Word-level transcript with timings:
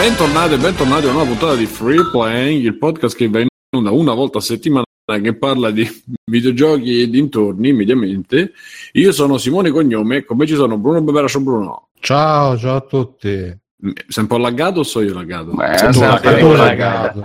Bentornati 0.00 0.54
e 0.54 0.56
bentornati 0.56 1.04
a 1.04 1.10
una 1.10 1.12
nuova 1.12 1.28
puntata 1.28 1.54
di 1.56 1.66
Free 1.66 2.08
Playing, 2.10 2.64
il 2.64 2.78
podcast 2.78 3.14
che 3.14 3.28
va 3.28 3.40
in 3.40 3.48
onda 3.76 3.90
una 3.90 4.14
volta 4.14 4.38
a 4.38 4.40
settimana 4.40 4.82
che 5.04 5.34
parla 5.36 5.70
di 5.70 5.86
videogiochi 6.24 7.02
e 7.02 7.10
dintorni, 7.10 7.74
mediamente. 7.74 8.52
Io 8.92 9.12
sono 9.12 9.36
Simone 9.36 9.70
Cognome 9.70 10.16
e 10.16 10.24
con 10.24 10.38
me 10.38 10.46
ci 10.46 10.54
sono 10.54 10.78
Bruno 10.78 11.02
Bevera, 11.02 11.28
ciao 11.28 11.42
Bruno. 11.42 11.88
Ciao, 12.00 12.56
ciao 12.56 12.76
a 12.76 12.80
tutti. 12.80 13.28
Sei 13.28 14.22
un 14.22 14.26
po' 14.26 14.38
laggato 14.38 14.80
o 14.80 14.84
so 14.84 15.02
io 15.02 15.12
laggato? 15.12 15.52
Beh, 15.52 15.76
Sei 15.76 15.92
laggato. 15.92 16.52
laggato. 16.54 17.24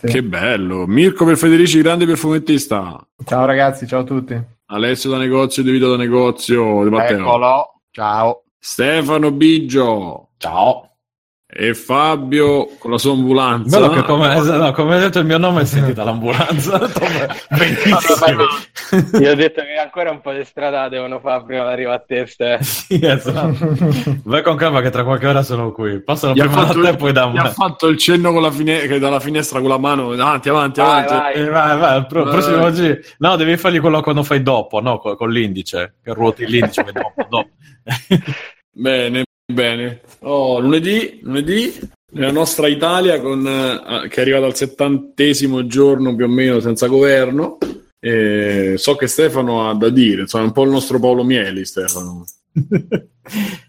Che 0.00 0.22
bello! 0.22 0.86
Mirko 0.86 1.26
per 1.26 1.36
Federici, 1.36 1.82
grande 1.82 2.06
perfumettista. 2.06 3.06
Ciao 3.22 3.44
ragazzi, 3.44 3.86
ciao 3.86 4.00
a 4.00 4.04
tutti. 4.04 4.42
Alessio 4.68 5.10
da 5.10 5.18
negozio, 5.18 5.62
De 5.62 5.70
Vito 5.70 5.90
da 5.90 5.98
negozio, 5.98 6.84
De 6.84 6.88
Matteo. 6.88 7.18
Eccolo. 7.18 7.80
Ciao. 7.90 8.44
Stefano 8.58 9.30
Biggio 9.30 10.30
Ciao. 10.38 10.88
E 11.56 11.72
Fabio 11.74 12.66
con 12.78 12.90
la 12.90 12.98
sua 12.98 13.12
ambulanza. 13.12 13.78
Bello 13.78 13.92
che 13.92 14.02
come, 14.02 14.34
no, 14.40 14.72
come 14.72 14.94
hai 14.96 15.00
detto 15.02 15.20
il 15.20 15.24
mio 15.26 15.38
nome 15.38 15.60
è 15.62 15.64
sentita 15.64 16.02
l'ambulanza. 16.02 16.78
Benissimo. 17.48 19.20
Io 19.20 19.30
ho 19.30 19.34
detto 19.36 19.62
che 19.62 19.74
ancora 19.80 20.10
un 20.10 20.20
po' 20.20 20.32
di 20.32 20.44
strada 20.44 20.88
devono 20.88 21.20
fare 21.20 21.44
prima 21.44 21.62
di 21.66 21.72
arrivare 21.72 21.96
a 21.96 22.04
te, 22.04 22.26
Ste. 22.26 22.58
sì, 22.62 22.98
esatto. 23.00 23.76
Vai 24.24 24.42
con 24.42 24.56
calma 24.56 24.80
che 24.80 24.90
tra 24.90 25.04
qualche 25.04 25.28
ora 25.28 25.42
sono 25.44 25.70
qui. 25.70 26.02
Passano 26.02 26.34
Gli 26.34 26.40
ha, 26.40 26.44
prima 26.46 26.60
da 26.62 26.66
fatto, 26.66 26.80
te 26.82 26.88
e 26.88 26.96
poi 26.96 27.12
da 27.12 27.26
gli 27.32 27.38
ha 27.38 27.42
me. 27.44 27.50
fatto 27.50 27.86
il 27.86 27.98
cenno 27.98 28.32
con 28.32 28.42
la 28.42 28.50
fine- 28.50 28.80
che 28.88 28.98
dalla 28.98 29.20
finestra 29.20 29.60
con 29.60 29.68
la 29.68 29.78
mano 29.78 30.10
avanti, 30.10 30.48
avanti, 30.48 30.80
Vai, 30.80 31.04
avanti. 31.04 31.12
vai. 31.14 31.34
Eh, 31.34 31.48
vai, 31.50 31.78
vai, 31.78 32.06
pro- 32.06 32.24
Vai. 32.24 32.32
prossimo 32.32 32.72
giro. 32.72 32.98
No, 33.18 33.36
devi 33.36 33.56
fargli 33.56 33.78
quello 33.80 34.00
quando 34.00 34.24
fai 34.24 34.42
dopo, 34.42 34.80
no? 34.80 34.98
Con, 34.98 35.14
con 35.16 35.30
l'indice. 35.30 35.94
Che 36.02 36.12
ruoti 36.12 36.46
l'indice 36.46 36.84
dopo, 36.92 37.14
dopo. 37.28 37.48
Bene, 38.72 39.24
bene. 39.52 40.00
Oh, 40.20 40.58
lunedì, 40.60 41.20
lunedì, 41.22 41.72
nella 42.12 42.32
nostra 42.32 42.66
Italia 42.68 43.20
con, 43.20 43.46
eh, 43.46 44.08
che 44.08 44.16
è 44.16 44.20
arrivata 44.20 44.46
al 44.46 44.54
settantesimo 44.56 45.66
giorno 45.66 46.14
più 46.14 46.24
o 46.24 46.28
meno 46.28 46.60
senza 46.60 46.86
governo. 46.86 47.58
E 47.98 48.74
so 48.76 48.96
che 48.96 49.06
Stefano 49.06 49.68
ha 49.68 49.74
da 49.74 49.88
dire, 49.88 50.22
insomma, 50.22 50.44
è 50.44 50.46
un 50.46 50.52
po' 50.52 50.64
il 50.64 50.70
nostro 50.70 51.00
Paolo 51.00 51.24
Mieli, 51.24 51.64
Stefano. 51.64 52.24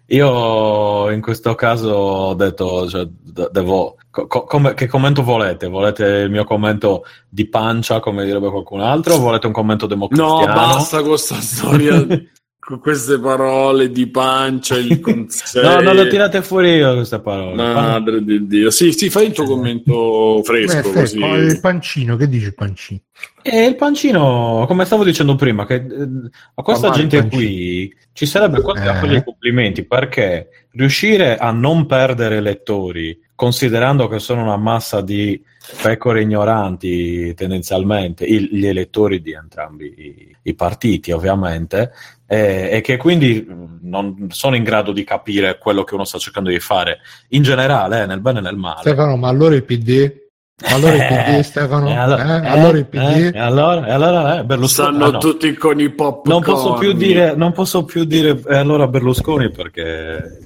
Io 0.07 1.09
in 1.09 1.21
questo 1.21 1.55
caso 1.55 1.89
ho 1.89 2.33
detto, 2.35 2.87
cioè, 2.89 3.07
de- 3.09 3.49
devo, 3.51 3.95
co- 4.11 4.27
co- 4.27 4.43
come- 4.43 4.73
che 4.73 4.87
commento 4.87 5.23
volete? 5.23 5.67
Volete 5.67 6.03
il 6.05 6.29
mio 6.29 6.43
commento 6.43 7.05
di 7.29 7.47
pancia, 7.47 7.99
come 8.01 8.25
direbbe 8.25 8.49
qualcun 8.49 8.81
altro, 8.81 9.15
o 9.15 9.19
volete 9.19 9.47
un 9.47 9.53
commento 9.53 9.85
No, 9.85 9.93
democristiano? 9.93 10.53
basta 10.53 10.99
con 10.99 11.07
questa 11.07 11.39
storia, 11.39 12.05
con 12.65 12.79
queste 12.79 13.19
parole 13.19 13.91
di 13.91 14.07
pancia, 14.07 14.75
il 14.75 14.99
conseil. 15.01 15.63
No, 15.65 15.79
non 15.81 15.95
le 15.95 16.07
tirate 16.07 16.41
fuori 16.41 16.71
io 16.71 16.95
queste 16.95 17.19
parole. 17.19 17.55
Madre 17.55 18.23
di 18.23 18.47
Dio. 18.47 18.71
Sì, 18.71 18.91
sì, 18.91 19.09
fai 19.11 19.27
il 19.27 19.33
tuo 19.33 19.45
commento 19.45 20.41
fresco 20.43 20.81
Beh, 20.89 20.99
così. 21.01 21.19
il 21.19 21.59
pancino, 21.61 22.15
che 22.15 22.27
dice 22.27 22.47
il 22.47 22.55
pancino? 22.55 23.01
E 23.43 23.65
il 23.65 23.75
pancino, 23.75 24.65
come 24.67 24.85
stavo 24.85 25.03
dicendo 25.03 25.35
prima, 25.35 25.65
che 25.67 25.75
eh, 25.75 26.09
a 26.55 26.61
questa 26.63 26.89
gente 26.89 27.27
qui 27.27 27.93
ci 28.13 28.25
sarebbe 28.25 28.61
quasi 28.61 28.83
da 28.83 28.95
Eh. 28.95 28.99
fargli 28.99 29.15
i 29.17 29.23
complimenti 29.23 29.85
perché 29.85 30.49
riuscire 30.71 31.37
a 31.37 31.51
non 31.51 31.85
perdere 31.85 32.41
lettori, 32.41 33.17
considerando 33.35 34.07
che 34.07 34.17
sono 34.19 34.41
una 34.41 34.57
massa 34.57 35.01
di 35.01 35.39
pecore 35.81 36.21
ignoranti 36.21 37.33
tendenzialmente, 37.35 38.23
il- 38.25 38.49
gli 38.51 38.65
elettori 38.65 39.21
di 39.21 39.31
entrambi 39.33 39.85
i, 39.97 40.35
i 40.43 40.53
partiti 40.55 41.11
ovviamente, 41.11 41.91
eh, 42.27 42.69
e 42.71 42.81
che 42.81 42.97
quindi 42.97 43.45
mh, 43.47 43.79
non 43.83 44.27
sono 44.31 44.55
in 44.55 44.63
grado 44.63 44.91
di 44.91 45.03
capire 45.03 45.57
quello 45.57 45.83
che 45.83 45.93
uno 45.95 46.05
sta 46.05 46.17
cercando 46.17 46.49
di 46.49 46.59
fare 46.59 46.99
in 47.29 47.43
generale, 47.43 48.03
eh, 48.03 48.05
nel 48.05 48.19
bene 48.21 48.39
e 48.39 48.41
nel 48.41 48.55
male. 48.57 48.79
Stefano, 48.81 49.15
ma 49.17 49.27
allora 49.29 49.55
il 49.55 49.63
PD? 49.63 50.23
Allora 50.67 50.93
il 50.93 51.05
PD, 51.05 51.35
Eh, 51.39 51.43
Stefano? 51.43 52.01
allora, 52.01 52.23
Eh, 52.41 52.45
eh, 52.45 52.49
allora 52.49 52.77
il 52.77 52.85
PD? 52.85 52.97
eh, 53.01 53.31
e 53.33 53.39
allora, 53.39 53.81
allora, 53.93 54.39
eh, 54.39 54.43
Berlusconi. 54.45 54.87
Stanno 54.89 55.05
ah, 55.05 55.11
no. 55.11 55.17
tutti 55.19 55.53
con 55.55 55.79
i 55.79 55.89
pop. 55.89 56.25
Non 56.27 56.41
posso 56.41 56.73
più 56.73 56.93
dire, 56.93 57.35
non 57.35 57.51
posso 57.51 57.83
più 57.83 58.05
dire 58.05 58.39
eh, 58.47 58.55
allora 58.55 58.87
Berlusconi 58.87 59.51
perché 59.51 60.39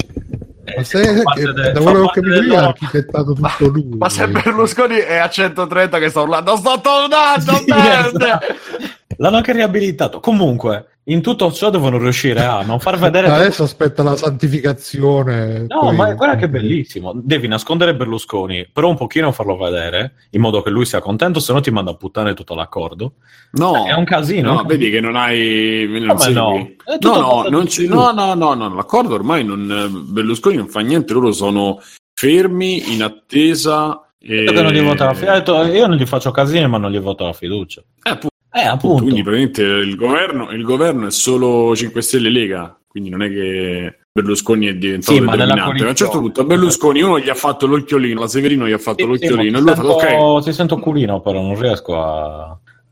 Ma 0.75 1.33
che, 1.33 1.51
de- 1.51 1.71
da 1.71 1.81
quello 1.81 2.07
che 2.09 2.19
io 2.19 2.57
ha 2.59 2.65
architettato 2.67 3.33
tutto 3.33 3.67
lui. 3.67 3.87
Ma 3.97 4.09
se 4.09 4.27
Berlusconi 4.27 4.97
è 4.97 5.17
a 5.17 5.29
130 5.29 5.97
che 5.99 6.09
sta 6.09 6.21
urlando, 6.21 6.55
sto 6.57 6.79
tornando, 6.81 7.53
Sì, 7.57 7.65
merda! 7.71 8.41
esatto. 8.41 8.97
L'hanno 9.17 9.37
anche 9.37 9.53
riabilitato. 9.53 10.19
Comunque, 10.19 10.99
in 11.05 11.21
tutto 11.21 11.51
ciò 11.51 11.71
devono 11.71 11.97
riuscire 11.97 12.43
a 12.43 12.61
non 12.61 12.79
far 12.79 12.97
vedere. 12.99 13.27
Adesso 13.27 13.63
aspetta 13.63 14.03
la 14.03 14.15
santificazione. 14.15 15.65
No, 15.67 15.79
poi- 15.79 15.95
ma 15.95 16.13
guarda 16.13 16.35
che 16.35 16.47
bellissimo. 16.47 17.11
Devi 17.15 17.47
nascondere 17.47 17.95
Berlusconi, 17.95 18.69
però 18.71 18.89
un 18.89 18.95
pochino 18.95 19.31
farlo 19.31 19.57
vedere, 19.57 20.13
in 20.31 20.41
modo 20.41 20.61
che 20.61 20.69
lui 20.69 20.85
sia 20.85 20.99
contento, 21.01 21.39
se 21.39 21.51
no 21.51 21.59
ti 21.59 21.71
manda 21.71 21.91
a 21.91 21.95
puttane 21.95 22.33
tutto 22.35 22.53
l'accordo. 22.53 23.13
No, 23.53 23.87
È 23.87 23.93
un 23.93 24.05
casino. 24.05 24.53
No, 24.53 24.63
vedi 24.63 24.91
che 24.91 25.01
non 25.01 25.15
hai. 25.15 25.87
Non 25.89 26.15
Come 26.15 26.29
no? 26.31 26.69
No, 26.99 27.15
no, 27.19 27.45
non 27.49 27.65
più. 27.65 27.89
no, 27.89 28.11
no, 28.11 28.33
no, 28.35 28.53
no, 28.53 28.75
l'accordo 28.75 29.15
ormai 29.15 29.43
non. 29.43 30.05
Berlusconi 30.11 30.55
non 30.55 30.67
fa 30.67 30.81
niente, 30.81 31.13
loro 31.13 31.31
sono 31.31 31.81
fermi 32.13 32.93
in 32.93 33.01
attesa. 33.01 34.03
E... 34.21 34.43
Che 34.43 34.61
non 34.61 34.71
gli 34.71 34.81
vota 34.81 35.05
la 35.05 35.13
fiducia. 35.13 35.67
Io 35.67 35.87
non 35.87 35.97
gli 35.97 36.05
faccio 36.05 36.29
casini, 36.31 36.67
ma 36.67 36.77
non 36.77 36.91
gli 36.91 36.99
voto 36.99 37.25
la 37.25 37.33
fiducia. 37.33 37.81
Eh, 38.03 38.09
appunto, 38.09 38.28
Eh, 38.51 38.61
appunto. 38.61 39.03
Quindi 39.03 39.21
praticamente 39.21 39.61
il 39.63 39.95
governo, 39.95 40.49
il 40.51 40.63
governo 40.63 41.07
è 41.07 41.11
solo 41.11 41.75
5 41.75 42.01
Stelle 42.01 42.29
Lega, 42.29 42.77
quindi 42.87 43.09
non 43.09 43.21
è 43.21 43.29
che 43.29 43.99
Berlusconi 44.11 44.65
è 44.67 44.73
diventato 44.75 45.13
Sì, 45.13 45.19
determinante. 45.19 45.53
Ma 45.83 45.85
a 45.85 45.89
un 45.89 45.95
certo 45.95 46.19
punto 46.19 46.41
a 46.41 46.43
Berlusconi 46.45 47.01
uno 47.01 47.19
gli 47.19 47.29
ha 47.29 47.35
fatto 47.35 47.67
l'occhiolino, 47.67 48.19
la 48.21 48.27
Severino 48.27 48.67
gli 48.67 48.71
ha 48.71 48.77
fatto 48.79 48.97
Sì, 48.97 49.03
sì, 49.03 49.07
l'occhiolino 49.29 49.51
ma 49.51 49.57
e 49.57 49.61
lui 49.61 49.69
ha 49.71 49.73
ti 49.75 49.81
fatto 49.81 49.93
ok. 49.93 50.01
sento- 50.07 50.41
Ti 50.43 50.53
sento 50.53 50.77
culino, 50.79 51.21
però 51.21 51.41
non 51.41 51.59
riesco 51.59 52.01
a. 52.01 52.43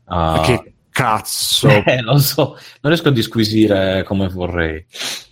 a- 0.04 0.32
Ma 0.32 0.40
Che 0.44 0.72
cazzo. 0.90 1.68
Eh, 1.86 2.00
non 2.02 2.20
so, 2.20 2.56
non 2.80 2.92
riesco 2.92 3.08
a 3.08 3.12
disquisire 3.12 4.04
come 4.06 4.28
vorrei. 4.28 4.84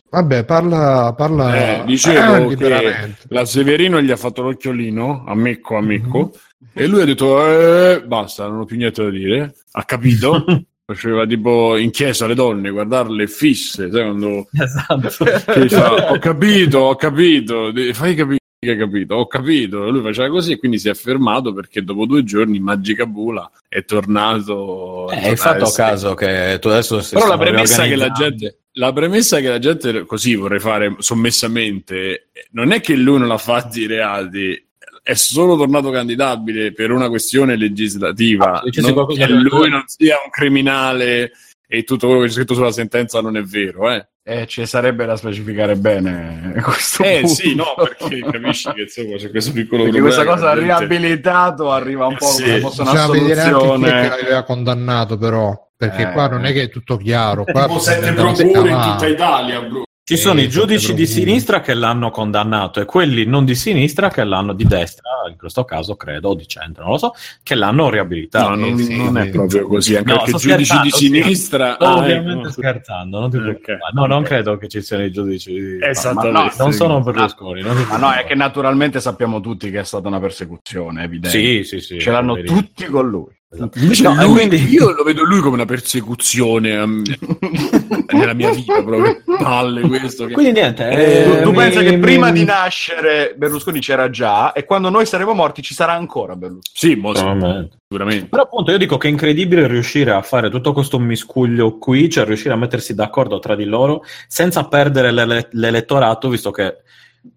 Vabbè, 0.09 0.45
parla, 0.45 1.13
parla 1.17 1.81
Eh, 1.81 1.85
dicevo 1.85 2.35
eh, 2.37 2.49
che 2.49 2.55
liberamente. 2.55 3.19
la 3.29 3.45
Severino 3.45 4.01
gli 4.01 4.11
ha 4.11 4.17
fatto 4.17 4.43
l'occhiolino, 4.43 5.25
a 5.27 5.35
Mecco, 5.35 5.77
a 5.77 5.81
Mecco, 5.83 6.33
e 6.73 6.87
lui 6.87 7.03
ha 7.03 7.05
detto, 7.05 7.47
eh, 7.47 8.03
basta, 8.05 8.47
non 8.49 8.61
ho 8.61 8.65
più 8.65 8.77
niente 8.77 9.03
da 9.03 9.11
dire. 9.11 9.55
Ha 9.73 9.85
capito? 9.85 10.45
Faceva 10.87 11.27
tipo 11.27 11.77
in 11.77 11.91
chiesa 11.91 12.27
le 12.27 12.35
donne, 12.35 12.71
guardarle 12.71 13.27
fisse, 13.27 13.91
sai 13.91 14.03
quando... 14.03 14.49
Esatto. 14.53 15.11
fa, 15.11 16.13
ho 16.13 16.19
capito, 16.19 16.79
ho 16.79 16.95
capito, 16.95 17.73
fai 17.93 18.15
capire 18.15 18.39
che 18.59 18.73
hai 18.73 18.79
capito, 18.79 19.15
ho 19.15 19.27
capito. 19.27 19.91
Lui 19.91 20.03
faceva 20.03 20.29
così 20.29 20.53
e 20.53 20.59
quindi 20.59 20.79
si 20.79 20.89
è 20.89 20.95
fermato 20.95 21.53
perché 21.53 21.83
dopo 21.83 22.07
due 22.07 22.25
giorni 22.25 22.59
Magica 22.59 23.07
Bula 23.07 23.51
è 23.69 23.85
tornato... 23.85 25.11
Eh, 25.11 25.29
hai 25.29 25.37
fatto 25.37 25.71
caso 25.71 26.15
che 26.15 26.59
tu 26.61 26.69
adesso 26.69 27.01
stai 27.01 27.21
Però 27.21 27.33
la 27.33 27.39
premessa 27.39 27.85
che 27.85 27.97
la 27.97 28.11
gente, 28.11 28.59
la 28.73 28.93
premessa 28.93 29.39
che 29.41 29.49
la 29.49 29.59
gente, 29.59 30.05
così 30.05 30.35
vorrei 30.35 30.61
fare 30.61 30.97
sommessamente, 30.99 32.29
non 32.53 32.73
è 32.73 32.81
che 32.81 32.97
lui 32.97 33.19
non 33.19 33.31
ha 33.31 33.39
fatti 33.39 33.83
i 33.83 33.87
reati, 33.87 34.66
è 35.09 35.15
solo 35.15 35.57
tornato 35.57 35.91
candidabile 35.91 36.73
per 36.73 36.91
una 36.91 37.09
questione 37.09 37.55
legislativa. 37.55 38.61
Ah, 38.61 38.63
non 38.81 39.07
che 39.07 39.27
lui 39.29 39.69
non 39.71 39.85
sia 39.87 40.17
un 40.25 40.31
criminale 40.31 41.31
e 41.69 41.85
tutto 41.85 42.07
quello 42.09 42.23
che 42.23 42.27
c'è 42.27 42.33
scritto 42.33 42.55
sulla 42.55 42.73
sentenza 42.73 43.21
non 43.21 43.37
è 43.37 43.43
vero, 43.43 43.89
eh. 43.89 44.05
Eh, 44.29 44.47
ci 44.49 44.67
sarebbe 44.67 45.07
da 45.07 45.17
specificare 45.17 45.77
bene 45.77 46.53
questo 46.61 47.05
Eh 47.05 47.21
punto. 47.21 47.35
sì, 47.37 47.55
no, 47.55 47.75
perché 47.77 48.19
capisci 48.19 48.73
che 48.73 48.81
insomma, 48.83 49.17
c'è 49.17 49.31
questo 49.31 49.53
piccolo 49.53 49.85
Perché 49.85 49.99
problema. 50.01 50.25
questa 50.25 50.25
cosa 50.25 50.47
la 50.47 50.55
gente- 50.61 50.87
riabilitato 50.97 51.71
arriva 51.71 52.07
un 52.07 52.17
po' 52.17 52.27
Sì. 52.27 52.43
come 52.43 52.55
se 52.55 52.61
fosse 52.61 52.81
una 52.83 52.91
Bisogna 52.91 53.07
vedere 53.21 53.41
anche 53.43 53.59
soluzione. 53.61 54.09
l'aveva 54.09 54.43
condannato, 54.43 55.17
però. 55.17 55.65
Perché 55.77 56.03
Eh. 56.03 56.11
qua 56.13 56.27
non 56.29 56.45
è 56.45 56.53
che 56.53 56.63
è 56.63 56.69
tutto 56.69 56.97
chiaro. 56.97 57.45
Qua 57.45 57.67
Tipo 57.67 57.79
sette 57.79 58.13
procure 58.13 58.71
in 58.71 58.81
tutta 58.81 59.07
Italia, 59.07 59.61
bro. 59.61 59.85
Ci 60.09 60.17
sono 60.17 60.39
Eh, 60.39 60.45
i 60.45 60.49
giudici 60.49 60.95
di 60.95 61.05
sinistra 61.05 61.61
che 61.61 61.75
l'hanno 61.75 62.11
condannato 62.13 62.79
e 62.81 62.85
quelli 62.85 63.25
non 63.25 63.45
di 63.45 63.57
sinistra 63.57 64.09
che 64.09 64.23
l'hanno 64.23 64.53
di 64.53 64.63
destra, 64.63 65.11
in 65.29 65.37
questo 65.37 65.65
caso 65.65 65.97
credo, 65.97 66.29
o 66.29 66.35
di 66.37 66.47
centro, 66.47 66.85
non 66.85 66.93
lo 66.93 66.99
so, 66.99 67.13
che 67.43 67.57
l'hanno 67.57 67.91
riabilitato. 67.91 68.51
No, 68.51 68.55
non, 68.55 68.79
sì, 68.79 68.97
non 68.97 69.19
è 69.19 69.29
proprio 69.31 69.67
così, 69.67 69.97
anche 69.97 70.13
No, 70.13 70.23
perché 70.23 70.39
giudici 70.39 70.81
di 70.81 70.91
sinistra... 70.91 71.75
Sto 71.75 71.85
Ah, 71.85 71.97
ovviamente 71.97 72.41
ecco. 72.43 72.51
scherzando, 72.53 73.19
non 73.19 73.31
ti 73.31 73.37
Ok. 73.39 73.43
preoccupare. 73.43 73.93
No, 73.95 74.07
non 74.07 74.23
credo 74.23 74.57
che 74.59 74.69
ci 74.69 74.81
siano 74.81 75.03
i 75.03 75.11
giudici 75.11 75.53
di... 75.53 75.79
Ma 75.81 76.13
no, 76.23 76.53
Non 76.57 76.73
sono. 76.73 77.01
Berlusconi. 77.01 77.63
non 77.63 77.75
ti 77.77 77.85
Ma 77.89 77.97
no, 77.97 78.13
è 78.13 78.25
che 78.27 78.37
naturalmente 78.37 79.01
sappiamo 79.01 79.41
tutti 79.41 79.73
che 79.73 79.81
è 79.81 79.85
stata 79.85 80.07
una 80.07 80.21
persecuzione, 80.21 81.03
evidente. 81.03 81.37
Sì, 81.37 81.65
sì, 81.65 81.81
sì. 81.81 81.99
Ce 81.99 82.13
l'hanno 82.13 82.41
tutti 82.43 82.85
con 82.85 83.09
lui. 83.09 83.36
Invece 83.77 84.03
No, 84.03 84.15
lui- 84.15 84.25
e 84.25 84.27
quindi- 84.49 84.69
io 84.71 84.91
lo 84.93 85.05
vedo 85.05 85.23
lui 85.25 85.39
come 85.41 85.55
una 85.55 85.65
persecuzione 85.65 86.71
ehm, 86.73 87.03
nella 88.13 88.35
mia 88.35 88.51
vita 88.51 88.83
proprio 88.83 89.23
palle 89.39 89.83
questo 89.83 90.27
che- 90.27 90.33
Quindi 90.33 90.53
niente. 90.61 90.89
Eh, 90.89 91.25
tu 91.25 91.31
eh, 91.31 91.43
tu 91.43 91.51
mi- 91.51 91.57
pensa 91.57 91.81
che 91.83 91.93
mi- 91.93 91.99
prima 92.01 92.33
di 92.33 92.45
nascere 92.45 93.35
Berlusconi 93.37 93.79
c'era 93.81 94.11
già 94.11 94.53
e 94.53 94.65
quando 94.65 94.91
noi 94.91 95.07
saremo 95.07 95.33
morti 95.33 95.63
ci 95.63 95.75
sarà 95.75 95.93
ancora 95.93 96.35
Berlusconi. 96.35 96.63
sì 96.75 96.95
mo- 96.97 97.15
Sicuramente. 97.15 97.77
sicuramente 97.89 98.27
Però 98.27 98.43
appunto 98.43 98.73
io 98.73 98.79
dico 98.79 98.97
che 98.97 99.07
è 99.07 99.11
incredibile 99.13 99.69
riuscire 99.69 100.11
a 100.11 100.23
fare 100.23 100.51
tutto 100.51 100.73
questo 100.73 100.99
miscuglio 100.99 101.79
qui, 101.79 102.11
cioè 102.11 102.25
riuscire 102.25 102.53
a 102.53 102.57
mettersi 102.57 102.95
d'accordo 102.97 103.39
tra 103.39 103.55
di 103.55 103.65
loro 103.65 104.03
senza 104.27 104.65
perdere 104.67 105.13
l'ele- 105.13 105.49
l'elettorato, 105.53 106.29
visto 106.29 106.51
che 106.51 106.79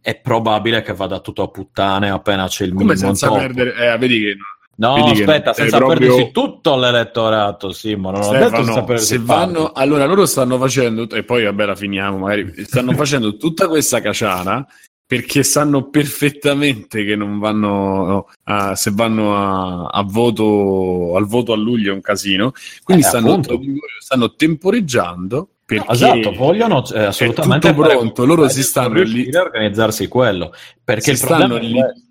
è 0.01 0.19
probabile 0.19 0.81
che 0.81 0.93
vada 0.93 1.19
tutto 1.19 1.43
a 1.43 1.49
puttane 1.49 2.09
appena 2.09 2.47
c'è 2.47 2.63
il 2.63 2.71
Come 2.73 2.93
minimo 2.93 2.99
senza 2.99 3.27
top. 3.27 3.37
perdere... 3.37 3.93
Eh, 3.93 3.97
vedi 3.99 4.19
che... 4.21 4.37
No, 4.79 5.11
che 5.11 5.23
aspetta, 5.23 5.51
è 5.51 5.53
senza 5.53 5.77
proprio- 5.77 6.07
perdersi 6.07 6.31
tutto 6.31 6.77
l'elettorato, 6.77 7.71
Simo, 7.71 8.11
non 8.11 8.21
ho 8.21 8.31
detto 8.31 8.45
Stefano, 8.45 8.63
senza 8.63 8.83
perdersi 8.83 9.05
se 9.07 9.19
parte. 9.19 9.51
vanno, 9.53 9.71
allora 9.73 10.05
loro 10.05 10.25
stanno 10.25 10.57
facendo, 10.57 11.09
e 11.09 11.23
poi 11.23 11.43
vabbè 11.43 11.65
la 11.65 11.75
finiamo, 11.75 12.17
magari 12.19 12.53
stanno 12.65 12.93
facendo 12.93 13.35
tutta 13.35 13.67
questa 13.67 13.99
caciara 13.99 14.65
perché 15.05 15.41
sanno 15.43 15.89
perfettamente 15.89 17.03
che 17.03 17.15
non 17.15 17.39
vanno 17.39 18.27
a, 18.43 18.75
se 18.75 18.91
vanno 18.93 19.35
a, 19.35 19.87
a 19.87 20.03
voto 20.03 21.15
al 21.15 21.25
voto 21.25 21.51
a 21.51 21.55
luglio 21.57 21.91
è 21.91 21.93
un 21.95 22.01
casino, 22.01 22.51
quindi 22.83 23.03
Eh, 23.03 23.07
stanno, 23.07 23.31
appunto. 23.31 23.59
stanno 23.99 24.33
temporeggiando 24.35 25.49
perché 25.65 25.83
No, 25.87 25.91
esatto, 25.93 26.31
vogliono 26.33 26.85
eh, 26.93 27.05
assolutamente 27.05 27.69
tutto 27.69 27.81
fare- 27.81 27.95
pronto, 27.95 28.25
loro 28.25 28.47
si 28.47 28.55
per 28.57 28.63
stanno 28.63 29.01
lì- 29.01 29.29
a 29.35 29.41
organizzarsi 29.41 30.07
quello, 30.07 30.53
perché 30.83 31.01
si 31.15 31.21
il 31.23 31.27
problema 31.27 31.45
stanno 31.45 31.57
è 31.57 31.63
lì-. 31.67 32.07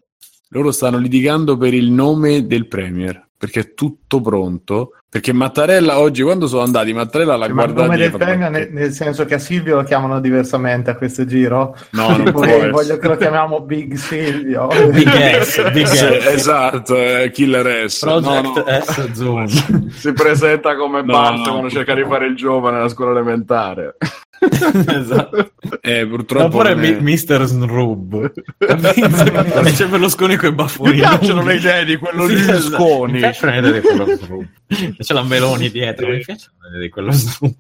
Loro 0.49 0.71
stanno 0.73 0.99
litigando 0.99 1.57
per 1.57 1.75
il 1.75 1.91
nome 1.91 2.47
del 2.47 2.67
premier 2.69 3.27
perché 3.37 3.61
è 3.61 3.75
tutto 3.75 4.21
pronto 4.21 4.95
perché 5.11 5.33
Mattarella 5.33 5.99
oggi 6.01 6.23
quando 6.23 6.47
sono 6.47 6.63
andati 6.63 6.93
Mattarella 6.93 7.33
l'ha 7.33 7.39
Ma 7.39 7.47
il 7.47 7.53
guardato 7.55 7.81
nome 7.83 7.95
e 7.95 7.99
gli 7.99 8.03
ha 8.13 8.17
del 8.25 8.39
"Ma 8.39 8.49
nel, 8.51 8.69
nel 8.73 8.93
senso 8.93 9.25
che 9.25 9.35
a 9.35 9.39
Silvio 9.39 9.77
lo 9.77 9.83
chiamano 9.83 10.21
diversamente 10.21 10.91
a 10.91 10.97
questo 10.97 11.25
giro. 11.25 11.75
no 11.93 12.09
non 12.17 12.31
può 12.31 12.45
Voglio, 12.71 12.99
che 12.99 13.09
lo 13.09 13.17
chiamiamo 13.17 13.61
Big 13.63 13.95
Silvio. 13.95 14.69
Big 14.93 15.41
S, 15.41 15.63
Big 15.73 15.87
Sì, 15.87 15.97
S. 15.97 16.03
esatto, 16.27 16.95
eh, 16.97 17.31
Killer 17.33 17.89
S. 17.91 18.01
Project 18.01 18.43
No, 18.43 18.53
no. 18.53 18.65
S 18.83 19.13
Zoom. 19.13 19.47
Si 19.99 20.13
presenta 20.13 20.77
come 20.77 21.01
No, 21.03 21.13
Bart 21.13 21.37
no. 21.39 21.43
quando 21.53 21.71
cerca 21.71 21.95
di 21.95 22.05
fare 22.07 22.27
il 22.27 22.37
giovane 22.37 22.77
alla 22.77 22.89
scuola 22.89 23.13
elementare. 23.13 23.97
esatto. 24.41 25.51
Eh, 25.81 26.07
purtroppo 26.07 26.45
Oppure 26.59 26.75
non 26.75 26.85
è- 26.85 27.01
Mr. 27.01 27.45
Snrub. 27.45 28.33
e 28.59 29.73
c'è 29.73 29.87
Berlusconi 29.87 30.37
con 30.37 30.49
i 30.51 30.53
baffoni. 30.53 30.91
Mi 30.91 30.97
piacciono 30.99 31.43
le 31.43 31.55
idee 31.57 31.85
di 31.85 31.97
quello 31.97 32.27
di 32.27 32.35
Berlusconi. 32.35 33.13
Mi 33.13 33.19
piacciono 33.19 33.53
le 33.53 33.59
idee 33.59 33.73
di 33.73 33.81
quello 33.81 34.07
Snrub. 34.07 34.47
C'è 34.99 35.15
la 35.15 35.23
Meloni 35.23 35.71
dietro. 35.73 36.09
Mi 36.09 36.17
idee 36.17 36.37
di 36.81 36.89
quello 36.89 37.13
Snrub. 37.13 37.55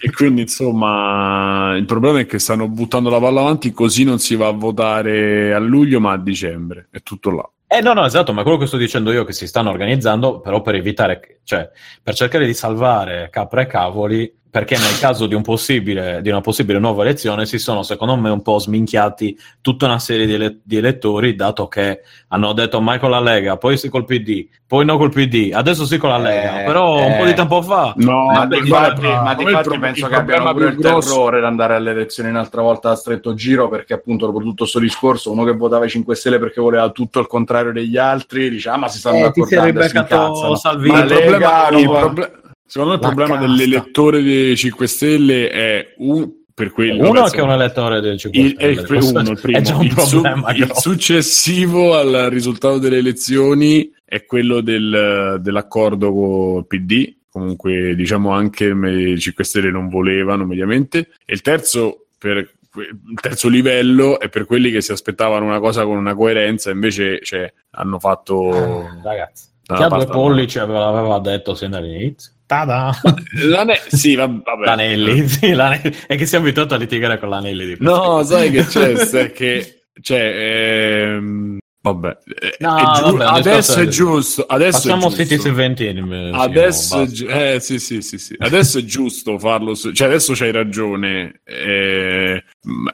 E 0.00 0.12
quindi, 0.12 0.42
insomma, 0.42 1.74
il 1.76 1.84
problema 1.84 2.20
è 2.20 2.26
che 2.26 2.38
stanno 2.38 2.68
buttando 2.68 3.10
la 3.10 3.18
palla 3.18 3.40
avanti, 3.40 3.72
così 3.72 4.04
non 4.04 4.20
si 4.20 4.36
va 4.36 4.46
a 4.46 4.52
votare 4.52 5.52
a 5.52 5.58
luglio, 5.58 5.98
ma 5.98 6.12
a 6.12 6.18
dicembre. 6.18 6.88
È 6.90 7.02
tutto 7.02 7.30
là. 7.30 7.50
Eh 7.70 7.82
no, 7.82 7.92
no, 7.92 8.06
esatto, 8.06 8.32
ma 8.32 8.42
quello 8.42 8.56
che 8.56 8.66
sto 8.66 8.78
dicendo 8.78 9.12
io 9.12 9.22
è 9.22 9.26
che 9.26 9.34
si 9.34 9.46
stanno 9.46 9.68
organizzando 9.68 10.40
però 10.40 10.62
per 10.62 10.76
evitare, 10.76 11.40
cioè 11.44 11.68
per 12.02 12.14
cercare 12.14 12.46
di 12.46 12.54
salvare 12.54 13.28
capra 13.30 13.60
e 13.60 13.66
cavoli, 13.66 14.37
perché 14.50 14.76
nel 14.78 14.98
caso 14.98 15.26
di, 15.26 15.34
un 15.34 15.42
possibile, 15.42 16.20
di 16.22 16.30
una 16.30 16.40
possibile 16.40 16.78
nuova 16.78 17.02
elezione 17.02 17.44
si 17.44 17.58
sono 17.58 17.82
secondo 17.82 18.16
me 18.16 18.30
un 18.30 18.40
po' 18.42 18.58
sminchiati 18.58 19.36
tutta 19.60 19.84
una 19.86 19.98
serie 19.98 20.26
di, 20.26 20.32
ele- 20.34 20.58
di 20.62 20.76
elettori, 20.76 21.34
dato 21.34 21.68
che 21.68 22.00
hanno 22.28 22.52
detto 22.54 22.80
mai 22.80 22.98
con 22.98 23.10
la 23.10 23.20
Lega, 23.20 23.56
poi 23.58 23.76
sì 23.76 23.88
col 23.88 24.04
PD, 24.04 24.46
poi 24.66 24.84
no 24.84 24.96
col 24.96 25.10
PD, 25.10 25.50
adesso 25.52 25.84
sì 25.84 25.98
con 25.98 26.10
la 26.10 26.18
Lega, 26.18 26.62
Eh, 26.62 26.64
però 26.64 26.96
un 26.96 27.12
eh. 27.12 27.16
po' 27.18 27.24
di 27.26 27.34
tempo 27.34 27.60
fa. 27.62 27.92
No, 27.96 28.26
Ma 28.26 28.46
di 28.46 28.60
fatti, 28.66 29.02
ma 29.06 29.34
di 29.34 29.44
fatti 29.44 29.68
pro- 29.68 29.78
penso 29.78 30.06
che 30.08 30.14
abbiano 30.14 30.48
avuto 30.48 30.66
il 30.66 30.76
grosso- 30.76 31.08
terrore 31.10 31.40
di 31.40 31.46
andare 31.46 31.74
alle 31.74 31.90
elezioni 31.90 32.30
un'altra 32.30 32.62
volta 32.62 32.90
a 32.90 32.94
stretto 32.96 33.34
giro 33.34 33.68
perché 33.68 33.92
appunto 33.94 34.26
dopo 34.26 34.40
tutto 34.40 34.64
sto 34.64 34.78
discorso 34.78 35.30
uno 35.30 35.44
che 35.44 35.52
votava 35.52 35.84
i 35.84 35.88
5 35.90 36.14
Stelle 36.14 36.38
perché 36.38 36.60
voleva 36.60 36.88
tutto 36.90 37.20
il 37.20 37.26
contrario 37.26 37.72
degli 37.72 37.96
altri 37.96 38.48
dice 38.50 38.68
ah 38.70 38.76
ma 38.76 38.88
si 38.88 38.98
stanno 38.98 39.16
Eh, 39.16 39.22
accordando 39.24 39.80
e 39.80 39.88
si 39.88 39.96
incazzano 39.96 40.54
Salvini. 40.56 40.94
Ma 40.94 41.00
il 41.02 41.06
Lega 41.08 41.68
il 41.70 41.84
proble- 41.88 42.32
secondo 42.68 42.94
me 42.94 43.00
il 43.00 43.06
problema 43.06 43.38
casta. 43.38 43.46
dell'elettore 43.46 44.22
dei 44.22 44.56
5 44.56 44.86
Stelle 44.86 45.50
è 45.50 45.94
un, 45.98 46.30
per 46.54 46.70
quello 46.72 47.08
Uno 47.08 47.24
che 47.24 47.38
è 47.38 47.42
un 47.42 47.50
elettore 47.50 48.00
del 48.00 48.18
5 48.18 48.40
il, 48.40 48.56
è 48.56 48.66
il, 48.66 48.78
Stelle, 48.80 48.98
uno, 49.20 49.30
il 49.32 49.40
primo. 49.40 49.58
è 49.58 49.60
già 49.62 49.76
un 49.76 49.84
il, 49.84 49.98
su- 50.00 50.22
il 50.54 50.70
successivo 50.74 51.94
al 51.96 52.28
risultato 52.30 52.78
delle 52.78 52.98
elezioni 52.98 53.90
è 54.04 54.24
quello 54.24 54.60
del- 54.60 55.38
dell'accordo 55.40 56.12
con 56.12 56.56
il 56.58 56.66
PD. 56.66 57.16
Comunque, 57.30 57.94
diciamo 57.94 58.30
anche 58.32 58.64
i 58.66 59.18
5 59.18 59.44
Stelle 59.44 59.70
non 59.70 59.88
volevano 59.88 60.44
mediamente. 60.44 61.10
E 61.24 61.34
il 61.34 61.40
terzo, 61.42 62.06
per 62.18 62.36
il 62.74 63.20
terzo 63.20 63.48
livello 63.48 64.18
è 64.20 64.28
per 64.28 64.44
quelli 64.44 64.70
che 64.70 64.80
si 64.80 64.92
aspettavano 64.92 65.44
una 65.44 65.58
cosa 65.60 65.84
con 65.84 65.96
una 65.96 66.14
coerenza, 66.14 66.70
invece 66.70 67.20
cioè, 67.22 67.52
hanno 67.70 67.98
fatto. 67.98 68.88
Ragazzi, 69.02 69.46
Ah, 69.66 69.76
chi 69.76 69.82
ha 69.82 69.88
due 69.88 69.98
basta. 69.98 70.12
pollici 70.12 70.58
aveva, 70.58 71.18
detto 71.18 71.54
sin 71.54 71.70
dall'inizio. 71.70 72.32
Tada! 72.48 72.90
L'ane- 73.44 73.78
sì, 73.88 74.14
va- 74.14 74.26
vabbè. 74.26 74.64
L'anelli, 74.64 75.28
sì, 75.28 75.52
l'anelli. 75.52 75.94
È 76.06 76.16
che 76.16 76.24
si 76.24 76.34
è 76.34 76.38
abituato 76.38 76.72
a 76.74 76.78
litigare 76.78 77.18
con 77.18 77.28
l'anelli 77.28 77.66
di 77.66 77.76
No, 77.80 78.22
sai 78.24 78.50
che 78.50 78.64
c'è? 78.64 78.92
È 79.28 79.32
che 79.32 79.82
cioè, 80.00 80.18
ehm, 80.18 81.58
vabbè, 81.82 82.16
Eh, 82.40 82.56
No, 82.60 82.76
è 82.78 82.94
giu- 82.96 83.16
vabbè, 83.18 83.38
adesso 83.38 83.80
è 83.80 83.86
giusto. 83.88 84.44
Adesso 84.46 84.80
Facciamo 84.88 85.08
giusto. 85.08 85.22
Citizen 85.24 85.54
20. 85.54 85.94
Adesso, 86.32 87.02
è 87.02 87.06
gi- 87.06 87.26
eh, 87.26 87.58
sì, 87.60 87.78
sì, 87.78 88.00
sì, 88.00 88.16
sì. 88.16 88.34
adesso 88.38 88.78
è 88.78 88.84
giusto 88.84 89.38
farlo, 89.38 89.74
su- 89.74 89.92
cioè 89.92 90.06
adesso 90.08 90.32
c'hai 90.34 90.52
ragione 90.52 91.40
eh, 91.44 92.42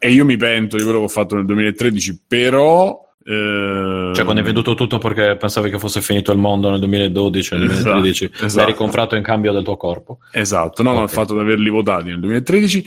e 0.00 0.10
io 0.10 0.24
mi 0.24 0.36
pento 0.36 0.76
di 0.76 0.82
quello 0.82 0.98
che 0.98 1.04
ho 1.04 1.08
fatto 1.08 1.36
nel 1.36 1.44
2013, 1.44 2.24
però... 2.26 3.02
Cioè, 3.26 4.22
quando 4.22 4.40
hai 4.40 4.42
venduto 4.42 4.74
tutto 4.74 4.98
perché 4.98 5.36
pensavi 5.36 5.70
che 5.70 5.78
fosse 5.78 6.02
finito 6.02 6.30
il 6.30 6.38
mondo 6.38 6.68
nel 6.70 6.78
2012 6.78 7.54
nel 7.54 7.62
Esatto, 7.64 7.82
2013, 7.92 8.30
esatto. 8.34 8.56
l'hai 8.56 8.66
ricomprato 8.66 9.16
in 9.16 9.22
cambio 9.22 9.52
del 9.52 9.62
tuo 9.64 9.76
corpo. 9.78 10.18
Esatto, 10.30 10.82
no, 10.82 10.92
ma 10.92 10.98
Ok. 11.00 11.04
il 11.04 11.10
fatto 11.10 11.32
di 11.34 11.40
averli 11.40 11.70
votati 11.70 12.08
nel 12.08 12.20
2013 12.20 12.86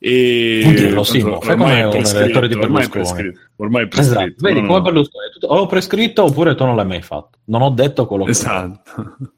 e 0.00 0.60
Non 0.62 0.74
dirlo, 0.74 1.02
Simo, 1.04 1.40
fai 1.40 1.56
come 1.56 1.64
ormai 1.64 1.80
è 1.80 1.84
un 1.84 1.90
prescritto, 1.90 2.22
elettore 2.22 2.48
di 2.48 2.54
ormai 2.54 2.84
è 2.84 2.88
prescritto, 2.88 3.40
ormai 3.56 3.84
è 3.84 3.88
prescritto. 3.88 4.20
Esatto, 4.20 4.34
vedi 4.46 4.60
no, 4.60 4.66
come 4.66 4.78
no. 4.78 4.84
Berlusconi, 4.84 5.24
o 5.40 5.54
l'ho 5.56 5.66
prescritto 5.66 6.22
oppure 6.24 6.54
tu 6.54 6.64
non 6.66 6.76
l'hai 6.76 6.86
mai 6.86 7.02
fatto. 7.02 7.38
Non 7.46 7.62
ho 7.62 7.70
detto 7.70 8.06
quello 8.06 8.24
che 8.24 8.30
Esatto. 8.30 9.16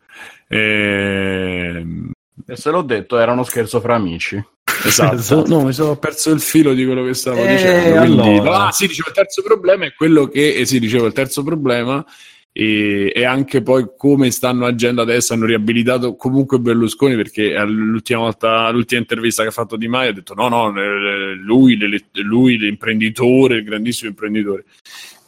Ehm, 0.52 2.10
E 2.46 2.56
se 2.56 2.70
l'ho 2.70 2.82
detto 2.82 3.16
era 3.18 3.30
uno 3.32 3.44
scherzo 3.44 3.80
fra 3.80 3.94
amici. 3.94 4.42
Esatto. 4.84 5.14
Esatto. 5.16 5.46
No, 5.48 5.64
mi 5.64 5.72
sono 5.72 5.96
perso 5.96 6.30
il 6.30 6.40
filo 6.40 6.72
di 6.74 6.84
quello 6.84 7.04
che 7.04 7.14
stavo 7.14 7.42
Eh, 7.44 7.48
dicendo. 7.48 7.98
quindi- 8.00 8.20
allora. 8.38 8.66
Ah, 8.66 8.72
sì, 8.72 8.86
dicevo, 8.86 9.08
il 9.08 9.14
terzo 9.14 9.42
problema 9.42 9.84
è 9.86 9.92
quello 9.94 10.26
che, 10.28 10.54
eh, 10.54 10.64
sì, 10.66 10.78
dicevo, 10.80 11.06
il 11.06 11.12
terzo 11.12 11.42
problema 11.42 12.04
e, 12.52 13.12
e 13.14 13.24
anche 13.24 13.62
poi 13.62 13.86
come 13.96 14.30
stanno 14.32 14.66
agendo 14.66 15.02
adesso, 15.02 15.34
hanno 15.34 15.46
riabilitato 15.46 16.16
comunque 16.16 16.58
Berlusconi 16.58 17.14
perché 17.14 17.54
all'ultima 17.54 18.20
volta, 18.20 18.68
l'ultima 18.70 19.00
intervista 19.00 19.42
che 19.42 19.48
ha 19.50 19.52
fatto 19.52 19.76
Di 19.76 19.86
Maio 19.86 20.10
ha 20.10 20.14
detto 20.14 20.34
no, 20.34 20.48
no, 20.48 20.68
eh, 20.76 21.34
lui, 21.34 21.78
lui 22.24 22.58
l'imprenditore, 22.58 23.56
il 23.58 23.64
grandissimo 23.64 24.10
imprenditore. 24.10 24.64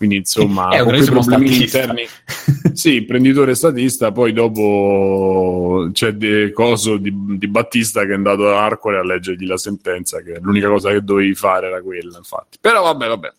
Quindi 0.03 0.19
insomma, 0.19 0.71
È 0.71 0.81
un 0.81 0.89
con 0.89 0.97
quei 0.97 1.09
problemi 1.09 1.63
interni 1.63 2.05
sì, 2.75 2.97
imprenditore 2.97 3.55
statista, 3.55 4.11
poi 4.11 4.33
dopo 4.33 5.89
c'è 5.93 6.11
de- 6.15 6.51
coso 6.51 6.97
di, 6.97 7.15
di 7.39 7.47
Battista 7.47 8.05
che 8.05 8.11
è 8.11 8.15
andato 8.15 8.49
ad 8.49 8.57
Arcore 8.57 8.99
a 8.99 9.05
leggergli 9.05 9.47
la 9.47 9.57
sentenza, 9.57 10.21
che 10.21 10.41
l'unica 10.41 10.67
cosa 10.67 10.91
che 10.91 11.05
dovevi 11.05 11.37
fare 11.37 11.69
era 11.69 11.81
quella, 11.81 12.19
infatti. 12.19 12.59
Però 12.61 12.83
vabbè, 12.83 13.07
vabbè. 13.07 13.33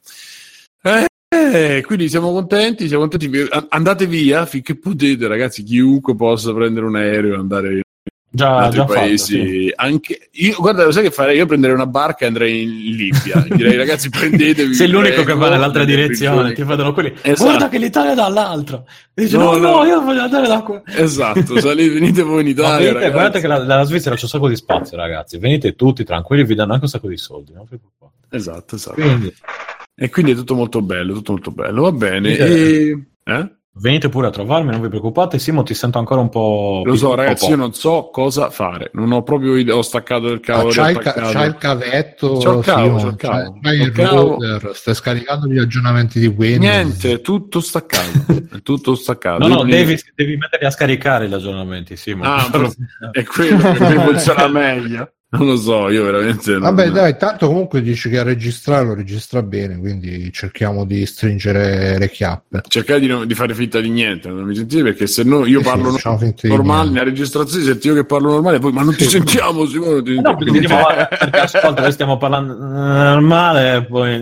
Eh, 1.27 1.83
quindi 1.85 2.07
siamo 2.07 2.31
contenti, 2.31 2.87
siamo 2.87 3.05
contenti. 3.05 3.45
Andate 3.67 4.07
via 4.07 4.45
finché 4.45 4.77
potete, 4.77 5.27
ragazzi, 5.27 5.63
chiunque 5.63 6.15
possa 6.15 6.53
prendere 6.53 6.85
un 6.85 6.95
aereo 6.95 7.33
e 7.33 7.39
andare 7.39 7.81
in 8.33 8.39
Già, 8.39 8.57
altri 8.57 8.77
già 8.79 8.87
fatto, 8.87 8.99
paesi. 8.99 9.23
sì. 9.25 9.73
Anche 9.75 10.29
io, 10.31 10.55
guarda, 10.57 10.83
lo 10.85 10.91
sai 10.91 11.03
che 11.03 11.11
farei? 11.11 11.37
Io 11.37 11.45
prenderei 11.45 11.75
una 11.75 11.85
barca 11.85 12.25
e 12.25 12.27
andrei 12.29 12.63
in 12.63 12.95
Libia. 12.95 13.45
Direi, 13.47 13.75
ragazzi, 13.77 14.09
prendetevi. 14.09 14.73
Sei 14.75 14.87
l'unico 14.89 15.21
prego, 15.21 15.31
che 15.33 15.37
va 15.37 15.49
nell'altra 15.49 15.83
direzione, 15.85 16.53
ti 16.53 16.63
vedono 16.63 16.93
quelli. 16.93 17.13
Esatto. 17.21 17.43
Guarda 17.49 17.69
che 17.69 17.77
l'Italia 17.77 18.15
dall'altra. 18.15 18.83
E 19.13 19.21
dici, 19.23 19.37
No, 19.37 19.51
no, 19.51 19.57
no, 19.57 19.71
no. 19.77 19.85
io 19.85 20.01
voglio 20.01 20.21
andare 20.21 20.47
da 20.47 20.61
qua. 20.63 20.81
Esatto, 20.85 21.59
salite, 21.59 21.93
venite 21.93 22.23
voi 22.23 22.41
in 22.41 22.47
Italia. 22.57 22.91
venite, 22.93 23.11
guardate 23.11 23.39
che 23.39 23.47
la, 23.47 23.63
la 23.63 23.83
Svizzera 23.83 24.15
c'è 24.15 24.23
un 24.23 24.29
sacco 24.29 24.47
di 24.49 24.55
spazio, 24.55 24.97
ragazzi. 24.97 25.37
Venite 25.37 25.75
tutti 25.75 26.03
tranquilli, 26.03 26.43
vi 26.43 26.55
danno 26.55 26.71
anche 26.73 26.85
un 26.85 26.89
sacco 26.89 27.07
di 27.07 27.17
soldi. 27.17 27.51
Preoccupate. 27.51 28.13
Esatto, 28.35 28.75
esatto. 28.75 28.95
Quindi, 28.99 29.31
E 29.95 30.09
quindi 30.09 30.31
è 30.31 30.35
tutto 30.35 30.55
molto 30.55 30.81
bello, 30.81 31.13
tutto 31.13 31.33
molto 31.33 31.51
bello, 31.51 31.83
va 31.83 31.91
bene. 31.91 32.35
E... 32.35 33.03
Eh? 33.25 33.51
Venite 33.75 34.07
pure 34.09 34.27
a 34.27 34.29
trovarmi, 34.29 34.71
non 34.71 34.81
vi 34.81 34.87
preoccupate. 34.87 35.39
Simo, 35.39 35.63
ti 35.63 35.73
sento 35.73 35.97
ancora 35.97 36.21
un 36.21 36.29
po'. 36.29 36.83
Lo 36.85 36.95
so, 36.95 37.15
ragazzi, 37.15 37.49
io 37.49 37.55
non 37.55 37.73
so 37.73 38.09
cosa 38.11 38.49
fare. 38.49 38.91
Non 38.93 39.11
ho 39.11 39.23
proprio 39.23 39.55
idea. 39.55 39.75
Ho 39.75 39.81
staccato 39.81 40.27
il 40.27 40.35
Ah, 40.43 40.45
cavo. 40.45 40.69
c'hai, 40.69 40.91
il 40.93 40.99
ca- 40.99 41.13
c'hai 41.13 41.47
il 41.47 41.55
cavetto, 41.55 42.33
C'ho 42.37 42.59
il 42.59 42.63
cavo, 42.63 42.83
Simon, 42.85 43.01
c'ho 43.01 43.07
il 43.09 43.15
cavo. 43.15 43.33
c'hai- 43.33 43.59
c'hai 43.61 43.81
il 43.81 44.07
router, 44.07 44.71
stai 44.75 44.95
scaricando 44.95 45.47
gli 45.47 45.57
aggiornamenti 45.57 46.19
di 46.19 46.27
Windows. 46.27 46.59
Niente, 46.59 47.21
tutto 47.21 47.59
staccato. 47.59 48.11
è 48.51 48.61
tutto 48.61 48.95
staccato. 48.95 49.47
No, 49.47 49.53
no, 49.55 49.63
devi, 49.63 49.99
devi 50.15 50.37
metterli 50.37 50.65
a 50.67 50.71
scaricare 50.71 51.27
gli 51.27 51.33
aggiornamenti, 51.33 51.95
Simo. 51.95 52.23
Ah, 52.23 52.47
Però- 52.51 52.69
È 53.11 53.23
quello 53.23 53.71
che 53.73 53.99
funziona 53.99 54.47
meglio. 54.47 55.11
Non 55.33 55.47
lo 55.47 55.55
so, 55.57 55.89
io 55.89 56.03
veramente. 56.03 56.51
non- 56.51 56.61
Vabbè, 56.61 56.91
dai, 56.91 57.17
tanto 57.17 57.47
comunque 57.47 57.81
dici 57.81 58.07
che 58.07 58.19
a 58.19 58.23
registrare 58.23 58.85
lo 58.85 58.93
registra 58.93 59.41
bene, 59.41 59.79
quindi 59.79 60.31
cerchiamo 60.31 60.85
di 60.85 61.05
stringere 61.07 61.97
le 61.97 62.09
chiappe. 62.11 62.61
Cercate 62.67 62.99
di, 62.99 63.07
non- 63.07 63.25
di 63.25 63.33
fare 63.33 63.55
finta 63.55 63.79
di 63.79 63.89
niente, 63.89 64.29
non 64.29 64.43
mi 64.43 64.55
sentite 64.55 64.83
perché 64.83 65.07
se 65.07 65.23
no 65.23 65.45
io 65.47 65.57
Sì, 65.59 65.65
parlo 65.65 65.91
sì, 65.97 66.07
di 66.41 66.47
normale, 66.49 66.89
nella 66.91 67.03
registrazione 67.05 67.63
senti 67.63 67.87
io 67.87 67.95
che 67.95 68.05
parlo 68.05 68.29
normale, 68.29 68.59
poi 68.59 68.71
ma 68.73 68.83
non 68.83 68.95
ti 68.95 69.05
sentiamo, 69.05 69.65
Simone, 69.65 70.03
ti 70.03 70.21
No, 70.21 70.37
sentiamo. 70.39 70.85
perché, 70.85 71.39
ascolta, 71.39 71.81
noi 71.81 71.91
stiamo 71.91 72.17
parlando 72.17 72.55
normale 72.55 73.85
poi 73.85 74.21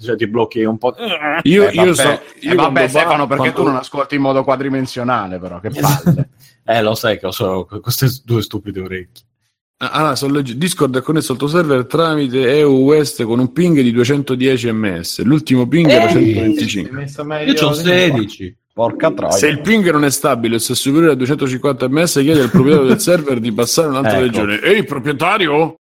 cioè, 0.00 0.16
ti 0.16 0.26
blocchi 0.28 0.62
un 0.64 0.78
po'. 0.78 0.94
Io, 1.42 1.68
Eh, 1.68 1.72
io 1.74 1.84
vabbè, 1.84 1.94
so, 1.94 2.10
eh, 2.10 2.20
io 2.40 2.54
vabbè 2.54 2.70
quando 2.72 2.88
Stefano, 2.88 3.26
perché 3.26 3.52
tu 3.52 3.64
non 3.64 3.76
ascolti 3.76 4.14
in 4.14 4.20
modo 4.22 4.44
quadrimensionale, 4.44 5.38
però, 5.38 5.58
che 5.60 5.70
palle. 5.70 6.28
Eh, 6.68 6.82
lo 6.82 6.94
sai 6.94 7.18
che 7.18 7.24
ho 7.24 7.30
solo 7.30 7.64
queste 7.64 8.08
due 8.26 8.42
stupide 8.42 8.80
orecchie. 8.82 9.24
Ah, 9.80 10.16
sto 10.16 10.26
legg- 10.28 10.52
Discord 10.54 10.96
è 10.98 11.02
connesso 11.02 11.32
al 11.32 11.38
tuo 11.38 11.46
server 11.46 11.86
tramite 11.86 12.58
EU 12.58 12.78
West 12.82 13.22
con 13.22 13.38
un 13.38 13.52
ping 13.52 13.80
di 13.80 13.92
210 13.92 14.72
ms. 14.72 15.22
L'ultimo 15.22 15.68
ping 15.68 15.88
era 15.88 16.08
Ehi! 16.08 16.12
125. 16.34 16.90
Messo 16.90 17.24
meglio 17.24 17.52
Io 17.52 17.66
ho 17.68 17.76
di- 17.76 17.82
16. 17.82 18.56
Porca 18.72 19.10
troia. 19.12 19.32
Se 19.32 19.46
il 19.46 19.60
ping 19.60 19.88
non 19.90 20.04
è 20.04 20.10
stabile 20.10 20.56
o 20.56 20.58
se 20.58 20.72
è 20.72 20.76
superiore 20.76 21.12
a 21.12 21.16
250 21.16 21.88
ms, 21.88 22.12
chiede 22.14 22.40
al 22.42 22.50
proprietario 22.50 22.88
del 22.88 22.98
server 23.00 23.38
di 23.38 23.52
passare 23.52 23.88
un'altra 23.88 24.12
Ecco. 24.18 24.20
regione. 24.22 24.60
Ehi, 24.62 24.84
proprietario? 24.84 25.74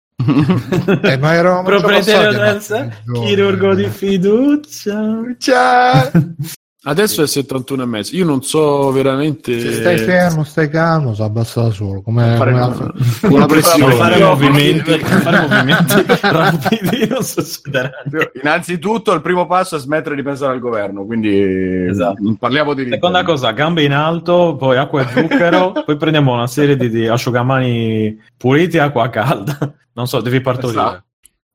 Eh, 1.03 1.17
ma 1.19 1.35
eravamo 1.35 1.62
Proprietario 1.62 2.33
del 2.38 2.93
chirurgo 3.25 3.75
di 3.75 3.87
fiducia. 3.88 5.21
Ciao. 5.38 6.11
Adesso 6.88 7.23
è 7.23 7.26
71 7.26 7.83
e 7.83 7.87
mezzo. 7.87 8.14
Io 8.14 8.25
non 8.25 8.43
so 8.43 8.93
veramente. 8.93 9.59
Se 9.59 9.73
stai 9.73 9.99
fermo, 9.99 10.45
stai 10.45 10.69
calmo, 10.71 11.14
si 11.14 11.23
abbassa 11.23 11.62
da 11.62 11.71
solo. 11.71 12.00
Come, 12.00 12.37
Fare 12.37 12.52
come 12.52 12.64
una- 12.64 12.76
la- 12.78 12.93
Una 13.35 13.47
pressione. 13.47 13.95
fare 13.95 14.23
movimenti, 14.23 14.99
fare 15.02 15.40
movimenti 15.49 15.95
rapidi 16.23 17.09
non 17.09 17.23
succederà 17.25 17.90
niente. 18.09 18.38
Innanzitutto, 18.40 19.12
il 19.14 19.21
primo 19.21 19.47
passo 19.47 19.75
è 19.75 19.78
smettere 19.81 20.14
di 20.14 20.23
pensare 20.23 20.52
al 20.52 20.61
governo, 20.61 21.05
quindi 21.05 21.87
Esatto. 21.88 22.37
parliamo 22.38 22.73
di 22.73 22.88
Seconda 22.88 23.25
cosa, 23.25 23.50
gambe 23.50 23.83
in 23.83 23.93
alto, 23.93 24.55
poi 24.57 24.76
acqua 24.76 25.02
e 25.02 25.09
zucchero, 25.12 25.73
poi 25.85 25.97
prendiamo 25.97 26.35
una 26.35 26.47
serie 26.47 26.76
di, 26.76 26.88
di 26.88 27.09
asciugamani 27.09 28.16
puliti 28.37 28.76
e 28.76 28.81
acqua 28.81 29.09
calda. 29.11 29.59
Non 29.95 30.07
so, 30.07 30.21
devi 30.21 30.40
partorire. 30.40 30.78
Esatto. 30.81 31.05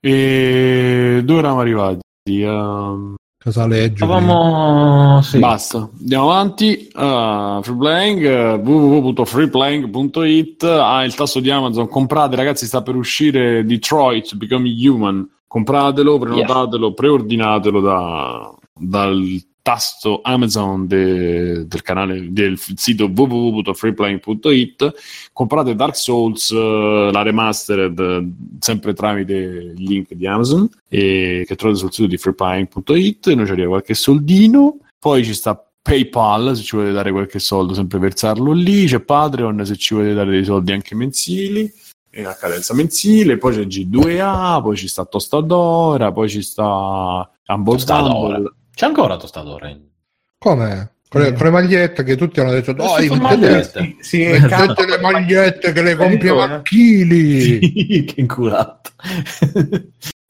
E 0.01 1.21
dove 1.23 1.39
eravamo 1.39 1.61
arrivati? 1.61 1.99
Ehm, 2.29 3.15
Cosa 3.43 3.65
leggi? 3.65 3.95
Stavamo... 3.95 5.19
Sì. 5.23 5.39
Basta, 5.39 5.89
andiamo 5.99 6.29
avanti. 6.29 6.87
Uh, 6.93 7.59
freeplaying, 7.63 8.23
uh, 8.23 8.61
www.freeplaying.it 8.61 10.63
ha 10.63 11.03
il 11.03 11.15
tasto 11.15 11.39
di 11.39 11.49
Amazon. 11.49 11.87
Comprate, 11.87 12.35
ragazzi, 12.35 12.67
sta 12.67 12.83
per 12.83 12.95
uscire 12.95 13.65
Detroit 13.65 14.35
Become 14.35 14.69
Human. 14.69 15.27
Compratelo, 15.47 16.19
prenotatelo, 16.19 16.93
preordinatelo 16.93 17.81
da- 17.81 18.53
dal 18.73 19.41
tasto 19.61 20.21
Amazon 20.23 20.87
de- 20.87 21.67
del 21.67 21.81
canale 21.81 22.31
del 22.31 22.57
sito 22.57 23.05
www.freeplaying.it. 23.05 24.93
Comprate 25.33 25.75
Dark 25.75 25.95
Souls, 25.95 26.49
uh, 26.49 27.09
la 27.11 27.21
remastered, 27.21 27.99
uh, 27.99 28.31
sempre 28.59 28.93
tramite 28.93 29.33
il 29.33 29.83
link 29.83 30.13
di 30.13 30.27
Amazon 30.27 30.69
e 30.87 31.43
che 31.47 31.55
trovate 31.55 31.79
sul 31.79 31.91
sito 31.91 32.07
di 32.07 32.17
freeplaying.it. 32.17 33.33
Noi 33.33 33.45
ci 33.45 33.51
arriva 33.51 33.69
qualche 33.69 33.93
soldino. 33.93 34.77
Poi 34.99 35.23
ci 35.23 35.33
sta 35.33 35.63
PayPal 35.81 36.55
se 36.55 36.61
ci 36.61 36.75
volete 36.75 36.93
dare 36.93 37.11
qualche 37.11 37.39
soldo, 37.39 37.73
sempre 37.73 37.99
versarlo 37.99 38.51
lì. 38.51 38.85
C'è 38.85 38.99
Patreon 38.99 39.65
se 39.65 39.75
ci 39.77 39.93
volete 39.93 40.13
dare 40.13 40.31
dei 40.31 40.45
soldi 40.45 40.71
anche 40.71 40.95
mensili, 40.95 41.71
e 42.13 42.25
a 42.25 42.35
cadenza 42.35 42.73
mensile. 42.73 43.37
Poi 43.37 43.55
c'è 43.55 43.61
G2A, 43.61 44.61
poi 44.61 44.75
ci 44.75 44.87
sta 44.87 45.05
Tostadora, 45.05 46.11
poi 46.11 46.29
ci 46.29 46.41
sta 46.41 47.29
Humble 47.47 47.73
Tostadora. 47.73 48.53
C'è 48.73 48.85
ancora 48.85 49.17
Tostadora? 49.17 49.69
in- 49.69 49.81
Come? 50.37 50.95
Con 51.09 51.21
le, 51.21 51.33
con 51.33 51.43
le 51.45 51.49
magliette 51.51 52.03
che 52.03 52.15
tutti 52.15 52.39
hanno 52.39 52.51
detto, 52.51 52.71
dai, 52.71 53.07
Sono 53.07 53.21
mettete, 53.27 53.41
magliette. 53.51 53.95
Sì, 53.99 54.23
mettete 54.25 54.85
le 54.87 54.99
magliette 55.01 55.71
che 55.73 55.81
le 55.81 55.95
compriamo 55.95 56.41
a 56.41 56.61
chili. 56.61 57.59
che 58.05 58.13
inculato. 58.21 58.91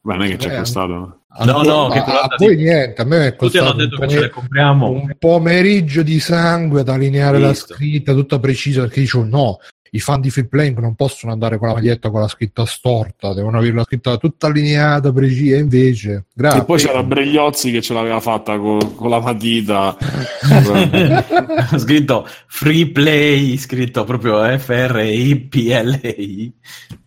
Beh, 0.03 0.13
non 0.15 0.23
è 0.23 0.29
che 0.29 0.37
ci 0.39 0.47
è 0.47 0.53
Eh, 0.55 0.57
costato. 0.57 1.19
No, 1.45 1.53
voi- 1.53 1.67
no, 1.67 1.87
che 1.89 1.99
a- 1.99 2.27
voi 2.37 2.55
di- 2.57 2.63
niente, 2.63 2.99
a 3.01 3.05
me 3.05 3.27
è 3.27 3.35
Tutti 3.35 3.57
hanno 3.59 3.67
costato 3.73 3.87
detto 3.87 4.01
un, 4.01 4.07
che 4.07 4.13
ce 4.13 4.19
le 4.21 4.29
pome- 4.29 4.41
compriamo. 4.41 4.89
un 4.89 5.15
pomeriggio 5.19 6.01
di 6.01 6.19
sangue 6.19 6.83
da 6.83 6.93
allineare 6.95 7.37
la 7.37 7.49
Visto. 7.49 7.75
scritta 7.75 8.13
tutta 8.13 8.39
precisa 8.39 8.81
perché 8.81 9.01
dicevo 9.01 9.23
no, 9.23 9.57
i 9.93 9.99
fan 9.99 10.21
di 10.21 10.29
Free 10.29 10.47
Playing 10.47 10.79
non 10.79 10.95
possono 10.95 11.33
andare 11.33 11.57
con 11.57 11.67
la 11.67 11.73
maglietta 11.73 12.09
con 12.09 12.21
la 12.21 12.29
scritta 12.29 12.65
storta, 12.65 13.33
devono 13.33 13.57
avere 13.57 13.73
la 13.73 13.83
scritta 13.83 14.15
tutta 14.15 14.47
allineata, 14.47 15.11
precisa, 15.11 15.57
invece, 15.57 16.27
grazie. 16.33 16.61
E 16.61 16.65
poi 16.65 16.79
c'era 16.79 17.03
Bregliozzi 17.03 17.71
che 17.71 17.81
ce 17.81 17.93
l'aveva 17.93 18.21
fatta 18.21 18.57
con, 18.57 18.95
con 18.95 19.09
la 19.09 19.19
matita. 19.19 19.97
scritto 21.77 22.25
free 22.47 22.89
play, 22.89 23.57
scritto 23.57 24.05
proprio 24.05 24.41
F-R-I-P-L-I. 24.57 26.53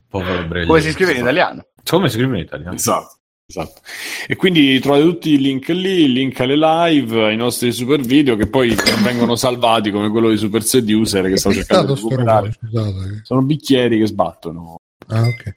Povero 0.07 0.47
Breglio. 0.47 0.67
Come 0.67 0.81
si 0.83 0.91
scrive 0.93 1.13
in 1.13 1.21
italiano? 1.21 1.65
Come 1.89 2.11
si 2.11 2.19
scrive 2.19 2.37
in 2.37 2.45
italiano? 2.45 2.75
Esatto, 2.75 3.17
esatto. 3.61 3.81
E 4.27 4.37
quindi 4.37 4.79
trovate 4.81 5.03
tutti 5.05 5.31
i 5.33 5.39
link 5.39 5.69
lì, 5.69 6.05
il 6.05 6.13
link 6.13 6.39
alle 6.41 6.57
live, 6.57 7.25
ai 7.27 7.37
nostri 7.37 7.73
super 7.73 8.01
video 8.01 8.37
che 8.37 8.47
poi 8.49 8.75
vengono 9.03 9.37
salvati 9.37 9.91
come 9.91 10.09
quello 10.11 10.31
di 10.31 10.37
Super 10.37 10.63
Seducer 10.63 11.29
che 11.29 11.37
sto 11.37 11.53
cercando 11.53 11.95
di 11.95 12.01
recuperare. 12.03 12.53
scusate. 12.53 13.21
Sono 13.23 13.43
bicchieri 13.43 13.99
che 13.99 14.07
sbattono. 14.07 14.77
Ah, 15.09 15.23
ok. 15.23 15.57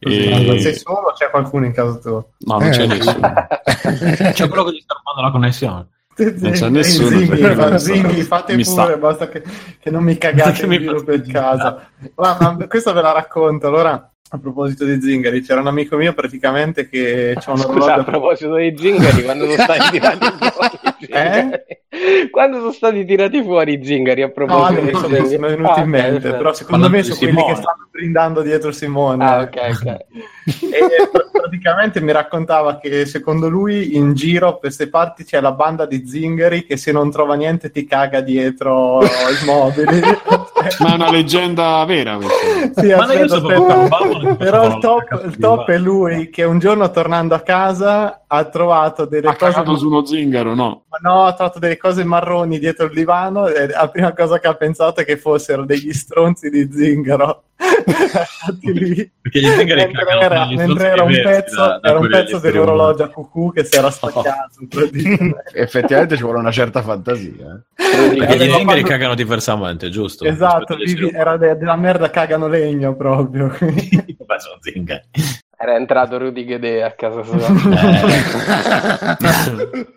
E- 0.00 0.60
Sei 0.60 0.74
solo 0.76 1.08
o 1.08 1.12
c'è 1.12 1.28
qualcuno 1.28 1.64
in 1.66 1.72
casa 1.72 1.98
tuo? 1.98 2.30
No, 2.40 2.58
non 2.58 2.70
c'è 2.70 2.82
Eh. 2.82 2.86
nessuno. 2.86 3.18
C'è 4.32 4.48
quello 4.48 4.64
che 4.64 4.72
gli 4.74 4.80
sta 4.80 4.94
rubando 4.94 5.22
la 5.22 5.30
connessione. 5.32 5.88
Non 6.18 6.50
c'è 6.52 6.68
nessuno, 6.68 7.10
Zinghi, 7.16 7.78
Zinghi, 7.78 8.22
fate 8.22 8.56
mi 8.56 8.64
pure, 8.64 8.74
sta. 8.84 8.96
basta 8.96 9.28
che, 9.28 9.40
che 9.80 9.88
non 9.90 10.02
mi 10.02 10.18
cagate 10.18 10.66
mi 10.68 10.80
per 11.04 11.22
casa. 11.22 11.88
Ma, 12.16 12.36
ma 12.40 12.66
questa 12.66 12.92
ve 12.92 13.02
la 13.02 13.12
racconto. 13.12 13.68
Allora, 13.68 14.12
a 14.30 14.38
proposito 14.38 14.84
di 14.84 15.00
zingari, 15.00 15.40
c'era 15.42 15.60
un 15.60 15.68
amico 15.68 15.96
mio 15.96 16.12
praticamente 16.12 16.88
che 16.88 17.34
c'ha 17.38 17.50
un 17.52 17.56
Scusa, 17.58 17.72
a 17.72 17.80
orologio 17.98 18.04
proposito 18.04 18.52
dei 18.54 18.76
zingari, 18.76 19.22
quando 19.24 19.44
sono 19.46 19.62
stati 19.62 19.90
tirati 19.98 20.26
fuori 20.50 20.78
i 20.82 21.06
zingari? 21.06 22.30
Quando 22.30 22.58
sono 22.58 22.72
stati 22.72 23.04
tirati 23.06 23.42
fuori 23.42 23.72
i 23.80 23.84
zingari 23.84 24.22
a 24.22 24.26
No, 24.26 24.32
proposito 24.32 24.80
adesso 24.80 25.06
dei 25.08 25.20
mi 25.22 25.28
sono 25.28 25.46
venuti 25.48 25.70
Ah, 25.70 25.82
in 25.82 25.88
mente, 25.88 26.10
perfetto. 26.12 26.36
però 26.36 26.52
secondo 26.52 26.88
Parlando 26.88 26.96
me 26.96 27.02
sono 27.02 27.16
quelli 27.16 27.32
Simone. 27.32 27.54
che 27.54 27.60
stanno 27.60 27.88
brindando 27.90 28.42
dietro 28.42 28.72
Simone. 28.72 29.24
Ah, 29.24 29.40
ok, 29.40 29.56
ok. 29.70 29.96
E 30.70 31.08
pr- 31.10 31.30
praticamente 31.30 32.00
mi 32.00 32.10
raccontava 32.12 32.78
che 32.78 33.04
secondo 33.06 33.48
lui 33.50 33.96
in 33.96 34.14
giro 34.14 34.52
per 34.52 34.60
queste 34.60 34.88
parti 34.88 35.24
c'è 35.24 35.40
la 35.40 35.52
banda 35.52 35.84
di 35.86 36.06
zingari 36.06 36.64
che 36.64 36.76
se 36.78 36.90
non 36.92 37.10
trova 37.10 37.34
niente 37.34 37.70
ti 37.70 37.84
caga 37.86 38.20
dietro 38.20 39.02
i 39.02 39.44
mobili. 39.44 40.00
Ma 40.80 40.92
è 40.92 40.94
una 40.94 41.10
leggenda 41.10 41.84
vera 41.84 42.16
questa. 42.16 42.80
Sì, 42.80 42.88
Ma 42.88 43.04
aspetta, 43.04 43.40
so 43.40 43.56
aspetta. 43.56 44.34
Però 44.36 44.66
il 44.66 44.78
top, 44.78 45.22
il 45.24 45.36
top 45.38 45.68
è 45.70 45.78
lui 45.78 46.30
che 46.30 46.44
un 46.44 46.58
giorno 46.58 46.90
tornando 46.90 47.34
a 47.34 47.40
casa 47.40 48.24
ha 48.26 48.44
trovato 48.44 49.04
delle 49.06 49.28
Ha 49.28 49.36
cose 49.36 49.52
cagato 49.52 49.76
su 49.76 49.86
uno 49.86 50.04
zingaro, 50.04 50.54
no? 50.54 50.84
ma 50.88 51.10
no, 51.10 51.24
ha 51.24 51.32
trovato 51.34 51.58
delle 51.58 51.76
cose 51.76 52.04
marroni 52.04 52.58
dietro 52.58 52.86
il 52.86 52.92
divano 52.92 53.46
e 53.46 53.68
la 53.68 53.88
prima 53.88 54.12
cosa 54.12 54.38
che 54.38 54.48
ha 54.48 54.54
pensato 54.54 55.00
è 55.00 55.04
che 55.04 55.16
fossero 55.16 55.64
degli 55.64 55.92
stronzi 55.92 56.50
di 56.50 56.68
zingaro. 56.70 57.42
Zingari 59.30 59.30
mentre 59.30 59.90
cagano 59.92 60.20
era, 60.20 60.46
mentre 60.46 60.88
era 60.88 61.02
un 61.02 61.20
pezzo, 61.22 61.56
da- 61.56 61.78
da 61.80 61.88
era 61.90 61.98
un 61.98 62.08
pezzo 62.08 62.38
dell'orologio 62.38 63.02
a 63.04 63.08
cucù 63.08 63.52
che 63.52 63.64
si 63.64 63.76
era 63.76 63.90
staccato. 63.90 64.30
praticamente. 64.68 65.42
Effettivamente 65.54 66.16
ci 66.16 66.22
vuole 66.22 66.38
una 66.38 66.50
certa 66.50 66.82
fantasia. 66.82 67.62
eh. 67.76 68.16
Perché 68.16 68.36
gli 68.36 68.50
zingari 68.50 68.80
fatto- 68.80 68.92
cagano 68.92 69.14
diversamente, 69.14 69.88
giusto? 69.90 70.24
esatto, 70.24 70.76
vivi- 70.76 71.10
era 71.10 71.36
de- 71.36 71.56
della 71.56 71.76
merda 71.76 72.10
cagano 72.10 72.48
legno 72.48 72.96
proprio. 72.96 73.48
Beh, 73.58 74.38
sono 74.40 74.56
zingari. 74.60 75.02
Era 75.60 75.74
entrato 75.76 76.18
Rudy 76.18 76.46
Gede 76.46 76.82
a 76.84 76.92
casa 76.92 77.22
sua. 77.24 77.46
Eh. 77.46 79.86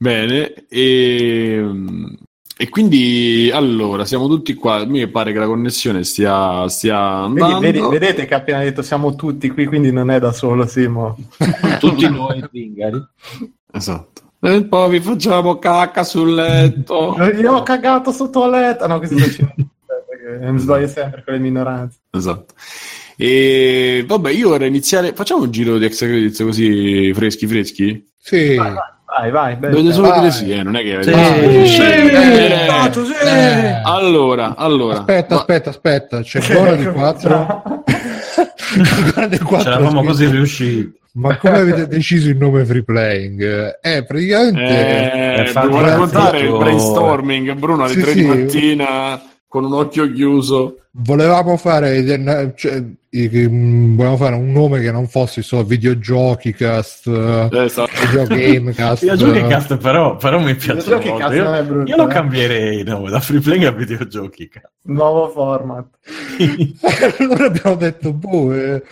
Bene, 0.00 0.54
e, 0.68 1.60
e 2.60 2.68
quindi 2.68 3.50
allora 3.52 4.04
siamo 4.04 4.26
tutti 4.26 4.54
qua. 4.54 4.84
Mi 4.84 5.06
pare 5.08 5.32
che 5.32 5.38
la 5.38 5.46
connessione 5.46 6.02
stia, 6.02 6.68
stia 6.68 7.26
Vedi- 7.28 7.40
andando. 7.40 7.60
vedi- 7.60 7.80
vedete 7.80 8.26
che 8.26 8.34
ha 8.34 8.38
appena 8.38 8.58
detto 8.60 8.82
siamo 8.82 9.14
tutti 9.14 9.48
qui, 9.50 9.66
quindi 9.66 9.92
non 9.92 10.10
è 10.10 10.18
da 10.18 10.32
solo 10.32 10.66
Simo. 10.66 11.16
Tutti 11.78 12.08
noi 12.10 12.44
zingari. 12.52 13.00
Esatto. 13.72 14.22
E 14.40 14.64
poi 14.64 14.90
vi 14.90 15.00
facciamo 15.00 15.58
cacca 15.58 16.02
sul 16.04 16.34
letto. 16.34 17.16
Io 17.40 17.52
ho 17.54 17.62
cagato 17.62 18.10
sotto 18.12 18.46
la 18.46 18.58
letto. 18.60 18.86
No, 18.86 18.98
questo 18.98 19.16
è 19.16 19.20
cinese, 19.20 19.54
perché 20.08 20.50
mi 20.50 20.58
sbaglio 20.58 20.88
sempre 20.88 21.22
con 21.24 21.34
le 21.34 21.40
minoranze. 21.40 21.98
Esatto. 22.10 22.54
E 23.16 24.04
vabbè, 24.06 24.30
io 24.30 24.48
vorrei 24.50 24.68
iniziare. 24.68 25.12
Facciamo 25.12 25.42
un 25.42 25.50
giro 25.50 25.78
di 25.78 25.84
extra 25.84 26.06
credits 26.06 26.40
così 26.40 27.12
freschi, 27.14 27.46
freschi. 27.46 28.06
Sì, 28.16 28.54
Vai, 28.56 28.72
vai, 28.72 28.82
Vai, 29.20 29.30
vai. 29.32 29.58
Dovete 29.58 29.92
solo 29.92 30.08
Vai. 30.08 30.18
dire 30.20 30.30
sì, 30.32 30.50
eh, 30.52 30.62
non 30.62 30.76
è 30.76 30.82
che 30.82 30.94
avete 30.94 31.12
Sì. 31.66 31.66
Sì. 31.66 31.82
Eh, 31.82 32.90
sì. 32.92 33.12
eh, 33.26 33.80
Allora, 33.84 34.54
allora. 34.56 34.98
Aspetta, 34.98 35.34
Ma- 35.34 35.40
aspetta, 35.40 35.70
aspetta, 35.70 36.20
c'è 36.22 36.40
Gora 36.54 36.74
di 36.76 36.84
4. 36.86 37.62
Gora 39.14 39.26
di 39.26 39.38
4 39.38 39.70
C'eravamo 39.70 40.02
così 40.04 40.26
riusciti. 40.26 40.96
Ma 41.14 41.36
come 41.36 41.58
avete 41.58 41.88
deciso 41.88 42.28
il 42.28 42.36
nome 42.36 42.64
free 42.64 42.84
playing? 42.84 43.78
Eh, 43.82 44.04
praticamente 44.04 44.60
Eh, 44.60 45.48
Eh, 45.48 45.52
devo 45.52 45.80
raccontare 45.80 46.40
il 46.40 46.56
brainstorming, 46.56 47.54
Bruno, 47.54 47.84
alle 47.84 47.92
Sì, 47.94 48.00
3 48.02 48.10
sì. 48.12 48.18
di 48.20 48.24
mattina 48.26 49.20
con 49.48 49.64
un 49.64 49.72
occhio 49.72 50.10
chiuso. 50.12 50.80
volevamo 50.90 51.56
fare, 51.56 52.04
cioè, 52.54 52.84
volevamo 53.10 54.16
fare 54.16 54.34
un 54.36 54.52
nome 54.52 54.80
che 54.80 54.92
non 54.92 55.06
fosse 55.08 55.40
solo 55.42 55.64
videogiochi 55.64 56.52
cast, 56.52 57.06
eh, 57.06 57.48
Eh, 57.64 57.68
sta- 57.68 57.86
videogame 58.10 58.72
cast. 58.76 59.02
Videogiochi 59.02 59.46
cast 59.48 59.76
però, 59.78 60.16
però 60.16 60.38
mi 60.38 60.54
piace 60.54 60.90
molto. 60.94 61.14
cast 61.16 61.34
Io, 61.34 61.64
brutto, 61.64 61.90
io 61.90 61.96
lo 61.96 62.08
eh. 62.08 62.12
cambierei 62.12 62.82
no, 62.84 63.08
da 63.08 63.20
free 63.20 63.40
playing 63.40 63.64
a 63.64 63.70
videogiochi 63.72 64.48
cast. 64.48 64.68
Nuovo 64.82 65.28
format. 65.30 65.86
allora 67.18 67.46
abbiamo 67.46 67.76
detto, 67.76 68.12
boh, 68.12 68.54
eh, 68.54 68.82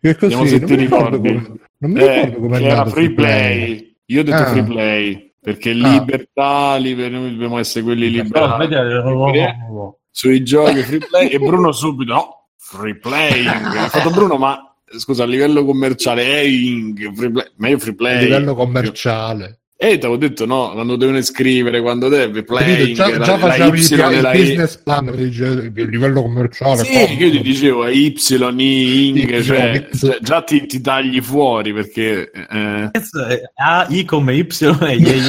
che 0.00 0.16
così, 0.16 0.34
non 0.34 0.44
mi 0.44 0.74
ricordo 0.76 1.16
ricordi. 1.16 1.16
come, 1.18 1.58
non 1.78 1.90
mi 1.92 2.00
Eh, 2.00 2.14
ricordo 2.24 2.38
come 2.40 2.62
era 2.62 2.86
free 2.86 3.12
play. 3.12 3.96
Io 4.06 4.20
ho 4.20 4.24
detto 4.24 4.36
Ah. 4.36 4.46
free 4.46 4.62
play 4.64 5.23
perché 5.44 5.70
Ah. 5.72 5.74
libertà, 5.74 6.76
liber- 6.76 7.10
noi 7.12 7.30
dobbiamo 7.32 7.58
essere 7.58 7.84
quelli 7.84 8.10
Però, 8.10 8.56
liberali 8.56 8.66
vedi, 8.66 9.92
sui 10.10 10.42
giochi 10.42 10.80
free 10.80 11.00
play 11.06 11.28
e 11.28 11.38
Bruno 11.38 11.70
subito 11.70 12.14
no, 12.14 12.48
free 12.56 12.96
playing. 12.98 13.50
Ha 13.76 13.88
fatto 13.88 14.08
Bruno, 14.10 14.36
ma 14.38 14.58
scusa, 14.96 15.24
a 15.24 15.26
livello 15.26 15.66
commerciale 15.66 16.24
è 16.24 16.38
ing, 16.38 17.14
free 17.14 17.30
play, 17.30 17.52
ma 17.56 17.68
io 17.68 17.78
free 17.78 17.92
a 17.92 17.94
play. 17.96 18.22
livello 18.24 18.54
commerciale. 18.54 19.60
E 19.76 19.98
ti 19.98 20.06
avevo 20.06 20.16
detto 20.16 20.46
no, 20.46 20.70
quando 20.72 20.94
devono 20.96 21.20
scrivere, 21.20 21.80
quando 21.80 22.08
deve, 22.08 22.44
Capito? 22.44 22.54
playing, 22.54 22.94
Già, 22.94 23.08
la, 23.18 23.24
già 23.24 23.32
la 23.32 23.38
facevi 23.38 23.78
Y 23.80 23.82
il, 23.82 23.90
il 24.14 24.20
la 24.22 24.32
I. 24.32 24.38
business 24.38 24.76
plan 24.78 25.04
per 25.04 25.18
il, 25.18 25.72
il 25.76 25.88
livello 25.88 26.22
commerciale. 26.22 26.84
Sì, 26.84 26.92
poi- 26.92 27.16
io 27.16 27.30
ti 27.32 27.40
dicevo 27.42 27.88
Y, 27.88 28.14
I, 28.16 29.08
ing, 29.08 29.16
Y, 29.28 29.42
cioè, 29.42 29.88
Y. 29.92 29.98
cioè, 29.98 30.18
già 30.22 30.42
ti, 30.42 30.64
ti 30.66 30.80
tagli 30.80 31.20
fuori 31.20 31.72
perché 31.74 32.30
eh, 32.30 32.90
A, 33.56 33.86
I 33.90 34.04
come 34.04 34.34
Y 34.36 34.46
e 34.48 34.94
Y. 34.96 35.20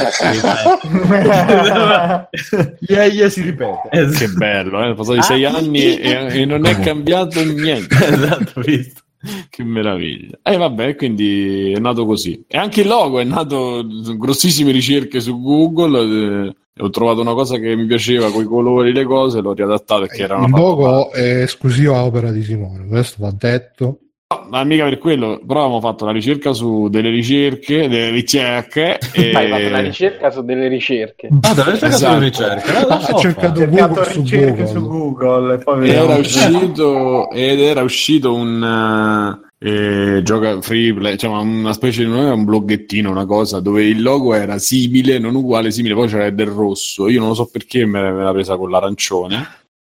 yeah, 2.88 3.06
yeah, 3.06 3.30
si 3.30 3.42
ripete. 3.42 3.90
che 4.16 4.28
bello, 4.30 4.88
eh, 4.90 4.94
passati 4.94 5.20
Ah, 5.20 5.24
sei 5.24 5.40
I, 5.42 5.46
anni 5.46 5.98
e, 5.98 6.28
e 6.42 6.46
non 6.46 6.66
è 6.68 6.80
cambiato 6.80 7.44
niente. 7.44 7.96
esatto, 7.96 8.62
visto. 8.62 9.02
Che 9.50 9.64
meraviglia. 9.64 10.40
E 10.42 10.58
vabbè, 10.58 10.96
quindi 10.96 11.72
è 11.72 11.80
nato 11.80 12.06
così. 12.06 12.44
E 12.48 12.58
anche 12.58 12.82
il 12.82 12.88
logo 12.88 13.20
è 13.20 13.24
nato 13.24 13.86
grossissime 14.18 14.72
ricerche 14.72 15.20
su 15.20 15.42
Google. 15.42 16.48
eh, 16.48 16.56
ho 16.78 16.90
trovato 16.90 17.22
una 17.22 17.34
cosa 17.34 17.58
che 17.58 17.76
mi 17.76 17.86
piaceva 17.86 18.30
con 18.32 18.44
i 18.44 18.48
colori, 18.48 18.92
le 18.92 19.06
cose, 19.06 19.40
l'ho 19.40 19.54
riadattato 19.54 20.02
perché 20.02 20.24
era 20.24 20.36
una 20.36 20.48
il 20.48 20.52
logo 20.52 21.12
è 21.12 21.42
esclusiva 21.44 22.04
opera 22.04 22.32
di 22.32 22.44
Simone, 22.44 22.86
questo 22.86 23.18
va 23.20 23.32
detto. 23.32 24.00
No, 24.44 24.48
ma 24.50 24.64
mica 24.64 24.84
per 24.86 24.98
quello, 24.98 25.40
però 25.46 25.62
avevamo 25.62 25.80
fatto 25.82 26.06
la 26.06 26.12
ricerca 26.12 26.54
su 26.54 26.88
delle 26.90 27.10
ricerche, 27.10 27.88
delle 27.88 28.10
ricerche. 28.10 28.98
E... 29.14 29.32
Hai 29.34 29.50
fatto 29.50 29.66
una 29.68 29.80
ricerca 29.82 30.32
su 30.32 30.44
delle 30.44 30.68
ricerche. 30.68 31.30
Ah, 31.42 31.54
deve 31.54 31.72
essere 31.74 31.94
Esatto. 31.94 32.14
sulla 32.14 32.26
ricerca. 32.26 32.74
la- 32.74 32.86
la 32.88 32.96
Ha 32.96 33.00
so 33.02 33.18
cercato 33.18 33.66
Google 33.66 34.04
su 34.06 34.20
ricerche 34.22 34.46
Google. 34.64 34.68
su 34.68 34.88
Google 34.88 35.54
e 35.54 35.58
poi 35.60 35.90
era 35.90 36.16
uscito, 36.16 37.30
ed 37.32 37.60
era 37.60 37.82
uscito 37.82 38.34
un 38.34 39.40
eh, 39.58 40.22
gioca 40.24 40.62
free 40.62 40.94
play, 40.94 41.18
cioè 41.18 41.32
una 41.32 41.74
specie 41.74 42.04
di 42.04 42.10
un 42.12 42.44
bloggettino, 42.44 43.10
una 43.10 43.26
cosa 43.26 43.60
dove 43.62 43.84
il 43.86 44.02
logo 44.02 44.34
era 44.34 44.58
simile, 44.60 45.18
non 45.18 45.34
uguale, 45.36 45.72
simile, 45.72 45.94
poi 45.96 46.08
c'era 46.08 46.30
del 46.30 46.48
rosso. 46.48 47.08
Io 47.08 47.20
non 47.20 47.30
lo 47.30 47.34
so 47.36 47.48
perché 47.52 47.86
me 47.86 48.02
l'ha 48.12 48.32
presa 48.32 48.58
con 48.58 48.70
l'arancione. 48.70 49.48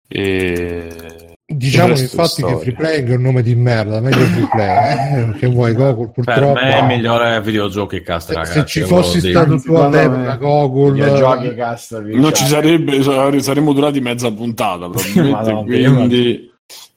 E... 0.07 1.12
Diciamo 1.55 1.89
infatti 1.97 2.17
che 2.17 2.27
storia. 2.27 2.57
free 2.57 2.73
playing 2.73 3.09
è 3.09 3.15
un 3.15 3.21
nome 3.21 3.41
di 3.43 3.55
merda, 3.55 3.99
meglio 4.01 4.25
free 4.25 4.47
play. 4.51 5.29
Eh, 5.29 5.33
che 5.39 5.47
vuoi 5.47 5.73
Google 5.73 6.11
Per 6.13 6.23
purtroppo. 6.23 6.53
me 6.53 6.77
è 6.77 6.85
migliore 6.85 7.41
videogiochi 7.41 8.01
cast, 8.01 8.27
se, 8.29 8.33
ragazzi. 8.33 8.59
se 8.59 8.65
ci 8.65 8.81
fossi 8.81 9.19
stato 9.19 9.59
tu 9.59 9.73
all'epoca 9.73 10.17
me- 10.17 10.37
Google 10.37 10.91
Videogiochi 10.93 11.55
cast. 11.55 12.01
Non 12.01 12.33
ci 12.33 12.45
sarebbe, 12.45 13.01
sare- 13.03 13.41
saremmo 13.41 13.73
durati 13.73 13.99
mezza 14.01 14.31
puntata 14.31 14.89
probabilmente. 14.89 15.29
Madonna, 15.31 15.63
quindi, 15.63 16.51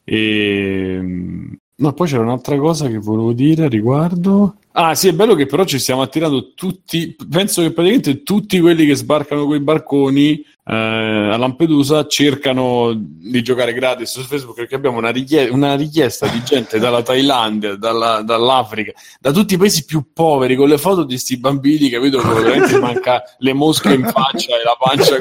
ehm, 0.04 1.57
no, 1.76 1.92
poi 1.92 2.07
c'era 2.09 2.22
un'altra 2.22 2.57
cosa 2.57 2.88
che 2.88 2.98
volevo 2.98 3.33
dire 3.33 3.64
a 3.64 3.68
riguardo. 3.68 4.57
Ah, 4.72 4.94
sì, 4.94 5.09
è 5.09 5.12
bello 5.12 5.35
che 5.35 5.46
però 5.46 5.64
ci 5.64 5.78
stiamo 5.78 6.02
attirando 6.02 6.52
tutti. 6.54 7.16
Penso 7.30 7.62
che 7.62 7.70
praticamente 7.72 8.22
tutti 8.22 8.61
quelli 8.61 8.85
che 8.87 8.94
sbarcano 8.94 9.46
quei 9.46 9.61
barconi 9.61 10.44
eh, 10.68 10.74
a 10.74 11.37
Lampedusa 11.37 12.07
cercano 12.09 12.92
di 12.96 13.40
giocare 13.42 13.72
gratis 13.72 14.11
su 14.11 14.20
Facebook 14.22 14.57
perché 14.57 14.74
abbiamo 14.74 14.98
una, 14.98 15.11
richie- 15.11 15.48
una 15.48 15.76
richiesta 15.76 16.26
di 16.26 16.42
gente 16.42 16.79
dalla 16.81 17.02
Thailandia, 17.02 17.76
dalla- 17.76 18.22
dall'Africa, 18.22 18.92
da 19.20 19.31
tutti 19.31 19.55
i 19.55 19.59
paesi 19.59 19.85
più 19.85 20.07
poveri 20.12 20.57
con 20.57 20.68
le 20.68 20.79
foto 20.79 21.05
di 21.05 21.16
sti 21.18 21.38
bambini, 21.38 21.88
capito? 21.88 22.18
Che 22.18 22.29
veramente 22.29 22.79
manca 22.81 23.22
le 23.38 23.52
mosche 23.52 23.94
in 23.94 24.05
faccia 24.05 24.55
e 24.57 24.64
la 24.64 24.76
pancia 24.79 25.16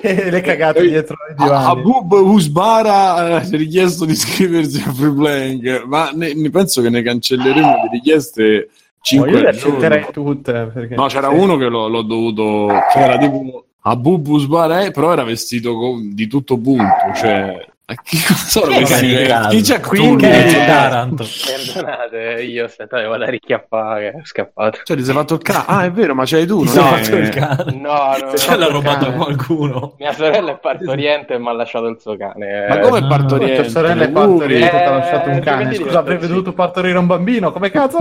e 0.00 0.30
le 0.30 0.40
cagate 0.40 0.80
dietro 0.88 1.16
i 1.30 1.34
divani. 1.42 1.82
Bub 1.82 2.12
Usbara 2.12 3.40
eh, 3.42 3.56
richiesto 3.56 4.04
di 4.06 4.12
iscriversi 4.12 4.82
a 4.86 4.92
Free 4.92 5.12
Playing, 5.12 5.82
ma 5.84 6.10
ne, 6.14 6.32
ne 6.34 6.48
penso 6.50 6.80
che 6.80 6.88
ne 6.88 7.02
cancelleremo 7.02 7.80
di 7.82 7.96
richieste 7.96 8.68
Oh, 8.98 9.00
5 9.10 9.30
io 9.30 9.40
le 9.40 9.48
accetterei 9.48 10.06
tutte. 10.12 10.70
Perché... 10.74 10.94
No, 10.96 11.06
c'era 11.06 11.28
Sì. 11.30 11.34
uno 11.36 11.56
che 11.56 11.66
l'ho, 11.66 11.88
l'ho 11.88 12.02
dovuto. 12.02 12.66
Che 12.92 12.98
era 12.98 13.16
tipo 13.16 13.64
a 13.80 13.96
Bubu 13.96 14.34
Usbara, 14.34 14.84
eh, 14.84 14.90
però 14.90 15.12
era 15.12 15.24
vestito 15.24 16.00
di 16.12 16.26
tutto 16.26 16.58
punto. 16.58 17.12
Cioè, 17.14 17.66
chi 18.02 18.18
è 18.18 18.20
questi? 18.26 18.84
caricato? 19.14 19.48
Chi 19.48 19.62
c'è 19.62 19.80
qui? 19.80 20.16
Che 20.16 20.48
Cioè, 20.50 20.66
Taranto. 20.66 21.24
Perdonate, 21.46 22.42
io 22.42 22.64
aspetta, 22.66 22.96
devo 22.98 23.12
andare 23.12 23.30
a 23.30 23.32
richiappare, 23.32 24.08
è 24.10 24.20
scappato. 24.24 24.80
ti 24.84 25.02
sei 25.04 25.14
fatto 25.14 25.34
il 25.34 25.40
ca- 25.42 25.64
Ah, 25.66 25.84
è 25.84 25.90
vero, 25.90 26.14
ma 26.14 26.24
c'hai 26.26 26.44
tu. 26.46 26.62
È- 26.64 26.66
fatto 26.68 27.16
il 27.16 27.28
cane? 27.30 27.72
No, 27.80 28.14
no, 28.20 28.36
Ce 28.36 28.56
l'ha 28.56 28.66
no, 28.66 28.72
rubato 28.72 29.06
cane. 29.06 29.16
qualcuno. 29.16 29.94
mia 29.98 30.12
sorella 30.12 30.52
è 30.52 30.58
partoriente 30.58 31.32
e 31.34 31.38
mi 31.38 31.48
ha 31.48 31.52
lasciato 31.52 31.86
il 31.86 31.98
suo 31.98 32.16
cane. 32.16 32.66
Ma 32.68 32.76
eh. 32.78 32.80
come 32.80 32.98
Ah, 32.98 33.06
partoriente? 33.06 33.62
Tua 33.62 33.70
sorella 33.70 34.04
è 34.04 34.08
Uh, 34.08 34.12
partorita, 34.12 34.68
ti 34.68 34.76
ha 34.76 34.80
eh, 34.82 34.90
lasciato 34.90 35.30
un 35.30 35.40
cane. 35.40 35.74
Scusa, 35.74 35.98
avrei 36.00 36.20
sì. 36.20 36.26
dovuto 36.28 36.52
partorire 36.52 36.98
un 36.98 37.06
bambino. 37.06 37.52
Come 37.52 37.70
cazzo 37.70 37.98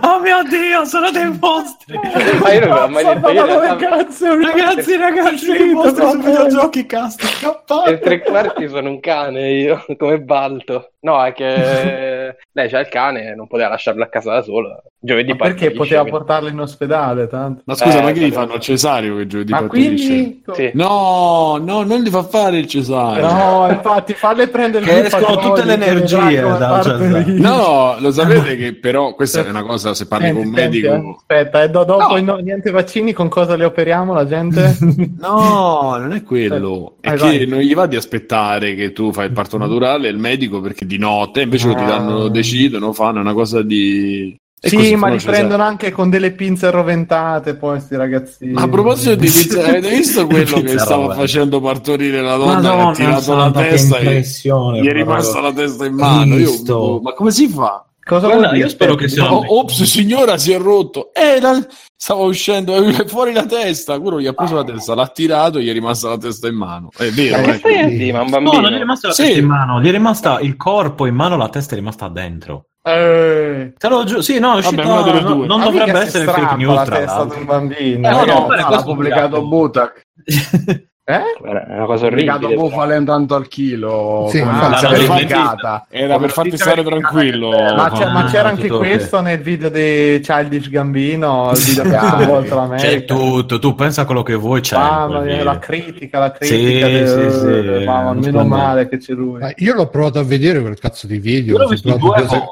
oh 0.00 0.20
mio 0.20 0.42
dio, 0.48 0.84
sono 0.84 1.10
dei 1.10 1.36
mostri! 1.40 1.98
Ma 2.40 2.52
io 2.52 2.66
non 2.66 2.78
l'ho 2.78 2.88
mai 2.88 3.04
detto, 3.04 3.30
io 3.30 3.76
cazzo? 3.76 4.26
Ragazzi, 4.40 4.96
ragazzi, 4.96 5.52
dei 5.52 5.68
mostri 5.72 6.08
su 6.10 6.18
videogiochi 6.18 6.86
cast, 6.86 7.57
scappate! 7.64 7.90
per 7.90 8.00
tre 8.00 8.20
quarti 8.22 8.68
sono 8.68 8.90
un 8.90 9.00
cane 9.00 9.50
io, 9.52 9.84
come 9.98 10.18
balto. 10.20 10.90
No, 11.00 11.22
è 11.24 11.32
che 11.32 11.44
lei 12.52 12.68
c'ha 12.68 12.80
il 12.80 12.88
cane 12.88 13.30
e 13.30 13.34
non 13.34 13.46
poteva 13.46 13.68
lasciarlo 13.70 14.02
a 14.02 14.08
casa 14.08 14.32
da 14.34 14.42
sola. 14.42 14.82
Giovedì 15.00 15.30
Ma 15.30 15.36
perché 15.36 15.70
poteva 15.70 16.00
quindi- 16.00 16.18
portarlo 16.18 16.48
in 16.48 16.58
ospedale? 16.58 17.28
Tanto. 17.28 17.62
Ma 17.66 17.74
scusa, 17.76 18.00
Eh, 18.00 18.02
ma 18.02 18.10
che 18.10 18.18
gli 18.20 18.32
fanno 18.32 18.54
il 18.54 18.60
cesario 18.60 19.16
che 19.16 19.26
giovedì 19.28 19.52
Ma 19.52 19.62
quindi. 19.68 20.42
Sì. 20.52 20.70
No, 20.74 21.56
no, 21.62 21.82
non 21.84 22.00
gli 22.00 22.08
fa 22.08 22.24
fare 22.24 22.58
il 22.58 22.66
cesario. 22.66 23.24
No, 23.30 23.68
infatti, 23.70 24.14
falle 24.14 24.48
prendere 24.48 24.84
Che 24.84 24.92
il 24.92 25.04
escono 25.06 25.36
tutte 25.36 25.64
le 25.64 25.74
energie 25.74 26.40
da-. 26.40 26.82
No, 27.26 27.96
lo 28.00 28.10
sapete 28.12 28.56
che 28.56 28.74
però 28.74 29.14
questa 29.14 29.44
è 29.44 29.48
una 29.48 29.62
cosa 29.62 29.94
se 29.94 30.08
parli 30.08 30.32
con 30.32 30.46
un 30.46 30.54
Senti, 30.54 30.60
medico. 30.60 30.88
senti, 30.90 31.08
eh. 31.08 31.14
Aspetta, 31.16 31.62
e 31.62 31.70
do- 31.70 31.84
dopo 31.84 32.16
No. 32.16 32.20
no, 32.32 32.36
niente 32.38 32.70
vaccini, 32.72 33.12
con 33.12 33.28
cosa 33.28 33.54
li 33.54 33.64
operiamo 33.64 34.12
la 34.14 34.26
gente? 34.26 34.76
No, 35.20 35.96
non 35.96 36.12
è 36.12 36.22
quello. 36.24 36.96
È 37.00 37.08
Eh, 37.08 37.12
che 37.12 37.18
vai. 37.18 37.46
Non 37.48 37.60
gli 37.60 37.74
va 37.74 37.86
di 37.86 37.96
aspettare 37.96 38.74
che 38.74 38.92
tu 38.92 39.12
fai 39.12 39.26
il 39.26 39.32
parto 39.32 39.58
naturale, 39.58 40.08
il 40.08 40.18
medico 40.18 40.60
perché 40.60 40.86
di 40.86 40.98
notte, 40.98 41.42
invece 41.42 41.68
lo 41.68 41.74
ti 41.74 41.84
danno, 41.84 42.24
Ah. 42.24 42.28
decidono, 42.30 42.92
fanno 42.92 43.20
una 43.20 43.32
cosa 43.32 43.62
di. 43.62 44.36
E 44.60 44.70
sì, 44.70 44.96
ma 44.96 45.06
li 45.08 45.20
cesario. 45.20 45.38
prendono 45.38 45.62
anche 45.62 45.92
con 45.92 46.10
delle 46.10 46.32
pinze 46.32 46.68
rovventate, 46.70 47.54
poi 47.54 47.78
sti 47.78 47.94
ragazzini. 47.94 48.52
Ma 48.52 48.62
a 48.62 48.68
proposito 48.68 49.14
di 49.14 49.26
pizza, 49.26 49.64
avete 49.64 49.88
visto 49.88 50.26
quello 50.26 50.60
che 50.62 50.78
stava 50.78 51.02
roba. 51.02 51.14
facendo 51.14 51.60
partorire 51.60 52.20
la 52.20 52.34
donna 52.36 52.60
che 52.60 52.66
ha 52.66 52.70
Madonna 52.76 52.92
tirato 52.92 53.36
la 53.36 53.50
testa 53.52 53.98
e 53.98 54.20
gli 54.20 54.86
è 54.88 54.92
rimasta 54.92 55.40
la 55.40 55.52
testa 55.52 55.86
in 55.86 55.94
mano? 55.94 56.36
Io, 56.36 57.00
ma 57.00 57.12
come 57.12 57.30
si 57.30 57.46
fa? 57.48 57.87
Cosa 58.08 58.26
Guarda, 58.26 58.36
vuol 58.46 58.48
dire? 58.54 58.64
io 58.64 58.68
spero 58.70 58.94
che 58.94 59.06
sia- 59.08 59.30
Oh, 59.30 59.44
ops, 59.60 59.82
signora, 59.82 60.38
si 60.38 60.52
è 60.52 60.58
rotto. 60.58 61.10
Eh, 61.12 61.40
la- 61.40 61.64
stava 61.94 62.22
uscendo 62.22 62.74
eh, 62.74 63.04
fuori 63.06 63.32
la 63.34 63.44
testa. 63.44 63.98
Quello 64.00 64.18
gli 64.18 64.26
ha 64.26 64.32
preso 64.32 64.54
la 64.54 64.64
testa, 64.64 64.94
l'ha 64.94 65.08
tirato 65.08 65.58
e 65.58 65.62
gli 65.62 65.68
è 65.68 65.72
rimasta 65.72 66.08
la 66.08 66.16
testa 66.16 66.48
in 66.48 66.54
mano. 66.56 66.88
È 66.96 67.08
vero, 67.10 67.36
Ma 67.36 67.42
eh. 67.42 67.46
che 67.52 67.58
stai 67.58 67.78
a 67.80 67.86
dire, 67.86 68.12
ma 68.12 68.20
un 68.20 68.24
No, 68.26 68.30
bambino? 68.30 68.60
non 68.62 68.70
gli 68.70 68.74
è 68.74 68.78
rimasta 68.78 69.08
la 69.08 69.12
Sì. 69.14 69.22
testa 69.24 69.38
in 69.38 69.46
mano, 69.46 69.80
gli 69.82 69.88
è 69.88 69.90
rimasta 69.90 70.40
il 70.40 70.56
corpo 70.56 71.04
in 71.06 71.14
mano, 71.14 71.36
la 71.36 71.48
testa 71.50 71.74
è 71.74 71.76
rimasta 71.76 72.08
dentro. 72.08 72.64
Eh, 72.82 73.74
Te 73.76 73.88
lo 73.88 74.04
giuro, 74.04 74.22
sì, 74.22 74.38
no, 74.38 74.56
è 74.56 74.62
Vabbè, 74.62 74.76
uscito, 74.76 74.88
una 74.90 75.02
delle 75.02 75.20
no, 75.20 75.34
due. 75.34 75.46
non 75.46 75.58
ma 75.58 75.64
dovrebbe 75.66 75.98
essere 76.00 76.24
fake 76.24 76.56
news, 76.56 76.74
la 76.74 76.84
tra 76.84 76.96
testa 76.96 77.24
di 77.26 77.34
un 77.36 77.44
bambino. 77.44 78.08
Eh, 78.08 78.10
no, 78.10 78.18
no, 78.24 78.24
ragazzi. 78.48 78.48
beh, 78.70 78.74
l'ha 78.76 78.82
pubblicato. 78.82 79.42
Butak. 79.46 80.00
Eh? 81.10 81.22
È 81.42 81.74
una 81.74 81.86
cosa 81.86 82.10
Legato 82.10 82.44
orribile. 82.48 82.68
boh, 82.68 82.76
valendo 82.76 83.12
tanto 83.12 83.34
al 83.34 83.48
chilo. 83.48 84.26
Sì, 84.28 84.40
infatti, 84.40 84.58
una 84.66 84.68
l'hanno 84.68 85.06
verificata. 85.06 85.86
Era 85.88 86.18
per 86.18 86.30
farti 86.30 86.58
stare 86.58 86.82
tranquillo. 86.84 87.48
Ma, 87.48 87.90
c'è- 87.94 88.10
ma 88.12 88.24
Ah, 88.24 88.30
c'era 88.30 88.48
anche 88.50 88.68
questo 88.68 89.22
nel 89.22 89.38
video 89.40 89.70
di 89.70 90.20
Childish 90.22 90.68
Gambino, 90.68 91.52
il 91.54 91.62
video 91.62 91.82
che 91.84 91.96
ha 91.96 92.10
sconvolto 92.10 92.48
C'è 92.50 92.54
l'America. 92.56 93.14
tutto, 93.14 93.58
tu 93.58 93.74
pensa 93.74 94.02
a 94.02 94.04
quello 94.04 94.22
che 94.22 94.34
vuoi 94.34 94.60
c'è. 94.60 94.76
Mamma 94.76 95.24
la 95.42 95.58
critica, 95.58 96.18
la 96.18 96.36
Sì, 96.40 96.46
critica. 96.48 96.86
sì, 96.86 96.92
del- 96.92 97.76
sì, 97.78 97.84
mamma, 97.86 98.12
non 98.12 98.18
meno 98.18 98.44
male 98.44 98.86
che 98.90 98.98
c'è 98.98 99.14
lui. 99.14 99.40
Ma 99.40 99.50
io 99.56 99.72
l'ho 99.74 99.88
provato 99.88 100.18
a 100.18 100.24
vedere 100.24 100.60
quel 100.60 100.78
cazzo 100.78 101.06
di 101.06 101.16
video. 101.18 101.52
Io 101.54 101.58
l'ho 101.58 101.74
sono 101.74 101.94
visto 101.94 101.96
due 101.96 102.16
sec- 102.18 102.28
volte. 102.28 102.46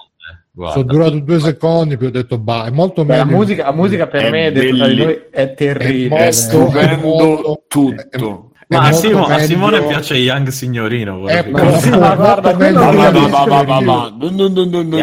Guarda. 0.57 0.73
sono 0.81 0.85
durato 0.90 1.19
due 1.19 1.38
secondi, 1.38 1.99
poi 1.99 2.07
ho 2.07 2.11
detto, 2.11 2.38
bah, 2.38 2.64
è 2.64 2.71
molto 2.71 3.05
Beh, 3.05 3.16
la, 3.19 3.25
meglio. 3.27 3.37
musica, 3.37 3.64
la 3.64 3.73
musica 3.73 4.07
per 4.07 4.23
È 4.23 4.31
me 4.31 4.51
dentro 4.53 4.61
tra 4.62 4.87
di 4.87 4.95
belli- 4.95 5.05
noi 5.05 5.21
è 5.31 5.53
terribile. 5.53 6.16
è 6.29 6.31
stupendo 6.31 7.62
tutto. 7.69 8.51
è 8.69 8.75
Ma 8.75 8.87
a, 8.87 8.92
Simo- 8.92 9.27
a 9.27 9.38
Simone 9.38 9.83
piace 9.83 10.14
Young 10.16 10.49
Signorino. 10.49 11.19
dire. 11.27 11.51
molto- 11.51 11.79
Sì, 11.79 11.90
ma 11.90 12.14
guarda, 12.16 12.53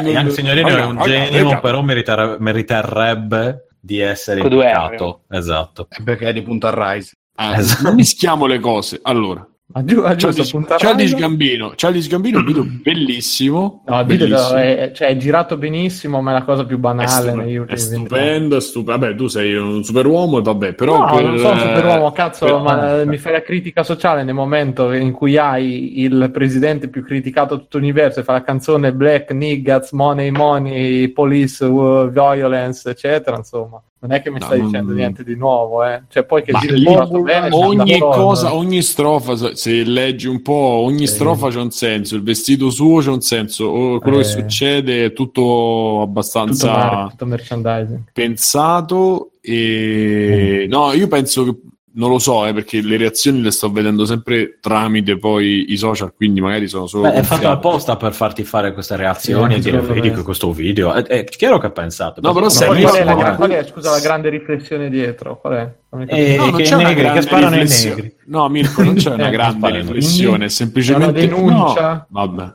Young. 0.10 0.30
Signorino 0.32 0.68
è 0.70 0.84
un 0.86 1.02
genio, 1.04 1.60
però 1.60 1.82
merita- 1.84 2.36
meriterebbe 2.39 3.68
di 3.80 4.00
essere 4.00 4.42
indicato. 4.42 5.22
Esatto. 5.30 5.88
È 5.88 6.02
perché 6.02 6.30
è 6.30 6.34
di 6.34 6.42
punta 6.42 6.70
a 6.76 6.94
Rise. 6.94 7.13
Ah, 7.36 7.58
Esatto. 7.58 7.84
non 7.84 7.96
mischiamo 7.96 8.46
le 8.48 8.60
cose. 8.60 9.00
Allora, 9.04 9.48
Ma 9.74 9.84
giù, 9.84 10.02
ma 10.02 10.16
giusto, 10.16 10.28
Childish 10.44 10.52
punta 10.52 10.76
Childish 10.76 11.12
raga. 11.14 11.26
Gambino. 11.28 11.70
Childish 11.76 12.08
Gambino 12.08 12.38
è 12.38 12.40
un 12.42 12.46
video 12.46 12.64
bellissimo. 12.84 13.84
No, 13.88 14.00
il 14.00 14.06
video 14.06 14.28
bellissimo. 14.28 14.58
è, 14.58 14.92
cioè, 14.94 15.08
è 15.08 15.18
girato 15.18 15.58
benissimo, 15.58 16.22
ma 16.22 16.32
è 16.32 16.34
la 16.34 16.44
cosa 16.44 16.66
più 16.66 16.78
È, 16.78 16.80
banale 16.80 17.30
è 17.30 17.34
ultimi 17.34 17.58
vent'anni. 17.58 17.78
stupendo, 17.78 18.56
è 18.58 18.62
stupendo. 18.62 19.00
Vabbè, 19.00 19.16
tu 19.16 19.28
sei 19.28 19.56
un 19.56 19.84
superuomo 19.84 20.38
e 20.38 20.42
vabbè, 20.44 20.74
però 20.74 21.00
No, 21.00 21.16
per- 21.16 21.24
non 21.26 21.38
sono 21.40 21.54
un 21.54 21.60
superuomo, 21.60 22.12
cazzo, 22.12 22.46
per- 22.46 22.60
ma 22.62 23.02
eh, 23.02 23.06
mi 23.06 23.18
fai 23.18 23.32
la 23.34 23.42
critica 23.42 23.84
sociale 23.84 24.24
nel 24.24 24.36
momento 24.36 24.92
in 24.94 25.12
cui 25.12 25.38
hai 25.38 26.02
il 26.02 26.30
presidente 26.32 26.88
più 26.88 27.04
criticato 27.04 27.56
di 27.56 27.62
tutto 27.64 27.80
l'universo 27.80 28.20
e 28.20 28.24
fa 28.24 28.34
la 28.34 28.44
canzone 28.44 28.94
Black, 28.94 29.32
Niggaz, 29.32 29.92
Money, 29.92 30.30
Money, 30.30 31.08
Police, 31.10 31.64
uh, 31.66 32.10
Violence, 32.10 32.90
eccetera, 32.90 33.38
insomma. 33.38 33.82
Non 34.04 34.12
è 34.12 34.22
che 34.22 34.30
mi 34.30 34.39
No, 34.39 34.46
stai 34.46 34.58
non- 34.58 34.68
dicendo 34.68 34.92
niente 34.94 35.24
di 35.24 35.36
nuovo, 35.36 35.84
eh. 35.86 36.02
Cioè, 36.10 36.26
poi 36.26 36.44
che 36.44 36.52
girato 36.52 37.22
bene, 37.22 37.48
ogni 37.52 37.98
cosa, 38.00 38.54
ogni 38.54 38.82
strofa, 38.82 39.56
se- 39.56 39.84
leggi 39.86 40.28
un 40.28 40.42
po', 40.42 40.52
ogni 40.54 41.08
Sì. 41.08 41.13
strofa 41.16 41.48
c'è 41.50 41.60
un 41.60 41.72
senso, 41.72 42.16
il 42.16 42.24
vestito 42.24 42.70
suo 42.70 43.00
c'è 43.00 43.10
un 43.10 43.22
senso, 43.22 43.66
o 43.66 44.00
quello 44.00 44.18
che 44.18 44.24
Eh. 44.24 44.26
succede 44.26 45.06
è 45.06 45.13
tutto 45.13 45.22
tutto, 45.34 46.02
abbastanza 46.02 47.08
tutto 47.10 47.26
merchandising. 47.26 48.00
pensato 48.12 49.32
e 49.42 50.66
no, 50.70 50.92
io 50.92 51.08
penso 51.08 51.46
che 51.46 51.56
non 51.96 52.10
lo 52.10 52.18
so, 52.20 52.46
eh, 52.46 52.54
perché 52.54 52.82
le 52.82 52.98
reazioni 52.98 53.42
le 53.42 53.52
sto 53.52 53.72
vedendo 53.72 54.06
sempre 54.06 54.58
tramite 54.60 55.18
poi 55.18 55.72
i 55.72 55.78
social, 55.78 56.14
quindi 56.16 56.42
magari 56.42 56.68
sono 56.68 56.88
solo 56.88 57.04
Beh, 57.04 57.14
è 57.14 57.22
fatto 57.24 57.50
apposta 57.50 57.96
per 57.98 58.14
farti 58.14 58.44
fare 58.44 58.74
queste 58.74 58.96
reazioni 58.96 59.54
Sì, 59.54 59.60
e 59.60 59.62
dire 59.62 59.80
vedi 59.82 60.12
che 60.12 60.24
questo 60.24 60.52
video 60.52 60.94
è, 60.94 61.04
è 61.04 61.24
chiaro 61.26 61.60
che 61.60 61.70
pensate 61.72 62.20
No, 62.22 62.34
però 62.34 62.46
Ma 62.46 62.52
sai, 62.52 62.82
qual, 62.82 62.96
è 62.96 63.04
la, 63.04 63.14
gra- 63.14 63.36
qual 63.36 63.50
è, 63.52 63.66
scusa, 63.66 63.92
la 63.92 64.00
grande 64.00 64.30
riflessione 64.30 64.90
dietro? 64.90 65.40
Qual 65.40 65.54
è? 65.54 65.74
Eh. 66.08 66.36
No, 66.38 66.46
non 66.46 66.56
che 66.56 66.64
c'è 66.64 66.76
una 66.76 66.84
negri, 66.88 66.96
che 66.96 67.02
grande 67.04 67.22
sparano 67.22 67.50
riflessione. 67.52 67.96
negri. 67.96 68.16
No, 68.26 68.50
Mirko, 68.50 68.84
non 68.84 68.96
c'è 68.96 69.14
una 69.14 69.28
Eh, 69.28 69.32
grande 69.32 69.70
riflessione, 69.70 70.46
è 70.46 70.50
semplicemente 70.50 71.22
È 71.22 71.26
una 71.32 71.36
denuncia? 71.36 72.08
No, 72.10 72.26
vabbè. 72.26 72.54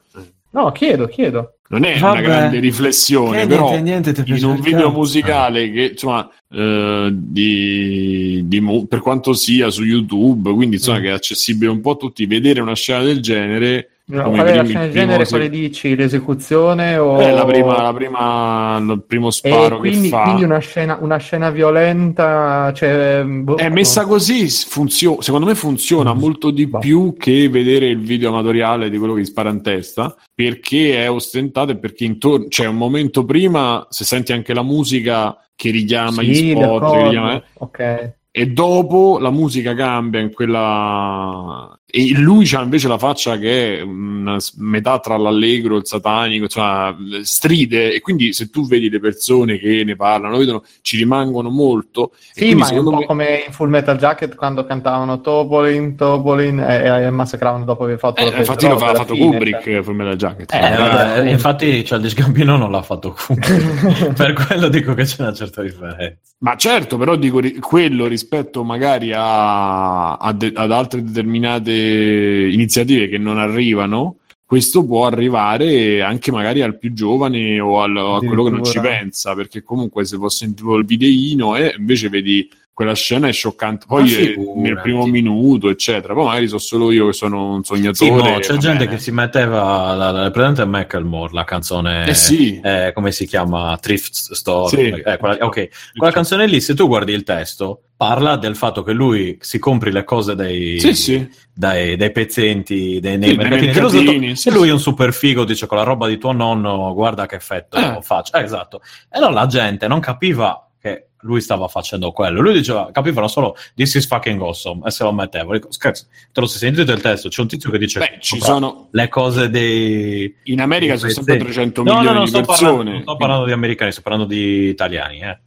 No, 0.51 0.73
chiedo, 0.73 1.07
chiedo. 1.07 1.55
Non 1.71 1.85
è 1.85 1.99
Vabbè. 1.99 2.19
una 2.21 2.27
grande 2.27 2.59
riflessione, 2.61 3.43
Che 3.43 3.47
però 3.47 3.69
niente, 3.79 4.13
niente, 4.13 4.25
in 4.33 4.45
un 4.45 4.61
video 4.61 4.87
cazzo. 4.87 4.91
musicale 4.93 5.71
che 5.71 5.83
insomma 5.93 6.27
eh, 6.51 7.11
di, 7.13 8.43
di 8.47 8.61
mu- 8.61 8.87
per 8.89 9.01
quanto 9.01 9.35
sia 9.35 9.69
su 9.69 9.85
YouTube, 9.85 10.51
quindi 10.55 10.77
insomma 10.77 10.99
Mm. 10.99 11.03
che 11.03 11.09
è 11.09 11.13
accessibile 11.13 11.71
un 11.71 11.81
po' 11.83 11.91
a 11.93 11.97
tutti, 11.97 12.25
vedere 12.25 12.61
una 12.63 12.75
scena 12.75 13.03
del 13.03 13.21
genere 13.21 13.91
No, 14.11 14.23
come 14.23 14.37
qual 14.37 14.47
è 14.49 14.55
la 14.57 14.65
scena 14.65 14.81
del 14.85 14.93
genere? 14.93 15.25
se- 15.27 15.31
Quale 15.31 15.51
dici? 15.51 15.95
L'esecuzione 15.95 16.97
o... 16.97 17.19
è 17.19 17.31
la 17.31 17.45
prima, 17.45 17.83
la 17.83 17.93
prima, 17.93 18.79
il 18.81 19.05
primo 19.07 19.29
E 19.29 19.33
sparo 19.33 19.81
che 19.81 19.89
quindi, 19.91 20.09
fa. 20.09 20.23
quindi 20.23 20.45
una, 20.45 20.59
scena, 20.61 20.97
una 21.01 21.19
scena 21.19 21.51
violenta, 21.51 22.73
cioè, 22.75 23.23
boh, 23.25 23.57
È 23.57 23.69
messa 23.69 24.07
così, 24.07 24.49
funzio- 24.49 25.21
secondo 25.21 25.45
me 25.47 25.55
funziona 25.55 26.15
Mm. 26.15 26.19
molto 26.19 26.51
di 26.51 26.69
più 26.69 27.17
che 27.19 27.51
vedere 27.51 27.87
il 27.89 27.99
video 28.01 28.31
amatoriale 28.31 28.89
di 28.89 28.97
quello 28.97 29.13
che 29.13 29.21
gli 29.21 29.25
spara 29.27 29.51
in 29.51 29.61
testa, 29.63 30.17
perché 30.35 31.05
è 31.05 31.11
ostentato 31.11 31.73
e 31.73 31.77
perché 31.77 32.05
intorno 32.05 32.47
c'è 32.49 32.67
un 32.67 32.77
momento 32.77 33.27
prima, 33.27 33.87
se 33.91 34.05
senti 34.05 34.33
anche 34.33 34.55
la 34.55 34.63
musica 34.63 35.37
che 35.55 35.71
richiama 35.71 36.23
gli 36.23 36.35
Sì, 36.35 36.51
spot, 36.53 36.63
che 36.63 36.67
d'accordo. 36.67 37.03
richiama, 37.05 37.35
eh, 37.35 37.43
Ok. 37.59 38.13
e 38.31 38.47
dopo 38.47 39.19
la 39.19 39.31
musica 39.31 39.75
cambia 39.75 40.21
in 40.21 40.33
quella 40.33 41.78
e 41.91 42.13
lui 42.19 42.45
c'ha 42.45 42.61
invece 42.61 42.87
la 42.87 42.99
faccia 42.99 43.39
che 43.39 43.79
è 43.79 43.81
una 43.81 44.37
metà 44.57 44.99
tra 44.99 45.17
l'allegro 45.17 45.77
e 45.77 45.79
il 45.79 45.87
satanico 45.87 46.45
insomma 46.45 46.95
stride 47.23 47.95
e 47.95 48.01
quindi 48.03 48.35
se 48.35 48.51
tu 48.51 48.67
vedi 48.67 48.91
le 48.91 49.01
persone 49.01 49.57
che 49.57 49.85
ne 49.85 49.97
parlano 49.97 50.37
vedono 50.37 50.65
ci 50.83 50.99
rimangono 50.99 51.49
molto 51.49 52.13
Sì, 52.33 52.55
ma 52.55 52.69
è 52.69 52.77
un 52.77 52.85
po' 52.85 52.97
me- 52.97 53.07
come 53.07 53.45
in 53.47 53.53
Full 53.55 53.71
Metal 53.71 53.97
Jacket 53.97 54.35
quando 54.35 54.67
cantavano 54.67 55.23
Topolin, 55.23 55.97
Topolin 55.97 56.61
e, 56.61 57.05
e 57.05 57.11
massacravano 57.11 57.65
dopo 57.65 57.85
aver 57.85 57.99
fatto 57.99 58.21
eh, 58.21 58.37
infatti 58.39 58.67
lo 58.67 58.75
però 58.75 58.79
fa 58.79 58.91
alla 58.91 58.99
fatto 58.99 59.15
fine, 59.15 59.31
Kubrick 59.31 59.63
cioè. 59.63 59.83
Full 59.83 59.95
Metal 59.95 60.17
Jacket 60.17 60.53
Eh, 60.53 60.77
vabbè, 60.77 61.31
infatti 61.31 61.83
Childish 61.83 62.15
Gambino 62.15 62.59
non 62.59 62.71
l'ha 62.71 62.83
fatto 62.83 63.17
comunque. 63.17 64.13
per 64.15 64.35
quello 64.35 64.69
dico 64.69 64.93
che 64.93 65.05
c'è 65.05 65.23
una 65.23 65.33
certa 65.33 65.63
differenza. 65.63 66.19
Ma 66.41 66.55
certo, 66.57 66.99
però 66.99 67.17
dico 67.17 67.41
ri- 67.41 67.59
quello 67.59 68.07
rispetto 68.07 68.63
magari 68.63 69.13
a, 69.13 70.17
a 70.17 70.33
de- 70.33 70.53
ad 70.55 70.71
altre 70.71 71.03
determinate 71.03 71.78
iniziative 71.79 73.09
che 73.09 73.19
non 73.19 73.39
arrivano, 73.39 74.17
questo 74.45 74.85
può 74.85 75.07
arrivare 75.07 76.01
anche 76.03 76.31
magari 76.33 76.63
al 76.63 76.79
più 76.79 76.93
giovane 76.95 77.61
o 77.61 77.83
al- 77.83 77.97
a 77.97 78.19
quello 78.19 78.45
che 78.45 78.51
non 78.51 78.65
ci 78.65 78.81
pensa, 78.81 79.35
perché 79.35 79.63
comunque 79.63 80.05
se 80.07 80.17
può 80.17 80.29
sentire 80.29 80.75
il 80.77 80.85
videino 80.87 81.55
e 81.57 81.75
invece 81.77 82.09
vedi 82.09 82.49
quella 82.73 82.95
scena 82.95 83.27
è 83.27 83.33
scioccante, 83.33 83.87
poi 83.89 84.03
Ma 84.03 84.09
è 84.09 84.11
figurati. 84.13 84.61
nel 84.61 84.81
primo 84.81 85.05
minuto, 85.07 85.69
eccetera. 85.69 86.15
Poi 86.15 86.27
magari 86.27 86.47
so 86.47 86.59
solo 86.59 86.93
io 86.93 87.07
che 87.09 87.13
sono 87.13 87.55
un 87.55 87.65
sognatore. 87.65 88.23
Sì, 88.23 88.31
no, 88.31 88.39
c'è 88.39 88.57
gente 88.57 88.85
bene. 88.85 88.87
che 88.87 88.99
si 88.99 89.11
metteva 89.11 89.95
la, 89.97 90.11
la, 90.13 90.31
presente 90.31 90.65
Macklemore, 90.65 91.33
la 91.33 91.43
canzone 91.43 92.07
Eh 92.07 92.15
sì. 92.15 92.61
eh, 92.63 92.93
come 92.95 93.11
si 93.11 93.27
chiama? 93.27 93.77
Thrift 93.83 94.13
Store. 94.13 94.69
Sì. 94.69 94.91
Eh, 94.91 95.17
quella, 95.19 95.37
ok, 95.45 95.69
quella 95.97 96.13
canzone 96.13 96.47
lì, 96.47 96.61
se 96.61 96.75
tu 96.75 96.87
guardi 96.87 97.13
il 97.13 97.25
testo, 97.25 97.83
parla 97.99 98.37
del 98.37 98.55
fatto 98.55 98.85
che 98.85 98.93
lui 98.93 99.37
si 99.41 99.59
compri 99.59 99.91
le 99.91 100.05
cose 100.05 100.37
dai, 100.37 100.79
Sì, 100.79 100.95
sì. 100.95 101.29
dai, 101.53 101.97
dai 101.97 102.13
pezzenti, 102.13 103.01
dai, 103.01 103.19
nei 103.19 103.31
Sì, 103.31 103.37
mercatini 103.37 103.67
mercatini, 103.73 104.19
dello- 104.21 104.35
sì, 104.37 104.49
e 104.49 104.53
lui 104.53 104.69
è 104.69 104.73
un 104.73 104.79
super 104.79 105.13
figo, 105.13 105.45
dice 105.45 105.67
con 105.67 105.79
la 105.79 105.83
roba 105.83 106.07
di 106.07 106.17
tuo 106.17 106.31
nonno, 106.31 106.95
guarda 106.95 107.27
che 107.27 107.35
effetto 107.35 107.77
Eh. 107.77 107.99
faccio. 108.01 108.37
Eh, 108.37 108.43
esatto. 108.45 108.81
E 109.11 109.19
allora 109.19 109.33
la 109.33 109.47
gente 109.47 109.89
non 109.89 109.99
capiva 109.99 110.65
che 110.81 111.09
lui 111.23 111.41
stava 111.41 111.67
facendo 111.67 112.13
quello. 112.13 112.41
Lui 112.41 112.53
diceva, 112.53 112.89
capivano 112.93 113.27
solo 113.27 113.57
this 113.75 113.97
is 113.97 114.07
fucking 114.07 114.41
awesome 114.41 114.87
e 114.87 114.93
se 114.93 115.03
lo 115.03 115.13
mettevo. 115.13 115.53
Dico, 115.55 115.73
scherzo, 115.73 116.07
te 116.33 116.41
lo 116.41 116.47
sei 116.47 116.61
sentito 116.61 116.93
il 116.93 117.01
testo? 117.01 117.29
C'è 117.29 117.41
un 117.41 117.49
tizio 117.49 117.69
che 117.73 117.79
dice 117.79 117.99
Beh, 117.99 118.19
ci 118.21 118.41
sono 118.41 118.87
le 118.93 119.09
cose 119.09 119.51
dei 119.51 120.33
in 120.45 120.61
America 120.61 120.97
sono 120.97 121.09
Sì. 121.11 121.17
sempre 121.17 121.39
300 121.39 121.83
No, 121.83 121.91
no, 121.91 121.97
milioni 121.97 122.15
non 122.19 122.25
di 122.27 122.31
sto, 122.31 122.41
persone. 122.43 122.69
parlando, 122.69 122.93
non 122.93 123.03
sto 123.03 123.17
parlando 123.17 123.45
di 123.47 123.51
americani, 123.53 123.91
sto 123.91 124.03
parlando 124.03 124.29
di 124.29 124.69
italiani, 124.69 125.19
eh. 125.23 125.39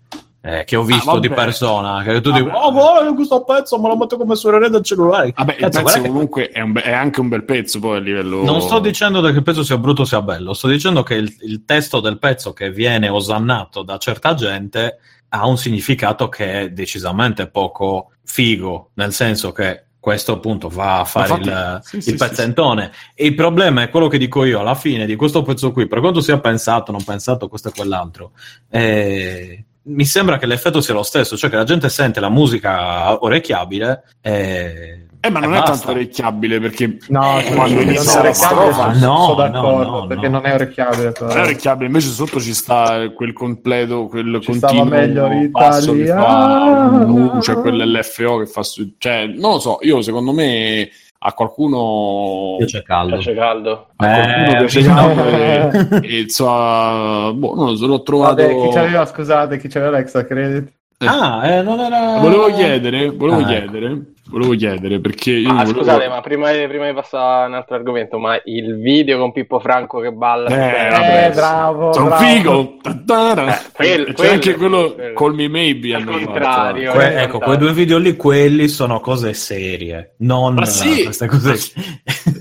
Eh, 0.44 0.64
che 0.66 0.76
ho 0.76 0.82
visto 0.84 1.12
Ah, 1.12 1.20
di 1.20 1.30
persona. 1.30 2.02
Che 2.02 2.20
tu 2.20 2.32
dici, 2.32 2.50
oh, 2.52 2.72
guarda 2.72 3.14
questo 3.14 3.44
pezzo, 3.44 3.80
me 3.80 3.90
lo 3.90 3.96
metto 3.96 4.18
come 4.18 4.36
suoneria 4.36 4.70
del 4.70 4.82
cellulare. 4.82 5.32
Vabbè, 5.36 5.52
il 5.54 5.58
Cazzo, 5.60 5.70
pezzo 5.70 5.82
guarda 5.84 6.02
che- 6.02 6.08
comunque 6.08 6.50
è, 6.50 6.64
be- 6.64 6.82
è 6.82 6.92
anche 6.92 7.20
un 7.20 7.28
bel 7.28 7.44
pezzo 7.44 7.80
poi 7.80 7.98
a 7.98 8.00
livello... 8.00 8.44
Non 8.44 8.60
sto 8.62 8.80
dicendo 8.80 9.22
che 9.22 9.28
il 9.28 9.44
pezzo 9.44 9.64
sia 9.64 9.78
brutto 9.78 10.02
o 10.02 10.06
sia 10.06 10.22
bello, 10.24 10.54
sto 10.54 10.68
dicendo 10.68 11.04
che 11.04 11.14
il, 11.14 11.32
il 11.42 11.64
testo 11.64 12.00
del 12.00 12.18
pezzo 12.18 12.54
che 12.54 12.72
viene 12.72 13.08
osannato 13.08 13.84
da 13.84 13.98
certa 14.00 14.34
gente 14.34 14.98
ha 15.30 15.46
un 15.46 15.58
significato 15.58 16.28
che 16.28 16.62
è 16.62 16.70
decisamente 16.72 17.48
poco 17.48 18.10
figo, 18.26 18.90
nel 18.96 19.14
senso 19.14 19.52
che 19.52 19.86
questo 20.00 20.32
appunto 20.34 20.68
va 20.70 21.02
a 21.02 21.06
fare 21.06 21.28
Infatti, 21.36 21.50
il, 21.50 21.80
sì, 21.84 21.96
il 21.98 22.02
sì, 22.02 22.10
sì, 22.10 22.18
pezzentone. 22.18 22.92
E 23.14 23.28
il 23.28 23.36
problema 23.36 23.84
è 23.84 23.90
quello 23.92 24.08
che 24.08 24.18
dico 24.18 24.44
io 24.44 24.60
alla 24.60 24.74
fine 24.74 25.06
di 25.06 25.16
questo 25.16 25.44
pezzo 25.44 25.72
qui, 25.72 25.86
per 25.88 26.00
quanto 26.00 26.20
sia 26.20 26.40
pensato, 26.40 26.92
non 26.92 27.04
pensato, 27.04 27.48
questo 27.48 27.68
e 27.70 27.72
quell'altro. 27.76 28.32
eh, 28.72 29.66
mi 29.84 30.06
sembra 30.06 30.38
che 30.38 30.46
l'effetto 30.46 30.82
sia 30.82 30.94
lo 30.94 31.04
stesso, 31.04 31.36
cioè 31.38 31.50
che 31.50 31.56
la 31.56 31.64
gente 31.64 31.90
sente 31.90 32.20
la 32.20 32.30
musica 32.30 33.24
orecchiabile 33.24 34.04
e, 34.22 35.06
Eh, 35.20 35.30
ma 35.30 35.40
non 35.40 35.54
è 35.54 35.60
basta. 35.60 35.72
tanto 35.72 35.92
orecchiabile 35.92 36.60
perché 36.60 36.98
No, 37.10 37.40
Eh, 37.40 37.44
quando 37.44 37.56
quando 37.56 37.82
inizia 37.82 38.14
la 38.14 38.20
orecchiabile 38.20 38.34
strofa- 38.72 38.94
sono, 38.94 39.14
No, 39.14 39.22
sono 39.24 39.36
d'accordo 39.36 39.90
no, 39.92 40.00
no, 40.02 40.08
perché 40.08 40.28
no. 40.30 40.38
non 40.40 40.46
è 40.46 40.54
orecchiabile 40.54 41.12
però. 41.12 41.28
non 41.28 41.38
è 41.38 41.42
orecchiabile, 41.42 41.86
invece 41.88 42.10
sotto 42.10 42.40
ci 42.40 42.54
sta 42.54 43.10
quel 43.12 43.34
completo, 43.34 44.06
quel 44.08 44.40
Ci 44.42 44.54
stava 44.54 44.74
continuo 44.80 45.00
meglio 45.00 45.50
passo 45.52 45.94
che 45.94 46.06
fa 46.08 47.40
cioè 47.42 47.56
quell'LFO 47.56 48.38
che 48.38 48.46
fa 48.46 48.64
su... 48.64 48.94
Cioè, 48.98 49.26
non 49.28 49.52
lo 49.54 49.60
so, 49.60 49.78
io 49.82 50.02
secondo 50.02 50.32
me 50.32 50.90
a 51.24 51.34
qualcuno... 51.34 52.58
C'è 52.66 52.82
caldo. 52.82 53.14
Piace 53.14 53.36
caldo. 53.36 53.88
A 53.96 54.06
qualcuno 54.08 54.52
Eh, 54.54 54.58
piace 54.58 54.84
tanto 54.84 55.28
e, 55.28 56.00
e 56.02 56.20
insomma, 56.22 57.32
boh, 57.34 57.54
non 57.54 57.66
lo 57.68 57.76
so, 57.76 57.86
l'ho 57.86 58.02
trovato... 58.02 58.42
Vabbè, 58.42 58.60
chi 58.60 58.70
c'aveva, 58.74 59.06
scusate, 59.06 59.60
chi 59.60 59.68
c'aveva 59.68 59.98
l'extra 59.98 60.26
credit? 60.26 60.72
Ah, 60.98 61.48
eh, 61.48 61.62
non 61.62 61.80
era... 61.80 62.18
Volevo 62.18 62.52
chiedere, 62.52 63.12
volevo 63.12 63.38
Ah, 63.38 63.54
ecco. 63.54 64.06
Volevo 64.32 64.56
chiedere 64.56 65.00
perché 65.00 65.32
io 65.32 65.50
Ah, 65.50 65.54
volevo- 65.64 65.80
scusate, 65.80 66.08
ma 66.08 66.22
prima, 66.22 66.52
di- 66.52 66.68
prima 66.68 66.88
di 66.88 66.94
passare 66.94 67.44
a 67.44 67.48
un 67.48 67.54
altro 67.54 67.76
argomento, 67.76 68.18
ma 68.18 68.40
il 68.46 68.78
video 68.80 69.20
con 69.20 69.32
Pippo 69.32 69.60
Franco 69.60 70.00
che 70.00 70.12
balla 70.12 70.50
Eh, 70.50 71.26
Eh, 71.28 71.30
bravo, 71.32 71.94
Sono 71.94 72.06
bravo. 72.08 72.24
figo! 72.24 72.78
Eh, 72.84 73.58
quello- 73.74 74.04
C'è 74.06 74.14
quello- 74.14 74.32
anche 74.32 74.56
quello 74.56 74.94
quello. 74.94 75.14
Call 75.14 75.34
Me 75.36 75.48
Maybe 75.50 75.94
Al 75.96 76.04
contrario. 76.06 76.92
Que- 76.94 77.14
eh, 77.16 77.22
ecco, 77.24 77.40
quei 77.40 77.58
due 77.58 77.74
video 77.74 77.98
lì, 77.98 78.16
quelli 78.16 78.68
sono 78.68 79.00
cose 79.00 79.34
serie, 79.34 80.16
non 80.20 80.54
Ma 80.56 80.66
sì! 80.66 81.04
queste 81.04 81.28
cose. 81.28 81.56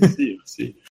Sì, 0.01 0.07
sì. 0.15 0.30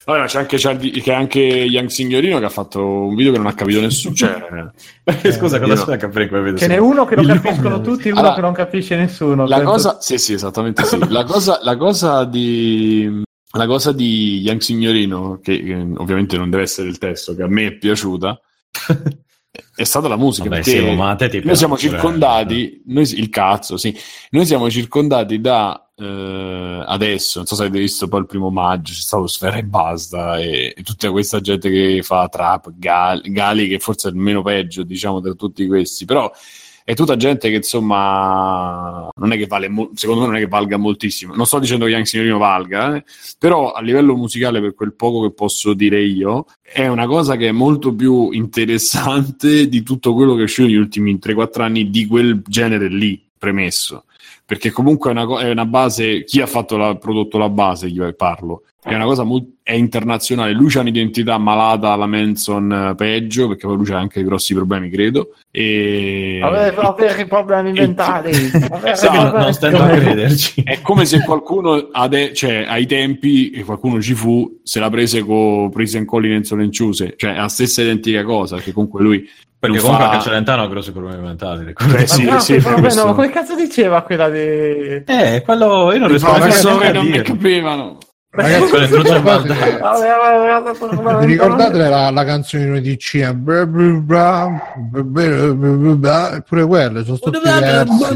Vabbè, 0.05 0.27
c'è 0.27 0.39
anche, 0.39 0.57
Charlie- 0.59 1.01
c'è 1.01 1.13
anche 1.13 1.39
Young 1.39 1.89
Signorino 1.89 2.39
che 2.39 2.45
ha 2.45 2.51
fatto 2.51 2.85
un 2.85 3.15
video 3.15 3.33
che 3.33 3.39
non 3.39 3.47
ha 3.47 3.55
capito 3.55 3.81
nessuno. 3.81 4.15
Cioè, 4.15 4.71
Perché, 5.05 5.31
Scusa, 5.33 5.61
cosa 5.61 5.85
c'è 5.85 5.93
a 5.93 5.97
capire 5.97 6.29
quei 6.29 6.43
video? 6.43 6.59
Ce 6.59 6.67
n'è 6.67 6.79
uno 6.79 7.05
che 7.05 7.15
lo 7.17 7.25
capiscono 7.25 7.81
tutti 7.81 8.09
e 8.09 8.11
uno 8.11 8.21
Allora, 8.21 8.35
che 8.35 8.41
non 8.41 8.53
capisce 8.53 8.97
nessuno. 8.97 9.47
la 9.47 9.57
Penso- 9.57 9.71
cosa, 9.71 10.01
sì, 10.01 10.19
sì, 10.19 10.33
esattamente 10.33 10.85
sì. 10.85 10.99
La 11.09 11.25
cosa, 11.25 11.61
la 11.63 11.77
cosa 11.77 12.25
di. 12.25 13.23
La 13.55 13.67
cosa 13.67 13.93
di 13.93 14.41
Young 14.41 14.61
Signorino, 14.63 15.39
che, 15.43 15.63
che 15.63 15.75
ovviamente 15.97 16.39
non 16.39 16.49
deve 16.49 16.63
essere 16.63 16.89
il 16.89 16.97
testo, 16.97 17.35
che 17.37 17.43
a 17.43 17.49
me 17.49 17.67
è 17.67 17.73
piaciuta, 17.73 18.41
è 19.77 19.85
stata 19.85 20.09
la 20.09 20.17
musica. 20.17 20.49
Vabbè, 20.49 20.63
perché 20.63 20.81
sì, 20.81 20.95
ma 20.95 21.11
a 21.11 21.15
te 21.17 21.29
ti 21.29 21.43
noi 21.45 21.55
siamo 21.57 21.77
circondati, 21.77 22.83
noi, 22.87 23.03
il 23.13 23.29
cazzo, 23.29 23.77
sì, 23.77 23.95
noi 24.31 24.47
siamo 24.47 24.71
circondati 24.71 25.39
da 25.41 25.82
eh, 25.95 26.85
adesso, 26.87 27.39
non 27.39 27.47
so 27.47 27.55
se 27.55 27.63
avete 27.63 27.79
visto 27.79 28.09
poi 28.09 28.21
il 28.21 28.27
primo 28.27 28.51
maggio, 28.51 28.93
c'è 28.93 29.01
stato 29.01 29.27
Sfera 29.27 29.57
e 29.57 29.65
basta, 29.65 30.39
e, 30.39 30.75
e 30.77 30.83
tutta 30.83 31.11
questa 31.11 31.41
gente 31.41 31.71
che 31.71 32.03
fa 32.03 32.29
trap, 32.29 32.73
Gali, 32.77 33.31
Gali, 33.33 33.69
che 33.69 33.79
forse 33.79 34.09
è 34.09 34.13
il 34.13 34.17
meno 34.17 34.43
peggio, 34.43 34.83
diciamo, 34.83 35.21
tra 35.21 35.35
tutti 35.35 35.67
questi, 35.67 36.05
però 36.05 36.31
è 36.85 36.95
tutta 36.95 37.17
gente 37.17 37.49
che 37.49 37.57
insomma 37.57 39.09
non 39.15 39.33
è 39.33 39.37
che 39.37 39.47
vale, 39.47 39.69
mo- 39.69 39.91
secondo 39.95 40.23
me 40.23 40.27
non 40.27 40.37
è 40.37 40.41
che 40.41 40.49
valga 40.49 40.77
moltissimo. 40.77 41.35
Non 41.35 41.47
sto 41.47 41.59
dicendo 41.59 41.85
che 41.85 41.93
Young 41.93 42.05
Signorino 42.05 42.39
valga, 42.39 42.97
eh, 42.97 43.05
però 43.39 43.73
a 43.73 43.81
livello 43.81 44.17
musicale, 44.17 44.61
per 44.61 44.75
quel 44.75 44.95
poco 44.95 45.23
che 45.23 45.33
posso 45.33 45.75
dire 45.75 46.03
io, 46.03 46.47
è 46.61 46.87
una 46.89 47.07
cosa 47.07 47.37
che 47.37 47.49
è 47.49 47.53
molto 47.53 47.95
più 47.95 48.31
interessante 48.33 49.69
di 49.69 49.83
tutto 49.83 50.15
quello 50.15 50.35
che 50.35 50.41
è 50.41 50.45
uscito 50.45 50.67
negli 50.67 50.77
ultimi 50.77 51.19
3-4 51.23 51.63
anni 51.63 51.91
di 51.91 52.07
quel 52.07 52.43
genere 52.47 52.89
lì, 52.89 53.23
premesso. 53.39 54.05
Perché 54.53 54.71
comunque 54.71 55.09
è 55.09 55.13
una, 55.19 55.41
è 55.41 55.49
una 55.49 55.65
base, 55.65 56.25
chi 56.25 56.43
ha 56.43 56.47
la, 56.77 56.95
prodotto 56.97 57.39
la 57.39 57.49
base, 57.49 57.87
io 57.87 58.05
parlo, 58.13 58.65
è 58.85 58.95
una 58.95 59.05
cosa 59.05 59.23
molto 59.23 59.51
è 59.63 59.75
internazionale. 59.75 60.53
Lui 60.53 60.73
ha 60.75 60.81
un'identità 60.81 61.39
malata 61.39 61.93
alla 61.93 62.07
Manson 62.07 62.73
eh, 62.91 62.95
peggio, 62.97 63.47
perché 63.47 63.67
poi 63.67 63.77
lui 63.77 63.91
ha 63.93 63.99
anche 63.99 64.25
grossi 64.25 64.55
problemi, 64.55 64.91
credo. 64.91 65.35
E... 65.53 66.41
Aveva 66.43 66.89
avere 66.89 67.25
problemi 67.27 67.71
mentali. 67.73 68.33
avere 68.71 68.97
Sì, 68.97 69.07
non, 69.07 69.15
problemi- 69.21 69.45
non 69.45 69.53
stento 69.53 69.83
a 69.83 69.89
crederci. 69.89 70.63
È 70.65 70.81
come 70.83 71.05
se 71.05 71.23
qualcuno 71.23 71.91
ade- 71.93 72.33
cioè, 72.35 72.65
ai 72.67 72.87
tempi, 72.87 73.51
e 73.51 73.63
qualcuno 73.63 74.03
ci 74.03 74.15
fu, 74.15 74.59
se 74.65 74.81
la 74.81 74.91
prese 74.91 75.21
con 75.21 75.71
Prison 75.71 76.05
Collins 76.05 76.51
e 76.51 76.57
Lenciuse, 76.57 77.15
cioè 77.17 77.35
è 77.35 77.39
la 77.39 77.49
stessa 77.49 77.83
identica 77.83 78.25
cosa, 78.25 78.57
che 78.57 78.73
comunque 78.73 79.01
lui 79.01 79.21
Perché 79.61 79.77
non 79.77 79.85
comunque 79.85 80.07
fa- 80.07 80.11
anche 80.13 80.25
Celentano 80.25 80.63
ha 80.63 80.69
grossi 80.69 80.91
problemi 80.91 81.23
mentali. 81.23 81.65
ricordi? 81.67 82.03
Eh, 82.03 82.07
sì, 82.09 82.25
Ma 82.25 82.33
no, 82.33 82.41
sì, 82.41 82.59
vabbè, 82.59 82.81
questo- 82.81 83.07
no, 83.07 83.15
come 83.15 83.31
cazzo 83.31 83.55
diceva 83.55 84.03
quella 84.03 84.29
di... 84.29 84.41
Eh, 84.41 85.43
quello 85.45 85.93
io 85.93 85.99
non 85.99 86.09
riesco 86.09 86.27
i 86.27 86.31
a 86.31 86.35
professori 86.35 86.93
non 86.93 87.23
capivano. 87.23 87.99
Ragazzi, 88.35 88.71
cose- 88.71 89.21
Vabbè, 89.21 91.19
vi 91.21 91.27
ricordate 91.27 91.77
la, 91.89 92.09
la 92.11 92.25
canzone 92.25 92.81
di 92.81 92.97
CM? 92.97 93.43
Bra- 93.43 93.67
bra- 93.67 93.93
bra- 94.01 94.49
bra- 95.03 95.03
bra- 95.03 95.53
bra- 95.55 95.95
bra- 95.97 96.41
Pure 96.47 96.67
quelle 96.67 97.05
sono 97.05 97.19
diversi. 97.31 98.15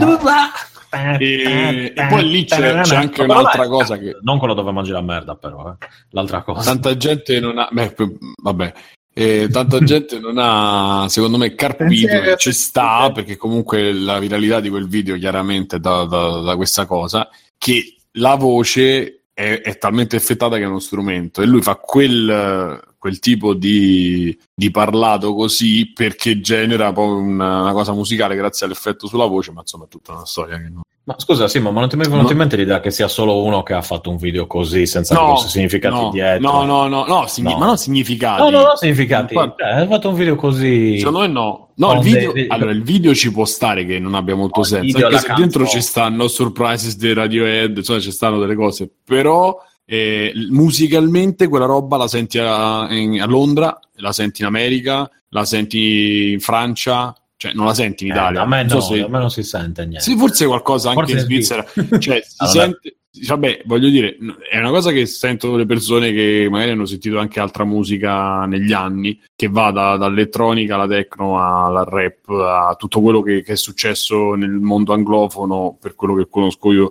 E, 1.18 1.92
e 1.94 2.06
poi 2.08 2.26
lì 2.30 2.44
c'è, 2.46 2.80
c'è 2.80 2.96
anche 2.96 3.20
un'altra 3.22 3.66
cosa 3.68 3.98
che 3.98 4.16
Non 4.22 4.38
quello 4.38 4.54
dove 4.54 4.72
mangi 4.72 4.90
la 4.90 5.02
merda, 5.02 5.34
però. 5.34 5.68
eh. 5.78 5.86
L'altra 6.10 6.42
cosa. 6.42 6.70
tanta 6.70 6.96
gente 6.96 7.38
non 7.38 7.58
ha. 7.58 7.68
Beh, 7.70 7.94
vabbè. 8.42 8.72
Eh, 9.12 9.48
tanta 9.50 9.80
gente 9.80 10.18
non 10.18 10.36
ha, 10.38 11.06
secondo 11.08 11.36
me, 11.36 11.54
carpito 11.54 12.20
che 12.20 12.36
ci 12.38 12.52
sta 12.52 13.10
perché 13.12 13.36
comunque 13.36 13.92
la 13.92 14.18
viralità 14.18 14.60
di 14.60 14.70
quel 14.70 14.88
video 14.88 15.16
chiaramente 15.18 15.78
da, 15.78 16.04
da- 16.04 16.40
da 16.40 16.56
questa 16.56 16.86
cosa 16.86 17.28
che 17.58 17.96
la 18.12 18.34
voce 18.36 19.24
è, 19.36 19.60
è 19.60 19.76
talmente 19.76 20.16
effettata 20.16 20.56
che 20.56 20.62
è 20.62 20.66
uno 20.66 20.78
strumento 20.78 21.42
e 21.42 21.46
lui 21.46 21.60
fa 21.60 21.74
quel, 21.74 22.94
quel 22.96 23.18
tipo 23.18 23.52
di, 23.52 24.36
di 24.54 24.70
parlato 24.70 25.34
così 25.34 25.92
perché 25.92 26.40
genera 26.40 26.90
poi 26.90 27.10
una, 27.10 27.60
una 27.60 27.72
cosa 27.72 27.92
musicale 27.92 28.34
grazie 28.34 28.64
all'effetto 28.64 29.06
sulla 29.06 29.26
voce 29.26 29.52
ma 29.52 29.60
insomma 29.60 29.84
è 29.84 29.88
tutta 29.88 30.12
una 30.12 30.24
storia 30.24 30.56
che 30.56 30.70
non... 30.70 30.80
Ma 31.06 31.14
scusa, 31.18 31.46
sì, 31.46 31.60
ma 31.60 31.70
non 31.70 31.88
ti 31.88 31.94
è 31.94 31.98
mai 31.98 32.08
venuto 32.08 32.32
in 32.32 32.38
mente 32.38 32.56
l'idea 32.56 32.80
che 32.80 32.90
sia 32.90 33.06
solo 33.06 33.40
uno 33.44 33.62
che 33.62 33.74
ha 33.74 33.80
fatto 33.80 34.10
un 34.10 34.16
video 34.16 34.48
così 34.48 34.86
senza 34.86 35.14
No, 35.14 35.26
grossi 35.26 35.48
significati 35.50 35.94
no, 35.94 36.10
dietro? 36.10 36.50
no 36.50 36.64
no 36.64 36.88
no 36.88 37.04
no, 37.06 37.26
signi- 37.28 37.52
No. 37.52 37.58
ma 37.58 37.66
non 37.66 37.78
significati 37.78 38.42
No, 38.42 38.50
no, 38.50 38.62
no, 38.62 38.76
significati. 38.76 39.34
Guarda, 39.34 39.54
Cioè, 39.56 39.82
ha 39.82 39.86
fatto 39.86 40.08
un 40.08 40.14
video 40.16 40.34
così. 40.34 40.98
Secondo 40.98 41.20
me 41.20 41.26
no. 41.28 41.68
No, 41.76 41.92
il 41.92 42.00
video, 42.00 42.32
dei- 42.32 42.48
allora, 42.48 42.72
il 42.72 42.82
video 42.82 43.14
ci 43.14 43.30
può 43.30 43.44
stare 43.44 43.84
che 43.86 44.00
non 44.00 44.14
abbia 44.14 44.34
molto 44.34 44.64
senso. 44.64 44.96
Anche 44.96 45.18
se 45.18 45.26
canzone. 45.26 45.38
dentro 45.38 45.66
ci 45.66 45.80
stanno 45.80 46.26
surprises 46.26 46.96
dei 46.96 47.14
Radiohead, 47.14 47.76
insomma 47.76 48.00
ci 48.00 48.10
stanno 48.10 48.40
delle 48.40 48.56
cose. 48.56 48.90
Però 49.04 49.56
eh, 49.84 50.32
musicalmente 50.50 51.46
quella 51.46 51.66
roba 51.66 51.96
la 51.96 52.08
senti 52.08 52.38
a, 52.40 52.88
in- 52.90 53.20
a 53.22 53.26
Londra, 53.26 53.78
la 53.98 54.10
senti 54.12 54.40
in 54.40 54.48
America, 54.48 55.08
la 55.28 55.44
senti 55.44 56.32
in 56.32 56.40
Francia, 56.40 57.14
cioè 57.36 57.52
non 57.54 57.66
la 57.66 57.74
senti 57.74 58.04
in 58.06 58.10
Eh, 58.10 58.14
Italia. 58.14 58.42
a 58.42 58.46
me 58.46 58.62
Non 58.64 58.72
no, 58.74 58.80
so 58.80 58.94
se- 58.94 59.02
a 59.02 59.08
me 59.08 59.18
non 59.18 59.30
si 59.30 59.42
sente 59.42 59.82
niente. 59.86 60.00
sì, 60.00 60.16
forse 60.16 60.46
qualcosa 60.46 60.90
anche 60.90 61.00
Forse 61.02 61.16
in. 61.16 61.20
Svizzera. 61.24 61.64
Cioè, 61.98 62.22
si 62.26 62.34
Allora. 62.38 62.60
sente. 62.60 62.96
Vabbè, 63.26 63.62
voglio 63.64 63.88
dire, 63.88 64.18
è 64.50 64.58
una 64.58 64.68
cosa 64.68 64.90
che 64.92 65.06
sentono 65.06 65.56
le 65.56 65.64
persone 65.64 66.12
che 66.12 66.48
magari 66.50 66.72
hanno 66.72 66.84
sentito 66.84 67.18
anche 67.18 67.40
altra 67.40 67.64
musica 67.64 68.44
negli 68.44 68.74
anni, 68.74 69.18
che 69.34 69.48
va 69.48 69.70
da- 69.70 69.96
dall'elettronica 69.96 70.74
alla 70.74 70.86
techno 70.86 71.38
alla 71.42 71.82
rap, 71.82 72.28
a 72.28 72.74
tutto 72.78 73.00
quello 73.00 73.22
che, 73.22 73.42
che 73.42 73.52
è 73.52 73.56
successo 73.56 74.34
nel 74.34 74.50
mondo 74.50 74.92
anglofono, 74.92 75.78
per 75.80 75.94
quello 75.94 76.14
che 76.14 76.26
conosco 76.28 76.72
io 76.72 76.90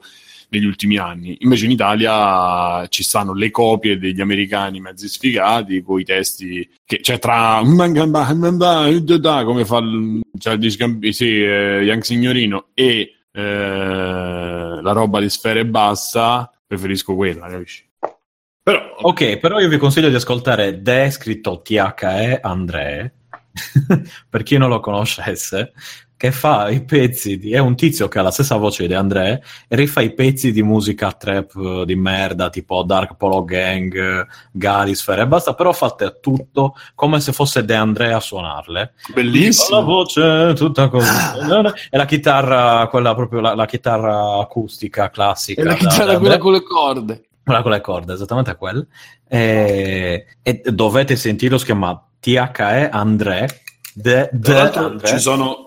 negli 0.49 0.65
ultimi 0.65 0.97
anni. 0.97 1.37
Invece 1.41 1.65
in 1.65 1.71
Italia 1.71 2.87
ci 2.87 3.03
stanno 3.03 3.33
le 3.33 3.51
copie 3.51 3.97
degli 3.97 4.21
americani 4.21 4.79
mezzi 4.79 5.07
sfigati 5.07 5.81
con 5.81 5.99
i 5.99 6.03
testi 6.03 6.67
che 6.85 6.99
c'è 6.99 7.19
tra 7.19 7.61
come 9.43 9.65
fa 9.65 9.81
cioè, 10.37 10.69
scambi- 10.69 11.13
sì, 11.13 11.43
eh, 11.43 11.81
Young 11.83 12.01
Signorino 12.01 12.67
e 12.73 13.15
eh, 13.31 13.41
la 13.41 14.91
roba 14.91 15.19
di 15.19 15.29
sfere 15.29 15.65
basta, 15.65 16.51
preferisco 16.65 17.15
quella, 17.15 17.47
capisci? 17.47 17.83
Però 18.61 18.85
Ok, 18.97 19.37
però 19.37 19.59
io 19.59 19.67
vi 19.67 19.77
consiglio 19.77 20.09
di 20.09 20.15
ascoltare 20.15 20.81
De 20.81 21.11
scritto 21.11 21.61
THE 21.61 22.39
André, 22.41 23.13
per 24.29 24.43
chi 24.43 24.57
non 24.57 24.69
lo 24.69 24.79
conoscesse, 24.79 25.73
che 26.17 26.31
fa 26.31 26.69
i 26.69 26.83
pezzi 26.83 27.37
di... 27.37 27.51
è 27.51 27.59
un 27.59 27.75
tizio 27.75 28.07
che 28.07 28.19
ha 28.19 28.21
la 28.21 28.31
stessa 28.31 28.55
voce 28.55 28.87
di 28.87 28.93
André 28.93 29.43
e 29.67 29.75
rifà 29.75 30.01
i 30.01 30.13
pezzi 30.13 30.51
di 30.51 30.63
musica 30.63 31.11
trap 31.11 31.53
eh, 31.55 31.83
di 31.85 31.95
merda, 31.95 32.49
tipo 32.49 32.83
Dark 32.83 33.15
Polo 33.17 33.43
Gang, 33.43 34.25
Gali, 34.51 34.95
Sfere 34.95 35.23
e 35.23 35.27
basta, 35.27 35.53
però 35.53 35.73
fatte 35.73 36.05
a 36.05 36.11
tutto 36.11 36.75
come 36.95 37.19
se 37.19 37.33
fosse 37.33 37.65
De 37.65 37.75
André 37.75 38.13
a 38.13 38.19
suonarle. 38.19 38.93
Con 39.05 39.15
la 39.15 39.21
bellissimo. 39.21 39.83
voce 39.83 40.53
tutta 40.55 40.87
così. 40.87 41.09
e 41.89 41.97
la 41.97 42.05
chitarra, 42.05 42.87
quella 42.87 43.13
proprio 43.13 43.41
la, 43.41 43.53
la 43.53 43.65
chitarra 43.65 44.39
acustica 44.39 45.09
classica. 45.09 45.61
E 45.61 45.63
la 45.65 45.75
chitarra 45.75 46.05
da 46.05 46.17
quella 46.19 46.37
con 46.37 46.53
le 46.53 46.63
corde. 46.63 47.23
Quella 47.43 47.61
con 47.61 47.71
le 47.71 47.81
corde, 47.81 48.13
esattamente 48.13 48.55
quella. 48.55 48.83
E, 49.27 50.25
e 50.41 50.61
dovete 50.65 51.15
sentirlo, 51.15 51.57
si 51.57 51.65
chiama 51.65 52.01
THE 52.19 52.89
André. 52.89 53.47
De, 53.93 54.29
de 54.33 54.59
André. 54.59 55.07
ci 55.07 55.19
sono, 55.19 55.64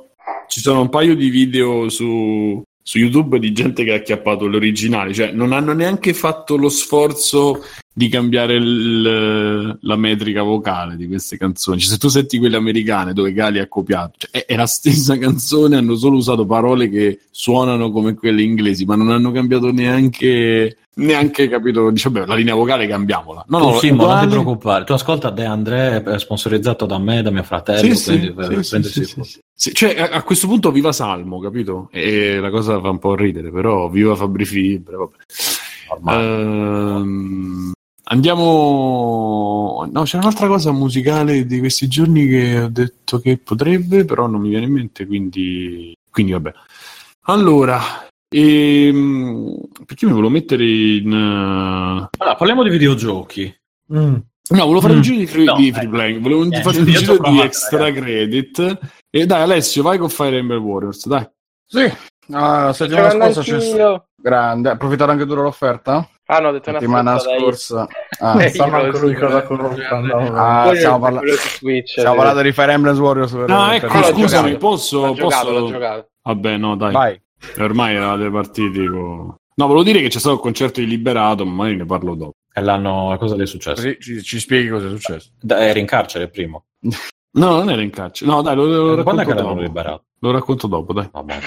ci 0.49 0.61
sono 0.61 0.81
un 0.81 0.89
paio 0.89 1.15
di 1.15 1.29
video 1.31 1.89
su, 1.89 2.63
su 2.83 2.99
YouTube 2.99 3.39
di 3.39 3.53
gente 3.53 3.85
che 3.85 3.93
ha 3.93 3.97
acchiappato 3.97 4.47
l'originale, 4.47 5.13
cioè 5.13 5.31
non 5.31 5.53
hanno 5.53 5.73
neanche 5.73 6.15
fatto 6.15 6.57
lo 6.57 6.69
sforzo 6.69 7.63
di 7.93 8.09
cambiare 8.09 8.55
il- 8.55 9.79
la 9.81 9.97
metrica 9.97 10.43
vocale 10.43 10.97
di 10.97 11.07
queste 11.09 11.37
canzoni. 11.37 11.81
Cioè, 11.81 11.91
se 11.91 11.99
tu 11.99 12.09
senti 12.09 12.39
quelle 12.39 12.57
americane 12.57 13.13
dove 13.13 13.33
Gali 13.33 13.59
ha 13.59 13.67
copiato, 13.67 14.13
cioè, 14.19 14.31
è, 14.31 14.53
è 14.53 14.57
la 14.57 14.67
stessa 14.67 15.19
canzone, 15.19 15.77
hanno 15.77 15.97
solo 15.97 16.17
usato 16.17 16.47
parole 16.47 16.89
che 16.89 17.21
suonano 17.31 17.91
come 17.91 18.15
quelle 18.15 18.43
inglesi, 18.43 18.85
ma 18.85 18.95
non 18.95 19.11
hanno 19.11 19.33
cambiato 19.33 19.73
neanche, 19.73 20.77
neanche 20.99 21.49
capito, 21.49 21.91
dice, 21.91 22.11
vabbè, 22.11 22.27
la 22.27 22.35
linea 22.35 22.55
vocale 22.55 22.87
cambiamola. 22.87 23.45
No, 23.49 23.59
no, 23.59 23.79
sì, 23.79 23.91
ma 23.91 24.07
non 24.07 24.21
ti 24.21 24.29
preoccupare. 24.29 24.85
Tu 24.85 24.93
ascolta 24.93 25.31
De 25.31 25.45
André, 25.45 26.03
è 26.03 26.19
sponsorizzato 26.19 26.87
da 26.87 26.99
me, 26.99 27.23
da 27.23 27.31
mio 27.31 27.43
fratello. 27.43 27.95
Sì, 27.95 28.33
quindi, 28.33 28.63
sì, 28.65 28.83
sì, 28.83 29.05
sì, 29.05 29.41
sì. 29.55 29.75
Cioè, 29.75 29.99
a, 29.99 30.09
a 30.11 30.23
questo 30.23 30.47
punto 30.47 30.71
viva 30.71 30.93
Salmo, 30.93 31.41
capito? 31.41 31.89
E 31.93 32.39
la 32.39 32.51
cosa 32.51 32.81
fa 32.81 32.91
un 32.91 32.99
po' 32.99 33.15
ridere, 33.15 33.51
però 33.51 33.89
viva 33.89 34.15
Fabri 34.15 34.45
Fibre, 34.45 34.97
vabbè. 34.97 35.17
Ehm, 36.17 37.73
andiamo... 38.05 39.89
No, 39.91 40.03
c'è 40.03 40.17
un'altra 40.19 40.47
cosa 40.49 40.73
musicale 40.73 41.47
di 41.47 41.59
questi 41.61 41.89
giorni 41.89 42.27
che 42.27 42.61
ho 42.61 42.69
detto 42.69 43.21
che 43.21 43.39
potrebbe, 43.39 44.05
però 44.05 44.27
non 44.27 44.41
mi 44.41 44.51
viene 44.51 44.67
in 44.67 44.73
mente, 44.73 45.07
quindi, 45.07 45.97
quindi 46.11 46.33
vabbè. 46.33 46.53
Allora, 47.23 48.08
E, 48.31 48.91
mm, 48.93 49.49
perché 49.87 50.05
mi 50.07 50.13
volevo 50.13 50.31
mettere 50.31 50.65
in... 50.65 51.11
uh, 51.11 52.09
Allora, 52.19 52.37
parliamo 52.37 52.63
di 52.63 52.71
videogiochi. 52.71 53.55
Mm. 53.95 54.15
No, 54.51 54.61
volevo 54.65 54.81
fare 54.81 54.93
Mm. 54.95 54.97
un 54.97 55.03
giro 55.03 55.19
di 55.19 55.27
free, 55.27 55.45
No, 55.45 55.55
di 55.57 55.69
eh. 55.69 55.73
free 55.73 55.89
playing, 55.89 56.21
volevo 56.23 56.45
Eh, 56.51 56.63
fare 56.63 56.79
un 56.79 56.85
giro 56.87 57.13
di 57.13 57.19
provato, 57.19 57.43
extra 57.43 57.79
ragazzi. 57.79 58.01
credit. 58.01 58.79
E 59.11 59.27
dai, 59.27 59.43
Alessio, 59.43 59.83
vai 59.83 59.99
con 59.99 60.09
Fire 60.09 60.37
Emblem 60.39 60.63
Warriors, 60.63 61.07
dai. 61.07 61.27
Sì, 61.67 61.91
la 62.29 62.71
settimana 62.75 63.09
Giocando 63.11 63.33
scorsa 63.35 63.53
c'è 63.53 63.61
stato 63.61 64.09
grande. 64.17 64.71
Approfittato 64.71 65.11
anche 65.11 65.27
tu 65.27 65.35
dell'offerta? 65.35 66.09
Ah 66.31 66.39
no, 66.41 66.49
ho 66.49 66.53
detto 66.53 66.69
una 66.71 66.79
settimana 66.79 67.19
scorsa. 67.19 67.87
Ah, 68.21 68.43
Eh, 68.43 68.53
lui 68.57 69.15
cosa 69.15 69.47
eh, 69.47 70.01
no. 70.01 70.35
Ah, 70.35 70.75
stiamo 70.75 70.95
io 70.97 71.01
parla- 71.01 71.19
quello 71.21 71.35
su 71.37 71.49
Switch. 71.59 71.91
stiamo 71.91 72.15
eh. 72.15 72.17
parlando 72.17 72.43
di 72.43 72.53
Fire 72.53 72.73
Emblem 72.73 72.99
Warriors. 72.99 73.33
No, 73.33 73.71
ecco, 73.73 73.87
Ah, 73.87 73.99
l'ho 74.01 74.05
scusami, 74.07 74.57
posso... 74.57 75.15
Giocato, 75.15 75.53
posso... 75.53 76.07
Vabbè, 76.23 76.57
no, 76.57 76.77
dai. 76.77 76.93
Vai. 76.93 77.23
Ormai 77.59 77.95
eravate 77.95 78.31
partiti 78.31 78.87
con... 78.87 79.35
No, 79.55 79.67
volevo 79.67 79.83
dire 79.83 80.01
che 80.01 80.09
c'è 80.09 80.19
stato 80.19 80.37
il 80.37 80.41
concerto 80.41 80.81
di 80.81 80.87
Liberato, 80.87 81.45
ma 81.45 81.53
magari 81.53 81.77
ne 81.77 81.85
parlo 81.87 82.15
dopo. 82.15 82.35
E 82.53 82.61
l'hanno... 82.61 83.17
Cosa 83.19 83.35
gli 83.37 83.41
è 83.41 83.47
successo? 83.47 83.83
Così 83.83 83.97
ci, 84.01 84.23
ci 84.23 84.39
spieghi 84.39 84.69
cosa 84.69 84.87
è 84.87 84.91
successo. 84.91 85.31
Da- 85.41 85.59
Eri 85.67 85.81
in 85.81 85.87
carcere 85.87 86.25
il 86.25 86.31
primo. 86.31 86.65
No, 87.31 87.57
non 87.57 87.71
era 87.71 87.83
in 87.83 87.91
carcere. 87.91 88.29
No, 88.29 88.41
dai, 88.41 88.57
lo, 88.57 88.65
lo 88.65 89.03
Quando 89.03 89.21
racconto 89.21 89.21
è 89.21 89.25
che 89.27 89.35
l'hanno 89.35 89.49
dopo. 89.51 89.61
liberato? 89.61 90.05
Lo 90.21 90.31
racconto 90.33 90.67
dopo, 90.67 90.93
dai. 90.95 91.09
Vabbè. 91.13 91.39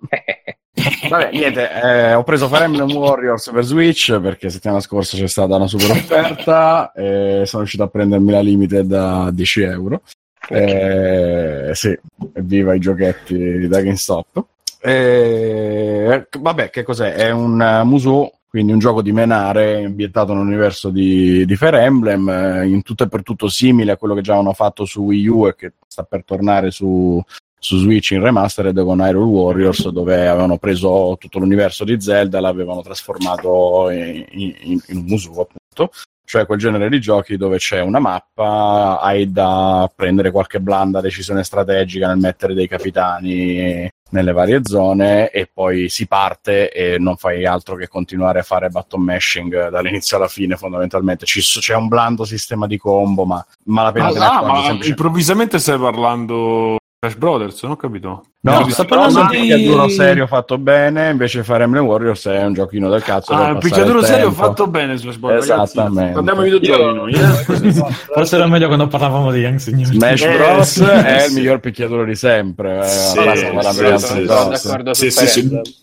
Vabbè, 1.08 1.30
niente, 1.32 1.70
eh, 1.72 2.14
ho 2.14 2.22
preso 2.24 2.48
Fire 2.48 2.64
Emblem 2.64 2.90
Warriors 2.92 3.50
per 3.50 3.64
Switch 3.64 4.18
perché 4.20 4.50
settimana 4.50 4.80
scorsa 4.80 5.16
c'è 5.16 5.28
stata 5.28 5.54
una 5.56 5.66
super 5.68 5.90
offerta 5.92 6.92
e 6.92 7.42
sono 7.44 7.60
riuscito 7.62 7.84
a 7.84 7.88
prendermi 7.88 8.30
la 8.32 8.40
limited 8.40 8.92
a 8.92 9.30
10 9.30 9.60
euro. 9.62 10.02
Eh, 10.48 11.70
sì, 11.74 11.96
evviva 12.34 12.74
i 12.74 12.80
giochetti 12.80 13.66
da 13.68 13.80
GameStop. 13.80 14.44
Eh, 14.82 16.26
vabbè, 16.38 16.70
che 16.70 16.82
cos'è? 16.82 17.12
È 17.12 17.30
un 17.30 17.60
uh, 17.60 17.86
Musou, 17.86 18.30
quindi 18.48 18.72
un 18.72 18.78
gioco 18.78 19.02
di 19.02 19.12
menare 19.12 19.84
ambientato 19.84 20.32
nell'universo 20.32 20.90
di, 20.90 21.44
di 21.44 21.56
Fire 21.56 21.82
Emblem, 21.82 22.28
eh, 22.28 22.66
in 22.66 22.82
tutto 22.82 23.04
e 23.04 23.08
per 23.08 23.22
tutto 23.22 23.48
simile 23.48 23.92
a 23.92 23.96
quello 23.96 24.14
che 24.14 24.22
già 24.22 24.36
hanno 24.36 24.54
fatto 24.54 24.84
su 24.84 25.02
Wii 25.02 25.26
U 25.28 25.46
e 25.46 25.54
che 25.54 25.72
sta 25.86 26.02
per 26.02 26.24
tornare 26.24 26.70
su, 26.70 27.22
su 27.58 27.76
Switch 27.76 28.10
in 28.12 28.22
remastered 28.22 28.82
con 28.82 29.00
Hyrule 29.00 29.30
Warriors 29.30 29.88
dove 29.90 30.26
avevano 30.26 30.56
preso 30.56 31.16
tutto 31.20 31.38
l'universo 31.38 31.84
di 31.84 32.00
Zelda 32.00 32.38
e 32.38 32.40
l'avevano 32.40 32.82
trasformato 32.82 33.90
in, 33.90 34.24
in- 34.30 34.80
in 34.86 34.96
un 34.96 35.04
Musou 35.04 35.40
appunto 35.40 35.92
cioè 36.30 36.46
quel 36.46 36.60
genere 36.60 36.88
di 36.88 37.00
giochi 37.00 37.36
dove 37.36 37.56
c'è 37.56 37.80
una 37.80 37.98
mappa 37.98 39.00
hai 39.00 39.32
da 39.32 39.90
prendere 39.92 40.30
qualche 40.30 40.60
blanda 40.60 41.00
decisione 41.00 41.42
strategica 41.42 42.06
nel 42.06 42.18
mettere 42.18 42.54
dei 42.54 42.68
capitani 42.68 43.90
nelle 44.10 44.30
varie 44.32 44.60
zone 44.62 45.30
e 45.30 45.50
poi 45.52 45.88
si 45.88 46.06
parte 46.06 46.70
e 46.70 46.98
non 46.98 47.16
fai 47.16 47.46
altro 47.46 47.74
che 47.74 47.88
continuare 47.88 48.40
a 48.40 48.44
fare 48.44 48.68
button 48.68 49.02
mashing 49.02 49.70
dall'inizio 49.70 50.18
alla 50.18 50.28
fine 50.28 50.56
fondamentalmente. 50.56 51.26
Ci- 51.26 51.40
c'è 51.40 51.74
un 51.74 51.88
blando 51.88 52.24
sistema 52.24 52.68
di 52.68 52.76
combo 52.76 53.24
ma 53.24 53.44
Ah, 53.82 53.92
te 53.92 53.98
ne 54.18 54.24
ah, 54.24 54.38
accorgi 54.38 54.78
ma 54.78 54.84
improvvisamente 54.86 55.58
stai 55.58 55.78
parlando 55.78 56.79
Crash 57.02 57.16
Brothers, 57.16 57.62
non 57.62 57.72
ho 57.72 57.76
capito. 57.76 58.24
No, 58.42 58.58
No, 58.60 58.68
sta 58.68 58.84
parlando 58.84 59.20
parlando 59.20 59.42
di 59.42 59.48
picchiaduro 59.48 59.88
serio 59.88 60.26
fatto 60.26 60.58
bene, 60.58 61.08
invece 61.08 61.42
Fire 61.42 61.62
Emblem 61.62 61.86
Warriors 61.86 62.26
è 62.26 62.44
un 62.44 62.52
giochino 62.52 62.90
del 62.90 63.02
cazzo. 63.02 63.32
Ah, 63.32 63.52
il 63.52 63.56
picchiaduro 63.58 64.00
il 64.00 64.04
serio 64.04 64.26
tempo. 64.26 64.42
fatto 64.42 64.66
bene 64.66 64.98
Smash 64.98 65.16
Bros. 65.16 65.48
ragazzi. 65.48 65.72
Esattamente. 65.78 66.12
Parliamo 66.12 66.42
di 66.42 66.50
videogiochi 66.50 66.94
noi, 66.94 67.12
eh? 67.14 67.84
Forse 68.12 68.36
era 68.36 68.46
meglio 68.46 68.66
quando 68.66 68.86
parlavamo 68.86 69.32
di 69.32 69.38
Young 69.38 69.56
Signor. 69.56 69.86
Smash 69.86 70.20
Eh, 70.20 70.36
Bros 70.36 70.68
sì, 70.68 70.84
è 70.84 71.14
il 71.24 71.30
sì. 71.30 71.34
miglior 71.36 71.60
picchiaduro 71.60 72.04
di 72.04 72.14
sempre. 72.14 72.80
eh, 72.84 72.88
Sì, 72.88 73.16
allora 73.18 73.34
stiamo 73.34 73.60
parlando 73.60 73.98
sì, 73.98 74.06
sono 74.06 74.48
d'accordo 74.50 74.92
Sì. 74.92 75.06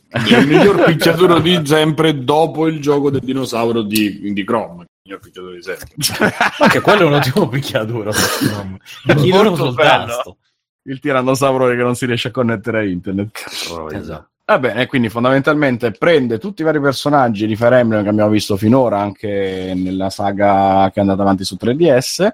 È 0.08 0.38
il 0.38 0.48
miglior 0.48 0.84
picchiaduro 0.84 1.40
di 1.40 1.62
sempre 1.66 2.24
dopo 2.24 2.68
il 2.68 2.80
gioco 2.80 3.10
del 3.10 3.22
dinosauro 3.24 3.82
di, 3.82 4.32
di 4.34 4.44
Chrome. 4.44 4.82
Il 4.84 4.88
miglior 5.04 5.20
picchiaduro 5.20 5.54
di 5.56 5.64
sempre. 5.64 6.32
Ma 6.60 6.68
che 6.68 6.80
quello 6.80 7.02
è 7.02 7.06
un 7.06 7.14
ottimo 7.14 7.48
picchiaduro. 7.48 8.12
Bello. 9.74 10.06
tasto. 10.06 10.38
Il 10.88 11.00
tirannosauro 11.00 11.68
che 11.68 11.76
non 11.76 11.96
si 11.96 12.06
riesce 12.06 12.30
a 12.30 12.32
connettere 12.32 12.80
a 12.80 12.84
internet. 12.84 13.44
Esatto. 13.92 14.30
Va 14.46 14.60
bene, 14.60 14.86
quindi 14.86 15.10
fondamentalmente 15.10 15.92
prende 15.92 16.40
tutti 16.40 16.62
i 16.62 16.64
vari 16.64 16.80
personaggi 16.80 17.46
di 17.46 17.58
Fire 17.58 17.80
Emblem 17.80 18.02
che 18.02 18.08
abbiamo 18.08 18.30
visto 18.30 18.56
finora 18.56 18.98
anche 18.98 19.74
nella 19.76 20.10
saga 20.10 20.90
che 20.94 21.00
è 21.00 21.02
andata 21.02 21.22
avanti 21.22 21.44
su 21.44 21.58
3DS 21.60 22.30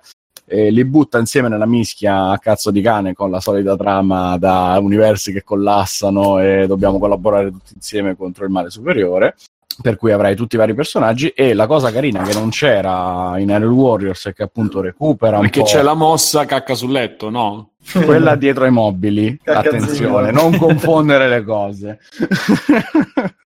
e 0.45 0.69
li 0.69 0.85
butta 0.85 1.17
insieme 1.17 1.49
nella 1.49 1.65
mischia 1.65 2.29
a 2.29 2.37
cazzo 2.37 2.69
di 2.69 2.81
cane 2.83 3.13
con 3.13 3.31
la 3.31 3.39
solita 3.39 3.75
trama 3.75 4.37
da 4.37 4.77
universi 4.79 5.31
che 5.31 5.43
collassano 5.43 6.39
e 6.39 6.67
dobbiamo 6.67 6.99
collaborare 6.99 7.49
tutti 7.49 7.73
insieme 7.73 8.15
contro 8.15 8.45
il 8.45 8.51
male 8.51 8.69
superiore. 8.69 9.35
Per 9.81 9.95
cui 9.97 10.11
avrai 10.11 10.35
tutti 10.35 10.55
i 10.55 10.57
vari 10.57 10.73
personaggi 10.73 11.29
e 11.29 11.53
la 11.53 11.67
cosa 11.67 11.91
carina 11.91 12.21
che 12.23 12.33
non 12.33 12.49
c'era 12.49 13.33
in 13.37 13.49
Hyrule 13.49 13.73
Warriors 13.73 14.27
è 14.27 14.33
che 14.33 14.43
appunto 14.43 14.81
recupera 14.81 15.37
un 15.37 15.43
Perché 15.43 15.61
po' 15.61 15.65
c'è 15.65 15.81
la 15.81 15.93
mossa 15.93 16.45
cacca 16.45 16.75
sul 16.75 16.91
letto, 16.91 17.29
no? 17.29 17.71
quella 18.05 18.35
dietro 18.35 18.63
ai 18.63 18.71
mobili. 18.71 19.39
Attenzione, 19.43 20.31
non 20.31 20.55
confondere 20.57 21.27
le 21.27 21.43
cose. 21.43 21.99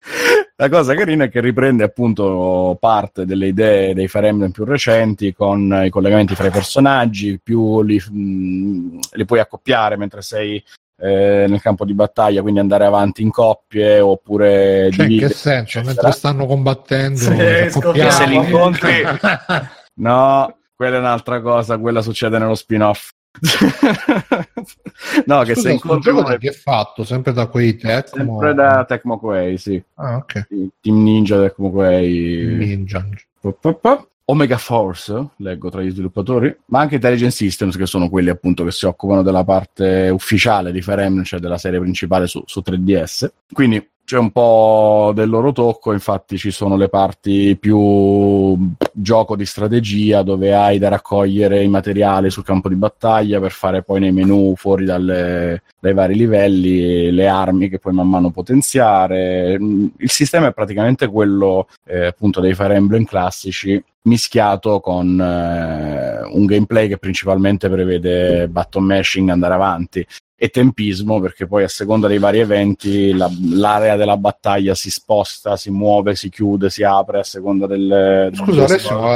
La 0.56 0.68
cosa 0.68 0.94
carina 0.94 1.24
è 1.24 1.30
che 1.30 1.40
riprende 1.40 1.84
appunto 1.84 2.76
parte 2.80 3.24
delle 3.24 3.48
idee 3.48 3.94
dei 3.94 4.08
Fire 4.08 4.28
Emblem 4.28 4.50
più 4.50 4.64
recenti 4.64 5.32
con 5.32 5.82
i 5.84 5.90
collegamenti 5.90 6.34
fra 6.34 6.48
i 6.48 6.50
personaggi, 6.50 7.40
più 7.40 7.82
li, 7.82 7.96
mh, 7.96 8.98
li 9.12 9.24
puoi 9.24 9.40
accoppiare 9.40 9.96
mentre 9.96 10.22
sei 10.22 10.62
eh, 11.02 11.46
nel 11.48 11.60
campo 11.60 11.84
di 11.84 11.94
battaglia, 11.94 12.42
quindi 12.42 12.60
andare 12.60 12.84
avanti 12.84 13.22
in 13.22 13.30
coppie 13.30 13.98
oppure 13.98 14.88
Cioè, 14.92 15.06
in 15.06 15.18
che 15.18 15.28
senso? 15.30 15.78
eccetera. 15.78 15.84
Mentre 15.84 16.12
stanno 16.12 16.46
combattendo, 16.46 17.16
si 17.18 17.28
accoppiano. 17.32 18.10
se 18.10 18.26
li 18.26 18.34
incontri 18.36 19.02
No, 19.94 20.56
quella 20.76 20.96
è 20.96 20.98
un'altra 21.00 21.40
cosa, 21.40 21.76
quella 21.78 22.02
succede 22.02 22.38
nello 22.38 22.54
spin-off. 22.54 23.10
no, 25.26 25.42
che 25.42 25.54
Scusa, 25.54 25.60
se 25.60 25.68
questo 25.68 25.68
incontri 25.70 26.10
gioco 26.12 26.26
uno 26.28 26.36
chi 26.36 26.46
è 26.48 26.52
fatto? 26.52 27.02
Sempre 27.04 27.32
da 27.32 27.46
quei 27.46 27.76
Tecmo? 27.76 28.38
sempre 28.38 28.54
da 28.54 28.84
Tecmo 28.84 29.18
Koei, 29.18 29.58
sì. 29.58 29.82
Ah, 29.94 30.16
ok. 30.16 30.46
Team 30.80 31.02
Ninja 31.02 31.40
Tecmo 31.40 31.70
Koei. 31.72 32.44
Ninja. 32.58 33.04
Pa, 33.40 33.52
pa, 33.52 33.74
pa. 33.74 34.06
Omega 34.26 34.56
Force, 34.56 35.30
leggo 35.36 35.68
tra 35.68 35.82
gli 35.82 35.90
sviluppatori, 35.90 36.54
ma 36.66 36.80
anche 36.80 36.94
Intelligent 36.94 37.32
Systems, 37.32 37.76
che 37.76 37.86
sono 37.86 38.08
quelli 38.08 38.30
appunto 38.30 38.64
che 38.64 38.70
si 38.70 38.86
occupano 38.86 39.22
della 39.22 39.44
parte 39.44 40.08
ufficiale 40.10 40.72
di 40.72 40.80
Fire 40.80 41.02
Emblem, 41.04 41.24
cioè 41.24 41.40
della 41.40 41.58
serie 41.58 41.80
principale 41.80 42.26
su, 42.26 42.42
su 42.46 42.62
3DS. 42.64 43.28
Quindi 43.52 43.84
c'è 44.04 44.18
un 44.18 44.30
po' 44.30 45.12
del 45.14 45.28
loro 45.28 45.52
tocco, 45.52 45.92
infatti 45.92 46.36
ci 46.36 46.50
sono 46.50 46.76
le 46.76 46.88
parti 46.88 47.56
più 47.58 48.56
gioco 48.92 49.36
di 49.36 49.46
strategia 49.46 50.22
dove 50.22 50.54
hai 50.54 50.78
da 50.78 50.88
raccogliere 50.88 51.62
i 51.62 51.68
materiali 51.68 52.30
sul 52.30 52.44
campo 52.44 52.68
di 52.68 52.74
battaglia 52.74 53.40
per 53.40 53.52
fare 53.52 53.82
poi 53.82 54.00
nei 54.00 54.12
menu 54.12 54.54
fuori 54.56 54.84
dalle- 54.84 55.62
dai 55.80 55.94
vari 55.94 56.14
livelli 56.14 57.10
le 57.10 57.26
armi 57.28 57.68
che 57.68 57.78
puoi 57.78 57.94
man 57.94 58.08
mano 58.08 58.30
potenziare. 58.30 59.58
Mm, 59.58 59.86
Il 59.98 60.10
sistema 60.10 60.48
è 60.48 60.52
praticamente 60.52 61.06
quello 61.06 61.68
eh, 61.86 62.06
appunto 62.06 62.40
dei 62.40 62.54
Fire 62.54 62.74
Emblem 62.74 63.04
classici 63.04 63.82
mischiato 64.04 64.80
con 64.80 65.20
eh, 65.20 66.22
un 66.32 66.44
gameplay 66.44 66.88
che 66.88 66.98
principalmente 66.98 67.68
prevede 67.68 68.48
button 68.48 68.84
mashing, 68.84 69.28
andare 69.28 69.54
avanti 69.54 70.06
e 70.42 70.48
tempismo 70.48 71.20
perché 71.20 71.46
poi 71.46 71.62
a 71.62 71.68
seconda 71.68 72.08
dei 72.08 72.18
vari 72.18 72.40
eventi 72.40 73.12
la- 73.12 73.30
l'area 73.52 73.94
della 73.94 74.16
battaglia 74.16 74.74
si 74.74 74.90
sposta, 74.90 75.56
si 75.56 75.70
muove, 75.70 76.16
si 76.16 76.30
chiude, 76.30 76.68
si 76.68 76.82
apre 76.82 77.20
a 77.20 77.22
seconda 77.22 77.68
del... 77.68 78.28
Scusa, 78.34 78.66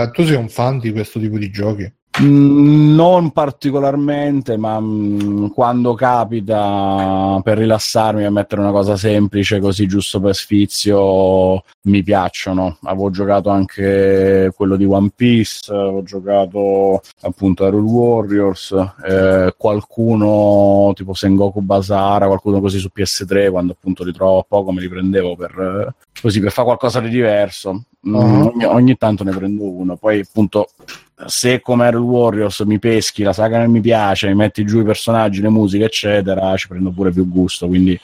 eh, 0.05 0.11
tu 0.13 0.25
sei 0.25 0.37
un 0.37 0.49
fan 0.49 0.79
di 0.79 0.93
questo 0.93 1.19
tipo 1.19 1.37
di 1.37 1.51
giochi? 1.51 1.93
Mm, 2.23 2.95
Non 2.95 3.31
particolarmente, 3.31 4.57
ma 4.57 4.81
mm, 4.81 5.49
quando 5.49 5.93
capita 5.95 7.39
per 7.43 7.59
rilassarmi 7.59 8.25
a 8.25 8.31
mettere 8.31 8.63
una 8.63 8.71
cosa 8.71 8.97
semplice 8.97 9.61
così 9.61 9.87
giusto 9.87 10.19
per 10.19 10.35
sfizio 10.35 11.63
mi 11.83 12.03
piacciono. 12.03 12.79
Avevo 12.85 13.11
giocato 13.11 13.51
anche 13.51 14.51
quello 14.57 14.77
di 14.77 14.87
One 14.87 15.11
Piece, 15.15 15.71
avevo 15.71 16.03
giocato 16.05 17.03
appunto 17.21 17.65
a 17.67 17.69
Rule 17.69 17.91
Warriors, 17.91 18.75
eh, 19.07 19.55
qualcuno 19.59 20.93
tipo 20.95 21.13
Sengoku 21.13 21.61
Basara, 21.61 22.27
qualcuno 22.27 22.61
così 22.61 22.79
su 22.79 22.89
PS3 22.95 23.51
quando 23.51 23.73
appunto 23.73 24.05
li 24.05 24.13
trovavo 24.13 24.39
a 24.39 24.45
poco 24.49 24.73
me 24.73 24.81
li 24.81 24.89
prendevo 24.89 25.37
per 25.37 25.51
eh, 25.59 25.95
così 26.23 26.41
per 26.41 26.51
fare 26.51 26.67
qualcosa 26.67 27.01
di 27.01 27.11
diverso. 27.11 27.73
Mm, 27.75 27.85
Uh-huh. 28.07 28.53
ogni, 28.55 28.65
ogni 28.65 28.97
tanto 28.97 29.25
ne 29.25 29.33
prendo 29.33 29.65
uno, 29.69 29.97
poi 29.97 30.21
appunto 30.21 30.69
se 31.25 31.61
come 31.61 31.87
Hyrule 31.87 32.05
Warriors 32.05 32.61
mi 32.61 32.79
peschi, 32.79 33.23
la 33.23 33.33
saga 33.33 33.59
non 33.59 33.71
mi 33.71 33.81
piace, 33.81 34.29
mi 34.29 34.35
metti 34.35 34.65
giù 34.65 34.81
i 34.81 34.85
personaggi, 34.85 35.41
le 35.41 35.49
musiche, 35.49 35.85
eccetera, 35.85 36.55
ci 36.57 36.69
prendo 36.69 36.91
pure 36.91 37.11
più 37.11 37.27
gusto, 37.29 37.67
quindi 37.67 37.99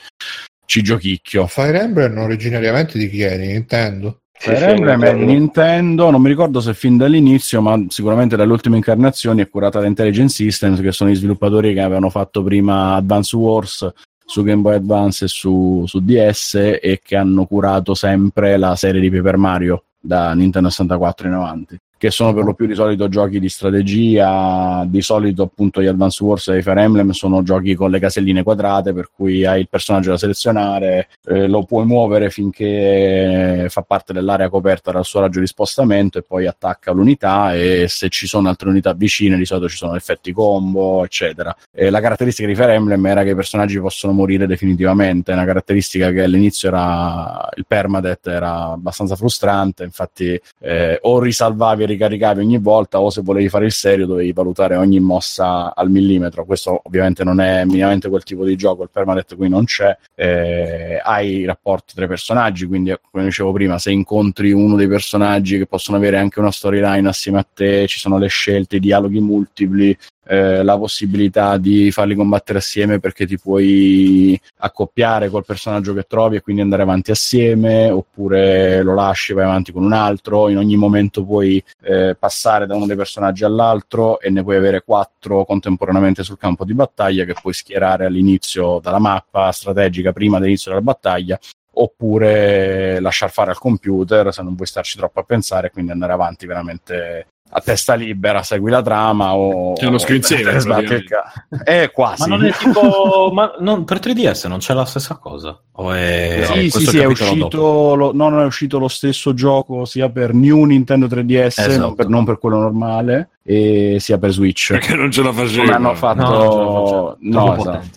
ci 0.65 0.81
giochicchio. 0.81 1.45
Fire 1.47 1.81
Emblem 1.81 2.17
originariamente 2.17 2.97
di 2.97 3.09
chi 3.09 3.21
è? 3.21 3.37
Nintendo? 3.37 4.21
Fire 4.31 4.57
sì, 4.57 4.63
Emblem 4.63 5.03
è 5.03 5.13
di 5.13 5.19
Nintendo. 5.19 5.31
Nintendo, 5.31 6.09
non 6.09 6.21
mi 6.21 6.29
ricordo 6.29 6.59
se 6.59 6.73
fin 6.73 6.97
dall'inizio, 6.97 7.61
ma 7.61 7.79
sicuramente 7.89 8.35
dalle 8.35 8.51
ultime 8.51 8.77
incarnazioni 8.77 9.41
è 9.41 9.49
curata 9.49 9.79
da 9.79 9.85
Intelligent 9.85 10.29
Systems, 10.29 10.81
che 10.81 10.91
sono 10.91 11.11
gli 11.11 11.15
sviluppatori 11.15 11.73
che 11.73 11.81
avevano 11.81 12.09
fatto 12.09 12.41
prima 12.41 12.95
Advance 12.95 13.35
Wars 13.35 13.91
su 14.25 14.41
Game 14.41 14.61
Boy 14.61 14.75
Advance 14.75 15.25
e 15.25 15.27
su, 15.27 15.83
su 15.85 15.99
DS 15.99 16.55
e 16.81 17.01
che 17.03 17.15
hanno 17.15 17.45
curato 17.45 17.93
sempre 17.93 18.57
la 18.57 18.75
serie 18.75 19.01
di 19.01 19.11
Paper 19.11 19.37
Mario 19.37 19.83
da 19.99 20.33
Nintendo 20.33 20.69
64 20.69 21.27
in 21.27 21.33
avanti 21.33 21.77
che 22.03 22.11
sono 22.11 22.33
per 22.33 22.43
lo 22.43 22.53
più 22.53 22.65
di 22.65 22.75
solito 22.75 23.07
giochi 23.07 23.39
di 23.39 23.47
strategia, 23.47 24.83
di 24.85 25.01
solito 25.01 25.43
appunto 25.43 25.81
gli 25.81 25.87
Advance 25.87 26.21
Wars 26.21 26.49
e 26.49 26.57
i 26.57 26.61
Fire 26.61 26.81
Emblem 26.81 27.11
sono 27.11 27.43
giochi 27.43 27.75
con 27.75 27.91
le 27.91 27.99
caselline 27.99 28.43
quadrate 28.43 28.91
per 28.91 29.09
cui 29.15 29.45
hai 29.45 29.61
il 29.61 29.69
personaggio 29.69 30.09
da 30.09 30.17
selezionare, 30.17 31.07
eh, 31.27 31.47
lo 31.47 31.63
puoi 31.63 31.85
muovere 31.85 32.29
finché 32.29 33.67
fa 33.69 33.83
parte 33.83 34.11
dell'area 34.11 34.49
coperta 34.49 34.91
dal 34.91 35.05
suo 35.05 35.21
raggio 35.21 35.39
di 35.39 35.47
spostamento 35.47 36.17
e 36.17 36.23
poi 36.23 36.45
attacca 36.45 36.91
l'unità 36.91 37.55
e 37.55 37.85
se 37.87 38.09
ci 38.09 38.27
sono 38.27 38.49
altre 38.49 38.67
unità 38.67 38.91
vicine 38.91 39.37
di 39.37 39.45
solito 39.45 39.69
ci 39.69 39.77
sono 39.77 39.95
effetti 39.95 40.33
combo 40.33 41.05
eccetera. 41.05 41.55
E 41.71 41.89
la 41.89 42.01
caratteristica 42.01 42.49
di 42.49 42.55
Fire 42.55 42.73
Emblem 42.73 43.05
era 43.05 43.23
che 43.23 43.29
i 43.29 43.35
personaggi 43.35 43.79
possono 43.79 44.11
morire 44.11 44.45
definitivamente, 44.45 45.31
una 45.31 45.45
caratteristica 45.45 46.11
che 46.11 46.23
all'inizio 46.23 46.67
era 46.67 47.47
il 47.55 47.63
permadeath 47.65 48.27
era 48.27 48.71
abbastanza 48.71 49.15
frustrante, 49.15 49.85
infatti 49.85 50.37
eh, 50.59 50.99
o 51.01 51.19
risalvavi 51.21 51.83
e 51.83 51.85
ricaricavi 51.93 52.41
ogni 52.41 52.57
volta 52.57 52.99
o 52.99 53.09
se 53.09 53.21
volevi 53.21 53.49
fare 53.49 53.65
il 53.65 53.71
serio 53.71 54.05
dovevi 54.05 54.33
valutare 54.33 54.75
ogni 54.75 54.99
mossa 54.99 55.73
al 55.73 55.89
millimetro. 55.89 56.45
Questo 56.45 56.81
ovviamente 56.83 57.23
non 57.23 57.39
è 57.39 57.63
minimamente 57.65 58.09
quel 58.09 58.23
tipo 58.23 58.43
di 58.43 58.55
gioco, 58.55 58.83
il 58.83 58.89
permadeath 58.91 59.35
qui 59.35 59.49
non 59.49 59.65
c'è. 59.65 59.95
Eh, 60.15 60.99
hai 61.03 61.45
rapporti 61.45 61.93
tra 61.95 62.05
i 62.05 62.07
personaggi, 62.07 62.65
quindi 62.65 62.93
come 63.09 63.23
dicevo 63.23 63.51
prima, 63.51 63.79
se 63.79 63.91
incontri 63.91 64.51
uno 64.51 64.75
dei 64.75 64.87
personaggi 64.87 65.57
che 65.57 65.65
possono 65.65 65.97
avere 65.97 66.17
anche 66.17 66.39
una 66.39 66.51
storyline 66.51 67.07
assieme 67.07 67.39
a 67.39 67.47
te, 67.51 67.87
ci 67.87 67.99
sono 67.99 68.17
le 68.17 68.27
scelte, 68.27 68.77
i 68.77 68.79
dialoghi 68.79 69.19
multipli, 69.19 69.97
eh, 70.25 70.63
la 70.63 70.77
possibilità 70.77 71.57
di 71.57 71.91
farli 71.91 72.15
combattere 72.15 72.59
assieme 72.59 72.99
perché 72.99 73.25
ti 73.25 73.37
puoi 73.37 74.39
accoppiare 74.57 75.29
col 75.29 75.45
personaggio 75.45 75.93
che 75.93 76.03
trovi 76.03 76.37
e 76.37 76.41
quindi 76.41 76.61
andare 76.61 76.83
avanti 76.83 77.11
assieme 77.11 77.89
oppure 77.89 78.81
lo 78.83 78.93
lasci 78.93 79.31
e 79.31 79.35
vai 79.35 79.45
avanti 79.45 79.71
con 79.71 79.83
un 79.83 79.93
altro. 79.93 80.49
In 80.49 80.57
ogni 80.57 80.75
momento 80.75 81.23
puoi 81.23 81.63
eh, 81.81 82.15
passare 82.17 82.65
da 82.65 82.75
uno 82.75 82.85
dei 82.85 82.95
personaggi 82.95 83.43
all'altro 83.43 84.19
e 84.19 84.29
ne 84.29 84.43
puoi 84.43 84.55
avere 84.55 84.83
quattro 84.83 85.45
contemporaneamente 85.45 86.23
sul 86.23 86.37
campo 86.37 86.65
di 86.65 86.73
battaglia 86.73 87.25
che 87.25 87.35
puoi 87.39 87.53
schierare 87.53 88.05
all'inizio 88.05 88.79
dalla 88.81 88.99
mappa 88.99 89.51
strategica 89.51 90.13
prima 90.13 90.39
dell'inizio 90.39 90.71
della 90.71 90.83
battaglia 90.83 91.39
oppure 91.75 92.99
lasciar 92.99 93.31
fare 93.31 93.51
al 93.51 93.57
computer 93.57 94.31
se 94.31 94.43
non 94.43 94.55
vuoi 94.55 94.67
starci 94.67 94.97
troppo 94.97 95.19
a 95.19 95.23
pensare 95.23 95.67
e 95.67 95.71
quindi 95.71 95.91
andare 95.91 96.13
avanti 96.13 96.45
veramente 96.45 97.27
a 97.55 97.61
testa 97.61 97.93
libera, 97.93 98.41
segui 98.41 98.71
la 98.71 98.81
trama 98.81 99.35
o... 99.35 99.73
C'è 99.73 99.85
uno 99.85 99.99
screensaver, 99.99 100.57
sbatti 100.61 100.93
il 100.93 101.03
ca- 101.03 101.31
Eh, 101.63 101.91
quasi. 101.91 102.27
Ma 102.29 102.35
non 102.35 102.45
è 102.45 102.51
tipo. 102.57 103.29
ma 103.31 103.53
non- 103.59 103.83
per 103.83 103.99
3DS 103.99 104.47
non 104.47 104.57
c'è 104.57 104.73
la 104.73 104.85
stessa 104.85 105.15
cosa? 105.17 105.59
O 105.73 105.91
è. 105.91 106.43
Sì, 106.51 106.69
sì, 106.69 106.85
sì, 106.87 106.97
è 106.99 107.05
uscito, 107.05 107.93
lo, 107.95 108.11
no, 108.13 108.29
non 108.29 108.41
è 108.41 108.45
uscito 108.45 108.79
lo 108.79 108.87
stesso 108.87 109.33
gioco 109.33 109.85
sia 109.85 110.09
per 110.09 110.33
New 110.33 110.63
Nintendo 110.63 111.05
3DS, 111.05 111.45
Esatto. 111.45 111.77
non, 111.77 111.95
per, 111.95 112.07
non 112.07 112.25
per 112.25 112.39
quello 112.39 112.57
normale, 112.57 113.29
e 113.43 113.97
sia 113.99 114.17
per 114.17 114.31
Switch. 114.31 114.71
Perché 114.71 114.95
non 114.95 115.11
ce 115.11 115.21
la 115.21 115.31
facevo. 115.31 115.61
Come 115.63 115.73
hanno 115.75 115.95
fatto... 115.95 116.21
No, 116.21 116.27
non 116.29 116.49
ce 116.49 116.57
la 116.57 116.65
faccio. 116.73 117.17
No, 117.19 117.55
esatto. 117.55 117.87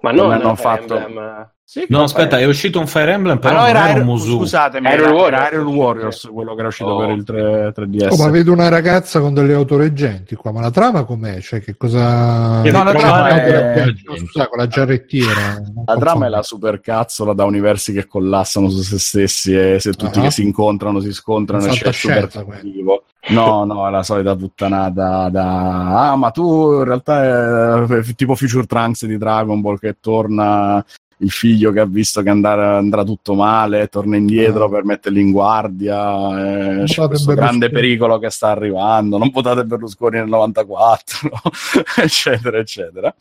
Ma 0.00 0.10
Come 0.10 0.22
non 0.22 0.32
hanno 0.32 0.54
fatto- 0.54 0.98
fatto... 0.98 1.50
Sì, 1.72 1.86
No, 1.88 2.02
aspetta, 2.02 2.38
è 2.38 2.44
uscito 2.44 2.78
un 2.78 2.86
Fire 2.86 3.12
Emblem, 3.12 3.38
Ah, 3.38 3.40
però 3.40 3.54
no, 3.54 3.60
non 3.60 3.68
era 3.70 3.88
era 3.88 4.00
un 4.00 4.04
Musu. 4.04 4.36
scusatemi, 4.36 4.86
Aerial 4.88 5.06
era, 5.08 5.14
Warriors. 5.16 5.32
era 5.40 5.44
Aerial 5.46 5.66
Warriors, 5.74 6.28
quello 6.30 6.52
che 6.52 6.58
era 6.58 6.68
uscito 6.68 6.90
Oh. 6.90 6.98
per 6.98 7.08
il 7.08 7.24
3, 7.24 7.72
3DS. 7.72 8.08
Oh, 8.10 8.16
ma 8.22 8.28
vedo 8.28 8.52
una 8.52 8.68
ragazza 8.68 9.20
con 9.20 9.32
delle 9.32 9.54
autoreggenti 9.54 10.34
qua, 10.34 10.52
ma 10.52 10.60
la 10.60 10.70
trama 10.70 11.04
com'è? 11.04 11.40
Cioè, 11.40 11.62
che 11.62 11.74
cosa... 11.78 12.60
No, 12.60 12.84
la 12.84 12.92
trama 12.92 13.28
è- 13.42 13.84
No, 13.86 14.16
scusa, 14.18 14.48
con 14.48 14.58
la 14.58 14.66
giarrettiera. 14.68 15.62
La 15.86 15.96
trama 15.96 16.26
è 16.26 16.28
la 16.28 16.42
supercazzola 16.42 17.32
da 17.32 17.44
universi 17.44 17.94
che 17.94 18.06
collassano 18.06 18.68
su 18.68 18.82
se 18.82 18.98
stessi 18.98 19.56
e 19.56 19.80
se 19.80 19.92
tutti 19.94 20.18
Ah. 20.18 20.22
che 20.24 20.30
si 20.30 20.42
incontrano 20.42 21.00
si 21.00 21.10
scontrano 21.14 21.64
e 21.64 21.68
c'è 21.70 21.88
il 21.88 21.94
super 21.94 22.28
Fantascienza, 22.28 22.44
quella. 22.44 22.60
cattivo. 22.60 23.02
No, 23.30 23.64
no, 23.64 23.86
è 23.88 23.90
la 23.90 24.02
solita 24.02 24.36
puttanata 24.36 25.30
da... 25.30 26.10
Ah, 26.10 26.16
ma 26.16 26.30
tu 26.32 26.74
in 26.80 26.84
realtà 26.84 27.86
è 27.86 28.14
tipo 28.14 28.34
Future 28.34 28.66
Trunks 28.66 29.06
di 29.06 29.16
Dragon 29.16 29.58
Ball 29.62 29.78
che 29.78 29.96
torna 30.00 30.84
il 31.22 31.30
figlio 31.30 31.72
che 31.72 31.80
ha 31.80 31.86
visto 31.86 32.20
che 32.22 32.28
andare- 32.28 32.76
andrà 32.76 33.04
tutto 33.04 33.34
male, 33.34 33.86
torna 33.88 34.16
indietro 34.16 34.64
Ah. 34.64 34.68
per 34.68 34.84
metterli 34.84 35.20
in 35.20 35.30
guardia, 35.30 36.80
eh, 36.80 36.84
c'è 36.84 37.06
questo 37.06 37.34
grande 37.34 37.70
pericolo 37.70 38.18
che 38.18 38.30
sta 38.30 38.48
arrivando, 38.50 39.18
non 39.18 39.30
votate 39.30 39.64
Berlusconi 39.64 40.18
nel 40.18 40.28
94, 40.28 41.30
eccetera, 41.96 42.58
eccetera. 42.58 43.14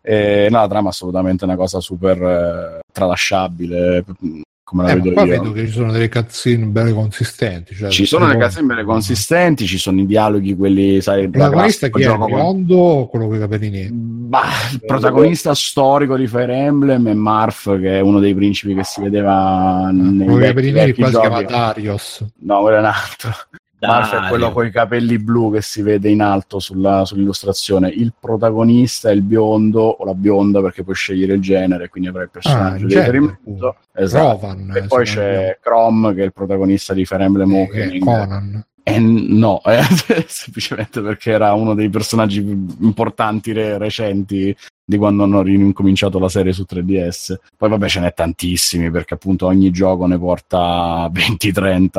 E, 0.00 0.48
no, 0.50 0.58
la 0.60 0.68
trama 0.68 0.86
è 0.88 0.90
assolutamente 0.90 1.44
una 1.44 1.56
cosa 1.56 1.80
super 1.80 2.22
eh, 2.22 2.78
tralasciabile, 2.92 4.04
come 4.68 4.82
la 4.82 4.90
Eh, 4.90 4.94
vedo 4.96 5.12
qua 5.12 5.22
io. 5.22 5.30
vedo 5.40 5.52
che 5.52 5.66
ci 5.66 5.72
sono 5.72 5.90
delle 5.92 6.08
cazzine 6.10 6.66
belle 6.66 6.92
consistenti. 6.92 7.74
Cioè, 7.74 7.88
Ci 7.88 8.04
sono 8.04 8.26
le 8.26 8.32
tipo- 8.32 8.44
case 8.44 8.62
belle 8.62 8.84
consistenti, 8.84 9.66
ci 9.66 9.78
sono 9.78 9.98
i 10.00 10.04
dialoghi, 10.04 10.54
quelli, 10.54 11.00
sai, 11.00 11.22
Il 11.22 11.30
protagonista 11.30 11.88
chi 11.88 12.02
è? 12.02 12.10
Il 12.12 12.18
biondo 12.26 12.76
o 12.76 13.08
quello 13.08 13.28
con 13.28 13.36
i 13.36 13.38
capelli 13.38 13.70
neri? 13.70 13.88
Bah, 13.92 14.42
il 14.72 14.80
protagonista 14.84 15.54
storico 15.54 16.16
di 16.16 16.26
Fire 16.26 16.54
Emblem 16.54 17.08
è 17.08 17.14
Marf, 17.14 17.78
che 17.80 17.96
è 17.96 18.00
uno 18.00 18.18
dei 18.20 18.34
principi 18.34 18.74
che 18.74 18.84
si 18.84 19.00
vedeva 19.00 19.88
nei 19.90 20.26
Quello 20.26 20.46
capelli 20.46 20.70
neri 20.72 20.86
vecchi 20.92 21.00
qua 21.00 21.10
si 21.10 21.18
chiama. 21.18 21.42
Darius. 21.42 22.24
No, 22.40 22.60
quello 22.60 22.76
è 22.76 22.80
un 22.80 22.84
altro. 22.84 23.30
Marf 23.80 24.14
è 24.24 24.28
quello 24.28 24.50
con 24.52 24.66
i 24.66 24.70
capelli 24.70 25.18
blu 25.18 25.52
che 25.52 25.62
si 25.62 25.82
vede 25.82 26.08
in 26.08 26.20
alto 26.20 26.58
sulla- 26.58 27.04
sull'illustrazione. 27.04 27.88
Il 27.88 28.12
protagonista 28.18 29.10
è 29.10 29.12
il 29.12 29.22
biondo 29.22 29.82
o 29.82 30.04
la 30.04 30.14
bionda 30.14 30.60
perché 30.60 30.82
puoi 30.82 30.96
scegliere 30.96 31.34
il 31.34 31.40
genere, 31.40 31.88
quindi 31.88 32.08
avrai 32.08 32.24
il 32.24 32.30
personaggio 32.30 32.84
Ah, 32.84 32.86
di 32.86 32.88
genere, 32.88 33.10
riferimento. 33.18 33.76
Esatto. 33.94 34.28
Rovan. 34.46 34.72
E 34.74 34.78
eh, 34.78 34.86
poi 34.86 35.04
c'è 35.04 35.58
Chrome 35.60 36.14
che 36.14 36.22
è 36.22 36.24
il 36.24 36.32
protagonista 36.32 36.92
di 36.94 37.04
Fire 37.04 37.22
Emblem 37.24 37.54
Awakening. 37.54 38.02
Conan. 38.02 38.64
Eh, 38.82 38.98
no, 38.98 39.60
eh, 39.66 39.82
semplicemente 40.26 41.00
perché 41.02 41.30
era 41.32 41.52
uno 41.52 41.74
dei 41.74 41.90
personaggi 41.90 42.42
più 42.42 42.66
importanti 42.80 43.52
re- 43.52 43.76
recenti 43.78 44.56
di 44.88 44.96
quando 44.96 45.24
hanno 45.24 45.42
ricominciato 45.42 46.18
la 46.18 46.30
serie 46.30 46.54
su 46.54 46.64
3DS. 46.66 47.34
Poi 47.58 47.68
vabbè 47.68 47.88
ce 47.88 48.00
n'è 48.00 48.14
tantissimi 48.14 48.90
perché 48.90 49.12
appunto 49.14 49.44
ogni 49.44 49.70
gioco 49.70 50.06
ne 50.06 50.18
porta 50.18 51.06
20-30 51.12 51.90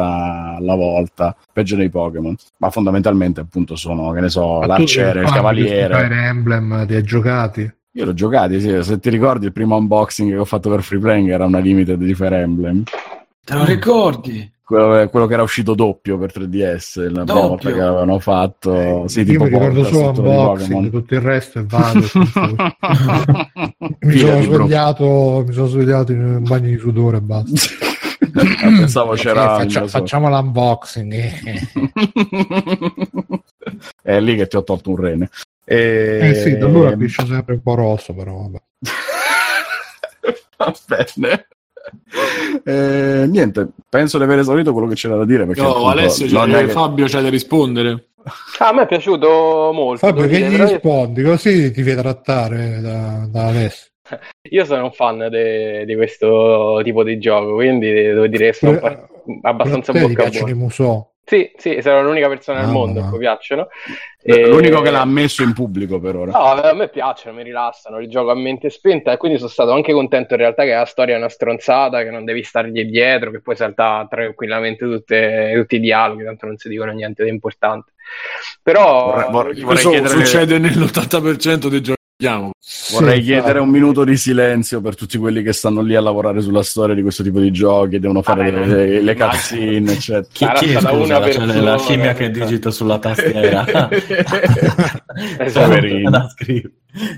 alla 0.55 0.73
volta, 0.73 1.35
peggio 1.53 1.75
dei 1.75 1.91
Pokémon. 1.91 2.35
Ma 2.57 2.71
fondamentalmente 2.71 3.41
appunto 3.41 3.75
sono, 3.75 4.11
che 4.11 4.21
ne 4.21 4.29
so, 4.29 4.57
Ma 4.61 4.65
l'arciere, 4.65 5.21
il 5.21 5.29
cavaliere. 5.29 5.93
Fire 5.93 6.25
Emblem 6.25 6.87
ti 6.87 6.95
hai 6.95 7.03
giocati? 7.03 7.73
Io 7.91 8.05
l'ho 8.05 8.13
giocati, 8.13 8.59
sì, 8.59 8.81
se 8.81 8.99
ti 8.99 9.09
ricordi 9.11 9.45
il 9.45 9.51
primo 9.51 9.77
unboxing 9.77 10.31
che 10.31 10.37
ho 10.37 10.45
fatto 10.45 10.71
per 10.71 10.81
Free 10.81 10.99
Playing 10.99 11.29
era 11.29 11.45
una 11.45 11.59
limited 11.59 12.01
di 12.01 12.15
Fire 12.15 12.39
Emblem. 12.39 12.83
Te 13.45 13.53
lo 13.53 13.65
ricordi? 13.65 14.51
Quello, 14.69 15.09
quello 15.09 15.25
che 15.25 15.33
era 15.33 15.41
uscito 15.41 15.73
doppio 15.73 16.19
per 16.19 16.31
3DS, 16.31 17.11
la 17.11 17.23
prima 17.23 17.47
volta 17.47 17.71
che 17.71 17.77
l'avevano 17.79 18.19
fatto. 18.19 19.07
Sì, 19.07 19.21
Io 19.21 19.25
tipo 19.25 19.43
mi 19.45 19.49
ricordo 19.49 19.83
solo 19.85 20.09
unboxing, 20.09 20.67
Pokémon. 20.67 20.89
tutto 20.91 21.13
il 21.15 21.21
resto 21.21 21.57
e 21.57 21.63
vado. 21.65 21.99
mi, 24.01 24.17
sono 24.19 24.33
bro- 24.37 24.41
svegliato, 24.43 25.43
mi 25.47 25.53
sono 25.53 25.65
svegliato 25.65 26.11
in 26.11 26.23
un 26.23 26.43
bagno 26.43 26.67
di 26.67 26.77
sudore 26.77 27.17
e 27.17 27.21
basta. 27.21 27.51
Ah, 28.35 28.67
Pensavo 28.77 29.13
c'era. 29.13 29.55
Eh, 29.55 29.57
faccia- 29.63 29.81
il- 29.81 29.89
facciamo 29.89 30.29
l'unboxing. 30.29 31.13
eh. 31.13 31.59
È 34.03 34.19
lì 34.19 34.35
che 34.35 34.45
ti 34.47 34.55
ho 34.55 34.63
tolto 34.63 34.91
un 34.91 34.97
rene. 34.97 35.29
E... 35.65 36.19
Eh 36.29 36.33
sì, 36.35 36.57
da 36.59 36.67
allora 36.67 36.95
piscio 36.95 37.25
sempre 37.25 37.55
un 37.55 37.61
po' 37.63 37.73
rosso, 37.73 38.13
però 38.13 38.35
vabbè. 38.37 38.61
Va 40.57 40.73
bene. 40.87 41.47
Eh, 42.63 43.25
niente, 43.27 43.67
penso 43.87 44.17
di 44.17 44.23
aver 44.23 44.39
esaurito 44.39 44.73
quello 44.73 44.87
che 44.87 44.95
c'era 44.95 45.15
da 45.15 45.25
dire. 45.25 45.45
Perché 45.45 45.61
No, 45.61 45.69
appunto, 45.69 45.87
Alessio, 45.89 46.25
c'è- 46.27 46.45
è 46.45 46.65
che- 46.65 46.71
Fabio 46.71 47.05
c'è 47.05 47.21
da 47.21 47.29
rispondere. 47.29 48.05
Ah, 48.59 48.67
a 48.69 48.73
me 48.73 48.81
è 48.83 48.87
piaciuto 48.87 49.71
molto. 49.73 50.05
Fabio, 50.05 50.23
che 50.27 50.37
dire, 50.37 50.49
gli 50.49 50.57
rispondi? 50.61 51.23
Così 51.23 51.71
ti 51.71 51.83
fai 51.83 51.95
trattare 51.95 52.79
da, 52.81 53.27
da 53.29 53.45
Alessio. 53.47 53.87
Io 54.51 54.65
sono 54.65 54.83
un 54.85 54.91
fan 54.91 55.27
di 55.29 55.95
questo 55.95 56.81
tipo 56.83 57.03
di 57.03 57.17
gioco, 57.19 57.55
quindi 57.55 57.91
devo 57.91 58.27
dire 58.27 58.47
che 58.47 58.53
sono 58.53 58.77
par- 58.79 59.07
abbastanza 59.43 59.91
Pure 59.91 60.03
a 60.05 60.07
bocca 60.07 60.29
Sì, 61.29 61.51
sì, 61.57 61.77
sono 61.83 62.01
l'unica 62.01 62.27
persona 62.27 62.61
al 62.61 62.65
Ah, 62.65 62.71
mondo 62.71 63.01
ma- 63.01 63.05
a 63.05 63.09
cui 63.09 63.19
piacciono. 63.19 63.67
È 64.19 64.31
E- 64.31 64.47
l'unico 64.47 64.81
che 64.81 64.89
l'ha 64.89 65.01
ammesso 65.01 65.43
in 65.43 65.53
pubblico 65.53 65.99
per 65.99 66.15
ora. 66.15 66.31
No, 66.31 66.39
a 66.53 66.73
me 66.73 66.89
piacciono, 66.89 67.35
mi 67.37 67.43
rilassano, 67.43 67.99
il 67.99 68.09
gioco 68.09 68.31
a 68.31 68.35
mente 68.35 68.71
spenta 68.71 69.11
e 69.11 69.17
quindi 69.17 69.37
sono 69.37 69.51
stato 69.51 69.71
anche 69.71 69.93
contento 69.93 70.33
in 70.33 70.39
realtà 70.39 70.63
che 70.63 70.73
la 70.73 70.85
storia 70.85 71.13
è 71.13 71.17
una 71.19 71.29
stronzata, 71.29 72.01
che 72.01 72.09
non 72.09 72.25
devi 72.25 72.41
stargli 72.41 72.83
dietro, 72.85 73.29
che 73.29 73.41
puoi 73.41 73.55
saltare 73.55 74.07
tranquillamente 74.09 74.85
tutte- 74.85 75.51
tutti 75.53 75.75
i 75.75 75.79
dialoghi, 75.79 76.23
tanto 76.23 76.47
non 76.47 76.57
si 76.57 76.67
dicono 76.67 76.91
niente 76.93 77.23
di 77.23 77.29
importante. 77.29 77.91
Però 78.63 79.11
Vorrei- 79.11 79.31
vorrei- 79.31 79.61
vorrei- 79.61 79.83
chiedere- 79.85 80.09
succede 80.25 80.57
nell'80% 80.57 81.69
dei 81.69 81.81
giochi 81.81 81.91
che. 81.91 81.98
Vorrei 82.21 83.19
Sì, 83.19 83.23
chiedere 83.27 83.37
infatti. 83.37 83.57
un 83.59 83.69
minuto 83.69 84.03
di 84.03 84.17
silenzio 84.17 84.81
per 84.81 84.95
tutti 84.95 85.17
quelli 85.17 85.41
che 85.41 85.53
stanno 85.53 85.81
lì 85.81 85.95
a 85.95 86.01
lavorare 86.01 86.41
sulla 86.41 86.63
storia 86.63 86.93
di 86.93 87.01
questo 87.01 87.23
tipo 87.23 87.39
di 87.39 87.49
giochi 87.49 87.95
e 87.95 87.99
devono 87.99 88.21
fare 88.21 88.51
Vabbè, 88.51 88.65
le, 88.65 89.01
le 89.01 89.13
non- 89.13 89.29
cutscene, 89.29 89.91
eccetera. 89.93 90.27
Chi, 90.29 90.45
chi 90.65 90.73
è 90.73 90.79
scusa, 90.81 90.91
una 90.91 91.19
la, 91.19 91.31
cioè, 91.31 91.45
la 91.61 91.77
scimmia 91.77 92.13
che 92.13 92.29
digita 92.29 92.71
sulla 92.71 92.99
tastiera? 92.99 93.65
Esatto. 95.39 95.75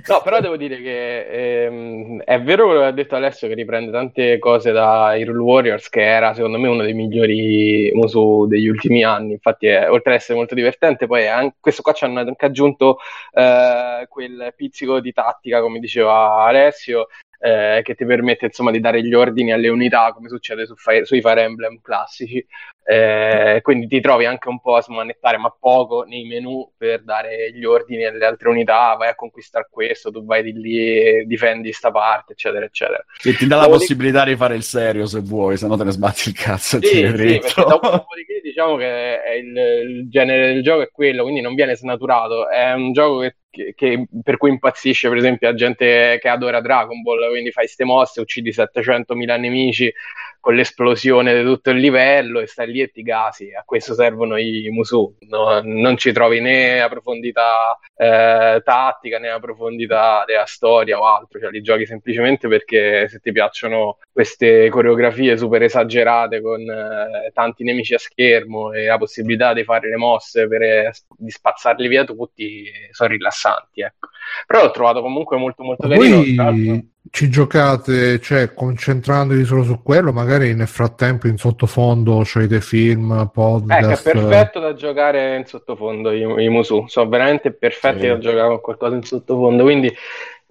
No, 0.08 0.22
però 0.22 0.42
devo 0.42 0.58
dire 0.58 0.82
che 0.82 1.64
ehm, 1.66 2.22
è 2.24 2.42
vero 2.42 2.66
quello 2.66 2.82
che 2.82 2.86
ha 2.88 2.92
detto 2.92 3.16
Alessio 3.16 3.48
che 3.48 3.54
riprende 3.54 3.90
tante 3.90 4.38
cose 4.38 4.72
da 4.74 5.16
Hyrule 5.16 5.40
Warriors, 5.40 5.88
che 5.88 6.02
era 6.04 6.34
secondo 6.34 6.60
me 6.60 6.68
uno 6.68 6.84
dei 6.84 6.94
migliori 6.94 7.90
Musu 7.94 8.48
degli 8.48 8.68
ultimi 8.68 9.04
anni. 9.04 9.32
Infatti, 9.34 9.68
è, 9.68 9.90
oltre 9.90 10.14
ad 10.14 10.20
essere 10.20 10.38
molto 10.38 10.56
divertente, 10.56 11.08
poi 11.08 11.26
anche, 11.28 11.56
questo 11.62 11.82
qua 11.84 11.94
ci 11.94 12.04
hanno 12.04 12.20
anche 12.20 12.46
aggiunto 12.46 12.98
eh, 13.34 14.06
quel 14.10 14.54
pizzico 14.58 14.91
di 15.00 15.14
tattica, 15.14 15.62
come 15.62 15.80
diceva 15.80 16.44
Alessio, 16.44 17.08
eh, 17.40 17.82
che 17.84 17.96
ti 17.96 18.06
permette 18.06 18.46
insomma 18.46 18.72
di 18.72 18.80
dare 18.80 19.04
gli 19.04 19.14
ordini 19.14 19.52
alle 19.52 19.70
unità, 19.70 20.12
come 20.14 20.30
succede 20.30 20.66
su 20.66 20.76
Fire, 20.76 21.06
sui 21.06 21.22
Fire 21.22 21.42
Emblem 21.44 21.80
classici. 21.82 22.46
Eh, 22.84 23.60
quindi 23.62 23.88
ti 23.88 24.02
trovi 24.02 24.26
anche 24.26 24.50
un 24.50 24.60
po' 24.60 24.76
a 24.76 24.82
smanettare, 24.82 25.38
ma 25.38 25.56
poco 25.58 26.04
nei 26.04 26.26
menu 26.26 26.72
per 26.76 27.04
dare 27.04 27.52
gli 27.54 27.64
ordini 27.64 28.06
alle 28.06 28.26
altre 28.26 28.50
unità. 28.50 28.96
Vai 28.98 29.10
a 29.10 29.16
conquistare 29.16 29.68
questo, 29.70 30.12
tu 30.12 30.26
vai 30.26 30.42
di 30.44 30.54
lì 30.54 30.78
e 31.00 31.24
difendi 31.28 31.72
sta 31.72 31.92
parte, 31.92 32.34
eccetera, 32.34 32.66
eccetera. 32.66 33.04
Che 33.18 33.34
ti 33.34 33.46
dà 33.48 33.56
la 33.58 33.62
Dopodiché- 33.64 33.86
possibilità 33.94 34.24
di 34.26 34.36
fare 34.36 34.56
il 34.56 34.64
serio 34.64 35.06
se 35.06 35.20
vuoi, 35.22 35.58
se 35.58 35.68
no 35.68 35.78
te 35.78 35.84
ne 35.84 35.92
sbatti 35.92 36.30
il 36.30 36.36
cazzo. 36.36 36.78
e 36.78 36.82
Sì, 36.82 36.96
sì, 36.96 37.02
perché 37.02 37.40
dopodiché 37.56 38.42
diciamo 38.44 38.76
che 38.78 39.20
il, 39.40 39.58
il 39.58 40.10
genere 40.10 40.54
del 40.54 40.64
gioco 40.64 40.82
è 40.82 40.90
quello, 40.92 41.22
quindi 41.24 41.42
non 41.42 41.54
viene 41.56 41.76
snaturato. 41.76 42.50
È 42.50 42.74
un 42.74 42.92
gioco 42.94 43.20
che, 43.20 43.36
che- 43.50 43.74
che- 43.76 44.08
per 44.24 44.38
cui 44.38 44.50
impazzisce, 44.50 45.08
per 45.08 45.18
esempio, 45.18 45.48
la 45.50 45.56
gente 45.56 46.18
che 46.20 46.28
adora 46.28 46.62
Dragon 46.62 47.02
Ball, 47.04 47.30
quindi 47.30 47.52
fai 47.52 47.68
ste 47.68 47.84
mosse, 47.86 48.22
uccidi 48.22 48.52
700.000 48.52 49.38
nemici 49.38 49.94
con 50.42 50.56
l'esplosione 50.56 51.38
di 51.38 51.44
tutto 51.44 51.70
il 51.70 51.78
livello 51.78 52.40
e 52.40 52.48
stai 52.48 52.70
lì 52.70 52.82
e 52.82 52.90
ti 52.90 53.04
gasi. 53.04 53.54
A 53.54 53.64
questo 53.64 53.94
servono 53.94 54.36
i 54.38 54.68
Musu. 54.72 55.16
No- 55.30 55.62
non 55.64 55.96
ci 55.98 56.12
trovi 56.12 56.42
né 56.42 56.80
la 56.80 56.90
profondità 56.90 57.80
eh, 57.96 58.62
tattica 58.64 59.20
né 59.20 59.30
la 59.30 59.40
profondità 59.40 60.24
della 60.26 60.46
storia 60.46 61.00
o 61.00 61.06
altro, 61.06 61.40
cioè 61.40 61.52
li 61.52 61.62
giochi 61.62 61.86
semplicemente 61.86 62.48
perché 62.48 63.08
se 63.08 63.20
ti 63.20 63.32
piacciono 63.32 64.00
queste 64.12 64.68
coreografie 64.70 65.38
super 65.38 65.62
esagerate 65.62 66.42
con 66.42 66.62
eh, 66.62 67.32
tanti 67.34 67.64
nemici 67.64 67.94
a 67.94 68.00
schermo 68.00 68.74
e 68.74 68.86
la 68.86 68.98
possibilità 68.98 69.54
di 69.54 69.64
fare 69.64 69.88
le 69.88 69.98
mosse 69.98 70.48
per, 70.48 70.92
di 71.18 71.30
spazzarli 71.30 71.88
via 71.88 72.04
tutti, 72.04 72.66
sono 72.90 73.12
rilassanti. 73.12 73.82
Ecco. 73.82 74.10
Però 74.48 74.64
l'ho 74.64 74.72
trovato 74.72 75.02
comunque 75.02 75.38
molto 75.38 75.64
molto 75.64 75.88
carino. 75.88 76.24
L'altro- 76.36 76.90
ci 77.10 77.30
giocate, 77.30 78.20
cioè 78.20 78.54
concentrandovi 78.54 79.44
solo 79.44 79.64
su 79.64 79.82
quello, 79.82 80.14
magari 80.14 80.54
nel 80.54 80.68
frattempo 80.68 81.28
in 81.28 81.38
sottofondo 81.38 82.22
c'è 82.24 82.46
dei 82.46 82.62
film, 82.62 83.12
Ecco, 83.12 83.22
è 83.24 83.30
podcast. 83.32 84.04
perfetto 84.12 84.60
da 84.60 84.74
giocare 84.74 85.36
in 85.38 85.46
sottofondo 85.46 86.12
i, 86.12 86.22
i 86.44 86.50
Musu, 86.50 86.86
sono 86.88 87.10
veramente 87.10 87.54
perfetti 87.54 88.02
Sì. 88.02 88.08
da 88.08 88.18
giocare 88.20 88.48
con 88.48 88.62
qualcosa 88.62 88.96
in 88.96 89.04
sottofondo, 89.04 89.64
quindi 89.64 89.88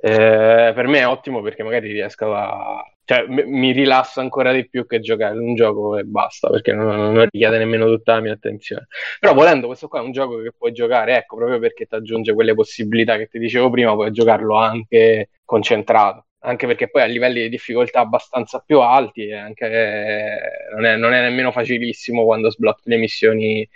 eh, 0.03 0.73
per 0.75 0.87
me 0.87 0.99
è 0.99 1.07
ottimo 1.07 1.41
perché 1.43 1.63
magari 1.63 1.93
riesco 1.93 2.35
a... 2.35 2.83
cioè 3.05 3.27
m- 3.29 3.45
mi 3.47 3.71
rilasso 3.73 4.21
ancora 4.21 4.51
di 4.53 4.69
più 4.69 4.87
che 4.87 5.01
giocare 5.01 5.39
un 5.39 5.55
gioco 5.55 5.97
e 5.99 6.05
basta, 6.05 6.49
perché 6.49 6.73
non, 6.73 7.13
non 7.13 7.29
richiede 7.31 7.59
nemmeno 7.59 7.87
tutta 7.87 8.15
la 8.15 8.21
mia 8.21 8.33
attenzione. 8.33 8.87
Però 9.21 9.35
volendo 9.35 9.67
questo 9.67 9.89
qua 9.89 10.01
è 10.01 10.03
un 10.03 10.13
gioco 10.13 10.41
che 10.43 10.53
puoi 10.57 10.73
giocare, 10.73 11.17
ecco, 11.17 11.37
proprio 11.37 11.59
perché 11.59 11.85
ti 11.87 11.95
aggiunge 11.95 12.33
quelle 12.35 12.55
possibilità 12.55 13.17
che 13.17 13.29
ti 13.29 13.39
dicevo 13.39 13.71
prima, 13.71 13.93
puoi 13.95 14.11
giocarlo 14.11 14.57
anche 14.57 15.29
concentrato. 15.45 16.25
Anche 16.43 16.67
perché 16.67 16.89
poi 16.89 17.03
a 17.03 17.07
livelli 17.07 17.43
di 17.43 17.49
difficoltà 17.51 18.01
abbastanza 18.01 18.63
più 18.65 18.81
alti 18.81 19.27
e 19.29 19.35
anche, 19.35 19.67
eh, 19.67 20.41
non, 20.75 20.85
è, 20.87 20.97
non 20.97 21.13
è 21.13 21.21
nemmeno 21.21 21.53
facilissimo 21.53 22.25
quando 22.25 22.51
sblocchi 22.51 22.89
le 22.89 22.97
missioni, 22.97 23.69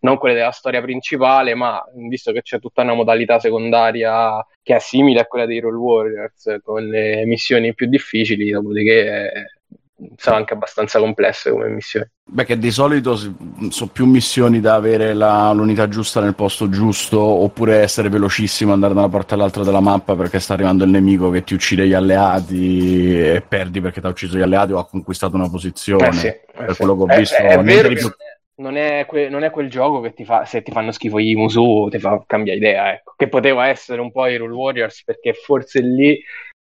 non 0.00 0.18
quelle 0.18 0.34
della 0.34 0.52
storia 0.52 0.80
principale, 0.80 1.54
ma 1.54 1.82
visto 2.08 2.30
che 2.32 2.42
c'è 2.42 2.60
tutta 2.60 2.82
una 2.82 2.94
modalità 2.94 3.40
secondaria 3.40 4.44
che 4.62 4.76
è 4.76 4.78
simile 4.78 5.20
a 5.20 5.26
quella 5.26 5.46
dei 5.46 5.58
Roll 5.58 5.74
Warriors, 5.74 6.58
con 6.62 6.86
le 6.86 7.24
missioni 7.24 7.74
più 7.74 7.86
difficili, 7.88 8.50
dopodiché 8.50 9.61
eh, 10.02 10.12
sono 10.16 10.36
anche 10.36 10.54
abbastanza 10.54 10.98
complesse 10.98 11.50
come 11.50 11.68
missioni. 11.68 12.06
Beh, 12.24 12.44
che 12.44 12.58
di 12.58 12.70
solito 12.70 13.16
sono 13.16 13.90
più 13.92 14.06
missioni 14.06 14.60
da 14.60 14.74
avere 14.74 15.12
la- 15.12 15.52
l'unità 15.52 15.88
giusta 15.88 16.20
nel 16.20 16.34
posto 16.34 16.68
giusto, 16.68 17.20
oppure 17.20 17.80
essere 17.80 18.08
velocissimo, 18.08 18.72
andare 18.72 18.94
da 18.94 19.00
una 19.00 19.08
parte 19.08 19.34
all'altra 19.34 19.64
della 19.64 19.80
mappa 19.80 20.14
perché 20.14 20.40
sta 20.40 20.54
arrivando 20.54 20.84
il 20.84 20.90
nemico 20.90 21.30
che 21.30 21.42
ti 21.44 21.54
uccide 21.54 21.86
gli 21.86 21.92
alleati 21.94 23.18
e 23.18 23.42
perdi 23.46 23.80
perché 23.80 24.00
ti 24.00 24.06
ha 24.06 24.10
ucciso 24.10 24.38
gli 24.38 24.42
alleati 24.42 24.72
o 24.72 24.78
ha 24.78 24.86
conquistato 24.86 25.36
una 25.36 25.50
posizione. 25.50 26.08
Eh 26.08 26.12
sì, 26.12 26.26
eh 26.26 26.42
per 26.54 26.70
sì. 26.72 26.76
quello 26.76 26.96
che 26.96 27.02
ho 27.02 27.06
È- 27.08 27.18
visto, 27.18 27.36
è, 27.36 27.56
niente 27.56 27.64
vero 27.64 27.88
più- 27.94 28.10
non 28.54 28.76
è, 28.76 29.06
que- 29.06 29.28
non 29.28 29.42
è 29.42 29.50
quel 29.50 29.68
gioco 29.68 30.00
che 30.00 30.12
ti 30.12 30.24
fa, 30.24 30.44
se 30.44 30.62
ti 30.62 30.70
fanno 30.70 30.92
schifo 30.92 31.18
gli 31.18 31.34
Musu, 31.34 31.88
ti 31.90 31.98
fa 31.98 32.22
cambia 32.26 32.54
idea, 32.54 32.92
ecco. 32.92 33.14
Che 33.16 33.28
poteva 33.28 33.66
essere 33.66 34.00
un 34.00 34.12
po' 34.12 34.26
i 34.26 34.36
Rule 34.36 34.54
Warriors, 34.54 35.02
perché 35.04 35.32
forse 35.32 35.80
lì 35.80 36.22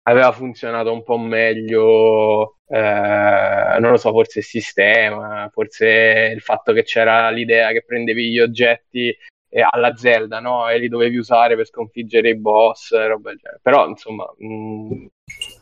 aveva 0.08 0.32
funzionato 0.32 0.92
un 0.92 1.02
po' 1.02 1.18
meglio, 1.18 2.56
eh, 2.66 3.76
non 3.78 3.90
lo 3.90 3.96
so, 3.96 4.10
forse 4.10 4.38
il 4.38 4.44
sistema, 4.44 5.48
forse 5.52 6.32
il 6.34 6.40
fatto 6.40 6.72
che 6.72 6.82
c'era 6.82 7.30
l'idea 7.30 7.72
che 7.72 7.84
prendevi 7.84 8.30
gli 8.30 8.40
oggetti 8.40 9.14
eh, 9.50 9.66
alla 9.68 9.94
Zelda, 9.96 10.40
no? 10.40 10.68
E 10.68 10.78
li 10.78 10.88
dovevi 10.88 11.16
usare 11.16 11.56
per 11.56 11.66
sconfiggere 11.66 12.30
i 12.30 12.36
boss, 12.36 12.92
roba 12.92 13.30
del 13.30 13.38
genere. 13.38 13.60
Però, 13.62 13.86
insomma, 13.88 14.24
mh, 14.36 15.06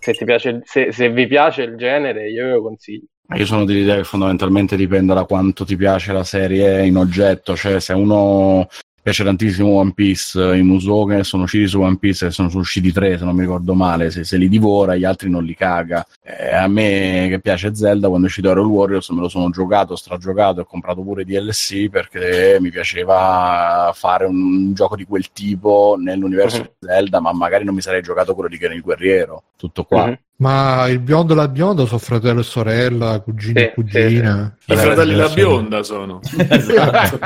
se, 0.00 0.12
ti 0.12 0.24
piace, 0.24 0.60
se, 0.64 0.92
se 0.92 1.10
vi 1.10 1.26
piace 1.26 1.62
il 1.62 1.76
genere, 1.76 2.28
io 2.30 2.44
ve 2.44 2.50
lo 2.52 2.62
consiglio. 2.62 3.06
Io 3.34 3.44
sono 3.44 3.64
dell'idea 3.64 3.96
che 3.96 4.04
fondamentalmente 4.04 4.76
dipenda 4.76 5.12
da 5.12 5.24
quanto 5.24 5.64
ti 5.64 5.74
piace 5.74 6.12
la 6.12 6.22
serie 6.22 6.86
in 6.86 6.96
oggetto, 6.96 7.56
cioè 7.56 7.80
se 7.80 7.92
uno 7.92 8.68
piace 9.06 9.22
tantissimo 9.22 9.68
One 9.68 9.92
Piece, 9.94 10.56
i 10.56 10.62
Musou 10.62 11.06
che 11.06 11.22
sono 11.22 11.44
usciti 11.44 11.68
su 11.68 11.80
One 11.80 11.96
Piece 11.96 12.26
e 12.26 12.30
sono 12.32 12.50
usciti 12.54 12.90
tre 12.90 13.16
se 13.16 13.24
non 13.24 13.36
mi 13.36 13.42
ricordo 13.42 13.72
male, 13.72 14.10
se, 14.10 14.24
se 14.24 14.36
li 14.36 14.48
divora 14.48 14.96
gli 14.96 15.04
altri 15.04 15.30
non 15.30 15.44
li 15.44 15.54
caga. 15.54 16.04
Eh, 16.24 16.52
a 16.52 16.66
me 16.66 17.26
che 17.28 17.38
piace 17.38 17.72
Zelda 17.72 18.08
quando 18.08 18.26
è 18.26 18.28
uscito 18.28 18.50
Hero 18.50 18.66
Warriors 18.66 19.08
me 19.10 19.20
lo 19.20 19.28
sono 19.28 19.48
giocato, 19.50 19.94
stragiocato 19.94 20.58
e 20.58 20.62
ho 20.62 20.66
comprato 20.66 21.02
pure 21.02 21.24
DLC 21.24 21.88
perché 21.88 22.58
mi 22.60 22.70
piaceva 22.70 23.92
fare 23.94 24.24
un 24.24 24.74
gioco 24.74 24.96
di 24.96 25.04
quel 25.04 25.30
tipo 25.32 25.94
nell'universo 25.96 26.56
Mhm. 26.56 26.62
di 26.64 26.70
Zelda, 26.88 27.20
ma 27.20 27.32
magari 27.32 27.62
non 27.64 27.76
mi 27.76 27.82
sarei 27.82 28.02
giocato 28.02 28.34
quello 28.34 28.48
di 28.48 28.58
Ken 28.58 28.72
il 28.72 28.80
Guerriero, 28.80 29.44
tutto 29.56 29.84
qua. 29.84 30.06
Mhm. 30.06 30.18
Ma 30.38 30.88
il 30.88 30.98
biondo 30.98 31.32
e 31.32 31.36
la 31.36 31.46
bionda 31.48 31.86
sono 31.86 32.00
fratello 32.00 32.40
e 32.40 32.42
sorella, 32.42 33.20
cugini 33.20 33.52
Sì, 33.60 33.64
e 33.66 33.72
cugine. 33.72 34.56
I 34.66 34.72
Eh, 34.72 34.76
fratelli 34.76 35.12
eh, 35.12 35.16
da 35.16 35.28
sì. 35.28 35.34
bionda 35.36 35.82
sono. 35.84 36.18
Esatto. 36.50 37.18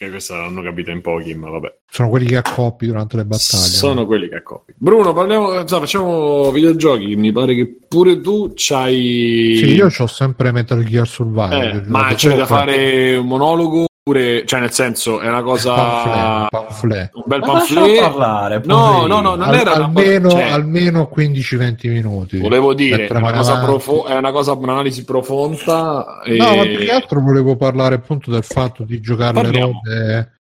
Che 0.00 0.08
questa 0.08 0.36
l'hanno 0.36 0.62
capita 0.62 0.90
in 0.92 1.02
pochi, 1.02 1.34
ma 1.34 1.50
vabbè. 1.50 1.74
Sono 1.90 2.08
quelli 2.08 2.24
che 2.24 2.38
accoppi 2.38 2.86
durante 2.86 3.16
le 3.16 3.26
battaglie. 3.26 3.64
Sono 3.64 4.06
quelli 4.06 4.30
che 4.30 4.36
accoppi. 4.36 4.72
Bruno, 4.74 5.12
parliamo, 5.12 5.60
insomma, 5.60 5.82
facciamo 5.82 6.50
videogiochi. 6.50 7.16
Mi 7.16 7.30
pare 7.32 7.54
che 7.54 7.76
pure 7.86 8.18
tu 8.22 8.54
c'hai. 8.54 9.56
Sì, 9.58 9.74
io 9.74 9.90
ho 9.94 10.06
sempre 10.06 10.52
Metal 10.52 10.82
Gear 10.84 11.06
Survive. 11.06 11.70
Eh, 11.70 11.82
ma 11.84 12.14
c'è 12.14 12.34
da 12.34 12.46
fare 12.46 13.14
un 13.14 13.26
monologo? 13.26 13.88
Oppure, 14.02 14.46
cioè, 14.46 14.60
nel 14.60 14.70
senso, 14.72 15.20
è 15.20 15.28
una 15.28 15.42
cosa. 15.42 15.74
Pamphlet, 15.74 16.48
pamphlet. 16.50 17.10
Un 17.14 17.22
bel 17.26 17.40
pamphlet. 17.40 18.00
parlare. 18.00 18.62
No, 18.64 19.06
no, 19.06 19.20
no, 19.20 19.34
non 19.34 19.42
Al- 19.42 19.54
era 19.54 19.72
almeno, 19.74 20.30
cioè, 20.30 20.50
almeno 20.50 21.10
15-20 21.14 21.88
minuti. 21.90 22.38
Volevo 22.38 22.72
dire, 22.72 23.06
è 23.06 23.12
una, 23.14 23.30
cosa 23.32 23.60
profo- 23.60 24.06
è 24.06 24.16
una 24.16 24.32
cosa, 24.32 24.52
un'analisi 24.52 25.04
profonda. 25.04 26.22
E... 26.24 26.36
No, 26.38 26.56
ma 26.56 26.62
più 26.62 26.78
che 26.78 26.90
altro 26.90 27.20
volevo 27.20 27.56
parlare 27.56 27.96
appunto 27.96 28.30
del 28.30 28.42
fatto 28.42 28.84
di 28.84 29.00
giocare 29.00 29.34
le 29.36 29.42
Parliamo. 29.42 29.80
robe 29.84 30.32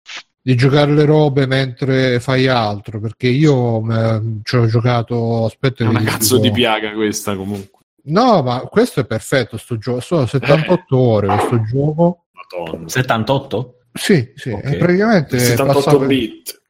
di 0.41 0.55
giocare 0.55 0.93
le 0.93 1.05
robe 1.05 1.47
mentre 1.47 2.21
fai 2.21 2.47
altro 2.47 3.01
perché 3.01 3.27
io 3.29 3.81
eh, 3.93 4.23
ci 4.45 4.57
ho 4.57 4.67
giocato 4.67 5.45
aspetta 5.45 5.85
È 5.85 5.87
una 5.87 6.01
cazzo 6.01 6.37
dico- 6.37 6.47
di 6.49 6.61
piaga 6.61 6.93
questa, 6.93 7.37
comunque. 7.37 7.81
no 8.05 8.41
ma 8.43 8.61
questo 8.61 9.01
è 9.01 9.05
perfetto 9.05 9.59
sto 9.59 9.77
gioco 9.79 10.01
sono 10.01 10.25
78 10.25 10.95
Eh. 10.95 10.99
ore 10.99 11.27
questo 11.27 11.63
gioco 11.65 12.23
Madonna. 12.57 12.89
78? 12.89 13.75
sì 13.93 14.33
sì 14.35 14.51
Ok. 14.51 14.65
e 14.65 14.77
praticamente 14.77 15.39
78 15.39 15.81
passavo, 15.85 16.07
bit. 16.07 16.61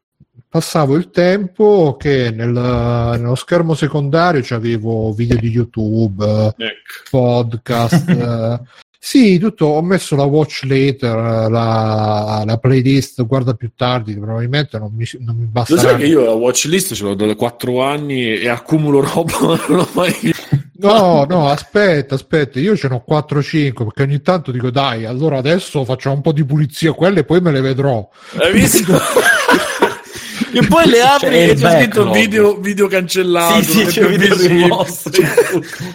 passavo 0.48 0.94
il 0.96 1.10
tempo 1.10 1.96
che 1.98 2.30
nel- 2.30 2.48
nello 3.18 3.34
schermo 3.34 3.74
secondario 3.74 4.40
c'avevo 4.42 5.12
video 5.12 5.36
di 5.36 5.48
youtube 5.50 6.24
eh, 6.56 6.64
Ecco. 6.64 7.08
podcast. 7.10 8.08
eh, 8.08 8.60
sì, 9.00 9.38
tutto. 9.38 9.66
Ho 9.66 9.82
messo 9.82 10.16
la 10.16 10.24
watch 10.24 10.64
later, 10.64 11.16
eh, 11.16 11.48
la, 11.50 12.42
la 12.44 12.58
playlist 12.58 13.24
guarda 13.26 13.54
più 13.54 13.70
tardi, 13.76 14.12
che 14.14 14.20
probabilmente 14.20 14.76
non 14.78 14.92
mi, 14.92 15.04
non 15.20 15.36
mi 15.36 15.42
Lo 15.44 15.48
basterà. 15.50 15.80
sai 15.80 15.96
che 15.98 16.06
io 16.06 16.24
la 16.24 16.32
watchlist 16.32 16.94
ce 16.94 17.04
l'ho 17.04 17.14
da 17.14 17.32
4 17.34 17.82
anni 17.82 18.38
e 18.38 18.48
accumulo 18.48 19.00
roba, 19.00 19.38
non 19.68 19.76
l'ho 19.76 19.88
mai 19.94 20.14
No, 20.80 21.26
no, 21.28 21.48
aspetta, 21.48 22.14
aspetta, 22.14 22.60
io 22.60 22.76
ce 22.76 22.86
n'ho 22.88 23.04
4-5 23.08 23.72
perché 23.72 24.02
ogni 24.02 24.22
tanto 24.22 24.52
dico 24.52 24.70
dai, 24.70 25.06
allora 25.06 25.38
adesso 25.38 25.84
facciamo 25.84 26.14
un 26.16 26.20
po' 26.20 26.32
di 26.32 26.44
pulizia 26.44 26.92
quelle 26.92 27.20
e 27.20 27.24
poi 27.24 27.40
me 27.40 27.50
le 27.50 27.60
vedrò. 27.60 28.08
Hai 28.36 28.52
visto? 28.52 28.94
e 30.54 30.66
poi 30.68 30.88
le 30.88 31.02
apri 31.02 31.28
C'è 31.30 31.48
e 31.48 31.54
c'è 31.54 31.78
scritto 31.78 32.04
backlog. 32.04 32.14
video, 32.14 32.60
video 32.60 32.86
cancellato. 32.86 33.62
Sì, 33.62 33.72
sì, 33.72 33.84
c'è 33.86 34.06
video 34.06 34.36
rimosso. 34.46 35.10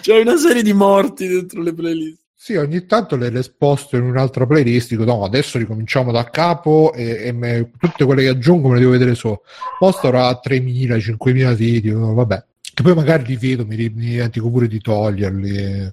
C'è, 0.02 0.20
una 0.20 0.36
serie 0.36 0.62
di 0.62 0.74
morti 0.74 1.28
dentro 1.28 1.62
le 1.62 1.72
playlist. 1.72 2.20
Sì, 2.34 2.56
ogni 2.56 2.84
tanto 2.84 3.16
le, 3.16 3.30
le 3.30 3.42
sposto 3.42 3.96
in 3.96 4.02
un'altra 4.02 4.44
playlist, 4.44 4.90
dico 4.90 5.04
no, 5.04 5.24
adesso 5.24 5.56
ricominciamo 5.56 6.12
da 6.12 6.28
capo 6.28 6.92
e, 6.92 7.22
e 7.24 7.32
me- 7.32 7.70
tutte 7.78 8.04
quelle 8.04 8.20
che 8.20 8.28
aggiungo 8.28 8.68
me 8.68 8.74
le 8.74 8.80
devo 8.80 8.92
vedere 8.92 9.14
solo. 9.14 9.44
Poi 9.78 9.92
starò 9.92 10.26
a 10.26 10.38
3.000, 10.44 10.98
5.000 10.98 11.54
video, 11.54 12.12
vabbè. 12.12 12.44
Poi 12.84 12.94
magari 12.94 13.24
li 13.24 13.36
vedo, 13.38 13.64
mi, 13.64 13.76
mi 13.76 13.88
dimentico 13.88 14.50
pure 14.50 14.68
di 14.68 14.78
toglierli. 14.78 15.90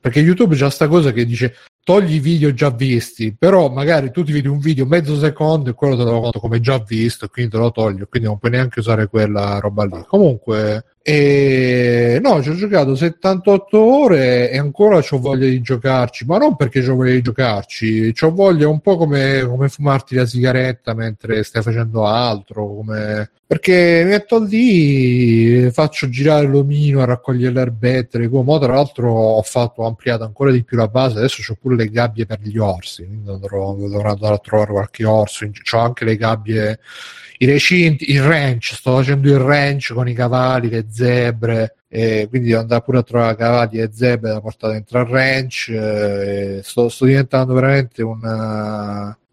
Perché 0.00 0.18
YouTube 0.18 0.56
c'ha 0.56 0.70
sta 0.70 0.88
cosa 0.88 1.12
che 1.12 1.24
dice 1.24 1.54
togli 1.84 2.14
i 2.14 2.18
video 2.18 2.52
già 2.52 2.70
visti, 2.70 3.32
però 3.38 3.70
magari 3.70 4.10
tu 4.10 4.24
ti 4.24 4.32
vedi 4.32 4.48
un 4.48 4.58
video 4.58 4.84
mezzo 4.84 5.16
secondo 5.16 5.70
e 5.70 5.74
quello 5.74 5.96
te 5.96 6.02
lo 6.02 6.20
conto 6.20 6.40
come 6.40 6.58
già 6.58 6.78
visto, 6.78 7.28
quindi 7.28 7.52
te 7.52 7.58
lo 7.58 7.70
toglio, 7.70 8.08
quindi 8.10 8.26
non 8.26 8.40
puoi 8.40 8.50
neanche 8.50 8.80
usare 8.80 9.06
quella 9.06 9.60
roba 9.60 9.84
lì. 9.84 10.04
Comunque, 10.04 10.91
e... 11.02 12.20
no, 12.22 12.42
ci 12.42 12.50
ho 12.50 12.54
giocato 12.54 12.94
78 12.94 13.78
ore 13.78 14.50
e 14.50 14.58
ancora 14.58 14.98
ho 14.98 15.18
voglia 15.18 15.46
di 15.46 15.60
giocarci, 15.60 16.24
ma 16.24 16.38
non 16.38 16.54
perché 16.54 16.88
ho 16.88 16.94
voglia 16.94 17.12
di 17.12 17.22
giocarci, 17.22 18.14
ho 18.20 18.30
voglia 18.32 18.68
un 18.68 18.80
po' 18.80 18.96
come, 18.96 19.44
come 19.46 19.68
fumarti 19.68 20.14
la 20.14 20.26
sigaretta 20.26 20.94
mentre 20.94 21.42
stai 21.42 21.62
facendo 21.62 22.06
altro, 22.06 22.66
come... 22.66 23.30
perché 23.44 24.04
metto 24.06 24.38
lì, 24.42 25.68
faccio 25.72 26.08
girare 26.08 26.46
l'omino 26.46 27.00
a 27.00 27.06
raccogliere 27.06 27.52
le 27.52 27.60
erbette, 27.62 28.18
le 28.18 28.28
tra 28.28 28.74
l'altro 28.74 29.10
ho 29.12 29.42
fatto, 29.42 29.82
ho 29.82 29.86
ampliato 29.86 30.22
ancora 30.22 30.52
di 30.52 30.62
più 30.62 30.76
la 30.76 30.88
base, 30.88 31.18
adesso 31.18 31.42
ho 31.50 31.56
pure 31.60 31.74
le 31.74 31.88
gabbie 31.88 32.26
per 32.26 32.38
gli 32.40 32.58
orsi, 32.58 33.04
quindi 33.04 33.24
dovrò, 33.24 33.74
dovrò 33.74 34.10
andare 34.10 34.34
a 34.34 34.38
trovare 34.38 34.70
qualche 34.70 35.04
orso, 35.04 35.46
ho 35.46 35.78
anche 35.78 36.04
le 36.04 36.16
gabbie 36.16 36.78
i 37.42 37.44
recinti, 37.44 38.10
il 38.12 38.22
ranch, 38.22 38.74
sto 38.74 38.94
facendo 38.96 39.28
il 39.28 39.38
ranch 39.38 39.92
con 39.92 40.08
i 40.08 40.14
cavalli, 40.14 40.68
le 40.68 40.86
zebre, 40.88 41.74
e 41.88 42.26
quindi 42.28 42.48
devo 42.48 42.60
andare 42.60 42.82
pure 42.82 42.98
a 42.98 43.02
trovare 43.02 43.36
cavalli 43.36 43.80
e 43.80 43.90
zebre 43.92 44.30
da 44.30 44.40
portare 44.40 44.74
dentro 44.74 45.00
al 45.00 45.06
ranch. 45.06 45.68
eh, 45.68 46.60
sto, 46.62 46.88
sto 46.88 47.04
diventando 47.04 47.52
veramente 47.52 48.02
un, 48.02 48.20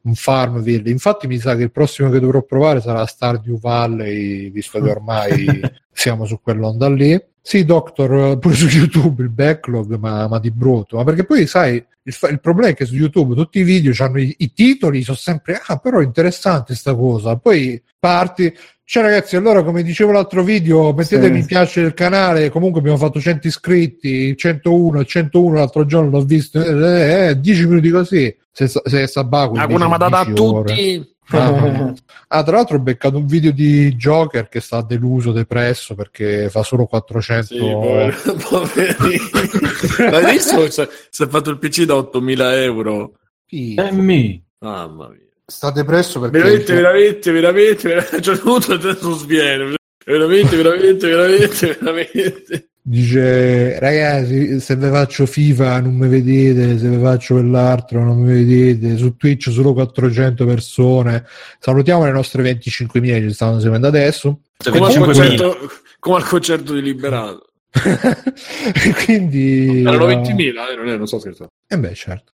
un 0.02 0.16
Farmville. 0.16 0.90
Infatti, 0.90 1.28
mi 1.28 1.38
sa 1.38 1.56
che 1.56 1.62
il 1.62 1.72
prossimo 1.72 2.10
che 2.10 2.20
dovrò 2.20 2.42
provare 2.42 2.82
sarà 2.82 3.06
Stardew 3.06 3.60
Valley, 3.60 4.50
visto 4.50 4.82
che 4.82 4.90
ormai 4.90 5.62
siamo 5.94 6.26
su 6.26 6.42
quell'onda 6.42 6.90
lì. 6.90 7.29
Sì, 7.42 7.66
Doctor, 7.66 8.38
pure 8.38 8.54
su 8.54 8.68
YouTube 8.68 9.24
il 9.24 9.30
backlog, 9.30 9.98
ma, 9.98 10.28
ma 10.28 10.40
di 10.40 10.52
brutto. 10.52 10.98
Ma 10.98 11.04
perché 11.04 11.24
poi, 11.26 11.48
sai, 11.48 11.76
il, 11.76 12.18
il 12.30 12.40
problema 12.40 12.70
è 12.70 12.74
che 12.76 12.86
su 12.86 12.96
YouTube 12.96 13.36
tutti 13.36 13.60
i 13.60 13.64
video 13.64 13.94
hanno 14.04 14.20
i, 14.20 14.36
i 14.40 14.54
titoli, 14.54 15.04
sono 15.04 15.18
sempre, 15.18 15.60
ah, 15.66 15.78
però 15.78 16.00
è 16.00 16.04
interessante 16.04 16.76
sta 16.76 16.94
cosa. 16.96 17.38
Poi 17.38 17.82
parti, 17.98 18.54
cioè 18.84 19.04
ragazzi, 19.04 19.36
allora 19.36 19.64
come 19.64 19.84
dicevo 19.84 20.12
l'altro 20.12 20.44
video, 20.44 20.94
mettete 20.94 21.26
Sì. 21.26 21.32
mi 21.32 21.46
piace 21.46 21.82
il 21.82 21.94
canale, 21.94 22.50
comunque 22.50 22.80
abbiamo 22.80 22.98
fatto 22.98 23.20
100 23.20 23.48
iscritti, 23.48 24.36
101, 24.36 25.06
101 25.06 25.56
l'altro 25.56 25.86
giorno 25.86 26.10
l'ho 26.10 26.24
visto, 26.24 26.60
eh, 26.64 27.30
eh, 27.30 27.40
10 27.40 27.68
minuti 27.68 27.90
così, 27.90 28.36
se, 28.52 28.68
se 28.68 29.08
Sabaku 29.08 29.56
Hakuna 29.56 29.86
invece 29.86 29.88
Matata 29.88 30.18
a 30.20 30.26
10 30.26 30.42
ore. 30.42 30.70
tutti. 30.74 31.18
Ah, 31.32 31.94
ah, 32.28 32.44
tra 32.44 32.56
l'altro 32.56 32.78
ho 32.78 32.80
beccato 32.80 33.18
un 33.18 33.26
video 33.28 33.52
di 33.52 33.96
Joker 33.96 34.50
che 34.50 34.60
sta 34.62 34.82
deluso, 34.82 35.32
depresso 35.32 35.94
perché 35.96 36.50
fa 36.50 36.64
solo 36.64 36.86
400 36.86 37.46
Sì, 37.54 37.60
povero- 37.60 38.16
poverino. 38.50 40.10
L'hai 40.10 40.32
visto? 40.32 40.70
Si 40.70 41.24
è 41.24 41.28
fatto 41.28 41.50
il 41.52 41.60
PC 41.60 41.84
da 41.84 41.96
8000 41.98 42.62
euro. 42.64 43.14
Emmi. 43.50 44.44
Mamma 44.60 45.08
mia. 45.10 45.20
sta 45.46 45.72
depresso 45.72 46.20
perché 46.20 46.38
Veramente, 46.38 46.74
veramente, 46.74 47.32
veramente, 47.32 47.88
veramente. 47.88 48.20
C'è 48.20 48.38
tutto 48.38 48.74
adesso 48.74 49.14
sviene. 49.14 49.76
Veramente, 50.06 50.56
veramente, 50.56 51.08
veramente, 51.08 51.78
veramente. 51.80 52.70
Dice 52.90 53.78
ragazzi 53.78 54.60
se 54.60 54.76
vi 54.76 54.90
faccio 54.90 55.28
FIFA 55.28 55.82
non 55.82 55.94
mi 55.94 56.08
vedete 56.08 56.80
se 56.80 56.90
vi 56.90 57.00
faccio 57.00 57.36
quell'altro 57.36 58.04
non 58.04 58.18
mi 58.18 58.34
vedete 58.34 58.98
su 58.98 59.16
Twitch 59.16 59.52
solo 59.52 59.74
400 59.74 60.44
persone 60.44 61.24
salutiamo 61.60 62.06
le 62.06 62.12
nostre 62.12 62.42
25.000 62.42 63.02
che 63.02 63.22
ci 63.28 63.34
stanno 63.34 63.60
seguendo 63.60 63.86
adesso 63.86 64.40
Come 64.58 64.80
al, 64.88 64.92
25.000. 64.92 65.04
concerto, 65.04 65.72
come 66.00 66.16
al 66.18 66.26
concerto 66.26 66.74
di 66.74 66.82
Liberato. 66.82 67.46
e 67.72 68.94
quindi 69.06 69.82
Erano 69.82 70.10
eh, 70.10 70.16
20.000, 70.16 70.40
eh, 70.72 70.76
non, 70.76 70.88
è, 70.90 70.98
non 70.98 71.06
sto 71.06 71.20
scherzando. 71.20 71.52
Eh 71.68 71.78
beh, 71.78 71.94
certo. 71.94 72.34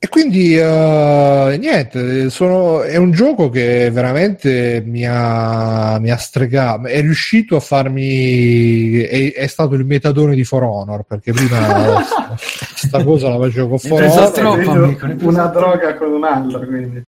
E 0.00 0.08
quindi 0.08 0.56
eh, 0.56 1.56
niente, 1.60 2.30
sono- 2.30 2.82
è 2.82 2.96
un 2.96 3.10
gioco 3.10 3.48
che 3.50 3.90
veramente 3.90 4.80
mi 4.86 5.04
ha, 5.04 5.98
mi 5.98 6.10
ha 6.10 6.16
stregato, 6.16 6.86
è 6.86 7.00
riuscito 7.00 7.56
a 7.56 7.60
farmi, 7.60 8.98
è, 9.00 9.32
è 9.34 9.46
stato 9.48 9.74
il 9.74 9.84
metadone 9.84 10.36
di 10.36 10.44
For 10.44 10.62
Honor, 10.62 11.02
perché 11.02 11.32
prima 11.32 12.04
sta 12.38 13.02
cosa 13.02 13.28
la 13.30 13.38
facevo 13.38 13.68
con 13.68 13.78
For 13.78 14.02
Honor. 14.02 14.30
troppo, 14.30 14.70
amico, 14.70 15.06
una 15.22 15.46
droga 15.46 15.96
con 15.96 16.12
un'altra, 16.12 16.64
quindi. 16.64 17.02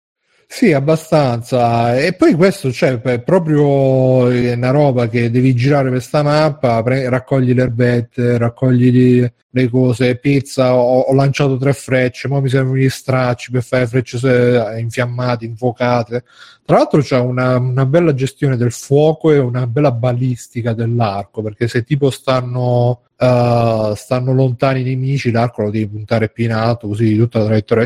Sì, 0.52 0.74
abbastanza. 0.74 1.98
E 2.00 2.14
poi 2.14 2.34
questo 2.34 2.72
cioè, 2.72 2.98
proprio 3.22 4.30
è 4.30 4.54
una 4.54 4.72
roba 4.72 5.08
che 5.08 5.30
devi 5.30 5.54
girare 5.56 5.90
per 5.92 6.02
sta 6.02 6.24
mappa, 6.24 6.82
pre- 6.82 7.08
raccogli 7.08 7.54
le 7.54 7.62
erbette, 7.62 8.38
raccogli 8.38 9.22
le- 9.52 9.70
cose, 9.70 10.16
pizza, 10.18 10.74
ho, 10.76 11.02
ho 11.02 11.14
lanciato 11.14 11.58
tre 11.58 11.74
frecce, 11.74 12.28
ora 12.28 12.40
mi 12.42 12.50
servono 12.50 12.78
gli 12.78 12.90
stracci 12.90 13.52
per 13.52 13.64
fare 13.64 13.88
frecce 13.88 14.18
se- 14.18 14.76
infiammate, 14.80 15.46
infuocate. 15.46 16.24
Tra 16.66 16.78
l'altro 16.78 17.02
c'è 17.02 17.20
una, 17.20 17.58
una 17.58 17.86
bella 17.86 18.14
gestione 18.14 18.58
del 18.58 18.72
fuoco 18.72 19.32
e 19.32 19.38
una 19.40 19.66
bella 19.68 19.92
balistica 19.92 20.74
dell'arco, 20.74 21.42
perché 21.44 21.68
se 21.68 21.84
tipo 21.84 22.10
stanno, 22.10 23.02
eh, 23.18 23.94
stanno 23.96 24.34
lontani 24.34 24.82
i 24.82 24.84
nemici, 24.84 25.32
l'arco 25.32 25.62
lo 25.64 25.70
devi 25.72 25.88
puntare 25.88 26.30
più 26.30 26.46
in 26.46 26.54
alto, 26.54 26.88
così 26.88 27.16
tutta 27.16 27.40
la 27.40 27.46
traiettoria, 27.46 27.86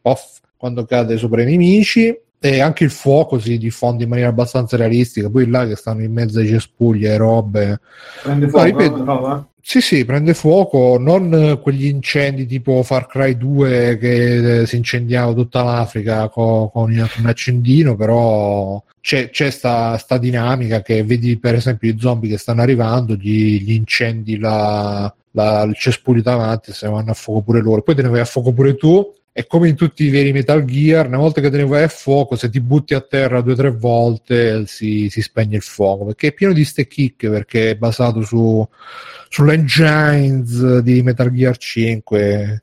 poff, 0.00 0.38
quando 0.64 0.86
cade 0.86 1.18
sopra 1.18 1.42
i 1.42 1.44
nemici. 1.44 2.18
E 2.40 2.60
anche 2.60 2.84
il 2.84 2.90
fuoco 2.90 3.38
si 3.38 3.56
diffonde 3.58 4.04
in 4.04 4.08
maniera 4.10 4.28
abbastanza 4.30 4.76
realistica. 4.76 5.30
Poi 5.30 5.46
là 5.48 5.66
che 5.66 5.76
stanno 5.76 6.02
in 6.02 6.12
mezzo 6.12 6.38
ai 6.40 6.46
cespugli 6.48 7.06
e 7.06 7.16
robe, 7.16 7.80
Prende 8.22 8.46
No, 8.46 8.50
fuoco, 8.50 8.66
ripeto. 8.66 9.04
no, 9.04 9.48
sì, 9.62 9.80
sì, 9.80 10.04
prende 10.04 10.34
fuoco, 10.34 10.98
non 10.98 11.58
quegli 11.62 11.86
incendi 11.86 12.44
tipo 12.44 12.82
Far 12.82 13.06
Cry 13.06 13.34
2 13.38 13.96
che 13.98 14.60
eh, 14.60 14.66
si 14.66 14.76
incendiava 14.76 15.32
tutta 15.32 15.62
l'Africa 15.62 16.28
co- 16.28 16.68
con, 16.70 16.90
un 16.92 17.26
accendino, 17.26 17.96
però 17.96 18.82
c'è, 19.00 19.30
c'è 19.30 19.48
sta, 19.50 19.96
sta 19.96 20.18
dinamica 20.18 20.82
che 20.82 21.02
vedi 21.02 21.38
per 21.38 21.54
esempio 21.54 21.90
i 21.90 21.96
zombie 21.98 22.28
che 22.28 22.36
stanno 22.36 22.60
arrivando, 22.60 23.14
gli, 23.14 23.62
gli 23.62 23.72
incendi 23.72 24.38
la, 24.38 25.10
la- 25.30 25.62
il 25.62 25.74
cespuglio 25.76 26.20
davanti, 26.20 26.72
se 26.74 26.86
vanno 26.88 27.12
a 27.12 27.14
fuoco 27.14 27.40
pure 27.40 27.62
loro, 27.62 27.80
poi 27.80 27.94
te 27.94 28.02
ne 28.02 28.08
vai 28.10 28.20
a 28.20 28.24
fuoco 28.26 28.52
pure 28.52 28.76
tu. 28.76 29.14
E 29.36 29.48
come 29.48 29.68
in 29.68 29.74
tutti 29.74 30.04
i 30.04 30.10
veri 30.10 30.30
Metal 30.30 30.64
Gear, 30.64 31.08
una 31.08 31.18
volta 31.18 31.40
che 31.40 31.50
te 31.50 31.56
ne 31.56 31.64
vai 31.64 31.82
a 31.82 31.88
fuoco, 31.88 32.36
se 32.36 32.48
ti 32.50 32.60
butti 32.60 32.94
a 32.94 33.00
terra 33.00 33.40
due 33.40 33.54
o 33.54 33.56
tre 33.56 33.72
volte 33.72 34.64
si, 34.66 35.08
si 35.10 35.22
spegne 35.22 35.56
il 35.56 35.62
fuoco 35.62 36.04
perché 36.04 36.28
è 36.28 36.32
pieno 36.32 36.52
di 36.52 36.64
ste 36.64 36.86
chicche 36.86 37.28
perché 37.28 37.70
è 37.70 37.76
basato 37.76 38.22
su, 38.22 38.64
sull'engines 39.28 40.78
di 40.78 41.02
Metal 41.02 41.32
Gear 41.32 41.56
5 41.56 42.62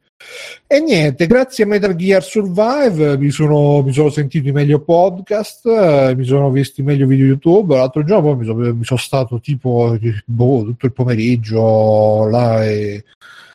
e 0.67 0.79
niente, 0.79 1.27
grazie 1.27 1.63
a 1.65 1.67
Metal 1.67 1.95
Gear 1.95 2.23
Survive 2.23 3.17
mi 3.17 3.29
sono, 3.31 3.81
mi 3.81 3.91
sono 3.91 4.09
sentito 4.09 4.47
i 4.47 4.51
meglio 4.51 4.79
podcast, 4.79 6.13
mi 6.15 6.23
sono 6.23 6.49
visti 6.51 6.81
meglio 6.81 7.07
video 7.07 7.25
YouTube. 7.25 7.75
L'altro 7.75 8.03
giorno 8.03 8.29
poi 8.29 8.37
mi 8.37 8.45
sono, 8.45 8.73
mi 8.73 8.85
sono 8.85 8.99
stato 8.99 9.39
tipo 9.39 9.97
boh, 10.25 10.63
tutto 10.63 10.85
il 10.85 10.93
pomeriggio 10.93 12.27
là 12.29 12.63
e, 12.65 13.03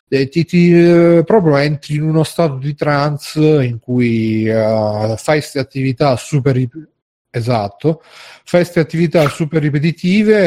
e 0.09 0.29
ti, 0.29 0.45
ti, 0.45 0.71
eh, 0.71 1.23
proprio 1.25 1.57
entri 1.57 1.95
in 1.95 2.03
uno 2.03 2.23
stato 2.23 2.55
di 2.57 2.73
trance 2.75 3.39
in 3.41 3.79
cui 3.79 4.45
eh, 4.47 5.15
fai 5.17 5.39
queste 5.39 5.59
attività 5.59 6.15
super 6.15 6.55
rip- 6.55 6.87
esatto 7.29 8.01
fai 8.43 8.61
queste 8.61 8.79
attività 8.79 9.27
super 9.27 9.61
ripetitive 9.61 10.37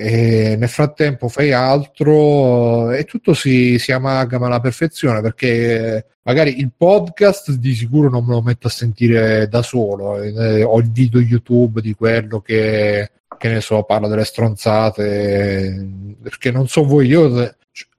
e, 0.00 0.52
e 0.52 0.56
nel 0.56 0.68
frattempo 0.68 1.28
fai 1.28 1.52
altro 1.52 2.92
e 2.92 3.04
tutto 3.04 3.34
si, 3.34 3.78
si 3.78 3.90
amalgama 3.92 4.46
alla 4.46 4.60
perfezione 4.60 5.20
perché 5.20 6.06
magari 6.22 6.60
il 6.60 6.70
podcast 6.76 7.50
di 7.52 7.74
sicuro 7.74 8.08
non 8.08 8.24
me 8.24 8.34
lo 8.34 8.42
metto 8.42 8.68
a 8.68 8.70
sentire 8.70 9.48
da 9.48 9.62
solo 9.62 10.22
eh, 10.22 10.62
ho 10.62 10.78
il 10.78 10.90
video 10.92 11.20
YouTube 11.20 11.80
di 11.80 11.94
quello 11.94 12.40
che 12.40 13.10
che 13.36 13.48
ne 13.48 13.60
so, 13.60 13.82
parla 13.82 14.08
delle 14.08 14.24
stronzate 14.24 15.86
perché 16.22 16.50
non 16.50 16.68
so 16.68 16.84
voi 16.84 17.08
io 17.08 17.56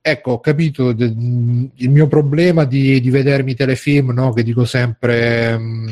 ecco 0.07 0.33
ho 0.33 0.39
capito 0.39 0.93
de- 0.93 1.05
il 1.05 1.89
mio 1.89 2.05
problema 2.05 2.63
di, 2.63 3.01
di 3.01 3.09
vedermi 3.09 3.51
i 3.51 3.55
telefilm 3.55 4.11
no? 4.11 4.31
che 4.33 4.43
dico 4.43 4.63
sempre 4.63 5.57
mm, 5.57 5.87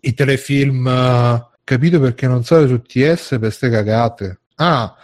i 0.00 0.14
telefilm 0.14 0.86
eh, 0.86 1.46
capito 1.64 1.98
perché 1.98 2.28
non 2.28 2.44
sale 2.44 2.68
su 2.68 2.80
TS 2.80 3.38
per 3.40 3.50
ste 3.50 3.68
cagate 3.68 4.40
ah 4.56 4.94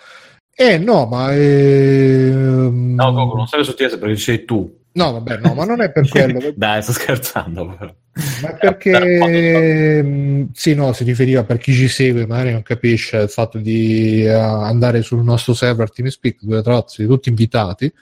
eh 0.55 0.79
no 0.79 1.07
ma 1.07 1.35
ehm, 1.35 2.95
No, 2.95 3.13
Coco, 3.13 3.37
non 3.37 3.47
sale 3.49 3.65
su 3.65 3.75
TS 3.75 3.97
perché 3.97 4.17
sei 4.17 4.45
tu. 4.45 4.77
No 4.99 5.13
vabbè 5.13 5.39
no 5.39 5.55
ma 5.55 5.65
non 5.65 5.81
è 5.81 5.91
per 5.93 6.09
quello 6.09 6.53
Dai, 6.55 6.83
sto 6.83 6.93
scherzando. 6.93 7.77
Però. 7.79 7.95
ma 8.43 8.53
perché 8.55 10.03
mm, 10.03 10.47
sì 10.53 10.75
no 10.75 10.93
si 10.93 11.05
riferiva 11.05 11.45
per 11.45 11.59
chi 11.59 11.73
ci 11.73 11.89
segue 11.89 12.27
magari 12.27 12.51
non 12.51 12.63
capisce 12.63 13.19
il 13.19 13.29
fatto 13.29 13.59
di 13.59 14.25
eh, 14.25 14.33
andare 14.33 15.03
sul 15.03 15.23
nostro 15.23 15.55
server 15.55 15.91
TeamSpeak 15.91 16.39
dove 16.43 16.63
tra 16.63 16.73
l'altro 16.73 16.91
siete 16.91 17.11
tutti 17.11 17.29
invitati 17.29 17.93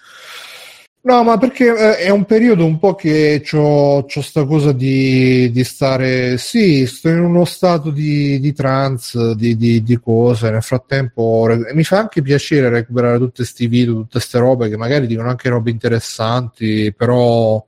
No, 1.06 1.22
ma 1.22 1.38
perché 1.38 1.66
eh, 1.66 1.96
è 1.98 2.10
un 2.10 2.24
periodo 2.24 2.64
un 2.64 2.80
po' 2.80 2.96
che 2.96 3.40
ho 3.52 4.04
sta 4.08 4.44
cosa 4.44 4.72
di, 4.72 5.52
di, 5.52 5.62
stare, 5.62 6.36
sì, 6.36 6.84
sto 6.84 7.08
in 7.08 7.20
uno 7.20 7.44
stato 7.44 7.90
di, 7.90 8.40
di 8.40 8.52
trance, 8.52 9.36
di, 9.36 9.56
di, 9.56 9.84
di, 9.84 10.00
cose. 10.00 10.50
Nel 10.50 10.64
frattempo 10.64 11.46
mi 11.74 11.84
fa 11.84 11.98
anche 11.98 12.22
piacere 12.22 12.70
recuperare 12.70 13.18
tutti 13.18 13.36
questi 13.36 13.68
video, 13.68 13.94
tutte 13.94 14.08
queste 14.18 14.38
robe 14.40 14.68
che 14.68 14.76
magari 14.76 15.06
dicono 15.06 15.28
anche 15.28 15.48
robe 15.48 15.70
interessanti, 15.70 16.92
però 16.92 17.64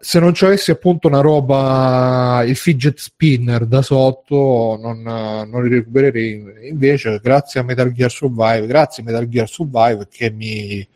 se 0.00 0.18
non 0.18 0.32
ci 0.32 0.46
avessi 0.46 0.70
appunto 0.70 1.08
una 1.08 1.20
roba, 1.20 2.42
il 2.46 2.56
fidget 2.56 2.98
spinner 2.98 3.66
da 3.66 3.82
sotto, 3.82 4.78
non, 4.80 5.02
non 5.02 5.62
li 5.62 5.68
recupererei. 5.68 6.42
Invece, 6.70 7.20
grazie 7.22 7.60
a 7.60 7.64
Metal 7.64 7.92
Gear 7.92 8.10
Survive, 8.10 8.66
grazie 8.66 9.02
a 9.02 9.06
Metal 9.06 9.28
Gear 9.28 9.46
Survive 9.46 10.08
che 10.10 10.30
mi 10.30 10.88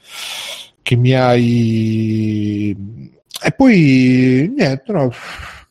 che 0.91 0.97
mi 0.97 1.15
hai... 1.15 2.77
E 3.43 3.53
poi 3.53 4.53
niente, 4.57 4.93
no, 4.93 5.13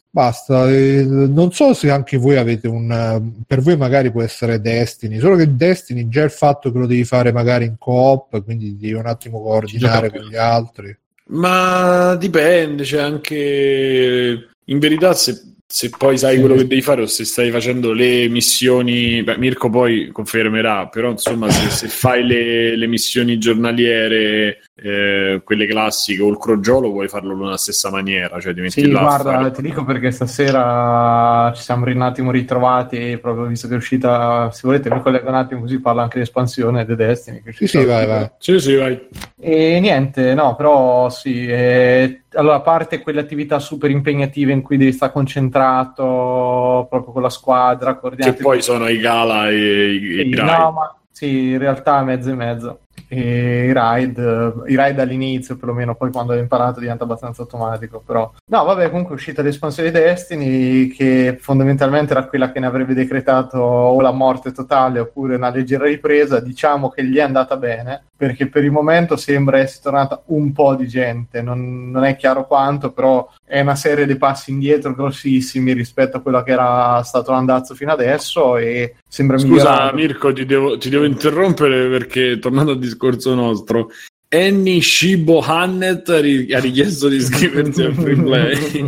basta. 0.10 0.66
non 0.66 1.52
so 1.52 1.74
se 1.74 1.92
anche 1.92 2.16
voi 2.16 2.38
avete 2.38 2.70
un... 2.70 3.34
Per 3.46 3.60
voi 3.60 3.76
magari 3.76 4.12
può 4.12 4.22
essere 4.22 4.62
Destiny, 4.62 5.20
solo 5.20 5.36
che 5.36 5.58
Destiny 5.58 6.08
già 6.08 6.24
il 6.24 6.32
fatto 6.32 6.72
che 6.72 6.78
lo 6.78 6.86
devi 6.86 7.04
fare 7.04 7.34
magari 7.34 7.66
in 7.66 7.76
coop, 7.78 8.42
quindi 8.46 8.78
devi 8.78 8.94
un 8.94 9.08
attimo 9.08 9.42
coordinare 9.42 10.10
con 10.10 10.22
gli 10.22 10.38
altri. 10.38 10.98
Ma 11.26 12.16
dipende, 12.16 12.84
c'è 12.84 13.02
anche... 13.02 14.48
In 14.66 14.80
verità 14.80 15.14
se 15.14 15.50
se 15.72 15.92
poi 15.96 16.18
sai 16.18 16.34
sì. 16.34 16.40
quello 16.40 16.56
che 16.56 16.66
devi 16.66 16.82
fare 16.82 17.04
o 17.04 17.06
se 17.06 17.24
stai 17.26 17.52
facendo 17.52 17.94
le 17.94 18.28
missioni, 18.28 19.22
beh, 19.22 19.38
Mirko 19.38 19.70
poi 19.70 20.10
confermerà, 20.12 20.88
però 20.88 21.12
insomma 21.12 21.48
se, 21.52 21.70
se 21.70 21.88
fai 21.88 22.26
le, 22.26 22.76
le, 22.76 22.88
missioni 22.88 23.38
giornaliere, 23.38 24.64
eh, 24.82 25.42
quelle 25.44 25.66
classiche 25.68 26.22
o 26.22 26.30
il 26.30 26.38
crogiolo, 26.38 26.92
puoi 26.92 27.08
farlo 27.08 27.36
nella 27.36 27.58
stessa 27.58 27.90
maniera. 27.90 28.40
Cioè 28.40 28.54
ti 28.54 28.62
metti 28.62 28.82
sì, 28.82 28.90
guarda, 28.90 29.32
fare... 29.32 29.52
ti 29.52 29.62
dico 29.62 29.84
perché 29.84 30.12
stasera 30.12 31.52
ci 31.56 31.62
siamo 31.62 31.86
un 31.86 32.02
attimo 32.02 32.32
ritrovati, 32.32 33.18
proprio 33.22 33.46
visto 33.46 33.68
che 33.68 33.74
è 33.74 33.78
uscita, 33.78 34.50
se 34.52 34.62
volete 34.64 34.90
mi 34.94 35.02
collego 35.02 35.30
un 35.30 35.36
attimo 35.36 35.62
così 35.62 35.80
parla 35.80 36.04
anche 36.04 36.20
l'espansione 36.20 36.86
The 36.86 36.96
Destiny. 36.96 37.42
Che 37.42 37.54
sì, 37.54 37.68
sì, 37.68 37.84
vai, 37.86 38.06
vai. 38.06 38.30
Sì, 38.38 38.60
sì, 38.60 38.76
vai. 38.76 39.08
E 39.40 39.80
niente, 39.80 40.34
no, 40.34 40.56
però 40.56 41.10
sì, 41.10 41.48
eh, 41.48 42.24
allora 42.34 42.56
a 42.56 42.62
parte 42.62 43.00
quelle 43.00 43.22
attività 43.22 43.60
super 43.60 43.90
impegnative 43.90 44.52
in 44.52 44.62
cui 44.62 44.78
devi 44.78 44.92
stare 44.92 45.12
concentrato 45.12 46.88
proprio 46.90 47.14
con 47.14 47.22
la 47.22 47.30
squadra. 47.30 48.00
Che 48.00 48.34
poi 48.34 48.62
sono 48.62 48.88
i 48.88 49.00
gala 49.00 49.50
e 49.50 49.94
i, 49.94 50.00
sì, 50.00 50.30
i 50.30 50.30
No, 50.30 50.72
ma 50.72 50.96
sì, 51.12 51.50
in 51.50 51.58
realtà 51.58 52.02
mezzo 52.04 52.30
e 52.30 52.36
mezzo 52.36 52.80
e 53.12 53.66
i 53.66 53.74
ride, 53.74 54.54
i 54.68 54.78
ride 54.78 55.02
all'inizio 55.02 55.58
perlomeno, 55.58 55.96
poi 55.96 56.12
quando 56.12 56.34
hai 56.34 56.40
imparato 56.40 56.80
diventa 56.80 57.04
abbastanza 57.04 57.42
automatico, 57.42 58.02
però. 58.06 58.32
No 58.46 58.64
vabbè 58.64 58.90
comunque 58.90 59.16
è 59.16 59.18
uscita 59.18 59.42
l'espansione 59.42 59.92
di 59.92 60.00
Destiny 60.00 60.88
che 60.90 61.38
fondamentalmente 61.42 62.14
era 62.14 62.28
quella 62.28 62.52
che 62.52 62.60
ne 62.60 62.68
avrebbe 62.68 62.94
decretato 62.94 63.58
o 63.58 64.00
la 64.00 64.12
morte 64.12 64.52
totale 64.52 65.00
oppure 65.00 65.36
una 65.36 65.50
leggera 65.50 65.86
ripresa, 65.86 66.40
diciamo 66.40 66.90
che 66.90 67.04
gli 67.04 67.18
è 67.18 67.22
andata 67.22 67.58
bene 67.58 68.04
perché 68.20 68.48
per 68.48 68.66
il 68.66 68.72
momento 68.72 69.16
sembra 69.16 69.60
essere 69.60 69.82
tornata 69.82 70.22
un 70.26 70.52
po' 70.52 70.76
di 70.76 70.88
gente, 70.90 71.42
non, 71.42 71.90
non 71.90 72.04
è 72.04 72.18
chiaro 72.18 72.46
quanto, 72.46 72.92
però 72.92 73.32
è 73.46 73.62
una 73.62 73.76
serie 73.76 74.06
di 74.06 74.18
passi 74.18 74.52
indietro 74.52 74.94
grossissimi 74.94 75.72
rispetto 75.72 76.18
a 76.18 76.20
quello 76.20 76.44
che 76.44 76.52
era 76.52 77.02
stato 77.04 77.32
l'andazzo 77.32 77.76
fino 77.76 77.94
adesso 77.94 78.58
e 78.58 78.96
sembra 79.08 79.38
Scusa 79.38 79.54
migliorare. 79.54 79.96
Mirko, 79.96 80.34
ti 80.34 80.46
devo, 80.46 80.78
ti 80.78 80.90
devo 80.90 81.06
interrompere 81.06 81.88
perché 81.88 82.40
tornando 82.40 82.72
al 82.72 82.80
discorso 82.80 82.99
nostro, 83.34 83.90
Annie 84.30 84.82
Shibo 84.82 85.40
Hannet 85.40 86.10
ha 86.10 86.20
richiesto 86.60 87.08
di 87.08 87.16
iscriversi 87.16 87.82
al 87.82 87.94
free 87.94 88.16
play. 88.16 88.88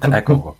ecco 0.12 0.40
qua. 0.40 0.56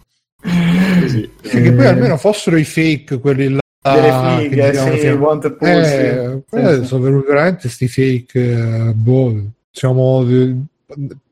Sì. 1.07 1.29
Sì, 1.43 1.63
che 1.63 1.73
poi 1.73 1.87
almeno 1.87 2.17
fossero 2.17 2.57
i 2.57 2.65
fake 2.65 3.19
quelli 3.19 3.49
là 3.49 3.59
delle 3.81 4.49
fighe, 4.49 4.75
sì, 4.75 5.07
il 5.07 5.13
Wanted 5.15 5.57
eh, 5.61 6.43
sì, 6.51 6.85
sono 6.85 7.23
veramente 7.23 7.69
sti 7.69 7.89
fake 7.89 8.41
eh, 8.41 8.93
boh, 8.93 9.51
siamo 9.71 10.27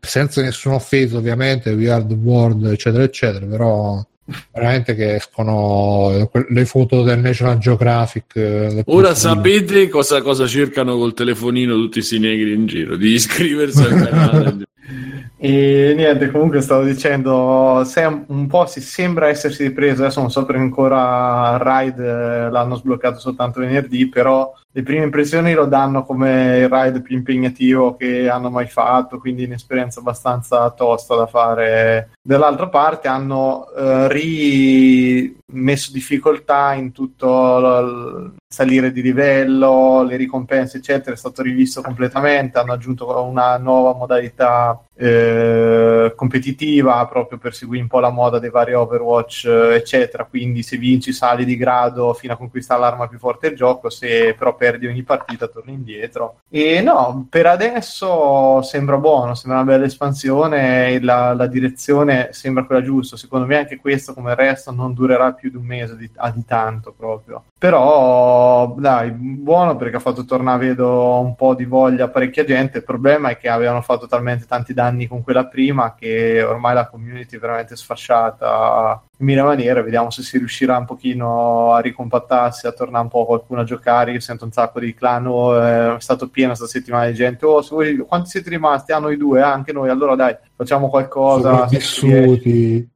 senza 0.01 0.43
nessun 0.43 0.73
offeso 0.73 1.19
ovviamente 1.19 1.73
We 1.73 1.91
Are 1.91 2.07
The 2.07 2.15
World 2.15 2.67
eccetera 2.67 3.05
eccetera 3.05 3.47
però 3.47 4.05
veramente 4.53 4.95
che 4.95 5.17
escono 5.17 6.31
le 6.49 6.65
foto 6.65 7.03
del 7.03 7.21
National 7.21 7.59
Geographic 7.59 8.35
eh, 8.35 8.83
ora 8.87 9.15
sapete 9.15 9.89
cosa, 9.89 10.21
cosa 10.21 10.47
cercano 10.47 10.97
col 10.97 11.15
telefonino 11.15 11.75
tutti 11.75 11.99
questi 11.99 12.19
negri 12.19 12.53
in 12.53 12.67
giro 12.67 12.97
di 12.97 13.13
iscriversi 13.15 13.83
al 13.83 14.09
canale. 14.09 14.57
E 15.39 15.93
niente, 15.95 16.31
comunque 16.31 16.63
stavo 16.63 16.83
dicendo, 16.83 17.83
se 17.85 18.05
un 18.27 18.47
po' 18.47 18.67
si 18.67 18.81
sembra 18.81 19.29
essersi 19.29 19.65
ripreso, 19.65 20.03
adesso 20.03 20.21
non 20.21 20.31
so 20.31 20.47
perché 20.47 20.63
ancora 20.63 21.59
Ride 21.61 22.03
eh, 22.03 22.51
l'hanno 22.51 22.77
sbloccato 22.77 23.19
soltanto 23.19 23.61
venerdì, 23.61 24.09
però 24.09 24.51
le 24.77 24.83
prime 24.83 25.05
impressioni 25.05 25.55
lo 25.55 25.65
danno 25.65 26.05
come 26.05 26.59
il 26.59 26.69
ride 26.69 27.01
più 27.01 27.17
impegnativo 27.17 27.97
che 27.97 28.29
hanno 28.29 28.51
mai 28.51 28.67
fatto, 28.67 29.19
quindi 29.19 29.45
un'esperienza 29.45 30.01
abbastanza 30.01 30.69
tosta 30.69 31.17
da 31.17 31.27
fare. 31.27 32.11
Dall'altra 32.21 32.69
parte 32.69 33.09
hanno 33.09 33.71
eh, 33.75 34.09
rimesso 35.49 35.93
difficoltà 35.93 36.75
in 36.75 36.93
tutto 36.93 37.59
il 37.59 38.35
salire 38.47 38.93
di 38.93 39.01
livello, 39.01 40.03
le 40.03 40.17
ricompense, 40.17 40.77
eccetera, 40.77 41.15
è 41.15 41.19
stato 41.19 41.41
rivisto 41.41 41.81
completamente, 41.81 42.59
hanno 42.59 42.73
aggiunto 42.73 43.23
una 43.23 43.57
nuova 43.57 43.95
modalità 43.95 44.79
eh, 44.95 46.13
competitiva 46.17 47.07
proprio 47.07 47.39
per 47.39 47.55
seguire 47.55 47.83
un 47.83 47.89
po' 47.89 48.01
la 48.01 48.11
moda 48.11 48.39
dei 48.39 48.51
vari 48.51 48.73
Overwatch, 48.73 49.47
eccetera. 49.47 50.25
Quindi 50.25 50.63
se 50.63 50.77
vinci 50.77 51.13
sali 51.13 51.45
di 51.45 51.57
grado 51.57 52.15
fino 52.15 52.33
a 52.33 52.37
conquistare 52.37 52.81
l'arma 52.81 53.09
più 53.09 53.19
forte 53.19 53.49
del 53.49 53.57
gioco, 53.57 53.91
se 53.91 54.35
però 54.37 54.55
per 54.55 54.66
perdi 54.67 54.87
ogni 54.89 55.03
partita, 55.05 55.47
torni 55.47 55.73
indietro. 55.73 56.41
E 56.49 56.81
no, 56.81 57.27
per 57.31 57.47
adesso 57.47 58.63
sembra 58.63 58.97
buono, 58.97 59.35
sembra 59.35 59.61
una 59.61 59.71
bella 59.71 59.85
espansione, 59.85 61.01
la, 61.01 61.35
la 61.35 61.47
direzione 61.47 62.31
sembra 62.33 62.65
quella 62.65 62.83
giusta. 62.83 63.17
Secondo 63.17 63.47
me 63.47 63.59
anche 63.59 63.77
questo, 63.77 64.13
come 64.13 64.31
il 64.31 64.37
resto, 64.37 64.73
non 64.73 64.93
durerà 64.93 65.33
più 65.33 65.51
di 65.51 65.57
un 65.57 65.65
mese 65.65 65.97
di, 65.97 66.11
ah, 66.17 66.31
di 66.31 66.45
tanto 66.45 66.93
proprio. 66.93 67.45
Però 67.59 68.75
dai, 68.77 69.11
buono 69.13 69.77
perché 69.77 69.97
ha 69.97 70.01
fatto 70.01 70.25
tornare, 70.25 70.67
vedo, 70.67 71.21
un 71.21 71.35
po' 71.37 71.55
di 71.55 71.65
voglia 71.65 72.09
parecchia 72.09 72.45
gente. 72.45 72.79
Il 72.79 72.85
problema 72.85 73.31
è 73.31 73.37
che 73.37 73.49
avevano 73.49 73.83
fatto 73.83 74.07
talmente 74.07 74.47
tanti 74.47 74.75
danni 74.75 75.07
con 75.07 75.23
quella 75.23 75.47
prima 75.47 75.95
che 75.95 76.43
ormai 76.43 76.75
la 76.75 76.89
community 76.89 77.37
è 77.37 77.41
veramente 77.41 77.77
sfasciata 77.77 79.01
in 79.19 79.27
mille 79.27 79.43
maniere. 79.43 79.83
Vediamo 79.83 80.11
se 80.11 80.23
si 80.23 80.39
riuscirà 80.39 80.77
un 80.77 80.85
pochino 80.85 81.73
a 81.73 81.81
ricompattarsi, 81.81 82.67
a 82.67 82.73
tornare 82.73 83.05
un 83.05 83.11
po' 83.11 83.25
qualcuno 83.25 83.61
a 83.61 83.65
giocare. 83.65 84.13
Io 84.13 84.21
sento 84.21 84.45
un 84.45 84.53
sacco 84.57 84.81
di 84.81 84.95
clan, 84.95 85.27
oh, 85.27 85.61
è 85.61 85.97
stato 85.99 86.29
pieno 86.29 86.55
questa 86.55 86.67
settimana 86.67 87.07
di 87.07 87.15
gente. 87.15 87.45
Oh, 87.45 87.65
voi, 87.69 87.97
quanti 87.99 88.31
siete 88.31 88.49
rimasti? 88.49 88.93
Ah, 88.93 88.99
noi 88.99 89.19
due, 89.19 89.43
anche 89.43 89.73
noi. 89.73 89.91
Allora 89.91 90.15
dai, 90.15 90.35
facciamo 90.55 90.89
qualcosa. 90.89 91.67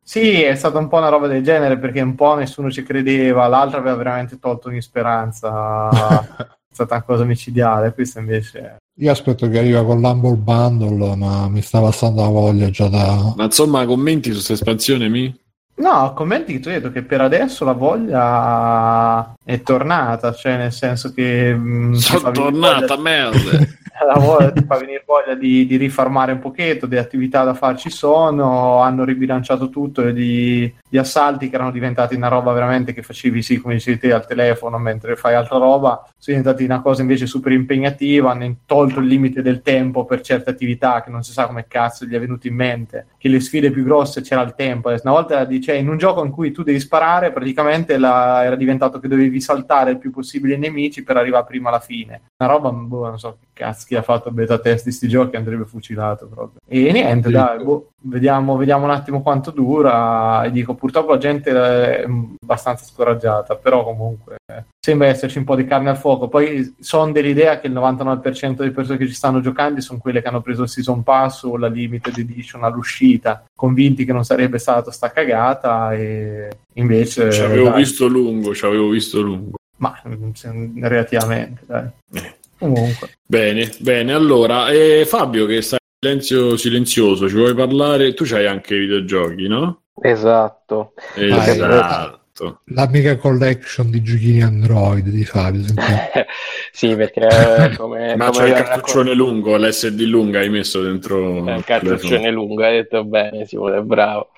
Sì, 0.03 0.43
è 0.43 0.55
stata 0.55 0.79
un 0.79 0.89
po' 0.89 0.97
una 0.97 1.11
roba 1.11 1.27
del 1.27 1.43
genere 1.43 1.79
perché 1.79 2.01
un 2.01 2.15
po' 2.15 2.35
nessuno 2.35 2.71
ci 2.71 2.83
credeva, 2.83 3.47
l'altro 3.47 3.79
aveva 3.79 3.97
veramente 3.97 4.39
tolto 4.39 4.69
ogni 4.69 4.81
speranza. 4.81 5.89
è 6.71 6.73
stata 6.73 6.95
una 6.95 7.05
cosa 7.05 7.25
micidiale. 7.25 7.93
Questa 7.93 8.21
invece 8.21 8.79
io 9.01 9.11
aspetto 9.11 9.49
che 9.49 9.59
arriva 9.59 9.83
con 9.83 10.01
l'Humble 10.01 10.37
Bundle, 10.37 11.17
ma 11.17 11.49
mi 11.49 11.63
sta 11.63 11.81
passando 11.81 12.21
la 12.23 12.29
voglia 12.29 12.69
già 12.71 12.89
da. 12.89 13.33
Ma 13.35 13.45
insomma, 13.45 13.87
commenti 13.87 14.29
su 14.29 14.35
questa 14.35 14.53
espansione 14.53 15.09
mi? 15.09 15.35
No, 15.81 16.13
commenti 16.13 16.53
che 16.53 16.61
tu 16.61 16.69
hai 16.69 16.75
detto 16.75 16.93
che 16.93 17.03
per 17.03 17.23
adesso 17.23 17.65
la 17.65 17.73
voglia 17.73 19.35
è 19.43 19.63
tornata, 19.63 20.33
cioè 20.35 20.59
nel 20.59 20.73
senso 20.73 21.11
che... 21.15 21.55
Mh, 21.55 21.95
Sono 21.95 22.31
tornata, 22.33 22.99
merda! 22.99 23.39
la 24.07 24.19
voglia, 24.19 24.53
ti 24.53 24.65
fa 24.65 24.79
venire 24.79 25.03
voglia 25.07 25.35
di, 25.35 25.67
di, 25.67 25.77
rifarmare 25.77 26.33
un 26.33 26.39
pochetto, 26.39 26.87
di 26.87 26.97
attività 26.97 27.45
da 27.45 27.55
farci 27.55 27.91
sono, 27.91 28.81
hanno 28.81 29.05
ribilanciato 29.05 29.69
tutto, 29.69 30.11
di, 30.11 30.73
di, 30.89 30.99
assalti 30.99 31.49
che 31.49 31.55
erano 31.55 31.71
diventati 31.71 32.15
una 32.15 32.29
roba 32.29 32.53
veramente 32.53 32.93
che 32.93 33.03
facevi 33.03 33.43
sì, 33.43 33.59
come 33.59 33.75
dicevi 33.75 33.99
te, 33.99 34.13
al 34.13 34.27
telefono 34.27 34.79
mentre 34.79 35.17
fai 35.17 35.35
altra 35.35 35.59
roba, 35.59 36.03
sono 36.17 36.37
diventati 36.37 36.65
una 36.65 36.81
cosa 36.81 37.03
invece 37.03 37.27
super 37.27 37.53
impegnativa, 37.53 38.31
hanno 38.31 38.57
tolto 38.67 39.01
il 39.01 39.07
limite 39.07 39.43
del 39.43 39.63
tempo 39.63 40.05
per 40.05 40.21
certe 40.23 40.51
attività 40.51 41.03
che 41.03 41.11
non 41.11 41.23
si 41.23 41.33
sa 41.33 41.47
come 41.47 41.67
cazzo 41.69 42.05
gli 42.05 42.15
è 42.15 42.21
venuto 42.21 42.47
in 42.47 42.55
mente, 42.55 43.07
che 43.19 43.29
le 43.29 43.41
sfide 43.41 43.71
più 43.71 43.85
grosse 43.85 44.23
c'era 44.23 44.43
il 44.43 44.55
tempo, 44.55 44.89
una 44.89 45.13
volta 45.13 45.45
dice 45.45 45.75
in 45.77 45.89
un 45.89 45.99
gioco 45.99 46.25
in 46.25 46.31
cui 46.31 46.53
tu 46.53 46.63
devi 46.63 46.81
sparare 46.81 47.33
praticamente 47.33 47.99
la, 47.99 48.45
era 48.45 48.57
diventato 48.57 48.99
che 48.99 49.09
dovevi 49.09 49.41
saltare 49.41 49.93
il 49.93 49.99
più 49.99 50.11
possibile 50.11 50.55
i 50.55 50.59
nemici 50.59 51.03
per 51.03 51.17
arrivare 51.17 51.45
prima 51.47 51.69
alla 51.69 51.81
fine, 51.81 52.23
una 52.39 52.51
roba, 52.51 52.71
boh, 52.71 53.09
non 53.09 53.19
so 53.19 53.39
cazzo 53.61 53.85
chi 53.87 53.95
ha 53.95 54.03
fatto 54.03 54.31
beta 54.31 54.59
test 54.59 54.87
di 54.87 54.93
sti 54.93 55.07
giochi 55.09 55.37
andrebbe 55.37 55.67
fucilato 55.67 56.27
proprio. 56.27 56.61
E 56.67 56.91
niente, 56.93 57.29
sì. 57.29 57.35
dai, 57.35 57.63
boh, 57.63 57.91
vediamo, 58.03 58.57
vediamo, 58.57 58.85
un 58.85 58.91
attimo 58.91 59.21
quanto 59.21 59.51
dura. 59.51 60.43
E 60.45 60.51
dico, 60.51 60.75
purtroppo 60.75 61.13
la 61.13 61.19
gente 61.19 61.51
è 61.51 62.07
abbastanza 62.43 62.85
scoraggiata, 62.85 63.57
però 63.57 63.85
comunque 63.85 64.37
eh, 64.51 64.65
sembra 64.81 65.09
esserci 65.09 65.37
un 65.37 65.45
po' 65.45 65.57
di 65.57 65.67
carne 65.67 65.91
al 65.91 65.99
fuoco. 65.99 66.29
Poi 66.29 66.77
sono 66.81 67.13
dell'idea 67.13 67.61
che 67.61 67.67
il 67.67 67.75
99% 67.75 68.55
delle 68.55 68.71
persone 68.71 68.97
che 68.97 69.07
ci 69.07 69.13
stanno 69.13 69.41
giocando 69.41 69.81
sono 69.83 69.99
quelle 69.99 70.23
che 70.23 70.29
hanno 70.29 70.41
preso 70.41 70.63
il 70.63 70.71
Season 70.71 71.03
Pass 71.03 71.43
o 71.43 71.59
la 71.59 71.69
Limited 71.69 72.17
Edition 72.17 72.65
all'uscita, 72.65 73.45
convinti 73.55 74.07
che 74.07 74.13
non 74.13 74.25
sarebbe 74.25 74.57
stata 74.57 74.91
sta 74.91 75.11
cagata 75.11 75.93
e 75.93 76.49
invece... 76.75 77.31
Ci 77.31 77.43
avevo 77.43 77.69
dai, 77.69 77.79
visto 77.79 78.07
lungo, 78.07 78.55
ci 78.55 78.65
avevo 78.65 78.89
visto 78.89 79.21
lungo. 79.21 79.59
Ma 79.77 80.01
mm, 80.09 80.83
relativamente, 80.83 81.63
dai. 81.67 81.89
Eh. 82.15 82.39
Comunque. 82.61 83.09
Bene, 83.27 83.73
bene. 83.79 84.13
Allora, 84.13 84.69
eh, 84.69 85.07
Fabio 85.07 85.47
che 85.47 85.63
sta 85.63 85.79
in 85.81 85.99
silenzio 85.99 86.57
silenzioso, 86.59 87.29
ci 87.29 87.35
vuoi 87.35 87.55
parlare? 87.55 88.13
Tu 88.13 88.25
c'hai 88.25 88.47
anche 88.47 88.75
i 88.75 88.81
videogiochi, 88.81 89.49
no? 89.49 89.85
Esatto. 90.01 90.93
Esatto. 91.17 92.19
L'Amiga 92.67 93.17
Collection 93.17 93.91
di 93.91 94.03
giochini 94.03 94.43
Android 94.43 95.07
di 95.09 95.25
Fabio. 95.25 95.63
sì, 96.73 96.95
perché 96.97 97.75
come, 97.77 98.17
Ma 98.17 98.31
come 98.31 98.45
c'è 98.45 98.59
il 98.59 98.65
cartuccione 98.65 99.15
lungo, 99.15 99.57
l'SD 99.57 100.01
lunga 100.03 100.41
hai 100.41 100.49
messo 100.49 100.83
dentro 100.83 101.47
eh, 101.47 101.53
il 101.53 101.59
il 101.59 101.65
cartuccione 101.65 101.99
telefono. 101.99 102.31
lungo, 102.31 102.65
hai 102.65 102.77
detto 102.77 103.05
bene, 103.05 103.47
Simone, 103.47 103.83
bravo. 103.83 104.31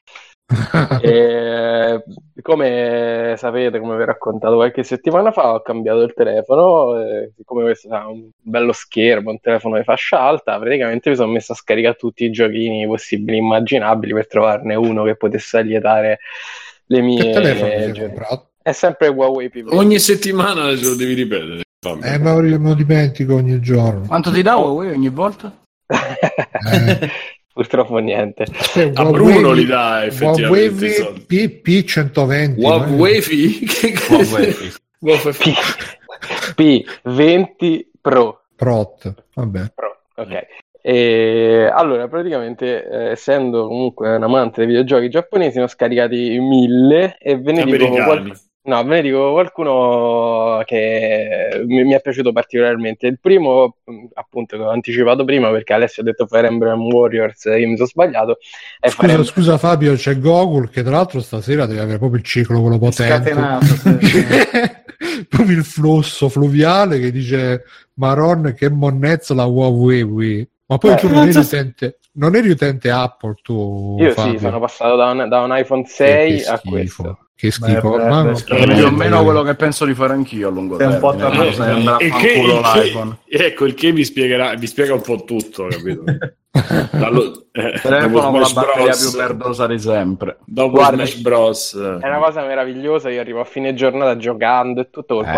E, 1.03 2.03
come 2.42 3.34
sapete, 3.36 3.78
come 3.78 3.96
vi 3.96 4.03
ho 4.03 4.07
raccontato 4.07 4.55
qualche 4.55 4.82
settimana 4.82 5.30
fa, 5.32 5.55
ho 5.55 5.62
cambiato 5.62 6.03
il 6.03 6.14
telefono. 6.14 7.00
E 7.00 7.32
siccome 7.36 7.62
questo 7.62 7.88
è 7.88 8.05
un 8.05 8.28
bello 8.40 8.72
schermo, 8.72 9.30
un 9.30 9.40
telefono 9.40 9.76
di 9.76 9.84
fascia 9.84 10.20
alta, 10.20 10.59
praticamente 10.59 11.11
mi 11.11 11.16
sono 11.16 11.32
messo 11.32 11.53
a 11.53 11.57
scaricare 11.57 11.96
tutti 11.96 12.24
i 12.24 12.30
giochini 12.30 12.86
possibili 12.86 13.36
e 13.36 13.40
immaginabili 13.40 14.12
per 14.12 14.26
trovarne 14.26 14.74
uno 14.74 15.05
che 15.05 15.16
potesse 15.16 15.59
allietare 15.59 16.18
le 16.86 17.00
mie. 17.00 17.22
Che 17.22 17.30
telefono 17.30 18.07
comprato? 18.07 18.46
È 18.62 18.72
sempre 18.72 19.09
Huawei 19.09 19.50
P20. 19.53 19.74
Ogni 19.74 19.98
settimana 19.98 20.74
ce 20.76 20.84
lo 20.84 20.94
devi 20.94 21.14
ripetere. 21.14 21.62
Fabio. 21.84 22.05
Eh, 22.05 22.18
ma 22.18 22.40
me 22.40 22.59
lo 22.59 22.74
dimentico 22.74 23.34
ogni 23.34 23.61
giorno. 23.61 24.07
Quanto 24.07 24.30
ti 24.30 24.40
dà 24.40 24.57
Huawei 24.57 24.90
ogni 24.90 25.09
volta? 25.09 25.53
Eh. 26.64 27.11
Purtroppo 27.53 27.98
niente. 27.98 28.46
Eh, 28.74 28.92
A 28.94 29.05
Bruno 29.05 29.53
li 29.53 29.66
dà 29.66 30.05
effettivamente. 30.05 30.86
i 30.86 30.90
soldi. 30.90 31.20
PP 31.20 31.84
120 31.84 32.61
Huawei? 32.62 33.20
Che 33.20 33.94
Huawei. 34.09 34.72
Huawei. 35.00 35.34
P- 36.55 36.92
P20 37.05 37.86
Pro. 38.00 38.40
Prot 38.57 39.14
vabbè 39.34 39.72
Pro, 39.74 39.96
ok. 40.14 40.46
E, 40.84 41.70
allora, 41.72 42.09
praticamente, 42.09 42.88
eh, 42.88 43.11
essendo 43.11 43.68
comunque 43.68 44.14
un 44.16 44.22
amante 44.22 44.61
dei 44.61 44.66
videogiochi 44.66 45.09
giapponesi, 45.11 45.59
ne 45.59 45.64
ho 45.64 45.68
scaricati 45.68 46.38
mille 46.40 47.16
e 47.20 47.36
ve 47.38 47.53
ne 47.53 47.64
dico, 47.64 47.84
Americani. 47.84 48.32
No, 48.64 48.84
ve 48.84 48.94
ne 48.96 49.02
dico 49.02 49.32
qualcuno 49.32 50.62
che 50.64 51.62
mi, 51.66 51.84
mi 51.84 51.92
è 51.92 52.00
piaciuto 52.00 52.32
particolarmente. 52.32 53.06
Il 53.06 53.18
primo, 53.20 53.76
appunto, 54.14 54.56
che 54.56 54.62
ho 54.62 54.70
anticipato 54.70 55.24
prima 55.24 55.50
perché 55.50 55.72
Alessio 55.72 56.02
ha 56.02 56.04
detto 56.04 56.26
Fire 56.26 56.46
Emblem 56.46 56.80
Warriors, 56.80 57.44
io 57.44 57.68
mi 57.68 57.76
sono 57.76 57.88
sbagliato. 57.88 58.38
Scusa, 58.86 59.02
Emblem- 59.12 59.24
scusa 59.24 59.58
Fabio 59.58 59.94
c'è 59.94 60.18
Gogol 60.18 60.70
che 60.70 60.82
tra 60.82 60.92
l'altro 60.92 61.20
stasera 61.20 61.66
deve 61.66 61.80
avere 61.80 61.98
proprio 61.98 62.18
il 62.20 62.24
ciclo 62.24 62.60
quello 62.60 62.78
potente 62.78 63.30
proprio 65.28 65.56
il 65.56 65.64
flusso 65.64 66.28
fluviale 66.28 66.98
che 66.98 67.10
dice 67.10 67.64
Maron 67.94 68.54
che 68.56 68.70
monnezza 68.70 69.34
la 69.34 69.44
Huawei 69.44 70.48
ma 70.66 70.78
poi 70.78 70.92
Eh, 70.92 70.96
tu 70.96 71.08
non 71.08 71.22
eri, 71.24 71.32
cazzo- 71.32 71.56
utente, 71.56 71.98
non 72.12 72.34
eri 72.36 72.50
utente 72.50 72.90
Apple 72.90 73.34
tu 73.42 73.96
Io 74.00 74.10
Fabio? 74.12 74.32
sì, 74.32 74.38
sono 74.38 74.60
passato 74.60 74.96
da 74.96 75.10
un, 75.10 75.28
da 75.28 75.40
un 75.40 75.56
iPhone 75.56 75.82
Che 75.82 75.88
6 75.90 76.44
a 76.44 76.56
schifo, 76.56 76.70
questo. 76.70 77.18
Che 77.43 77.51
schifo 77.51 77.97
Beh, 77.97 78.05
beh, 78.05 78.22
beh, 78.32 78.57
Eh, 78.57 78.74
Più 78.74 78.84
o 78.86 78.90
meno 78.93 79.24
quello 79.24 79.43
che 79.43 79.55
penso 79.57 79.84
di 79.84 79.95
fare 79.95 80.12
anch'io 80.12 80.47
a 80.49 80.51
lungo 80.53 80.76
Sei 80.78 80.86
un 80.86 80.99
po' 81.01 81.14
termine. 81.16 81.97
E 81.99 82.09
che, 82.11 82.32
il 82.34 82.61
che- 82.72 83.07
ecco 83.47 83.64
il 83.66 83.74
che 83.74 83.90
vi 83.93 84.05
spiegherà, 84.05 84.55
vi 84.55 84.66
spiega 84.68 84.95
un 84.95 85.01
po' 85.01 85.24
tutto, 85.24 85.66
capito? 85.68 86.05
Dallo, 86.93 87.47
eh, 87.51 87.62
dopo 87.72 87.88
Telefono 87.88 88.30
con 88.30 88.40
la 88.40 88.49
batteria 88.55 88.84
Bros, 88.84 89.11
più 89.11 89.18
merdosa 89.18 89.66
di 89.66 89.78
sempre. 89.78 90.36
dopo 90.45 90.70
Guarda, 90.70 90.97
Smash 90.97 91.14
Bros. 91.20 91.74
È 92.01 92.07
una 92.07 92.18
cosa 92.18 92.43
meravigliosa, 92.45 93.09
io 93.11 93.20
arrivo 93.20 93.40
a 93.40 93.45
fine 93.45 93.74
giornata 93.74 94.16
giocando 94.16 94.82
e 94.82 94.90
tutto 94.90 95.16
col 95.16 95.24
Eh. 95.24 95.32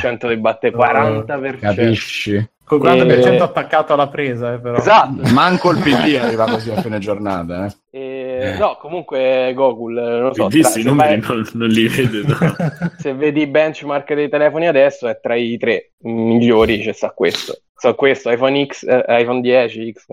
40% 0.00 0.26
di 0.28 0.36
batteria, 0.38 0.76
40%. 0.76 1.58
Capisci? 1.60 2.48
Col 2.64 2.80
40% 2.80 3.32
Eh, 3.34 3.36
attaccato 3.40 3.92
alla 3.92 4.08
presa, 4.08 4.54
eh, 4.54 4.58
però. 4.58 4.78
Esatto. 4.78 5.20
Manco 5.34 5.70
il 5.70 5.78
PD 5.80 6.18
arriva 6.18 6.46
così 6.46 6.70
a 6.70 6.80
fine 6.80 6.98
giornata. 6.98 7.66
Eh. 7.66 7.98
E, 7.98 8.13
No, 8.58 8.76
comunque 8.80 9.52
Gogol, 9.54 9.94
non 9.94 10.22
lo 10.22 10.34
so, 10.34 10.48
tra- 10.48 10.62
se, 10.68 10.82
numeri 10.82 11.20
vai- 11.20 11.28
non, 11.28 11.48
non 11.54 11.68
li 11.68 11.88
vede. 11.88 12.22
no? 12.26 12.36
se 12.98 13.14
vedi 13.14 13.42
i 13.42 13.46
benchmark 13.46 14.14
dei 14.14 14.28
telefoni 14.28 14.66
adesso 14.66 15.08
è 15.08 15.18
tra 15.20 15.34
i 15.34 15.56
tre 15.56 15.92
migliori 16.02 16.80
c'è 16.80 16.92
sta 16.92 17.10
questo. 17.10 17.58
So 17.76 17.94
questo, 17.96 18.30
iPhone 18.30 18.66
X, 18.66 18.84
eh, 18.84 19.04
iPhone 19.08 19.40
10, 19.42 19.92
X, 19.92 20.06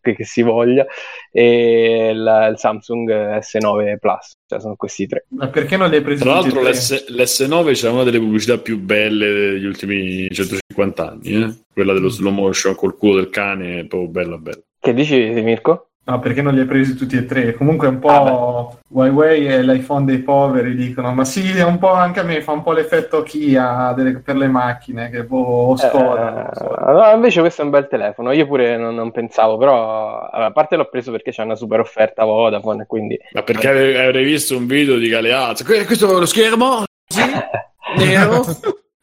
che, 0.00 0.14
che 0.14 0.24
si 0.24 0.42
voglia, 0.42 0.86
e 1.32 2.10
il, 2.12 2.48
il 2.50 2.54
Samsung 2.56 3.38
S9 3.38 3.96
Plus, 3.98 4.32
cioè 4.46 4.60
sono 4.60 4.76
questi 4.76 5.08
tre. 5.08 5.24
Ma 5.30 5.48
perché 5.48 5.76
non 5.76 5.88
li 5.88 5.96
hai 5.96 6.02
presi 6.02 6.22
Tra 6.22 6.34
l'altro 6.34 6.60
l'S- 6.60 7.08
l'S9 7.08 7.72
c'è 7.72 7.88
una 7.88 8.04
delle 8.04 8.20
pubblicità 8.20 8.58
più 8.58 8.78
belle 8.78 9.32
degli 9.32 9.64
ultimi 9.64 10.28
150 10.30 11.08
anni, 11.08 11.42
eh? 11.42 11.54
quella 11.72 11.94
dello 11.94 12.10
slow 12.10 12.32
motion 12.32 12.76
col 12.76 12.96
culo 12.96 13.16
del 13.16 13.30
cane, 13.30 13.80
è 13.80 13.84
proprio 13.86 14.08
bella 14.08 14.36
bella. 14.36 14.60
Che 14.78 14.94
dici 14.94 15.16
Mirko? 15.16 15.88
No, 16.08 16.20
perché 16.20 16.40
non 16.40 16.54
li 16.54 16.60
hai 16.60 16.66
presi 16.66 16.94
tutti 16.94 17.16
e 17.16 17.26
tre? 17.26 17.52
Comunque 17.54 17.88
è 17.88 17.90
un 17.90 17.96
Ah, 17.96 17.98
po' 18.20 18.78
Huawei 18.90 19.48
e 19.48 19.60
l'iPhone 19.64 20.04
dei 20.04 20.18
poveri 20.18 20.76
dicono, 20.76 21.12
ma 21.12 21.24
sì, 21.24 21.50
è 21.50 21.64
un 21.64 21.78
po' 21.78 21.90
anche 21.90 22.20
a 22.20 22.22
me 22.22 22.40
fa 22.42 22.52
un 22.52 22.62
po' 22.62 22.70
l'effetto 22.70 23.24
Kia 23.24 23.92
delle- 23.92 24.20
per 24.20 24.36
le 24.36 24.46
macchine, 24.46 25.10
che 25.10 25.24
boh, 25.24 25.70
o 25.70 25.76
Skoda. 25.76 26.30
non 26.30 26.48
so. 26.54 26.78
Eh, 26.78 26.92
no, 26.92 27.10
invece 27.12 27.40
questo 27.40 27.62
è 27.62 27.64
un 27.64 27.72
bel 27.72 27.88
telefono. 27.88 28.30
Io 28.30 28.46
pure 28.46 28.76
non, 28.76 28.94
non 28.94 29.10
pensavo, 29.10 29.56
però 29.56 30.20
a 30.20 30.52
parte 30.52 30.76
l'ho 30.76 30.88
preso 30.88 31.10
perché 31.10 31.32
c'è 31.32 31.42
una 31.42 31.56
super 31.56 31.80
offerta 31.80 32.22
Vodafone, 32.24 32.86
quindi 32.86 33.18
Ma 33.32 33.42
perché 33.42 33.68
avrei 33.68 34.24
visto 34.24 34.56
un 34.56 34.66
video 34.66 34.98
di 34.98 35.08
Galeazzo? 35.08 35.64
Que- 35.64 35.84
Questo 35.86 36.08
è 36.08 36.18
lo 36.20 36.26
schermo, 36.26 36.84
sì, 37.04 37.20
nero, 37.98 38.44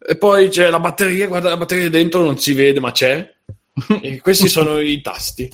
e 0.08 0.16
poi 0.16 0.48
c'è 0.48 0.70
la 0.70 0.80
batteria, 0.80 1.28
guarda 1.28 1.50
la 1.50 1.58
batteria 1.58 1.90
dentro 1.90 2.22
non 2.22 2.38
si 2.38 2.54
vede, 2.54 2.80
ma 2.80 2.92
c'è. 2.94 3.30
E 4.02 4.22
questi 4.22 4.48
sono 4.48 4.80
i 4.80 5.02
tasti. 5.02 5.50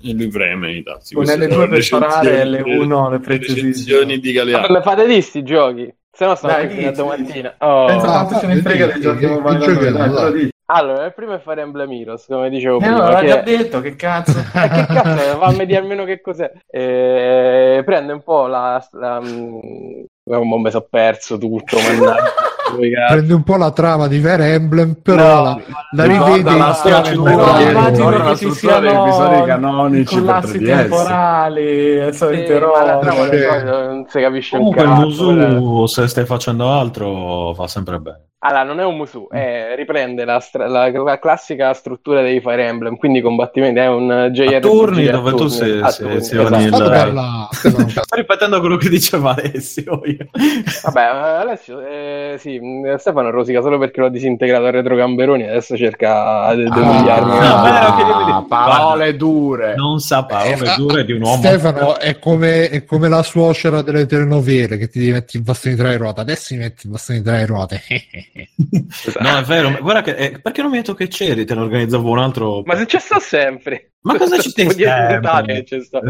E 0.00 0.12
lui 0.14 0.28
preme 0.28 0.72
i 0.72 0.82
tasti. 0.82 1.14
Con 1.14 1.24
Queste 1.24 1.46
L2 1.46 1.50
sono 1.52 1.68
per 1.68 1.82
sparare, 1.82 2.44
recensioni- 2.44 2.86
L1 2.86 3.10
le 3.10 3.18
preziosissime. 3.18 3.66
recensioni 3.68 4.18
di 4.18 4.32
Ma 4.32 4.38
Galeazzo. 4.44 4.72
me 4.72 4.82
fate 4.82 5.06
di 5.06 5.20
sti 5.20 5.42
giochi? 5.42 5.94
Se 6.10 6.24
no 6.24 6.38
Dai, 6.40 6.66
qui 6.66 6.76
fino 6.76 6.88
a 6.88 6.90
dici, 6.90 7.02
domattina. 7.02 7.54
Oh. 7.58 7.86
Ah, 7.86 7.94
quanto 7.98 8.38
ce 8.40 8.46
ne 8.46 8.56
frega 8.56 8.86
dei 8.86 9.00
giochi 9.00 9.18
che 9.20 9.28
dico. 9.28 10.48
Allora, 10.70 11.04
il 11.06 11.14
primo 11.14 11.34
è 11.34 11.38
Fire 11.40 11.60
Emblem 11.62 11.90
Heroes, 11.92 12.26
come 12.26 12.50
dicevo 12.50 12.76
Eh, 12.76 12.80
prima. 12.80 12.94
allora, 12.96 13.20
che- 13.20 13.26
già 13.26 13.40
detto, 13.40 13.80
che 13.80 13.96
cazzo. 13.96 14.38
Eh, 14.54 14.68
che 14.68 14.86
cazzo, 14.86 15.38
fammi 15.38 15.64
dire 15.66 15.78
almeno 15.78 16.04
che 16.04 16.20
cos'è. 16.20 16.50
Eh, 16.70 17.82
prende 17.84 18.12
un 18.12 18.22
po' 18.22 18.46
la... 18.46 18.84
la 18.92 19.18
oh, 19.18 20.58
mi 20.58 20.70
sono 20.70 20.86
perso 20.90 21.38
tutto, 21.38 21.78
mannaggia. 21.78 22.32
Prende 23.08 23.34
un 23.34 23.42
po' 23.42 23.56
la 23.56 23.70
trama 23.72 24.06
di 24.08 24.18
Fire 24.18 24.52
Emblem 24.52 24.96
però 25.02 25.16
No, 25.36 25.42
la, 25.42 25.60
la 25.92 26.04
rivede 26.04 26.42
la 26.56 26.72
in 27.10 27.22
Però 27.22 27.36
Ricorda 27.36 27.52
moderna. 27.52 27.70
immagino 27.70 28.10
la 28.10 28.24
che 28.30 28.36
ci 28.36 28.50
struttura 28.50 28.78
degli 28.80 28.90
episodi 28.94 29.34
siano 29.34 29.44
canonici 29.44 30.14
per 30.14 30.24
collassi 30.24 30.58
3DS. 30.58 30.66
temporali, 30.66 32.12
Sì, 32.12 32.16
solite 32.18 32.58
robe. 32.58 33.04
non 33.64 34.04
si 34.08 34.20
capisce 34.20 34.56
un 34.56 34.72
Comunque 34.72 34.82
il 34.84 34.88
cazzo. 35.08 35.30
eh. 35.30 35.34
Musu, 35.58 35.86
se 35.86 36.06
stai 36.08 36.24
facendo 36.26 36.70
altro, 36.70 37.54
fa 37.54 37.66
sempre 37.66 37.98
bene. 37.98 38.22
Allora, 38.48 38.62
non 38.64 38.80
è 38.80 38.84
un 38.84 38.96
Musu, 38.96 39.28
è- 39.30 39.74
riprende 39.76 40.24
la, 40.24 40.40
stra- 40.40 40.66
la- 40.68 40.90
la 40.90 41.18
classica 41.18 41.72
struttura 41.74 42.22
dei 42.22 42.40
Fire 42.40 42.66
Emblem, 42.66 42.96
quindi 42.96 43.20
combattimenti 43.20 43.78
è 43.78 43.86
un 43.88 44.28
JRPG 44.32 44.54
A 44.54 44.60
turni 44.60 45.06
a 45.06 45.12
dove 45.12 45.30
tu 45.32 45.36
turni, 45.36 45.50
se- 45.50 45.78
a 45.80 45.88
se- 45.90 46.02
turni, 46.02 46.22
sezioni 46.22 46.64
esatto. 46.66 46.84
il- 46.84 47.46
Sto 48.02 48.14
ripetendo 48.16 48.60
quello 48.60 48.76
che 48.76 48.88
diceva 48.88 49.30
Alessio. 49.36 50.00
Io. 50.04 50.26
Vabbè, 50.84 51.00
Alessio, 51.02 51.80
eh, 51.86 52.36
sì, 52.38 52.58
mh, 52.58 52.96
Stefano 52.96 53.30
rosica 53.30 53.60
solo 53.60 53.78
perché 53.78 54.00
l'ho 54.00 54.08
disintegrato 54.08 54.64
a 54.66 54.70
Retro 54.70 54.94
Gamberoni, 54.96 55.42
adesso 55.48 55.76
cerca 55.76 56.54
di 56.54 56.62
umiliarmi. 56.64 57.30
no, 57.30 57.38
Ah, 57.38 57.62
vero 57.62 57.96
che 57.96 58.04
devi- 58.04 58.30
Ah, 58.30 58.44
parole 58.48 59.16
dure. 59.16 59.74
Non 59.74 59.98
sa 60.00 60.24
parole 60.24 60.72
Eh, 60.72 60.76
dure 60.76 61.04
di 61.04 61.12
un 61.12 61.22
uomo. 61.22 61.36
Stefano 61.36 61.98
è 61.98 62.18
come, 62.18 62.68
è 62.70 62.84
come 62.84 63.08
la 63.08 63.22
suocera 63.22 63.82
delle 63.82 64.06
telenovele 64.06 64.76
che 64.78 64.88
ti 64.88 65.10
metti 65.10 65.36
il 65.36 65.42
bastone 65.42 65.74
di 65.74 65.80
tre 65.80 65.96
ruote 65.96 66.20
adesso 66.20 66.54
mi 66.54 66.60
metti 66.60 66.86
il 66.86 66.92
bastone 66.92 67.18
di 67.18 67.24
tre 67.24 67.46
ruote 67.46 67.82
No, 69.20 69.38
è 69.38 69.42
vero. 69.42 69.70
ma 69.70 69.78
Guarda 69.80 70.02
che, 70.02 70.14
eh, 70.14 70.40
perché 70.40 70.60
non 70.62 70.70
mi 70.70 70.76
hai 70.76 70.82
detto 70.82 70.94
che 70.94 71.08
c'eri? 71.08 71.44
Te 71.44 71.54
ne 71.54 71.60
organizzavo 71.60 72.10
un 72.10 72.18
altro. 72.18 72.62
Ma 72.64 72.76
se 72.76 72.86
c'è 72.86 72.98
sta 72.98 73.18
sempre. 73.18 73.92
Ma 74.00 74.16
cosa 74.16 74.38
ci 74.38 74.50
Sono 74.50 74.70
stai 74.70 74.76
10 74.76 74.84
sempre? 74.90 75.14
puntate 75.20 75.64
c'è 75.64 75.80
sta. 75.80 75.98
Eh, 75.98 76.02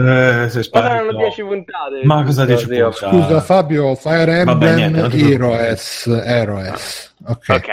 sei 0.49 0.57
Ma 0.57 0.63
sparito. 0.63 0.93
saranno 0.93 1.13
10 1.17 1.43
puntate. 1.43 2.01
Ma 2.05 2.23
cosa 2.25 2.45
dici? 2.45 2.65
Oddio. 2.65 2.91
puttana? 2.91 3.13
scusa 3.23 3.41
Fabio 3.41 3.95
Fire 3.95 4.45
Vabbè, 4.45 4.69
Emblem 4.69 4.93
niente, 4.93 5.09
ti 5.17 5.33
Heroes 5.33 6.07
Heroes 6.07 7.15
Ok. 7.27 7.49
Ok, 7.49 7.67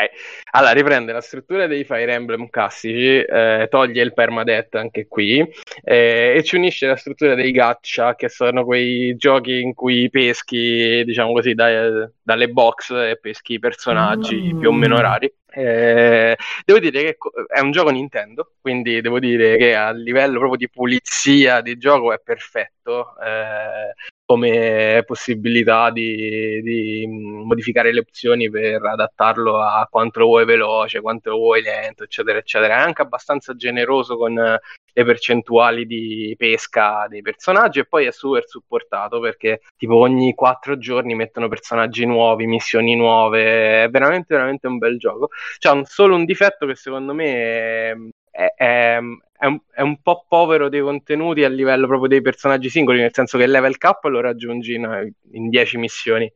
allora 0.55 0.71
riprende 0.71 1.11
la 1.11 1.21
struttura 1.21 1.67
dei 1.67 1.83
Fire 1.83 2.13
Emblem 2.13 2.49
classici, 2.49 3.19
eh, 3.19 3.67
toglie 3.69 4.01
il 4.01 4.13
permadeath 4.13 4.75
anche 4.75 5.07
qui 5.07 5.39
eh, 5.83 6.35
e 6.37 6.43
ci 6.43 6.55
unisce 6.55 6.87
la 6.87 6.95
struttura 6.95 7.35
dei 7.35 7.51
gacha, 7.51 8.15
che 8.15 8.29
sono 8.29 8.63
quei 8.63 9.15
giochi 9.17 9.59
in 9.59 9.73
cui 9.73 10.09
peschi, 10.09 11.03
diciamo 11.03 11.33
così, 11.33 11.53
dai- 11.53 12.07
dalle 12.21 12.47
box 12.49 12.91
e 12.91 13.17
peschi 13.21 13.59
personaggi 13.59 14.53
Mm. 14.53 14.59
più 14.59 14.69
o 14.69 14.73
meno 14.73 14.99
rari. 14.99 15.31
Eh, 15.57 16.35
devo 16.65 16.79
dire 16.79 17.01
che 17.03 17.17
è 17.47 17.59
un 17.59 17.71
gioco 17.71 17.89
Nintendo, 17.89 18.53
quindi 18.61 18.99
devo 19.01 19.19
dire 19.19 19.57
che 19.57 19.75
a 19.75 19.91
livello 19.91 20.37
proprio 20.39 20.57
di 20.57 20.69
pulizia 20.69 21.61
di 21.61 21.77
gioco 21.77 22.13
è 22.13 22.19
perfetto. 22.23 23.15
eh, 23.21 23.93
come 24.25 25.03
possibilità 25.05 25.91
di, 25.91 26.61
di 26.61 27.05
modificare 27.07 27.93
le 27.93 27.99
opzioni 27.99 28.49
per 28.49 28.83
adattarlo 28.83 29.61
a 29.61 29.87
quanto 29.89 30.23
vuoi 30.25 30.45
veloce, 30.45 31.01
quanto 31.01 31.31
vuoi 31.35 31.61
lento, 31.61 32.03
eccetera, 32.03 32.37
eccetera. 32.39 32.77
È 32.77 32.79
anche 32.81 33.01
abbastanza 33.03 33.55
generoso 33.55 34.17
con 34.17 34.37
eh, 34.37 34.59
le 34.93 35.03
percentuali 35.03 35.85
di 35.85 36.33
pesca 36.37 37.05
dei 37.09 37.21
personaggi 37.21 37.79
e 37.79 37.85
poi 37.85 38.05
è 38.05 38.11
super 38.11 38.47
supportato 38.47 39.19
perché 39.19 39.61
tipo 39.75 39.95
ogni 39.97 40.33
quattro 40.33 40.77
giorni 40.77 41.15
mettono 41.15 41.47
personaggi 41.49 42.05
nuovi, 42.05 42.45
missioni 42.47 42.95
nuove, 42.95 43.83
è 43.83 43.89
veramente 43.89 44.33
veramente 44.35 44.67
un 44.67 44.77
bel 44.77 44.97
gioco. 44.97 45.29
C'ha 45.59 45.71
un- 45.73 45.85
solo 45.85 46.15
un 46.15 46.25
difetto 46.25 46.65
che 46.65 46.75
secondo 46.75 47.13
me 47.13 48.11
è, 48.31 48.53
è- 48.55 48.99
è- 49.37 49.45
un, 49.45 49.59
è 49.71 49.81
un 49.81 50.01
po' 50.01 50.25
povero 50.27 50.69
dei 50.69 50.81
contenuti 50.81 51.43
a 51.43 51.49
livello 51.49 51.87
proprio 51.87 52.07
dei 52.09 52.21
personaggi 52.21 52.69
singoli, 52.69 52.99
nel 52.99 53.13
senso 53.13 53.37
che 53.37 53.47
level 53.47 53.77
cap 53.77 54.03
lo 54.05 54.21
raggiungi 54.21 54.75
in, 54.75 55.11
in 55.31 55.49
10 55.49 55.77
missioni. 55.77 56.31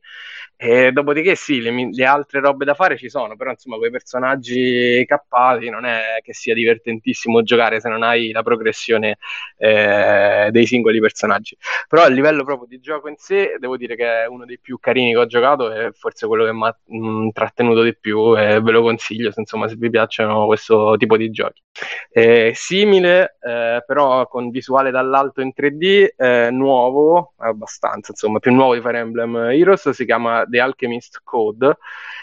E 0.62 0.92
dopodiché 0.92 1.34
sì, 1.36 1.62
le, 1.62 1.88
le 1.90 2.04
altre 2.04 2.40
robe 2.40 2.66
da 2.66 2.74
fare 2.74 2.98
ci 2.98 3.08
sono, 3.08 3.34
però 3.34 3.50
insomma 3.50 3.78
quei 3.78 3.90
personaggi 3.90 5.02
cappati 5.06 5.70
non 5.70 5.86
è 5.86 6.18
che 6.22 6.34
sia 6.34 6.52
divertentissimo 6.52 7.42
giocare 7.42 7.80
se 7.80 7.88
non 7.88 8.02
hai 8.02 8.30
la 8.30 8.42
progressione 8.42 9.16
eh, 9.56 10.48
dei 10.50 10.66
singoli 10.66 11.00
personaggi. 11.00 11.56
Però 11.88 12.02
a 12.02 12.08
livello 12.08 12.44
proprio 12.44 12.68
di 12.68 12.78
gioco 12.78 13.08
in 13.08 13.16
sé, 13.16 13.56
devo 13.58 13.78
dire 13.78 13.96
che 13.96 14.24
è 14.24 14.26
uno 14.26 14.44
dei 14.44 14.58
più 14.58 14.78
carini 14.78 15.12
che 15.12 15.18
ho 15.18 15.26
giocato 15.26 15.72
e 15.72 15.92
forse 15.92 16.26
quello 16.26 16.44
che 16.44 16.52
mi 16.52 16.66
ha 16.66 16.78
mh, 16.86 17.30
trattenuto 17.30 17.82
di 17.82 17.96
più 17.96 18.38
e 18.38 18.60
ve 18.60 18.70
lo 18.70 18.82
consiglio 18.82 19.30
se, 19.32 19.40
insomma, 19.40 19.66
se 19.68 19.76
vi 19.76 19.88
piacciono 19.88 20.44
questo 20.46 20.94
tipo 20.98 21.16
di 21.16 21.30
giochi. 21.30 21.62
Eh, 22.10 22.52
simile, 22.90 23.36
eh, 23.40 23.82
però 23.86 24.26
con 24.26 24.50
visuale 24.50 24.90
dall'alto 24.90 25.40
in 25.40 25.52
3D, 25.54 26.14
eh, 26.16 26.50
nuovo, 26.50 27.34
abbastanza, 27.38 28.10
insomma, 28.10 28.40
più 28.40 28.52
nuovo 28.52 28.74
di 28.74 28.80
Fire 28.80 28.98
Emblem 28.98 29.36
Heroes, 29.36 29.90
si 29.90 30.04
chiama 30.04 30.44
The 30.48 30.60
Alchemist 30.60 31.20
Code 31.22 31.78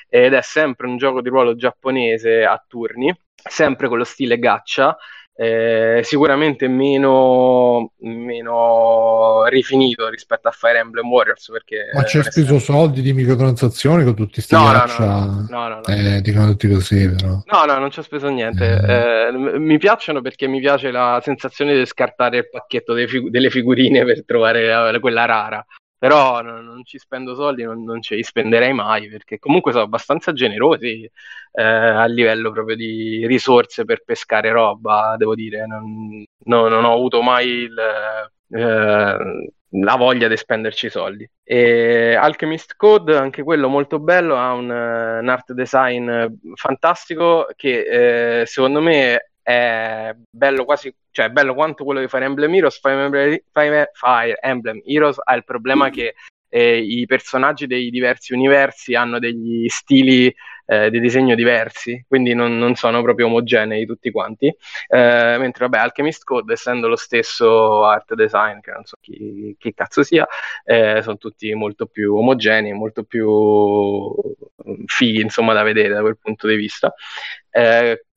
ed 0.10 0.34
è 0.34 0.42
sempre 0.42 0.88
un 0.88 0.98
gioco 0.98 1.22
di 1.22 1.30
ruolo 1.30 1.56
giapponese 1.56 2.44
a 2.44 2.62
turni, 2.68 3.14
sempre 3.34 3.88
con 3.88 3.98
lo 3.98 4.04
stile 4.04 4.38
gacha, 4.38 4.98
eh, 5.40 6.02
sicuramente 6.04 6.68
meno, 6.68 7.92
meno 8.00 9.46
rifinito 9.50 10.10
rispetto 10.10 10.48
a 10.48 10.52
Fire 10.52 10.80
Emblem 10.80 11.08
Warriors 11.08 11.50
perché 11.52 11.92
Ma 11.94 12.02
c'è 12.04 12.24
speso 12.24 12.58
soldi 12.58 13.04
di 13.04 13.14
microtransazioni 13.14 14.04
con 14.04 14.16
tutti 14.16 14.42
sti 14.42 14.56
No, 14.56 14.64
no, 14.64 14.72
gacha? 14.72 15.06
no, 15.06 15.46
no, 15.48 15.68
no, 15.68 15.82
no. 15.86 15.94
Eh, 15.94 16.22
dicono 16.22 16.48
tutti 16.48 16.68
così, 16.68 17.08
però. 17.12 17.40
No, 17.46 17.66
no, 17.66 17.78
non 17.78 17.92
ci 17.92 18.00
ho 18.00 18.02
speso 18.02 18.30
niente. 18.30 18.66
Eh, 18.66 19.32
m- 19.32 19.58
mi 19.64 19.78
piacciono 19.78 20.22
perché 20.22 20.48
mi 20.48 20.60
piace 20.60 20.90
la 20.90 21.20
sensazione 21.24 21.78
di 21.78 21.86
scartare 21.86 22.38
il 22.38 22.50
pacchetto 22.50 22.96
figu- 22.96 23.30
delle 23.30 23.52
figurine 23.52 24.04
per 24.06 24.26
trovare 24.26 24.66
la- 24.66 25.00
quella 25.00 25.26
rara. 25.26 25.64
Però 25.98 26.42
no- 26.42 26.62
non 26.62 26.84
ci 26.86 26.98
spendo 27.00 27.34
soldi, 27.36 27.64
non, 27.64 27.84
non 27.84 28.02
ce 28.02 28.16
li 28.16 28.24
spenderei 28.24 28.72
mai 28.74 29.10
perché 29.10 29.40
comunque 29.40 29.72
sono 29.72 29.84
abbastanza 29.84 30.32
generosi 30.34 31.10
eh, 31.54 31.64
a 31.64 32.06
livello 32.06 32.52
proprio 32.52 32.76
di 32.76 33.26
risorse 33.28 33.84
per 33.86 34.04
pescare 34.04 34.52
roba, 34.52 35.16
devo 35.18 35.34
dire. 35.36 35.66
Non, 35.66 36.24
no- 36.46 36.68
non 36.68 36.84
ho 36.86 36.94
avuto 36.94 37.22
mai 37.22 37.48
il, 37.50 37.76
eh, 38.50 39.50
la 39.72 39.96
voglia 39.96 40.28
di 40.28 40.38
spenderci 40.38 40.90
soldi. 40.90 41.30
E 41.44 42.16
Alchemist 42.16 42.76
Code, 42.76 43.16
anche 43.18 43.44
quello 43.44 43.68
molto 43.68 44.00
bello, 44.00 44.36
ha 44.38 44.54
un, 44.54 44.72
eh, 44.72 45.20
un 45.20 45.30
art 45.30 45.52
design 45.54 46.10
fantastico 46.56 47.48
che 47.56 48.42
eh, 48.42 48.46
secondo 48.46 48.82
me 48.82 49.32
è 49.42 50.14
bello 50.30 50.66
quasi, 50.66 50.94
cioè 51.18 51.26
è 51.26 51.30
bello 51.30 51.56
quanto 51.56 51.84
quello 51.84 52.00
di 52.00 52.08
Fire 52.08 52.26
Emblem 52.26 52.54
Heroes. 52.54 52.80
Fire 52.80 53.02
Emblem, 53.06 53.40
Fire- 53.52 53.90
Fire 53.92 54.38
Emblem 54.40 54.82
Heroes 54.86 55.18
ha 55.24 55.34
il 55.34 55.44
problema 55.44 55.90
che 55.90 56.14
eh, 56.48 56.78
i 56.78 57.08
personaggi 57.08 57.66
dei 57.66 57.90
diversi 57.90 58.34
universi 58.34 58.94
hanno 58.94 59.18
degli 59.18 59.68
stili 59.68 60.32
eh, 60.68 60.92
di 60.92 61.00
disegno 61.00 61.34
diversi, 61.34 62.06
quindi 62.08 62.36
non, 62.36 62.60
non 62.60 62.76
sono 62.76 63.02
proprio 63.02 63.26
omogenei 63.26 63.88
tutti 63.88 64.12
quanti. 64.12 64.46
Eh, 64.46 65.38
mentre 65.40 65.68
vabbè, 65.68 65.80
Alchemist 65.80 66.24
Code, 66.24 66.54
essendo 66.54 66.88
lo 66.88 66.96
stesso 66.96 67.84
art 67.84 68.14
design, 68.14 68.60
che 68.60 68.70
non 68.70 68.86
so 68.86 68.98
chi, 69.02 69.56
chi 69.58 69.74
cazzo 69.74 70.04
sia, 70.04 70.28
eh, 70.66 71.02
sono 71.02 71.18
tutti 71.18 71.52
molto 71.56 71.88
più 71.88 72.16
omogenei, 72.16 72.74
molto 72.74 73.04
più 73.06 73.28
mm, 73.28 74.84
fighi, 74.86 75.22
insomma, 75.22 75.54
da 75.54 75.64
vedere 75.64 75.96
da 75.96 76.02
quel 76.02 76.20
punto 76.20 76.46
di 76.46 76.56
vista. 76.58 76.94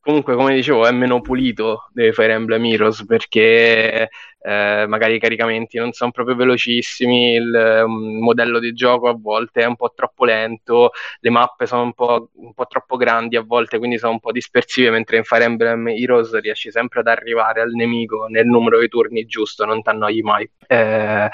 Comunque, 0.03 0.35
come 0.35 0.55
dicevo, 0.55 0.87
è 0.87 0.93
meno 0.93 1.21
pulito 1.21 1.89
dei 1.93 2.13
Fire 2.15 2.33
Emblem 2.33 2.65
Heroes 2.65 3.05
perché 3.05 4.09
eh, 4.43 4.87
magari 4.89 5.17
i 5.17 5.19
caricamenti 5.19 5.77
non 5.77 5.93
sono 5.93 6.11
proprio 6.11 6.37
velocissimi, 6.37 7.35
il 7.35 7.83
um, 7.85 8.19
modello 8.23 8.59
di 8.59 8.73
gioco 8.73 9.09
a 9.09 9.15
volte 9.15 9.61
è 9.61 9.67
un 9.67 9.77
po' 9.77 9.93
troppo 9.95 10.25
lento, 10.25 10.93
le 11.21 11.31
mappe 11.31 11.67
sono 11.67 11.83
un 11.83 11.93
po', 11.93 12.31
un 12.37 12.55
po' 12.55 12.67
troppo 12.67 12.97
grandi 12.97 13.37
a 13.37 13.43
volte, 13.43 13.77
quindi 13.77 13.99
sono 13.99 14.13
un 14.13 14.21
po' 14.21 14.33
dispersive, 14.33 14.89
mentre 14.91 15.19
in 15.19 15.25
Fire 15.25 15.45
Emblem 15.45 15.89
Heroes 15.89 16.35
riesci 16.41 16.71
sempre 16.71 17.01
ad 17.01 17.07
arrivare 17.07 17.61
al 17.61 17.73
nemico 17.73 18.27
nel 18.27 18.47
numero 18.47 18.81
di 18.81 18.89
turni 18.89 19.27
giusto, 19.27 19.67
non 19.67 19.83
ti 19.83 19.91
annoi 19.91 20.23
mai. 20.23 20.51
Eh, 20.67 21.29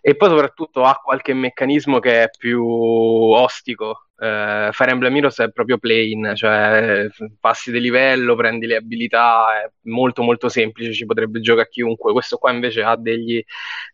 e 0.00 0.14
poi 0.14 0.28
soprattutto 0.28 0.84
ha 0.84 0.94
qualche 1.02 1.34
meccanismo 1.34 1.98
che 1.98 2.22
è 2.22 2.30
più 2.30 2.64
ostico. 2.64 4.05
Eh, 4.18 4.70
Fire 4.72 4.90
Emblem 4.90 5.16
Heroes 5.16 5.38
è 5.40 5.50
proprio 5.50 5.78
plain, 5.78 6.32
cioè 6.34 7.06
passi 7.38 7.70
di 7.70 7.80
livello, 7.80 8.34
prendi 8.34 8.66
le 8.66 8.76
abilità, 8.76 9.62
è 9.62 9.70
molto 9.88 10.22
molto 10.22 10.48
semplice, 10.48 10.92
ci 10.92 11.04
potrebbe 11.04 11.40
giocare 11.40 11.68
chiunque. 11.68 12.12
Questo 12.12 12.38
qua 12.38 12.52
invece 12.52 12.82
ha 12.82 12.96
degli, 12.96 13.42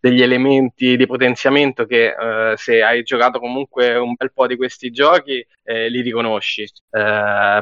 degli 0.01 0.23
elementi 0.23 0.97
di 0.97 1.07
potenziamento 1.07 1.87
che 1.87 2.15
eh, 2.19 2.57
se 2.57 2.83
hai 2.83 3.03
giocato 3.03 3.39
comunque 3.41 3.97
un 3.97 4.15
bel 4.15 4.33
po' 4.33 4.47
di 4.47 4.57
questi 4.57 4.91
giochi 4.91 5.45
eh, 5.65 5.89
li 5.89 6.01
riconosci. 6.01 6.63
Eh, 6.63 6.71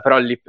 però 0.02 0.18
lì 0.18 0.40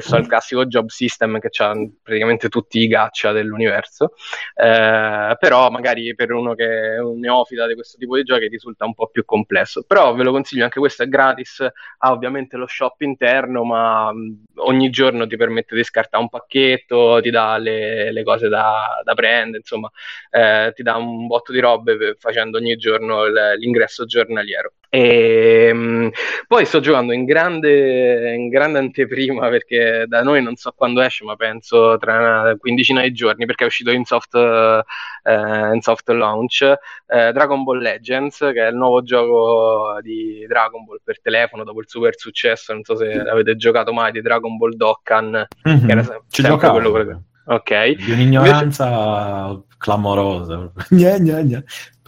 so 0.00 0.16
il 0.16 0.26
classico 0.26 0.66
job 0.66 0.88
system 0.88 1.38
che 1.38 1.50
ha 1.62 1.72
praticamente 2.02 2.48
tutti 2.48 2.80
i 2.80 2.86
gacha 2.86 3.32
dell'universo. 3.32 4.14
Eh, 4.54 5.36
però 5.38 5.70
magari 5.70 6.14
per 6.14 6.32
uno 6.32 6.54
che 6.54 6.94
è 6.94 7.00
un 7.00 7.18
neofita 7.18 7.66
di 7.66 7.74
questo 7.74 7.98
tipo 7.98 8.16
di 8.16 8.22
giochi 8.22 8.48
risulta 8.48 8.84
un 8.84 8.94
po' 8.94 9.08
più 9.08 9.24
complesso. 9.24 9.84
Però 9.86 10.14
ve 10.14 10.22
lo 10.24 10.32
consiglio, 10.32 10.64
anche 10.64 10.78
questo 10.78 11.02
è 11.02 11.08
gratis, 11.08 11.60
ha 11.98 12.10
ovviamente 12.12 12.56
lo 12.56 12.66
shop 12.66 13.00
interno, 13.02 13.64
ma 13.64 14.12
ogni 14.56 14.90
giorno 14.90 15.26
ti 15.26 15.36
permette 15.36 15.74
di 15.74 15.84
scartare 15.84 16.22
un 16.22 16.28
pacchetto, 16.28 17.20
ti 17.20 17.30
dà 17.30 17.56
le, 17.58 18.12
le 18.12 18.22
cose 18.22 18.48
da, 18.48 19.00
da 19.04 19.14
prendere, 19.14 19.58
insomma, 19.58 19.90
eh, 20.30 20.72
ti 20.74 20.82
dà 20.82 20.96
un 20.96 21.26
botto 21.26 21.52
di 21.52 21.60
robe 21.60 21.96
per- 21.96 22.16
facendo 22.18 22.58
ogni 22.58 22.76
giorno 22.76 23.24
l'ingresso 23.56 24.04
giornaliero. 24.06 24.72
E, 24.92 25.72
mh, 25.72 26.10
poi 26.48 26.64
sto 26.66 26.80
giocando 26.80 27.12
in 27.12 27.24
grande, 27.24 28.34
in 28.34 28.48
grande 28.48 28.78
anteprima 28.80 29.48
perché 29.48 30.04
da 30.08 30.22
noi 30.22 30.42
non 30.42 30.56
so 30.56 30.72
quando 30.74 31.00
esce, 31.00 31.24
ma 31.24 31.36
penso 31.36 31.96
tra 31.96 32.18
una 32.18 32.56
quindicina 32.58 33.00
di 33.02 33.12
giorni 33.12 33.46
perché 33.46 33.62
è 33.62 33.66
uscito 33.68 33.92
in 33.92 34.04
soft, 34.04 34.34
eh, 34.34 35.74
in 35.74 35.78
soft 35.80 36.08
launch 36.08 36.62
eh, 37.06 37.30
Dragon 37.32 37.62
Ball 37.62 37.78
Legends, 37.78 38.38
che 38.38 38.66
è 38.66 38.68
il 38.70 38.74
nuovo 38.76 39.02
gioco 39.02 40.00
di 40.02 40.44
Dragon 40.48 40.84
Ball 40.84 40.98
per 41.04 41.20
telefono 41.20 41.62
dopo 41.62 41.78
il 41.78 41.88
super 41.88 42.18
successo. 42.18 42.72
Non 42.72 42.82
so 42.82 42.96
se 42.96 43.12
avete 43.12 43.54
giocato 43.54 43.92
mai 43.92 44.10
di 44.10 44.20
Dragon 44.20 44.56
Ball 44.56 44.74
Dokkan, 44.74 45.46
Mhm. 45.62 45.86
che 45.86 45.92
era 45.92 46.02
se- 46.02 46.20
Ci 46.30 46.42
sempre 46.42 46.68
quello 46.68 46.90
che- 46.92 47.16
Ok. 47.46 47.88
Di 47.96 48.10
un'ignoranza 48.12 49.60
clamorosa. 49.78 50.70
Gna, 50.90 51.18
gna, 51.18 51.40
gna. 51.42 51.62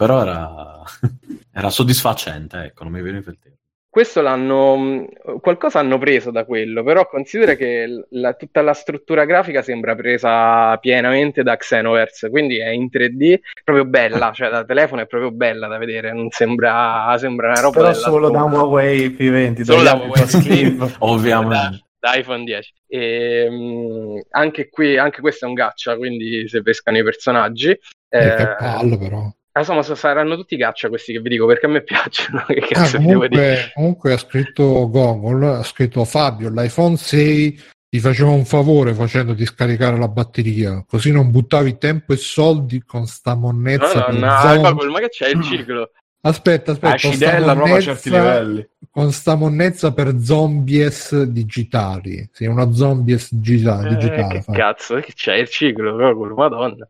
Però 0.05 0.21
era... 0.21 0.83
era 1.51 1.69
soddisfacente, 1.69 2.57
ecco, 2.63 2.83
non 2.83 2.93
mi 2.93 3.01
viene 3.01 3.19
il 3.19 3.23
tempo. 3.23 3.57
Questo 3.93 4.21
l'hanno 4.21 5.05
qualcosa 5.39 5.77
hanno 5.77 5.99
preso 5.99 6.31
da 6.31 6.45
quello, 6.45 6.81
però 6.83 7.07
considera 7.07 7.53
che 7.53 8.07
la- 8.09 8.33
tutta 8.33 8.61
la 8.63 8.73
struttura 8.73 9.23
grafica 9.23 9.61
sembra 9.61 9.93
presa 9.93 10.75
pienamente 10.77 11.43
da 11.43 11.55
Xenoverse, 11.55 12.31
quindi 12.31 12.57
è 12.57 12.69
in 12.69 12.89
3D, 12.89 13.39
proprio 13.63 13.85
bella, 13.85 14.31
cioè 14.33 14.49
da 14.49 14.65
telefono 14.65 15.01
è 15.01 15.05
proprio 15.05 15.29
bella 15.31 15.67
da 15.67 15.77
vedere, 15.77 16.11
non 16.11 16.29
sembra, 16.31 17.15
sembra 17.19 17.49
una 17.51 17.61
roba 17.61 17.81
Però 17.81 17.91
della 17.91 18.09
solo 18.09 18.29
da. 18.31 18.43
Huawei 18.43 19.09
P20 19.11 19.61
Solo 19.61 19.83
da 19.83 19.93
Huawei. 19.93 20.11
fa 20.11 20.25
schifo. 20.27 20.91
Ovviamente. 20.99 21.83
da 21.99 22.15
iPhone 22.15 22.43
10. 22.45 22.73
E, 22.87 23.47
mh, 23.49 24.21
anche 24.31 24.69
qui, 24.69 24.97
anche 24.97 25.21
questo 25.21 25.45
è 25.45 25.47
un 25.47 25.53
gacha, 25.53 25.95
quindi 25.97 26.47
si 26.47 26.61
pescano 26.63 26.97
i 26.97 27.03
personaggi. 27.03 27.69
Eh, 27.69 27.77
Eh, 28.09 28.97
però. 28.97 29.31
Insomma, 29.55 29.83
saranno 29.83 30.35
tutti 30.35 30.57
caccia 30.57 30.89
questi 30.89 31.13
che 31.13 31.19
vi 31.19 31.29
dico 31.29 31.45
perché 31.45 31.67
a 31.67 31.69
me 31.69 31.81
piacciono. 31.83 32.43
Che 32.47 32.59
Ah, 32.59 32.67
cazzo 32.67 32.97
dire? 32.97 33.03
comunque, 33.13 33.71
comunque 33.73 34.13
ha 34.13 34.17
scritto 34.17 34.89
Gogol, 34.89 35.43
ha 35.43 35.63
scritto 35.63 36.03
Fabio, 36.05 36.49
l'iPhone 36.49 36.97
6 36.97 37.61
ti 37.93 37.99
faceva 37.99 38.31
un 38.31 38.43
favore 38.45 38.95
facendoti 38.95 39.45
scaricare 39.45 39.99
la 39.99 40.07
batteria, 40.07 40.83
così 40.87 41.11
non 41.11 41.29
buttavi 41.29 41.77
tempo 41.77 42.13
e 42.13 42.17
soldi 42.17 42.81
con 42.83 43.05
sta 43.05 43.35
monnezza. 43.35 43.99
No, 43.99 44.05
per 44.05 44.13
no, 44.15 44.53
no. 44.53 44.61
Gogol, 44.61 44.89
ma 44.89 44.99
che 44.99 45.09
c'è 45.09 45.29
il 45.29 45.41
ciclo? 45.43 45.91
Aspetta, 46.25 46.71
aspetta, 46.71 46.89
con 46.99 47.13
sta 47.13 47.27
Acidella 47.27 47.53
proprio 47.53 47.75
a 47.75 47.81
certi 47.81 48.09
monnezza- 48.09 48.39
livelli. 48.41 48.67
con 48.89 49.11
sta 49.11 49.35
monnezza 49.35 49.93
per 49.93 50.15
zombies 50.21 51.21
digitali. 51.23 52.27
Sì, 52.31 52.45
una 52.45 52.71
zombies 52.71 53.31
digita- 53.33 53.85
Eh, 53.85 53.89
digitale. 53.89 54.27
che 54.35 54.41
Fabio. 54.41 54.59
cazzo, 54.61 54.95
che 54.95 55.11
c'è 55.13 55.35
il 55.35 55.49
ciclo, 55.49 55.95
Gogol, 55.95 56.33
madonna. 56.33 56.87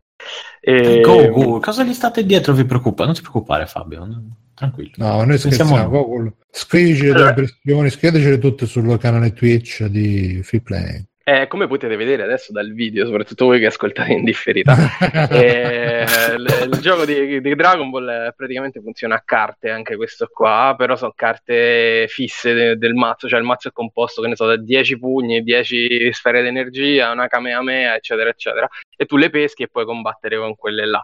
E... 0.60 1.00
Go, 1.00 1.28
go, 1.30 1.60
cosa 1.60 1.84
gli 1.84 1.92
state 1.92 2.24
dietro? 2.24 2.52
Vi 2.52 2.64
preoccupa? 2.64 3.04
Non 3.04 3.14
ti 3.14 3.20
preoccupare, 3.20 3.66
Fabio. 3.66 4.06
Tranquillo. 4.54 4.92
No, 4.96 5.24
noi 5.24 5.38
scherziamo. 5.38 5.76
noi. 5.76 5.88
Gogol. 5.88 6.32
Scrivici 6.50 7.06
le 7.06 7.12
tue 7.12 7.28
impressioni, 7.28 7.90
scrivetecele 7.90 8.38
tutte 8.38 8.66
sul 8.66 8.98
canale 8.98 9.32
Twitch 9.32 9.84
di 9.86 10.40
Free 10.42 10.60
Play. 10.60 11.04
Eh, 11.26 11.46
come 11.46 11.66
potete 11.66 11.96
vedere 11.96 12.22
adesso 12.22 12.52
dal 12.52 12.74
video, 12.74 13.06
soprattutto 13.06 13.46
voi 13.46 13.58
che 13.58 13.64
ascoltate 13.64 14.12
in 14.12 14.24
differita, 14.24 14.76
eh, 15.32 16.04
il, 16.36 16.68
il 16.70 16.78
gioco 16.80 17.06
di, 17.06 17.40
di 17.40 17.54
Dragon 17.54 17.88
Ball 17.88 18.06
eh, 18.06 18.34
praticamente 18.36 18.82
funziona 18.82 19.14
a 19.14 19.22
carte 19.24 19.70
anche 19.70 19.96
questo 19.96 20.28
qua, 20.30 20.74
però 20.76 20.96
sono 20.96 21.14
carte 21.16 22.04
fisse 22.10 22.52
de- 22.52 22.76
del 22.76 22.92
mazzo, 22.92 23.26
cioè 23.26 23.38
il 23.38 23.46
mazzo 23.46 23.68
è 23.68 23.72
composto, 23.72 24.20
che 24.20 24.28
ne 24.28 24.36
so, 24.36 24.44
da 24.44 24.58
10 24.58 24.98
pugni, 24.98 25.42
10 25.42 26.12
sfere 26.12 26.42
d'energia, 26.42 27.10
una 27.12 27.26
Kamehameha, 27.26 27.94
eccetera, 27.94 28.28
eccetera, 28.28 28.68
e 28.94 29.06
tu 29.06 29.16
le 29.16 29.30
peschi 29.30 29.62
e 29.62 29.68
puoi 29.68 29.86
combattere 29.86 30.36
con 30.36 30.54
quelle 30.54 30.84
là. 30.84 31.02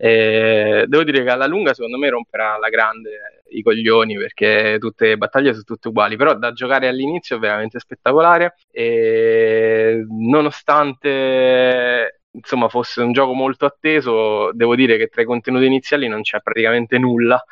Eh, 0.00 0.84
devo 0.86 1.02
dire 1.02 1.24
che 1.24 1.30
alla 1.30 1.46
lunga 1.46 1.74
secondo 1.74 1.98
me 1.98 2.08
romperà 2.08 2.56
la 2.56 2.68
grande 2.68 3.42
i 3.50 3.62
coglioni 3.62 4.16
perché 4.16 4.76
tutte 4.78 5.08
le 5.08 5.16
battaglie 5.16 5.50
sono 5.52 5.64
tutte 5.64 5.88
uguali, 5.88 6.16
però 6.16 6.34
da 6.36 6.52
giocare 6.52 6.86
all'inizio 6.86 7.36
è 7.36 7.38
veramente 7.40 7.80
spettacolare 7.80 8.54
e 8.70 10.04
nonostante 10.08 12.20
insomma 12.30 12.68
fosse 12.68 13.00
un 13.02 13.10
gioco 13.12 13.32
molto 13.32 13.64
atteso, 13.66 14.52
devo 14.52 14.76
dire 14.76 14.96
che 14.98 15.08
tra 15.08 15.22
i 15.22 15.24
contenuti 15.24 15.64
iniziali 15.66 16.06
non 16.08 16.22
c'è 16.22 16.40
praticamente 16.42 16.98
nulla. 16.98 17.42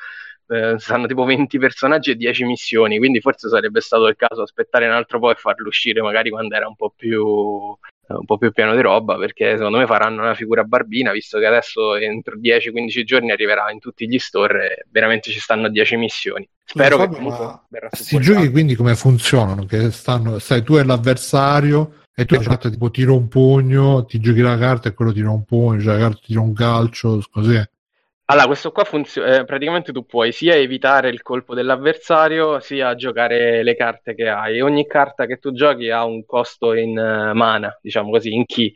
Eh, 0.48 0.78
saranno 0.78 1.06
tipo 1.08 1.24
20 1.24 1.58
personaggi 1.58 2.12
e 2.12 2.14
10 2.14 2.44
missioni, 2.44 2.98
quindi 2.98 3.20
forse 3.20 3.48
sarebbe 3.48 3.80
stato 3.80 4.06
il 4.06 4.14
caso 4.14 4.42
aspettare 4.42 4.86
un 4.86 4.92
altro 4.92 5.18
po' 5.18 5.32
e 5.32 5.34
farlo 5.34 5.66
uscire 5.66 6.00
magari 6.02 6.30
quando 6.30 6.54
era 6.54 6.68
un 6.68 6.76
po' 6.76 6.92
più 6.96 7.76
un 8.08 8.24
po' 8.24 8.38
più 8.38 8.52
pieno 8.52 8.74
di 8.74 8.80
roba 8.80 9.16
perché 9.16 9.56
secondo 9.56 9.78
me 9.78 9.86
faranno 9.86 10.22
una 10.22 10.34
figura 10.34 10.62
barbina 10.62 11.12
visto 11.12 11.38
che 11.38 11.46
adesso 11.46 11.96
entro 11.96 12.36
10-15 12.36 13.02
giorni 13.02 13.30
arriverà 13.30 13.70
in 13.70 13.78
tutti 13.78 14.08
gli 14.08 14.18
store 14.18 14.76
e 14.76 14.86
veramente 14.90 15.30
ci 15.30 15.40
stanno 15.40 15.68
10 15.68 15.96
missioni 15.96 16.48
spero 16.64 16.96
Fabio, 16.96 17.16
che 17.16 17.22
comunque 17.22 17.60
verrà 17.68 17.88
Questi 17.88 18.18
giochi 18.20 18.50
quindi 18.50 18.74
come 18.74 18.94
funzionano? 18.94 19.64
Che 19.64 19.90
stanno, 19.90 20.38
sai, 20.38 20.62
tu 20.62 20.76
e 20.76 20.84
l'avversario 20.84 21.92
e 22.18 22.24
tu 22.24 22.38
giochi 22.38 22.70
tipo 22.70 22.90
tiro 22.90 23.14
un 23.14 23.28
pugno, 23.28 24.06
ti 24.06 24.18
giochi 24.20 24.40
la 24.40 24.56
carta 24.56 24.88
e 24.88 24.94
quello 24.94 25.12
tira 25.12 25.28
un 25.28 25.44
pugno, 25.44 25.80
cioè 25.82 25.94
la 25.94 26.00
carta 26.00 26.20
tira 26.24 26.40
un 26.40 26.54
calcio, 26.54 27.22
così. 27.30 27.62
Allora, 28.28 28.46
questo 28.46 28.72
qua 28.72 28.82
funziona, 28.82 29.44
praticamente 29.44 29.92
tu 29.92 30.04
puoi 30.04 30.32
sia 30.32 30.54
evitare 30.56 31.08
il 31.10 31.22
colpo 31.22 31.54
dell'avversario, 31.54 32.58
sia 32.58 32.96
giocare 32.96 33.62
le 33.62 33.76
carte 33.76 34.16
che 34.16 34.28
hai. 34.28 34.60
Ogni 34.60 34.84
carta 34.86 35.26
che 35.26 35.36
tu 35.38 35.52
giochi 35.52 35.90
ha 35.90 36.04
un 36.04 36.24
costo 36.24 36.72
in 36.74 36.98
eh, 36.98 37.32
mana, 37.34 37.78
diciamo 37.80 38.10
così, 38.10 38.34
in 38.34 38.44
key, 38.44 38.72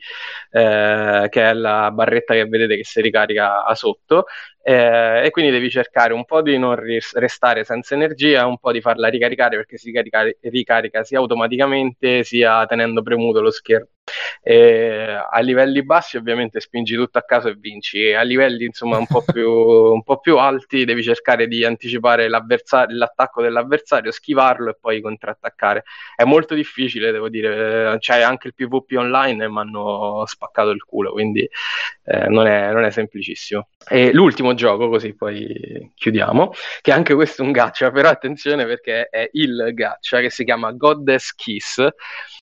eh, 0.51 1.27
che 1.29 1.49
è 1.49 1.53
la 1.53 1.91
barretta 1.91 2.33
che 2.33 2.45
vedete 2.45 2.77
che 2.77 2.85
si 2.85 3.01
ricarica 3.01 3.65
a 3.65 3.75
sotto. 3.75 4.23
Eh, 4.63 5.25
e 5.25 5.29
quindi 5.31 5.51
devi 5.51 5.69
cercare 5.69 6.13
un 6.13 6.25
po' 6.25 6.41
di 6.41 6.57
non 6.57 6.75
ris- 6.75 7.15
restare 7.15 7.63
senza 7.63 7.95
energia, 7.95 8.45
un 8.45 8.57
po' 8.57 8.71
di 8.71 8.81
farla 8.81 9.07
ricaricare 9.07 9.55
perché 9.57 9.77
si 9.77 9.91
carica- 9.91 10.29
ricarica 10.41 11.03
sia 11.03 11.19
automaticamente 11.19 12.23
sia 12.23 12.65
tenendo 12.65 13.01
premuto 13.01 13.41
lo 13.41 13.51
schermo. 13.51 13.87
E 14.43 15.17
a 15.29 15.39
livelli 15.39 15.83
bassi 15.83 16.17
ovviamente 16.17 16.59
spingi 16.59 16.95
tutto 16.95 17.17
a 17.17 17.23
caso 17.23 17.47
e 17.49 17.55
vinci, 17.57 18.03
e 18.03 18.15
a 18.15 18.23
livelli 18.23 18.65
insomma 18.65 18.97
un 18.97 19.05
po' 19.05 19.23
più, 19.31 19.49
un 19.49 20.03
po' 20.03 20.19
più 20.19 20.37
alti 20.37 20.85
devi 20.85 21.03
cercare 21.03 21.47
di 21.47 21.63
anticipare 21.63 22.27
l'attacco 22.27 23.41
dell'avversario, 23.41 24.11
schivarlo 24.11 24.71
e 24.71 24.77
poi 24.79 25.01
contrattaccare. 25.01 25.83
È 26.15 26.23
molto 26.23 26.55
difficile, 26.55 27.11
devo 27.11 27.29
dire, 27.29 27.97
c'è 27.99 28.21
anche 28.21 28.47
il 28.47 28.53
PvP 28.55 28.97
online 28.97 29.43
e 29.45 29.49
mi 29.49 29.59
hanno 29.59 30.23
spaccato 30.25 30.69
il 30.71 30.83
culo, 30.83 31.11
quindi 31.11 31.47
eh, 32.05 32.27
non, 32.27 32.47
è, 32.47 32.71
non 32.71 32.83
è 32.83 32.91
semplicissimo. 32.91 33.69
E 33.87 34.11
l'ultimo 34.11 34.50
gioco, 34.53 34.89
così 34.89 35.15
poi 35.15 35.91
chiudiamo, 35.95 36.51
che 36.81 36.91
anche 36.91 37.13
questo 37.13 37.41
è 37.41 37.45
un 37.45 37.51
gacha, 37.51 37.91
però 37.91 38.09
attenzione 38.09 38.65
perché 38.65 39.07
è 39.09 39.29
il 39.33 39.71
gacha 39.73 40.19
che 40.19 40.29
si 40.29 40.43
chiama 40.43 40.71
Goddess 40.71 41.33
Kiss. 41.33 41.77
eh, 41.79 41.89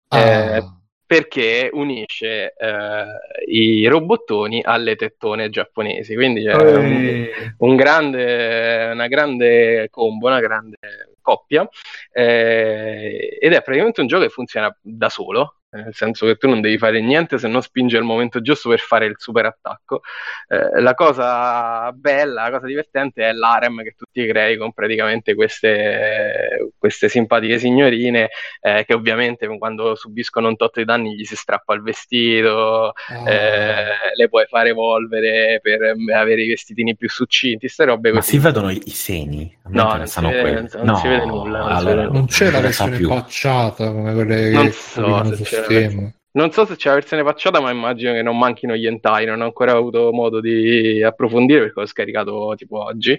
Ah, 0.09 0.71
perché 1.07 1.71
unisce 1.73 2.53
eh, 2.57 3.05
i 3.47 3.87
robottoni 3.87 4.61
alle 4.65 4.97
tettone 4.97 5.51
giapponesi, 5.51 6.15
quindi 6.15 6.45
c'è 6.45 6.55
un, 6.55 6.95
Eh, 6.95 7.31
un 7.59 7.77
grande, 7.77 8.91
una 8.93 9.07
grande 9.07 9.89
combo, 9.89 10.27
una 10.27 10.41
grande 10.41 10.77
coppia, 11.21 11.69
eh, 12.13 13.39
ed 13.41 13.53
è 13.53 13.63
praticamente 13.63 14.01
un 14.01 14.09
gioco 14.09 14.25
che 14.25 14.31
funziona 14.31 14.77
da 14.81 15.09
solo, 15.09 15.56
nel 15.85 15.95
senso 15.95 16.27
che 16.27 16.37
tu 16.37 16.49
non 16.49 16.61
devi 16.61 16.79
fare 16.79 17.01
niente 17.01 17.39
se 17.39 17.49
non 17.49 17.63
spingi 17.63 17.97
al 17.97 18.03
momento 18.05 18.41
giusto 18.41 18.69
per 18.69 18.81
fare 18.81 19.07
il 19.07 19.15
super 19.19 19.47
attacco. 19.47 20.01
Eh, 20.49 20.81
la 20.81 20.95
cosa 20.95 21.91
bella, 21.93 22.45
la 22.45 22.51
cosa 22.51 22.67
divertente 22.67 23.23
è 23.29 23.33
l'harem 23.33 23.83
che 23.83 23.95
tu 23.97 24.05
ti 24.11 24.27
crei 24.27 24.57
con 24.57 24.73
praticamente 24.73 25.35
queste, 25.35 26.73
queste 26.79 27.09
simpatiche 27.09 27.59
signorine 27.59 28.29
eh, 28.61 28.85
che 28.87 28.95
ovviamente 28.95 29.47
quando 29.59 29.95
subiscono 29.95 30.49
un 30.49 30.57
tot 30.57 30.77
di 30.79 30.85
danni 30.85 31.15
gli 31.15 31.25
si 31.25 31.37
strappa 31.37 31.75
il 31.75 31.83
vestito, 31.83 32.93
ah. 33.07 33.31
eh, 33.31 33.87
le 34.17 34.29
puoi 34.29 34.47
far 34.47 34.67
evolvere 34.67 35.61
per 35.63 35.83
eh, 35.83 36.15
avere 36.15 36.43
i 36.43 36.49
vestitini 36.49 36.97
più 36.97 37.09
succinti, 37.09 37.59
queste 37.61 37.85
robe 37.85 38.13
Ma 38.13 38.21
così. 38.21 38.31
si 38.31 38.39
vedono 38.39 38.71
i, 38.71 38.83
seni? 38.91 39.57
No, 39.69 39.83
interessano 39.83 40.29
non 40.29 40.37
si 40.37 40.43
vede- 40.43 40.69
quelli. 40.69 40.69
non 40.85 40.87
no, 40.87 40.97
si 40.97 41.09
vede 41.09 41.25
nulla, 41.27 41.59
non 41.61 41.73
allora 41.73 42.03
vede 42.03 42.09
non 42.13 42.27
c'è 42.27 42.51
la 42.51 42.61
versione 42.61 42.91
più. 42.91 43.09
facciata 43.09 43.91
come 43.91 44.13
quelle 44.15 44.51
Non 44.51 44.65
che 44.65 44.73
so 44.73 45.23
se 45.69 46.13
Non 46.37 46.51
so 46.53 46.67
se 46.67 46.77
c'è 46.77 46.89
la 46.91 46.97
versione 46.97 47.23
facciata, 47.23 47.61
ma 47.63 47.71
immagino 47.71 48.13
che 48.13 48.21
non 48.21 48.37
manchino 48.37 48.77
gli 48.77 48.87
hentai, 48.87 49.25
non 49.25 49.41
ho 49.41 49.45
ancora 49.45 49.73
avuto 49.73 50.13
modo 50.13 50.39
di 50.41 51.03
approfondire 51.03 51.61
perché 51.61 51.81
l'ho 51.81 51.87
scaricato 51.87 52.53
tipo 52.59 52.85
oggi. 52.85 53.19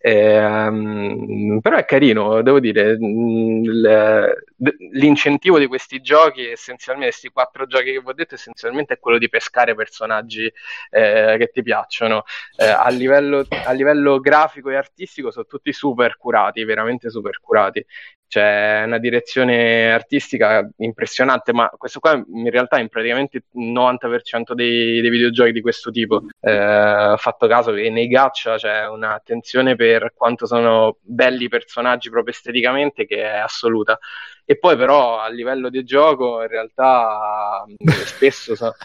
Ehm, 0.00 1.58
però 1.60 1.76
è 1.76 1.84
carino, 1.84 2.40
devo 2.42 2.60
dire, 2.60 2.96
d- 2.96 4.76
l'incentivo 4.92 5.58
di 5.58 5.66
questi 5.66 6.00
giochi, 6.00 6.46
essenzialmente, 6.46 7.10
questi 7.10 7.30
quattro 7.30 7.66
giochi 7.66 7.92
che 7.92 8.00
vi 8.00 8.08
ho 8.08 8.12
detto, 8.12 8.36
essenzialmente 8.36 8.94
è 8.94 8.98
quello 9.00 9.18
di 9.18 9.28
pescare 9.28 9.74
personaggi 9.74 10.44
eh, 10.90 11.36
che 11.38 11.50
ti 11.52 11.62
piacciono. 11.62 12.22
Eh, 12.56 12.68
a 12.68 12.88
livello, 12.90 13.44
a 13.64 13.72
livello 13.72 14.20
grafico 14.20 14.70
e 14.70 14.76
artistico 14.76 15.32
sono 15.32 15.46
tutti 15.46 15.72
super 15.72 16.16
curati, 16.16 16.62
veramente 16.62 17.10
super 17.10 17.40
curati 17.40 17.84
c'è 18.32 18.84
una 18.86 18.96
direzione 18.96 19.92
artistica 19.92 20.66
impressionante, 20.78 21.52
ma 21.52 21.68
questo 21.76 22.00
qua 22.00 22.14
in 22.14 22.48
realtà 22.52 22.78
in 22.78 22.88
praticamente 22.88 23.38
il 23.52 23.72
90% 23.72 24.52
dei, 24.52 25.00
dei 25.00 25.10
videogiochi 25.10 25.50
di 25.52 25.60
questo 25.60 25.90
tipo. 25.90 26.26
Eh, 26.40 27.06
ho 27.12 27.16
fatto 27.16 27.48
caso 27.48 27.72
che 27.72 27.90
nei 27.90 28.06
gacha 28.06 28.56
c'è 28.56 28.86
un'attenzione 28.86 29.74
per 29.74 30.12
quanto 30.14 30.46
sono 30.46 30.98
belli 31.00 31.44
i 31.44 31.48
personaggi 31.48 32.10
proprio 32.10 32.32
esteticamente 32.32 33.06
che 33.06 33.22
è 33.22 33.38
assoluta. 33.38 33.98
E 34.44 34.58
poi 34.58 34.76
però 34.76 35.18
a 35.18 35.28
livello 35.28 35.68
di 35.68 35.82
gioco 35.82 36.42
in 36.42 36.48
realtà 36.48 37.64
mh, 37.66 37.90
spesso 37.90 38.54
so... 38.54 38.74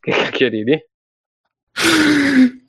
Che 0.00 0.12
cacchio 0.12 0.48
ridi? 0.48 0.80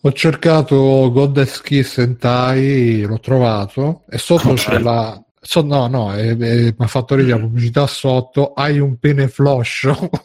Ho 0.01 0.11
cercato 0.11 1.11
Goddess 1.11 1.61
Kiss 1.61 1.93
Sentai, 1.93 3.01
l'ho 3.01 3.19
trovato 3.19 4.03
e 4.09 4.17
sotto 4.17 4.53
c'è 4.53 4.79
la. 4.79 5.23
So- 5.41 5.61
no, 5.61 5.87
no, 5.87 6.15
eh, 6.15 6.29
eh, 6.39 6.73
mi 6.77 6.85
ha 6.85 6.87
fatto 6.87 7.15
ridere 7.15 7.37
la 7.37 7.43
pubblicità 7.45 7.87
sotto. 7.87 8.53
Hai 8.53 8.79
un 8.79 8.97
pene 8.97 9.27
floscio. 9.27 10.09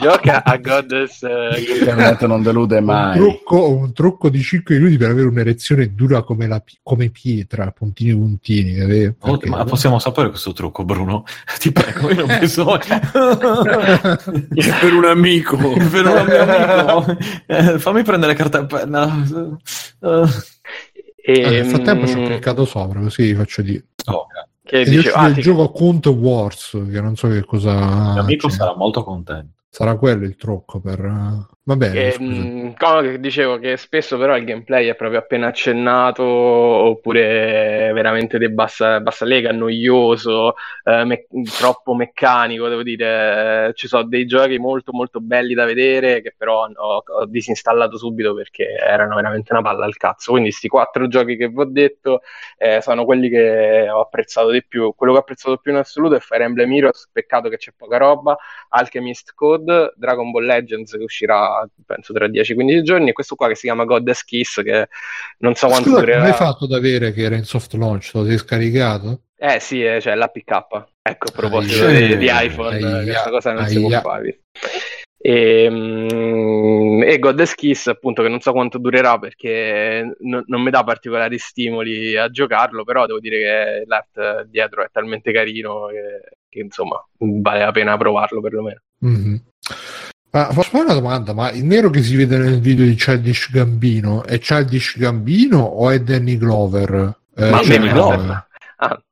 Gioca 0.00 0.42
a 0.44 0.56
Goddess 0.56 1.22
eh, 1.22 1.76
Internet 1.78 2.24
non 2.26 2.42
delude 2.42 2.78
un, 2.78 2.84
mai. 2.84 3.16
trucco, 3.16 3.68
un 3.68 3.92
trucco 3.92 4.28
di 4.28 4.42
5 4.42 4.76
minuti 4.78 4.96
per 4.96 5.10
avere 5.10 5.28
un'erezione 5.28 5.94
dura 5.94 6.22
come, 6.22 6.46
la, 6.46 6.62
come 6.82 7.10
pietra, 7.10 7.70
puntini 7.70 8.12
puntini. 8.14 8.80
Oh, 9.20 9.36
Perché- 9.36 9.48
ma 9.48 9.64
possiamo 9.64 9.98
sapere 9.98 10.28
questo 10.30 10.52
trucco, 10.52 10.84
Bruno? 10.84 11.24
Ti 11.58 11.72
prego, 11.72 12.10
io 12.10 12.26
non 12.26 12.38
bisogno. 12.38 12.78
per 14.80 14.92
un 14.92 15.04
amico. 15.04 15.56
per 15.56 16.06
un 16.06 16.16
amico. 16.16 17.16
Eh, 17.46 17.78
fammi 17.78 18.02
prendere 18.02 18.34
carta 18.34 18.60
e 18.60 18.66
penna. 18.66 19.24
Eh, 20.02 20.24
e, 21.32 21.40
Eh, 21.42 21.50
nel 21.50 21.66
frattempo 21.66 22.06
ci 22.06 22.16
ho 22.16 22.20
mh, 22.20 22.24
cliccato 22.26 22.64
sopra, 22.64 23.00
così 23.00 23.34
faccio 23.34 23.62
di. 23.62 23.82
oh, 24.06 24.26
che 24.62 24.80
E 24.80 24.84
dice, 24.84 25.10
ah, 25.10 25.26
il 25.28 25.36
gioco 25.36 25.62
appunto 25.62 26.10
Wars, 26.12 26.70
che 26.90 27.00
non 27.00 27.16
so 27.16 27.28
che 27.28 27.44
cosa. 27.44 27.72
il 27.72 28.12
mio 28.12 28.20
amico 28.22 28.48
c'è. 28.48 28.54
sarà 28.54 28.74
molto 28.76 29.02
contento. 29.04 29.54
Sarà 29.68 29.96
quello 29.96 30.24
il 30.24 30.36
trucco 30.36 30.80
per. 30.80 31.46
Va 31.70 31.76
bene, 31.76 32.08
E, 32.08 32.10
scusa. 32.10 32.52
mh, 32.52 32.74
come 32.76 33.02
che 33.10 33.18
dicevo 33.20 33.58
che 33.58 33.76
spesso 33.76 34.16
però 34.16 34.36
il 34.36 34.44
gameplay 34.44 34.86
è 34.88 34.94
proprio 34.94 35.18
appena 35.18 35.48
accennato 35.48 36.22
oppure 36.24 37.90
veramente 37.92 38.38
di 38.38 38.48
bassa, 38.48 39.00
bassa 39.00 39.24
lega, 39.24 39.50
noioso, 39.50 40.54
eh, 40.84 41.04
me- 41.04 41.26
troppo 41.58 41.94
meccanico, 41.94 42.68
devo 42.68 42.82
dire. 42.84 43.72
Ci 43.74 43.88
sono 43.88 44.04
dei 44.04 44.24
giochi 44.26 44.58
molto 44.58 44.92
molto 44.92 45.20
belli 45.20 45.52
da 45.54 45.64
vedere 45.64 46.22
che 46.22 46.32
però 46.36 46.66
ho, 46.72 47.02
ho 47.04 47.26
disinstallato 47.26 47.98
subito 47.98 48.34
perché 48.34 48.66
erano 48.76 49.16
veramente 49.16 49.52
una 49.52 49.62
palla 49.62 49.84
al 49.84 49.96
cazzo. 49.96 50.30
Quindi 50.32 50.52
sti 50.52 50.68
quattro 50.68 51.08
giochi 51.08 51.36
che 51.36 51.48
vi 51.48 51.58
ho 51.60 51.64
detto 51.64 52.20
eh, 52.56 52.80
sono 52.82 53.04
quelli 53.04 53.28
che 53.28 53.88
ho 53.90 54.00
apprezzato 54.00 54.50
di 54.50 54.64
più. 54.64 54.94
Quello 54.94 55.12
che 55.12 55.18
ho 55.18 55.22
apprezzato 55.22 55.56
più 55.56 55.72
in 55.72 55.78
assoluto 55.78 56.14
è 56.14 56.20
Fire 56.20 56.44
Emblem 56.44 56.72
Heroes, 56.72 57.08
peccato 57.12 57.48
che 57.48 57.56
c'è 57.56 57.72
poca 57.76 57.96
roba, 57.96 58.36
Alchemist 58.70 59.32
Code, 59.34 59.92
Dragon 59.96 60.30
Ball 60.30 60.44
Legends 60.44 60.92
che 60.96 61.02
uscirà 61.02 61.59
penso 61.84 62.12
tra 62.12 62.26
10-15 62.26 62.82
giorni 62.82 63.10
e 63.10 63.12
questo 63.12 63.34
qua 63.34 63.48
che 63.48 63.54
si 63.54 63.62
chiama 63.62 63.84
Goddess 63.84 64.24
Kiss 64.24 64.62
che 64.62 64.88
non 65.38 65.54
so 65.54 65.66
quanto 65.68 65.88
Scusa, 65.88 66.00
come 66.00 66.12
durerà. 66.12 66.24
hai 66.24 66.32
fatto 66.32 66.64
ad 66.64 66.72
avere 66.72 67.12
che 67.12 67.22
era 67.22 67.36
in 67.36 67.44
soft 67.44 67.72
launch? 67.74 68.10
Lo 68.14 68.24
sei 68.24 68.38
scaricato? 68.38 69.22
Eh 69.36 69.58
sì, 69.58 69.82
eh, 69.82 70.00
cioè 70.00 70.14
l'APK. 70.14 70.50
Ecco, 71.02 71.28
a 71.28 71.32
proposito 71.34 71.86
Aia. 71.86 72.06
di, 72.08 72.16
di 72.18 72.28
iPhone, 72.30 72.76
Aia. 72.76 73.02
questa 73.04 73.30
cosa 73.30 73.52
non 73.52 73.66
si 73.66 73.78
può 73.80 73.88
Aia. 73.88 74.00
fare. 74.00 74.40
E, 75.22 75.68
mm, 75.70 77.02
e 77.02 77.18
Goddess 77.18 77.54
Kiss, 77.54 77.86
appunto, 77.88 78.22
che 78.22 78.28
non 78.28 78.40
so 78.40 78.52
quanto 78.52 78.78
durerà 78.78 79.18
perché 79.18 80.14
non, 80.20 80.42
non 80.46 80.62
mi 80.62 80.70
dà 80.70 80.82
particolari 80.84 81.38
stimoli 81.38 82.16
a 82.16 82.28
giocarlo, 82.30 82.84
però 82.84 83.06
devo 83.06 83.20
dire 83.20 83.38
che 83.38 83.84
l'art 83.86 84.44
dietro 84.44 84.82
è 84.82 84.88
talmente 84.90 85.32
carino 85.32 85.86
che, 85.86 86.36
che, 86.48 86.60
insomma 86.60 87.02
vale 87.18 87.60
la 87.60 87.70
pena 87.72 87.96
provarlo 87.96 88.40
perlomeno. 88.40 88.80
Mhm. 89.00 89.42
Ma 90.32 90.44
posso 90.54 90.70
fare 90.70 90.84
una 90.84 90.94
domanda? 90.94 91.32
Ma 91.34 91.50
il 91.50 91.64
nero 91.64 91.90
che 91.90 92.02
si 92.02 92.14
vede 92.16 92.38
nel 92.38 92.60
video 92.60 92.84
di 92.84 92.94
Childish 92.94 93.50
Gambino 93.50 94.24
è 94.24 94.38
Childish 94.38 94.96
Gambino 94.98 95.58
o 95.58 95.90
è 95.90 96.00
Danny 96.00 96.36
Glover? 96.36 97.18
Eh, 97.34 97.50
Ma 97.50 97.58
cioè, 97.62 97.78
Danny 97.78 97.90
Glover. 97.92 98.30
eh. 98.30 98.44
Ah, 98.76 99.02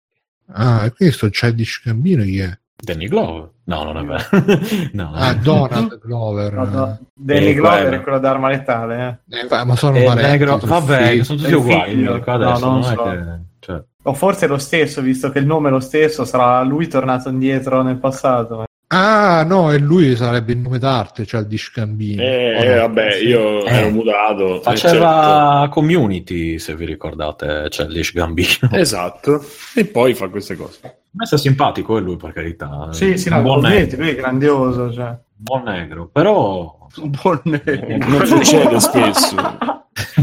Ah, 0.51 0.85
e 0.85 0.93
questo 0.93 1.29
Childish 1.29 1.83
Gambino 1.85 2.23
chi 2.23 2.39
è? 2.39 2.57
Danny 2.81 3.09
Glover? 3.09 3.51
No, 3.65 3.83
non 3.83 3.99
è 3.99 4.03
vero. 4.05 4.25
no, 4.93 5.13
Ah, 5.15 5.35
Donald 5.35 5.99
Glover. 5.99 6.53
No, 6.55 6.65
no. 6.65 6.99
Danny 7.13 7.47
Eh, 7.49 7.55
Glover 7.55 7.81
quello. 7.83 7.97
è 7.97 8.01
quello 8.03 8.19
d'arma 8.21 8.49
letale. 8.49 9.21
Eh. 9.29 9.41
Eh, 9.41 9.47
va- 9.49 9.65
ma 9.65 9.75
sono 9.77 9.97
Eh, 9.99 10.05
parenti, 10.05 10.31
negro- 10.31 10.59
sono 10.61 10.79
Vabbè, 10.81 11.09
figli. 11.09 11.25
sono 11.25 11.39
tutti 11.41 11.51
È 11.51 11.55
uguali. 11.55 12.07
adesso, 12.07 12.31
No, 12.37 12.59
non 12.59 12.81
non 12.81 12.91
è 12.93 12.95
so. 12.95 13.03
che- 13.03 13.39
cioè, 13.59 13.83
O 14.05 14.15
forse 14.15 14.47
è 14.47 14.49
lo 14.49 14.59
stesso, 14.59 15.03
visto 15.03 15.31
che 15.31 15.41
il 15.41 15.47
nome 15.47 15.69
è 15.69 15.73
lo 15.73 15.81
stesso, 15.81 16.25
sarà 16.25 16.63
lui 16.63 16.87
tornato 16.89 17.29
indietro 17.29 17.83
nel 17.83 17.97
passato. 17.99 18.65
Ah, 18.91 19.45
no, 19.47 19.71
e 19.71 19.79
lui 19.79 20.17
sarebbe 20.17 20.53
il 20.53 20.59
nome 20.61 20.79
d'arte, 20.79 21.27
Childish 21.27 21.73
Gambino. 21.75 22.23
Eh, 22.23 22.57
O 22.57 22.63
eh, 22.63 22.75
no? 22.75 22.81
vabbè, 22.81 23.11
Sì. 23.13 23.27
io 23.27 23.65
Eh. 23.67 23.71
ero 23.75 23.91
mutato. 23.91 24.57
eh, 24.57 24.63
Faceva 24.63 25.69
community, 25.71 26.59
se 26.59 26.75
vi 26.75 26.87
ricordate, 26.87 27.67
c'è 27.69 27.87
Lish 27.87 28.13
Gambino. 28.15 28.49
certo. 28.49 28.77
Esatto. 28.77 29.45
E 29.75 29.85
poi 29.85 30.15
fa 30.15 30.29
queste 30.31 30.57
cose. 30.57 30.79
A 30.83 30.91
me 31.13 31.27
sta 31.27 31.37
simpatico 31.37 31.99
è 31.99 32.01
lui, 32.01 32.17
per 32.17 32.33
carità. 32.33 32.89
Sì, 32.93 33.19
sì, 33.19 33.29
un 33.29 33.37
no, 33.37 33.43
buon 33.43 33.61
negro. 33.61 33.99
lui 34.01 34.09
è 34.11 34.15
grandioso. 34.15 34.91
Cioè. 34.93 35.07
Un 35.09 35.17
buon 35.37 35.63
negro, 35.65 36.09
però... 36.11 36.77
Un 36.97 37.11
po' 37.11 37.39
Non 37.45 38.25
succede 38.25 38.81
spesso. 38.81 39.37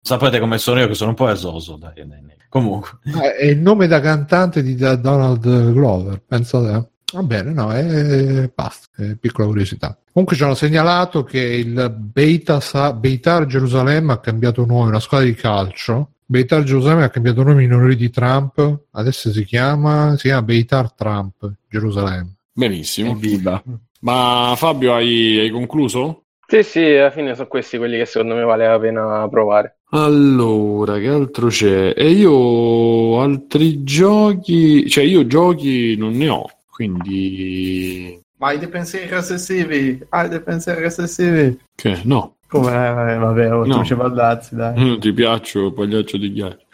Sapete 0.00 0.38
come 0.38 0.58
sono 0.58 0.78
io, 0.78 0.86
che 0.86 0.94
sono 0.94 1.10
un 1.10 1.16
po' 1.16 1.28
esoso. 1.28 1.76
Dai, 1.76 1.92
dai, 1.96 2.06
dai. 2.06 2.36
Comunque, 2.48 2.90
Ah, 3.14 3.34
è 3.34 3.46
il 3.46 3.58
nome 3.58 3.88
da 3.88 3.98
cantante 4.00 4.62
di 4.62 4.76
da- 4.76 4.94
Donald 4.94 5.72
Glover, 5.72 6.22
penso 6.24 6.62
te. 6.64 6.88
Va 7.12 7.22
bene, 7.22 7.52
no, 7.52 7.70
è 7.72 8.50
basta, 8.52 8.88
è 8.96 9.16
piccola 9.16 9.46
curiosità. 9.46 9.96
Comunque 10.12 10.36
ci 10.36 10.42
hanno 10.42 10.54
segnalato 10.54 11.22
che 11.22 11.38
il 11.40 11.94
Beta 11.96 12.58
Sa- 12.58 12.92
Beitar 12.92 13.46
Gerusalemme 13.46 14.12
ha 14.12 14.18
cambiato 14.18 14.66
nome, 14.66 14.88
una 14.88 15.00
squadra 15.00 15.26
di 15.26 15.34
calcio. 15.34 16.14
Beitar 16.24 16.64
Gerusalemme 16.64 17.04
ha 17.04 17.10
cambiato 17.10 17.44
nome 17.44 17.62
in 17.62 17.72
onore 17.72 17.94
di 17.94 18.10
Trump, 18.10 18.86
adesso 18.90 19.30
si 19.30 19.44
chiama, 19.44 20.16
si 20.16 20.26
chiama 20.26 20.42
Beitar 20.42 20.92
Trump 20.94 21.48
Gerusalemme. 21.68 22.34
Benissimo. 22.52 23.12
Evviva. 23.12 23.62
Ma 24.00 24.54
Fabio, 24.56 24.94
hai, 24.94 25.38
hai 25.38 25.50
concluso? 25.50 26.22
sì, 26.48 26.62
sì, 26.62 26.80
alla 26.80 27.10
fine 27.10 27.34
sono 27.34 27.48
questi 27.48 27.76
quelli 27.76 27.98
che 27.98 28.06
secondo 28.06 28.34
me 28.34 28.42
vale 28.42 28.66
la 28.66 28.78
pena 28.78 29.28
provare. 29.28 29.78
Allora, 29.90 30.98
che 30.98 31.08
altro 31.08 31.48
c'è? 31.48 31.92
E 31.96 32.10
io 32.10 33.20
altri 33.20 33.84
giochi, 33.84 34.88
cioè 34.88 35.04
io 35.04 35.26
giochi 35.26 35.96
non 35.96 36.12
ne 36.12 36.28
ho, 36.28 36.46
quindi 36.76 38.20
Ma 38.36 38.48
hai 38.48 38.58
dei 38.58 38.68
pensieri 38.68 39.14
ossessivi, 39.14 39.98
hai 40.10 40.28
dei 40.28 40.42
pensieri 40.42 40.84
ossessivi. 40.84 41.58
che 41.74 42.00
no, 42.04 42.36
Come, 42.48 42.68
eh, 42.70 43.16
vabbè, 43.16 43.54
oh, 43.54 43.64
No. 43.64 43.78
tu 43.78 43.84
ci 43.84 43.94
baldazzi, 43.94 44.54
dai. 44.54 44.74
non 44.76 45.00
ti 45.00 45.10
piaccio, 45.14 45.72
pagliaccio 45.72 46.18
di 46.18 46.32
ghiaccio. 46.32 46.66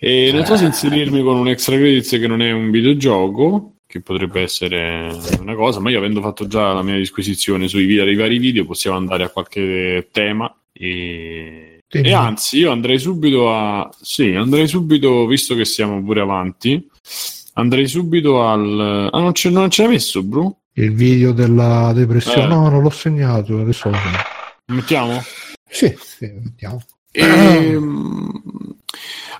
Eh. 0.00 0.26
E 0.28 0.32
non 0.32 0.44
so 0.44 0.56
se 0.56 0.64
inserirmi 0.64 1.22
con 1.22 1.36
un 1.36 1.46
extra 1.46 1.76
credits 1.76 2.10
che 2.10 2.26
non 2.26 2.42
è 2.42 2.50
un 2.50 2.72
videogioco, 2.72 3.74
che 3.86 4.00
potrebbe 4.00 4.42
essere 4.42 5.16
una 5.38 5.54
cosa, 5.54 5.78
ma 5.78 5.90
io 5.90 5.98
avendo 5.98 6.20
fatto 6.20 6.48
già 6.48 6.72
la 6.72 6.82
mia 6.82 6.96
disquisizione 6.96 7.68
sui 7.68 7.84
i 7.84 8.16
vari 8.16 8.38
video, 8.38 8.66
possiamo 8.66 8.96
andare 8.96 9.22
a 9.22 9.28
qualche 9.28 10.08
tema 10.10 10.52
e... 10.72 11.78
E 11.94 12.12
anzi, 12.12 12.58
io 12.58 12.72
andrei 12.72 12.98
subito 12.98 13.54
a... 13.54 13.88
Sì, 14.00 14.32
andrei 14.34 14.66
subito, 14.66 15.26
visto 15.26 15.54
che 15.54 15.66
siamo 15.66 16.02
pure 16.02 16.22
avanti, 16.22 16.88
andrei 17.54 17.86
subito 17.86 18.42
al... 18.46 19.08
Ah, 19.12 19.18
non 19.20 19.32
ce, 19.34 19.50
non 19.50 19.70
ce 19.70 19.82
l'hai 19.82 19.92
messo, 19.92 20.22
Bru? 20.22 20.54
Il 20.74 20.92
video 20.94 21.32
della 21.32 21.92
depressione, 21.94 22.44
Eh. 22.44 22.46
no, 22.46 22.68
non 22.68 22.82
l'ho 22.82 22.90
segnato, 22.90 23.60
adesso 23.60 23.90
lo. 23.90 23.96
Mettiamo? 24.66 25.20
Sì, 25.68 25.94
sì, 25.98 26.30
vediamo. 26.42 26.80
Ehm, 27.10 28.42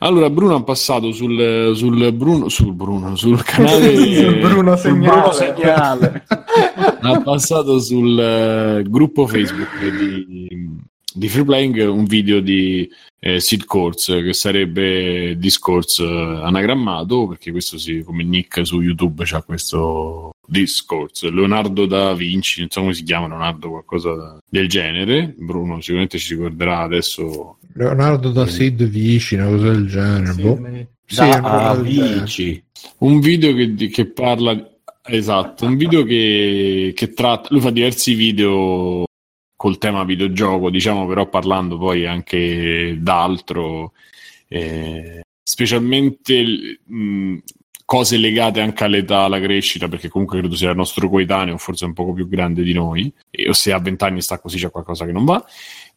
allora, 0.00 0.28
Bruno 0.28 0.56
ha 0.56 0.62
passato 0.62 1.10
sul, 1.12 1.72
sul 1.74 2.12
Bruno, 2.12 2.48
sul 2.48 2.74
Bruno, 2.74 3.16
sul 3.16 3.42
canale 3.42 3.96
Sul 3.96 4.38
Bruno 4.40 4.76
sul 4.76 4.90
Segnale. 4.90 5.10
Bruno 5.20 5.32
Segnale. 5.32 6.24
ha 7.00 7.20
passato 7.22 7.78
sul 7.80 8.18
eh, 8.18 8.82
gruppo 8.88 9.26
Facebook 9.26 9.78
di, 9.78 10.68
di 11.14 11.28
Free 11.28 11.44
Playing 11.44 11.88
un 11.88 12.04
video 12.04 12.40
di 12.40 12.88
eh, 13.20 13.40
Sid 13.40 13.64
Course 13.64 14.22
che 14.22 14.32
sarebbe 14.32 15.36
discourse 15.38 16.02
eh, 16.02 16.40
anagrammato 16.42 17.28
perché 17.28 17.50
questo 17.50 17.78
si, 17.78 18.02
come 18.02 18.24
nick 18.24 18.66
su 18.66 18.80
YouTube 18.80 19.22
c'ha 19.24 19.42
questo 19.42 20.30
discourse 20.46 21.30
Leonardo 21.30 21.86
da 21.86 22.14
Vinci 22.14 22.60
non 22.60 22.70
so 22.70 22.80
come 22.80 22.94
si 22.94 23.04
chiama 23.04 23.28
Leonardo 23.28 23.70
qualcosa 23.70 24.38
del 24.48 24.68
genere 24.68 25.34
Bruno 25.38 25.80
sicuramente 25.80 26.18
ci 26.18 26.34
ricorderà 26.34 26.80
adesso 26.80 27.58
Leonardo 27.74 28.30
da 28.30 28.46
Sid 28.46 28.84
vicino, 28.86 29.48
cosa 29.48 29.70
del 29.70 29.86
genere. 29.86 30.32
Sì, 30.34 30.42
boh. 30.42 30.58
ne- 30.58 30.88
Sì, 31.06 31.16
da 31.16 31.24
una 31.24 31.40
cosa 31.40 31.74
del 31.80 31.92
genere. 31.92 32.20
Vici. 32.20 32.64
un 32.98 33.20
video 33.20 33.54
che, 33.54 33.88
che 33.88 34.06
parla 34.06 34.70
esatto 35.04 35.64
un 35.64 35.76
video 35.76 36.04
che, 36.04 36.92
che 36.94 37.12
tratta 37.12 37.48
lui 37.50 37.60
fa 37.60 37.70
diversi 37.70 38.14
video 38.14 39.04
col 39.62 39.78
tema 39.78 40.02
videogioco 40.02 40.70
diciamo 40.70 41.06
però 41.06 41.28
parlando 41.28 41.78
poi 41.78 42.04
anche 42.04 42.96
d'altro 42.98 43.92
eh, 44.48 45.22
specialmente 45.40 46.80
mh, 46.84 47.36
cose 47.84 48.16
legate 48.16 48.60
anche 48.60 48.82
all'età 48.82 49.20
alla 49.20 49.38
crescita 49.38 49.86
perché 49.86 50.08
comunque 50.08 50.40
credo 50.40 50.56
sia 50.56 50.70
il 50.70 50.76
nostro 50.76 51.08
coetaneo 51.08 51.58
forse 51.58 51.84
un 51.84 51.92
poco 51.92 52.12
più 52.12 52.26
grande 52.26 52.64
di 52.64 52.72
noi 52.72 53.12
e, 53.30 53.48
o 53.48 53.52
se 53.52 53.70
a 53.72 53.78
20 53.78 54.02
anni 54.02 54.20
sta 54.20 54.40
così 54.40 54.58
c'è 54.58 54.68
qualcosa 54.68 55.06
che 55.06 55.12
non 55.12 55.24
va 55.24 55.44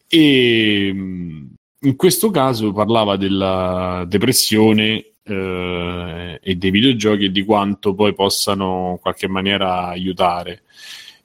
e 0.07 0.93
mh, 0.93 1.53
in 1.87 1.95
questo 1.95 2.29
caso 2.29 2.71
parlava 2.71 3.17
della 3.17 4.05
depressione 4.07 5.13
eh, 5.23 6.39
e 6.39 6.55
dei 6.55 6.69
videogiochi 6.69 7.25
e 7.25 7.31
di 7.31 7.43
quanto 7.43 7.95
poi 7.95 8.13
possano 8.13 8.91
in 8.91 8.99
qualche 8.99 9.27
maniera 9.27 9.87
aiutare. 9.87 10.61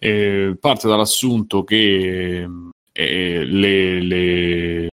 Eh, 0.03 0.57
parte 0.59 0.89
dall'assunto 0.89 1.63
che 1.63 2.49
eh, 2.93 3.45
le, 3.45 4.01
le- 4.01 4.89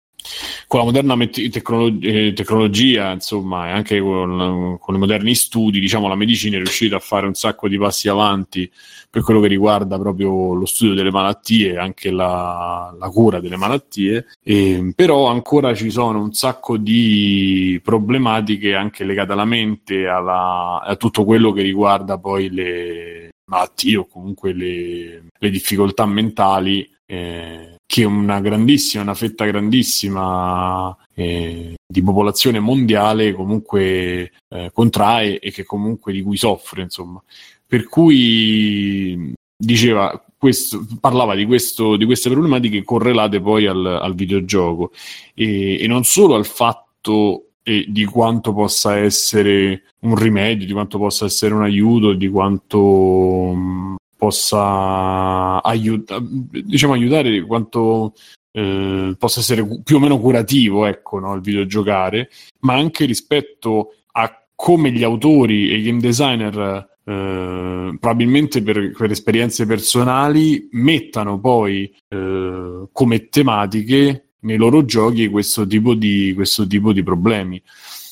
con 0.67 0.79
la 0.79 0.85
moderna 0.85 1.15
met- 1.15 1.49
tecnolo- 1.49 1.95
eh, 2.01 2.33
tecnologia, 2.33 3.11
insomma, 3.11 3.67
e 3.67 3.71
anche 3.71 3.99
con, 3.99 4.77
con 4.79 4.95
i 4.95 4.97
moderni 4.97 5.35
studi, 5.35 5.79
diciamo, 5.79 6.07
la 6.07 6.15
medicina 6.15 6.55
è 6.55 6.59
riuscita 6.59 6.95
a 6.95 6.99
fare 6.99 7.27
un 7.27 7.35
sacco 7.35 7.67
di 7.67 7.77
passi 7.77 8.07
avanti 8.09 8.69
per 9.09 9.21
quello 9.21 9.39
che 9.41 9.47
riguarda 9.47 9.99
proprio 9.99 10.55
lo 10.55 10.65
studio 10.65 10.95
delle 10.95 11.11
malattie, 11.11 11.77
anche 11.77 12.09
la, 12.09 12.93
la 12.97 13.09
cura 13.09 13.39
delle 13.39 13.57
malattie, 13.57 14.25
e, 14.43 14.91
però 14.95 15.27
ancora 15.27 15.75
ci 15.75 15.91
sono 15.91 16.19
un 16.19 16.33
sacco 16.33 16.77
di 16.77 17.79
problematiche 17.83 18.73
anche 18.73 19.03
legate 19.03 19.33
alla 19.33 19.45
mente, 19.45 20.07
alla- 20.07 20.81
a 20.81 20.95
tutto 20.95 21.23
quello 21.23 21.51
che 21.51 21.61
riguarda 21.61 22.17
poi 22.17 22.49
le 22.49 23.29
malattie 23.45 23.97
o 23.97 24.07
comunque 24.07 24.53
le, 24.53 25.25
le 25.37 25.49
difficoltà 25.49 26.05
mentali. 26.05 26.89
eh, 27.07 27.75
che 27.85 28.03
una 28.03 28.41
grandissima, 28.41 29.03
una 29.03 29.13
fetta 29.13 29.45
grandissima 29.45 30.95
eh, 31.13 31.75
di 31.85 32.01
popolazione 32.01 32.59
mondiale 32.59 33.33
comunque 33.33 34.31
eh, 34.49 34.71
contrae 34.73 35.39
e 35.39 35.51
che 35.51 35.63
comunque 35.63 36.11
di 36.11 36.21
cui 36.21 36.37
soffre, 36.37 36.81
insomma. 36.81 37.21
Per 37.67 37.87
cui 37.87 39.33
diceva 39.55 40.23
questo, 40.37 40.85
parlava 40.99 41.35
di, 41.35 41.45
questo, 41.45 41.95
di, 41.95 42.05
queste 42.05 42.29
problematiche 42.29 42.83
correlate 42.83 43.39
poi 43.39 43.67
al, 43.67 43.85
al 43.85 44.13
videogioco 44.15 44.91
e, 45.33 45.81
e, 45.81 45.87
non 45.87 46.03
solo 46.03 46.35
al 46.35 46.45
fatto 46.45 47.44
eh, 47.67 47.85
di 47.87 48.05
quanto 48.05 48.53
possa 48.53 48.97
essere 48.97 49.85
un 50.01 50.15
rimedio, 50.15 50.67
di 50.67 50.71
quanto 50.71 50.99
possa 50.99 51.25
essere 51.25 51.55
un 51.55 51.63
aiuto, 51.63 52.13
di 52.13 52.29
quanto 52.29 53.51
mm, 53.55 53.95
possa 54.15 55.63
aiuta, 55.63 56.19
diciamo, 56.21 56.93
aiutare, 56.93 57.41
quanto 57.41 58.13
eh, 58.51 59.15
possa 59.17 59.39
essere 59.39 59.81
più 59.83 59.95
o 59.95 59.99
meno 59.99 60.19
curativo 60.19 60.85
ecco, 60.85 61.17
no, 61.17 61.33
il 61.33 61.41
videogiocare, 61.41 62.29
ma 62.59 62.75
anche 62.75 63.05
rispetto 63.05 63.95
a 64.11 64.45
come 64.53 64.91
gli 64.91 65.03
autori 65.03 65.71
e 65.71 65.77
i 65.77 65.81
game 65.81 65.99
designer 65.99 66.87
eh, 67.03 67.97
probabilmente 67.99 68.61
per, 68.61 68.91
per, 68.91 69.09
esperienze 69.09 69.65
personali 69.65 70.69
mettano 70.73 71.39
poi 71.39 71.91
eh, 72.07 72.87
come 72.91 73.29
tematiche 73.29 74.24
nei 74.45 74.57
loro 74.57 74.85
giochi 74.85 75.27
questo 75.27 75.67
tipo 75.67 75.93
di, 75.93 76.31
questo 76.33 76.65
tipo 76.65 76.93
di 76.93 77.03
problemi. 77.03 77.61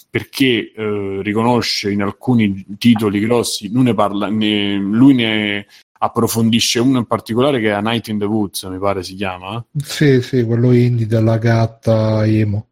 Perché 0.10 0.72
eh, 0.76 1.22
riconosce 1.24 1.92
in 1.92 2.04
alcuni 2.04 2.66
titoli 2.78 3.20
grossi 3.20 3.72
lui 3.72 3.84
ne, 3.84 3.94
parla, 3.96 4.28
ne, 4.28 4.76
lui 4.76 5.16
ne 5.16 5.66
approfondisce 5.98 6.80
uno 6.80 7.00
in 7.00 7.06
particolare 7.06 7.60
che 7.60 7.70
è 7.70 7.72
A 7.72 7.80
Night 7.80 8.10
in 8.10 8.20
the 8.20 8.26
Woods 8.26 8.64
mi 8.64 8.78
pare 8.78 9.04
si 9.04 9.16
chiama 9.16 9.66
sì 9.74 10.22
sì 10.22 10.44
quello 10.44 10.72
indie 10.72 11.08
della 11.08 11.38
gatta 11.38 12.26
emo. 12.28 12.68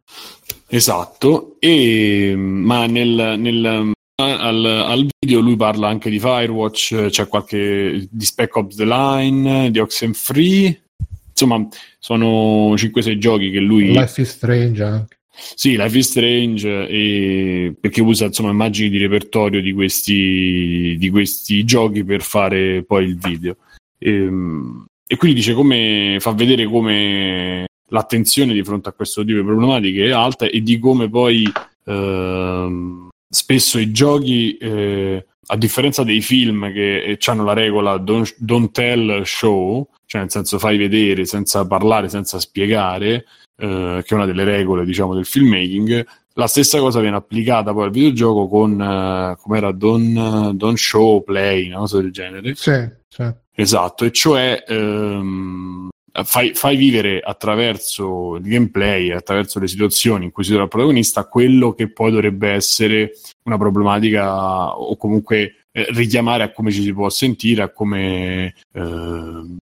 Esatto 0.68 1.56
e, 1.58 2.34
ma 2.36 2.86
nel, 2.86 3.34
nel 3.38 3.92
al, 4.14 4.64
al, 4.64 5.08
video 5.18 5.40
lui 5.40 5.56
parla 5.56 5.88
anche 5.88 6.10
di 6.10 6.20
Firewatch, 6.20 7.06
c'è 7.08 7.26
qualche 7.26 8.06
di 8.08 8.24
Spec 8.24 8.54
Ops 8.54 8.76
The 8.76 8.84
Line, 8.84 9.70
di 9.70 9.78
Oxenfree, 9.78 10.82
insomma 11.42 11.66
sono 11.98 12.74
5-6 12.74 13.18
giochi 13.18 13.50
che 13.50 13.60
lui... 13.60 13.92
Life 13.92 14.20
is 14.20 14.30
Strange 14.30 14.82
anche. 14.82 15.16
Sì, 15.54 15.76
Life 15.76 15.98
is 15.98 16.08
Strange, 16.08 16.88
e... 16.88 17.74
perché 17.80 18.00
usa 18.00 18.26
insomma 18.26 18.50
immagini 18.50 18.90
di 18.90 18.98
repertorio 18.98 19.60
di 19.60 19.72
questi, 19.72 20.96
di 20.98 21.10
questi 21.10 21.64
giochi 21.64 22.04
per 22.04 22.22
fare 22.22 22.84
poi 22.84 23.04
il 23.04 23.18
video. 23.18 23.56
E, 23.98 24.10
ehm, 24.10 24.86
e 25.06 25.16
quindi 25.16 25.40
dice 25.40 25.52
come 25.52 26.16
fa 26.20 26.32
vedere 26.32 26.64
come 26.66 27.66
l'attenzione 27.88 28.54
di 28.54 28.62
fronte 28.64 28.88
a 28.88 28.92
questo 28.92 29.22
tipo 29.24 29.38
di 29.38 29.44
problematiche 29.44 30.06
è 30.06 30.10
alta 30.10 30.46
e 30.46 30.62
di 30.62 30.78
come 30.78 31.08
poi 31.08 31.50
ehm, 31.84 33.08
spesso 33.28 33.78
i 33.78 33.92
giochi, 33.92 34.56
eh, 34.56 35.24
a 35.46 35.56
differenza 35.56 36.02
dei 36.02 36.20
film 36.20 36.72
che 36.72 37.02
eh, 37.02 37.18
hanno 37.26 37.44
la 37.44 37.52
regola 37.52 37.98
don't, 37.98 38.34
don't, 38.38 38.70
tell, 38.70 39.22
show, 39.24 39.86
cioè 40.12 40.20
nel 40.20 40.30
senso 40.30 40.58
fai 40.58 40.76
vedere 40.76 41.24
senza 41.24 41.66
parlare, 41.66 42.10
senza 42.10 42.38
spiegare, 42.38 43.24
eh, 43.56 44.02
che 44.04 44.08
è 44.08 44.12
una 44.14 44.26
delle 44.26 44.44
regole 44.44 44.84
diciamo 44.84 45.14
del 45.14 45.24
filmmaking, 45.24 46.06
la 46.34 46.46
stessa 46.46 46.78
cosa 46.80 47.00
viene 47.00 47.16
applicata 47.16 47.72
poi 47.72 47.84
al 47.84 47.92
videogioco 47.92 48.46
con, 48.46 48.78
eh, 48.78 49.36
come 49.40 49.56
era, 49.56 49.72
don't, 49.72 50.50
don't, 50.50 50.76
show, 50.76 51.24
play, 51.24 51.68
una 51.68 51.78
cosa 51.78 52.02
del 52.02 52.12
genere. 52.12 52.54
Sì, 52.54 52.86
sì. 53.08 53.26
Esatto, 53.54 54.04
e 54.04 54.12
cioè 54.12 54.62
ehm, 54.66 55.88
fai, 56.24 56.52
fai, 56.52 56.76
vivere 56.76 57.20
attraverso 57.20 58.36
il 58.36 58.42
gameplay, 58.42 59.12
attraverso 59.12 59.60
le 59.60 59.66
situazioni 59.66 60.26
in 60.26 60.30
cui 60.30 60.42
si 60.44 60.50
trova 60.50 60.64
il 60.64 60.70
protagonista, 60.70 61.26
quello 61.26 61.72
che 61.72 61.90
poi 61.90 62.10
dovrebbe 62.10 62.50
essere 62.50 63.12
una 63.44 63.56
problematica 63.56 64.78
o 64.78 64.94
comunque 64.98 65.64
eh, 65.72 65.86
richiamare 65.88 66.42
a 66.42 66.52
come 66.52 66.70
ci 66.70 66.82
si 66.82 66.92
può 66.92 67.08
sentire, 67.08 67.62
a 67.62 67.70
come 67.70 68.54
eh, 68.74 69.60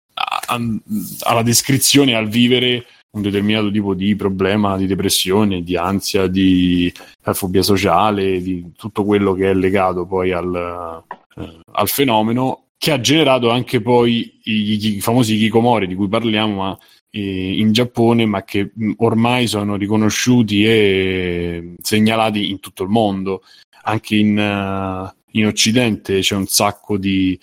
alla 0.47 1.43
descrizione, 1.43 2.15
al 2.15 2.29
vivere 2.29 2.87
un 3.17 3.23
determinato 3.23 3.71
tipo 3.71 3.95
di 3.95 4.15
problema 4.15 4.77
di 4.77 4.87
depressione, 4.87 5.63
di 5.63 5.77
ansia, 5.77 6.27
di 6.27 6.93
fobia 7.33 7.63
sociale, 7.63 8.43
di 8.43 8.73
tutto 8.77 9.05
quello 9.05 9.33
che 9.33 9.51
è 9.51 9.55
legato 9.55 10.07
poi 10.07 10.33
al, 10.33 11.03
eh, 11.37 11.61
al 11.73 11.89
fenomeno 11.89 12.67
che 12.79 12.93
ha 12.93 13.01
generato 13.01 13.51
anche 13.51 13.81
poi 13.81 14.39
i, 14.45 14.97
i 14.97 15.01
famosi 15.01 15.39
Kikomori 15.39 15.87
di 15.87 15.95
cui 15.95 16.09
parliamo 16.09 16.57
ma, 16.57 16.79
eh, 17.11 17.59
in 17.59 17.73
Giappone, 17.73 18.27
ma 18.27 18.45
che 18.45 18.73
ormai 18.99 19.47
sono 19.47 19.77
riconosciuti 19.77 20.65
e 20.67 21.75
segnalati 21.81 22.51
in 22.51 22.61
tutto 22.61 22.83
il 22.83 22.91
mondo. 22.91 23.43
Anche 23.85 24.17
in, 24.17 24.37
uh, 24.37 25.11
in 25.39 25.47
Occidente 25.47 26.21
c'è 26.21 26.35
un 26.35 26.47
sacco 26.47 26.99
di... 26.99 27.39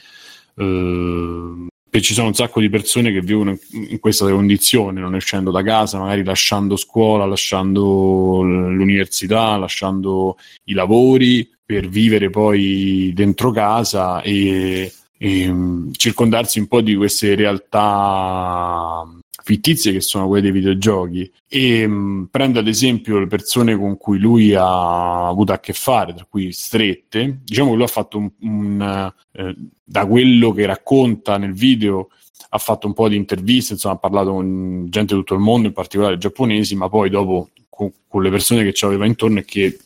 Uh, 0.55 1.67
ci 2.02 2.14
sono 2.14 2.28
un 2.28 2.34
sacco 2.34 2.60
di 2.60 2.70
persone 2.70 3.11
che 3.11 3.22
vivono 3.22 3.57
in 3.72 3.99
questa 3.99 4.30
condizione, 4.30 4.99
non 4.99 5.14
uscendo 5.14 5.52
da 5.52 5.61
casa, 5.61 5.99
magari 5.99 6.24
lasciando 6.24 6.76
scuola, 6.76 7.26
lasciando 7.26 8.41
l'università, 8.41 9.57
lasciando 9.57 10.38
i 10.65 10.74
lavori 10.74 11.49
per 11.65 11.88
vivere 11.88 12.30
poi 12.30 13.11
dentro 13.14 13.52
casa 13.52 14.22
e 14.22 14.91
e, 15.24 15.44
ehm, 15.44 15.94
circondarsi 15.94 16.60
un 16.60 16.68
po' 16.68 16.82
di 16.82 16.95
queste 16.95 17.34
realtà 17.36 19.07
fittizie 19.44 19.91
che 19.91 20.02
sono 20.02 20.28
quelle 20.28 20.41
dei 20.41 20.52
videogiochi. 20.52 21.32
E 21.48 21.86
mh, 21.86 21.94
mm, 21.94 22.24
prende 22.32 22.60
ad 22.60 22.68
esempio 22.68 23.20
le 23.20 23.28
persone 23.28 23.78
con 23.78 23.98
cui 23.98 24.18
lui 24.20 24.53
ha 24.53 25.28
avuto 25.28 25.53
a 25.53 25.60
che 25.60 25.74
fare, 25.74 26.14
tra 26.14 26.26
cui 26.28 26.52
strette, 26.52 27.41
diciamo 27.44 27.72
che 27.72 27.76
lui 27.76 27.86
ha 27.86 27.88
fatto 27.88 28.18
un, 28.18 28.32
un 28.40 29.14
eh, 29.34 29.56
da 29.84 30.06
quello 30.06 30.52
che 30.52 30.65
racconta 30.65 31.38
nel 31.38 31.53
video 31.53 32.07
ha 32.49 32.57
fatto 32.60 32.86
un 32.86 32.94
po' 32.94 33.10
di 33.10 33.15
interviste, 33.15 33.74
insomma 33.74 33.95
ha 33.95 33.98
parlato 33.98 34.32
con 34.32 34.86
gente 34.90 35.14
di 35.14 35.20
tutto 35.20 35.34
il 35.34 35.40
mondo, 35.40 35.68
in 35.68 35.74
particolare 35.74 36.20
giapponesi, 36.20 36.76
ma 36.76 36.88
poi 36.88 37.10
dopo 37.10 37.49
con, 37.68 37.91
con 38.07 38.22
le 38.22 38.30
persone 38.30 38.64
che 38.64 38.74
ci 38.74 38.86
aveva 38.86 39.07
intorno 39.07 39.40
e 39.40 39.45
che 39.45 39.80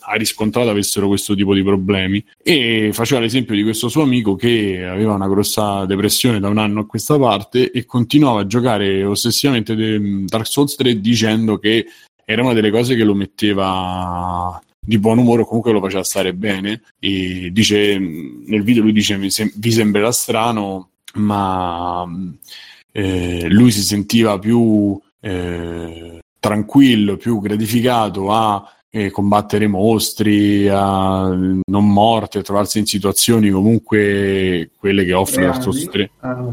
ha 0.00 0.14
riscontrato 0.14 0.70
avessero 0.70 1.08
questo 1.08 1.34
tipo 1.34 1.54
di 1.54 1.62
problemi. 1.62 2.24
E 2.42 2.90
faceva 2.92 3.20
l'esempio 3.20 3.54
di 3.54 3.62
questo 3.62 3.88
suo 3.88 4.02
amico 4.02 4.36
che 4.36 4.84
aveva 4.84 5.14
una 5.14 5.28
grossa 5.28 5.84
depressione 5.84 6.40
da 6.40 6.48
un 6.48 6.58
anno 6.58 6.80
a 6.80 6.86
questa 6.86 7.18
parte 7.18 7.70
e 7.70 7.84
continuava 7.84 8.40
a 8.40 8.46
giocare 8.46 9.04
ossessivamente 9.04 9.74
Dark 10.24 10.46
Souls 10.46 10.74
3 10.74 11.00
dicendo 11.00 11.58
che 11.58 11.86
era 12.24 12.42
una 12.42 12.52
delle 12.52 12.70
cose 12.70 12.94
che 12.94 13.04
lo 13.04 13.14
metteva 13.14 14.60
di 14.84 14.98
buon 14.98 15.18
umore 15.18 15.42
o 15.42 15.46
comunque 15.46 15.72
lo 15.72 15.80
faceva 15.80 16.04
stare 16.04 16.34
bene. 16.34 16.82
E 16.98 17.50
dice 17.52 17.98
nel 17.98 18.62
video 18.62 18.82
lui 18.82 18.92
dice 18.92 19.16
vi 19.16 19.70
sembrerà 19.70 20.12
strano 20.12 20.90
ma 21.14 22.06
eh, 22.90 23.48
lui 23.48 23.70
si 23.70 23.82
sentiva 23.82 24.38
più 24.38 24.98
eh, 25.20 26.18
tranquillo 26.42 27.16
più 27.16 27.40
gratificato 27.40 28.32
a 28.32 28.68
combattere 29.10 29.66
mostri, 29.66 30.68
a 30.68 31.28
non 31.28 31.92
morti, 31.92 32.38
a 32.38 32.42
trovarsi 32.42 32.78
in 32.78 32.86
situazioni 32.86 33.48
comunque 33.48 34.70
quelle 34.78 35.04
che 35.04 35.14
offre 35.14 35.46
Dark 35.46 35.62
Souls 35.62 35.88
3. 35.88 36.10
Ah, 36.20 36.34
no, 36.34 36.50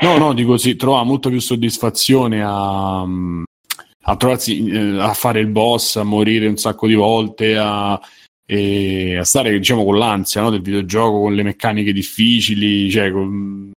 no, 0.00 0.18
no, 0.18 0.34
dico 0.34 0.56
sì, 0.56 0.76
trova 0.76 1.02
molto 1.02 1.30
più 1.30 1.40
soddisfazione 1.40 2.42
a, 2.44 3.00
a 3.00 4.16
trovarsi 4.16 4.66
eh, 4.66 5.00
a 5.00 5.12
fare 5.14 5.40
il 5.40 5.48
boss, 5.48 5.96
a 5.96 6.04
morire 6.04 6.46
un 6.46 6.56
sacco 6.56 6.86
di 6.86 6.94
volte, 6.94 7.56
a, 7.56 8.00
e 8.46 9.16
a 9.16 9.24
stare 9.24 9.50
diciamo 9.58 9.84
con 9.84 9.98
l'ansia 9.98 10.42
no, 10.42 10.50
del 10.50 10.62
videogioco, 10.62 11.20
con 11.20 11.34
le 11.34 11.42
meccaniche 11.42 11.92
difficili, 11.92 12.88
cioè 12.88 13.10
con, 13.10 13.72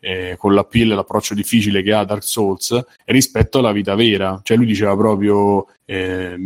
eh, 0.00 0.34
con 0.36 0.52
l'appeal 0.52 0.90
e 0.90 0.94
l'approccio 0.94 1.32
difficile 1.34 1.82
che 1.82 1.92
ha 1.92 2.04
Dark 2.04 2.24
Souls 2.24 2.78
rispetto 3.06 3.58
alla 3.58 3.72
vita 3.72 3.94
vera. 3.94 4.40
Cioè 4.42 4.56
lui 4.56 4.66
diceva 4.66 4.94
proprio 4.96 5.66
eh, 5.84 6.36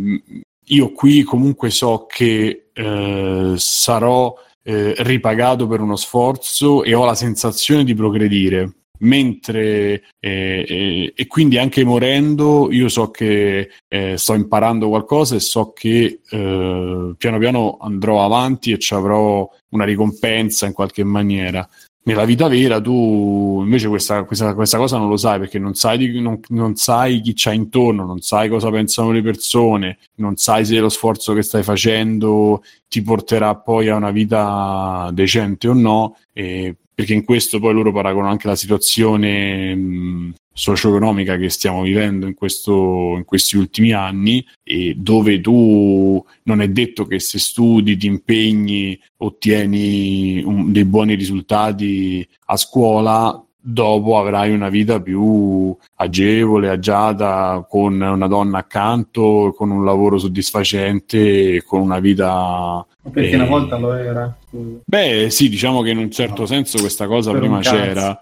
io 0.67 0.91
qui 0.91 1.23
comunque 1.23 1.69
so 1.69 2.05
che 2.07 2.69
eh, 2.73 3.53
sarò 3.55 4.33
eh, 4.63 4.93
ripagato 4.97 5.67
per 5.67 5.79
uno 5.81 5.95
sforzo 5.95 6.83
e 6.83 6.93
ho 6.93 7.05
la 7.05 7.15
sensazione 7.15 7.83
di 7.83 7.93
progredire. 7.93 8.71
Mentre 8.99 10.01
eh, 10.19 10.65
eh 10.67 11.13
e 11.15 11.27
quindi 11.27 11.59
anche 11.59 11.83
morendo, 11.83 12.69
io 12.71 12.89
so 12.89 13.11
che 13.11 13.69
eh, 13.87 14.17
sto 14.17 14.33
imparando 14.33 14.89
qualcosa 14.89 15.35
e 15.35 15.39
so 15.39 15.71
che 15.71 16.21
eh, 16.27 17.13
piano 17.15 17.37
piano 17.37 17.77
andrò 17.79 18.25
avanti 18.25 18.71
e 18.71 18.79
ci 18.79 18.95
avrò 18.95 19.47
una 19.69 19.85
ricompensa 19.85 20.65
in 20.65 20.73
qualche 20.73 21.03
maniera 21.03 21.67
nella 22.07 22.23
vita 22.23 22.47
vera 22.47 22.79
tu 22.79 23.59
invece 23.63 23.89
questa, 23.89 24.23
questa, 24.23 24.53
questa, 24.53 24.77
cosa 24.77 24.97
non 24.97 25.09
lo 25.09 25.17
sai 25.17 25.39
perché 25.39 25.59
non 25.59 25.75
sai, 25.75 25.97
di, 25.97 26.21
non, 26.21 26.39
non 26.49 26.77
sai 26.77 27.19
chi 27.19 27.33
c'hai 27.35 27.57
intorno, 27.57 28.05
non 28.05 28.21
sai 28.21 28.47
cosa 28.47 28.69
pensano 28.69 29.11
le 29.11 29.21
persone, 29.21 29.97
non 30.15 30.37
sai 30.37 30.63
se 30.65 30.79
lo 30.79 30.87
sforzo 30.87 31.33
che 31.33 31.41
stai 31.41 31.63
facendo 31.63 32.63
ti 32.87 33.01
porterà 33.01 33.55
poi 33.55 33.89
a 33.89 33.95
una 33.95 34.11
vita 34.11 35.09
decente 35.11 35.67
o 35.67 35.73
no, 35.73 36.15
e, 36.31 36.75
perché 36.97 37.13
in 37.13 37.23
questo 37.23 37.59
poi 37.59 37.75
loro 37.75 37.91
paragonano 37.91 38.31
anche 38.31 38.47
la 38.47 38.55
situazione 38.55 39.75
mh, 39.75 40.33
socio-economica 40.51 41.37
che 41.37 41.51
stiamo 41.51 41.83
vivendo 41.83 42.25
in, 42.25 42.33
questo, 42.33 43.13
in 43.17 43.23
questi 43.23 43.55
ultimi 43.55 43.91
anni 43.91 44.43
e 44.63 44.95
dove 44.97 45.39
tu 45.39 46.25
non 46.45 46.59
è 46.59 46.67
detto 46.69 47.05
che 47.05 47.19
se 47.19 47.37
studi, 47.37 47.97
ti 47.97 48.07
impegni, 48.07 48.99
ottieni 49.17 50.41
un, 50.43 50.71
dei 50.71 50.85
buoni 50.85 51.13
risultati 51.13 52.27
a 52.45 52.57
scuola 52.57 53.46
dopo 53.69 54.17
avrai 54.17 54.53
una 54.53 54.69
vita 54.69 55.01
più 55.01 55.75
agevole, 55.95 56.69
agiata, 56.69 57.65
con 57.69 57.99
una 57.99 58.27
donna 58.27 58.59
accanto, 58.59 59.53
con 59.57 59.71
un 59.71 59.83
lavoro 59.83 60.17
soddisfacente, 60.17 61.63
con 61.63 61.81
una 61.81 61.99
vita... 61.99 62.85
Perché 63.11 63.31
eh, 63.31 63.35
una 63.35 63.45
volta 63.45 63.77
lo 63.77 63.93
era. 63.93 64.37
Beh, 64.85 65.29
sì, 65.29 65.49
diciamo 65.49 65.81
che 65.81 65.89
in 65.89 65.97
un 65.97 66.09
certo 66.11 66.45
senso 66.45 66.79
questa 66.79 67.07
cosa 67.07 67.31
Per 67.31 67.41
prima 67.41 67.59
c'era. 67.59 68.17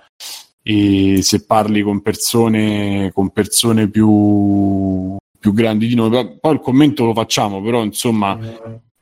E 0.63 1.19
se 1.21 1.45
parli 1.45 1.83
con 1.83 2.01
persone, 2.01 3.11
con 3.13 3.29
persone 3.29 3.87
più, 3.87 5.15
più 5.39 5.53
grandi 5.53 5.85
di 5.85 5.93
noi, 5.93 6.37
poi 6.39 6.53
il 6.53 6.59
commento 6.59 7.05
lo 7.05 7.13
facciamo, 7.13 7.61
però 7.61 7.83
insomma, 7.83 8.39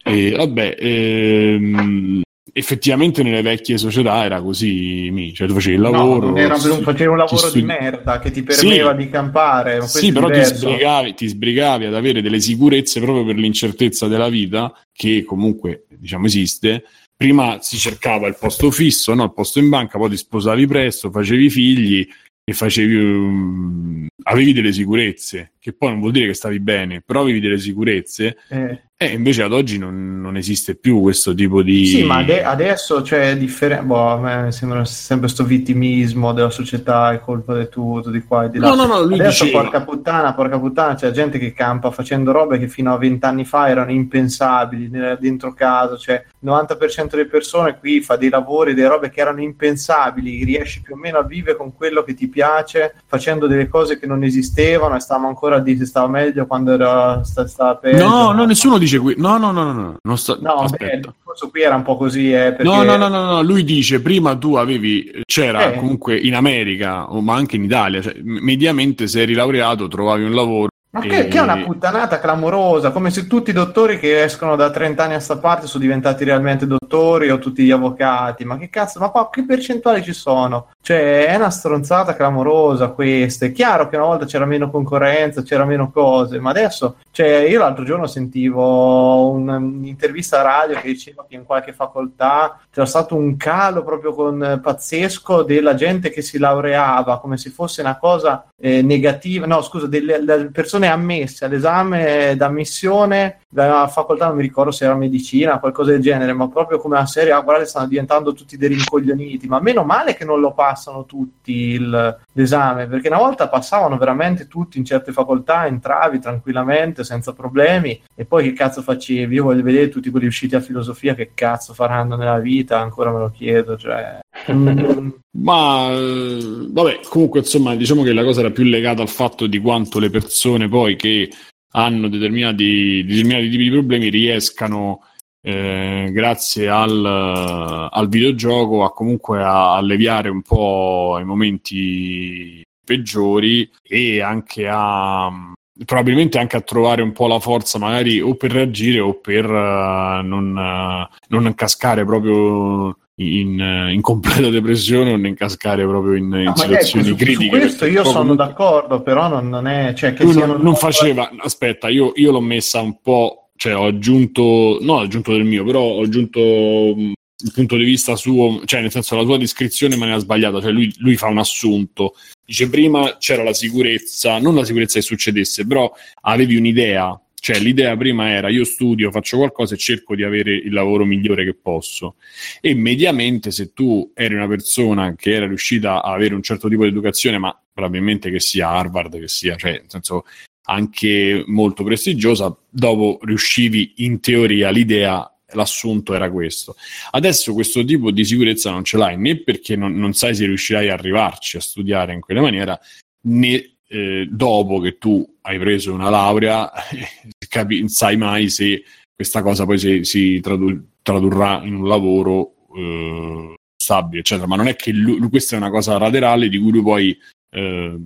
Eh, 0.06 0.28
eh, 0.28 0.36
vabbè, 0.36 0.76
ehm, 0.78 2.22
effettivamente 2.56 3.24
nelle 3.24 3.42
vecchie 3.42 3.78
società 3.80 4.24
era 4.24 4.40
così, 4.42 5.10
mi, 5.12 5.34
cioè 5.34 5.48
tu 5.48 5.56
facevi 5.56 5.76
il 5.76 5.82
no, 5.82 5.90
lavoro, 5.92 6.28
non 6.28 6.38
era- 6.38 6.54
ti- 6.56 6.70
facevi 6.84 7.10
un 7.10 7.18
lavoro 7.18 7.38
studi- 7.38 7.60
di 7.62 7.66
merda 7.66 8.20
che 8.20 8.30
ti 8.32 8.44
permetteva 8.44 8.92
Sì. 8.92 8.98
di 8.98 9.10
campare. 9.10 9.82
Sì, 9.88 10.12
però 10.12 10.30
ti 10.30 10.44
sbrigavi, 10.44 11.14
ti 11.16 11.28
sbrigavi 11.28 11.86
ad 11.86 11.96
avere 11.96 12.22
delle 12.22 12.40
sicurezze 12.40 13.02
proprio 13.02 13.26
per 13.26 13.36
l'incertezza 13.36 14.08
della 14.08 14.30
vita, 14.30 14.72
che 14.94 15.24
comunque 15.26 15.86
diciamo 15.98 16.28
esiste. 16.28 16.84
Prima 17.16 17.58
si 17.62 17.78
cercava 17.78 18.28
il 18.28 18.38
posto 18.40 18.70
fisso, 18.70 19.14
no? 19.14 19.24
il 19.26 19.34
posto 19.34 19.58
in 19.60 19.70
banca, 19.70 19.98
poi 19.98 20.12
ti 20.12 20.18
sposavi 20.18 20.68
presto, 20.68 21.10
facevi 21.10 21.50
figli 21.50 22.08
e 22.46 22.54
facevi, 22.54 22.96
um, 22.96 24.08
avevi 24.24 24.52
delle 24.54 24.74
sicurezze, 24.74 25.54
che 25.60 25.72
poi 25.74 25.90
non 25.92 26.00
vuol 26.00 26.12
dire 26.12 26.28
che 26.28 26.34
stavi 26.34 26.60
bene, 26.60 27.02
però 27.06 27.22
avevi 27.22 27.40
delle 27.40 27.58
sicurezze. 27.60 28.38
Eh. 28.50 28.82
E 29.10 29.14
invece 29.14 29.44
ad 29.44 29.54
oggi 29.54 29.78
non, 29.78 30.22
non 30.22 30.38
esiste 30.38 30.76
più 30.76 31.02
questo 31.02 31.34
tipo 31.34 31.62
di. 31.62 31.86
Sì, 31.86 32.04
ma 32.04 32.18
ade- 32.18 32.44
adesso 32.44 33.02
c'è 33.02 33.38
differenza. 33.38 33.84
Boh, 33.84 34.08
a 34.10 34.18
me 34.18 34.52
sembra 34.52 34.86
sempre 34.86 35.26
questo 35.26 35.44
vittimismo 35.44 36.34
della 36.34 36.50
società, 36.50 37.12
è 37.12 37.20
colpa 37.20 37.58
di 37.58 37.68
tutto, 37.70 38.10
di 38.10 38.22
qua 38.22 38.46
e 38.46 38.50
di 38.50 38.60
là. 38.60 38.70
No, 38.70 38.76
no, 38.76 38.86
no, 38.86 39.02
lui 39.02 39.20
adesso, 39.20 39.44
diceva- 39.44 39.64
porca 39.64 39.82
puttana, 39.82 40.34
porca 40.34 40.60
puttana, 40.60 40.96
c'è 40.96 41.12
gente 41.12 41.38
che 41.38 41.54
campa 41.54 41.92
facendo 41.92 42.32
robe 42.32 42.60
che 42.60 42.68
fino 42.68 42.94
a 42.94 42.98
vent'anni 42.98 43.46
fa 43.46 43.70
erano 43.70 43.92
impensabili 43.92 44.90
dentro 45.20 45.54
casa. 45.54 45.98
Cioè, 45.98 46.24
il 46.40 46.50
90% 46.50 47.10
delle 47.10 47.26
persone 47.26 47.78
qui 47.78 48.02
fa 48.02 48.16
dei 48.16 48.30
lavori, 48.30 48.74
delle 48.74 48.88
robe 48.88 49.10
che 49.10 49.22
erano 49.22 49.42
impensabili. 49.42 50.44
Riesci 50.44 50.82
più 50.82 50.96
o 50.96 50.98
meno 50.98 51.18
a 51.18 51.24
vivere 51.24 51.58
con 51.58 51.74
quello 51.74 52.04
che 52.04 52.14
ti 52.14 52.28
piace, 52.28 52.96
facendo 53.06 53.48
delle 53.48 53.68
cose 53.68 54.00
che 54.00 54.08
non 54.08 54.24
esistevano. 54.24 54.96
E 54.96 55.00
stavamo 55.00 55.28
ancora 55.28 55.58
a 55.58 55.60
dire 55.60 55.80
se 55.80 55.86
stava 55.86 56.08
meglio 56.08 56.46
quando 56.46 56.74
era, 56.74 57.24
sta- 57.24 57.48
stava 57.48 57.76
peggio. 57.76 58.08
No, 58.08 58.32
no, 58.32 58.46
nessuno 58.46 58.78
dice 58.78 58.93
qui. 59.00 59.16
No, 59.18 59.38
no, 59.38 59.52
no, 59.52 59.64
no, 59.64 59.74
no. 59.74 59.98
Non 60.02 60.18
sta... 60.18 60.38
No, 60.42 60.56
beh, 60.58 60.64
aspetta. 60.64 60.94
il 60.96 61.00
discorso 61.16 61.50
qui 61.50 61.62
era 61.62 61.76
un 61.76 61.84
po' 61.84 61.98
così, 61.98 62.32
eh, 62.32 62.54
perché... 62.54 62.64
No, 62.64 62.84
no, 62.84 62.96
no, 62.96 63.08
no, 63.08 63.24
no, 63.26 63.42
lui 63.42 63.64
dice 63.64 64.02
prima 64.02 64.36
tu 64.36 64.56
avevi, 64.56 65.22
c'era 65.26 65.72
Eh. 65.72 65.78
comunque 65.78 66.18
in 66.18 66.36
America, 66.36 67.12
o- 67.12 67.22
ma 67.22 67.36
anche 67.36 67.56
in 67.56 67.64
Italia, 67.64 68.02
cioè, 68.02 68.16
mediamente 68.24 69.08
se 69.08 69.22
eri 69.22 69.34
laureato 69.34 69.88
trovavi 69.88 70.24
un 70.24 70.34
lavoro. 70.34 70.68
Ma 70.94 71.02
che, 71.02 71.22
E- 71.22 71.28
che 71.28 71.40
è 71.40 71.42
una 71.42 71.58
puttanata 71.58 72.20
clamorosa, 72.20 72.92
come 72.92 73.10
se 73.10 73.26
tutti 73.26 73.50
i 73.50 73.54
dottori 73.54 73.98
che 73.98 74.22
escono 74.22 74.56
da 74.56 74.70
30 74.70 75.04
anni 75.04 75.16
a 75.16 75.20
sta 75.20 75.38
parte 75.38 75.66
sono 75.66 75.82
diventati 75.84 76.24
realmente 76.24 76.68
dottori 76.68 77.32
o 77.32 77.40
tutti 77.40 77.64
gli 77.64 77.72
avvocati. 77.72 78.46
Ma 78.46 78.58
che 78.58 78.70
cazzo, 78.70 79.00
ma 79.00 79.10
qua 79.10 79.28
che 79.32 79.44
percentuali 79.44 80.04
ci 80.04 80.14
sono? 80.14 80.68
Cioè, 80.84 81.26
è 81.26 81.36
una 81.36 81.50
stronzata 81.50 82.16
clamorosa 82.16 82.90
questa. 82.90 83.46
È 83.48 83.52
chiaro 83.52 83.90
che 83.90 83.96
una 83.96 84.06
volta 84.06 84.26
c'era 84.26 84.46
meno 84.46 84.70
concorrenza, 84.70 85.42
c'era 85.42 85.66
meno 85.66 85.90
cose, 85.90 86.40
ma 86.40 86.52
adesso, 86.52 86.98
cioè, 87.10 87.38
io 87.50 87.58
l'altro 87.58 87.84
giorno 87.86 88.06
sentivo 88.06 89.32
un- 89.32 89.50
un'intervista 89.50 90.42
a 90.42 90.44
radio 90.44 90.80
che 90.80 90.88
diceva 90.90 91.26
che 91.28 91.34
in 91.36 91.44
qualche 91.44 91.74
facoltà 91.74 92.60
c'era 92.74 92.88
stato 92.88 93.16
un 93.16 93.38
calo 93.38 93.84
proprio 93.84 94.14
con, 94.16 94.44
eh, 94.44 94.60
pazzesco 94.60 95.44
della 95.44 95.76
gente 95.76 96.10
che 96.10 96.24
si 96.24 96.40
laureava, 96.40 97.20
come 97.20 97.38
se 97.38 97.52
fosse 97.52 97.82
una 97.82 98.00
cosa 98.00 98.48
eh, 98.60 98.82
negativa, 98.82 99.46
no 99.46 99.62
scusa, 99.62 99.86
delle, 99.86 100.24
delle 100.24 100.46
persone 100.50 100.88
ammesse 100.88 101.46
all'esame 101.46 102.36
d'ammissione 102.36 103.42
della 103.48 103.88
facoltà, 103.88 104.26
non 104.26 104.38
mi 104.38 104.42
ricordo 104.42 104.72
se 104.72 104.86
era 104.86 104.96
medicina, 104.96 105.60
qualcosa 105.60 105.92
del 105.92 106.02
genere, 106.02 106.34
ma 106.34 106.48
proprio 106.48 106.80
come 106.80 106.96
una 106.96 107.06
serie, 107.06 107.32
ah, 107.32 107.42
guardate, 107.42 107.68
stanno 107.68 107.86
diventando 107.86 108.34
tutti 108.34 108.58
dei 108.58 108.70
rincoglioniti, 108.70 109.48
ma 109.48 109.60
meno 109.60 109.84
male 109.84 110.16
che 110.16 110.26
non 110.26 110.40
lo 110.40 110.54
passano 110.54 111.06
tutti 111.06 111.52
il- 111.52 112.18
l'esame, 112.32 112.88
perché 112.88 113.10
una 113.10 113.18
volta 113.20 113.50
passavano 113.50 113.98
veramente 113.98 114.48
tutti 114.48 114.80
in 114.80 114.86
certe 114.86 115.12
facoltà, 115.12 115.68
entravi 115.68 116.20
tranquillamente, 116.20 117.04
senza 117.04 117.34
problemi, 117.34 118.02
e 118.16 118.26
poi 118.26 118.46
che 118.46 118.54
cazzo 118.54 118.82
facevi? 118.82 119.36
Io 119.36 119.44
voglio 119.44 119.62
vedere 119.62 119.90
tutti 119.90 120.10
quelli 120.10 120.26
usciti 120.26 120.56
a 120.56 120.60
filosofia 120.60 121.14
che 121.14 121.32
cazzo 121.36 121.76
faranno 121.76 122.16
nella 122.16 122.40
vita, 122.40 122.62
ancora 122.72 123.12
me 123.12 123.20
lo 123.20 123.32
chiedo, 123.32 123.78
cioè... 123.78 124.20
Ma 125.36 125.92
eh, 125.92 126.68
vabbè, 126.70 127.00
comunque 127.10 127.40
insomma, 127.40 127.76
diciamo 127.76 128.04
che 128.04 128.14
la 128.14 128.24
cosa 128.24 128.42
era 128.42 128.52
più 128.52 128.64
legata 128.64 129.02
al 129.02 129.10
fatto 129.10 129.48
di 129.48 129.60
quanto 129.60 130.00
le 130.00 130.10
persone 130.10 130.68
poi 130.68 130.96
che 130.96 131.30
hanno 131.76 132.08
determinati, 132.08 133.04
determinati 133.04 133.50
tipi 133.50 133.64
di 133.64 133.72
problemi 133.72 134.10
riescano 134.10 135.02
eh, 135.42 136.10
grazie 136.12 136.70
al, 136.70 137.90
al 137.92 138.08
videogioco 138.08 138.84
a 138.84 138.94
comunque 138.94 139.44
a 139.44 139.76
alleviare 139.76 140.30
un 140.30 140.42
po' 140.42 141.18
i 141.20 141.26
momenti 141.26 142.64
peggiori 142.86 143.70
e 143.82 144.22
anche 144.22 144.68
a 144.70 145.53
probabilmente 145.86 146.38
anche 146.38 146.58
a 146.58 146.62
trovare 146.62 147.02
un 147.02 147.12
po' 147.12 147.28
la 147.28 147.40
forza 147.40 147.80
magari 147.80 148.20
o 148.22 148.36
per 148.36 148.52
reagire 148.52 149.00
o 149.00 149.20
per 149.20 149.46
eh, 149.46 150.22
non, 150.24 150.58
eh, 150.58 151.08
non 151.30 151.56
cascare 151.56 152.06
proprio 152.06 152.96
in, 153.16 153.60
in 153.92 154.02
completa 154.02 154.50
depressione 154.50 155.10
o 155.12 155.16
non 155.16 155.26
incascare 155.28 155.86
proprio 155.86 156.14
in, 156.16 156.26
in 156.26 156.44
No, 156.46 156.56
situazioni 156.56 157.08
ecco, 157.08 157.18
su- 157.18 157.24
critiche. 157.24 157.44
Su 157.44 157.50
questo 157.50 157.86
io 157.86 158.04
sono 158.04 158.20
comunque- 158.20 158.46
d'accordo, 158.46 159.02
però 159.02 159.28
non, 159.28 159.50
non 159.50 159.68
è... 159.68 159.94
Cioè, 159.94 160.14
che 160.14 160.24
non, 160.24 160.60
non 160.62 160.76
faceva 160.76 161.30
aspetta 161.38 161.90
io, 161.90 162.12
io 162.16 162.32
l'ho 162.32 162.42
messa 162.42 162.82
un 162.82 163.00
po' 163.02 163.50
cioè 163.56 163.76
ho 163.76 163.86
aggiunto 163.86 164.80
no 164.82 164.94
ho 164.94 165.00
aggiunto 165.02 165.32
del 165.32 165.44
mio 165.44 165.64
però 165.64 165.80
ho 165.80 166.02
aggiunto 166.02 166.40
mh, 166.40 167.12
il 167.46 167.52
punto 167.54 167.76
di 167.78 167.84
vista 167.84 168.16
suo 168.16 168.62
cioè 168.66 168.82
nel 168.82 168.90
senso 168.92 169.16
la 169.16 169.24
tua 169.24 169.38
descrizione 169.38 169.94
in 169.94 170.00
maniera 170.00 170.20
sbagliata 170.20 170.60
cioè 170.60 170.72
lui, 170.72 170.92
lui 170.98 171.16
fa 171.16 171.28
un 171.28 171.38
assunto 171.38 172.14
dice 172.46 172.70
prima 172.70 173.18
c'era 173.18 173.44
la 173.44 173.54
sicurezza 173.54 174.38
non 174.40 174.56
la 174.56 174.66
sicurezza 174.66 175.00
che 175.00 175.06
succedesse 175.06 175.66
però 175.66 175.92
avevi 176.22 176.56
un'idea. 176.56 177.18
Cioè 177.44 177.60
l'idea 177.60 177.98
prima 177.98 178.30
era 178.30 178.48
io 178.48 178.64
studio 178.64 179.12
faccio 179.12 179.36
qualcosa 179.36 179.76
e 179.76 179.78
cerco 179.78 180.16
di 180.16 180.24
avere 180.24 180.54
il 180.54 180.72
lavoro 180.72 181.04
migliore 181.04 181.44
che 181.44 181.54
posso. 181.54 182.16
E 182.62 182.74
mediamente 182.74 183.52
se 183.52 183.74
tu 183.74 184.12
eri 184.14 184.34
una 184.34 184.48
persona 184.48 185.14
che 185.16 185.34
era 185.34 185.46
riuscita 185.46 186.02
a 186.02 186.14
avere 186.14 186.36
un 186.36 186.42
certo 186.42 186.70
tipo 186.70 186.84
di 186.84 186.90
educazione 186.90 187.38
ma 187.38 187.54
probabilmente 187.74 188.32
che 188.32 188.40
sia 188.40 188.70
Harvard 188.70 189.20
che 189.20 189.28
sia 189.28 189.58
cioè 189.58 189.72
nel 189.72 189.86
senso 189.88 190.24
anche 190.66 191.44
molto 191.48 191.84
prestigiosa, 191.84 192.56
dopo 192.70 193.20
riuscivi 193.24 193.94
in 193.98 194.20
teoria 194.20 194.70
l'idea, 194.70 195.33
l'assunto 195.54 196.14
era 196.14 196.30
questo. 196.32 196.76
Adesso 197.12 197.54
questo 197.54 197.84
tipo 197.84 198.12
di 198.12 198.26
sicurezza 198.26 198.72
non 198.72 198.84
ce 198.84 198.98
l'hai 198.98 199.18
né 199.18 199.38
perché 199.38 199.76
non, 199.76 199.94
non 199.96 200.14
sai 200.14 200.36
se 200.36 200.46
riuscirai 200.46 200.90
a 200.90 200.94
arrivarci 200.94 201.58
a 201.58 201.62
studiare 201.62 202.14
in 202.14 202.22
quella 202.22 202.42
maniera, 202.42 202.80
né 203.26 203.76
eh, 203.88 204.28
dopo 204.30 204.80
che 204.80 204.98
tu 204.98 205.26
hai 205.42 205.60
preso 205.60 205.94
una 205.94 206.10
laurea, 206.10 206.72
capi- 207.48 207.88
sai 207.90 208.18
mai 208.18 208.50
se 208.50 208.84
questa 209.16 209.42
cosa 209.42 209.66
poi 209.66 209.78
si, 209.78 210.04
si 210.04 210.40
tradu- 210.40 210.82
tradurrà 211.02 211.62
in 211.64 211.76
un 211.76 211.88
lavoro 211.88 212.56
eh, 212.76 213.56
stabile, 213.76 214.22
eccetera. 214.22 214.48
Ma 214.48 214.56
non 214.56 214.68
è 214.68 214.76
che 214.76 214.92
lui, 214.92 215.30
questa 215.30 215.56
è 215.56 215.60
una 215.60 215.70
cosa 215.70 215.98
laterale 215.98 216.50
di 216.50 216.58
cui 216.58 216.72
lui 216.72 216.82
poi 216.82 217.18
eh, 217.52 218.00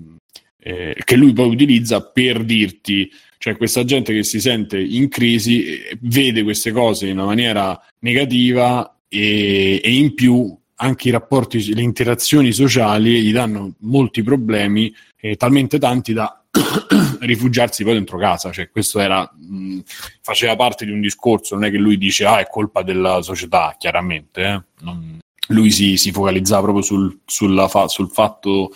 eh, 0.60 0.96
che 1.04 1.16
lui 1.16 1.32
poi 1.32 1.50
utilizza 1.50 2.02
per 2.04 2.44
dirti, 2.44 3.10
cioè 3.48 3.56
questa 3.56 3.86
gente 3.86 4.14
che 4.14 4.24
si 4.24 4.42
sente 4.42 4.78
in 4.78 5.08
crisi 5.08 5.64
eh, 5.64 5.98
vede 6.02 6.44
queste 6.44 6.74
cose 6.74 7.08
in 7.08 7.18
una 7.18 7.28
maniera 7.28 7.82
negativa 8.00 8.98
e, 9.08 9.80
e 9.82 9.94
in 9.94 10.14
più 10.14 10.54
anche 10.80 11.08
i 11.08 11.12
rapporti, 11.12 11.74
le 11.74 11.82
interazioni 11.82 12.52
sociali 12.52 13.22
gli 13.22 13.32
danno 13.32 13.76
molti 13.80 14.22
problemi, 14.22 14.94
eh, 15.16 15.38
talmente 15.38 15.80
tanti 15.80 16.12
da 16.12 16.44
rifugiarsi 17.22 17.86
poi 17.86 17.94
dentro 17.94 18.18
casa. 18.18 18.52
Cioè, 18.52 18.70
questo 18.70 19.00
era, 19.00 19.24
mh, 19.34 19.80
faceva 20.22 20.58
parte 20.58 20.84
di 20.84 20.92
un 20.92 21.00
discorso, 21.00 21.56
non 21.56 21.64
è 21.64 21.72
che 21.72 21.78
lui 21.78 21.98
dice 21.98 22.26
ah 22.26 22.40
è 22.40 22.48
colpa 22.50 22.84
della 22.84 23.22
società, 23.22 23.76
chiaramente. 23.80 24.44
eh. 24.44 24.62
Non- 24.82 25.20
lui 25.52 25.72
si, 25.72 25.96
si 25.96 26.12
focalizzava 26.12 26.64
proprio 26.64 26.84
sul, 26.84 27.22
fa- 27.70 27.88
sul 27.88 28.10
fatto 28.10 28.72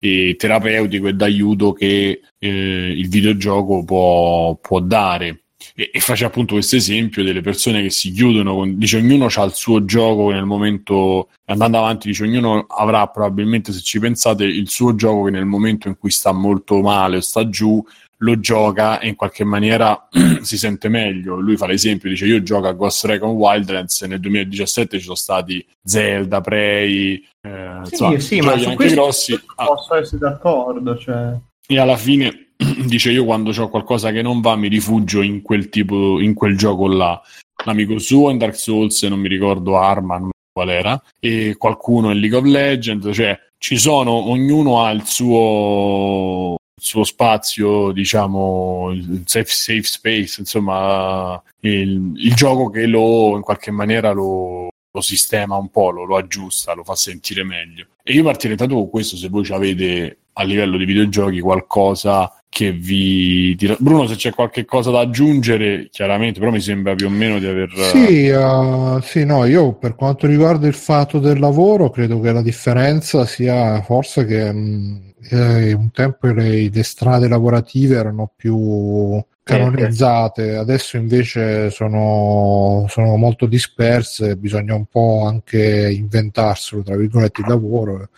eh, 0.00 0.34
terapeutico 0.36 1.06
e 1.06 1.12
d'aiuto 1.12 1.72
che 1.72 2.20
eh, 2.38 2.94
il 2.96 3.08
videogioco 3.08 3.84
può, 3.84 4.56
può 4.56 4.80
dare. 4.80 5.42
E, 5.74 5.90
e 5.92 6.00
faceva 6.00 6.30
appunto 6.30 6.54
questo 6.54 6.76
esempio 6.76 7.22
delle 7.22 7.42
persone 7.42 7.82
che 7.82 7.90
si 7.90 8.10
chiudono, 8.10 8.54
con, 8.54 8.78
dice 8.78 8.96
ognuno 8.96 9.26
ha 9.26 9.42
il 9.44 9.52
suo 9.52 9.84
gioco 9.84 10.30
nel 10.30 10.46
momento, 10.46 11.28
andando 11.44 11.78
avanti, 11.78 12.08
dice 12.08 12.24
ognuno 12.24 12.64
avrà 12.66 13.06
probabilmente, 13.08 13.72
se 13.72 13.80
ci 13.80 13.98
pensate, 13.98 14.44
il 14.44 14.68
suo 14.68 14.94
gioco 14.94 15.24
che 15.24 15.30
nel 15.30 15.44
momento 15.44 15.88
in 15.88 15.98
cui 15.98 16.10
sta 16.10 16.32
molto 16.32 16.80
male 16.80 17.18
o 17.18 17.20
sta 17.20 17.48
giù, 17.48 17.84
lo 18.22 18.38
gioca 18.40 18.98
e 18.98 19.08
in 19.08 19.14
qualche 19.16 19.44
maniera 19.44 20.08
si 20.40 20.58
sente 20.58 20.88
meglio. 20.88 21.38
Lui 21.38 21.56
fa 21.56 21.66
l'esempio, 21.66 22.08
dice 22.08 22.26
io 22.26 22.42
gioco 22.42 22.68
a 22.68 22.72
Ghost 22.72 23.04
Recon 23.04 23.30
Wildlands 23.30 24.02
nel 24.02 24.20
2017 24.20 24.98
ci 24.98 25.04
sono 25.04 25.16
stati 25.16 25.64
Zelda, 25.82 26.40
Prey, 26.40 27.22
eh, 27.40 27.80
Sì, 27.84 27.90
insomma, 27.92 28.18
sì, 28.18 28.40
ma 28.40 28.52
anche 28.52 28.74
questo 28.74 29.00
grossi. 29.00 29.40
Ah, 29.56 29.66
posso 29.66 29.94
essere 29.94 30.18
d'accordo. 30.18 30.96
Cioè... 30.96 31.34
e 31.66 31.78
alla 31.78 31.96
fine 31.96 32.52
dice 32.86 33.10
io 33.10 33.24
quando 33.24 33.50
ho 33.50 33.68
qualcosa 33.68 34.10
che 34.10 34.22
non 34.22 34.40
va 34.40 34.56
mi 34.56 34.68
rifugio 34.68 35.22
in 35.22 35.40
quel 35.42 35.68
tipo 35.68 36.20
in 36.20 36.34
quel 36.34 36.56
gioco 36.56 36.88
là 36.88 37.20
l'amico 37.64 37.98
suo 37.98 38.30
in 38.30 38.38
Dark 38.38 38.56
Souls 38.56 39.02
non 39.04 39.18
mi 39.18 39.28
ricordo 39.28 39.78
Arma 39.78 40.18
non 40.18 40.30
qual 40.52 40.68
era 40.68 41.02
e 41.18 41.54
qualcuno 41.56 42.10
in 42.10 42.18
League 42.18 42.36
of 42.36 42.44
Legends 42.44 43.14
cioè 43.14 43.38
ci 43.56 43.78
sono 43.78 44.30
ognuno 44.30 44.82
ha 44.82 44.90
il 44.90 45.04
suo 45.06 46.56
suo 46.80 47.04
spazio 47.04 47.92
diciamo 47.92 48.90
il 48.92 49.22
safe, 49.26 49.46
safe 49.46 49.82
space 49.82 50.40
insomma 50.40 51.40
il, 51.60 52.12
il 52.16 52.34
gioco 52.34 52.70
che 52.70 52.86
lo 52.86 53.36
in 53.36 53.42
qualche 53.42 53.70
maniera 53.70 54.12
lo 54.12 54.68
lo 54.92 55.00
sistema 55.00 55.56
un 55.56 55.70
po', 55.70 55.90
lo, 55.90 56.04
lo 56.04 56.16
aggiusta, 56.16 56.74
lo 56.74 56.82
fa 56.82 56.96
sentire 56.96 57.44
meglio. 57.44 57.86
E 58.02 58.12
io 58.12 58.24
partirei 58.24 58.56
tanto 58.56 58.74
con 58.74 58.90
questo 58.90 59.16
se 59.16 59.28
voi 59.28 59.46
avete 59.50 60.18
a 60.34 60.42
livello 60.42 60.76
di 60.76 60.84
videogiochi 60.84 61.40
qualcosa 61.40 62.32
che 62.48 62.72
vi 62.72 63.54
tira- 63.56 63.76
Bruno 63.78 64.06
se 64.06 64.16
c'è 64.16 64.32
qualche 64.32 64.64
cosa 64.64 64.90
da 64.90 65.00
aggiungere 65.00 65.88
chiaramente 65.90 66.40
però 66.40 66.50
mi 66.50 66.60
sembra 66.60 66.94
più 66.94 67.06
o 67.06 67.10
meno 67.10 67.38
di 67.38 67.46
aver 67.46 67.70
Sì, 67.92 68.28
uh, 68.28 69.00
sì, 69.02 69.24
no, 69.24 69.44
io 69.44 69.74
per 69.74 69.94
quanto 69.94 70.26
riguarda 70.26 70.66
il 70.66 70.74
fatto 70.74 71.18
del 71.18 71.38
lavoro, 71.38 71.90
credo 71.90 72.18
che 72.20 72.32
la 72.32 72.42
differenza 72.42 73.24
sia 73.26 73.80
forse 73.82 74.24
che 74.24 74.52
mh, 74.52 75.09
eh, 75.30 75.72
un 75.72 75.90
tempo 75.90 76.26
le, 76.28 76.68
le 76.70 76.82
strade 76.82 77.28
lavorative 77.28 77.96
erano 77.96 78.30
più 78.34 79.22
canonizzate, 79.42 80.54
adesso 80.56 80.96
invece 80.96 81.70
sono, 81.70 82.86
sono 82.88 83.16
molto 83.16 83.46
disperse, 83.46 84.36
bisogna 84.36 84.74
un 84.74 84.84
po' 84.86 85.24
anche 85.26 85.90
inventarselo, 85.92 86.82
tra 86.82 86.96
virgolette, 86.96 87.40
il 87.40 87.48
lavoro. 87.48 88.08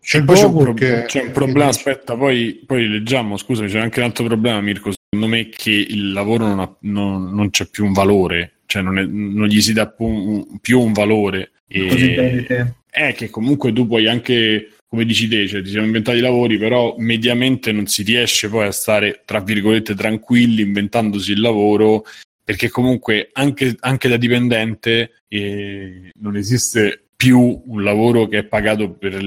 C'è, 0.00 0.22
poi 0.24 0.36
c'è 0.36 0.44
un, 0.44 0.56
pro- 0.56 0.74
che- 0.74 1.04
c'è 1.06 1.22
un 1.24 1.32
problema, 1.32 1.68
aspetta, 1.68 2.16
poi, 2.16 2.62
poi 2.64 2.88
leggiamo, 2.88 3.36
scusami, 3.36 3.68
c'è 3.68 3.80
anche 3.80 3.98
un 4.00 4.06
altro 4.06 4.24
problema, 4.24 4.60
Mirko, 4.60 4.92
secondo 4.92 5.34
me 5.34 5.48
che 5.48 5.70
il 5.70 6.12
lavoro 6.12 6.46
non, 6.46 6.60
ha- 6.60 6.76
non- 6.80 7.32
non 7.32 7.50
c'è 7.50 7.66
più 7.66 7.84
un 7.84 7.92
valore, 7.92 8.58
cioè 8.66 8.82
non, 8.82 8.98
è- 8.98 9.04
non 9.04 9.46
gli 9.48 9.60
si 9.60 9.72
dà 9.72 9.86
più 9.88 10.04
un, 10.06 10.58
più 10.60 10.80
un 10.80 10.92
valore. 10.92 11.50
E- 11.68 11.88
Così 11.88 12.08
intendi 12.10 12.44
te. 12.46 12.74
è 12.88 13.14
che 13.14 13.30
comunque 13.30 13.72
tu 13.72 13.86
puoi 13.88 14.06
anche, 14.08 14.68
come 14.88 15.04
dici 15.04 15.28
te, 15.28 15.46
cioè 15.48 15.62
ti 15.62 15.70
siamo 15.70 15.86
inventati 15.86 16.18
i 16.18 16.22
lavori, 16.22 16.58
però 16.58 16.94
mediamente 16.98 17.72
non 17.72 17.86
si 17.86 18.02
riesce 18.02 18.48
poi 18.48 18.66
a 18.66 18.70
stare, 18.72 19.22
tra 19.24 19.40
virgolette, 19.40 19.94
tranquilli 19.94 20.62
inventandosi 20.62 21.32
il 21.32 21.40
lavoro, 21.40 22.04
perché 22.44 22.68
comunque 22.68 23.30
anche, 23.32 23.74
anche 23.80 24.08
da 24.08 24.16
dipendente 24.16 25.22
eh, 25.28 26.10
non 26.20 26.36
esiste 26.36 27.00
più 27.16 27.62
un 27.66 27.82
lavoro 27.82 28.28
che 28.28 28.38
è 28.38 28.44
pagato 28.44 28.90
per, 28.92 29.18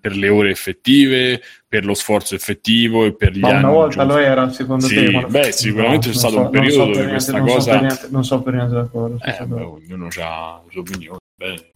per 0.00 0.16
le 0.16 0.28
ore 0.30 0.50
effettive, 0.50 1.40
per 1.68 1.84
lo 1.84 1.92
sforzo 1.94 2.34
effettivo 2.34 3.04
e 3.04 3.14
per 3.14 3.32
gli 3.32 3.40
Ma 3.40 3.50
anni. 3.50 3.58
una 3.64 3.70
volta 3.72 4.02
giusti. 4.04 4.08
lo 4.08 4.16
era, 4.26 4.48
secondo 4.50 4.86
Sì, 4.86 4.94
te? 4.94 5.26
beh, 5.28 5.52
sicuramente 5.52 6.06
c'è 6.06 6.12
non 6.12 6.18
stato 6.18 6.34
so- 6.34 6.40
un 6.40 6.50
periodo 6.50 6.72
so 6.74 6.78
dove 6.78 6.92
per 6.92 7.04
niente- 7.06 7.12
questa 7.12 7.38
non 7.38 7.48
so 7.48 7.54
cosa- 7.54 7.70
per 7.72 7.80
niente- 7.82 8.08
non 8.10 8.24
so 8.24 8.42
per 8.42 8.54
niente 8.54 8.74
d'accordo. 8.74 9.18
Eh, 9.24 9.44
beh, 9.46 9.54
no. 9.60 9.72
ognuno 9.72 10.08
ha 10.20 10.62
le 10.64 10.70
sue 10.72 10.80
opinioni. 10.80 11.18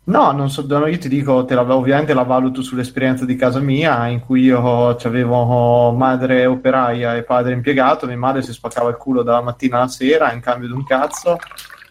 No, 0.04 0.32
non 0.32 0.48
so, 0.48 0.64
no, 0.66 0.86
io 0.86 0.96
ti 0.96 1.08
dico, 1.08 1.44
te 1.44 1.54
la, 1.54 1.60
ovviamente 1.74 2.14
la 2.14 2.22
valuto 2.22 2.62
sull'esperienza 2.62 3.26
di 3.26 3.36
casa 3.36 3.60
mia, 3.60 4.06
in 4.06 4.20
cui 4.20 4.42
io 4.42 4.88
avevo 4.88 5.92
madre 5.92 6.46
operaia 6.46 7.14
e 7.14 7.24
padre 7.24 7.52
impiegato, 7.52 8.06
mia 8.06 8.16
madre 8.16 8.40
si 8.40 8.52
spaccava 8.52 8.88
il 8.88 8.96
culo 8.96 9.22
dalla 9.22 9.42
mattina 9.42 9.76
alla 9.76 9.88
sera 9.88 10.32
in 10.32 10.40
cambio 10.40 10.68
di 10.68 10.74
un 10.74 10.84
cazzo, 10.84 11.36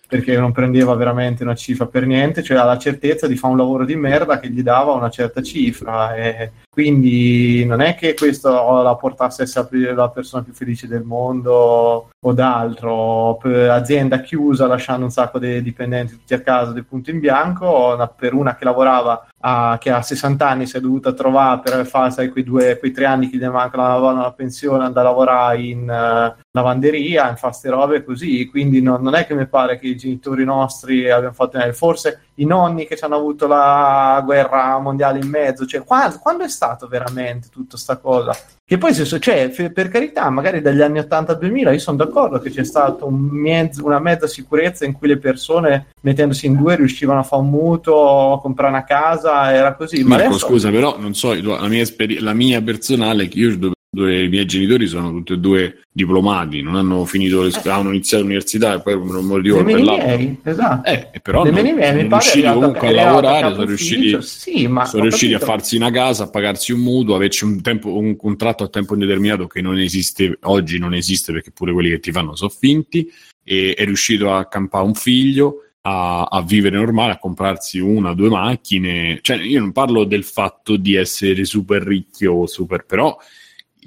perché 0.07 0.37
non 0.37 0.53
prendeva 0.53 0.95
veramente 0.95 1.43
una 1.43 1.53
cifra 1.53 1.85
per 1.85 2.05
niente, 2.05 2.41
cioè 2.41 2.57
ha 2.57 2.63
la 2.63 2.77
certezza 2.77 3.27
di 3.27 3.35
fare 3.35 3.51
un 3.51 3.59
lavoro 3.59 3.83
di 3.83 3.95
merda 3.95 4.39
che 4.39 4.49
gli 4.49 4.63
dava 4.63 4.93
una 4.93 5.09
certa 5.09 5.41
cifra. 5.41 6.15
E 6.15 6.51
quindi 6.69 7.65
non 7.65 7.81
è 7.81 7.95
che 7.95 8.13
questo 8.13 8.81
la 8.81 8.95
portasse 8.95 9.41
a 9.41 9.45
essere 9.45 9.93
la 9.93 10.09
persona 10.09 10.43
più 10.43 10.53
felice 10.53 10.87
del 10.87 11.03
mondo 11.03 12.09
o 12.19 12.33
d'altro, 12.33 13.37
azienda 13.69 14.21
chiusa 14.21 14.65
lasciando 14.65 15.05
un 15.05 15.11
sacco 15.11 15.39
di 15.39 15.61
dipendenti 15.61 16.13
tutti 16.13 16.33
a 16.33 16.41
casa 16.41 16.71
del 16.71 16.85
punto 16.85 17.11
in 17.11 17.19
bianco, 17.19 18.13
per 18.15 18.33
una 18.33 18.55
che 18.55 18.63
lavorava 18.63 19.27
a, 19.39 19.77
che 19.79 19.91
a 19.91 20.01
60 20.01 20.47
anni 20.47 20.65
si 20.65 20.77
è 20.77 20.79
dovuta 20.79 21.13
trovare 21.13 21.61
per 21.63 21.85
fare 21.85 22.29
quei, 22.29 22.43
quei 22.45 22.91
tre 22.91 23.05
anni 23.05 23.29
che 23.29 23.37
gli 23.37 23.45
mancano 23.45 24.13
la, 24.13 24.33
pensione, 24.33 24.85
andare 24.85 25.07
a 25.07 25.11
lavorare 25.11 25.61
in 25.61 25.89
eh, 25.89 26.35
lavanderia, 26.51 27.29
in 27.29 27.37
fare 27.37 27.53
ste 27.53 27.69
robe 27.69 28.03
così, 28.03 28.47
quindi 28.47 28.81
non, 28.81 29.01
non 29.01 29.15
è 29.15 29.25
che 29.25 29.35
mi 29.35 29.47
pare 29.47 29.77
che 29.77 29.87
i 29.87 29.95
genitori 29.95 30.43
nostri 30.43 31.09
abbiano 31.09 31.33
fatto 31.33 31.59
forse 31.73 32.26
i 32.39 32.45
nonni 32.45 32.85
che 32.87 32.95
ci 32.95 33.03
hanno 33.03 33.15
avuto 33.15 33.47
la 33.47 34.21
guerra 34.23 34.77
mondiale 34.79 35.19
in 35.19 35.27
mezzo, 35.29 35.65
cioè 35.65 35.83
qua- 35.83 36.15
quando 36.21 36.43
è 36.43 36.49
stato 36.49 36.87
veramente 36.87 37.47
tutta 37.51 37.77
sta 37.77 37.97
cosa? 37.97 38.35
Che 38.63 38.77
poi, 38.77 38.93
se 38.93 39.05
so- 39.05 39.17
cioè, 39.19 39.49
per 39.71 39.87
carità, 39.87 40.29
magari 40.29 40.61
dagli 40.61 40.81
anni 40.81 40.99
80 40.99 41.31
al 41.33 41.37
2000 41.39 41.71
io 41.71 41.79
sono 41.79 41.97
d'accordo 41.97 42.39
che 42.39 42.49
c'è 42.49 42.63
stata 42.65 43.05
un 43.05 43.15
mezzo- 43.31 43.85
una 43.85 43.99
mezza 43.99 44.27
sicurezza 44.27 44.85
in 44.85 44.91
cui 44.93 45.07
le 45.07 45.17
persone 45.17 45.87
mettendosi 46.01 46.45
in 46.47 46.55
due 46.57 46.75
riuscivano 46.75 47.19
a 47.19 47.23
fare 47.23 47.41
un 47.41 47.49
mutuo, 47.49 48.33
a 48.33 48.41
comprare 48.41 48.69
una 48.71 48.83
casa, 48.83 49.53
era 49.53 49.73
così. 49.73 50.03
Ma 50.03 50.09
Marco, 50.17 50.25
adesso- 50.27 50.47
scusa, 50.47 50.69
però 50.69 50.97
non 50.99 51.13
so, 51.13 51.33
la 51.33 51.67
mia, 51.67 51.81
esperi- 51.81 52.19
la 52.19 52.33
mia 52.33 52.61
personale 52.61 53.27
che 53.27 53.39
io 53.39 53.57
dove, 53.97 54.11
dove 54.11 54.23
i 54.23 54.29
miei 54.29 54.45
genitori 54.45 54.85
sono 54.85 55.11
tutti 55.11 55.33
e 55.33 55.37
due 55.37 55.79
diplomati, 55.91 56.61
non 56.61 56.75
hanno 56.75 57.03
finito 57.05 57.41
le 57.41 57.49
scuole, 57.49 57.71
hanno 57.71 57.89
iniziato 57.89 58.23
l'università 58.23 58.75
e 58.75 58.81
poi 58.81 58.93
per 58.93 59.15
un 59.15 59.25
motivo 59.25 59.59
o 59.59 59.63
per 59.63 59.81
l'altro. 59.81 60.37
esatto. 60.43 60.89
Eh, 60.89 61.19
però 61.21 61.43
Nemmeno 61.43 61.69
non, 61.69 62.07
pare 62.07 62.07
riusciti 62.07 62.47
comunque 62.47 62.87
a 62.87 62.91
lavorare, 62.91 63.53
sono 63.53 63.65
riusciti, 63.65 64.21
sì, 64.21 64.67
ma 64.67 64.85
sono 64.85 65.03
riusciti 65.03 65.33
a 65.33 65.39
farsi 65.39 65.75
una 65.75 65.89
casa, 65.89 66.25
a 66.25 66.29
pagarsi 66.29 66.71
un 66.71 66.81
mutuo, 66.81 67.15
averci 67.15 67.43
un, 67.43 67.61
tempo, 67.61 67.97
un 67.97 68.15
contratto 68.15 68.63
a 68.63 68.69
tempo 68.69 68.93
indeterminato 68.93 69.47
che 69.47 69.61
non 69.61 69.79
esiste, 69.79 70.37
oggi 70.43 70.77
non 70.77 70.93
esiste 70.93 71.33
perché 71.33 71.51
pure 71.51 71.73
quelli 71.73 71.89
che 71.89 71.99
ti 71.99 72.11
fanno 72.11 72.35
sono 72.35 72.51
finti, 72.51 73.11
e 73.43 73.73
è 73.73 73.83
riuscito 73.85 74.31
a 74.31 74.45
campare 74.45 74.85
un 74.85 74.93
figlio, 74.93 75.63
a, 75.81 76.23
a 76.23 76.41
vivere 76.43 76.77
normale, 76.77 77.13
a 77.13 77.17
comprarsi 77.17 77.79
una 77.79 78.11
o 78.11 78.13
due 78.13 78.29
macchine. 78.29 79.19
Cioè, 79.21 79.37
io 79.37 79.61
non 79.61 79.71
parlo 79.71 80.03
del 80.03 80.23
fatto 80.23 80.75
di 80.75 80.95
essere 80.95 81.45
super 81.45 81.81
ricchi 81.81 82.25
o 82.25 82.45
super, 82.45 82.85
però 82.85 83.17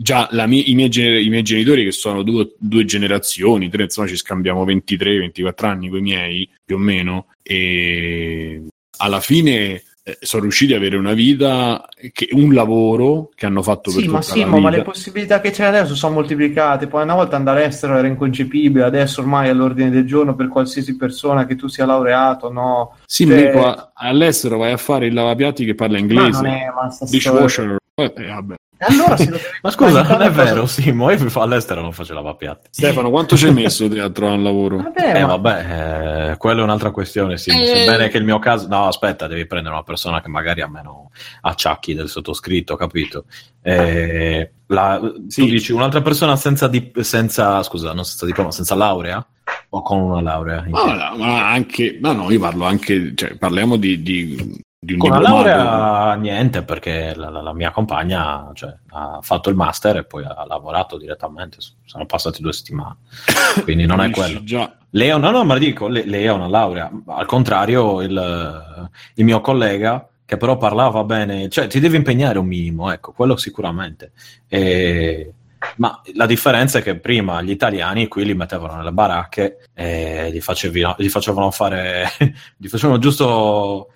già 0.02 0.28
mia- 0.47 0.62
i, 0.64 0.74
miei, 0.74 1.27
i 1.27 1.28
miei 1.28 1.43
genitori 1.43 1.85
che 1.85 1.93
sono 1.93 2.22
due, 2.22 2.55
due 2.59 2.85
generazioni, 2.86 3.68
tre, 3.68 3.82
insomma 3.85 4.09
ci 4.09 4.16
scambiamo 4.16 4.64
23-24 4.64 5.66
anni 5.66 5.90
con 5.90 5.98
i 5.98 6.02
miei 6.02 6.48
più 6.64 6.77
o 6.77 6.78
meno 6.78 7.27
e 7.43 8.62
alla 8.97 9.20
fine 9.20 9.82
eh, 10.02 10.16
sono 10.20 10.43
riusciti 10.44 10.72
ad 10.72 10.78
avere 10.78 10.97
una 10.97 11.12
vita, 11.12 11.86
che, 12.12 12.28
un 12.32 12.55
lavoro 12.55 13.28
che 13.35 13.44
hanno 13.44 13.62
fatto 13.62 13.93
per 13.93 14.01
Sì, 14.01 14.09
ma 14.09 14.20
tutta 14.20 14.32
sì, 14.32 14.40
la 14.40 14.47
ma, 14.47 14.59
ma 14.59 14.70
le 14.70 14.81
possibilità 14.81 15.43
che 15.43 15.51
c'è 15.51 15.66
adesso 15.66 15.94
sono 15.94 16.14
moltiplicate. 16.14 16.86
Poi 16.86 17.02
una 17.02 17.14
volta 17.14 17.36
andare 17.36 17.62
all'estero 17.64 17.98
era 17.98 18.06
inconcepibile, 18.06 18.85
adesso 18.85 19.20
ormai 19.20 19.48
è 19.48 19.51
all'ordine 19.51 19.90
del 19.90 20.06
giorno 20.06 20.35
per 20.35 20.48
qualsiasi 20.48 20.97
persona 20.97 21.44
che 21.44 21.56
tu 21.56 21.68
sia 21.68 21.85
laureato, 21.85 22.51
no? 22.51 22.97
Sì, 23.05 23.27
cioè- 23.27 23.36
Mirko, 23.36 23.66
a- 23.66 23.90
all'estero 23.93 24.56
vai 24.56 24.72
a 24.72 24.78
fare 24.78 25.06
il 25.06 25.12
lavapiatti 25.12 25.66
che 25.66 25.74
parla 25.74 25.97
Ma 25.97 26.01
inglese, 26.01 26.43
non 26.43 26.47
è, 26.47 26.72
ma 26.74 26.90
sta 26.90 27.05
dishwasher, 27.05 27.77
eh, 27.97 28.12
vabbè. 28.16 28.55
Allora 28.81 29.16
se 29.16 29.28
lo- 29.31 29.39
Ma 29.62 29.70
scusa, 29.70 30.02
non 30.02 30.23
è 30.23 30.28
cosa- 30.28 30.43
vero, 30.44 30.66
Simo, 30.66 31.11
io 31.11 31.31
all'estero 31.35 31.81
non 31.82 31.93
faccio 31.93 32.15
lavapiatti. 32.15 32.69
Stefano, 32.70 33.11
quanto 33.11 33.36
ci 33.36 33.47
hai 33.47 33.52
messo 33.52 33.85
a 33.85 34.11
trovare 34.11 34.36
un 34.39 34.43
lavoro? 34.43 34.77
Vabbè, 34.78 35.16
Eh 35.16 35.20
ma- 35.20 35.36
vabbè, 35.36 36.31
eh, 36.31 36.36
quella 36.39 36.61
è 36.61 36.65
un'altra 36.65 36.90
questione, 36.90 37.36
sì. 37.36 37.51
Sebbene 37.51 38.09
che 38.09 38.16
il 38.19 38.24
mio 38.24 38.39
caso... 38.39 38.66
No, 38.69 38.86
aspetta, 38.86 39.27
devi 39.27 39.47
prendere 39.47 39.74
una 39.74 39.85
persona 39.85 40.20
che 40.23 40.28
magari 40.28 40.62
ha 40.62 40.69
meno 40.69 41.11
acciacchi 41.43 41.94
del 41.94 42.09
sottoscritto, 42.09 42.77
capito? 42.77 43.24
Eh, 43.62 44.51
la- 44.69 45.01
Sì. 45.28 45.43
Tu 45.44 45.48
dici 45.51 45.73
un'altra 45.73 46.01
persona 46.01 46.36
senza, 46.36 46.66
dip- 46.66 47.01
senza, 47.01 47.62
scusa, 47.62 47.93
non 47.93 48.05
senza 48.05 48.24
diploma, 48.27 48.51
senza 48.51 48.74
laurea? 48.74 49.24
O 49.70 49.82
con 49.82 49.98
una 49.98 50.20
laurea? 50.20 50.65
Ma, 50.69 51.15
ma 51.16 51.51
anche, 51.51 51.98
ma 52.01 52.12
no, 52.12 52.31
io 52.31 52.40
parlo 52.40 52.65
anche, 52.65 53.12
cioè, 53.15 53.36
parliamo 53.36 53.77
di, 53.77 54.02
di, 54.02 54.62
di 54.82 54.97
Con 54.97 55.11
diplomato. 55.11 55.44
laurea 55.44 56.15
niente, 56.15 56.62
perché 56.62 57.12
la, 57.15 57.28
la- 57.28 57.43
la 57.43 57.52
mia 57.52 57.70
compagna 57.70 58.51
cioè, 58.55 58.74
ha 58.93 59.19
fatto 59.20 59.51
il 59.51 59.55
master 59.55 59.98
e 59.98 60.05
poi 60.05 60.24
ha 60.24 60.44
lavorato 60.47 60.97
direttamente. 60.97 61.59
Sono 61.85 62.07
passate 62.07 62.40
due 62.40 62.55
settimane, 62.55 62.97
quindi 63.62 63.85
non 63.85 64.01
è 64.01 64.09
quello. 64.11 64.43
Già. 64.43 64.74
Lei, 64.90 65.11
ha- 65.11 65.19
no, 65.19 65.31
no, 65.31 65.44
ma 65.44 65.59
dico, 65.59 65.86
le- 65.86 66.07
lei 66.07 66.27
ha 66.27 66.32
una 66.32 66.48
laurea. 66.48 66.90
Al 67.09 67.27
contrario, 67.27 68.01
il, 68.01 68.89
il 69.16 69.24
mio 69.24 69.43
collega, 69.43 70.09
che 70.24 70.39
però 70.39 70.57
parlava 70.57 71.05
bene, 71.05 71.51
cioè 71.51 71.66
ti 71.66 71.78
devi 71.78 71.97
impegnare 71.97 72.39
un 72.39 72.47
minimo, 72.47 72.90
ecco, 72.90 73.12
quello 73.12 73.36
sicuramente. 73.36 74.12
E- 74.48 75.35
ma 75.77 76.01
la 76.15 76.24
differenza 76.24 76.78
è 76.78 76.82
che 76.82 76.97
prima 76.98 77.43
gli 77.43 77.51
italiani 77.51 78.09
qui 78.09 78.24
li 78.24 78.32
mettevano 78.32 78.77
nelle 78.77 78.93
baracche 78.93 79.59
e 79.74 80.31
gli, 80.32 80.40
facevi- 80.40 80.94
gli 80.97 81.09
facevano 81.11 81.51
fare, 81.51 82.09
gli 82.57 82.66
facevano 82.66 82.98
giusto 82.98 83.93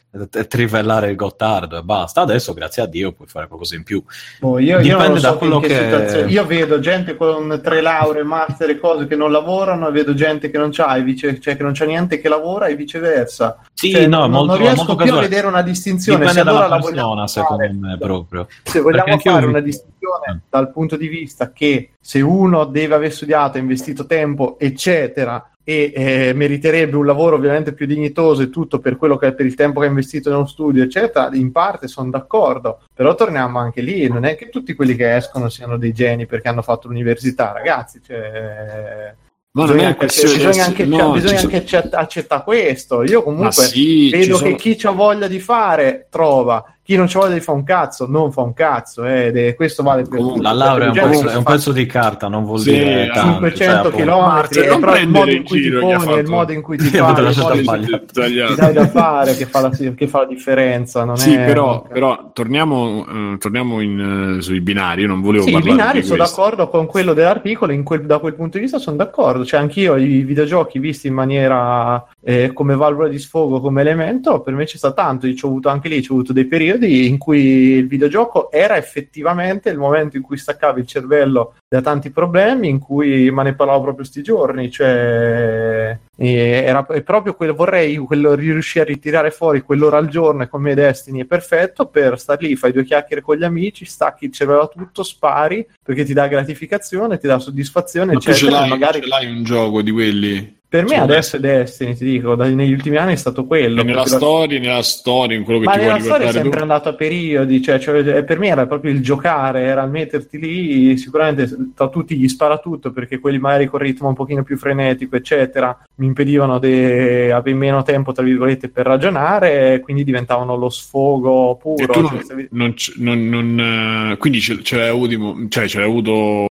trivellare 0.49 1.11
il 1.11 1.17
Gottardo 1.17 1.79
e 1.79 1.83
basta. 1.83 2.21
Adesso, 2.23 2.53
grazie 2.55 2.83
a 2.83 2.87
Dio, 2.87 3.13
puoi 3.13 3.27
fare 3.29 3.47
qualcosa 3.49 3.75
in 3.75 3.83
più. 3.83 4.03
Boh, 4.41 4.59
io, 4.59 4.77
io 4.77 4.83
Dipende 4.83 5.03
non 5.05 5.15
lo 5.15 5.21
da 5.21 5.31
so 5.31 5.37
quello 5.39 5.61
che, 5.61 6.25
Io 6.29 6.47
vedo 6.47 6.79
gente 6.81 7.17
con 7.17 7.61
tre 7.63 7.81
lauree, 7.81 8.23
master 8.23 8.71
e 8.71 8.79
cose 8.79 9.07
che 9.07 9.17
non 9.17 9.33
lavorano, 9.33 9.89
e 9.89 9.93
vedo 9.93 10.15
gente 10.15 10.51
che 10.51 10.59
non 10.59 10.71
c'ha, 10.71 10.97
e 10.97 11.03
vice- 11.03 11.41
cioè 11.41 11.57
che 11.57 11.63
non 11.63 11.73
c'ha 11.75 11.85
niente 11.85 12.21
che 12.21 12.29
lavora 12.29 12.67
e 12.67 12.77
viceversa. 12.77 13.59
Sì, 13.73 13.91
Cioè, 13.91 14.07
no, 14.07 14.21
non, 14.21 14.31
molto, 14.31 14.47
non 14.53 14.57
riesco 14.59 14.77
molto 14.77 14.95
più 14.97 15.03
a 15.05 15.07
casuale. 15.07 15.29
vedere 15.29 15.47
una 15.47 15.63
distinzione. 15.63 16.19
Dipende 16.19 16.41
Se 16.43 16.49
allora 16.49 16.65
dalla 16.65 16.77
la 16.77 16.81
vogliamo 16.81 17.15
persona, 17.15 17.27
fare- 17.47 17.67
secondo 17.69 17.87
me, 17.87 17.99
proprio. 17.99 18.47
Se 18.63 18.81
vogliamo 18.81 19.05
Perché 19.05 19.31
fare 19.31 19.43
vi- 19.45 19.51
una 19.51 19.61
distinzione 19.61 19.93
Eh. 20.31 20.39
dal 20.51 20.71
punto 20.71 20.97
di 20.97 21.09
vista 21.09 21.53
che 21.53 21.91
se 22.01 22.21
uno 22.21 22.65
deve 22.67 22.95
aver 22.95 23.13
studiato, 23.13 23.59
investito 23.59 24.07
tempo, 24.07 24.57
eccetera, 24.59 25.49
e 25.65 25.93
eh, 25.95 26.33
meriterebbe 26.35 26.95
un 26.95 27.07
lavoro 27.07 27.37
ovviamente 27.37 27.73
più 27.73 27.87
dignitoso 27.87 28.43
e 28.43 28.51
tutto 28.51 28.79
per 28.81 28.97
quello 28.97 29.17
che 29.17 29.33
per 29.33 29.47
il 29.47 29.55
tempo 29.55 29.81
che 29.81 29.87
ha 29.87 29.89
investito 29.89 30.31
nello 30.31 30.45
studio, 30.47 30.83
eccetera, 30.85 31.31
in 31.33 31.51
parte 31.51 31.89
sono 31.89 32.11
d'accordo. 32.11 32.83
Però 32.93 33.15
torniamo 33.15 33.59
anche 33.59 33.81
lì, 33.81 34.07
non 34.07 34.25
è 34.25 34.37
che 34.37 34.51
tutti 34.51 34.75
quelli 34.75 34.95
che 34.95 35.17
escono 35.17 35.49
siano 35.49 35.79
dei 35.79 35.93
geni 35.93 36.27
perché 36.27 36.49
hanno 36.49 36.63
fatto 36.63 36.89
l'università, 36.89 37.53
ragazzi. 37.53 38.01
Cioè, 38.05 39.15
Ma 39.53 39.63
bisogna 39.63 39.87
anche, 39.87 40.07
bisogna 40.07 40.65
anche, 40.65 40.85
no, 40.85 41.13
bisogna 41.13 41.39
ci 41.39 41.45
anche 41.45 41.57
accett- 41.57 41.95
accettare 41.95 42.43
questo. 42.43 43.03
Io 43.03 43.23
comunque 43.23 43.65
sì, 43.65 44.11
vedo 44.11 44.37
sono- 44.37 44.55
che 44.55 44.57
chi 44.57 44.87
ha 44.87 44.91
voglia 44.91 45.29
di 45.29 45.39
fare 45.41 46.09
trova, 46.11 46.74
chi 46.85 46.97
non 46.97 47.07
c'ha 47.09 47.19
voglia 47.21 47.35
di 47.35 47.41
fare 47.41 47.57
un 47.59 47.65
cazzo 47.65 48.07
non 48.07 48.31
fa 48.31 48.43
un 48.43 48.53
cazzo. 48.53 49.05
eh, 49.07 49.27
ed 49.27 49.37
è- 49.39 49.55
questo 49.55 49.83
vale 49.83 50.03
per 50.03 50.11
Comunque, 50.19 50.35
tutti. 50.35 50.45
La 50.45 50.53
laurea 50.53 50.85
è 50.87 50.89
un, 50.89 50.95
Gente 50.95 51.09
pezzo, 51.11 51.29
è 51.29 51.37
un 51.37 51.43
fa 51.43 51.51
pezzo 51.53 51.73
di 51.73 51.87
carta, 51.87 52.29
non 52.29 52.45
vuol 52.45 52.59
Sì, 52.61 52.71
dire 52.73 53.07
tanto. 53.13 53.33
500 53.33 53.57
cioè, 53.65 53.75
appunto- 53.75 53.97
km 53.97 54.21
Marcel, 54.21 54.65
è 54.65 54.69
non 54.69 54.81
proprio 54.81 55.03
il 55.03 55.09
modo 55.09 55.31
in 55.31 55.45
cui 55.45 55.61
ti 55.61 55.69
è 56.15 56.19
il 56.21 56.27
modo 56.29 56.53
in 56.53 56.61
cui 56.63 56.77
ti 56.77 56.85
cui 56.85 56.91
ti 56.91 58.55
dai 58.55 58.73
da 58.75 58.87
fare 58.87 59.35
che 59.37 59.47
fa 59.47 59.61
la, 59.61 59.71
che 59.71 60.07
fa 60.09 60.19
la 60.21 60.27
differenza. 60.27 61.05
Non 61.05 61.17
Sì, 61.17 61.35
è- 61.35 61.45
però, 61.45 61.83
però 61.83 62.31
torniamo, 62.33 63.07
eh, 63.07 63.39
torniamo 63.39 63.81
in, 63.81 64.37
eh, 64.39 64.43
sui 64.43 64.61
binari. 64.61 65.03
Io 65.03 65.09
non 65.09 65.21
volevo 65.23 65.45
Sì, 65.45 65.51
i 65.51 65.53
parlare 65.55 65.73
binari 65.77 66.01
di 66.01 66.07
sono 66.07 66.19
questo. 66.19 66.37
d'accordo 66.41 66.69
con 66.69 66.87
quello 66.87 67.15
dell'articolo, 67.15 67.73
in 67.73 67.83
quel- 67.83 68.05
da 68.05 68.19
quel 68.19 68.35
punto 68.35 68.57
di 68.59 68.65
vista 68.65 68.79
sono 68.79 68.97
d'accordo. 68.97 69.45
Cioè, 69.45 69.61
anch'io 69.61 69.97
i 69.97 70.23
videogiochi 70.23 70.79
visti 70.79 71.07
in 71.07 71.15
maniera 71.15 72.05
eh, 72.27 72.53
come 72.53 72.75
valvola 72.75 73.09
di 73.09 73.19
sfogo, 73.19 73.61
come 73.61 73.81
elemento, 73.83 74.41
per 74.41 74.55
me 74.55 74.65
c'è 74.65 74.77
stato 74.77 74.95
tanto. 74.95 75.27
Io 75.27 75.35
ci 75.35 75.45
ho 75.45 75.49
avuto 75.49 75.69
anche 75.69 75.89
lì, 75.89 76.03
ci 76.03 76.11
ho 76.11 76.15
avuto 76.15 76.33
dei 76.33 76.47
periodi 76.47 76.73
in 76.83 77.19
cui 77.19 77.41
il 77.77 77.87
videogioco 77.87 78.51
era 78.51 78.77
effettivamente 78.77 79.71
il 79.71 79.79
momento 79.79 80.17
in 80.17 80.23
cui 80.23 80.37
staccavi 80.37 80.81
il 80.81 80.87
cervello 80.87 81.55
da 81.69 81.81
tanti 81.81 82.11
problemi, 82.11 82.69
in 82.69 82.79
cui 82.79 83.31
ma 83.31 83.43
ne 83.43 83.55
parlavo 83.55 83.83
proprio 83.83 84.05
sti 84.05 84.23
giorni. 84.23 84.71
Cioè, 84.71 85.99
era 86.17 86.87
è 86.87 87.03
proprio 87.03 87.35
quello, 87.35 87.55
vorrei 87.55 87.97
quello, 87.97 88.35
riuscire 88.35 88.85
a 88.85 88.89
ritirare 88.89 89.31
fuori 89.31 89.63
quell'ora 89.63 89.99
al 89.99 90.09
giorno 90.09 90.43
e 90.43 90.49
come 90.49 90.75
Destiny 90.75 91.23
è 91.23 91.25
perfetto 91.25 91.87
per 91.87 92.19
star 92.19 92.41
lì, 92.41 92.57
fai 92.57 92.73
due 92.73 92.85
chiacchiere 92.85 93.23
con 93.23 93.37
gli 93.37 93.45
amici, 93.45 93.85
stacchi 93.85 94.27
il 94.27 94.33
cervello 94.33 94.63
a 94.63 94.69
tutto, 94.69 95.03
spari 95.03 95.67
perché 95.83 96.05
ti 96.05 96.13
dà 96.13 96.27
gratificazione, 96.29 97.19
ti 97.19 97.27
dà 97.27 97.39
soddisfazione, 97.39 98.13
Ma 98.13 98.19
tu 98.19 98.27
ce 98.27 98.31
eccetera. 98.31 98.61
l'hai, 98.61 98.69
Magari 98.69 99.01
ce 99.01 99.09
l'hai 99.09 99.27
un 99.31 99.43
gioco 99.45 99.83
di 99.83 99.91
quelli? 99.91 100.63
Per 100.75 100.83
me 100.83 100.89
Sì, 100.89 100.95
adesso 100.97 101.37
è 101.37 101.39
Destiny, 101.39 101.95
ti 101.95 102.05
dico, 102.05 102.35
dai- 102.35 102.53
negli 102.57 102.73
ultimi 102.73 102.97
anni 102.97 103.13
è 103.13 103.17
stato 103.17 103.45
quello. 103.47 103.81
E 103.81 103.85
nella 103.85 104.01
la- 104.01 104.07
storia, 104.09 104.59
nella 104.59 104.83
storia, 104.83 105.37
in 105.37 105.45
quello 105.45 105.61
che 105.61 105.67
ma 105.67 105.73
ti 105.75 105.79
vuoi 105.79 105.91
nella 105.93 106.03
storia 106.05 106.27
è 106.27 106.33
sempre 106.33 106.57
tu? 106.57 106.63
andato 106.63 106.89
a 106.89 106.95
periodi, 106.95 107.63
cioè, 107.63 107.79
cioè, 107.79 108.25
per 108.25 108.39
me 108.41 108.49
era 108.49 108.67
proprio 108.67 108.91
il 108.91 109.01
giocare, 109.01 109.61
era 109.61 109.85
il 109.85 109.91
metterti 109.93 110.37
lì, 110.37 110.97
sicuramente 110.99 111.49
tra 111.77 111.89
tutti 111.89 112.17
gli 112.17 112.27
spara 112.27 112.59
tutto, 112.59 112.91
perché 112.91 113.21
quelli 113.21 113.39
magari 113.39 113.67
con 113.67 113.79
ritmo 113.79 114.09
un 114.09 114.15
pochino 114.15 114.43
più 114.43 114.57
frenetico, 114.57 115.15
eccetera, 115.15 115.79
mi 115.97 116.07
impedivano 116.07 116.59
di 116.59 117.31
avere 117.31 117.55
meno 117.55 117.85
tempo, 117.85 118.11
tra 118.11 118.25
virgolette, 118.25 118.69
per 118.69 118.87
ragionare, 118.87 119.75
e 119.75 119.79
quindi 119.81 120.03
diventavano 120.03 120.57
lo 120.57 120.71
sfogo 120.71 121.55
puro. 121.55 121.87
cioè, 121.87 122.03
non, 122.03 122.21
stavi- 122.21 122.49
non 122.51 122.75
c- 122.75 122.95
non- 122.97 123.29
non, 123.29 124.11
eh, 124.13 124.17
quindi 124.17 124.41
ce, 124.41 124.61
ce 124.65 124.77
l'hai 124.77 124.89
avuto, 124.89 125.47
cioè 125.51 125.69
ce 125.69 125.79
l'hai 125.79 125.87
avuto, 125.89 126.47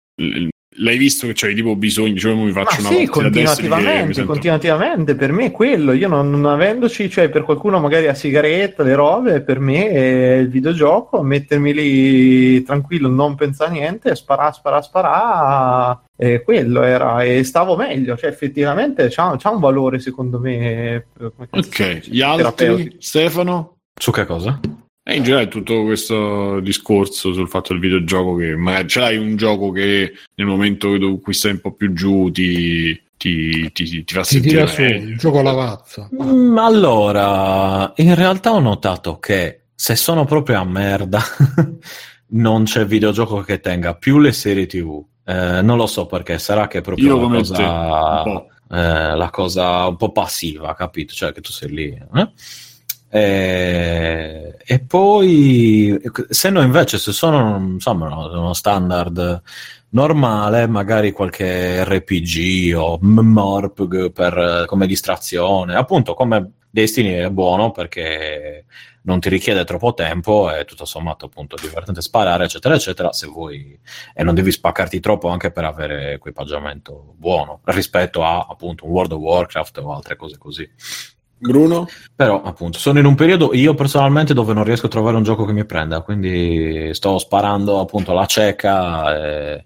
l'hai 0.74 0.96
visto 0.96 1.26
che 1.26 1.32
c'hai 1.34 1.54
tipo 1.54 1.74
bisogno, 1.74 2.16
cioè 2.16 2.34
mi 2.34 2.52
Ma 2.52 2.64
faccio 2.64 2.80
una 2.80 2.90
sì, 2.90 3.06
continuativamente, 3.06 4.14
sento- 4.14 4.32
continuativamente, 4.32 5.14
per 5.16 5.32
me 5.32 5.46
è 5.46 5.50
quello, 5.50 5.92
io 5.92 6.06
non, 6.06 6.30
non 6.30 6.46
avendoci, 6.46 7.10
cioè 7.10 7.28
per 7.28 7.42
qualcuno 7.42 7.80
magari 7.80 8.06
a 8.06 8.14
sigaretta, 8.14 8.82
le 8.82 8.94
robe, 8.94 9.40
per 9.40 9.58
me 9.58 9.88
è 9.88 10.36
il 10.36 10.48
videogioco, 10.48 11.22
mettermi 11.22 11.74
lì 11.74 12.62
tranquillo, 12.62 13.08
non 13.08 13.34
pensare 13.34 13.70
a 13.70 13.72
niente, 13.72 14.14
spara, 14.14 14.52
spara, 14.52 14.80
spara, 14.80 16.02
e 16.16 16.42
quello 16.42 16.82
era, 16.82 17.24
e 17.24 17.42
stavo 17.42 17.76
meglio, 17.76 18.16
cioè 18.16 18.30
effettivamente 18.30 19.08
c'ha, 19.10 19.34
c'ha 19.36 19.50
un 19.50 19.60
valore 19.60 19.98
secondo 19.98 20.38
me. 20.38 21.06
Ok, 21.50 22.00
gli 22.04 22.20
altri. 22.20 22.96
Stefano? 22.98 23.78
Su 24.00 24.12
che 24.12 24.24
cosa? 24.24 24.58
E 25.02 25.16
in 25.16 25.22
generale 25.22 25.48
tutto 25.48 25.82
questo 25.84 26.60
discorso 26.60 27.32
sul 27.32 27.48
fatto 27.48 27.72
del 27.72 27.80
videogioco 27.80 28.36
che 28.36 28.54
magari 28.54 28.86
ce 28.86 29.00
l'hai 29.00 29.16
un 29.16 29.34
gioco 29.36 29.70
che 29.70 30.12
nel 30.34 30.46
momento 30.46 30.94
in 30.94 31.20
cui 31.20 31.32
stai 31.32 31.52
un 31.52 31.60
po' 31.60 31.72
più 31.72 31.92
giù 31.94 32.30
ti, 32.30 33.00
ti, 33.16 33.72
ti, 33.72 34.04
ti 34.04 34.14
fa 34.14 34.24
sentire 34.24 34.66
su, 34.66 34.82
il 34.82 35.16
gioco 35.16 35.40
lavazza. 35.40 36.08
Mm, 36.14 36.58
allora, 36.58 37.92
in 37.96 38.14
realtà 38.14 38.52
ho 38.52 38.60
notato 38.60 39.18
che 39.18 39.62
se 39.74 39.96
sono 39.96 40.26
proprio 40.26 40.60
a 40.60 40.64
merda, 40.64 41.22
non 42.32 42.64
c'è 42.64 42.84
videogioco 42.84 43.40
che 43.40 43.60
tenga 43.60 43.94
più 43.94 44.18
le 44.18 44.32
serie 44.32 44.66
TV. 44.66 45.02
Eh, 45.24 45.62
non 45.62 45.76
lo 45.76 45.86
so 45.86 46.06
perché, 46.06 46.38
sarà 46.38 46.66
che 46.66 46.78
è 46.78 46.82
proprio 46.82 47.06
Io 47.16 47.28
la 47.28 47.36
cosa, 47.36 47.54
te, 47.54 47.62
un 47.62 48.22
po'. 48.22 48.74
eh, 48.74 49.16
la 49.16 49.30
cosa 49.30 49.86
un 49.86 49.96
po' 49.96 50.12
passiva, 50.12 50.74
capito? 50.74 51.14
Cioè 51.14 51.32
che 51.32 51.40
tu 51.40 51.50
sei 51.52 51.70
lì. 51.70 51.86
eh? 52.14 52.30
Eh, 53.12 54.56
e 54.64 54.78
poi, 54.80 56.00
se 56.28 56.50
no 56.50 56.62
invece, 56.62 56.98
se 56.98 57.12
sono 57.12 57.56
insomma 57.58 58.06
uno 58.06 58.52
standard 58.52 59.42
normale, 59.90 60.68
magari 60.68 61.10
qualche 61.10 61.84
RPG 61.84 62.74
o 62.76 62.98
MMORPG 63.00 64.12
per, 64.12 64.64
come 64.66 64.86
distrazione, 64.86 65.74
appunto 65.74 66.14
come 66.14 66.52
Destiny 66.70 67.14
è 67.14 67.30
buono 67.30 67.72
perché 67.72 68.64
non 69.02 69.18
ti 69.18 69.28
richiede 69.28 69.64
troppo 69.64 69.92
tempo 69.92 70.54
e 70.54 70.64
tutto 70.64 70.84
sommato 70.84 71.26
appunto 71.26 71.56
è 71.56 71.60
divertente 71.60 72.00
sparare 72.00 72.44
eccetera 72.44 72.74
eccetera 72.74 73.12
se 73.12 73.26
vuoi 73.26 73.76
e 74.14 74.22
non 74.22 74.34
devi 74.34 74.52
spaccarti 74.52 75.00
troppo 75.00 75.28
anche 75.28 75.50
per 75.50 75.64
avere 75.64 76.12
equipaggiamento 76.12 77.14
buono 77.16 77.60
rispetto 77.64 78.22
a 78.24 78.46
appunto 78.48 78.84
un 78.84 78.92
World 78.92 79.12
of 79.12 79.20
Warcraft 79.20 79.78
o 79.78 79.92
altre 79.92 80.16
cose 80.16 80.38
così 80.38 80.70
Bruno? 81.40 81.88
però 82.14 82.42
appunto 82.42 82.78
sono 82.78 82.98
in 82.98 83.06
un 83.06 83.14
periodo 83.14 83.54
io 83.54 83.74
personalmente 83.74 84.34
dove 84.34 84.52
non 84.52 84.64
riesco 84.64 84.86
a 84.86 84.90
trovare 84.90 85.16
un 85.16 85.22
gioco 85.22 85.44
che 85.44 85.52
mi 85.52 85.64
prenda 85.64 86.00
quindi 86.02 86.90
sto 86.92 87.18
sparando 87.18 87.80
appunto 87.80 88.10
alla 88.12 88.26
cieca 88.26 89.16
e, 89.16 89.64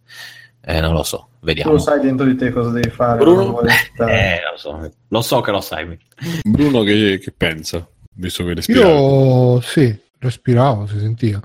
e 0.60 0.80
non 0.80 0.92
lo 0.92 1.02
so 1.02 1.28
Tu 1.40 1.46
vediamo 1.46 1.72
lo 1.72 1.78
sai 1.78 2.00
dentro 2.00 2.24
di 2.26 2.36
te 2.36 2.50
cosa 2.50 2.70
devi 2.70 2.90
fare. 2.90 3.18
Bruno? 3.18 3.60
eh, 4.08 4.40
lo 4.50 4.56
so 4.56 4.90
lo 5.08 5.20
so 5.20 5.40
che 5.40 5.50
lo 5.50 5.60
sai 5.60 5.98
Bruno 6.44 6.82
che, 6.82 7.18
che 7.18 7.32
pensa? 7.36 7.86
Visto 8.16 8.44
che 8.44 8.54
respira. 8.54 8.88
Io 8.88 9.60
sì, 9.60 9.96
respiravo, 10.18 10.86
si 10.86 10.98
sentiva. 11.00 11.40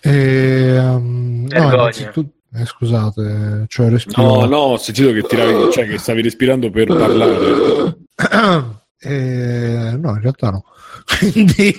E, 0.00 0.78
um, 0.78 1.46
no, 1.50 1.88
eh, 1.88 2.64
scusate, 2.64 3.64
cioè 3.68 3.90
respiro. 3.90 4.22
No, 4.22 4.44
no, 4.46 4.56
ho 4.56 4.76
sentito 4.78 5.12
che 5.12 5.22
tiravi, 5.22 5.70
cioè 5.70 5.86
che 5.86 5.98
stavi 5.98 6.22
respirando 6.22 6.70
per 6.70 6.86
parlare. 6.86 7.96
Eh, 9.00 9.96
no, 9.96 10.10
in 10.10 10.20
realtà 10.20 10.50
no. 10.50 10.64
Quindi, 11.06 11.74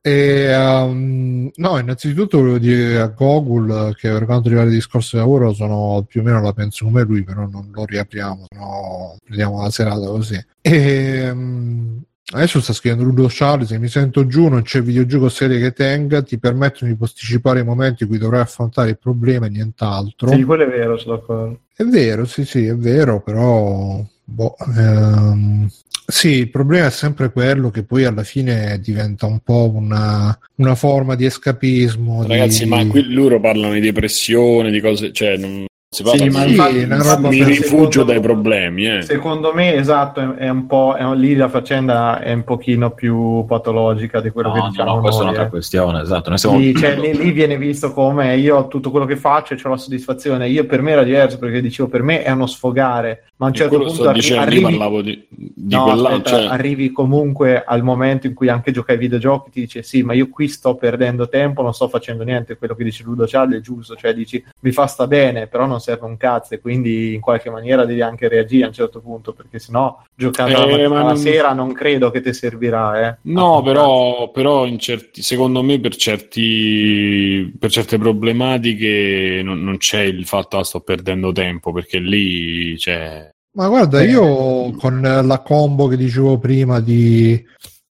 e, 0.00 0.56
um, 0.56 1.50
no, 1.54 1.78
innanzitutto 1.78 2.38
volevo 2.38 2.58
dire 2.58 3.00
a 3.00 3.08
Gogol 3.08 3.94
che 3.96 4.08
per 4.08 4.24
quanto 4.24 4.48
riguarda 4.48 4.70
i 4.70 4.76
discorsi 4.76 5.16
di 5.16 5.20
lavoro 5.20 5.52
sono 5.52 6.04
più 6.08 6.20
o 6.20 6.24
meno 6.24 6.40
la 6.40 6.52
penso 6.52 6.84
come 6.84 7.02
lui, 7.02 7.22
però 7.24 7.46
non 7.46 7.70
lo 7.72 7.84
riapriamo, 7.84 8.46
no, 8.56 9.16
prendiamo 9.24 9.62
la 9.62 9.70
serata 9.70 10.06
così. 10.06 10.42
E, 10.60 11.30
um, 11.30 12.00
adesso 12.32 12.60
sta 12.60 12.72
scrivendo 12.72 13.04
Ludo 13.04 13.26
Charlie, 13.28 13.66
se 13.66 13.78
mi 13.78 13.88
sento 13.88 14.26
giù 14.26 14.48
non 14.48 14.62
c'è 14.62 14.82
videogioco 14.82 15.28
serie 15.28 15.58
che 15.58 15.72
tenga, 15.72 16.22
ti 16.22 16.38
permettono 16.38 16.90
di 16.90 16.96
posticipare 16.96 17.60
i 17.60 17.64
momenti 17.64 18.04
in 18.04 18.08
cui 18.08 18.18
dovrai 18.18 18.40
affrontare 18.40 18.90
il 18.90 18.98
problema 18.98 19.46
e 19.46 19.50
nient'altro. 19.50 20.28
Sì, 20.28 20.42
quello 20.44 20.64
è 20.64 20.68
vero, 20.68 20.96
sono 20.96 21.16
d'accordo. 21.16 21.60
È 21.74 21.84
vero, 21.84 22.24
sì, 22.24 22.44
sì, 22.44 22.66
è 22.66 22.76
vero, 22.76 23.20
però 23.20 24.02
boh, 24.28 24.56
ehm, 24.76 25.68
sì, 26.06 26.28
il 26.28 26.50
problema 26.50 26.86
è 26.86 26.90
sempre 26.90 27.30
quello 27.32 27.70
che 27.70 27.82
poi 27.82 28.04
alla 28.04 28.22
fine 28.22 28.78
diventa 28.80 29.26
un 29.26 29.40
po' 29.40 29.70
una, 29.74 30.36
una 30.56 30.74
forma 30.74 31.14
di 31.14 31.24
escapismo. 31.24 32.22
di- 32.22 32.28
Ragazzi, 32.28 32.66
ma 32.66 32.86
qui 32.86 33.12
loro 33.12 33.40
parlano 33.40 33.74
di 33.74 33.80
depressione, 33.80 34.70
di 34.70 34.80
cose, 34.80 35.12
cioè 35.12 35.36
non, 35.36 35.64
Si 35.90 36.02
parla 36.02 36.18
Sì, 36.18 36.24
di- 36.28 36.34
ma 36.34 36.42
Sì, 36.42 36.48
infatti- 36.50 36.84
roba 36.84 37.28
mi 37.30 37.44
rifugio 37.44 37.90
secondo- 37.90 38.04
dai 38.12 38.20
problemi. 38.20 38.86
Eh. 38.86 39.00
Secondo 39.02 39.54
me, 39.54 39.72
esatto, 39.74 40.20
è, 40.20 40.44
è 40.44 40.48
un 40.50 40.66
po' 40.66 40.94
è, 40.94 41.14
lì 41.14 41.34
la 41.34 41.48
faccenda 41.48 42.20
è 42.20 42.30
un 42.34 42.44
pochino 42.44 42.90
più 42.90 43.46
patologica 43.46 44.20
di 44.20 44.28
quello 44.28 44.48
No, 44.48 44.54
che 44.54 44.60
no, 44.60 44.68
diciamo 44.68 44.94
no, 44.96 45.00
questa 45.00 45.22
è 45.22 45.24
noi, 45.24 45.32
un'altra 45.32 45.46
eh. 45.46 45.50
questione, 45.50 46.00
esatto. 46.02 46.56
Lì, 46.58 46.74
cioè, 46.74 46.94
lì, 46.98 47.16
lì 47.16 47.30
viene 47.32 47.56
visto 47.56 47.94
come 47.94 48.36
io 48.36 48.68
tutto 48.68 48.90
quello 48.90 49.06
che 49.06 49.16
faccio 49.16 49.54
e 49.54 49.60
ho 49.64 49.68
la 49.70 49.76
soddisfazione. 49.78 50.46
Io 50.50 50.66
per 50.66 50.82
me 50.82 50.90
era 50.90 51.02
diverso 51.04 51.38
perché 51.38 51.62
dicevo 51.62 51.88
per 51.88 52.02
me 52.02 52.22
è 52.22 52.30
uno 52.32 52.46
sfogare, 52.46 53.24
ma 53.36 53.46
a 53.46 53.48
un 53.48 53.54
certo 53.54 53.78
punto 53.78 54.08
arri- 54.08 54.20
dicendo, 54.20 54.42
arrivi, 54.42 54.62
parlavo 54.62 55.00
di, 55.00 55.26
di 55.30 55.74
no, 55.74 55.84
quella, 55.84 56.08
aspetta, 56.10 56.28
cioè, 56.30 56.44
arrivi 56.48 56.92
comunque 56.92 57.64
al 57.64 57.82
momento 57.82 58.26
in 58.26 58.34
cui 58.34 58.50
anche 58.50 58.72
giochi 58.72 58.90
ai 58.90 58.98
videogiochi 58.98 59.50
ti 59.50 59.60
dice 59.60 59.82
sì, 59.82 60.02
ma 60.02 60.12
io 60.12 60.28
qui 60.28 60.48
sto 60.48 60.74
perdendo 60.74 61.30
tempo, 61.30 61.62
non 61.62 61.72
sto 61.72 61.88
facendo 61.88 62.24
niente, 62.24 62.58
quello 62.58 62.74
che 62.74 62.84
dice 62.84 63.04
Ludo 63.04 63.26
Cialli 63.26 63.56
è 63.56 63.60
giusto, 63.60 63.96
cioè 63.96 64.12
dici 64.12 64.44
mi 64.60 64.70
fa 64.70 64.84
sta 64.86 65.06
bene, 65.06 65.46
però 65.46 65.64
non 65.64 65.76
serve 65.80 66.06
un 66.06 66.16
cazzo 66.16 66.54
e 66.54 66.60
quindi 66.60 67.14
in 67.14 67.20
qualche 67.20 67.50
maniera 67.50 67.84
devi 67.84 68.00
anche 68.00 68.28
reagire 68.28 68.64
a 68.64 68.68
un 68.68 68.72
certo 68.72 69.00
punto, 69.00 69.32
perché 69.32 69.58
sennò 69.58 70.02
giocando 70.14 70.52
Eh, 70.52 70.58
la 70.60 70.66
mattina 70.66 70.88
ma 70.88 71.00
alla 71.00 71.08
non- 71.08 71.16
sera 71.16 71.52
non 71.52 71.72
credo 71.72 72.10
che 72.10 72.20
ti 72.20 72.32
servirà, 72.32 73.08
eh. 73.08 73.16
No, 73.22 73.56
Ah, 73.58 73.62
però, 73.62 74.30
però 74.30 74.66
in 74.66 74.78
certi, 74.78 75.22
secondo 75.22 75.62
me 75.62 75.78
per, 75.80 75.96
certi, 75.96 77.54
per 77.58 77.70
certe 77.70 77.98
problematiche 77.98 79.40
non, 79.42 79.62
non 79.62 79.76
c'è 79.78 80.02
il 80.02 80.24
fatto 80.26 80.58
che 80.58 80.64
sto 80.64 80.80
perdendo 80.80 81.32
tempo, 81.32 81.72
perché 81.72 81.98
lì 81.98 82.74
c'è... 82.76 83.28
Ma 83.52 83.68
guarda, 83.68 84.00
Eh. 84.02 84.08
io 84.10 84.72
con 84.76 85.00
la 85.00 85.40
combo 85.40 85.88
che 85.88 85.96
dicevo 85.96 86.38
prima 86.38 86.80
di 86.80 87.44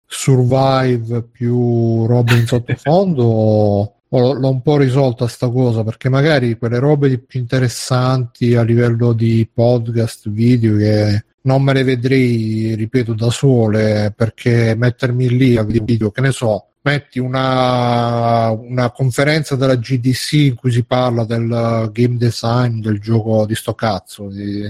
Survive 0.10 1.24
più 1.24 2.06
robe 2.06 2.34
in 2.36 2.46
sottofondo 2.48 3.97
l'ho 4.10 4.50
un 4.50 4.62
po' 4.62 4.78
risolta 4.78 5.28
sta 5.28 5.50
cosa 5.50 5.84
perché 5.84 6.10
magari 6.10 6.58
quelle 6.58 6.80
robe 6.80 7.18
più 7.18 7.40
interessanti 7.40 8.56
a 8.56 8.64
livello 8.64 9.14
di 9.14 9.48
podcast, 9.52 10.30
video 10.30 10.78
che 10.78 11.26
non 11.42 11.64
me 11.64 11.74
le 11.74 11.84
vedrei, 11.84 12.76
ripeto, 12.76 13.14
da 13.14 13.30
sole 13.30 14.14
perché 14.16 14.76
mettermi 14.76 15.30
lì 15.30 15.58
a 15.58 15.64
video, 15.64 16.12
che 16.12 16.22
ne 16.22 16.32
so, 16.32 16.68
metti 16.82 17.20
una, 17.20 18.50
una 18.52 18.92
conferenza 18.92 19.56
della 19.56 19.76
GDC 19.76 20.32
in 20.34 20.56
cui 20.56 20.72
si 20.72 20.84
parla 20.84 21.26
del 21.26 21.90
game 21.92 22.18
design 22.18 22.80
del 22.82 23.00
gioco 23.00 23.46
di 23.46 23.56
sto 23.56 23.74
cazzo, 23.74 24.28
di- 24.28 24.68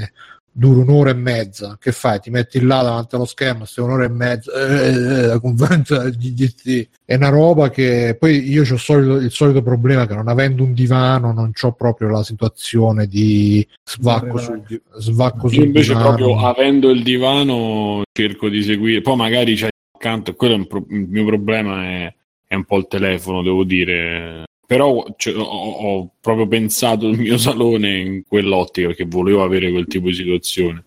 dura 0.58 0.82
un'ora 0.82 1.12
e 1.12 1.14
mezza. 1.14 1.78
Che 1.80 1.92
fai? 1.92 2.20
Ti 2.20 2.32
metti 2.32 2.60
là 2.60 2.82
davanti 2.82 3.14
allo 3.14 3.26
schermo, 3.26 3.66
stai 3.66 3.86
un'ora 3.86 4.06
e 4.06 4.10
mezza, 4.10 4.52
eh, 4.54 4.88
eh, 4.88 5.28
la 5.28 5.40
conferenza 5.40 6.00
del 6.00 6.18
GDC. 6.18 6.90
È 7.06 7.16
una 7.16 7.30
roba 7.30 7.70
che 7.70 8.16
poi 8.20 8.50
io 8.50 8.64
ho 8.64 8.74
il 8.74 8.80
solito, 8.80 9.16
il 9.18 9.32
solito 9.32 9.62
problema 9.62 10.08
che 10.08 10.16
non 10.16 10.28
avendo 10.28 10.64
un 10.64 10.74
divano 10.74 11.32
non 11.32 11.52
ho 11.60 11.72
proprio 11.74 12.10
la 12.10 12.24
situazione 12.24 13.06
di 13.06 13.66
svacco 13.84 14.40
sul, 14.40 14.64
svacco 14.98 15.48
sul 15.48 15.66
invece 15.66 15.94
divano. 15.94 16.16
proprio 16.16 16.48
avendo 16.48 16.90
il 16.90 17.04
divano 17.04 18.02
cerco 18.12 18.50
di 18.50 18.64
seguire, 18.64 19.02
poi 19.02 19.16
magari 19.16 19.54
c'è 19.54 19.68
accanto, 19.96 20.34
quello 20.34 20.56
è 20.56 20.66
pro- 20.66 20.86
il 20.90 21.08
mio 21.08 21.26
problema 21.26 21.84
è, 21.84 22.14
è 22.48 22.56
un 22.56 22.66
po' 22.66 22.78
il 22.78 22.88
telefono, 22.88 23.44
devo 23.44 23.64
dire. 23.64 24.46
Però 24.68 25.06
cioè, 25.16 25.34
ho, 25.34 25.42
ho 25.44 26.10
proprio 26.20 26.46
pensato 26.46 27.08
il 27.08 27.18
mio 27.18 27.38
salone 27.38 27.98
in 27.98 28.24
quell'ottica 28.28 28.88
perché 28.88 29.06
volevo 29.06 29.42
avere 29.44 29.72
quel 29.72 29.88
tipo 29.88 30.08
di 30.08 30.14
situazione. 30.14 30.84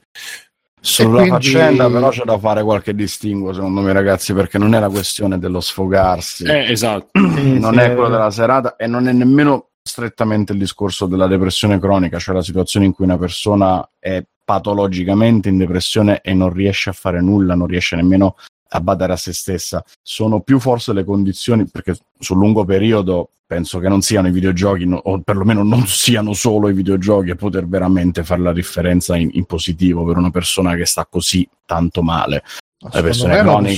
Sulla 0.83 1.23
quindi- 1.23 1.31
faccenda 1.31 1.91
però 1.91 2.11
c'è 2.11 2.25
da 2.25 2.39
fare 2.39 2.63
qualche 2.63 2.95
distinguo 2.95 3.53
secondo 3.53 3.81
me 3.81 3.93
ragazzi 3.93 4.33
perché 4.33 4.57
non 4.59 4.75
è 4.75 4.81
la 4.81 4.89
questione 4.89 5.39
dello 5.39 5.61
sfogarsi 5.61 6.45
Eh, 6.45 6.71
esatto. 6.71 7.09
Non 7.21 7.75
sì, 7.75 7.81
è 7.81 7.95
quello 7.95 8.09
della 8.09 8.31
serata 8.31 8.77
e 8.77 8.87
non 8.87 9.09
è 9.09 9.13
nemmeno 9.13 9.71
strettamente 9.83 10.53
il 10.53 10.59
discorso 10.59 11.07
della 11.07 11.27
depressione 11.27 11.79
cronica, 11.79 12.19
cioè 12.19 12.35
la 12.35 12.43
situazione 12.43 12.87
in 12.87 12.93
cui 12.93 13.07
una 13.07 13.19
persona 13.19 13.87
è 13.99 14.23
patologicamente 14.45 15.49
in 15.49 15.57
depressione 15.57 16.21
e 16.23 16.35
non 16.35 16.53
riesce 16.53 16.91
a 16.91 16.93
fare 16.93 17.21
nulla, 17.23 17.55
non 17.55 17.67
riesce 17.67 17.97
nemmeno 17.97 18.37
a 18.73 18.81
badare 18.81 19.13
a 19.13 19.17
se 19.17 19.33
stessa. 19.33 19.85
Sono 20.03 20.41
più 20.41 20.59
forse 20.59 20.93
le 20.93 21.05
condizioni, 21.05 21.67
perché 21.69 21.97
sul 22.19 22.39
lungo 22.39 22.65
periodo 22.65 23.31
penso 23.47 23.81
che 23.81 23.89
non 23.89 24.01
siano 24.01 24.29
i 24.29 24.33
videogiochi, 24.33 24.87
no- 24.87 25.01
o 25.03 25.21
perlomeno 25.21 25.65
non 25.65 25.87
siano 25.87 26.33
solo 26.35 26.69
i 26.69 26.73
videogiochi 26.73 27.31
a 27.31 27.35
poter 27.35 27.67
veramente 27.67 28.23
fare 28.23 28.43
la 28.43 28.53
differenza 28.53 29.17
in, 29.17 29.31
in 29.33 29.45
positivo 29.45 30.05
per 30.05 30.17
una 30.17 30.31
persona 30.31 30.75
che 30.77 30.87
sta 30.87 31.07
così 31.11 31.49
tanto 31.67 32.03
male. 32.03 32.45
La 32.83 33.01
lo 33.01 33.11
cronica 33.11 33.11
possono 33.11 33.33
è 33.33 33.37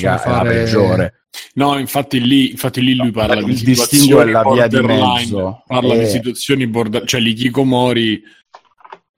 la 0.09 0.19
fare- 0.19 0.49
peggiore. 0.51 1.15
No, 1.55 1.79
infatti 1.79 2.21
lì, 2.21 2.51
infatti 2.51 2.83
lì 2.83 2.95
lui 2.95 3.11
parla 3.11 3.43
di 3.43 3.57
situazioni 3.57 4.29
è 4.29 4.33
la 4.33 4.43
via 4.43 4.67
di 4.67 4.77
borderline, 4.77 5.15
mezzo. 5.15 5.63
Parla 5.67 5.95
Eh. 5.95 5.99
di 6.01 6.07
situazioni 6.07 6.67
border, 6.67 7.05
cioè 7.05 7.21
l'Ikikomori 7.21 8.23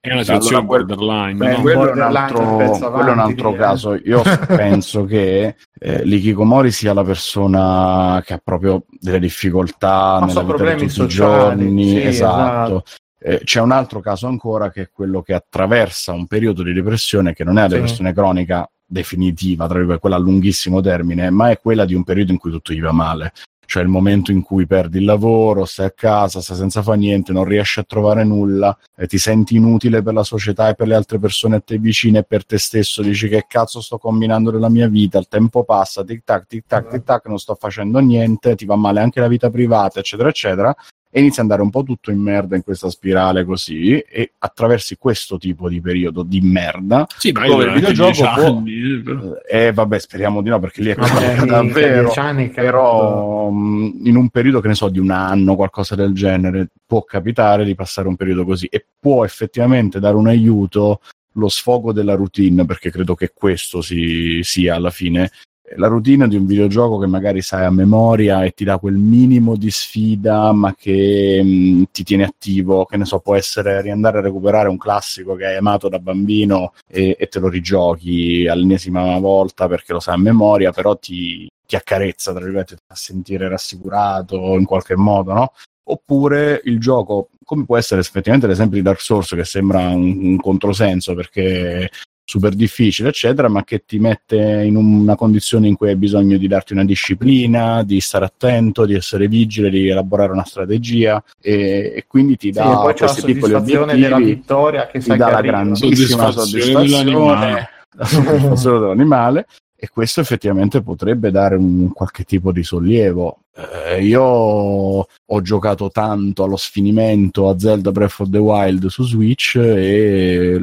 è 0.09 0.13
una 0.13 0.23
situazione 0.23 0.57
Allora, 0.57 0.83
borderline. 0.83 1.33
beh, 1.33 1.51
no? 1.55 1.61
quello 1.61 1.89
è 1.89 1.91
un 1.93 2.01
altro, 2.01 2.55
quello 2.55 2.73
è 2.73 2.77
un 2.77 3.19
avanti, 3.19 3.31
altro 3.31 3.53
eh. 3.53 3.57
caso. 3.57 3.95
Io 4.03 4.21
penso 4.47 5.05
che 5.05 5.55
eh, 5.79 6.03
l'Ikikomori 6.03 6.71
sia 6.71 6.93
la 6.93 7.03
persona 7.03 8.21
che 8.25 8.33
ha 8.33 8.41
proprio 8.43 8.83
delle 8.99 9.19
difficoltà 9.19 10.17
Ma 10.19 10.25
nella 10.25 10.41
vita 10.41 10.41
di 10.41 10.47
problemi 10.47 10.79
tutti 10.81 10.85
i 10.85 10.89
sociali, 10.89 11.65
giorni. 11.65 11.87
sì, 11.89 12.01
esatto. 12.03 12.83
Eh, 13.19 13.41
c'è 13.43 13.59
un 13.61 13.71
altro 13.71 14.01
caso 14.01 14.27
ancora 14.27 14.69
che 14.69 14.81
è 14.83 14.89
quello 14.93 15.21
che 15.21 15.33
attraversa 15.33 16.11
un 16.11 16.27
periodo 16.27 16.61
di 16.61 16.73
depressione 16.73 17.33
che 17.33 17.43
non 17.43 17.57
è 17.57 17.61
la 17.61 17.69
Sì. 17.69 17.73
depressione 17.75 18.13
cronica 18.13 18.69
definitiva, 18.87 19.65
tra 19.65 19.75
virgolette, 19.75 20.01
quella 20.01 20.17
a 20.17 20.19
lunghissimo 20.19 20.79
termine, 20.79 21.31
ma 21.31 21.49
è 21.49 21.59
quella 21.59 21.85
di 21.85 21.95
un 21.95 22.03
periodo 22.03 22.31
in 22.31 22.37
cui 22.37 22.51
tutto 22.51 22.71
gli 22.71 22.81
va 22.81 22.91
male. 22.91 23.31
Cioè 23.65 23.83
il 23.83 23.89
momento 23.89 24.31
in 24.31 24.41
cui 24.41 24.65
perdi 24.65 24.99
il 24.99 25.05
lavoro, 25.05 25.65
stai 25.65 25.87
a 25.87 25.91
casa, 25.91 26.41
stai 26.41 26.55
senza 26.55 26.81
fare 26.81 26.97
niente, 26.97 27.31
non 27.31 27.43
riesci 27.43 27.79
a 27.79 27.83
trovare 27.83 28.23
nulla, 28.23 28.77
e 28.95 29.07
ti 29.07 29.17
senti 29.17 29.55
inutile 29.55 30.01
per 30.01 30.13
la 30.13 30.23
società 30.23 30.69
e 30.69 30.75
per 30.75 30.87
le 30.87 30.95
altre 30.95 31.19
persone 31.19 31.57
a 31.57 31.59
te 31.59 31.77
vicine 31.77 32.19
e 32.19 32.23
per 32.23 32.45
te 32.45 32.57
stesso, 32.57 33.01
dici 33.01 33.27
che 33.27 33.45
cazzo 33.47 33.81
sto 33.81 33.97
combinando 33.97 34.51
nella 34.51 34.69
mia 34.69 34.87
vita, 34.87 35.17
il 35.17 35.27
tempo 35.27 35.63
passa, 35.63 36.03
tic 36.03 36.23
tac, 36.23 36.45
tic 36.47 36.63
tac, 36.67 36.89
tic 36.89 37.03
tac, 37.03 37.25
non 37.27 37.39
sto 37.39 37.55
facendo 37.55 37.99
niente, 37.99 38.55
ti 38.55 38.65
va 38.65 38.75
male 38.75 38.99
anche 38.99 39.19
la 39.19 39.27
vita 39.27 39.49
privata, 39.49 39.99
eccetera, 39.99 40.29
eccetera, 40.29 40.75
e 41.15 41.21
inizia 41.21 41.43
ad 41.43 41.49
andare 41.49 41.61
un 41.61 41.69
po' 41.69 41.83
tutto 41.83 42.11
in 42.11 42.19
merda 42.19 42.57
in 42.57 42.61
questa 42.63 42.89
spirale 42.89 43.45
così, 43.45 43.97
e 43.99 44.33
attraversi 44.37 44.97
questo 44.97 45.37
tipo 45.37 45.69
di 45.69 45.79
periodo 45.79 46.23
di 46.23 46.41
merda, 46.41 47.07
Sì, 47.17 47.31
ma 47.31 47.47
dove 47.47 47.63
il 47.63 47.71
videogioco 47.71 48.33
può- 48.33 48.63
eh, 48.65 49.01
però. 49.01 49.33
e 49.49 49.71
vabbè, 49.71 49.97
speriamo 49.97 50.41
di 50.41 50.49
no, 50.49 50.59
perché 50.59 50.81
lì 50.81 50.89
è 50.89 50.95
minchia, 50.97 51.45
davvero 51.45 52.11
anni 52.17 52.49
però 52.49 53.49
mh, 53.49 54.01
in 54.03 54.17
un 54.17 54.27
periodo 54.27 54.59
che 54.59 54.67
ne 54.67 54.75
so 54.75 54.89
di 54.89 54.99
un 54.99 55.09
anno 55.09 55.55
qualcosa 55.55 55.95
del 55.95 56.11
genere 56.11 56.67
può 56.85 57.03
capitare 57.05 57.63
di 57.63 57.75
passare 57.75 58.09
un 58.09 58.17
periodo 58.17 58.43
così 58.43 58.65
e 58.65 58.85
può 58.99 59.23
effettivamente 59.23 60.01
dare 60.01 60.15
un 60.17 60.27
aiuto 60.27 60.99
lo 61.37 61.47
sfogo 61.47 61.93
della 61.93 62.15
routine 62.15 62.65
perché 62.65 62.91
credo 62.91 63.15
che 63.15 63.31
questo 63.33 63.81
si, 63.81 64.39
sia 64.43 64.75
alla 64.75 64.89
fine 64.89 65.31
la 65.77 65.87
routine 65.87 66.27
di 66.27 66.35
un 66.35 66.45
videogioco 66.45 66.97
che 66.97 67.07
magari 67.07 67.41
sai 67.41 67.65
a 67.65 67.71
memoria 67.71 68.43
e 68.43 68.51
ti 68.51 68.63
dà 68.63 68.77
quel 68.77 68.95
minimo 68.95 69.55
di 69.55 69.71
sfida 69.71 70.51
ma 70.51 70.73
che 70.75 71.41
mh, 71.43 71.83
ti 71.91 72.03
tiene 72.03 72.23
attivo 72.25 72.85
che 72.85 72.97
ne 72.97 73.05
so 73.05 73.19
può 73.19 73.35
essere 73.35 73.81
riandare 73.81 74.19
a 74.19 74.21
recuperare 74.21 74.69
un 74.69 74.77
classico 74.77 75.35
che 75.35 75.45
hai 75.45 75.57
amato 75.57 75.89
da 75.89 75.99
bambino 75.99 76.73
e, 76.87 77.15
e 77.19 77.27
te 77.27 77.39
lo 77.39 77.49
rigiochi 77.49 78.47
all'ennesima 78.47 79.17
volta 79.19 79.67
perché 79.67 79.93
lo 79.93 79.99
sai 79.99 80.15
a 80.15 80.19
memoria 80.19 80.71
però 80.71 80.97
ti, 80.97 81.49
ti 81.65 81.75
accarezza 81.75 82.31
tra 82.31 82.41
virgolette 82.41 82.75
ti 82.75 82.81
fa 82.87 82.95
sentire 82.95 83.47
rassicurato 83.47 84.55
in 84.57 84.65
qualche 84.65 84.95
modo 84.95 85.33
no? 85.33 85.51
oppure 85.87 86.61
il 86.65 86.79
gioco 86.79 87.29
come 87.43 87.65
può 87.65 87.77
essere 87.77 88.01
effettivamente 88.01 88.47
l'esempio 88.47 88.77
di 88.77 88.83
Dark 88.83 89.01
Souls 89.01 89.29
che 89.29 89.43
sembra 89.43 89.89
un, 89.89 90.25
un 90.25 90.37
controsenso 90.37 91.13
perché 91.13 91.89
super 92.25 92.53
difficile, 92.53 93.09
eccetera, 93.09 93.47
ma 93.47 93.63
che 93.63 93.83
ti 93.85 93.99
mette 93.99 94.35
in 94.35 94.75
una 94.75 95.15
condizione 95.15 95.67
in 95.67 95.75
cui 95.75 95.89
hai 95.89 95.95
bisogno 95.95 96.37
di 96.37 96.47
darti 96.47 96.73
una 96.73 96.83
disciplina, 96.83 97.83
di 97.83 98.01
stare 98.01 98.25
attento, 98.25 98.85
di 98.85 98.95
essere 98.95 99.27
vigile, 99.27 99.69
di 99.69 99.87
elaborare 99.87 100.31
una 100.31 100.43
strategia 100.43 101.23
e, 101.39 101.93
e 101.95 102.05
quindi 102.07 102.35
ti 102.35 102.47
Sì, 102.47 102.59
dà 102.59 102.71
e 102.71 102.75
poi 102.75 102.93
c'è 102.93 103.05
la 103.05 103.11
questi 103.11 103.33
piccoli 103.33 103.51
soddisfazione 103.53 103.93
della 103.93 104.15
obiettivi, 104.15 104.39
vittoria 104.39 104.87
che 104.87 104.99
ti 104.99 105.15
dà 105.15 105.29
la 105.29 105.41
grandissima 105.41 106.31
Soddisfazione 106.31 106.87
soddisfazione, 106.87 107.69
dell'animale. 108.49 109.45
E 109.77 109.89
questo 109.89 110.21
effettivamente 110.21 110.81
potrebbe 110.81 111.31
dare 111.31 111.55
un 111.55 111.91
qualche 111.91 112.23
tipo 112.23 112.51
di 112.51 112.63
sollievo. 112.63 113.39
Eh, 113.55 114.03
io 114.03 114.21
ho 114.23 115.41
giocato 115.41 115.89
tanto 115.89 116.43
allo 116.43 116.55
sfinimento 116.55 117.49
a 117.49 117.59
Zelda 117.59 117.91
Breath 117.91 118.19
of 118.19 118.29
the 118.29 118.37
Wild 118.37 118.87
su 118.87 119.03
Switch 119.03 119.55
e 119.57 120.59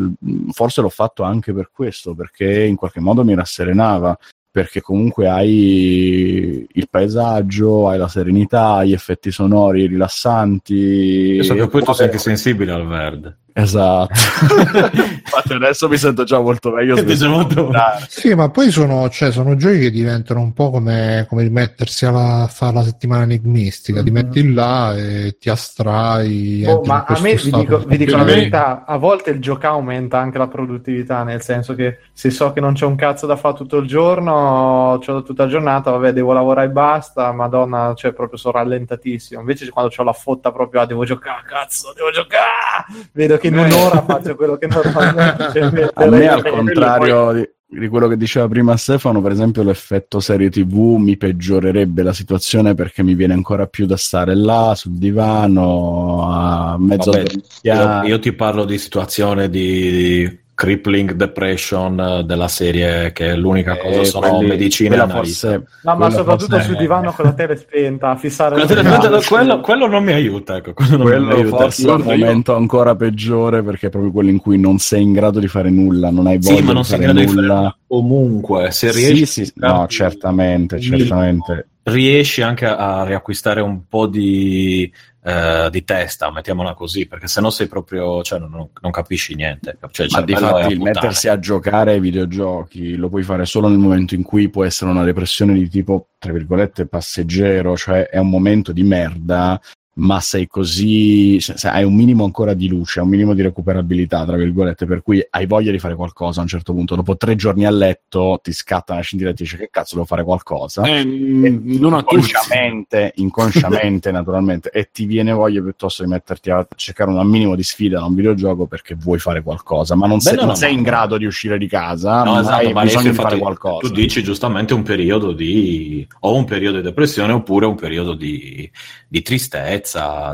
forse 0.53 0.81
l'ho 0.81 0.89
fatto 0.89 1.23
anche 1.23 1.53
per 1.53 1.71
questo, 1.73 2.15
perché 2.15 2.65
in 2.65 2.77
qualche 2.77 3.01
modo 3.01 3.25
mi 3.25 3.35
rasserenava. 3.35 4.19
Perché 4.53 4.83
comunque 4.83 5.31
hai 5.31 6.69
il 6.71 6.89
paesaggio, 6.91 7.89
hai 7.89 7.97
la 7.97 8.09
serenità, 8.09 8.85
gli 8.85 8.93
effetti 8.93 9.31
sonori 9.31 9.87
rilassanti. 9.87 11.37
Penso 11.39 11.55
che 11.55 11.69
poi 11.69 11.83
tu 11.83 11.93
sei 11.95 12.05
anche 12.05 12.19
sensibile 12.19 12.73
al 12.73 12.87
verde. 12.87 13.39
Esatto. 13.55 14.13
Infatti 14.93 15.53
adesso 15.53 15.89
mi 15.89 15.97
sento 15.97 16.25
già 16.25 16.41
molto 16.41 16.71
meglio. 16.71 16.95
Molto- 17.29 17.71
Sì, 18.09 18.35
ma 18.35 18.49
poi 18.51 18.71
sono, 18.71 19.09
cioè, 19.11 19.31
sono 19.31 19.57
giochi 19.57 19.79
che 19.81 19.91
diventano 19.91 20.41
un 20.41 20.53
po' 20.53 20.71
come, 20.71 21.27
come 21.29 21.43
rimettersi 21.43 22.07
alla, 22.07 22.43
a 22.43 22.47
fare 22.47 22.75
la 22.75 22.83
settimana 22.83 23.23
enigmistica. 23.25 24.03
Ti 24.03 24.11
metti 24.11 24.53
là 24.53 24.95
e 24.97 25.37
ti 25.39 25.51
astrai. 25.51 26.65
Oh, 26.67 26.83
ma 26.85 27.05
a 27.05 27.21
me 27.21 27.35
vi 27.35 27.51
dico, 27.51 27.79
vi 27.79 27.97
dico 27.97 28.17
la 28.17 28.25
verità, 28.25 28.85
a 28.87 28.97
volte 28.97 29.31
il 29.31 29.41
gioco 29.41 29.67
aumenta 29.67 30.19
anche 30.19 30.39
la 30.39 30.49
produttività, 30.49 31.23
nel 31.23 31.43
senso 31.43 31.75
che 31.75 31.99
se 32.13 32.31
so 32.31 32.53
che 32.53 32.61
non 32.61 32.73
c'è 32.75 32.87
un 32.87 32.97
cazzo 32.97 33.27
da 33.27 33.37
fare 33.37 33.55
tutto 33.57 33.77
il 33.79 33.87
giorno, 33.87 34.99
c'ho 35.05 35.23
tutta 35.23 35.45
la 35.45 35.49
giornata, 35.51 35.91
vabbè, 35.91 36.13
devo 36.13 36.33
lavorare 36.33 36.67
e 36.69 36.71
basta, 36.71 37.33
madonna, 37.33 37.93
cioè 37.97 38.13
proprio 38.13 38.39
sono 38.39 38.59
rallentatissimo. 38.59 39.41
Invece 39.41 39.69
quando 39.71 39.93
ho 39.95 40.03
la 40.05 40.13
fotta 40.13 40.51
proprio, 40.53 40.81
ah, 40.81 40.87
devo 40.87 41.05
giocare, 41.05 41.43
cazzo, 41.47 41.93
devo 41.95 42.11
giocare! 42.11 43.09
Vedo 43.13 43.39
che 43.43 43.49
in 43.49 43.59
un'ora 43.59 44.05
faccio 44.05 44.37
quello 44.37 44.57
che 44.57 44.69
normalmente 44.69 45.91
A 45.95 46.07
me, 46.07 46.29
al 46.29 46.47
contrario 46.47 47.33
di, 47.33 47.49
di 47.81 47.89
quello 47.89 48.07
che 48.07 48.17
diceva 48.17 48.47
prima 48.47 48.77
Stefano, 48.77 49.21
per 49.21 49.33
esempio, 49.33 49.65
l'effetto 49.65 50.21
serie 50.21 50.49
TV 50.49 50.97
mi 50.99 51.17
peggiorerebbe 51.17 52.03
la 52.03 52.13
situazione 52.13 52.75
perché 52.75 53.03
mi 53.03 53.15
viene 53.15 53.33
ancora 53.33 53.67
più 53.67 53.85
da 53.87 53.97
stare 53.97 54.37
là 54.37 54.75
sul 54.77 54.93
divano 54.93 56.29
a 56.31 56.77
mezzo 56.79 57.11
Vabbè, 57.11 57.31
io, 57.63 58.03
io 58.05 58.19
ti 58.21 58.33
parlo 58.33 58.65
di 58.65 58.79
situazione 58.79 59.51
di 59.51 60.41
crippling 60.55 61.13
depression 61.13 61.99
eh, 61.99 62.25
della 62.25 62.47
serie 62.47 63.11
che 63.13 63.35
l'unica 63.35 63.77
cosa 63.79 64.05
sono 64.05 64.41
medicine 64.43 64.95
e 64.95 64.99
analisi. 64.99 65.47
No, 65.47 65.97
ma 65.97 66.11
soprattutto 66.11 66.53
forse- 66.57 66.67
sul 66.69 66.77
divano 66.77 67.13
con 67.13 67.25
la 67.25 67.33
tele 67.33 67.57
spenta, 67.57 68.11
a 68.11 68.17
fissare 68.17 68.55
Quello, 68.65 68.81
il 68.81 68.87
quello- 68.99 69.21
quello- 69.27 69.61
quello 69.61 69.87
non 69.87 70.05
mi 70.05 70.13
aiuta, 70.13 70.57
ecco, 70.57 70.73
quello 70.75 70.97
non 70.99 71.07
mi 71.07 71.13
quello 71.13 71.35
aiuta. 71.35 71.57
forse 71.57 71.89
è 71.89 71.93
un 71.93 72.03
momento 72.03 72.55
ancora 72.55 72.95
peggiore 72.95 73.63
perché 73.63 73.87
è 73.87 73.91
proprio 73.91 74.13
quello 74.13 74.31
in 74.31 74.39
cui 74.39 74.59
non 74.59 74.79
sei 74.79 75.03
in 75.03 75.13
grado 75.13 75.41
di 75.41 75.49
fare 75.49 75.71
nulla, 75.71 76.11
non 76.11 76.27
hai 76.27 76.39
voglia 76.39 76.57
Sì, 76.57 76.63
ma 76.63 76.73
non 76.73 76.83
di 76.83 76.89
sei 76.89 76.99
fare 76.99 77.09
in 77.11 77.17
grado 77.17 77.31
di 77.33 77.37
nulla. 77.41 77.55
fare 77.55 77.75
comunque. 77.87 78.71
Se 78.71 78.93
Sì, 78.93 79.07
riesci, 79.13 79.45
sì, 79.47 79.53
no, 79.57 79.87
certamente, 79.89 80.79
certamente. 80.81 81.67
riesci 81.85 82.43
anche 82.43 82.67
a 82.67 83.03
riacquistare 83.05 83.61
un 83.61 83.87
po' 83.89 84.07
di, 84.07 84.91
eh, 85.25 85.69
di 85.71 85.85
testa, 85.85 86.33
mettiamola 86.33 86.75
così, 86.75 87.07
perché 87.07 87.29
sennò 87.29 87.49
sei 87.51 87.69
proprio, 87.69 88.23
cioè, 88.23 88.39
non, 88.41 88.69
non 88.81 88.91
capisci 88.91 89.35
niente. 89.35 89.79
Cioè, 89.91 90.07
il 90.07 90.13
Ma 90.13 90.23
di 90.23 90.33
cervello 90.33 90.57
è 90.57 90.61
a 90.61 90.63
fatti 90.63 90.73
il 90.73 90.81
mettersi 90.81 91.29
a 91.29 91.39
giocare 91.39 91.93
ai 91.93 92.01
videogiochi 92.01 92.97
lo 92.97 93.09
puoi 93.09 93.23
fare 93.23 93.45
solo 93.45 93.69
nel 93.69 93.79
momento 93.79 94.15
in 94.15 94.23
cui 94.23 94.51
può 94.51 94.65
essere 94.65 94.91
una 94.91 95.05
depressione 95.05 95.55
di 95.55 95.69
tipo, 95.69 96.09
tra 96.19 96.33
virgolette, 96.33 96.87
passeggero, 96.87 97.77
cioè 97.77 98.09
è 98.09 98.19
un 98.19 98.31
momento 98.31 98.73
di 98.73 98.83
merda, 98.83 99.61
ma 99.95 100.21
sei 100.21 100.47
così, 100.47 101.39
se, 101.41 101.57
se 101.57 101.69
hai 101.69 101.85
un 101.85 101.95
minimo 101.95 102.25
ancora 102.25 102.55
di 102.55 102.69
luce, 102.69 103.01
un 103.01 103.09
minimo 103.09 103.35
di 103.35 103.43
recuperabilità, 103.43 104.25
tra 104.25 104.37
virgolette, 104.37 104.87
per 104.87 105.03
cui 105.03 105.25
hai 105.31 105.47
voglia 105.47 105.71
di 105.71 105.79
fare 105.79 105.95
qualcosa 105.95 106.41
a 106.41 106.43
un 106.43 106.49
certo 106.49 106.73
punto. 106.73 106.95
Dopo 106.95 107.17
tre 107.17 107.35
giorni 107.35 107.67
a 107.67 107.71
letto 107.71 108.41
ti 108.43 108.53
scatta 108.53 108.95
una 108.95 109.03
scintilla 109.03 109.31
e 109.31 109.35
ti 109.35 109.43
dice 109.43 109.59
che 109.59 109.69
cazzo 109.71 109.95
devo 109.95 110.07
fare 110.07 110.25
qualcosa. 110.25 110.83
Eh, 110.85 111.05
mm, 111.05 111.79
non 111.79 111.99
inconsciamente, 111.99 113.13
inconsciamente 113.17 114.11
naturalmente, 114.13 114.71
e 114.71 114.89
ti 114.91 115.05
viene 115.05 115.33
voglia 115.33 115.61
piuttosto 115.61 116.03
di 116.03 116.09
metterti 116.09 116.51
a 116.51 116.67
cercare 116.75 117.11
un 117.11 117.27
minimo 117.27 117.55
di 117.55 117.63
sfida 117.63 117.99
da 117.99 118.07
un 118.07 118.15
videogioco 118.15 118.67
perché 118.67 118.95
vuoi 118.95 119.19
fare 119.19 119.43
qualcosa, 119.43 119.95
ma 119.95 120.07
non, 120.07 120.21
sei, 120.21 120.33
Bello 120.33 120.47
non 120.47 120.55
no, 120.55 120.59
sei 120.59 120.75
in 120.75 120.83
grado 120.83 121.19
di 121.19 121.27
uscire 121.27 121.59
di 121.59 121.69
casa, 121.69 122.23
No, 122.23 122.41
esatto, 122.41 122.67
hai 122.67 122.73
ma 122.73 122.83
bisogno 122.83 123.11
di 123.11 123.17
fare 123.17 123.39
qualcosa. 123.39 123.87
Tu 123.87 123.93
dici 123.93 124.23
giustamente 124.23 124.73
un 124.75 124.83
periodo 124.83 125.33
di 125.33 126.07
o 126.21 126.35
un 126.35 126.45
periodo 126.45 126.79
di 126.79 126.83
depressione 126.83 127.33
oppure 127.33 127.67
un 127.67 127.75
periodo 127.75 128.15
di, 128.15 128.71
di 129.09 129.23
tristezza, 129.23 129.82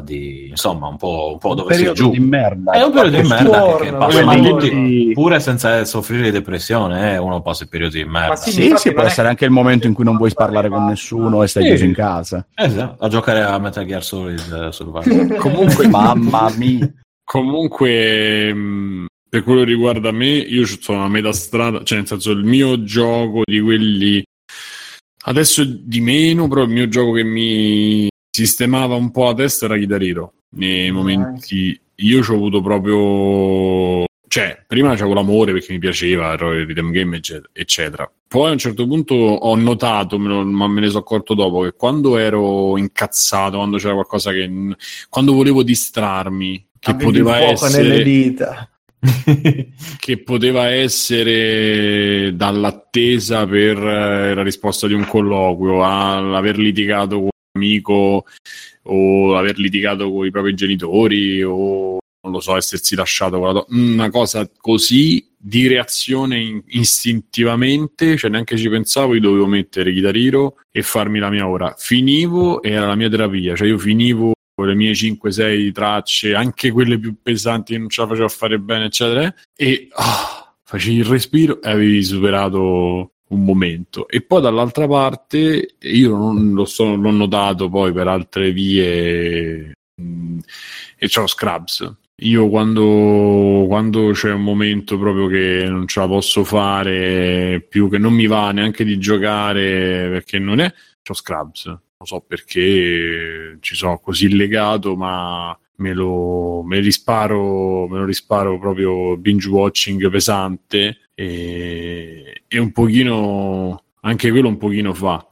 di 0.05 0.49
insomma 0.49 0.89
un 0.89 0.97
po', 0.97 1.31
un 1.33 1.39
po' 1.39 1.51
un 1.51 1.57
dove 1.57 1.75
sei 1.75 1.85
periodo 1.85 2.03
giù. 2.03 2.11
di 2.11 2.20
merda. 2.20 2.73
È 2.73 2.83
un 2.83 2.93
periodo 2.93 3.20
di 3.20 3.29
merda 3.29 3.45
che, 3.45 3.57
storno, 3.57 4.07
che 4.07 4.25
passa 4.25 4.35
tutti- 4.51 5.11
pure 5.15 5.41
senza 5.41 5.85
soffrire 5.85 6.23
di 6.25 6.31
depressione, 6.31 7.12
eh, 7.15 7.16
uno 7.19 7.41
passa 7.43 7.65
i 7.65 7.69
periodi 7.69 8.03
di 8.03 8.09
merda. 8.09 8.29
Ma 8.29 8.37
sì, 8.37 8.51
Sì, 8.51 8.73
sì, 8.77 8.93
può 8.93 9.03
è- 9.03 9.07
essere 9.07 9.29
anche 9.29 9.45
il 9.45 9.51
momento 9.51 9.87
in 9.87 9.95
cui 9.95 10.05
non 10.05 10.16
vuoi 10.16 10.33
parlare 10.33 10.69
con 10.69 10.85
nessuno 10.87 11.43
e 11.43 11.47
stai 11.49 11.62
Sì. 11.65 11.69
chiuso 11.70 11.85
in 11.85 11.95
casa. 11.95 12.47
Esatto, 12.55 13.05
a 13.05 13.09
giocare 13.09 13.43
a 13.43 13.59
Metal 13.59 13.85
Gear 13.85 14.05
Solid 14.05 14.53
eh, 14.69 14.73
Survival. 14.73 15.37
Comunque, 15.41 15.89
Mamma 15.89 16.51
mia. 16.57 16.91
Comunque, 17.25 18.53
mh, 18.55 19.07
per 19.29 19.43
quello 19.45 19.61
che 19.61 19.66
riguarda 19.66 20.11
me, 20.12 20.29
io 20.29 20.65
sono 20.66 21.05
a 21.05 21.09
metà 21.09 21.33
strada, 21.33 21.83
cioè 21.83 21.99
nel 21.99 22.07
senso 22.07 22.31
il 22.31 22.45
mio 22.45 22.83
gioco 22.85 23.43
di 23.45 23.61
quelli 23.61 24.23
adesso 25.25 25.62
di 25.65 26.01
meno, 26.01 26.49
però 26.49 26.62
il 26.62 26.70
mio 26.70 26.89
gioco 26.89 27.12
che 27.12 27.25
mi 27.25 28.09
sistemava 28.44 28.94
un 28.94 29.10
po' 29.10 29.24
la 29.24 29.35
testa 29.35 29.65
era 29.65 29.77
Guitar 29.77 30.02
Hero. 30.02 30.32
Nei 30.51 30.90
momenti 30.90 31.78
io 31.94 32.23
ci 32.23 32.31
ho 32.31 32.35
avuto 32.35 32.60
proprio 32.60 34.06
cioè, 34.28 34.62
prima 34.66 34.94
c'avevo 34.94 35.15
l'amore 35.15 35.52
perché 35.52 35.73
mi 35.73 35.78
piaceva, 35.78 36.32
ero 36.32 36.52
il 36.52 36.66
rhythm 36.66 36.90
game, 36.90 37.20
eccetera. 37.52 38.10
Poi 38.28 38.48
a 38.48 38.52
un 38.52 38.59
certo 38.59 38.86
punto 38.86 39.15
ho 39.15 39.56
notato, 39.56 40.19
ma 40.19 40.69
me 40.69 40.81
ne 40.81 40.89
sono 40.89 41.01
accorto 41.01 41.32
dopo, 41.32 41.62
che 41.62 41.73
quando 41.73 42.19
ero 42.19 42.77
incazzato, 42.77 43.56
quando 43.56 43.78
c'era 43.78 43.94
qualcosa 43.94 44.31
che... 44.31 44.77
quando 45.09 45.32
volevo 45.32 45.62
distrarmi, 45.62 46.69
che 46.78 46.90
Avevi 46.90 47.23
poteva 47.23 47.39
essere 47.39 48.69
che 49.98 50.19
poteva 50.19 50.69
essere 50.70 52.35
dall'attesa 52.35 53.47
per 53.47 53.78
eh, 53.78 54.35
la 54.35 54.43
risposta 54.43 54.89
di 54.89 54.93
un 54.93 55.06
colloquio 55.06 55.85
all'aver 55.85 56.59
litigato 56.59 57.20
con 57.20 57.28
amico 57.59 58.24
o 58.82 59.36
aver 59.36 59.59
litigato 59.59 60.10
con 60.10 60.24
i 60.24 60.30
propri 60.30 60.55
genitori 60.55 61.43
o 61.43 61.98
non 62.20 62.32
lo 62.32 62.40
so, 62.40 62.56
essersi 62.56 62.94
lasciato 62.94 63.39
con 63.39 63.47
la 63.47 63.52
do- 63.52 63.66
una 63.70 64.10
cosa 64.10 64.48
così 64.60 65.26
di 65.36 65.66
reazione 65.66 66.39
in- 66.39 66.62
istintivamente, 66.66 68.16
cioè 68.16 68.30
neanche 68.30 68.56
ci 68.56 68.68
pensavo, 68.68 69.14
io 69.14 69.20
dovevo 69.20 69.47
mettere 69.47 69.93
Guitar 69.93 70.52
e 70.70 70.82
farmi 70.82 71.18
la 71.18 71.30
mia 71.30 71.47
ora. 71.47 71.74
Finivo 71.78 72.60
e 72.62 72.70
era 72.70 72.86
la 72.86 72.97
mia 72.97 73.09
terapia, 73.09 73.55
cioè 73.55 73.68
io 73.68 73.78
finivo 73.78 74.32
le 74.60 74.74
mie 74.74 74.93
5-6 74.93 75.72
tracce, 75.72 76.35
anche 76.35 76.72
quelle 76.72 76.98
più 76.98 77.14
pesanti 77.22 77.72
che 77.72 77.78
non 77.78 77.89
ce 77.89 78.01
la 78.01 78.09
facevo 78.09 78.26
a 78.26 78.30
fare 78.30 78.59
bene, 78.59 78.86
eccetera, 78.86 79.32
e 79.55 79.89
ah, 79.93 80.52
facevi 80.64 80.97
il 80.97 81.05
respiro 81.05 81.62
e 81.62 81.70
avevi 81.70 82.02
superato 82.02 83.12
un 83.29 83.45
momento. 83.45 84.09
E 84.09 84.23
poi 84.23 84.41
dall'altra 84.41 84.87
parte, 84.87 85.77
io 85.81 86.17
non 86.17 86.53
lo 86.53 86.65
so, 86.65 86.95
l'ho 86.95 87.11
notato 87.11 87.69
poi 87.69 87.93
per 87.93 88.09
altre 88.09 88.53
vie, 88.53 89.73
mh, 90.01 90.39
e 90.97 91.09
c'ho 91.09 91.27
Scrubs. 91.27 91.95
Io 92.23 92.49
quando, 92.49 93.67
quando 93.69 94.11
c'è 94.11 94.33
un 94.33 94.43
momento 94.43 94.99
proprio 94.99 95.29
che 95.29 95.67
non 95.69 95.87
ce 95.87 96.01
la 96.01 96.09
posso 96.09 96.43
fare 96.43 97.65
più, 97.69 97.89
che 97.89 97.99
non 97.99 98.13
mi 98.13 98.27
va 98.27 98.51
neanche 98.51 98.85
di 98.85 98.99
giocare 98.99 100.09
perché 100.11 100.39
non 100.39 100.61
è, 100.61 100.73
c'ho 101.03 101.15
Scrubs. 101.15 101.67
Non 101.67 102.07
so 102.07 102.21
perché 102.27 103.59
ci 103.61 103.75
sono 103.75 103.99
così 103.99 104.35
legato, 104.35 104.97
ma 104.97 105.57
me 105.77 105.93
lo, 105.93 106.63
me 106.65 106.81
risparo, 106.81 107.89
me 107.89 107.99
lo 107.99 108.05
risparo 108.05 108.59
proprio 108.59 109.17
binge 109.17 109.49
watching 109.49 110.09
pesante 110.11 111.09
e, 111.15 112.28
e 112.49 112.59
un 112.59 112.73
pochino, 112.73 113.83
anche 114.01 114.31
quello 114.31 114.49
un 114.49 114.57
pochino 114.57 114.95
fa. 114.95 115.25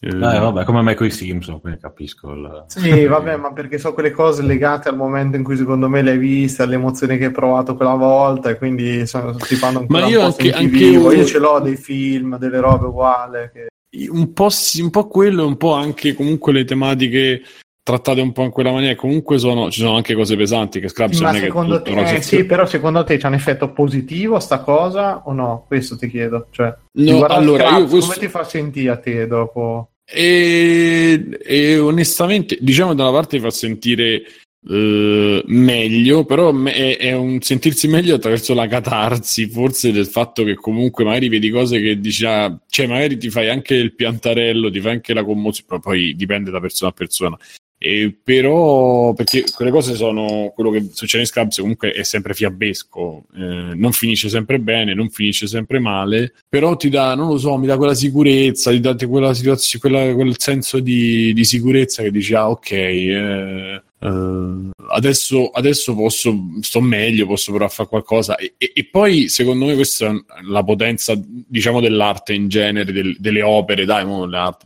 Eh, 0.00 0.08
Eh, 0.10 0.12
vabbè, 0.38 0.64
come 0.64 0.80
me 0.82 0.94
con 0.94 1.06
i 1.06 1.10
Simpson, 1.10 1.60
quindi 1.60 1.80
capisco. 1.80 2.32
Il... 2.32 2.64
Sì, 2.68 3.04
vabbè, 3.04 3.36
ma 3.36 3.52
perché 3.52 3.78
sono 3.78 3.94
quelle 3.94 4.12
cose 4.12 4.42
legate 4.42 4.88
al 4.88 4.96
momento 4.96 5.36
in 5.36 5.42
cui 5.42 5.56
secondo 5.56 5.88
me 5.88 6.02
l'hai 6.02 6.18
vista, 6.18 6.62
alle 6.62 6.76
emozioni 6.76 7.18
che 7.18 7.26
hai 7.26 7.30
provato 7.32 7.74
quella 7.74 7.94
volta, 7.94 8.48
e 8.50 8.56
quindi 8.58 9.06
sono, 9.08 9.34
ti 9.34 9.56
fanno 9.56 9.80
ancora 9.80 10.00
Ma 10.00 10.06
un 10.06 10.12
io 10.12 10.18
po' 10.20 10.24
anche- 10.26 10.42
senti 10.42 10.56
anche 10.56 10.76
vivo. 10.78 11.10
io- 11.12 11.18
Io 11.18 11.24
ce 11.26 11.38
l'ho 11.38 11.58
dei 11.60 11.76
film, 11.76 12.38
delle 12.38 12.60
robe 12.60 12.86
uguali. 12.86 13.50
Che... 13.52 14.08
un 14.10 14.32
po', 14.32 14.50
sì, 14.50 14.80
un 14.82 14.90
po' 14.90 15.08
quello 15.08 15.42
e 15.42 15.46
un 15.46 15.56
po' 15.56 15.72
anche 15.74 16.14
comunque 16.14 16.52
le 16.52 16.64
tematiche 16.64 17.42
trattate 17.88 18.20
un 18.20 18.32
po' 18.32 18.42
in 18.42 18.50
quella 18.50 18.70
maniera. 18.70 18.94
Comunque 18.96 19.38
sono, 19.38 19.70
ci 19.70 19.80
sono 19.80 19.96
anche 19.96 20.12
cose 20.14 20.36
pesanti 20.36 20.78
che 20.78 20.88
Scraps 20.88 21.20
Ma 21.20 21.32
non 21.32 21.40
secondo 21.40 21.80
te, 21.80 22.16
eh, 22.16 22.20
sì, 22.20 22.44
però 22.44 22.66
secondo 22.66 23.02
te 23.02 23.16
c'è 23.16 23.26
un 23.26 23.34
effetto 23.34 23.72
positivo 23.72 24.38
sta 24.40 24.60
cosa 24.60 25.22
o 25.24 25.32
no? 25.32 25.64
Questo 25.66 25.96
ti 25.96 26.10
chiedo. 26.10 26.48
Cioè, 26.50 26.74
No, 26.98 27.24
allora, 27.24 27.64
Scraps, 27.64 27.80
io 27.80 27.88
questo- 27.88 28.12
come 28.12 28.26
ti 28.26 28.30
fa 28.30 28.44
sentire 28.44 28.90
a 28.90 28.98
te 28.98 29.26
dopo? 29.26 29.90
E, 30.10 31.38
e 31.42 31.78
onestamente, 31.78 32.58
diciamo 32.60 32.94
da 32.94 33.04
una 33.04 33.12
parte 33.12 33.40
fa 33.40 33.50
sentire 33.50 34.22
eh, 34.66 35.42
meglio, 35.46 36.24
però 36.24 36.54
è, 36.64 36.96
è 36.96 37.12
un 37.12 37.40
sentirsi 37.40 37.88
meglio 37.88 38.16
attraverso 38.16 38.54
la 38.54 38.66
catarsi, 38.66 39.48
forse 39.48 39.92
del 39.92 40.06
fatto 40.06 40.44
che 40.44 40.54
comunque 40.54 41.04
magari 41.04 41.28
vedi 41.28 41.50
cose 41.50 41.80
che 41.80 42.00
dici, 42.00 42.24
ah, 42.26 42.58
cioè 42.68 42.86
magari 42.86 43.16
ti 43.16 43.30
fai 43.30 43.48
anche 43.48 43.74
il 43.74 43.94
piantarello, 43.94 44.70
ti 44.70 44.80
fai 44.80 44.92
anche 44.92 45.14
la 45.14 45.24
commozione, 45.24 45.68
però 45.68 45.80
poi 45.80 46.14
dipende 46.16 46.50
da 46.50 46.60
persona 46.60 46.90
a 46.90 46.94
persona. 46.94 47.38
E 47.80 48.12
però, 48.24 49.12
perché 49.14 49.44
quelle 49.54 49.70
cose 49.70 49.94
sono 49.94 50.52
quello 50.52 50.70
che 50.70 50.88
succede 50.92 51.22
in 51.22 51.28
Scrubs 51.28 51.58
comunque 51.58 51.92
è 51.92 52.02
sempre 52.02 52.34
fiabesco, 52.34 53.26
eh, 53.36 53.72
non 53.74 53.92
finisce 53.92 54.28
sempre 54.28 54.58
bene, 54.58 54.94
non 54.94 55.10
finisce 55.10 55.46
sempre 55.46 55.78
male, 55.78 56.34
però 56.48 56.74
ti 56.76 56.88
dà, 56.88 57.14
non 57.14 57.28
lo 57.28 57.38
so, 57.38 57.56
mi 57.56 57.68
dà 57.68 57.76
quella 57.76 57.94
sicurezza, 57.94 58.72
ti 58.72 58.80
dà 58.80 58.96
quella 58.96 59.32
quella- 59.78 60.12
quel 60.12 60.34
senso 60.40 60.80
di, 60.80 61.32
di 61.32 61.44
sicurezza 61.44 62.02
che 62.02 62.10
dici, 62.10 62.34
ah 62.34 62.50
ok, 62.50 62.70
eh, 62.72 63.82
eh, 64.00 64.70
adesso, 64.90 65.50
adesso 65.50 65.94
posso, 65.94 66.34
sto 66.60 66.80
meglio, 66.80 67.26
posso 67.26 67.50
provare 67.50 67.70
a 67.70 67.74
fare 67.74 67.88
qualcosa. 67.88 68.36
E, 68.36 68.54
e, 68.58 68.72
e, 68.74 68.84
poi, 68.86 69.28
secondo 69.28 69.66
me, 69.66 69.74
questa 69.74 70.08
è 70.08 70.14
la 70.48 70.62
potenza, 70.62 71.14
diciamo, 71.16 71.80
dell'arte 71.80 72.34
in 72.34 72.48
genere, 72.48 72.92
del, 72.92 73.16
delle 73.18 73.42
opere, 73.42 73.84
dai, 73.84 74.04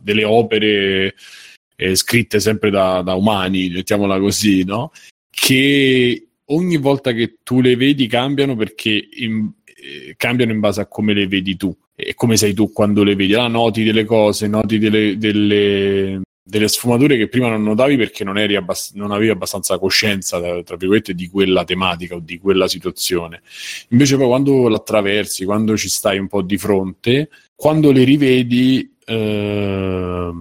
delle 0.01 0.23
opere 0.23 1.15
eh, 1.75 1.95
scritte 1.95 2.39
sempre 2.39 2.69
da, 2.69 3.01
da 3.01 3.15
umani, 3.15 3.69
mettiamola 3.69 4.19
così, 4.19 4.63
no? 4.63 4.91
Che 5.29 6.27
ogni 6.45 6.77
volta 6.77 7.11
che 7.11 7.37
tu 7.43 7.61
le 7.61 7.75
vedi 7.75 8.07
cambiano 8.07 8.55
perché 8.55 9.07
in, 9.11 9.49
eh, 9.65 10.13
cambiano 10.17 10.51
in 10.51 10.59
base 10.59 10.81
a 10.81 10.87
come 10.87 11.13
le 11.13 11.27
vedi 11.27 11.55
tu 11.55 11.75
e 11.95 12.13
come 12.15 12.37
sei 12.37 12.53
tu 12.53 12.71
quando 12.71 13.03
le 13.03 13.15
vedi. 13.15 13.33
Allora 13.33 13.49
noti 13.49 13.83
delle 13.83 14.05
cose, 14.05 14.47
noti 14.47 14.77
delle, 14.79 15.17
delle, 15.17 16.21
delle 16.43 16.67
sfumature 16.67 17.17
che 17.17 17.27
prima 17.27 17.49
non 17.49 17.63
notavi 17.63 17.97
perché 17.97 18.23
non, 18.23 18.37
abbast- 18.37 18.95
non 18.95 19.11
avevi 19.11 19.31
abbastanza 19.31 19.77
coscienza, 19.79 20.39
tra 20.63 20.75
virgolette, 20.75 21.13
di 21.13 21.27
quella 21.27 21.63
tematica 21.63 22.15
o 22.15 22.19
di 22.19 22.37
quella 22.39 22.67
situazione. 22.67 23.41
Invece 23.89 24.17
poi 24.17 24.27
quando 24.27 24.67
l'attraversi, 24.67 25.45
quando 25.45 25.77
ci 25.77 25.89
stai 25.89 26.17
un 26.19 26.27
po' 26.27 26.41
di 26.41 26.57
fronte, 26.57 27.29
quando 27.55 27.91
le 27.91 28.03
rivedi... 28.03 28.95
Eh, 29.05 30.31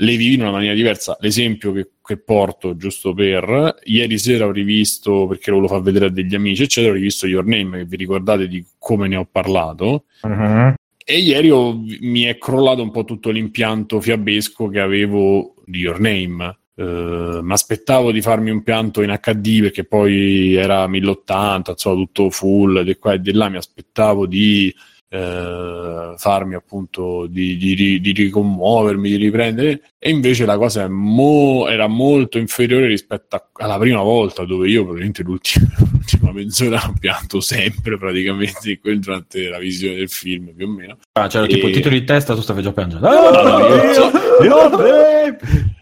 le 0.00 0.16
vivi 0.16 0.34
in 0.34 0.42
una 0.42 0.50
maniera 0.50 0.74
diversa. 0.74 1.16
L'esempio 1.20 1.72
che, 1.72 1.90
che, 2.02 2.18
porto, 2.18 2.76
giusto 2.76 3.14
per 3.14 3.76
ieri 3.84 4.18
sera 4.18 4.46
ho 4.46 4.52
rivisto, 4.52 5.26
perché 5.26 5.50
lo 5.50 5.56
volevo 5.56 5.74
far 5.74 5.82
vedere 5.82 6.06
a 6.06 6.10
degli 6.10 6.34
amici, 6.34 6.62
eccetera, 6.62 6.92
ho 6.92 6.96
rivisto 6.96 7.26
Your 7.26 7.44
Name, 7.44 7.78
che 7.78 7.84
vi 7.84 7.96
ricordate 7.96 8.48
di 8.48 8.64
come 8.78 9.08
ne 9.08 9.16
ho 9.16 9.28
parlato. 9.30 10.04
Uh-huh. 10.22 10.74
E 11.04 11.18
ieri 11.18 11.50
ho, 11.50 11.82
mi 12.00 12.22
è 12.22 12.38
crollato 12.38 12.82
un 12.82 12.90
po' 12.90 13.04
tutto 13.04 13.30
l'impianto 13.30 14.00
fiabesco 14.00 14.68
che 14.68 14.80
avevo 14.80 15.54
di 15.64 15.80
Your 15.80 16.00
Name. 16.00 16.58
Uh, 16.74 17.40
mi 17.42 17.52
aspettavo 17.52 18.10
di 18.10 18.22
farmi 18.22 18.48
un 18.50 18.62
pianto 18.62 19.02
in 19.02 19.14
HD 19.20 19.60
perché 19.60 19.84
poi 19.84 20.54
era 20.54 20.86
1080, 20.86 21.72
insomma, 21.72 21.96
tutto 21.96 22.30
full, 22.30 22.82
di 22.82 22.94
qua 22.96 23.14
e 23.14 23.20
di 23.20 23.32
là. 23.32 23.48
Mi 23.48 23.56
aspettavo 23.56 24.26
di 24.26 24.74
eh, 25.12 26.14
farmi 26.16 26.54
appunto 26.54 27.26
di, 27.26 27.56
di, 27.56 28.00
di, 28.00 28.12
ricommuovermi, 28.12 29.10
di 29.10 29.16
riprendere 29.16 29.82
e 29.98 30.10
invece 30.10 30.46
la 30.46 30.56
cosa 30.56 30.88
mo- 30.88 31.66
era 31.68 31.88
molto 31.88 32.38
inferiore 32.38 32.86
rispetto 32.86 33.34
a- 33.34 33.48
alla 33.54 33.76
prima 33.76 34.02
volta 34.02 34.44
dove 34.44 34.68
io 34.68 34.82
probabilmente 34.82 35.24
l'ultima, 35.24 35.66
l'ultima 35.90 36.32
mezz'ora 36.32 36.80
ho 36.86 36.94
pianto 36.98 37.40
sempre 37.40 37.98
praticamente 37.98 38.78
durante 39.00 39.48
la 39.48 39.58
visione 39.58 39.96
del 39.96 40.08
film 40.08 40.54
più 40.54 40.66
o 40.66 40.70
meno. 40.70 40.98
Ah, 41.12 41.26
c'era 41.26 41.44
e... 41.44 41.48
tipo 41.48 41.66
il 41.66 41.74
titolo 41.74 41.98
di 41.98 42.04
testa 42.04 42.34
tu 42.34 42.40
stavi 42.40 42.62
già 42.62 42.72
piangendo. 42.72 43.08
No, 43.08 43.30
no, 43.30 43.58
no, 43.58 43.66
io, 43.66 44.10
io, 44.44 45.36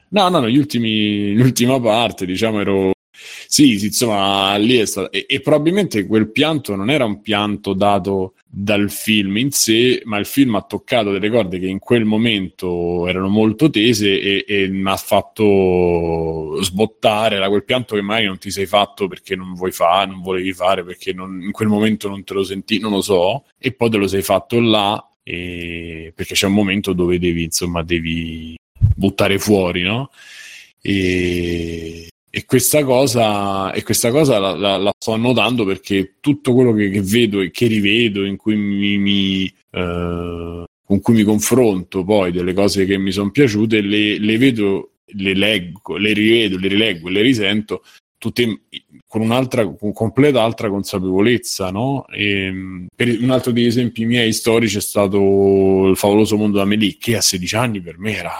no, 0.09 0.29
no, 0.29 0.41
no, 0.41 0.49
gli 0.49 0.57
ultimi, 0.57 1.35
l'ultima 1.35 1.79
parte 1.79 2.25
diciamo 2.25 2.61
ero 2.61 2.93
sì, 3.51 3.79
sì, 3.79 3.87
insomma, 3.87 4.57
lì 4.59 4.77
è 4.77 4.85
stato. 4.85 5.11
E, 5.11 5.25
e, 5.27 5.41
probabilmente 5.41 6.07
quel 6.07 6.31
pianto 6.31 6.77
non 6.77 6.91
era 6.91 7.07
un 7.07 7.23
pianto 7.23 7.73
dato 7.73 8.35
dal 8.47 8.91
film 8.91 9.39
in 9.39 9.53
sé, 9.53 10.03
ma 10.05 10.19
il 10.19 10.27
film 10.27 10.55
ha 10.57 10.63
toccato 10.63 11.13
delle 11.13 11.31
corde 11.31 11.59
che 11.59 11.67
in 11.67 11.79
quel 11.79 12.05
momento 12.05 13.07
erano 13.09 13.29
molto 13.29 13.71
tese 13.71 14.21
e, 14.21 14.45
e 14.47 14.69
mi 14.69 14.91
ha 14.91 14.97
fatto 14.99 16.63
sbottare. 16.63 17.37
Era 17.37 17.49
quel 17.49 17.65
pianto 17.65 17.95
che 17.95 18.03
magari 18.03 18.27
non 18.27 18.37
ti 18.37 18.51
sei 18.51 18.67
fatto 18.67 19.09
perché 19.09 19.35
non 19.35 19.55
vuoi 19.55 19.73
fare, 19.73 20.11
non 20.11 20.21
volevi 20.21 20.53
fare, 20.53 20.85
perché 20.85 21.15
non, 21.15 21.41
in 21.43 21.53
quel 21.53 21.69
momento 21.69 22.07
non 22.11 22.25
te 22.25 22.35
lo 22.35 22.45
senti, 22.45 22.79
non 22.79 22.91
lo 22.93 23.01
so, 23.01 23.45
e 23.59 23.73
poi 23.73 23.89
te 23.89 23.97
lo 23.97 24.07
sei 24.07 24.21
fatto 24.21 24.61
là. 24.61 25.03
E... 25.23 26.13
perché 26.15 26.35
c'è 26.35 26.47
un 26.47 26.53
momento 26.53 26.93
dove 26.93 27.19
devi, 27.19 27.45
insomma, 27.45 27.83
devi 27.83 28.57
buttare 28.95 29.39
fuori, 29.39 29.83
no? 29.83 30.11
E, 30.83 32.09
e 32.31 32.45
questa 32.45 32.85
cosa, 32.85 33.73
e 33.73 33.83
questa 33.83 34.11
cosa 34.11 34.39
la, 34.39 34.55
la, 34.55 34.77
la, 34.77 34.93
sto 34.97 35.13
annotando 35.13 35.65
perché 35.65 36.17
tutto 36.21 36.53
quello 36.53 36.73
che, 36.73 36.91
che, 36.91 37.01
vedo 37.01 37.41
e 37.41 37.51
che 37.51 37.67
rivedo, 37.67 38.25
in 38.25 38.37
cui 38.37 38.57
mi, 38.57 38.99
mi 38.99 39.45
eh, 39.71 40.65
con 40.85 41.01
cui 41.01 41.15
mi 41.15 41.23
confronto 41.23 42.05
poi 42.05 42.33
delle 42.33 42.55
cose 42.55 42.85
che 42.85 42.99
mi 42.99 43.13
sono 43.13 43.31
piaciute, 43.31 43.81
le, 43.81 44.19
le, 44.19 44.39
vedo, 44.39 44.93
le 45.05 45.35
leggo, 45.35 45.97
le 45.97 46.13
rivedo, 46.13 46.59
le 46.59 46.69
rileggo, 46.69 47.09
le 47.09 47.23
risento 47.23 47.83
tutte 48.19 48.63
con 49.07 49.21
un'altra, 49.21 49.67
con 49.67 49.93
completa 49.93 50.43
altra 50.43 50.69
consapevolezza, 50.69 51.71
no? 51.71 52.05
E, 52.09 52.87
per 52.95 53.09
un 53.21 53.31
altro 53.31 53.53
degli 53.53 53.67
esempi 53.67 54.05
miei 54.05 54.33
storici 54.33 54.79
è 54.79 54.81
stato 54.81 55.87
il 55.89 55.97
favoloso 55.97 56.37
mondo 56.37 56.59
d'Amelie, 56.59 56.97
che 56.99 57.17
a 57.17 57.21
16 57.21 57.57
anni 57.57 57.81
per 57.81 57.99
me 57.99 58.17
era 58.17 58.33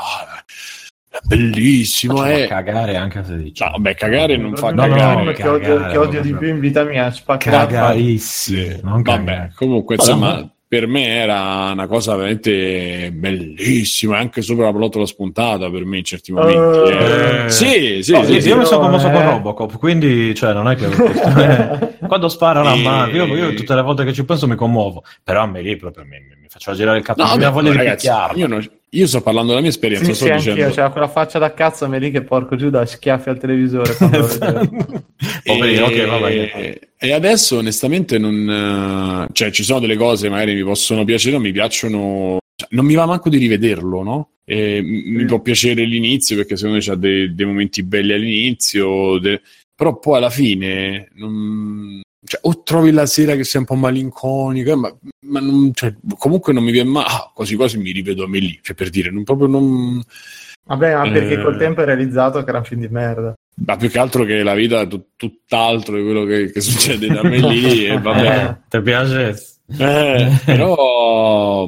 bellissimo 1.25 2.23
è 2.23 2.43
eh. 2.43 2.47
cagare 2.47 2.97
anche 2.97 3.19
a 3.19 3.25
16 3.25 3.65
no 3.65 3.79
beh 3.79 3.95
cagare 3.95 4.37
non, 4.37 4.55
fa 4.57 4.71
no, 4.73 4.83
cagare 4.83 5.25
no, 5.25 5.33
che, 5.33 5.49
odio, 5.49 5.87
che 5.87 5.97
odio 5.97 6.21
di 6.21 6.35
più 6.35 6.49
in 6.49 6.61
vita 6.61 6.85
mia 6.85 7.11
spaccare 7.11 7.73
cagarissimo 7.73 9.03
vabbè 9.03 9.51
comunque 9.55 9.95
insomma 9.95 10.51
per 10.69 10.87
me 10.87 11.07
era 11.07 11.71
una 11.73 11.87
cosa 11.87 12.15
veramente 12.15 13.11
bellissima, 13.11 14.19
anche 14.19 14.43
sopra 14.43 14.67
la 14.67 14.73
plottola 14.75 15.07
spuntata 15.07 15.71
per 15.71 15.87
me 15.87 15.97
in 15.97 16.05
certi 16.05 16.31
momenti. 16.31 16.59
Uh, 16.59 16.89
eh. 16.89 17.45
Sì, 17.49 18.03
sì, 18.03 18.13
oh, 18.13 18.23
sì, 18.23 18.35
io 18.35 18.41
sì, 18.43 18.53
mi 18.53 18.67
sono 18.67 18.81
commosso 18.81 19.09
eh. 19.09 19.13
con 19.13 19.23
Robocop, 19.23 19.79
quindi 19.79 20.35
cioè, 20.35 20.53
non 20.53 20.69
è 20.69 20.77
che 20.77 21.97
quando 22.07 22.29
spara 22.29 22.63
la 22.63 22.75
mano, 22.75 23.11
io, 23.11 23.25
io, 23.35 23.55
tutte 23.55 23.75
le 23.75 23.81
volte 23.81 24.05
che 24.05 24.13
ci 24.13 24.27
penso 24.27 24.47
mi 24.47 24.57
commuovo, 24.57 25.05
però 25.25 25.45
a 25.45 25.47
me 25.47 25.63
lì 25.63 25.75
proprio 25.77 26.05
mi, 26.05 26.19
mi 26.19 26.37
faceva 26.49 26.77
girare 26.77 26.99
il 26.99 27.05
cazzo, 27.05 27.25
no, 27.25 27.37
mi 27.37 27.51
voglia 27.51 27.71
di 27.73 27.91
picchiarlo. 27.91 28.39
Io 28.39 28.47
non, 28.47 28.69
io 28.91 29.07
sto 29.07 29.21
parlando 29.21 29.49
della 29.51 29.61
mia 29.61 29.71
esperienza. 29.71 30.07
Sì, 30.07 30.15
sto 30.15 30.25
sì, 30.25 30.33
dicendo... 30.33 30.61
anch'io, 30.63 30.75
c'era 30.75 30.91
quella 30.91 31.09
faccia 31.09 31.39
da 31.39 31.53
cazzo 31.53 31.85
a 31.85 31.89
me 31.89 31.99
lì 31.99 32.11
che 32.11 32.23
porco 32.23 32.57
giù 32.57 32.71
da 32.71 32.87
schiaffi 32.87 33.29
al 33.29 33.39
televisore. 33.39 33.95
e... 35.45 35.83
okay, 35.83 36.07
vabbè. 36.07 36.79
e 36.97 37.13
adesso 37.13 37.59
onestamente 37.59 38.17
non... 38.19 39.29
Cioè 39.33 39.51
ci 39.51 39.63
sono 39.63 39.81
delle 39.81 39.97
cose 39.97 40.31
magari 40.31 40.55
mi 40.55 40.65
possono 40.65 41.05
piacere, 41.05 41.35
non 41.35 41.43
mi 41.43 41.53
piacciono... 41.53 42.39
Cioè, 42.55 42.69
non 42.73 42.87
mi 42.87 42.95
va 42.95 43.05
manco 43.05 43.29
di 43.29 43.37
rivederlo, 43.37 44.03
no? 44.03 44.31
E 44.45 44.81
mi 44.83 45.25
può 45.27 45.41
piacere 45.41 45.85
l'inizio 45.85 46.37
perché 46.37 46.57
secondo 46.57 46.79
me 46.79 46.83
c'ha 46.83 46.95
dei, 46.95 47.35
dei 47.35 47.47
momenti 47.47 47.83
belli 47.83 48.15
all'inizio, 48.15 49.19
de... 49.19 49.43
però 49.75 49.99
poi 49.99 50.17
alla 50.17 50.31
fine 50.31 51.11
non 51.17 52.01
cioè, 52.29 52.41
o 52.43 52.63
trovi 52.63 52.93
la 52.93 53.07
sera 53.07 53.35
che 53.35 53.45
sei 53.45 53.63
un 53.63 53.67
po' 53.67 53.75
malinconica, 53.75 54.77
ma, 54.77 54.95
ma 55.21 55.41
non, 55.41 55.73
cioè, 55.73 55.95
comunque 56.19 56.53
non 56.53 56.63
mi 56.63 56.71
viene 56.71 56.91
mai, 56.91 57.05
ah, 57.07 57.33
quasi 57.35 57.57
quasi 57.57 57.79
mi 57.79 57.91
rivedo 57.91 58.25
a 58.25 58.29
me 58.29 58.39
lì, 58.39 58.59
cioè 58.63 58.77
per 58.77 58.91
dire, 58.91 59.11
non 59.11 59.25
proprio 59.25 59.49
non... 59.49 60.03
Vabbè, 60.67 60.95
ma 60.95 61.11
perché 61.11 61.35
eh... 61.35 61.43
col 61.43 61.57
tempo 61.57 61.81
hai 61.81 61.87
realizzato 61.87 62.45
che 62.45 62.51
era 62.51 62.59
un 62.59 62.65
film 62.65 62.83
di 62.83 62.89
merda. 62.89 63.35
Ma 63.65 63.77
più 63.77 63.89
che 63.89 63.99
altro 63.99 64.25
che 64.25 64.43
la 64.43 64.53
vita 64.53 64.83
è 64.83 64.87
t- 64.87 65.03
tutt'altro 65.17 65.97
di 65.97 66.03
quello 66.03 66.25
che, 66.25 66.53
che, 66.53 66.61
succede 66.61 67.07
da 67.07 67.23
me 67.23 67.39
lì, 67.39 67.87
e 67.89 67.99
vabbè. 67.99 68.45
Eh, 68.45 68.57
ti 68.69 68.83
piace? 68.83 69.43
Eh, 69.79 70.31
però... 70.45 71.67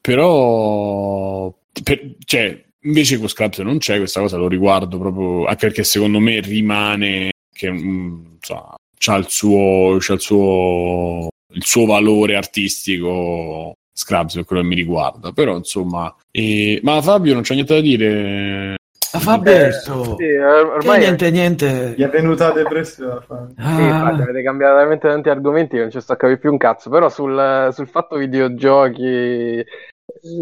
però... 0.00 1.54
Per, 1.82 2.14
cioè, 2.24 2.64
invece 2.80 3.18
con 3.18 3.28
Scraps 3.28 3.58
non 3.58 3.76
c'è 3.76 3.98
questa 3.98 4.20
cosa, 4.20 4.38
lo 4.38 4.48
riguardo 4.48 4.98
proprio, 4.98 5.44
anche 5.44 5.66
perché 5.66 5.84
secondo 5.84 6.18
me 6.18 6.40
rimane 6.40 7.32
che, 7.52 7.70
mh, 7.70 8.36
insomma, 8.36 8.74
c'ha 8.98 9.16
il 9.16 9.26
suo, 9.28 9.96
c'ha 9.98 10.14
il 10.14 10.20
suo, 10.20 11.28
il 11.52 11.64
suo 11.64 11.86
valore 11.86 12.36
artistico 12.36 13.74
Scrubs 13.92 14.34
per 14.34 14.44
quello 14.44 14.62
che 14.62 14.68
mi 14.68 14.74
riguarda. 14.74 15.32
Però 15.32 15.56
insomma 15.56 16.14
e... 16.30 16.80
ma 16.82 17.00
Fabio 17.02 17.34
non 17.34 17.42
c'è 17.42 17.54
niente 17.54 17.74
da 17.74 17.80
dire? 17.80 18.74
A 19.12 19.18
Fabio 19.18 19.52
eh, 19.52 19.72
sì, 19.72 19.90
ormai 19.90 20.98
niente 20.98 21.30
niente. 21.30 21.94
Gli 21.96 22.02
è 22.02 22.08
venuta 22.08 22.48
la 22.48 22.54
depressione 22.54 23.24
ah. 23.56 23.76
sì, 23.76 23.82
infatti 23.82 24.22
avete 24.22 24.42
cambiato 24.42 24.74
veramente 24.74 25.08
tanti 25.08 25.28
argomenti 25.30 25.78
non 25.78 25.90
ci 25.90 26.00
sto 26.00 26.12
a 26.12 26.16
capire 26.16 26.38
più 26.38 26.50
un 26.50 26.58
cazzo. 26.58 26.90
Però 26.90 27.08
sul, 27.08 27.70
sul 27.72 27.88
fatto 27.88 28.16
videogiochi 28.16 29.64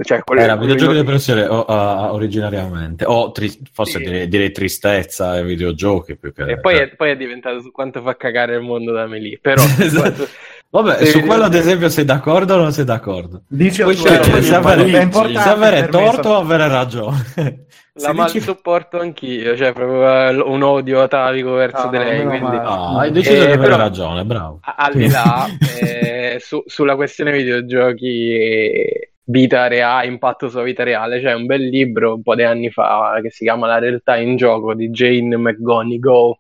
cioè, 0.03 0.23
era 0.37 0.57
videogiochi 0.57 0.97
di 0.97 1.05
pressione 1.05 1.45
o, 1.47 1.65
uh, 1.67 2.13
originariamente 2.15 3.05
o 3.05 3.33
tri- 3.33 3.59
forse 3.73 3.99
sì. 3.99 4.05
direi, 4.05 4.29
direi, 4.29 4.51
tristezza 4.51 5.31
ai 5.31 5.45
videogiochi 5.45 6.17
più 6.17 6.33
che, 6.33 6.43
e 6.43 6.61
poi, 6.61 6.77
cioè... 6.77 6.91
è, 6.91 6.97
poi, 6.97 7.11
è, 7.11 7.17
diventato 7.17 7.61
su 7.61 7.71
quanto 7.71 8.03
fa 8.03 8.17
cagare 8.17 8.57
il 8.57 8.63
mondo 8.63 8.93
da 8.93 9.07
me 9.07 9.19
lì 9.19 9.39
però 9.41 9.63
esatto. 9.79 10.29
vabbè 10.71 11.05
su 11.07 11.21
quello 11.21 11.45
ad 11.45 11.55
esempio 11.55 11.89
sei 11.89 12.05
d'accordo 12.05 12.55
o 12.55 12.59
non 12.59 12.73
sei 12.73 12.85
d'accordo? 12.85 13.43
Dici 13.49 13.83
poi 13.83 13.95
c'è 13.97 14.43
se 14.43 14.55
avere, 14.55 15.11
avere 15.35 15.89
torto 15.89 16.31
o 16.31 16.37
avere 16.39 16.69
ragione. 16.69 17.25
La 18.01 18.13
mal 18.13 18.27
dici... 18.27 18.41
sopporto 18.41 18.99
anch'io 18.99 19.57
cioè 19.57 19.73
proprio 19.73 20.51
un 20.51 20.63
odio 20.63 21.01
atavico 21.01 21.53
verso 21.53 21.87
ah, 21.87 21.91
di 21.91 21.99
lei 21.99 22.25
quindi... 22.25 22.57
ah, 22.57 22.99
hai 22.99 23.13
deciso 23.13 23.41
eh, 23.41 23.47
di 23.47 23.53
avere 23.53 23.77
ragione 23.77 24.25
bravo. 24.25 24.59
al 24.63 24.95
di 24.95 25.09
là 25.09 25.47
eh, 25.81 26.39
su, 26.41 26.61
sulla 26.67 26.97
questione 26.97 27.31
videogiochi 27.31 28.31
eh, 28.31 29.13
vita 29.25 29.67
reale, 29.67 30.07
impatto 30.07 30.49
sulla 30.49 30.63
vita 30.63 30.83
reale. 30.85 31.21
C'è 31.21 31.33
un 31.35 31.47
bel 31.47 31.63
libro 31.63 32.15
un 32.15 32.23
po' 32.23 32.35
di 32.35 32.43
anni 32.43 32.71
fa 32.71 33.19
che 33.23 33.31
si 33.31 33.45
chiama 33.45 33.67
La 33.67 33.79
realtà 33.79 34.17
in 34.17 34.37
gioco 34.37 34.75
di 34.75 34.91
Jane 34.91 35.37
McGonigal 35.37 36.37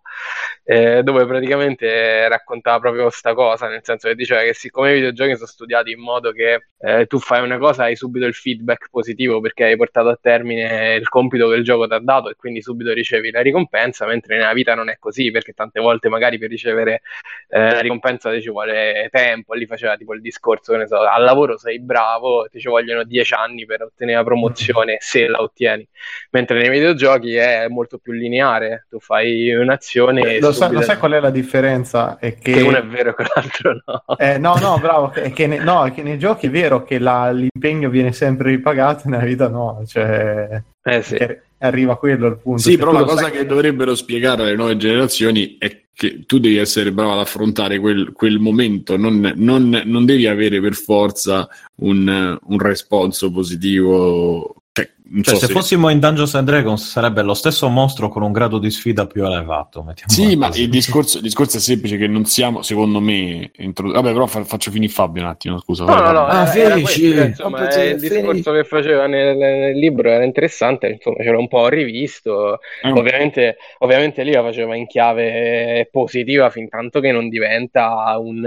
eh, 0.65 1.03
dove 1.03 1.27
praticamente 1.27 2.27
raccontava 2.28 2.81
proprio 2.81 3.03
questa 3.03 3.35
cosa, 3.35 3.69
nel 3.69 3.81
senso 3.82 4.09
che 4.09 4.15
diceva 4.15 4.41
che 4.43 4.55
siccome 4.55 4.93
i 4.93 4.95
videogiochi 4.95 5.35
sono 5.35 5.47
studiati 5.47 5.91
in 5.91 6.01
modo 6.01 6.32
che 6.32 6.69
eh, 6.78 7.07
tu 7.07 7.19
fai 7.19 7.43
una 7.43 7.59
cosa 7.59 7.85
hai 7.85 7.97
subito 7.97 8.24
il 8.24 8.35
feedback 8.35 8.89
positivo 8.91 9.41
perché 9.41 9.65
hai 9.65 9.77
portato 9.77 10.09
a 10.09 10.19
termine 10.20 10.95
il 10.95 11.09
compito 11.09 11.49
che 11.51 11.57
il 11.57 11.65
gioco 11.65 11.86
ti 11.86 11.95
ha 11.95 11.99
dato 11.99 12.31
e 12.31 12.35
quindi 12.35 12.62
subito 12.62 12.93
ricevi 12.93 13.31
la 13.31 13.43
ricompensa, 13.43 14.07
mentre 14.07 14.36
nella 14.36 14.55
vita 14.55 14.74
non 14.74 14.89
è 14.89 14.97
così, 14.99 15.31
perché 15.31 15.53
tante 15.53 15.81
volte 15.81 16.09
magari 16.09 16.39
per 16.39 16.49
ricevere 16.49 17.03
eh, 17.49 17.70
la 17.70 17.81
ricompensa 17.81 18.39
ci 18.41 18.51
vuole 18.51 19.09
tempo, 19.11 19.53
lì 19.53 19.66
faceva 19.66 19.97
tipo 19.97 20.15
il 20.15 20.23
discorso, 20.23 20.77
che 20.77 20.86
so, 20.86 20.99
al 20.99 21.24
lavoro 21.24 21.59
sei 21.59 21.78
bravo, 21.81 22.47
ti 22.51 22.59
ci 22.59 22.69
vogliono 22.69 23.05
dieci 23.05 23.35
anni 23.35 23.66
per 23.66 23.82
ottenere 23.82 24.16
la 24.19 24.24
promozione 24.24 24.97
se 25.01 25.27
la 25.27 25.43
ottieni, 25.43 25.86
mentre 26.31 26.59
nei 26.59 26.70
videogiochi 26.70 27.35
è 27.35 27.69
molto 27.69 27.99
più 27.99 28.12
lineare, 28.12 28.86
tu 28.89 28.99
fai 28.99 29.53
un'azione 29.53 30.41
Lo, 30.41 30.53
sa- 30.55 30.70
lo 30.70 30.81
sai 30.81 30.97
qual 30.98 31.12
è 31.12 31.20
la 31.20 31.31
differenza? 31.31 32.18
È 32.18 32.35
che, 32.36 32.52
che 32.52 32.60
uno 32.62 32.76
è 32.78 32.85
vero 32.86 33.10
e 33.10 33.14
quell'altro 33.14 33.82
no. 33.85 34.16
Eh, 34.16 34.39
no, 34.39 34.55
no, 34.56 34.78
bravo, 34.81 35.12
è 35.12 35.32
che, 35.32 35.47
ne- 35.47 35.59
no, 35.62 35.85
è 35.85 35.93
che 35.93 36.02
nei 36.02 36.18
giochi 36.18 36.47
è 36.47 36.51
vero 36.51 36.82
che 36.85 36.98
la- 36.98 37.31
l'impegno 37.31 37.89
viene 37.90 38.12
sempre 38.12 38.51
ripagato, 38.51 39.09
nella 39.09 39.24
vita 39.24 39.48
no, 39.48 39.82
cioè 39.86 40.62
Eh 40.82 41.02
sì. 41.02 41.16
che 41.16 41.43
arriva 41.59 41.97
quello 41.97 42.26
il 42.26 42.39
punto. 42.39 42.62
Sì, 42.62 42.72
Se 42.72 42.78
però 42.78 42.93
la 42.93 43.05
cosa 43.05 43.22
sai 43.22 43.31
che 43.32 43.47
dovrebbero 43.47 43.94
spiegare 43.94 44.43
alle 44.43 44.55
nuove 44.56 44.76
generazioni 44.76 45.56
è 45.59 45.82
che 45.97 46.24
tu 46.26 46.39
devi 46.39 46.56
essere 46.56 46.90
bravo 46.90 47.12
ad 47.12 47.20
affrontare 47.20 47.78
quel, 47.78 48.12
quel 48.12 48.39
momento, 48.40 48.97
non, 48.97 49.32
non- 49.36 49.82
non 49.85 50.05
devi 50.05 50.26
avere 50.26 50.60
per 50.60 50.74
forza 50.74 51.48
un, 51.76 52.36
un 52.43 52.59
responso 52.59 53.31
positivo. 53.31 54.56
Cioè, 54.77 54.91
non 55.07 55.23
Cioè, 55.23 55.35
so 55.35 55.41
se 55.41 55.47
se- 55.47 55.53
fossimo 55.53 55.89
in 55.89 56.01
Dungeons 56.01 56.35
and 56.35 56.49
Dragons 56.49 56.85
sarebbe 56.91 57.23
lo 57.23 57.35
stesso 57.35 57.69
mostro 57.69 58.09
con 58.09 58.23
un 58.23 58.33
grado 58.33 58.59
di 58.59 58.73
sfida 58.73 59.07
più 59.07 59.25
elevato. 59.25 59.87
Sì, 60.07 60.35
ma 60.35 60.49
il 60.53 60.69
discorso, 60.69 61.19
il 61.19 61.23
discorso 61.23 61.59
è 61.59 61.61
semplice 61.61 61.97
che 61.97 62.09
non 62.09 62.25
siamo, 62.25 62.63
secondo 62.63 62.99
me, 62.99 63.53
intro- 63.59 63.93
vabbè, 63.93 64.13
però 64.13 64.27
fa- 64.27 64.43
faccio 64.43 64.73
finire 64.73 64.91
Fabio 64.91 65.23
un 65.23 65.29
attimo, 65.29 65.61
scusa. 65.61 65.85
No, 65.85 65.95
no, 65.95 66.11
no. 66.11 66.27
Ah, 66.27 66.53
era 66.57 66.71
felici. 66.71 67.03
questo, 67.13 67.23
insomma, 67.23 67.71
eh, 67.71 67.91
il 67.91 68.01
discorso 68.01 68.51
che 68.53 68.65
faceva 68.65 69.07
nel, 69.07 69.37
nel 69.37 69.79
libro 69.79 70.11
era 70.11 70.25
interessante, 70.25 70.89
insomma, 70.89 71.19
c'era 71.19 71.39
un 71.39 71.47
po' 71.47 71.69
rivisto, 71.69 72.59
Eh, 72.83 72.89
ovviamente, 72.91 73.57
ovviamente 73.79 74.25
lì 74.25 74.33
la 74.33 74.43
faceva 74.43 74.75
in 74.75 74.89
chiave 74.89 75.89
positiva 75.93 76.51
fin 76.51 76.69
tanto 76.69 76.99
che 76.99 77.13
non 77.13 77.29
diventa 77.29 78.17
un, 78.19 78.43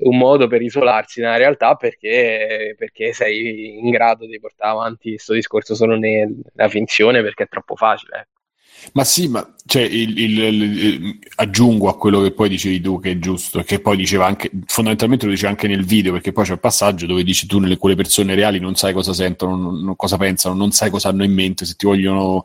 un 0.00 0.16
modo 0.16 0.46
per 0.46 0.62
isolarsi 0.62 1.20
nella 1.20 1.36
realtà 1.36 1.74
perché, 1.74 2.74
perché 2.76 3.12
sei 3.12 3.78
in 3.78 3.90
grado 3.90 4.26
di 4.26 4.38
portare 4.38 4.72
avanti 4.72 5.10
questo 5.10 5.34
discorso 5.34 5.74
solo 5.74 5.96
nella 5.96 6.68
finzione 6.68 7.22
perché 7.22 7.44
è 7.44 7.48
troppo 7.48 7.76
facile. 7.76 8.16
ecco. 8.16 8.36
Ma 8.92 9.04
sì, 9.04 9.28
ma 9.28 9.54
cioè, 9.68 9.82
il- 9.82 10.18
il- 10.18 10.38
il- 10.40 11.18
aggiungo 11.36 11.88
a 11.90 11.96
quello 11.98 12.22
che 12.22 12.30
poi 12.32 12.48
dicevi 12.48 12.80
tu, 12.80 12.98
che 13.00 13.10
è 13.10 13.18
giusto, 13.18 13.62
che 13.62 13.80
poi 13.80 13.98
diceva 13.98 14.24
anche, 14.24 14.50
fondamentalmente 14.64 15.26
lo 15.26 15.32
dice 15.32 15.46
anche 15.46 15.68
nel 15.68 15.84
video, 15.84 16.12
perché 16.12 16.32
poi 16.32 16.44
c'è 16.44 16.52
il 16.54 16.58
passaggio 16.58 17.04
dove 17.04 17.22
dici 17.22 17.46
tu, 17.46 17.58
nelle 17.58 17.76
quelle 17.76 17.94
persone 17.94 18.34
reali 18.34 18.58
non 18.60 18.76
sai 18.76 18.94
cosa 18.94 19.12
sentono, 19.12 19.56
non, 19.56 19.80
non- 19.82 19.94
cosa 19.96 20.16
pensano, 20.16 20.54
non 20.54 20.70
sai 20.72 20.88
cosa 20.88 21.10
hanno 21.10 21.22
in 21.24 21.34
mente, 21.34 21.66
se 21.66 21.74
ti 21.74 21.84
vogliono 21.84 22.44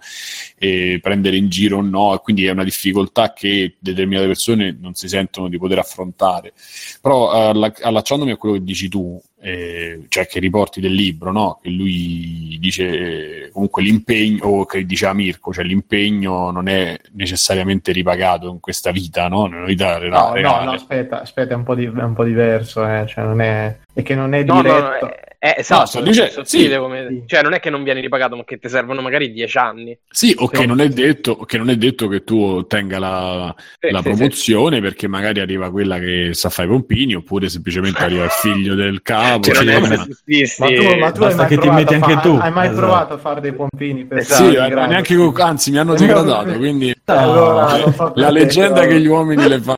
eh, 0.58 1.00
prendere 1.02 1.38
in 1.38 1.48
giro 1.50 1.78
o 1.78 1.82
no, 1.82 2.14
e 2.14 2.20
quindi 2.20 2.46
è 2.46 2.52
una 2.52 2.64
difficoltà 2.66 3.32
che 3.34 3.76
determinate 3.80 4.28
persone 4.28 4.78
non 4.80 4.94
si 4.94 5.08
sentono 5.08 5.48
di 5.48 5.58
poter 5.58 5.80
affrontare. 5.80 6.54
Però 7.02 7.32
alla- 7.32 7.74
allacciandomi 7.82 8.32
a 8.32 8.38
quello 8.38 8.56
che 8.56 8.64
dici 8.64 8.90
tu, 8.90 9.20
eh, 9.42 10.06
cioè 10.08 10.26
che 10.26 10.40
riporti 10.40 10.80
del 10.80 10.94
libro, 10.94 11.32
no? 11.34 11.60
Che 11.62 11.70
lui 11.70 12.58
dice 12.62 13.46
eh, 13.48 13.50
comunque 13.52 13.82
l'impegno, 13.84 14.46
o 14.46 14.66
che 14.66 14.86
diceva 14.86 15.12
Mirko, 15.14 15.52
cioè 15.52 15.66
l'impegno 15.66 16.50
non 16.52 16.68
è 16.70 16.98
necessariamente 17.16 17.92
ripagato 17.92 18.50
in 18.50 18.60
questa 18.60 18.92
vita, 18.92 19.28
no? 19.28 19.46
Nella 19.46 19.66
vita 19.66 19.94
No, 19.94 20.34
reale. 20.34 20.42
no, 20.42 20.64
no, 20.64 20.72
aspetta, 20.72 21.22
aspetta, 21.22 21.54
è 21.54 21.56
un 21.58 21.64
po', 21.64 21.76
di- 21.76 21.86
è 21.86 22.04
un 22.04 22.14
po' 22.14 22.24
diverso, 22.24 22.88
eh, 22.88 23.06
cioè 23.08 23.24
non 23.24 23.42
è, 23.42 23.78
è 23.94 24.02
che 24.02 24.16
non 24.16 24.34
è 24.34 24.44
No, 24.44 24.56
no, 24.56 24.62
no, 24.62 24.80
diretto. 24.90 25.10
è, 25.14 25.33
è 25.44 25.56
esatto, 25.58 25.86
sto 25.88 26.00
dicendo- 26.02 26.30
è 26.30 26.34
sottile 26.46 26.74
sì. 26.76 26.80
come- 26.80 27.08
Sì. 27.10 27.24
cioè 27.26 27.42
non 27.42 27.52
è 27.54 27.60
che 27.60 27.70
non 27.70 27.84
vieni 27.84 28.00
ripagato, 28.00 28.38
ma 28.38 28.46
che 28.46 28.60
ti 28.60 28.70
servono 28.70 29.02
magari 29.02 29.30
dieci 29.34 29.58
anni. 29.58 29.98
Sì, 30.10 30.34
o 30.38 30.48
che 30.48 30.66
non 30.66 30.80
è 30.80 30.88
detto, 30.88 31.36
che 31.36 31.58
non 31.58 31.70
è 31.70 31.76
detto 31.76 32.08
che 32.08 32.24
tu 32.24 32.40
ottenga 32.42 32.98
la, 32.98 33.54
Sì, 33.78 33.90
la 33.92 33.98
sì, 34.02 34.04
sì. 34.10 34.16
promozione 34.16 34.80
perché 34.80 35.10
magari 35.10 35.42
arriva 35.42 35.70
quella 35.70 36.00
che 36.00 36.30
sa 36.32 36.48
fare 36.50 36.70
i 36.70 36.72
pompini, 36.72 37.14
oppure 37.16 37.50
semplicemente 37.50 38.02
arriva 38.02 38.24
il 38.24 38.30
figlio 38.30 38.74
del 38.76 39.02
capo. 39.02 39.42
Cioè, 39.52 39.56
cioè, 39.56 39.80
ma- 39.82 39.88
Ma 39.90 39.98
tu, 39.98 40.98
ma 40.98 41.12
tu 41.12 41.20
basta 41.20 41.26
hai 41.26 41.36
mai 41.36 41.48
che 41.48 41.56
ti 41.56 41.60
provato 41.60 41.74
metti 41.74 41.94
a 41.94 41.96
anche 41.98 42.14
fa- 42.14 42.20
tu. 42.22 42.38
Hai 42.40 42.52
mai 42.52 42.66
Esatto. 42.68 42.80
provato 42.80 43.14
a 43.14 43.18
fare 43.18 43.42
dei 43.42 43.54
pompini 43.54 44.06
per 44.06 44.18
Esatto. 44.20 44.50
Sì, 44.50 44.56
eh, 44.56 44.70
neanche 44.70 45.16
con- 45.18 45.34
anzi 45.42 45.72
mi 45.72 45.78
hanno 45.78 45.94
degradato, 45.96 46.54
quindi 46.54 46.88
Eh, 46.90 46.96
allora, 47.06 47.68
la 48.16 48.30
leggenda 48.30 48.86
che 48.88 48.98
gli 48.98 49.08
uomini 49.08 49.46
le 49.46 49.60
fanno. 49.60 49.76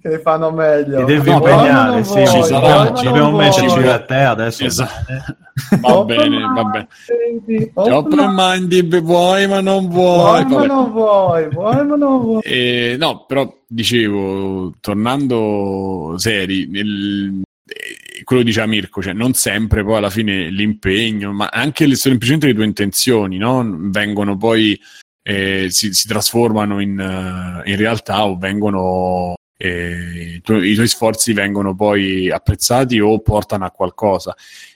Che 0.00 0.08
le 0.08 0.18
fanno 0.20 0.50
meglio. 0.50 0.98
Ti 0.98 1.04
devi 1.04 1.30
No, 1.30 1.36
impegnare, 1.36 2.04
sì, 2.04 2.12
vuoi, 2.12 2.26
ci 2.26 2.50
dobbiamo- 2.50 2.96
ci 2.96 3.04
dobbiamo 3.04 3.36
metterci 3.36 3.66
vuoi. 3.66 3.88
a 3.88 3.98
te 4.04 4.14
adesso. 4.14 4.64
Esatto. 4.64 5.12
Va 5.80 6.02
bene, 6.04 6.40
va 6.52 6.64
bene. 6.64 6.88
Open 7.74 8.32
mind. 8.36 9.00
vuoi 9.02 9.46
ma 9.46 9.60
non 9.60 9.88
vuoi. 9.88 10.44
Vuoi 10.44 10.58
ma 10.60 10.66
non 10.66 10.90
vuoi, 10.90 11.48
vuoi 11.48 11.86
ma 11.86 11.94
non 11.96 12.20
vuoi. 12.22 12.40
Eh, 12.42 12.96
no, 12.98 13.24
però 13.24 13.48
dicevo, 13.68 14.72
tornando 14.80 16.14
seri, 16.16 16.66
nel- 16.68 17.40
eh, 17.68 18.24
quello 18.24 18.42
che 18.42 18.48
diceva 18.48 18.66
Mirko, 18.66 19.00
cioè 19.00 19.12
non 19.12 19.34
sempre 19.34 19.84
poi 19.84 19.96
alla 19.98 20.10
fine 20.10 20.50
l'impegno, 20.50 21.32
ma 21.32 21.48
anche 21.52 21.86
le, 21.86 21.94
semplicemente 21.94 22.48
le 22.48 22.54
tue 22.54 22.64
intenzioni, 22.64 23.36
no? 23.36 23.64
Vengono 23.90 24.36
poi, 24.36 24.76
eh, 25.22 25.66
si, 25.70 25.92
si 25.94 26.08
trasformano 26.08 26.80
in, 26.80 26.98
eh, 26.98 27.70
in 27.70 27.76
realtà 27.76 28.26
o 28.26 28.36
vengono, 28.36 29.34
i, 29.56 30.40
tuoi, 30.42 30.86
sforzi 30.86 31.32
vengono 31.32 31.74
poi 31.74 32.30
apprezzati 32.30 32.98
o 33.00 33.20
portano 33.20 33.64
a 33.64 33.70
qualcosa. 33.70 34.34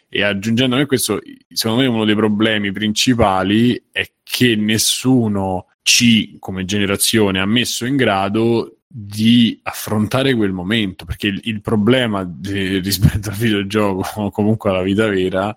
E 0.09 0.23
aggiungendo 0.23 0.77
a 0.77 0.87
questo, 0.87 1.21
secondo 1.49 1.83
me 1.83 1.89
uno 1.89 2.05
dei 2.05 2.15
problemi 2.15 2.73
principali 2.73 3.83
è 3.93 4.11
che 4.23 4.57
nessuno 4.57 5.67
ci, 5.83 6.37
come 6.39 6.65
generazione, 6.65 7.41
ha 7.41 7.47
messo 7.47 7.85
in 7.85 7.97
grado 7.97 8.79
di 8.87 9.59
affrontare 9.65 10.35
quel 10.35 10.53
momento, 10.53 11.05
perché 11.05 11.27
il, 11.27 11.41
il 11.45 11.61
problema 11.61 12.25
di- 12.25 12.79
rispetto 12.81 13.29
al 13.29 13.37
videogioco 13.37 14.21
o 14.21 14.31
comunque 14.31 14.71
alla 14.71 14.83
vita 14.83 15.07
vera, 15.09 15.55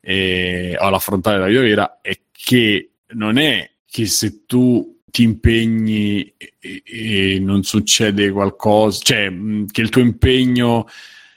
eh, 0.00 0.76
o 0.78 0.84
all'affrontare 0.86 1.38
la 1.38 1.46
vita 1.46 1.60
vera, 1.60 1.98
è 2.02 2.18
che 2.30 2.90
non 3.12 3.38
è 3.38 3.70
che 3.86 4.06
se 4.06 4.44
tu 4.44 4.97
ti 5.10 5.22
impegni 5.22 6.32
e, 6.36 6.82
e 6.84 7.38
non 7.40 7.62
succede 7.62 8.30
qualcosa, 8.30 9.00
cioè 9.02 9.32
che 9.70 9.80
il 9.80 9.88
tuo 9.88 10.00
impegno 10.00 10.86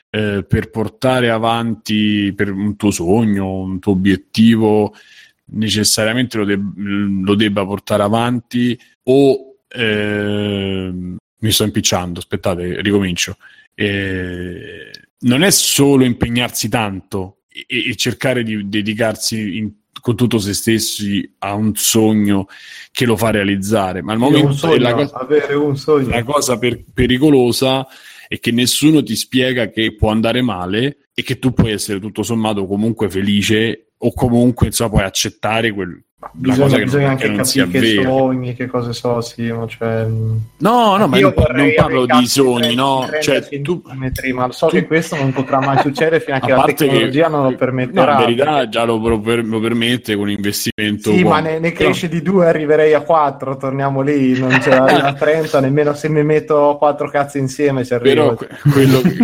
eh, 0.10 0.44
per 0.48 0.70
portare 0.70 1.30
avanti 1.30 2.34
per 2.36 2.52
un 2.52 2.76
tuo 2.76 2.92
sogno, 2.92 3.60
un 3.60 3.80
tuo 3.80 3.94
obiettivo, 3.94 4.94
necessariamente 5.54 6.38
lo, 6.38 6.46
deb- 6.46 6.78
lo 6.78 7.36
debba 7.36 7.66
portare 7.66 8.04
avanti 8.04 8.78
o 9.04 9.58
ehm, 9.68 11.18
mi 11.40 11.52
sto 11.52 11.64
impicciando, 11.64 12.20
aspettate, 12.20 12.82
ricomincio. 12.82 13.38
Eh, 13.74 14.92
non 15.20 15.44
è 15.44 15.52
solo 15.52 16.04
impegnarsi 16.04 16.70
tanto 16.70 17.42
e, 17.48 17.90
e 17.90 17.96
cercare 17.96 18.44
di 18.44 18.68
dedicarsi 18.68 19.58
in- 19.58 19.72
con 20.02 20.16
tutto 20.16 20.40
se 20.40 20.54
stessi 20.54 21.36
a 21.40 21.54
un 21.54 21.74
sogno 21.76 22.48
che 22.92 23.06
lo 23.06 23.16
fa 23.16 23.30
realizzare, 23.30 24.02
ma 24.02 24.12
al 24.12 24.20
momento 24.20 24.50
è 24.50 24.54
sogno, 24.54 24.78
la 24.78 24.94
cosa, 24.94 25.16
avere 25.16 25.54
un 25.54 25.78
sogno. 25.78 26.10
la 26.10 26.24
cosa 26.24 26.58
per- 26.58 26.84
pericolosa 26.94 27.88
è 28.28 28.40
che 28.40 28.52
nessuno 28.52 29.04
ti 29.04 29.16
spiega 29.16 29.70
che 29.70 29.96
può 29.96 30.10
andare 30.10 30.42
male 30.42 31.10
e 31.14 31.24
che 31.24 31.40
tu 31.40 31.54
puoi 31.54 31.72
essere 31.72 32.00
tutto 32.00 32.24
sommato 32.24 32.66
comunque 32.66 33.10
felice 33.10 33.91
o 34.04 34.14
comunque 34.14 34.68
insomma, 34.68 34.90
puoi 34.92 35.04
accettare 35.04 35.72
quel, 35.72 36.02
la 36.20 36.30
Bisogna, 36.34 36.78
bisogna 36.78 37.02
non, 37.04 37.12
anche 37.12 37.24
che 37.24 37.30
non 37.30 37.38
capire 37.44 37.68
che 37.68 37.96
vera. 37.96 38.10
sogni, 38.10 38.54
che 38.54 38.68
cose 38.68 38.94
so, 38.94 39.22
sì, 39.22 39.52
ma 39.52 39.66
cioè... 39.66 40.06
No, 40.06 40.96
no, 40.98 41.08
ma 41.08 41.18
Io 41.18 41.34
non, 41.36 41.74
parlo 41.76 42.06
di 42.06 42.28
sogni, 42.28 42.76
no? 42.76 43.06
30 43.08 43.22
Cioè, 43.22 43.62
tu, 43.62 43.82
ma 44.36 44.52
so 44.52 44.68
tu- 44.68 44.76
che 44.76 44.86
questo 44.86 45.16
non 45.16 45.34
potrà 45.34 45.60
mai 45.60 45.80
succedere 45.80 46.20
fino 46.20 46.38
a 46.38 46.40
che 46.40 46.52
a 46.52 46.58
la 46.58 46.64
tecnologia 46.66 47.26
che- 47.26 47.32
non 47.32 47.44
lo 47.44 47.50
No, 47.50 47.56
permetterà. 47.56 48.12
in 48.12 48.18
verità 48.20 48.70
già 48.70 48.84
lo, 48.84 48.98
lo 48.98 49.20
per- 49.20 49.44
lo 49.44 49.60
permette 49.60 50.14
con 50.14 50.26
un 50.26 50.30
investimento 50.30 51.10
Sì, 51.12 51.24
ma 51.24 51.42
buono. 51.42 51.42
ne, 51.42 51.60
ne 51.60 51.72
cresce 51.72 52.08
di 52.08 52.22
due, 52.22 52.46
arriverei 52.46 52.94
a 52.94 53.02
quattro, 53.02 53.58
torniamo 53.58 54.02
lì, 54.02 54.38
non 54.38 54.62
ce 54.62 54.70
l'arriva 54.70 55.08
a 55.10 55.14
30, 55.14 55.60
nemmeno 55.60 55.96
se 55.96 56.08
mi 56.08 56.24
metto 56.24 56.76
quattro 56.78 57.10
cazzi 57.10 57.40
insieme 57.40 57.84
ci 57.84 57.96
arrivo. 57.96 58.14
Però 58.14 58.36
que- 58.36 58.48
quello, 58.72 59.02
che- 59.02 59.18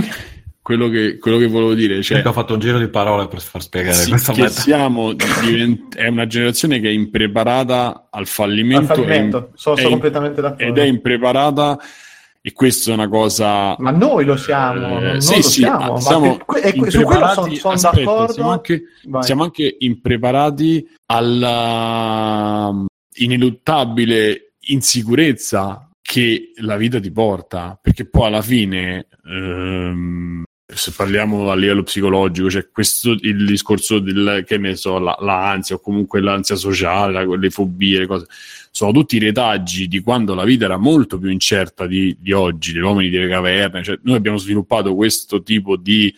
quello, 0.67 0.89
che, 0.89 1.17
quello 1.17 1.37
che 1.37 1.47
volevo 1.47 1.73
dire, 1.73 2.03
cioè, 2.03 2.21
ho 2.27 2.33
fatto 2.33 2.55
un 2.55 2.59
giro 2.59 2.77
di 2.77 2.89
parole 2.89 3.29
per 3.29 3.39
far 3.39 3.61
spiegare 3.61 3.93
sì, 3.95 4.09
questa 4.09 4.33
che 4.33 4.41
meta. 4.41 4.51
siamo 4.59 5.13
divent- 5.13 5.95
è 5.95 6.07
una 6.09 6.27
generazione 6.27 6.81
che 6.81 6.89
è 6.89 6.91
impreparata 6.91 8.07
al 8.09 8.19
Al 8.19 8.27
fallimento, 8.27 8.93
fallimento, 8.93 9.51
sono, 9.55 9.75
è- 9.77 9.79
sono 9.79 9.87
è- 9.87 9.91
completamente 9.91 10.41
d'accordo. 10.41 10.63
ed 10.65 10.77
è 10.77 10.83
impreparata 10.83 11.79
e 12.41 12.51
questa 12.51 12.91
è 12.91 12.93
una 12.95 13.07
cosa 13.07 13.77
Ma 13.79 13.91
noi 13.91 14.25
lo 14.25 14.35
siamo, 14.35 14.99
Eh, 14.99 15.21
sì, 15.21 15.35
lo 15.37 15.41
sì, 15.41 15.59
siamo. 15.61 15.93
ma 15.93 16.01
siamo 16.01 16.35
per- 16.35 16.45
que- 16.45 16.73
que- 16.75 16.91
su 16.91 17.01
quello 17.01 17.27
sono 17.29 17.47
impreparati- 17.47 17.55
son 17.55 17.71
aspetta, 17.73 17.95
d'accordo. 17.95 18.33
Siamo 18.33 18.49
anche, 18.51 18.81
siamo 19.21 19.43
anche 19.43 19.75
impreparati 19.79 20.87
alla 21.05 22.73
ineluttabile 23.19 24.51
insicurezza 24.69 25.89
che 26.01 26.51
la 26.57 26.75
vita 26.75 26.99
ti 26.99 27.11
porta, 27.11 27.77
perché 27.81 28.05
poi 28.05 28.27
alla 28.27 28.41
fine, 28.41 29.07
ehm, 29.25 30.43
se 30.75 30.91
parliamo 30.91 31.49
a 31.49 31.55
livello 31.55 31.83
psicologico, 31.83 32.47
c'è 32.47 32.69
questo 32.69 33.11
il 33.11 33.45
discorso 33.45 33.99
del 33.99 34.43
che 34.45 34.57
ne 34.57 34.75
so, 34.75 34.99
la, 34.99 35.17
l'ansia 35.21 35.75
o 35.75 35.79
comunque 35.79 36.19
l'ansia 36.19 36.55
sociale, 36.55 37.13
la, 37.13 37.35
le 37.35 37.49
fobie, 37.49 37.99
le 37.99 38.05
cose, 38.05 38.25
sono 38.69 38.91
tutti 38.91 39.17
retaggi 39.17 39.87
di 39.87 40.01
quando 40.01 40.35
la 40.35 40.43
vita 40.43 40.65
era 40.65 40.77
molto 40.77 41.17
più 41.17 41.29
incerta 41.29 41.87
di, 41.87 42.17
di 42.19 42.33
oggi, 42.33 42.73
degli 42.73 42.81
uomini 42.81 43.09
delle 43.09 43.29
caverne. 43.29 43.81
Cioè, 43.81 43.99
noi 44.03 44.17
abbiamo 44.17 44.37
sviluppato 44.37 44.93
questo 44.93 45.41
tipo 45.41 45.77
di 45.77 46.13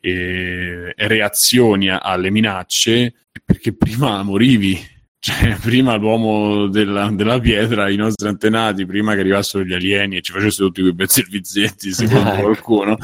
eh, 0.00 0.92
reazioni 0.94 1.88
alle 1.88 2.30
minacce 2.30 3.14
perché 3.44 3.72
prima 3.72 4.22
morivi 4.22 4.78
cioè, 5.26 5.56
prima 5.60 5.96
l'uomo 5.96 6.68
della, 6.68 7.10
della, 7.10 7.40
pietra, 7.40 7.88
i 7.88 7.96
nostri 7.96 8.28
antenati, 8.28 8.86
prima 8.86 9.14
che 9.14 9.20
arrivassero 9.20 9.64
gli 9.64 9.72
alieni 9.72 10.18
e 10.18 10.20
ci 10.20 10.30
facessero 10.30 10.68
tutti 10.68 10.82
quei 10.82 10.94
bei 10.94 11.08
servizietti, 11.08 11.90
secondo 11.90 12.30
ecco. 12.30 12.42
qualcuno, 12.42 12.96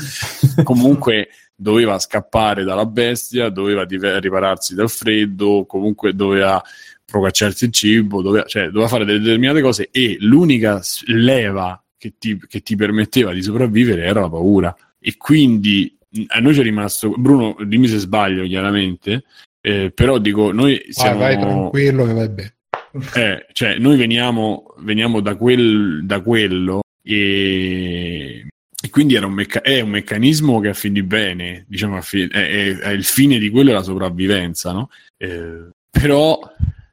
comunque 0.62 1.31
doveva 1.57 1.99
scappare 1.99 2.62
dalla 2.62 2.86
bestia, 2.86 3.49
doveva 3.49 3.85
ripararsi 3.85 4.77
dal 4.77 4.89
freddo, 4.89 5.65
comunque 5.66 6.15
doveva 6.15 6.62
procacciarsi 7.05 7.65
il 7.65 7.73
cibo, 7.73 8.23
doveva, 8.23 8.44
cioè, 8.47 8.66
doveva 8.66 8.86
fare 8.86 9.05
delle 9.05 9.19
determinate 9.19 9.61
cose 9.61 9.89
e 9.90 10.16
l'unica 10.20 10.81
leva 11.07 11.82
che 11.99 12.15
ti, 12.19 12.40
che 12.47 12.61
ti 12.61 12.77
permetteva 12.77 13.32
di 13.32 13.43
sopravvivere 13.43 14.05
era 14.05 14.20
la 14.20 14.31
paura. 14.31 14.77
E 15.01 15.16
quindi 15.16 15.99
a 16.28 16.39
noi 16.39 16.55
ci 16.55 16.61
è 16.61 16.62
rimasto, 16.62 17.11
Bruno, 17.16 17.57
dimmi 17.65 17.89
se 17.89 17.99
sbaglio 17.99 18.44
chiaramente, 18.44 19.24
eh, 19.62 19.93
però 19.93 20.18
dico, 20.18 20.52
noi 20.52 20.82
siamo... 20.89 21.20
Vai, 21.20 21.36
vai 21.36 21.44
tranquillo 21.44 22.06
che 22.06 22.12
vai 22.12 22.28
bene. 22.28 22.55
Eh, 23.14 23.47
cioè, 23.52 23.78
noi 23.78 23.97
veniamo, 23.97 24.74
veniamo 24.78 25.20
da, 25.20 25.36
quel, 25.36 26.05
da 26.05 26.20
quello 26.20 26.82
e, 27.02 28.47
e 28.82 28.90
quindi 28.90 29.16
un 29.16 29.32
mecca- 29.32 29.62
è 29.62 29.80
un 29.80 29.90
meccanismo 29.90 30.60
che 30.60 30.68
a 30.68 30.74
fin 30.74 30.93
di 30.93 31.02
bene, 31.02 31.64
diciamo, 31.68 32.01
fi- 32.02 32.28
è, 32.28 32.28
è, 32.28 32.76
è, 32.76 32.90
il 32.90 33.05
fine 33.05 33.39
di 33.39 33.48
quello 33.48 33.70
è 33.70 33.72
la 33.72 33.82
sopravvivenza, 33.82 34.72
no? 34.72 34.90
Eh, 35.16 35.68
però 35.89 36.39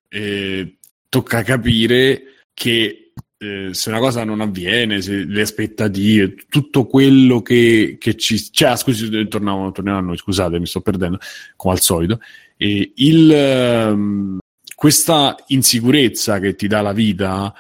eh, 0.08 0.78
tocca 1.10 1.44
capire 1.44 2.44
che 2.54 3.12
eh, 3.42 3.70
se 3.72 3.90
una 3.90 4.00
cosa 4.00 4.24
non 4.24 4.42
avviene, 4.42 5.02
se 5.02 5.24
le 5.26 5.42
aspettative, 5.42 6.36
tutto 6.50 6.86
quello 6.86 7.42
che, 7.42 7.98
che 8.00 8.16
ci... 8.16 8.38
Cioè, 8.52 8.76
scusi, 8.78 9.28
torniamo, 9.28 9.72
torniamo 9.72 9.98
a 9.98 10.02
noi, 10.02 10.18
scusate, 10.18 10.60
mi 10.60 10.66
sto 10.66 10.82
perdendo, 10.82 11.20
come 11.56 11.74
al 11.74 11.80
solito. 11.80 12.20
E 12.62 12.92
il, 12.96 13.88
um, 13.94 14.38
questa 14.76 15.38
insicurezza 15.48 16.40
che 16.40 16.56
ti 16.56 16.68
dà 16.68 16.82
la 16.82 16.92
vita, 16.92 17.54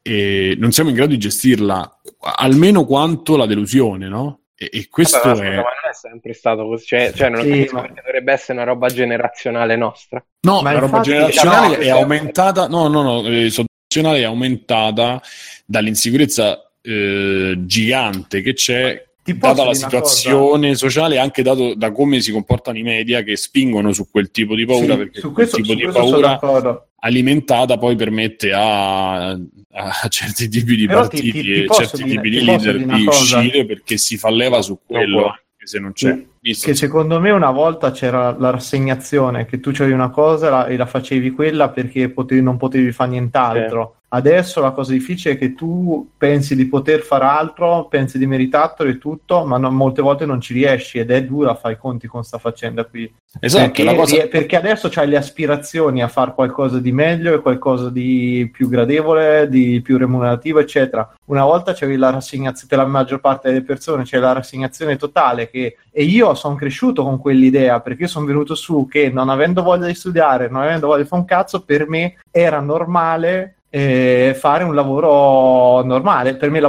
eh, 0.00 0.56
non 0.58 0.72
siamo 0.72 0.88
in 0.88 0.96
grado 0.96 1.10
di 1.10 1.18
gestirla 1.18 2.00
almeno 2.20 2.86
quanto 2.86 3.36
la 3.36 3.44
delusione, 3.44 4.08
no? 4.08 4.40
E, 4.56 4.70
e 4.72 4.88
questo 4.88 5.20
Vabbè, 5.22 5.40
è... 5.40 5.56
Ma 5.56 5.62
non 5.62 5.90
è 5.90 5.94
sempre 5.94 6.32
stato 6.32 6.66
così, 6.66 6.86
cioè, 6.86 7.12
cioè 7.14 7.28
non 7.28 7.42
sì, 7.42 7.68
ma... 7.72 7.86
dovrebbe 7.86 8.32
essere 8.32 8.54
una 8.54 8.64
roba 8.64 8.88
generazionale 8.88 9.76
nostra. 9.76 10.24
No, 10.40 10.62
ma 10.62 10.72
la 10.72 10.78
roba 10.78 11.00
generazionale 11.00 11.76
è 11.78 11.90
aumentata, 11.90 12.68
no, 12.68 12.88
no, 12.88 13.02
no, 13.02 13.26
eh, 13.26 13.50
è 13.50 14.22
aumentata 14.22 15.20
dall'insicurezza 15.66 16.70
eh, 16.80 17.54
gigante 17.58 18.40
che 18.40 18.54
c'è 18.54 19.07
data 19.36 19.64
la 19.64 19.74
situazione 19.74 20.68
cosa? 20.68 20.78
sociale 20.78 21.18
anche 21.18 21.42
dato 21.42 21.74
da 21.74 21.92
come 21.92 22.20
si 22.20 22.32
comportano 22.32 22.78
i 22.78 22.82
media 22.82 23.22
che 23.22 23.36
spingono 23.36 23.92
su 23.92 24.08
quel 24.10 24.30
tipo 24.30 24.54
di 24.54 24.64
paura 24.64 24.92
sì, 24.92 24.98
perché 24.98 25.20
questo, 25.20 25.60
quel 25.62 25.66
tipo 25.66 25.74
di 25.74 25.86
paura 25.92 26.88
alimentata 27.00 27.78
poi 27.78 27.96
permette 27.96 28.52
a, 28.52 29.28
a 29.30 29.38
certi 30.08 30.48
tipi 30.48 30.76
di 30.76 30.86
Però 30.86 31.00
partiti 31.00 31.30
ti, 31.30 31.42
ti, 31.42 31.42
ti 31.42 31.64
e 31.64 31.66
certi 31.68 32.02
dire, 32.02 32.20
tipi 32.20 32.30
di 32.30 32.44
leader 32.44 32.84
di 32.84 33.06
uscire 33.06 33.66
perché 33.66 33.96
si 33.96 34.16
fa 34.16 34.30
leva 34.30 34.62
su 34.62 34.78
quello 34.84 35.26
anche 35.26 35.66
se 35.66 35.78
non 35.78 35.92
c'è. 35.92 36.24
che 36.40 36.74
secondo 36.74 37.20
me 37.20 37.30
una 37.30 37.50
volta 37.50 37.90
c'era 37.90 38.34
la 38.38 38.50
rassegnazione 38.50 39.44
che 39.46 39.60
tu 39.60 39.70
c'avevi 39.72 39.92
una 39.92 40.10
cosa 40.10 40.66
e 40.66 40.76
la 40.76 40.86
facevi 40.86 41.30
quella 41.32 41.70
perché 41.70 42.08
potevi, 42.08 42.42
non 42.42 42.56
potevi 42.56 42.92
fare 42.92 43.10
nient'altro 43.10 43.97
Adesso 44.10 44.62
la 44.62 44.70
cosa 44.70 44.92
difficile 44.92 45.34
è 45.34 45.38
che 45.38 45.52
tu 45.52 46.12
pensi 46.16 46.56
di 46.56 46.66
poter 46.66 47.00
fare 47.00 47.24
altro, 47.24 47.88
pensi 47.88 48.16
di 48.16 48.26
meritartelo 48.26 48.88
e 48.88 48.96
tutto, 48.96 49.44
ma 49.44 49.58
non, 49.58 49.74
molte 49.74 50.00
volte 50.00 50.24
non 50.24 50.40
ci 50.40 50.54
riesci 50.54 50.98
ed 50.98 51.10
è 51.10 51.22
dura 51.24 51.54
fare 51.54 51.74
i 51.74 51.78
conti 51.78 52.06
con 52.06 52.20
questa 52.20 52.38
faccenda 52.38 52.84
qui. 52.84 53.12
Esatto, 53.38 53.70
perché, 53.70 53.94
cosa... 53.94 54.26
perché 54.28 54.56
adesso 54.56 54.88
c'hai 54.88 55.08
le 55.08 55.18
aspirazioni 55.18 56.02
a 56.02 56.08
fare 56.08 56.32
qualcosa 56.32 56.78
di 56.78 56.90
meglio 56.90 57.34
e 57.34 57.40
qualcosa 57.40 57.90
di 57.90 58.48
più 58.50 58.70
gradevole, 58.70 59.46
di 59.50 59.82
più 59.82 59.98
remunerativo, 59.98 60.58
eccetera. 60.58 61.14
Una 61.26 61.44
volta 61.44 61.74
c'avevi 61.74 61.98
la 61.98 62.08
rassegnazione, 62.08 62.66
per 62.66 62.78
la 62.78 62.86
maggior 62.86 63.20
parte 63.20 63.48
delle 63.48 63.62
persone 63.62 64.04
c'è 64.04 64.18
la 64.18 64.32
rassegnazione 64.32 64.96
totale 64.96 65.50
che... 65.50 65.76
e 65.90 66.02
io 66.04 66.32
sono 66.32 66.54
cresciuto 66.54 67.02
con 67.02 67.18
quell'idea 67.18 67.80
perché 67.80 68.04
io 68.04 68.08
sono 68.08 68.24
venuto 68.24 68.54
su 68.54 68.88
che 68.90 69.10
non 69.10 69.28
avendo 69.28 69.62
voglia 69.62 69.86
di 69.86 69.94
studiare, 69.94 70.48
non 70.48 70.62
avendo 70.62 70.86
voglia 70.86 71.02
di 71.02 71.08
fare 71.08 71.20
un 71.20 71.26
cazzo, 71.26 71.60
per 71.60 71.86
me 71.86 72.16
era 72.30 72.60
normale 72.60 73.56
eh, 73.70 74.34
fare 74.38 74.64
un 74.64 74.74
lavoro 74.74 75.82
normale. 75.82 76.36
Per 76.36 76.50
me 76.50 76.58
il 76.58 76.62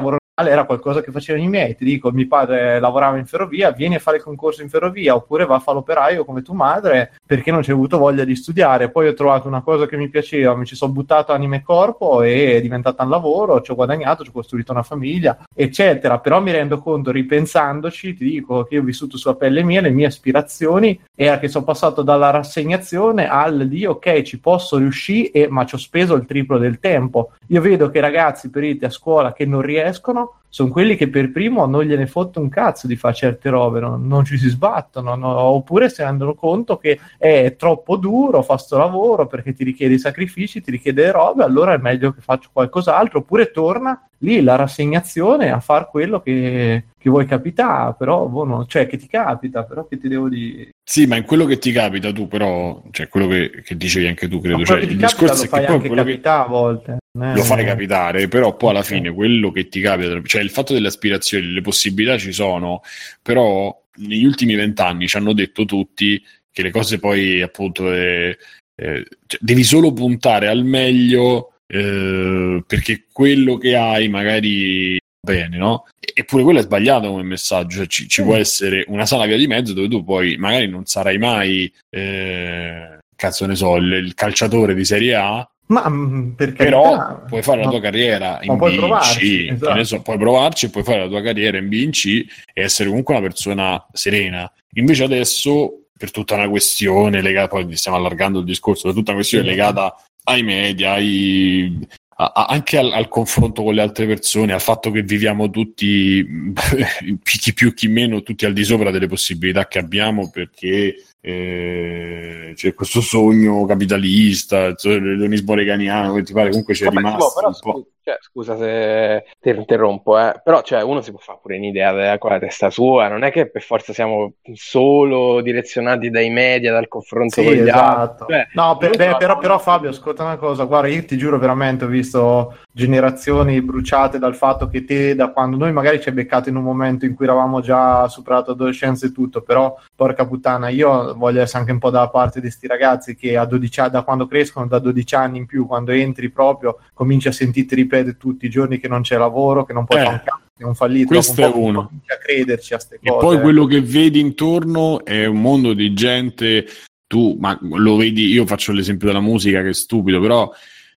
era 0.48 0.64
qualcosa 0.66 1.02
che 1.02 1.12
facevano 1.12 1.46
i 1.46 1.50
miei. 1.50 1.76
Ti 1.76 1.84
dico, 1.84 2.12
mio 2.12 2.28
padre 2.28 2.80
lavorava 2.80 3.18
in 3.18 3.26
ferrovia, 3.26 3.72
vieni 3.72 3.96
a 3.96 4.00
fare 4.00 4.18
il 4.18 4.24
concorso 4.24 4.62
in 4.62 4.70
ferrovia 4.70 5.16
oppure 5.16 5.46
va 5.46 5.56
a 5.56 5.60
fare 5.60 5.78
l'operaio 5.78 6.26
come 6.26 6.42
tua 6.42 6.56
madre 6.56 7.14
perché 7.26 7.52
non 7.52 7.62
c'è 7.62 7.72
avuto 7.72 7.98
voglia 7.98 8.24
di 8.24 8.36
studiare. 8.36 8.90
Poi 8.90 9.08
ho 9.08 9.14
trovato 9.14 9.48
una 9.48 9.62
cosa 9.62 9.86
che 9.86 9.98
mi 9.98 10.10
piaceva, 10.10 10.56
mi 10.56 10.66
ci 10.66 10.76
sono 10.76 10.92
buttato 10.92 11.32
anima 11.32 11.58
e 11.58 11.62
corpo 11.62 12.22
e 12.22 12.58
è 12.58 12.62
diventata 12.62 13.04
un 13.04 13.10
lavoro, 13.10 13.62
ci 13.62 13.72
ho 13.72 13.76
guadagnato, 13.76 14.24
ci 14.24 14.30
ho 14.30 14.34
costruito 14.34 14.72
una 14.72 14.84
famiglia, 14.84 15.38
eccetera. 15.54 16.20
Però 16.20 16.42
mi 16.42 16.52
rendo 16.52 16.80
conto, 16.80 17.12
ripensandoci, 17.12 18.16
ti 18.16 18.24
dico 18.24 18.64
che 18.64 18.76
io 18.76 18.82
ho 18.82 18.86
vissuto 18.86 19.18
sulla 19.18 19.36
pelle 19.36 19.64
mia, 19.64 19.82
le 19.82 19.92
mie 19.92 20.08
aspirazioni 20.08 21.00
era 21.16 21.40
che 21.40 21.48
sono 21.48 21.66
passato 21.66 22.02
dalla 22.02 22.30
rassegnazione 22.30 23.28
al 23.28 23.68
di 23.68 23.86
ok, 23.86 24.22
ci 24.22 24.40
posso 24.40 24.78
riuscire, 24.78 25.48
ma 25.50 25.66
ci 25.66 25.76
ho 25.76 25.78
speso 25.78 26.16
il 26.16 26.26
triplo 26.26 26.58
del 26.58 26.80
tempo. 26.80 27.32
Io 27.48 27.62
vedo 27.62 27.90
che 27.90 28.00
ragazzi 28.00 28.50
periti 28.50 28.86
a 28.86 28.90
scuola 28.90 29.34
che 29.34 29.46
non 29.46 29.62
riescono 29.62 30.29
sono 30.50 30.70
quelli 30.70 30.96
che 30.96 31.10
per 31.10 31.32
primo 31.32 31.68
non 31.68 31.84
gliene 31.84 32.08
fotte 32.08 32.40
un 32.40 32.50
cazzo 32.50 32.88
di 32.88 32.96
fare 32.96 33.14
certe 33.14 33.50
robe, 33.50 33.80
no? 33.80 33.98
non 33.98 34.26
ci 34.26 34.38
si 34.38 34.50
sbattono, 34.50 35.16
no? 35.16 35.28
oppure 35.40 35.90
si 35.90 36.02
rendono 36.02 36.34
conto 36.34 36.78
che 36.78 37.00
è 37.18 37.56
troppo 37.58 37.98
duro 37.98 38.42
fare 38.42 38.60
sto 38.60 38.78
lavoro 38.78 39.28
perché 39.28 39.54
ti 39.54 39.64
richiede 39.64 39.94
i 39.94 40.00
sacrifici, 40.00 40.62
ti 40.62 40.72
richiede 40.72 41.12
robe, 41.12 41.44
allora 41.44 41.74
è 41.74 41.78
meglio 41.78 42.12
che 42.12 42.22
faccio 42.22 42.50
qualcos'altro, 42.52 43.20
oppure 43.20 43.52
torna 43.52 44.04
lì 44.20 44.42
la 44.42 44.56
rassegnazione 44.56 45.52
a 45.52 45.60
fare 45.60 45.88
quello 45.90 46.20
che, 46.20 46.86
che 46.98 47.10
vuoi 47.10 47.26
capitare, 47.26 47.96
però 47.98 48.26
boh, 48.26 48.44
no, 48.44 48.66
cioè 48.66 48.88
che 48.88 48.98
ti 48.98 49.08
capita, 49.08 49.64
però 49.64 49.86
che 49.86 50.00
ti 50.00 50.08
devo 50.08 50.28
dire. 50.28 50.72
Sì, 50.84 51.06
ma 51.06 51.16
in 51.16 51.26
quello 51.26 51.46
che 51.46 51.60
ti 51.60 51.72
capita 51.72 52.12
tu, 52.12 52.28
però, 52.28 52.82
cioè 52.92 53.08
quello 53.08 53.28
che, 53.28 53.62
che 53.64 53.78
dicevi 53.78 54.08
anche 54.08 54.28
tu, 54.28 54.42
credo. 54.42 54.66
Cioè, 54.66 54.80
il 54.80 54.98
discorso 54.98 55.46
è 55.46 55.48
che 55.48 55.66
poi 55.66 55.80
quello 55.80 56.04
che 56.04 56.20
a 56.24 56.46
volte. 56.48 56.98
Eh, 57.22 57.36
lo 57.36 57.44
fai 57.44 57.66
capitare, 57.66 58.28
però 58.28 58.56
poi 58.56 58.70
alla 58.72 58.84
fine 58.84 59.12
quello 59.12 59.52
che 59.52 59.68
ti 59.68 59.82
capita, 59.82 60.22
cioè 60.24 60.42
il 60.42 60.50
fatto 60.50 60.74
delle 60.74 60.88
aspirazioni, 60.88 61.52
le 61.52 61.62
possibilità 61.62 62.18
ci 62.18 62.32
sono, 62.32 62.82
però 63.22 63.76
negli 63.98 64.24
ultimi 64.24 64.56
vent'anni 64.56 65.08
ci 65.08 65.18
hanno 65.18 65.34
detto 65.34 65.66
tutti 65.66 66.24
che 66.52 66.62
le 66.62 66.72
cose 66.72 67.00
poi 67.00 67.42
appunto 67.42 67.92
eh, 67.94 68.38
eh, 68.76 69.06
cioè, 69.28 69.40
devi 69.42 69.64
solo 69.64 69.92
puntare 69.92 70.48
al 70.48 70.64
meglio 70.64 71.54
eh, 71.68 72.64
perché 72.66 73.06
quello 73.12 73.58
che 73.58 73.76
hai 73.76 74.08
magari 74.08 74.98
va 75.22 75.34
bene, 75.34 75.58
no? 75.58 75.86
Eppure 76.14 76.44
quello 76.44 76.60
è 76.60 76.64
sbagliato 76.64 77.10
come 77.10 77.24
messaggio, 77.24 77.78
cioè, 77.78 77.88
ci, 77.88 78.08
ci 78.08 78.24
può 78.24 78.36
essere 78.36 78.86
una 78.88 79.06
sana 79.06 79.26
via 79.26 79.38
di 79.38 79.48
mezzo 79.48 79.74
dove 79.74 79.88
tu 79.88 80.04
poi 80.04 80.38
magari 80.38 80.68
non 80.68 80.86
sarai 80.86 81.18
mai, 81.18 81.72
eh, 81.90 83.00
cazzo 83.16 83.46
ne 83.46 83.56
so, 83.56 83.76
il, 83.76 83.92
il 83.92 84.14
calciatore 84.14 84.74
di 84.74 84.86
Serie 84.86 85.16
A, 85.16 85.50
ma 85.70 85.88
mm, 85.88 86.32
perché 86.32 86.64
però 86.64 87.24
puoi 87.26 87.44
fare 87.44 87.64
la 87.64 87.70
tua 87.70 87.80
carriera 87.80 88.40
in 88.42 88.58
B 88.58 88.62
in 88.72 88.98
C, 89.02 89.48
esatto. 89.52 89.84
so, 89.84 90.02
puoi 90.02 90.18
provarci, 90.18 90.70
puoi 90.70 90.84
fare 90.84 91.02
la 91.02 91.08
tua 91.08 91.22
carriera 91.22 91.58
in 91.58 91.70
B 91.70 91.74
in 91.74 91.92
C 91.92 92.26
e 92.54 92.64
essere 92.64 92.90
comunque 92.90 93.16
una 93.16 93.28
persona 93.28 93.86
serena. 93.94 94.52
Invece 94.74 95.04
adesso, 95.04 95.86
per 95.96 96.10
tutta 96.10 96.36
una 96.36 96.50
questione 96.50 97.22
legata, 97.22 97.50
poi 97.50 97.76
stiamo 97.76 97.98
allargando 97.98 98.40
il 98.40 98.46
discorso, 98.46 98.88
per 98.88 98.94
tutta 98.94 99.12
una 99.12 99.20
questione 99.20 99.44
sì. 99.44 99.50
legata 99.52 99.96
ai 100.24 100.42
media, 100.42 100.94
ai, 100.94 101.88
a, 102.16 102.46
anche 102.50 102.78
al, 102.80 102.92
al, 102.92 103.08
confronto 103.08 103.62
con 103.62 103.76
le 103.76 103.82
altre 103.82 104.08
persone, 104.08 104.54
al 104.54 104.62
fatto 104.62 104.90
che 104.90 105.04
viviamo 105.04 105.52
tutti, 105.52 106.26
chi 107.24 107.54
più 107.54 107.76
chi 107.76 107.88
meno, 107.88 108.24
tutti 108.24 108.46
al 108.46 108.54
di 108.54 108.64
sopra 108.64 108.90
delle 108.90 109.08
possibilità 109.08 109.68
che 109.68 109.78
abbiamo 109.78 110.32
perché 110.32 110.96
eh, 111.22 112.54
c'è 112.56 112.74
questo 112.74 113.02
sogno 113.02 113.66
capitalista, 113.66 114.66
il 114.66 114.76
l'edonismo 114.82 115.54
reganiano 115.54 116.14
che 116.14 116.24
ti 116.24 116.34
pare 116.34 116.50
comunque 116.50 116.74
c'è 116.74 116.86
Vabbè, 116.86 116.98
rimasto 116.98 117.34
però 117.36 117.48
un 117.48 117.54
po'. 117.60 117.72
scu- 117.72 117.88
cioè, 118.10 118.18
scusa 118.22 118.58
se 118.58 119.26
ti 119.40 119.50
interrompo, 119.50 120.18
eh, 120.18 120.42
però 120.44 120.62
cioè, 120.64 120.82
uno 120.82 121.02
si 121.02 121.12
può 121.12 121.20
fare 121.20 121.38
pure 121.42 121.58
un'idea 121.58 121.92
della 121.94 122.18
con 122.18 122.32
la 122.32 122.40
testa 122.40 122.70
sua, 122.72 123.08
non 123.08 123.24
è 123.24 123.32
che 123.32 123.50
per 123.50 123.62
forza 123.62 123.94
siamo 123.94 124.34
solo 124.54 125.42
direzionati 125.42 126.10
dai 126.10 126.30
media, 126.30 126.72
dal 126.72 126.88
confronto 126.88 127.42
Sì, 127.42 127.46
con 127.46 127.54
gli 127.54 127.60
esatto. 127.60 128.24
altri. 128.24 128.26
Cioè, 128.34 128.48
No, 128.54 128.78
per- 128.78 128.98
beh, 128.98 129.16
però, 129.18 129.38
però 129.38 129.60
Fabio, 129.60 129.90
ascolta 129.90 130.24
una 130.24 130.38
cosa, 130.38 130.64
guarda, 130.64 130.88
io 130.88 131.06
ti 131.06 131.18
giuro 131.18 131.38
veramente, 131.38 131.86
ho 131.86 131.88
visto 131.88 132.58
generazioni 132.72 133.62
bruciate 133.62 134.18
dal 134.18 134.36
fatto 134.36 134.68
che 134.68 134.86
te, 134.86 135.14
da 135.14 135.30
quando 135.32 135.58
noi 135.58 135.72
magari 135.72 136.02
ci 136.02 136.10
hai 136.10 136.16
beccato 136.16 136.50
in 136.50 136.56
un 136.56 136.64
momento 136.64 137.06
in 137.06 137.14
cui 137.14 137.26
eravamo 137.26 137.62
già 137.62 138.08
superato 138.08 138.52
adolescenza 138.52 139.06
e 139.06 139.12
tutto, 139.12 139.42
però 139.42 139.76
porca 139.96 140.26
puttana, 140.26 140.70
io 140.70 141.09
voglio 141.16 141.42
essere 141.42 141.60
anche 141.60 141.72
un 141.72 141.80
po' 141.80 141.90
dalla 141.90 142.10
parte 142.10 142.42
di 142.42 142.50
sti 142.50 142.68
ragazzi 142.68 143.16
che 143.16 143.38
a 143.38 143.46
12 143.46 143.80
anni, 143.80 143.92
da 143.92 144.04
quando 144.04 144.28
crescono, 144.28 144.68
da 144.68 144.80
12 144.80 145.16
anni 145.16 145.38
in 145.40 145.46
più, 145.46 145.66
quando 145.68 145.92
entri 145.92 146.30
proprio, 146.30 146.80
cominci 146.94 147.28
a 147.28 147.32
sentirti 147.32 147.76
ripetere 147.76 148.18
tutti 148.18 148.46
i 148.46 148.50
giorni 148.50 148.80
che 148.80 148.88
non 148.88 149.02
c'è 149.02 149.18
lavoro, 149.18 149.66
che 149.66 149.74
non 149.74 149.86
puoi 149.86 150.00
Eh, 150.00 150.04
fare 150.04 150.16
un 150.16 150.22
cazzo, 150.24 150.42
che 150.58 150.64
è 150.64 150.66
un 150.66 150.76
fallito, 150.76 151.08
questo 151.08 151.42
un 151.42 151.52
è 151.52 151.56
uno. 151.56 151.86
cominci 151.86 152.12
a 152.12 152.18
crederci 152.18 152.74
a 152.74 152.80
ste 152.80 153.00
E 153.02 153.10
cose. 153.10 153.26
poi 153.26 153.40
quello 153.42 153.66
che 153.66 153.82
vedi 153.82 154.20
intorno 154.20 155.04
è 155.04 155.26
un 155.26 155.42
mondo 155.42 155.74
di 155.74 155.94
gente, 155.94 156.66
tu, 157.08 157.36
ma 157.40 157.58
lo 157.62 157.96
vedi, 157.96 158.28
io 158.28 158.46
faccio 158.46 158.72
l'esempio 158.72 159.08
della 159.08 159.20
musica 159.20 159.62
che 159.62 159.70
è 159.70 159.74
stupido, 159.74 160.20
però 160.20 160.52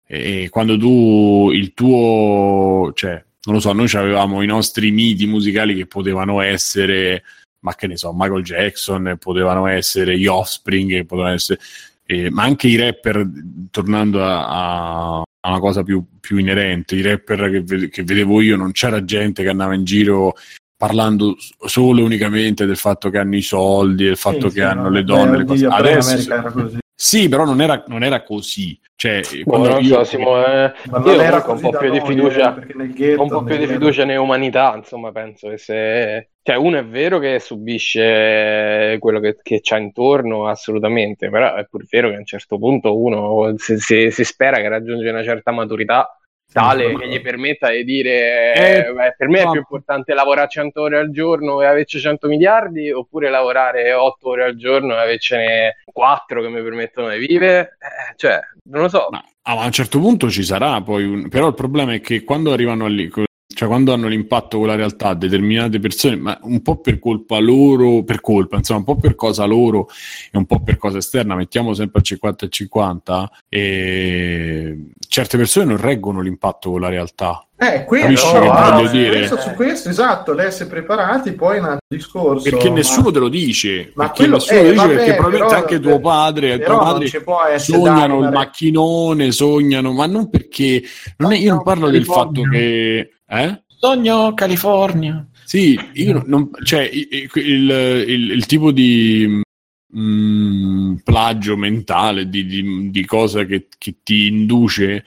eh, 0.07 0.49
quando 0.51 0.77
tu 0.77 1.51
il 1.53 1.73
tuo, 1.75 2.93
cioè, 2.95 3.23
non 3.45 3.55
lo 3.55 3.61
so, 3.61 3.73
noi 3.73 3.89
avevamo 3.95 4.43
i 4.43 4.47
nostri 4.47 4.91
miti 4.91 5.27
musicali 5.27 5.75
che 5.75 5.87
potevano 5.87 6.41
essere, 6.43 7.23
ma 7.63 7.75
che 7.75 7.87
ne 7.87 7.97
so, 7.97 8.13
Michael 8.15 8.43
Jackson, 8.43 9.17
potevano 9.19 9.67
essere 9.67 10.19
gli 10.19 10.27
Offspring, 10.27 11.05
potevano 11.07 11.35
essere, 11.35 11.59
eh, 12.07 12.31
ma 12.31 12.43
anche 12.43 12.69
i 12.69 12.77
rapper, 12.77 13.27
tornando 13.71 14.25
a, 14.25 15.19
a- 15.19 15.23
una 15.49 15.59
cosa 15.59 15.83
più, 15.83 16.05
più 16.21 16.39
inerente, 16.39 16.95
i 16.95 17.03
rapper 17.03 17.65
che, 17.65 17.89
che 17.89 18.03
vedevo 18.05 18.41
io, 18.41 18.57
non 18.57 18.71
c'era 18.73 19.05
gente 19.05 19.43
che 19.43 19.49
andava 19.49 19.75
in 19.75 19.85
giro 19.85 20.35
parlando 20.77 21.37
solo 21.67 22.01
e 22.01 22.05
unicamente 22.05 22.67
del 22.67 22.77
fatto 22.77 23.11
che 23.11 23.19
hanno 23.19 23.37
i 23.37 23.43
soldi, 23.43 24.05
del 24.05 24.17
fatto 24.17 24.49
Sì, 24.49 24.57
che 24.57 24.61
sì, 24.61 24.67
hanno 24.67 24.83
no, 24.83 24.91
le 24.91 25.01
beh, 25.01 25.05
donne, 25.05 25.37
le 25.39 25.45
cose. 25.45 25.67
Adesso 25.67 26.11
America 26.11 26.35
era 26.35 26.51
così. 26.51 26.79
Sì, 27.05 27.29
però 27.29 27.45
non 27.45 27.61
era, 27.61 27.83
non 27.89 28.03
era 28.05 28.23
così. 28.23 28.79
Cioè, 28.95 29.21
quando 29.45 29.69
non 29.71 29.83
io- 29.83 29.95
so, 29.97 30.05
Simo, 30.05 30.39
eh, 30.47 30.73
Ma 30.89 30.99
io 30.99 31.17
non 31.17 31.21
era 31.21 31.43
comunque 31.43 31.69
un 31.69 31.73
po' 31.73 31.79
più 31.81 31.91
di 31.91 32.01
fiducia, 32.01 32.55
eh, 32.97 33.15
un 33.17 33.29
po' 33.29 33.43
più 33.43 33.57
di 33.57 33.67
fiducia 33.67 34.05
nell'umanità, 34.05 34.75
insomma, 34.77 35.11
penso 35.11 35.49
che 35.49 35.59
se... 35.59 36.29
Cioè, 36.43 36.57
uno 36.57 36.79
è 36.79 36.85
vero 36.85 37.19
che 37.19 37.41
subisce 37.41 38.97
quello 39.01 39.19
che, 39.19 39.39
che 39.43 39.59
c'ha 39.61 39.79
intorno, 39.79 40.47
assolutamente, 40.47 41.29
però 41.31 41.55
è 41.57 41.67
pur 41.69 41.85
vero 41.89 42.09
che 42.11 42.15
a 42.15 42.19
un 42.19 42.25
certo 42.27 42.59
punto 42.59 42.97
uno 43.01 43.55
se- 43.59 43.79
se- 43.79 44.11
si 44.13 44.25
spera 44.25 44.59
che 44.59 44.69
raggiunge 44.69 45.09
una 45.09 45.23
certa 45.25 45.51
maturità 45.51 46.17
tale 46.53 46.95
che 46.97 47.09
gli 47.09 47.21
permetta 47.21 47.71
di 47.71 47.85
dire 47.85 48.53
Eh, 48.55 48.93
"Beh, 48.93 49.15
per 49.17 49.29
me 49.29 49.41
è 49.41 49.51
più 49.51 49.59
importante 49.59 50.15
lavorare 50.15 50.49
100 50.49 50.83
ore 50.83 50.99
al 50.99 51.11
giorno 51.11 51.61
e 51.63 51.67
averci 51.67 51.99
100 51.99 52.29
miliardi 52.29 52.91
oppure 52.91 53.31
lavorare 53.31 53.93
8 53.93 54.29
ore 54.29 54.45
al 54.45 54.57
giorno 54.57 54.95
e 54.95 54.99
avercene 54.99 55.77
4 55.85 56.43
che 56.43 56.49
mi 56.49 56.63
permettono 56.63 57.09
di 57.11 57.19
vivere? 57.27 57.77
Eh, 57.81 58.15
cioè 58.17 58.41
non 58.65 58.83
lo 58.83 58.89
so. 58.89 59.09
Ma 59.11 59.25
ah, 59.43 59.55
ma 59.55 59.63
a 59.63 59.67
un 59.67 59.73
certo 59.73 59.99
punto 59.99 60.31
ci 60.31 60.43
sarà 60.43 60.81
poi 60.83 61.05
un... 61.05 61.29
Però 61.29 61.49
il 61.49 61.55
problema 61.55 61.95
è 61.95 62.01
che 62.01 62.23
quando 62.25 62.53
arrivano 62.53 62.87
lì, 62.87 63.11
cioè 63.55 63.69
quando 63.69 63.93
hanno 63.93 64.09
l'impatto 64.09 64.59
con 64.59 64.67
la 64.67 64.75
realtà, 64.75 65.15
determinate 65.15 65.79
persone, 65.79 66.17
ma 66.17 66.39
un 66.43 66.63
po' 66.63 66.81
per 66.81 66.99
colpa 66.99 67.39
loro, 67.39 68.03
per 68.03 68.21
colpa, 68.21 68.57
insomma, 68.57 68.81
un 68.81 68.85
po' 68.85 68.97
per 68.97 69.15
cosa 69.15 69.45
loro 69.45 69.89
e 70.31 70.39
un 70.39 70.47
po' 70.47 70.61
per 70.63 70.79
cosa 70.79 70.99
esterna, 70.99 71.35
mettiamo 71.35 71.75
sempre 71.75 72.01
a 72.01 72.03
50 72.03 72.47
e 72.47 72.49
50, 72.49 73.31
e 73.49 74.77
certe 75.13 75.37
persone 75.37 75.67
non 75.67 75.77
reggono 75.77 76.23
l'impatto 76.23 76.71
con 76.71 76.81
la 76.81 76.89
realtà. 76.89 77.47
Eh, 77.59 77.85
quello, 77.85 78.05
Capisci 78.05 78.31
che 78.33 78.37
ah, 78.49 78.71
voglio 78.73 78.87
su 78.87 78.93
dire? 78.97 79.11
questo, 79.19 79.37
su 79.41 79.51
questo, 79.51 79.89
esatto, 79.91 80.33
l'essere 80.33 80.71
preparati 80.71 81.33
poi 81.33 81.57
è 81.57 81.61
un 81.61 81.65
altro 81.67 81.87
discorso. 81.87 82.49
Perché 82.49 82.69
ma- 82.71 82.75
nessuno 82.77 83.11
te 83.11 83.19
lo 83.19 83.29
dice, 83.29 83.93
ma 83.95 84.05
perché 84.05 84.17
quello- 84.23 84.37
nessuno 84.37 84.59
eh, 84.59 84.63
lo 84.63 84.71
dice 84.71 84.81
vabbè, 84.87 84.95
perché 84.95 85.15
probabilmente 85.15 85.49
però- 85.55 85.61
anche 85.63 85.81
tuo 85.81 86.01
padre 86.01 86.53
e 86.55 86.59
tua 86.61 86.77
madre 86.83 87.59
sognano 87.59 88.15
il 88.17 88.25
ma- 88.25 88.31
macchinone, 88.31 89.33
sognano, 89.33 89.93
ma 89.93 90.07
non 90.07 90.31
perché 90.31 90.83
non 91.19 91.33
è- 91.33 91.37
io 91.37 91.53
non 91.55 91.63
parlo 91.63 91.91
del 91.91 92.05
fatto 92.07 92.41
che 92.51 93.11
eh? 93.29 93.63
Sogno 93.67 94.33
California. 94.33 95.27
Sì, 95.45 95.79
io 95.93 96.23
non, 96.25 96.49
cioè 96.65 96.89
il, 96.91 97.31
il- 97.35 98.31
il 98.33 98.47
tipo 98.47 98.71
di 98.73 99.41
mm, 99.97 100.97
plagio 101.05 101.57
mentale, 101.57 102.29
di, 102.29 102.47
di- 102.47 102.91
di 102.91 103.05
cosa 103.05 103.45
che, 103.45 103.69
che 103.79 103.97
ti 104.03 104.27
induce, 104.27 105.05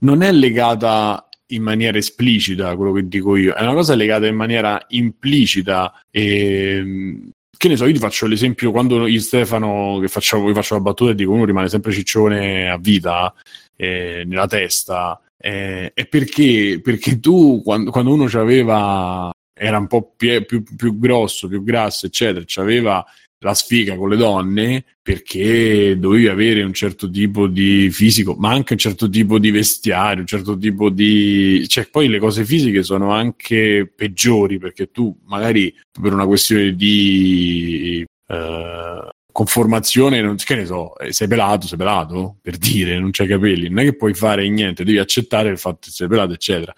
non 0.00 0.22
è 0.22 0.32
legata 0.32 1.28
in 1.48 1.62
maniera 1.62 1.98
esplicita 1.98 2.68
a 2.68 2.76
quello 2.76 2.92
che 2.92 3.08
dico 3.08 3.36
io, 3.36 3.54
è 3.54 3.62
una 3.62 3.74
cosa 3.74 3.94
legata 3.94 4.26
in 4.26 4.36
maniera 4.36 4.84
implicita. 4.88 6.02
E, 6.10 7.32
che 7.60 7.68
ne 7.68 7.76
so, 7.76 7.84
io 7.84 7.92
ti 7.92 7.98
faccio 7.98 8.26
l'esempio 8.26 8.70
quando 8.70 9.06
io 9.06 9.20
Stefano, 9.20 9.98
che 10.00 10.08
facciamo, 10.08 10.48
io 10.48 10.54
faccio 10.54 10.74
la 10.74 10.80
battuta 10.80 11.10
e 11.10 11.14
dico 11.14 11.32
uno 11.32 11.44
rimane 11.44 11.68
sempre 11.68 11.92
ciccione 11.92 12.70
a 12.70 12.78
vita 12.78 13.34
eh, 13.76 14.22
nella 14.26 14.46
testa. 14.46 15.20
Eh, 15.36 15.92
è 15.92 16.06
perché, 16.06 16.80
perché 16.82 17.20
tu 17.20 17.60
quando, 17.62 17.90
quando 17.90 18.12
uno 18.12 18.24
aveva 18.32 19.30
era 19.52 19.76
un 19.76 19.88
po' 19.88 20.14
più, 20.16 20.42
più, 20.46 20.62
più 20.62 20.98
grosso, 20.98 21.48
più 21.48 21.62
grasso, 21.62 22.06
eccetera, 22.06 22.42
c'aveva 22.46 23.04
la 23.42 23.54
sfiga 23.54 23.96
con 23.96 24.10
le 24.10 24.16
donne 24.16 24.84
perché 25.02 25.98
dovevi 25.98 26.28
avere 26.28 26.62
un 26.62 26.74
certo 26.74 27.10
tipo 27.10 27.46
di 27.46 27.90
fisico, 27.90 28.34
ma 28.34 28.50
anche 28.50 28.74
un 28.74 28.78
certo 28.78 29.08
tipo 29.08 29.38
di 29.38 29.50
vestiario, 29.50 30.20
un 30.20 30.26
certo 30.26 30.56
tipo 30.58 30.90
di... 30.90 31.64
cioè 31.66 31.88
poi 31.88 32.08
le 32.08 32.18
cose 32.18 32.44
fisiche 32.44 32.82
sono 32.82 33.10
anche 33.12 33.90
peggiori 33.94 34.58
perché 34.58 34.90
tu 34.90 35.16
magari 35.24 35.74
per 35.90 36.12
una 36.12 36.26
questione 36.26 36.74
di 36.74 38.04
eh, 38.26 39.08
conformazione, 39.32 40.20
non, 40.20 40.36
che 40.36 40.54
ne 40.54 40.66
so, 40.66 40.98
eh, 40.98 41.12
sei 41.12 41.26
pelato, 41.26 41.66
sei 41.66 41.78
pelato, 41.78 42.36
per 42.42 42.58
dire, 42.58 42.98
non 42.98 43.10
c'hai 43.10 43.26
capelli, 43.26 43.68
non 43.68 43.78
è 43.78 43.84
che 43.84 43.96
puoi 43.96 44.12
fare 44.12 44.48
niente, 44.48 44.84
devi 44.84 44.98
accettare 44.98 45.48
il 45.48 45.58
fatto 45.58 45.78
che 45.84 45.90
sei 45.90 46.08
pelato, 46.08 46.34
eccetera. 46.34 46.74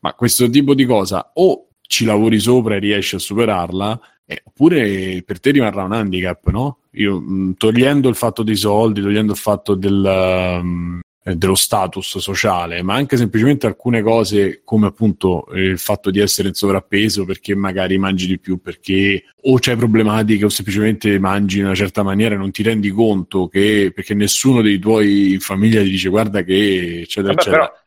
Ma 0.00 0.14
questo 0.14 0.48
tipo 0.48 0.74
di 0.74 0.84
cosa 0.84 1.32
o 1.34 1.68
ci 1.82 2.04
lavori 2.04 2.38
sopra 2.38 2.76
e 2.76 2.78
riesci 2.78 3.16
a 3.16 3.18
superarla, 3.18 4.00
eh, 4.26 4.42
oppure 4.44 5.22
per 5.24 5.40
te 5.40 5.52
rimarrà 5.52 5.84
un 5.84 5.92
handicap, 5.92 6.48
no? 6.48 6.78
Io, 6.92 7.20
mh, 7.20 7.54
togliendo 7.56 8.08
il 8.08 8.16
fatto 8.16 8.42
dei 8.42 8.56
soldi, 8.56 9.00
togliendo 9.00 9.32
il 9.32 9.38
fatto 9.38 9.74
del, 9.74 10.58
um, 10.62 11.00
dello 11.34 11.54
status 11.54 12.18
sociale, 12.18 12.82
ma 12.82 12.94
anche 12.94 13.16
semplicemente 13.16 13.66
alcune 13.66 14.02
cose 14.02 14.62
come 14.64 14.86
appunto 14.86 15.46
eh, 15.48 15.62
il 15.62 15.78
fatto 15.78 16.10
di 16.10 16.20
essere 16.20 16.48
in 16.48 16.54
sovrappeso 16.54 17.24
perché 17.24 17.54
magari 17.54 17.98
mangi 17.98 18.26
di 18.26 18.38
più, 18.38 18.60
perché 18.60 19.24
o 19.42 19.58
c'hai 19.60 19.76
problematiche 19.76 20.44
o 20.44 20.48
semplicemente 20.48 21.18
mangi 21.18 21.58
in 21.58 21.64
una 21.64 21.74
certa 21.74 22.02
maniera 22.02 22.34
e 22.34 22.38
non 22.38 22.50
ti 22.50 22.62
rendi 22.62 22.90
conto 22.90 23.48
che 23.48 23.90
perché 23.94 24.14
nessuno 24.14 24.60
dei 24.60 24.78
tuoi 24.78 25.32
in 25.34 25.40
famiglia 25.40 25.82
ti 25.82 25.90
dice 25.90 26.08
guarda 26.08 26.42
che 26.42 27.00
eccetera 27.02 27.34
Vabbè, 27.34 27.48
eccetera. 27.48 27.66
però, 27.68 27.85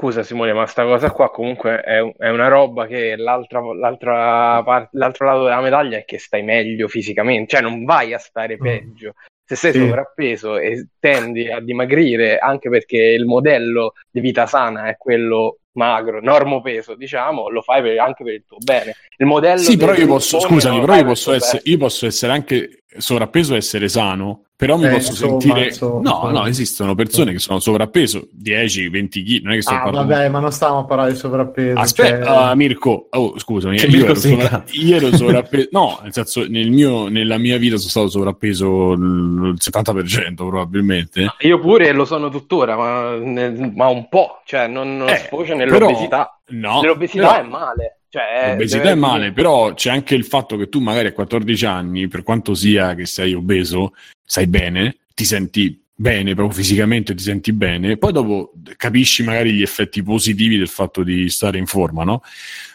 scusa 0.00 0.22
Simone, 0.22 0.52
ma 0.52 0.64
sta 0.66 0.84
cosa 0.84 1.10
qua 1.10 1.28
comunque 1.28 1.80
è, 1.80 1.98
è 2.18 2.28
una 2.28 2.46
roba 2.46 2.86
che 2.86 3.16
l'altra, 3.16 3.60
l'altra 3.74 4.62
parte, 4.62 4.90
l'altro 4.96 5.26
lato 5.26 5.42
della 5.42 5.60
medaglia 5.60 5.96
è 5.98 6.04
che 6.04 6.20
stai 6.20 6.44
meglio 6.44 6.86
fisicamente, 6.86 7.56
cioè 7.56 7.62
non 7.62 7.84
vai 7.84 8.14
a 8.14 8.18
stare 8.18 8.54
Mm. 8.54 8.62
peggio. 8.62 9.14
Se 9.44 9.56
sei 9.56 9.72
Sì. 9.72 9.78
sovrappeso 9.80 10.56
e 10.56 10.86
tendi 11.00 11.50
a 11.50 11.58
dimagrire, 11.58 12.38
anche 12.38 12.68
perché 12.68 12.98
il 12.98 13.24
modello 13.24 13.94
di 14.08 14.20
vita 14.20 14.46
sana 14.46 14.86
è 14.88 14.96
quello 14.96 15.58
magro, 15.72 16.20
normopeso, 16.20 16.94
diciamo, 16.94 17.48
lo 17.48 17.60
fai 17.62 17.82
per- 17.82 17.98
anche 17.98 18.22
per 18.22 18.34
il 18.34 18.44
tuo 18.46 18.58
bene. 18.58 18.94
Il 19.16 19.26
modello 19.26 19.58
Sì, 19.58 19.76
però 19.76 19.94
io 19.94 20.06
posso, 20.06 20.38
scusami, 20.38 20.78
però 20.78 20.94
io 20.94 21.04
posso, 21.06 21.32
essere, 21.32 21.62
io 21.64 21.76
posso 21.78 22.06
essere 22.06 22.32
anche 22.32 22.82
sovrappeso 22.98 23.54
e 23.54 23.58
essere 23.58 23.88
sano, 23.88 24.42
però 24.56 24.76
mi 24.76 24.86
Eh, 24.86 24.90
posso 24.90 25.10
insomma, 25.10 25.40
sentire... 25.40 25.66
insomma, 25.66 25.92
no, 25.94 26.00
insomma. 26.16 26.30
no, 26.32 26.46
esistono 26.46 26.94
persone 26.94 27.32
che 27.32 27.38
sono 27.38 27.60
sovrappeso, 27.60 28.28
10, 28.32 28.88
20 28.88 29.22
kg, 29.22 29.42
non 29.44 29.52
è 29.52 29.54
che 29.56 29.62
sto 29.62 29.74
Ah, 29.74 29.80
parlando... 29.82 30.12
vabbè, 30.14 30.28
ma 30.28 30.38
non 30.40 30.50
stiamo 30.52 30.78
a 30.78 30.84
parlare 30.84 31.12
di 31.12 31.16
sovrappeso. 31.18 31.78
Aspetta, 31.78 32.24
cioè- 32.24 32.36
ah, 32.36 32.54
Mirko, 32.56 33.06
oh, 33.10 33.38
scusami, 33.38 33.76
io 33.76 33.86
Mirko 33.88 34.04
ero, 34.10 34.14
sovra- 34.16 34.64
io 34.70 34.96
ero 34.96 35.16
sovrappeso, 35.16 35.68
no, 35.70 35.98
nel 36.02 36.12
senso, 36.12 36.44
nel 36.48 36.70
mio, 36.70 37.08
nella 37.08 37.38
mia 37.38 37.56
vita 37.56 37.76
sono 37.76 37.88
stato 37.90 38.08
sovrappeso 38.08 38.92
il 38.92 39.54
70% 39.56 40.34
probabilmente. 40.34 41.34
Io 41.40 41.60
pure 41.60 41.92
lo 41.92 42.04
sono 42.04 42.28
tuttora, 42.28 42.76
ma, 42.76 43.16
nel- 43.16 43.72
ma 43.74 43.86
un 43.88 44.08
po', 44.08 44.42
cioè 44.44 44.66
non, 44.66 44.96
non 44.96 45.08
Eh, 45.08 45.16
sfocia 45.18 45.54
però- 45.56 45.78
nell'obesità. 45.78 46.32
No, 46.50 46.82
L'obesità 46.82 47.32
però- 47.34 47.40
è 47.40 47.48
male. 47.48 47.97
Cioè, 48.10 48.50
L'obesità 48.52 48.78
deve- 48.82 48.92
è 48.92 48.94
male, 48.94 49.32
però 49.32 49.74
c'è 49.74 49.90
anche 49.90 50.14
il 50.14 50.24
fatto 50.24 50.56
che 50.56 50.68
tu 50.68 50.80
magari 50.80 51.08
a 51.08 51.12
14 51.12 51.66
anni, 51.66 52.08
per 52.08 52.22
quanto 52.22 52.54
sia 52.54 52.94
che 52.94 53.04
sei 53.06 53.34
obeso, 53.34 53.92
sai 54.24 54.46
bene, 54.46 54.96
ti 55.14 55.24
senti 55.24 55.78
bene, 55.94 56.34
proprio 56.34 56.56
fisicamente 56.56 57.14
ti 57.14 57.22
senti 57.22 57.52
bene, 57.52 57.96
poi 57.98 58.12
dopo 58.12 58.52
capisci 58.76 59.24
magari 59.24 59.52
gli 59.52 59.62
effetti 59.62 60.02
positivi 60.02 60.56
del 60.56 60.68
fatto 60.68 61.02
di 61.02 61.28
stare 61.28 61.58
in 61.58 61.66
forma, 61.66 62.04
no? 62.04 62.22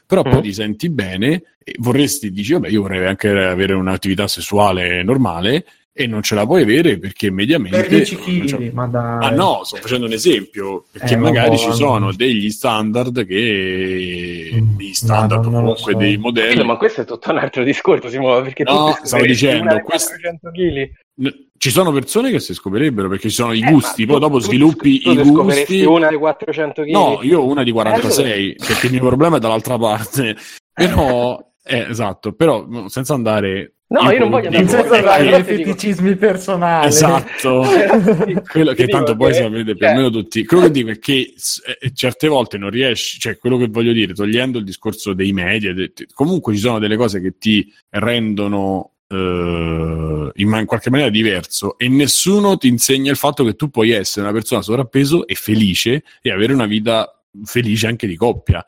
Però 0.06 0.22
poi 0.22 0.40
Mm. 0.40 0.42
ti 0.42 0.54
senti 0.54 0.90
bene 0.90 1.42
e 1.64 1.76
vorresti, 1.80 2.30
dici, 2.32 2.52
vabbè, 2.54 2.68
io 2.70 2.82
vorrei 2.82 3.08
anche 3.08 3.30
avere 3.30 3.74
un'attività 3.74 4.28
sessuale 4.28 5.02
normale 5.04 5.66
e 5.96 6.08
non 6.08 6.24
ce 6.24 6.34
la 6.34 6.44
puoi 6.46 6.64
avere 6.64 6.98
perché 6.98 7.30
mediamente... 7.30 7.78
Per 7.80 7.88
10 7.88 8.16
non 8.16 8.46
c'è- 8.48 8.56
kg, 8.58 8.72
ma 8.72 8.88
dai. 8.88 9.24
Ah 9.26 9.30
no, 9.30 9.62
sto 9.64 9.78
facendo 9.78 10.08
un 10.08 10.12
esempio, 10.14 10.86
perché 10.92 11.14
Eh, 11.14 11.18
magari 11.18 11.56
ci 11.58 11.72
sono 11.72 12.12
degli 12.12 12.50
standard 12.50 13.26
che... 13.28 14.50
Mm, 14.56 14.76
degli 14.76 14.94
standard 14.94 15.44
no, 15.46 15.50
non 15.52 15.64
lo 15.64 15.74
comunque 15.76 15.92
so. 15.94 15.98
dei 16.00 16.18
modelli... 16.18 16.64
ma 16.64 16.78
questo 16.78 17.02
è 17.02 17.06
tutto 17.06 17.30
un 17.32 17.38
altro 17.38 17.64
discorso, 17.64 18.10
Simone, 18.10 18.42
perché 18.42 18.64
No, 18.64 18.86
tu 18.96 19.02
ti 19.02 19.08
stavo 19.08 19.26
dicendo, 19.26 19.80
questo- 19.82 20.10
400 20.20 20.50
kg. 20.52 20.92
N- 21.16 21.48
Ci 21.56 21.70
sono 21.70 21.92
persone 21.92 22.32
che 22.32 22.40
si 22.40 22.56
scoprirebbero 22.56 23.08
perché 23.08 23.30
ci 23.30 23.36
sono 23.36 23.54
i 23.54 23.62
Eh, 23.62 23.70
gusti, 23.72 24.06
poi 24.08 24.16
tu- 24.16 24.22
dopo 24.22 24.38
tu- 24.40 24.46
sviluppi 24.46 25.00
tu 25.00 25.12
i 25.12 25.16
gusti. 25.18 25.84
una 25.86 26.08
dei 26.10 26.18
400 26.18 26.82
kg. 26.82 26.90
No, 26.90 27.20
io 27.22 27.40
ho 27.42 27.46
una 27.46 27.62
di 27.64 27.72
46, 27.72 28.56
perché 28.56 28.88
il 28.88 28.94
mio 28.94 29.06
problema 29.06 29.38
è 29.38 29.40
dall'altra 29.40 29.78
parte. 29.78 30.36
Però, 30.74 31.40
eh, 31.64 31.86
esatto, 31.88 32.34
però 32.34 32.88
senza 32.88 33.14
andare... 33.14 33.73
No, 33.94 34.10
io 34.12 34.20
non 34.20 34.30
voglio 34.32 34.48
andare 34.48 34.68
senza 34.68 34.96
Ecco, 34.98 35.06
dare 35.06 35.24
io 35.26 35.38
i 35.38 35.44
feticismi 35.44 36.16
personali. 36.16 36.88
Esatto. 36.88 37.64
quello 38.52 38.74
che 38.74 38.88
tanto 38.88 39.16
poi 39.16 39.32
che- 39.32 39.38
sapete 39.38 39.64
più 39.76 39.86
o 39.86 39.90
cioè- 39.90 39.96
meno 39.96 40.10
tutti. 40.10 40.46
Quello 40.46 40.64
che 40.64 40.72
dico 40.72 40.90
è 40.90 40.98
che 40.98 41.34
s- 41.36 41.62
eh, 41.80 41.92
certe 41.94 42.28
volte 42.28 42.58
non 42.58 42.72
riesci, 42.72 43.20
cioè 43.20 43.38
quello 43.38 43.58
che 43.58 43.68
voglio 43.68 43.92
dire, 43.92 44.14
togliendo 44.14 44.58
il 44.58 44.64
discorso 44.64 45.14
dei 45.14 45.32
media, 45.32 45.74
comunque 46.14 46.54
ci 46.56 46.60
sono 46.60 46.80
delle 46.80 46.98
cose 46.98 47.22
che 47.22 47.38
ti 47.38 47.72
rendono 47.90 48.94
eh, 49.10 50.32
in 50.34 50.64
qualche 50.66 50.90
maniera 50.90 51.12
diverso 51.12 51.78
e 51.78 51.88
nessuno 51.88 52.58
ti 52.58 52.68
insegna 52.68 53.12
il 53.12 53.18
fatto 53.18 53.44
che 53.44 53.54
tu 53.56 53.70
puoi 53.70 53.92
essere 53.92 54.26
una 54.26 54.34
persona 54.34 54.64
sovrappeso 54.64 55.28
e 55.28 55.36
felice 55.36 56.04
e 56.22 56.32
avere 56.32 56.52
una 56.54 56.66
vita 56.66 57.13
felice 57.44 57.88
anche 57.88 58.08
di 58.08 58.16
coppia. 58.16 58.66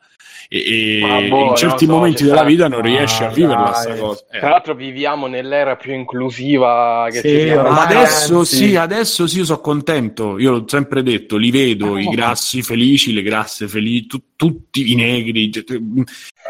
E, 0.48 1.00
e 1.00 1.28
boh, 1.28 1.48
in 1.50 1.56
certi 1.56 1.86
so, 1.86 1.90
momenti 1.90 2.22
della 2.22 2.36
sta- 2.36 2.44
vita 2.46 2.68
non 2.68 2.80
Ah, 2.80 2.86
riesci 2.86 3.24
a 3.24 3.28
viverla 3.30 3.82
dai. 3.84 3.98
cosa. 3.98 4.24
Eh. 4.30 4.38
Tra 4.38 4.48
l'altro 4.50 4.74
viviamo 4.74 5.26
nell'era 5.26 5.74
più 5.74 5.92
inclusiva 5.92 7.08
che 7.10 7.18
Sì, 7.20 7.52
mai. 7.52 7.84
adesso 7.84 8.44
sì, 8.44 8.76
adesso 8.76 9.26
sì, 9.26 9.38
io 9.38 9.44
sono 9.44 9.60
contento. 9.60 10.38
Io 10.38 10.52
l'ho 10.52 10.64
sempre 10.68 11.02
detto, 11.02 11.36
li 11.36 11.50
vedo 11.50 11.98
i 11.98 12.06
grassi 12.06 12.62
felici, 12.62 13.12
le 13.12 13.22
grasse 13.22 13.66
felici, 13.66 14.06
tu- 14.06 14.22
tutti 14.36 14.92
i 14.92 14.94
negri, 14.94 15.50
cioè, 15.50 15.64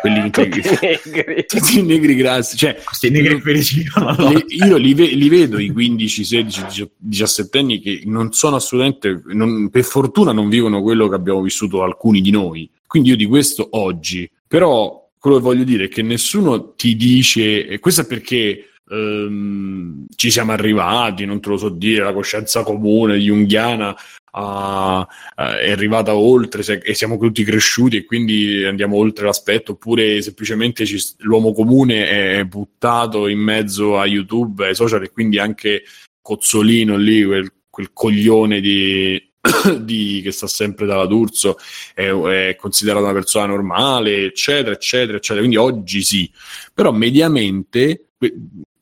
quelli 0.01 0.31
Tutti 0.31 0.61
negri. 0.83 1.45
tutti 1.47 1.83
negri 1.83 2.15
grassi. 2.15 2.57
Cioè, 2.57 2.81
Questi 2.85 3.11
negri 3.11 3.41
felici 3.41 3.81
io 3.83 3.91
non 3.97 4.15
lo- 4.17 4.29
li- 4.31 4.45
io 4.49 4.77
li, 4.77 4.95
ve- 4.95 5.07
li 5.15 5.29
vedo 5.29 5.59
i 5.59 5.71
15, 5.71 6.25
16, 6.25 6.91
17 6.97 7.59
anni 7.59 7.81
che 7.81 8.03
non 8.05 8.33
sono 8.33 8.57
assolutamente, 8.57 9.23
non- 9.27 9.69
per 9.71 9.85
fortuna 9.85 10.33
non 10.33 10.49
vivono 10.49 10.83
quello 10.83 11.09
che 11.09 11.15
abbiamo 11.15 11.41
vissuto 11.43 11.83
alcuni 11.83 12.21
di 12.21 12.31
noi. 12.31 12.69
Quindi 12.87 13.11
io 13.11 13.17
di 13.17 13.27
questo 13.27 13.67
oggi. 13.73 14.29
Però 14.47 15.09
quello 15.19 15.37
che 15.39 15.43
voglio 15.43 15.65
dire 15.65 15.85
è 15.85 15.89
che 15.89 16.03
nessuno 16.03 16.75
ti 16.75 16.95
dice, 16.97 17.67
e 17.67 17.79
questo 17.81 18.03
è 18.03 18.07
perché 18.07 18.71
ehm, 18.89 20.07
ci 20.15 20.31
siamo 20.31 20.53
arrivati, 20.53 21.25
non 21.25 21.41
te 21.41 21.49
lo 21.49 21.57
so 21.57 21.69
dire, 21.69 22.05
la 22.05 22.13
coscienza 22.13 22.63
comune 22.63 23.17
junghiana 23.19 23.95
ha- 24.39 25.07
eh, 25.37 25.59
è 25.61 25.71
arrivata 25.71 26.15
oltre 26.15 26.63
se- 26.63 26.81
e 26.83 26.95
siamo 26.95 27.17
tutti 27.19 27.43
cresciuti 27.45 27.97
e 27.97 28.05
quindi 28.05 28.65
andiamo 28.65 28.97
oltre 28.97 29.25
l'aspetto, 29.25 29.73
oppure 29.73 30.21
semplicemente 30.23 30.85
ci- 30.87 31.01
l'uomo 31.19 31.53
comune 31.53 32.09
è 32.39 32.45
buttato 32.45 33.29
in 33.29 33.39
mezzo 33.39 33.99
a 33.99 34.07
YouTube, 34.07 34.67
ai 34.67 34.75
social 34.75 35.03
e 35.03 35.11
quindi 35.11 35.39
anche 35.39 35.85
Cozzolino 36.21 36.97
lì, 36.97 37.25
quel, 37.25 37.53
quel 37.71 37.91
coglione 37.93 38.61
di, 38.61 39.21
di- 39.81 40.21
che 40.23 40.33
sta 40.33 40.47
sempre 40.47 40.87
dalla 40.87 41.07
D'Urso, 41.07 41.57
è, 41.95 42.09
è 42.11 42.57
considerato 42.57 43.05
una 43.05 43.13
persona 43.15 43.47
normale, 43.47 44.27
eccetera, 44.27 44.73
eccetera, 44.73 45.17
eccetera. 45.17 45.39
Quindi 45.41 45.57
oggi 45.57 46.03
sì, 46.03 46.31
però 46.75 46.93
mediamente 46.93 48.09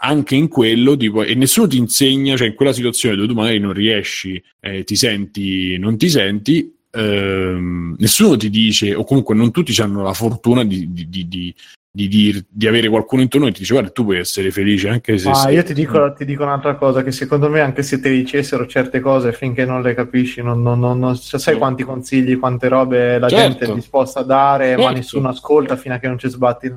anche 0.05 0.35
in 0.35 0.49
quello 0.49 0.97
tipo, 0.97 1.23
e 1.23 1.35
nessuno 1.35 1.67
ti 1.67 1.79
insegna, 1.79 2.37
cioè 2.37 2.49
in 2.49 2.55
quella 2.55 2.73
situazione 2.73 3.17
dove 3.17 3.29
tu 3.29 3.35
magari 3.35 3.59
non 3.59 3.73
riesci, 3.73 4.41
eh, 4.61 4.85
ti 4.85 4.97
senti, 4.97 5.79
non 5.79 5.97
ti 5.97 6.09
senti, 6.11 6.75
ehm, 6.91 7.97
nessuno 7.99 8.37
ti 8.37 8.51
dice, 8.51 8.95
o 8.95 9.05
comunque 9.05 9.35
non 9.35 9.51
tutti 9.51 9.79
hanno 9.81 10.03
la 10.03 10.13
fortuna 10.13 10.63
di, 10.65 10.93
di, 10.93 11.09
di, 11.09 11.55
di, 11.91 12.67
avere 12.67 12.89
qualcuno 12.89 13.23
intorno 13.23 13.47
che 13.47 13.53
ti 13.53 13.61
dice 13.61 13.73
guarda 13.73 13.91
tu 13.91 14.03
puoi 14.05 14.19
essere 14.19 14.51
felice 14.51 14.89
anche 14.89 15.17
se 15.17 15.29
Ma 15.29 15.35
sei- 15.35 15.55
io 15.55 15.63
ti 15.63 15.75
dico, 15.75 16.13
ti 16.13 16.25
dico 16.25 16.43
un'altra 16.43 16.75
cosa, 16.75 17.03
che 17.03 17.13
secondo 17.13 17.49
me 17.49 17.61
anche 17.61 17.83
se 17.83 18.01
ti 18.01 18.11
dicessero 18.11 18.67
certe 18.67 19.01
cose 19.01 19.33
finché 19.33 19.65
non 19.65 19.81
le 19.81 19.95
capisci, 19.95 20.43
non, 20.43 20.61
non- 20.61 20.81
non- 20.81 20.99
non- 20.99 21.17
cioè, 21.17 21.41
sai 21.41 21.57
quanti 21.57 21.83
consigli, 21.85 22.39
quante 22.39 22.69
robe 22.69 23.19
la 23.19 23.29
Certo. 23.29 23.59
gente 23.59 23.73
è 23.73 23.75
disposta 23.75 24.21
a 24.21 24.25
dare, 24.25 24.75
ma 24.77 24.83
Certo. 24.83 24.97
nessuno 24.97 25.29
ascolta 25.29 25.77
fino 25.77 25.95
a 25.95 25.99
che 25.99 26.09
non 26.09 26.19
ci 26.19 26.29
sbatti 26.29 26.73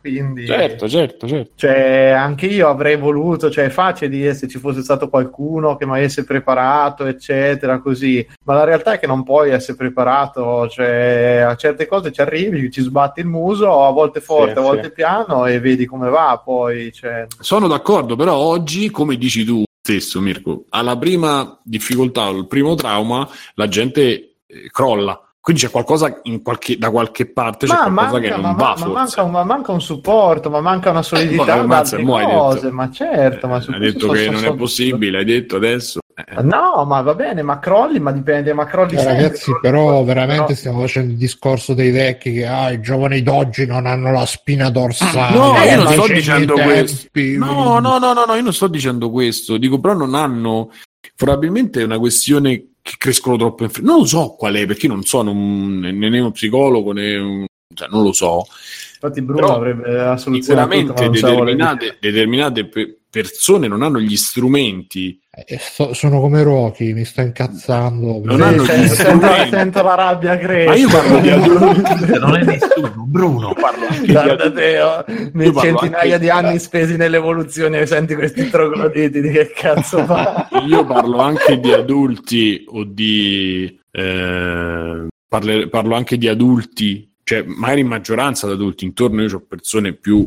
quindi, 0.00 0.44
certo 0.44 0.88
certo 0.88 1.28
certo 1.28 1.52
cioè, 1.54 2.08
anche 2.10 2.46
io 2.46 2.66
avrei 2.68 2.96
voluto, 2.96 3.48
cioè 3.48 3.66
è 3.66 3.70
facile 3.70 4.10
dire 4.10 4.34
se 4.34 4.48
ci 4.48 4.58
fosse 4.58 4.82
stato 4.82 5.08
qualcuno 5.08 5.76
che 5.76 5.86
mi 5.86 5.92
avesse 5.92 6.24
preparato, 6.24 7.06
eccetera, 7.06 7.78
così, 7.78 8.26
ma 8.44 8.54
la 8.54 8.64
realtà 8.64 8.94
è 8.94 8.98
che 8.98 9.06
non 9.06 9.22
puoi 9.22 9.50
essere 9.50 9.76
preparato, 9.76 10.68
cioè 10.68 11.44
a 11.46 11.54
certe 11.54 11.86
cose 11.86 12.10
ci 12.10 12.20
arrivi, 12.20 12.72
ci 12.72 12.82
sbatti 12.82 13.20
il 13.20 13.26
muso, 13.26 13.84
a 13.84 13.92
volte 13.92 14.20
forte, 14.20 14.54
Sì, 14.54 14.58
a 14.58 14.62
volte 14.62 14.88
sì. 14.88 14.92
piano 14.94 15.46
e 15.46 15.60
vedi 15.60 15.86
come 15.86 16.08
va, 16.08 16.42
poi, 16.44 16.92
cioè... 16.92 17.28
Sono 17.38 17.68
d'accordo, 17.68 18.16
però 18.16 18.34
oggi, 18.34 18.90
come 18.90 19.16
dici 19.16 19.44
tu 19.44 19.62
stesso, 19.80 20.20
Mirko, 20.20 20.64
alla 20.70 20.98
prima 20.98 21.56
difficoltà, 21.62 22.24
al 22.24 22.48
primo 22.48 22.74
trauma, 22.74 23.28
la 23.54 23.68
gente 23.68 24.38
eh, 24.44 24.70
crolla. 24.72 25.22
Quindi 25.48 25.64
c'è 25.64 25.72
qualcosa 25.72 26.20
in 26.24 26.42
qualche- 26.42 26.76
da 26.76 26.90
qualche 26.90 27.24
parte, 27.24 27.64
c'è 27.66 27.72
Ma 27.72 27.78
qualcosa 27.84 28.02
manca, 28.12 28.20
che 28.20 28.28
non 28.28 28.40
ma, 28.42 28.52
va, 28.52 28.68
ma 28.68 28.76
forse. 28.76 28.92
manca, 28.92 29.22
un, 29.22 29.30
ma 29.30 29.44
manca 29.44 29.72
un 29.72 29.80
supporto, 29.80 30.50
ma 30.50 30.60
manca 30.60 30.90
una 30.90 31.02
solidità 31.02 31.60
Eh, 31.60 31.62
ma- 31.62 31.82
cose, 31.82 32.60
detto- 32.60 32.74
ma 32.74 32.90
certo, 32.90 33.48
ma 33.48 33.58
su 33.62 33.70
Hai 33.70 33.78
detto 33.78 34.08
che 34.08 34.28
non 34.28 34.44
è 34.44 34.54
possibile, 34.54 35.16
hai 35.16 35.24
detto 35.24 35.56
adesso. 35.56 36.00
Eh, 36.14 36.42
No, 36.42 36.84
ma 36.86 37.00
va 37.00 37.14
bene, 37.14 37.40
ma 37.40 37.58
crolli, 37.60 37.98
ma 37.98 38.12
dipende, 38.12 38.52
ma 38.52 38.66
crolli 38.66 38.96
Eh, 38.96 39.02
ragazzi, 39.04 39.50
però 39.62 40.04
veramente 40.04 40.42
però- 40.42 40.54
stiamo 40.58 40.80
facendo 40.80 41.12
il 41.12 41.16
discorso 41.16 41.72
dei 41.72 41.92
vecchi 41.92 42.30
che 42.34 42.46
ah, 42.46 42.70
i 42.70 42.82
giovani 42.82 43.22
d'oggi 43.22 43.64
non 43.64 43.86
hanno 43.86 44.12
la 44.12 44.26
spina 44.26 44.68
dorsale. 44.68 45.34
No, 45.34 45.54
io 45.64 45.76
non 45.82 45.92
sto 45.92 46.02
c'è 46.02 46.12
dicendo 46.14 46.52
questo. 46.52 47.08
No, 47.38 47.78
no, 47.78 47.96
no, 47.98 48.12
no, 48.12 48.24
no, 48.26 48.34
io 48.34 48.42
non 48.42 48.52
sto 48.52 48.66
dicendo 48.66 49.08
questo. 49.08 49.56
Dico, 49.56 49.80
però 49.80 49.94
non 49.94 50.14
hanno. 50.14 50.68
Probabilmente 51.16 51.80
è 51.80 51.84
una 51.84 51.98
questione 51.98 52.64
che 52.88 52.94
crescono 52.96 53.36
troppo 53.36 53.64
in 53.64 53.70
fretta. 53.70 53.86
Non 53.86 53.98
lo 53.98 54.06
so 54.06 54.34
qual 54.34 54.54
è, 54.54 54.66
perché 54.66 54.86
io 54.86 54.92
non 54.92 55.04
sono 55.04 55.30
un, 55.30 55.78
né 55.80 56.20
uno 56.20 56.30
psicologo 56.30 56.92
né 56.92 57.16
un. 57.16 57.46
Cioè, 57.74 57.88
non 57.90 58.02
lo 58.02 58.12
so. 58.12 58.46
Infatti 58.94 59.20
Bruno 59.20 59.40
Però 59.40 59.54
avrebbe 59.56 59.92
la 59.92 60.16
soluzione 60.16 60.62
tutto, 60.62 60.74
Sicuramente 60.74 61.20
voler 61.20 61.54
determinate, 61.54 61.96
determinate 62.00 62.66
pe- 62.66 62.98
persone 63.10 63.68
non 63.68 63.82
hanno 63.82 64.00
gli 64.00 64.16
strumenti. 64.16 65.20
Eh, 65.46 65.58
sto- 65.58 65.94
sono 65.94 66.20
come 66.20 66.42
Rocky, 66.42 66.92
mi 66.92 67.04
sto 67.04 67.20
incazzando. 67.20 68.20
Non 68.24 68.36
Sì, 68.36 68.42
hanno 68.42 68.64
sento, 68.64 68.82
gli 68.82 68.88
sento- 68.88 69.46
sento 69.50 69.82
la 69.82 69.94
rabbia 69.94 70.36
crescere. 70.38 70.66
Ma 70.66 70.74
io 70.74 70.88
parlo 70.88 71.18
di 71.20 71.28
adulti. 71.30 72.18
non 72.18 72.34
è 72.36 72.44
nessuno, 72.44 73.04
Bruno. 73.06 73.52
Parlo 73.54 73.86
anche 73.86 74.00
di 74.06 74.12
Guarda 74.12 74.44
Io 74.44 75.04
parlo 75.52 75.60
centinaia 75.60 76.14
anche- 76.14 76.18
di 76.18 76.30
anni 76.30 76.58
spesi 76.58 76.96
nell'evoluzione 76.96 77.78
e 77.80 77.86
senti 77.86 78.14
questi 78.14 78.48
trogloditi 78.50 79.20
di 79.20 79.30
che 79.30 79.52
cazzo 79.54 80.04
fa? 80.04 80.48
Io 80.66 80.84
parlo 80.84 81.18
anche 81.18 81.60
di 81.60 81.72
adulti 81.72 82.64
o 82.66 82.84
di. 82.84 83.78
eh, 83.90 85.06
parle- 85.28 85.68
parlo 85.68 85.94
anche 85.94 86.18
di 86.18 86.28
adulti, 86.28 87.10
cioè 87.24 87.44
magari 87.46 87.80
in 87.80 87.86
maggioranza 87.86 88.46
di 88.46 88.52
adulti. 88.54 88.84
Intorno 88.84 89.22
io 89.22 89.36
ho 89.36 89.44
persone 89.46 89.92
più 89.92 90.26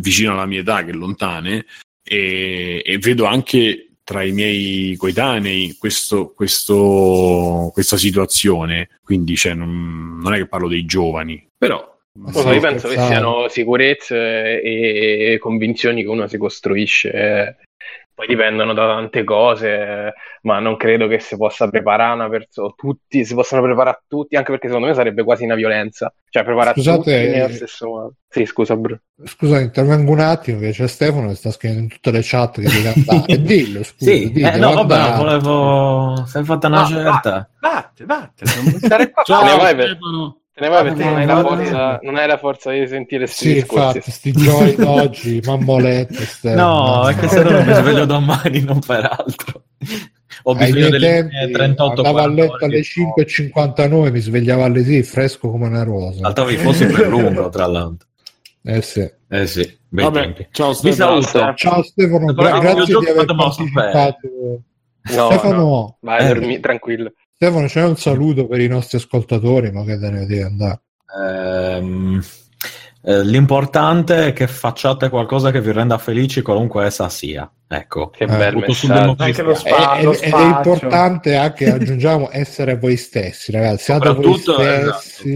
vicino 0.00 0.32
alla 0.32 0.46
mia 0.46 0.60
età 0.60 0.82
che 0.84 0.92
lontane 0.92 1.64
e, 2.02 2.82
e 2.84 2.98
vedo 2.98 3.24
anche 3.26 3.87
tra 4.08 4.22
i 4.22 4.32
miei 4.32 4.96
coetanei 4.96 5.76
questo, 5.78 6.32
questo- 6.32 7.68
questa 7.74 7.98
situazione. 7.98 8.88
Quindi 9.04 9.36
cioè, 9.36 9.52
non, 9.52 10.18
non 10.22 10.32
è 10.32 10.38
che 10.38 10.48
parlo 10.48 10.66
dei 10.66 10.86
giovani, 10.86 11.46
però. 11.58 11.94
Ma 12.14 12.32
so, 12.32 12.50
io 12.50 12.58
penso 12.58 12.88
che 12.88 12.94
siano 12.94 13.48
sicurezze 13.48 14.62
e 14.62 15.36
convinzioni 15.38 16.02
che 16.02 16.08
uno 16.08 16.26
si 16.26 16.38
costruisce. 16.38 17.58
Poi 18.18 18.26
dipendono 18.26 18.74
da 18.74 18.84
tante 18.88 19.22
cose, 19.22 20.12
ma 20.42 20.58
non 20.58 20.76
credo 20.76 21.06
che 21.06 21.20
si 21.20 21.36
possa 21.36 21.68
preparare 21.68 22.14
una 22.14 22.28
persona, 22.28 22.72
tutti, 22.76 23.24
si 23.24 23.32
possano 23.32 23.62
preparare 23.62 24.02
tutti, 24.08 24.34
anche 24.34 24.50
perché 24.50 24.66
secondo 24.66 24.88
me 24.88 24.94
sarebbe 24.94 25.22
quasi 25.22 25.44
una 25.44 25.54
violenza. 25.54 26.12
Cioè, 26.28 26.42
preparare 26.42 26.74
Scusate, 26.74 26.96
tutti 26.98 27.10
nello 27.12 27.44
eh, 27.46 27.52
stesso 27.52 27.86
modo. 27.86 28.12
Sì, 28.28 28.44
scusa, 28.44 28.74
Bru. 28.76 28.98
Scusa, 29.24 29.60
intervengo 29.60 30.10
un 30.10 30.18
attimo 30.18 30.58
che 30.58 30.72
c'è 30.72 30.88
Stefano 30.88 31.28
che 31.28 31.36
sta 31.36 31.52
scrivendo 31.52 31.82
in 31.84 31.88
tutte 31.90 32.10
le 32.10 32.20
chat 32.24 32.60
che 32.60 32.68
deve 32.68 32.88
andare. 32.96 33.40
dillo, 33.40 33.82
scusa, 33.84 34.10
Sì, 34.10 34.32
dillo, 34.32 34.48
eh, 34.48 34.58
no, 34.58 34.72
vabbè, 34.74 34.86
guarda. 34.86 35.16
volevo. 35.16 36.24
Sei 36.26 36.42
fatta 36.44 36.66
una 36.66 36.80
No, 36.80 36.86
certa. 36.86 37.48
Vattene, 37.60 38.06
vattene, 38.06 38.50
non 38.62 38.80
stare 38.80 39.10
qua. 39.12 39.22
Ciao, 39.22 39.64
Stefano. 39.64 40.40
Ne 40.60 40.68
vai 40.68 40.82
perché 40.82 41.04
non 41.04 41.16
hai, 41.16 41.26
la 41.26 41.40
forza, 41.40 41.98
non 42.02 42.16
hai 42.16 42.26
la 42.26 42.38
forza 42.38 42.70
di 42.72 42.86
sentire 42.88 43.24
questi 43.24 43.44
Sì, 43.48 43.54
discorsi. 43.54 43.96
infatti, 43.96 44.10
sti 44.10 44.32
giorni 44.32 44.74
oggi, 44.84 45.40
mammolette, 45.44 46.14
Stefano. 46.26 47.00
No, 47.02 47.08
è 47.08 47.16
che 47.16 47.28
se 47.28 47.42
no 47.42 47.50
non 47.50 47.64
mi 47.66 47.74
sveglio 47.74 48.04
domani, 48.06 48.60
non 48.60 48.78
per 48.80 49.04
altro. 49.04 49.62
Ho 50.44 50.54
bisogno 50.54 50.88
delle 50.88 51.08
tempi 51.08 51.34
mie 51.34 51.50
38 51.50 51.90
andavo 52.02 52.18
a 52.18 52.22
40 52.22 52.42
letto 52.42 52.64
alle 52.64 52.76
di 52.76 52.86
5.59 53.16 54.10
mi 54.12 54.20
svegliavo 54.20 54.62
alle 54.64 54.84
6 54.84 55.02
fresco 55.02 55.50
come 55.50 55.66
una 55.66 55.82
rosa 55.82 56.20
Saltavi 56.22 56.56
fossi 56.58 56.86
per 56.86 57.08
lungo, 57.08 57.48
tra 57.48 57.66
l'altro. 57.66 58.06
Eh 58.62 58.82
sì. 58.82 59.10
Eh 59.30 59.46
sì, 59.46 59.78
Vabbè, 59.90 60.48
ciao 60.52 60.68
Vi 60.70 60.74
Stefano. 60.92 61.20
saluto. 61.22 61.54
Ciao 61.54 61.82
Stefano, 61.82 62.34
Però 62.34 62.48
gra- 62.60 62.72
grazie 62.74 62.98
di 62.98 63.06
aver 63.06 63.24
partecipato. 63.24 64.18
No, 64.30 64.62
Stefano, 65.02 65.56
no. 65.56 65.96
Vai, 66.00 66.24
eh, 66.24 66.34
dormi 66.34 66.60
tranquillo. 66.60 67.12
Stefano, 67.40 67.68
c'è 67.68 67.84
un 67.84 67.96
saluto 67.96 68.48
per 68.48 68.58
i 68.58 68.66
nostri 68.66 68.98
ascoltatori, 68.98 69.70
ma 69.70 69.84
che 69.84 69.96
te 69.96 70.10
ne 70.10 70.26
devi 70.26 70.42
andare? 70.42 70.80
Ehm, 71.22 72.20
eh, 73.04 73.22
l'importante 73.24 74.26
è 74.26 74.32
che 74.32 74.48
facciate 74.48 75.08
qualcosa 75.08 75.52
che 75.52 75.60
vi 75.60 75.70
renda 75.70 75.98
felici 75.98 76.42
qualunque 76.42 76.86
essa 76.86 77.08
sia. 77.08 77.48
Ecco. 77.68 78.10
Che 78.10 78.24
Eh, 78.24 78.26
bel. 78.26 78.64
Anche 79.18 79.42
lo 79.42 79.52
Ed 79.52 79.56
spa- 79.56 79.94
è, 79.94 80.02
lo 80.02 80.12
ed 80.14 80.32
è 80.32 80.44
importante 80.46 81.36
anche, 81.36 81.70
aggiungiamo, 81.70 82.28
essere 82.32 82.76
voi 82.76 82.96
stessi, 82.96 83.52
ragazzi. 83.52 83.84
Siate 83.84 84.12
voi 84.14 84.36
Soprattutto, 84.40 84.54
stessi, 84.98 85.30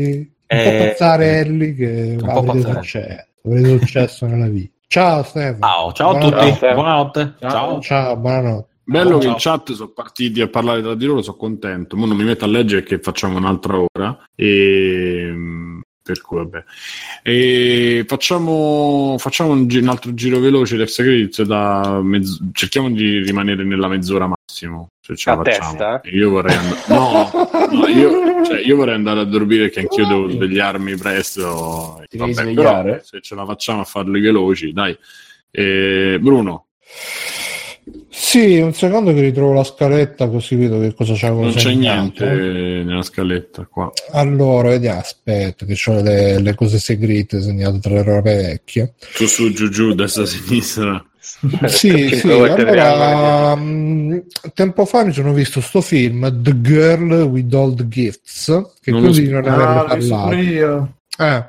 un 0.48 0.58
Eh, 0.58 0.64
po' 0.64 0.84
pazzarelli 0.88 1.74
che 1.76 2.16
un 2.20 2.32
po' 2.32 2.38
avrete 2.50 2.72
successo, 2.72 3.24
avrete 3.44 3.78
successo 3.78 4.26
nella 4.26 4.48
vita. 4.48 4.72
Ciao 4.88 5.22
Stefano. 5.22 5.58
Ciao, 5.60 5.92
ciao 5.92 6.10
a 6.16 6.18
tutti. 6.18 6.58
Buonanotte. 6.74 7.34
Ciao. 7.38 7.50
ciao. 7.50 7.80
Ciao, 7.80 8.16
buonanotte. 8.16 8.70
Bello 8.84 9.16
che 9.18 9.22
Ciao. 9.24 9.32
in 9.32 9.36
chat 9.38 9.72
sono 9.72 9.90
partiti 9.90 10.40
a 10.40 10.48
parlare 10.48 10.82
tra 10.82 10.94
di 10.94 11.04
loro, 11.06 11.22
sono 11.22 11.36
contento. 11.36 11.96
Mo 11.96 12.06
non 12.06 12.16
mi 12.16 12.24
metto 12.24 12.44
a 12.44 12.48
leggere 12.48 12.82
che 12.82 12.98
facciamo 12.98 13.36
un'altra 13.38 13.78
ora. 13.78 14.18
E... 14.34 15.32
Per 16.04 16.20
cui 16.20 16.38
vabbè. 16.38 16.64
E 17.22 18.04
facciamo, 18.08 19.14
facciamo 19.18 19.52
un, 19.52 19.68
gi- 19.68 19.78
un 19.78 19.86
altro 19.88 20.12
giro 20.14 20.40
veloce 20.40 20.76
del 20.76 20.88
Secrets 20.88 21.42
da 21.42 22.00
mezz- 22.02 22.40
cerchiamo 22.50 22.90
di 22.90 23.20
rimanere 23.20 23.62
nella 23.62 23.86
mezz'ora 23.86 24.26
massimo. 24.26 24.88
Se 25.00 25.14
ce 25.14 25.30
la 25.30 25.38
A 25.38 25.44
facciamo. 25.44 25.68
testa? 25.70 26.00
Io 26.10 26.30
vorrei 26.30 26.56
andare. 26.56 26.80
No, 26.88 27.30
no, 27.70 27.86
io, 27.86 28.44
cioè, 28.44 28.60
io 28.64 28.74
vorrei 28.74 28.94
andare 28.96 29.20
a 29.20 29.24
dormire 29.24 29.70
che 29.70 29.78
anch'io 29.78 30.04
devo 30.08 30.28
svegliarmi 30.28 30.96
presto. 30.96 32.02
Ti 32.08 32.16
Vabbè, 32.18 32.52
però 32.52 32.98
se 33.00 33.20
ce 33.20 33.34
la 33.36 33.44
facciamo 33.44 33.82
a 33.82 33.84
farli 33.84 34.20
veloci, 34.20 34.72
dai. 34.72 34.98
E, 35.52 36.18
Bruno, 36.20 36.66
Sì, 38.08 38.58
un 38.60 38.72
secondo 38.74 39.12
che 39.12 39.20
ritrovo 39.20 39.54
la 39.54 39.64
scaletta 39.64 40.28
così 40.28 40.54
vedo 40.54 40.78
che 40.78 40.94
cosa 40.94 41.14
c'è 41.14 41.30
non 41.30 41.52
c'è 41.52 41.72
niente 41.74 42.24
nella 42.24 43.02
scaletta 43.02 43.66
qua. 43.66 43.90
Allora, 44.12 44.68
vediamo, 44.68 45.00
aspetta, 45.00 45.66
che 45.66 45.76
ho 45.86 46.00
le, 46.00 46.40
le 46.40 46.54
cose 46.54 46.78
segrete 46.78 47.40
segnate 47.40 47.80
tra 47.80 47.94
le 47.94 48.02
robe 48.04 48.36
vecchie. 48.36 48.94
Su, 48.98 49.26
su, 49.26 49.50
giù, 49.52 49.68
giù, 49.68 49.94
destra, 49.94 50.24
sinistra. 50.26 51.04
Sì, 51.66 52.08
sì, 52.14 52.28
allora, 52.30 53.56
mh, 53.56 54.26
tempo 54.54 54.84
fa 54.84 55.04
mi 55.04 55.12
sono 55.12 55.32
visto 55.32 55.60
sto 55.60 55.80
film, 55.80 56.40
The 56.42 56.60
Girl 56.60 57.12
with 57.22 57.52
All 57.54 57.74
the 57.74 57.88
Gifts, 57.88 58.74
che 58.80 58.90
Non 58.92 59.12
so. 59.12 59.20
non 59.22 59.44
Ah, 59.46 59.54
averne 59.54 59.74
l'ho 59.88 59.94
visto 59.96 60.14
parlato. 60.14 60.34
io. 60.36 60.96
Eh, 61.18 61.36
è 61.36 61.48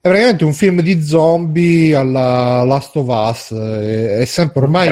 praticamente 0.00 0.44
un 0.44 0.54
film 0.54 0.80
di 0.80 1.02
zombie 1.02 1.94
alla 1.94 2.62
Last 2.64 2.96
of 2.96 3.06
Us, 3.08 3.52
è, 3.52 4.18
è 4.20 4.24
sempre 4.24 4.62
ormai... 4.62 4.88
È 4.88 4.90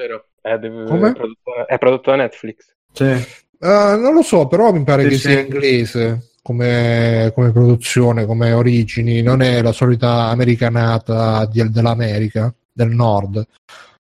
vero? 0.00 0.24
È, 0.40 0.56
de- 0.58 0.84
Come? 0.86 1.10
è 1.10 1.12
prodotto, 1.12 1.66
è 1.66 1.78
prodotto 1.78 2.10
da 2.10 2.16
Netflix. 2.16 2.74
Sì. 2.92 3.04
Eh, 3.04 3.26
non 3.58 4.14
lo 4.14 4.22
so, 4.22 4.46
però 4.46 4.72
mi 4.72 4.82
pare 4.84 5.02
Sì, 5.02 5.08
che 5.08 5.14
sì. 5.16 5.20
sia 5.20 5.40
inglese 5.40 6.30
come, 6.42 7.30
come 7.34 7.52
produzione, 7.52 8.24
come 8.24 8.52
origini, 8.52 9.20
non 9.22 9.42
è 9.42 9.60
la 9.62 9.72
solita 9.72 10.28
americanata 10.28 11.44
di- 11.46 11.70
dell'America, 11.70 12.52
del 12.72 12.88
nord. 12.88 13.46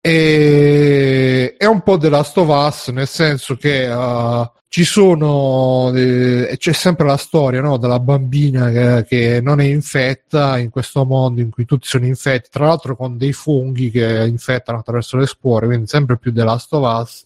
E 0.02 1.56
è 1.58 1.66
un 1.66 1.82
po' 1.82 1.98
The 1.98 2.10
Last 2.10 2.38
of 2.38 2.48
Us, 2.50 2.90
nel 2.90 3.08
senso 3.08 3.56
che 3.56 3.86
eh, 3.86 4.52
ci 4.68 4.84
sono, 4.84 5.92
eh, 5.96 6.56
c'è 6.58 6.74
sempre 6.74 7.06
la 7.06 7.18
storia 7.18 7.62
no, 7.62 7.78
della 7.78 8.00
bambina 8.00 8.70
che, 8.72 9.06
che 9.08 9.42
non 9.42 9.62
è 9.62 9.64
infetta 9.66 10.58
in 10.58 10.70
questo 10.70 11.06
mondo 11.06 11.42
in 11.42 11.50
cui 11.50 11.66
tutti 11.66 11.88
sono 11.88 12.06
infetti, 12.06 12.50
tra 12.52 12.66
l'altro 12.66 12.96
con 12.96 13.18
dei 13.18 13.32
funghi 13.34 13.90
che 13.92 14.26
infettano 14.28 14.80
attraverso 14.80 15.18
le 15.18 15.28
spore, 15.28 15.68
quindi 15.68 15.88
sempre 15.88 16.18
più 16.18 16.34
of 16.36 17.02
Us. 17.02 17.26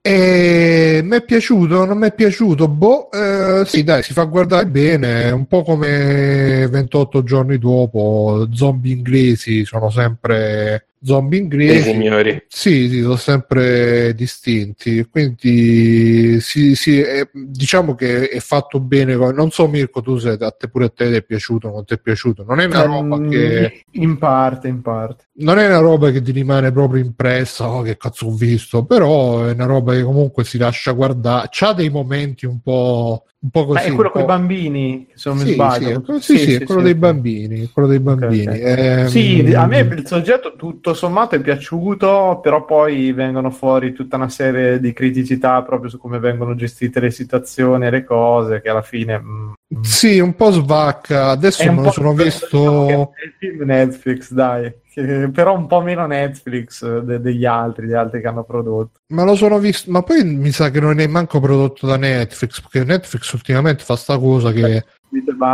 E 0.00 1.00
mi 1.02 1.16
è 1.16 1.22
piaciuto, 1.24 1.84
non 1.84 1.98
mi 1.98 2.06
è 2.06 2.14
piaciuto, 2.14 2.68
boh, 2.68 3.10
eh, 3.10 3.64
sì 3.66 3.82
dai, 3.82 4.02
si 4.02 4.12
fa 4.12 4.24
guardare 4.24 4.66
bene, 4.66 5.30
un 5.30 5.46
po' 5.46 5.62
come 5.62 6.66
28 6.68 7.24
giorni 7.24 7.58
dopo, 7.58 8.48
zombie 8.52 8.92
inglesi 8.92 9.64
sono 9.64 9.90
sempre 9.90 10.87
zombie 11.02 11.38
inglesi. 11.40 11.90
signori. 11.90 12.44
Sì, 12.48 12.88
sì, 12.88 13.00
sono 13.02 13.16
sempre 13.16 14.14
distinti, 14.14 15.04
quindi 15.10 16.40
sì, 16.40 16.74
sì, 16.74 16.98
è- 17.00 17.28
diciamo 17.32 17.94
che 17.94 18.28
è 18.28 18.40
fatto 18.40 18.80
bene. 18.80 19.14
Non 19.16 19.50
so 19.50 19.68
Mirko, 19.68 20.00
tu 20.00 20.16
se 20.18 20.30
a 20.30 20.50
te 20.50 20.68
pure 20.68 20.86
a 20.86 20.88
te 20.90 21.08
ti 21.10 21.14
è 21.16 21.22
piaciuto, 21.24 21.68
non 21.70 21.84
ti 21.84 21.94
è 21.94 21.98
piaciuto. 22.00 22.44
Non 22.44 22.60
è 22.60 22.64
una 22.66 22.82
roba 22.82 23.16
Mm, 23.18 23.30
che 23.30 23.84
In 23.92 24.18
parte, 24.18 24.68
in 24.68 24.80
parte. 24.82 25.24
non 25.38 25.58
è 25.58 25.66
una 25.66 25.78
roba 25.78 26.10
che 26.10 26.20
ti 26.22 26.32
rimane 26.32 26.72
proprio 26.72 27.02
impressa, 27.04 27.68
oh, 27.70 27.82
che 27.82 27.96
cazzo 27.96 28.26
ho 28.26 28.34
visto, 28.34 28.84
però 28.84 29.44
è 29.44 29.52
una 29.52 29.66
roba 29.66 29.94
che 29.94 30.02
comunque 30.02 30.44
si 30.44 30.58
lascia 30.58 30.92
guardare. 30.92 31.48
C'ha 31.50 31.72
dei 31.72 31.90
momenti 31.90 32.46
un 32.46 32.60
po', 32.60 33.24
un 33.40 33.50
po' 33.50 33.60
Ma 33.66 33.66
così. 33.74 33.88
è 33.88 33.92
quello 33.94 34.10
con 34.10 34.22
i 34.22 34.24
bambini, 34.24 35.08
se 35.14 35.28
non 35.28 35.38
mi 35.38 35.44
Sì, 35.44 35.52
sbaglio. 35.52 36.02
sì, 36.18 36.20
sì, 36.20 36.38
sì, 36.38 36.54
è 36.54 36.64
quello 36.64 36.82
dei 36.82 36.94
bambini, 36.96 37.70
quello 37.72 37.86
dei 37.86 38.00
bambini. 38.00 38.46
ok. 38.48 38.60
Ehm, 38.60 39.06
Sì, 39.06 39.52
a 39.54 39.66
me 39.66 39.78
il 39.78 40.06
soggetto 40.06 40.56
tutto 40.56 40.92
sommato 40.92 41.36
è 41.36 41.40
piaciuto, 41.40 42.40
però 42.42 42.64
poi 42.64 43.12
vengono 43.12 43.50
fuori 43.50 43.92
tutta 43.92 44.16
una 44.16 44.28
serie 44.28 44.80
di 44.80 44.92
criticità 44.92 45.62
proprio 45.62 45.88
su 45.88 45.98
come 45.98 46.18
vengono 46.18 46.56
gestite 46.56 46.98
le 46.98 47.10
situazioni 47.12 47.86
e 47.86 47.90
le 47.90 48.04
cose, 48.04 48.60
che 48.60 48.68
alla 48.70 48.82
fine... 48.82 49.18
mm, 49.20 49.46
mm. 49.50 49.52
Sì, 49.82 50.18
un 50.18 50.34
po' 50.34 50.50
svacca. 50.50 51.28
Adesso 51.28 51.70
me 51.72 51.82
lo 51.82 51.90
sono 51.90 52.14
diciamo 52.14 52.24
visto. 52.24 53.12
è 53.14 53.24
il 53.24 53.34
film 53.38 53.64
Netflix, 53.64 54.32
dai, 54.32 54.72
che- 54.90 55.30
però 55.32 55.54
un 55.54 55.66
po' 55.66 55.82
meno 55.82 56.06
Netflix 56.06 57.00
de- 57.00 57.20
degli 57.20 57.44
altri, 57.44 57.86
gli 57.86 57.92
altri 57.92 58.20
che 58.22 58.28
hanno 58.28 58.44
prodotto. 58.44 59.00
Ma 59.08 59.24
lo 59.24 59.34
sono 59.34 59.58
visto, 59.58 59.90
ma 59.90 60.02
poi 60.02 60.24
mi 60.24 60.50
sa 60.52 60.70
che 60.70 60.80
non 60.80 60.98
è 61.00 61.06
manco 61.06 61.38
prodotto 61.38 61.86
da 61.86 61.96
Netflix, 61.98 62.62
perché 62.62 62.82
Netflix 62.84 63.30
ultimamente 63.32 63.84
fa 63.84 63.96
sta 63.96 64.18
cosa 64.18 64.52
che. 64.52 64.84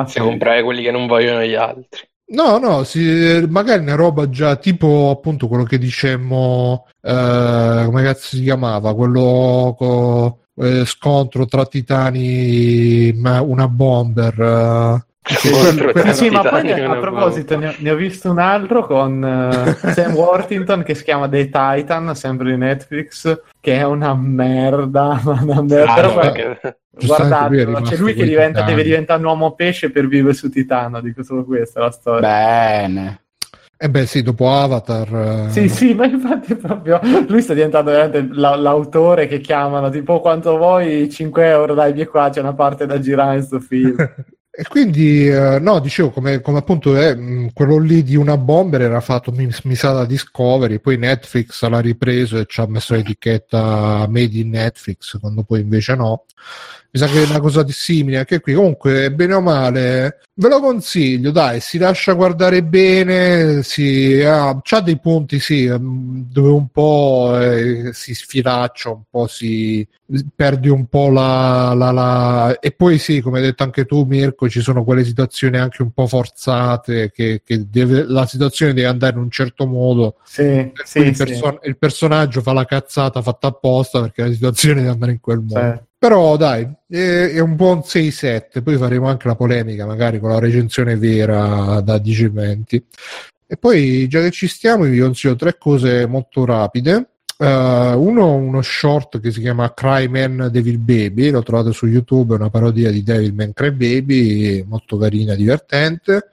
Se 0.07 0.20
comprare 0.20 0.62
quelli 0.62 0.82
che 0.82 0.91
non 0.93 1.07
vogliono 1.07 1.43
gli 1.43 1.55
altri. 1.55 2.01
no, 2.27 2.59
no, 2.59 2.85
si- 2.85 3.45
magari 3.49 3.82
una 3.82 3.95
roba 3.97 4.28
già 4.31 4.57
tipo 4.57 5.11
appunto 5.11 5.47
quello 5.49 5.65
che 5.65 5.78
dicemmo, 5.78 6.86
eh, 7.03 7.82
come 7.85 8.03
cazzo 8.03 8.36
si 8.36 8.43
chiamava, 8.43 8.95
quello 8.95 9.74
co- 9.77 10.39
eh, 10.56 10.85
scontro 10.85 11.47
tra 11.47 11.64
titani, 11.66 13.12
ma 13.16 13.40
una 13.40 13.68
bomber. 13.68 14.40
eh. 14.40 15.12
Sì, 15.26 15.48
sì, 16.12 16.28
ma 16.28 16.43
poi 16.43 16.62
ne- 16.64 16.85
a 16.85 16.97
proposito, 16.97 17.56
ne 17.59 17.68
ho, 17.68 17.74
ne 17.78 17.90
ho 17.93 17.94
visto 17.97 18.31
un 18.31 18.39
altro 18.39 18.85
con 18.86 19.24
eh, 19.24 19.74
Sam 19.94 20.12
Worthington 20.14 20.82
che 20.82 20.94
si 20.94 21.02
chiama 21.02 21.28
The 21.31 21.44
Titan, 21.48 22.14
sempre 22.14 22.51
di 22.51 22.59
Netflix, 22.59 23.40
che 23.59 23.76
è 23.78 23.85
una 23.86 24.14
merda, 24.14 25.18
ma 25.24 25.39
una 25.43 25.62
merda. 25.62 25.93
Ah, 25.93 25.94
Però 25.94 26.09
no, 26.09 26.12
guarda- 26.12 26.32
perché- 26.32 26.78
Giustamente 26.97 27.64
lui 27.64 27.82
c'è 27.82 27.97
lui 27.97 28.14
che 28.14 28.24
diventa, 28.24 28.62
deve 28.62 28.85
diventare 28.85 29.18
un 29.18 29.26
uomo 29.26 29.55
pesce 29.55 29.90
per 29.90 30.06
vivere 30.06 30.32
su 30.35 30.48
Titano, 30.48 31.01
dico 31.01 31.24
solo 31.24 31.44
questa 31.44 31.81
è 31.81 31.82
la 31.82 31.90
storia. 31.90 32.20
Bene. 32.28 33.23
Eh 33.76 33.90
beh, 33.90 34.06
sì, 34.06 34.22
dopo 34.22 34.51
Avatar. 34.51 35.46
eh, 35.48 35.51
Sì, 35.51 35.68
sì, 35.68 35.94
ma 35.94 36.06
infatti 36.06 36.55
proprio 36.55 37.01
lui 37.28 37.42
sta 37.42 37.55
diventando 37.55 37.90
veramente 37.90 38.34
la- 38.34 38.56
l'autore 38.56 39.26
che 39.26 39.40
chiamano, 39.40 39.90
tipo 39.90 40.20
quanto 40.20 40.56
vuoi 40.56 41.10
5 41.10 41.46
euro, 41.48 41.74
dai, 41.74 41.92
via 41.92 42.06
qua, 42.06 42.30
c'è 42.30 42.40
una 42.40 42.55
parte 42.55 42.86
da 42.86 42.98
girare 43.01 43.36
in 43.38 43.42
sto 43.42 43.60
film. 43.60 43.96
E 44.56 44.62
quindi, 44.68 45.26
eh, 45.28 45.59
no, 45.59 45.80
dicevo, 45.80 46.10
come, 46.10 46.40
come 46.40 46.59
appunto 46.59 46.92
mh, 46.92 47.48
quello 47.52 47.76
lì 47.78 48.05
di 48.05 48.14
una 48.14 48.36
bomber 48.36 48.82
era 48.82 49.01
fatto, 49.01 49.32
mi, 49.32 49.48
mi 49.64 49.74
sa, 49.74 49.90
da 49.90 50.05
Discovery, 50.05 50.78
poi 50.78 50.96
Netflix 50.96 51.60
l'ha 51.66 51.80
ripreso 51.80 52.38
e 52.38 52.46
ci 52.46 52.60
ha 52.60 52.66
messo 52.68 52.94
l'etichetta 52.94 54.06
Made 54.09 54.38
in 54.38 54.51
Netflix, 54.51 55.18
quando 55.18 55.42
poi 55.42 55.60
invece 55.60 55.96
no. 55.96 56.24
Mi 56.94 57.00
sa 57.00 57.06
che 57.08 57.24
è 57.24 57.26
una 57.28 57.40
cosa 57.40 57.64
di 57.64 57.72
simile 57.72 58.18
anche 58.18 58.38
qui. 58.38 58.54
Comunque, 58.54 59.10
bene 59.10 59.34
o 59.34 59.40
male, 59.40 60.20
ve 60.32 60.48
lo 60.48 60.60
consiglio, 60.60 61.32
dai, 61.32 61.58
si 61.58 61.76
lascia 61.76 62.12
guardare 62.12 62.62
bene, 62.62 63.64
si, 63.64 64.22
ha, 64.24 64.56
c'ha 64.62 64.78
dei 64.78 65.00
punti, 65.00 65.40
sì, 65.40 65.66
mh, 65.66 66.28
dove 66.30 66.50
un 66.50 66.68
po' 66.68 67.36
eh, 67.36 67.90
si 67.92 68.14
sfilaccia, 68.14 68.90
un 68.90 69.02
po' 69.10 69.26
si 69.26 69.84
perdi 70.36 70.68
un 70.68 70.86
po' 70.86 71.08
la, 71.10 71.74
la, 71.74 71.90
la- 71.90 72.58
E 72.60 72.70
poi 72.70 72.98
sì, 72.98 73.20
come 73.20 73.38
hai 73.38 73.44
detto 73.46 73.64
anche 73.64 73.86
tu, 73.86 74.04
Mirko, 74.04 74.48
ci 74.48 74.60
sono 74.60 74.84
quelle 74.84 75.02
situazioni 75.02 75.58
anche 75.58 75.82
un 75.82 75.90
po' 75.90 76.06
forzate, 76.06 77.10
che, 77.10 77.42
che 77.44 77.68
deve- 77.68 78.04
la 78.04 78.24
situazione 78.26 78.72
deve 78.72 78.86
andare 78.86 79.14
in 79.16 79.22
un 79.22 79.30
certo 79.32 79.66
modo. 79.66 80.14
Sì, 80.22 80.70
sì, 80.84 80.98
il, 81.00 81.16
sì. 81.16 81.24
perso- 81.24 81.58
il 81.64 81.76
personaggio 81.76 82.40
fa 82.40 82.52
la 82.52 82.64
cazzata 82.64 83.20
fatta 83.20 83.48
apposta 83.48 84.00
perché 84.00 84.22
la 84.22 84.30
situazione 84.32 84.76
deve 84.76 84.92
andare 84.92 85.10
in 85.10 85.18
quel 85.20 85.40
modo. 85.40 85.86
Però 86.05 86.36
dai, 86.36 86.70
è, 86.86 87.31
è 87.32 87.39
un 87.39 87.56
buon 87.56 87.78
6-7, 87.78 88.62
poi 88.62 88.76
faremo 88.76 89.09
anche 89.09 89.26
la 89.26 89.36
polemica 89.36 89.86
magari 89.86 90.20
con 90.20 90.28
la 90.28 90.39
recensione 90.39 90.98
vera 90.98 91.81
da 91.81 91.97
10 91.97 92.28
20. 92.28 92.86
E 93.47 93.56
poi, 93.56 94.06
già 94.06 94.20
che 94.20 94.31
ci 94.31 94.47
stiamo, 94.47 94.85
vi 94.85 94.98
consiglio 94.98 95.35
tre 95.35 95.56
cose 95.56 96.05
molto 96.06 96.44
rapide. 96.44 97.09
Eh, 97.39 97.47
uno, 97.47 98.35
uno 98.35 98.60
short 98.60 99.18
che 99.18 99.32
si 99.32 99.40
chiama 99.40 99.72
Cryman 99.72 100.51
Devil 100.52 100.76
Baby, 100.76 101.31
lo 101.31 101.43
trovate 101.43 101.72
su 101.72 101.86
YouTube, 101.86 102.35
è 102.35 102.39
una 102.39 102.51
parodia 102.51 102.90
di 102.90 103.02
Devilman 103.02 103.55
Crybaby, 103.55 104.62
molto 104.68 104.98
carina, 104.98 105.35
divertente. 105.35 106.28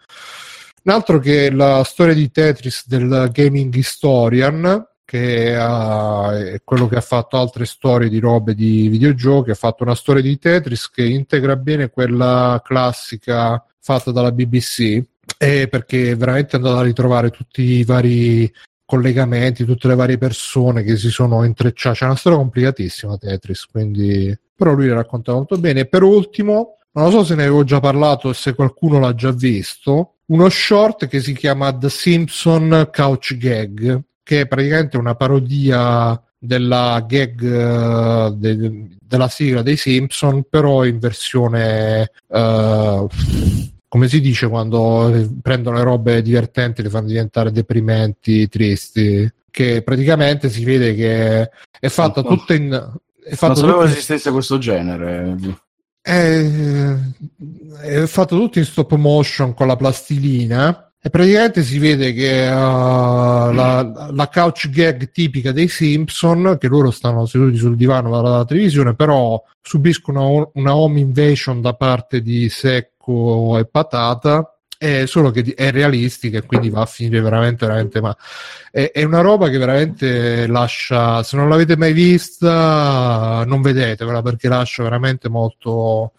un 0.84 0.92
altro 0.92 1.18
che 1.20 1.48
è 1.48 1.50
la 1.50 1.82
storia 1.86 2.14
di 2.14 2.30
Tetris 2.30 2.90
del 2.90 3.30
Gaming 3.32 3.74
Historian, 3.74 4.86
che 5.12 5.58
uh, 5.58 6.30
è 6.30 6.62
quello 6.64 6.88
che 6.88 6.96
ha 6.96 7.02
fatto 7.02 7.36
altre 7.36 7.66
storie 7.66 8.08
di 8.08 8.20
robe 8.20 8.56
di 8.56 8.88
videogiochi, 8.88 9.50
ha 9.50 9.56
fatto 9.56 9.84
una 9.84 9.94
storia 9.94 10.22
di 10.22 10.40
Tetris 10.40 10.90
che 10.90 11.04
integra 11.04 11.58
bene 11.58 11.90
quella 11.90 12.62
classica 12.64 13.62
fatta 13.78 14.12
dalla 14.12 14.32
BBC, 14.32 15.04
e 15.38 15.68
perché 15.68 16.12
è 16.12 16.16
veramente 16.16 16.56
andato 16.56 16.78
a 16.78 16.84
ritrovare 16.84 17.30
tutti 17.30 17.62
i 17.62 17.84
vari 17.84 18.50
collegamenti, 18.86 19.66
tutte 19.66 19.90
le 19.90 19.96
varie 19.96 20.18
persone 20.18 20.82
che 20.84 20.96
si 20.96 21.10
sono 21.10 21.44
intrecciate. 21.44 21.98
C'è 21.98 22.06
una 22.06 22.16
storia 22.16 22.38
complicatissima 22.38 23.18
Tetris, 23.18 23.66
quindi... 23.66 24.34
però 24.56 24.72
lui 24.72 24.88
la 24.88 24.96
racconta 24.96 25.34
molto 25.34 25.58
bene. 25.58 25.82
E 25.82 25.88
per 25.88 26.04
ultimo, 26.04 26.78
non 26.94 27.12
so 27.12 27.26
se 27.26 27.36
ne 27.36 27.42
avevo 27.42 27.66
già 27.66 27.82
parlato 27.82 28.30
e 28.30 28.34
se 28.34 28.56
qualcuno 28.56 28.98
l'ha 28.98 29.14
già 29.14 29.32
visto, 29.32 30.20
uno 30.28 30.48
short 30.48 31.08
che 31.08 31.20
si 31.20 31.34
chiama 31.34 31.78
The 31.78 31.90
Simpson 31.90 32.90
Couch 32.94 33.36
Gag, 33.36 34.02
che 34.32 34.42
è 34.42 34.48
praticamente 34.48 34.96
una 34.96 35.14
parodia 35.16 36.18
della 36.40 37.04
gag 37.06 37.42
uh, 37.42 38.34
de- 38.34 38.88
della 39.06 39.28
sigla 39.28 39.62
dei 39.62 39.76
Simpson, 39.76 40.46
però 40.50 40.86
in 40.86 41.00
versione 41.00 42.10
uh, 42.28 43.10
come 43.90 44.08
si 44.08 44.22
dice 44.22 44.48
quando 44.48 45.30
prendono 45.42 45.76
le 45.76 45.84
robe 45.84 46.22
divertenti 46.22 46.82
le 46.82 46.90
fanno 46.90 47.08
diventare 47.08 47.52
deprimenti, 47.52 48.48
tristi, 48.48 49.30
che 49.52 49.82
praticamente 49.82 50.50
si 50.50 50.64
vede 50.64 50.96
che 50.96 51.50
è 51.78 51.90
fatta 51.90 52.22
tutta 52.22 52.54
in... 52.54 52.72
È 53.22 53.36
non 53.42 53.56
sapevo 53.58 53.84
esistesse 53.84 54.32
questo 54.32 54.58
genere. 54.58 55.36
È, 56.00 56.42
è 57.82 58.06
fatto 58.06 58.38
tutto 58.38 58.60
in 58.60 58.66
stop 58.66 58.96
motion 58.96 59.54
con 59.54 59.68
la 59.68 59.76
plastilina 59.76 60.91
e 61.04 61.10
praticamente 61.10 61.64
si 61.64 61.80
vede 61.80 62.14
che 62.14 62.48
uh, 62.48 63.52
la, 63.52 64.10
la, 64.12 64.30
couch 64.32 64.70
gag 64.70 65.10
tipica 65.12 65.52
dei 65.52 65.68
Simpson, 65.68 66.58
che 66.60 66.68
loro 66.68 66.92
stanno 66.92 67.26
seduti 67.26 67.58
sul 67.58 67.76
divano 67.76 68.12
dalla 68.12 68.46
televisione, 68.46 68.94
però 68.94 69.44
subiscono 69.62 70.52
una 70.54 70.76
home 70.76 71.00
invasion 71.00 71.62
da 71.62 71.74
parte 71.74 72.22
di 72.22 72.50
Sec 72.50 72.92
secco 73.02 73.58
e 73.58 73.66
patata 73.66 74.56
è 74.78 75.06
solo 75.06 75.30
che 75.30 75.54
è 75.56 75.72
realistica 75.72 76.40
e 76.40 76.46
quindi 76.46 76.70
va 76.70 76.82
a 76.82 76.86
finire 76.86 77.22
veramente 77.22 77.68
veramente 77.68 78.02
ma 78.02 78.16
è, 78.72 78.92
è, 78.92 79.04
una 79.04 79.22
roba 79.22 79.48
che 79.50 79.60
veramente 79.60 80.48
lascia 80.48 81.22
se 81.22 81.38
non 81.38 81.50
l'avete 81.50 81.78
mai 81.78 81.94
vista 81.94 83.44
non 83.46 83.62
vedetevela 83.62 84.24
perché 84.24 84.48
lascia 84.48 84.82
veramente 84.82 85.30
molto 85.30 86.14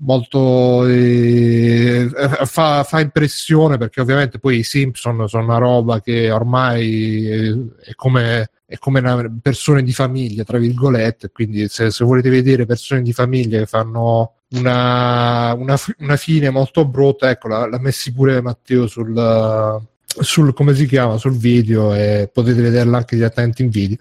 molto 0.00 0.86
eh, 0.86 2.08
fa, 2.44 2.84
fa, 2.84 3.00
impressione 3.00 3.76
perché 3.78 4.00
ovviamente 4.00 4.38
poi 4.38 4.58
i 4.58 4.62
Simpson 4.62 5.28
sono 5.28 5.44
una 5.44 5.58
roba 5.58 6.00
che 6.00 6.30
ormai 6.30 7.66
è, 7.80 7.94
come 7.94 8.50
è 8.70 8.78
come 8.78 9.02
persone 9.42 9.82
di 9.82 9.92
famiglia, 9.92 10.44
tra 10.44 10.56
virgolette, 10.56 11.30
quindi 11.32 11.66
se, 11.68 11.90
se 11.90 12.04
volete 12.04 12.30
vedere 12.30 12.66
persone 12.66 13.02
di 13.02 13.12
famiglia 13.12 13.58
che 13.58 13.66
fanno 13.66 14.34
una, 14.50 15.52
una, 15.54 15.76
una 15.98 16.16
fine 16.16 16.50
molto 16.50 16.84
brutta, 16.84 17.30
ecco, 17.30 17.48
l'ha 17.48 17.78
messi 17.80 18.12
pure 18.12 18.40
Matteo 18.40 18.86
sul, 18.86 19.80
sul, 20.04 20.54
come 20.54 20.74
si 20.76 20.86
chiama, 20.86 21.18
sul 21.18 21.36
video 21.36 21.92
e 21.92 22.30
potete 22.32 22.62
vederla 22.62 22.98
anche 22.98 23.16
direttamente 23.16 23.62
in 23.62 23.70
video. 23.70 23.96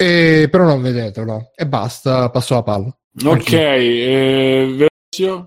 E, 0.00 0.46
però 0.48 0.64
non 0.64 0.80
vedetelo 0.80 1.50
e 1.56 1.66
basta, 1.66 2.30
passo 2.30 2.54
la 2.54 2.62
palla. 2.62 2.96
Ok, 3.24 3.52
eh, 3.52 4.88
versione 5.08 5.46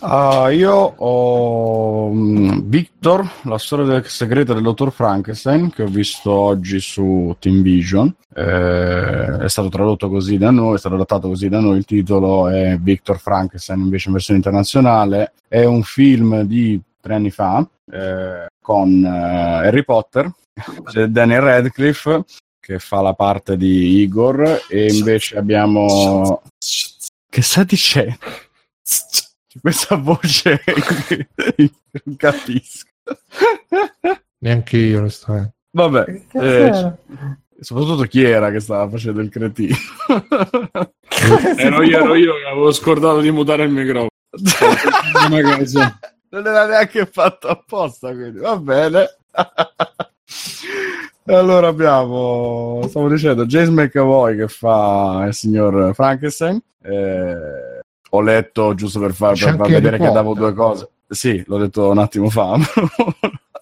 Uh, 0.00 0.48
io 0.48 0.74
ho 0.74 2.08
um, 2.08 2.62
Victor, 2.64 3.26
la 3.44 3.56
storia 3.56 3.86
del 3.86 4.04
segreto 4.06 4.52
del 4.52 4.62
dottor 4.62 4.92
Frankenstein, 4.92 5.70
che 5.70 5.84
ho 5.84 5.86
visto 5.86 6.30
oggi 6.30 6.78
su 6.78 7.34
Team 7.38 7.62
Vision. 7.62 8.14
Eh, 8.34 9.38
è 9.38 9.48
stato 9.48 9.68
tradotto 9.70 10.10
così 10.10 10.36
da 10.36 10.50
noi, 10.50 10.74
è 10.74 10.78
stato 10.78 10.96
adattato 10.96 11.28
così 11.28 11.48
da 11.48 11.60
noi. 11.60 11.78
Il 11.78 11.86
titolo 11.86 12.48
è 12.48 12.76
Victor 12.78 13.18
Frankenstein, 13.18 13.80
invece 13.80 14.08
in 14.08 14.14
versione 14.14 14.40
internazionale. 14.40 15.32
È 15.48 15.64
un 15.64 15.82
film 15.84 16.42
di 16.42 16.78
tre 17.00 17.14
anni 17.14 17.30
fa 17.30 17.66
eh, 17.90 18.46
con 18.60 19.04
eh, 19.04 19.08
Harry 19.08 19.84
Potter, 19.84 20.30
c'è 20.84 21.06
Daniel 21.08 21.40
Radcliffe 21.40 22.24
che 22.64 22.78
fa 22.78 23.02
la 23.02 23.12
parte 23.12 23.58
di 23.58 24.00
Igor, 24.00 24.62
e 24.70 24.86
invece 24.86 25.36
abbiamo. 25.36 26.42
Che 27.28 27.42
sta 27.42 27.62
dicendo? 27.62 28.16
questa 29.60 29.96
voce 29.96 30.62
non 32.04 32.16
capisco. 32.16 32.88
Neanche 34.38 34.76
io, 34.78 35.00
onestamente. 35.00 35.56
Vabbè, 35.72 36.22
eh, 36.32 36.96
soprattutto 37.60 38.04
chi 38.04 38.22
era 38.22 38.50
che 38.50 38.60
stava 38.60 38.88
facendo 38.88 39.20
il 39.20 39.28
cretino? 39.28 39.76
ero 41.58 41.82
io, 41.82 41.98
ero 41.98 42.14
io 42.14 42.34
che 42.36 42.46
avevo 42.46 42.72
scordato 42.72 43.20
di 43.20 43.30
mutare 43.30 43.64
il 43.64 43.70
microfono. 43.70 44.08
non 46.30 46.46
era 46.46 46.66
neanche 46.66 47.04
fatto 47.04 47.48
apposta, 47.48 48.10
quindi 48.12 48.38
va 48.38 48.56
bene. 48.56 49.16
Allora 51.26 51.68
abbiamo, 51.68 52.80
stavo 52.88 53.08
dicendo, 53.08 53.46
James 53.46 53.68
McAvoy 53.68 54.36
che 54.36 54.48
fa 54.48 55.24
il 55.26 55.34
signor 55.34 55.94
Frankenstein. 55.94 56.60
Eh, 56.82 57.80
ho 58.10 58.20
letto 58.20 58.74
giusto 58.74 59.00
per 59.00 59.12
far, 59.12 59.38
per 59.38 59.56
far 59.56 59.68
vedere 59.68 59.98
che 59.98 60.10
davo 60.10 60.34
due 60.34 60.52
cose. 60.52 60.88
Sì, 61.08 61.42
l'ho 61.46 61.58
detto 61.58 61.90
un 61.90 61.98
attimo 61.98 62.28
fa. 62.28 62.56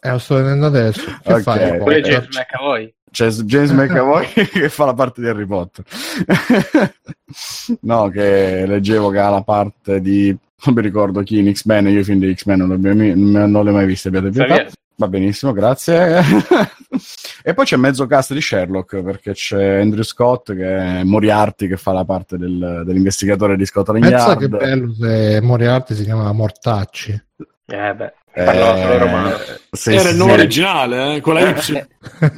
eh, 0.01 0.11
lo 0.11 0.19
sto 0.19 0.37
vedendo 0.37 0.67
adesso. 0.67 1.05
Che 1.23 1.33
okay. 1.33 1.43
fai? 1.43 1.79
Poi 1.79 2.03
c'è 2.03 2.11
James 2.11 2.37
McAvoy. 2.37 2.95
C'è 3.11 3.29
James 3.29 3.71
McAvoy 3.71 4.27
che 4.33 4.69
fa 4.69 4.87
la 4.87 4.95
parte 4.95 5.21
di 5.21 5.29
Harry 5.29 5.47
Potter. 5.47 5.85
no, 7.81 8.09
che 8.09 8.67
leggevo 8.67 9.11
che 9.11 9.19
ha 9.19 9.31
la 9.31 9.43
parte 9.43 10.01
di 10.01 10.37
non 10.65 10.75
mi 10.77 10.83
ricordo 10.83 11.23
chi 11.23 11.39
in 11.39 11.53
X-Men, 11.53 11.89
io 11.89 12.01
i 12.01 12.05
film 12.05 12.21
di 12.21 12.35
X-Men 12.35 12.61
non, 12.61 12.81
non, 12.81 13.51
non 13.51 13.65
li 13.65 13.71
ho 13.71 13.73
mai 13.73 13.87
visti, 13.87 14.09
abbiate 14.09 14.31
pietà. 14.31 14.67
Va 15.03 15.09
benissimo, 15.09 15.51
grazie. 15.51 16.23
e 17.43 17.55
poi 17.55 17.65
c'è 17.65 17.74
mezzo 17.74 18.07
cast 18.07 18.35
di 18.35 18.41
Sherlock 18.41 19.03
perché 19.03 19.33
c'è 19.33 19.81
Andrew 19.81 20.05
Scott 20.05 20.55
che 20.55 20.77
è 20.77 21.03
Moriarty 21.03 21.66
che 21.66 21.77
fa 21.77 21.91
la 21.91 22.05
parte 22.05 22.39
del, 22.39 22.85
dell'investigatore 22.87 23.57
di 23.57 23.66
Scotland 23.66 24.05
Yard. 24.05 24.15
Pensa 24.15 24.37
che 24.37 24.49
bello 24.49 24.93
se 24.93 25.41
Moriarty 25.41 25.97
si 25.97 26.05
chiama 26.05 26.31
Mortacci. 26.31 27.20
Eh 27.66 27.95
beh. 27.97 28.12
Parlava 28.33 28.81
solo 28.81 28.99
romano. 28.99 29.37
Sì, 29.73 29.95
era 29.95 30.09
il 30.11 30.16
nome 30.16 30.35
sì. 30.35 30.39
originale, 30.39 31.16
eh, 31.16 31.20
con 31.20 31.35
la 31.35 31.41
Y. 31.41 31.87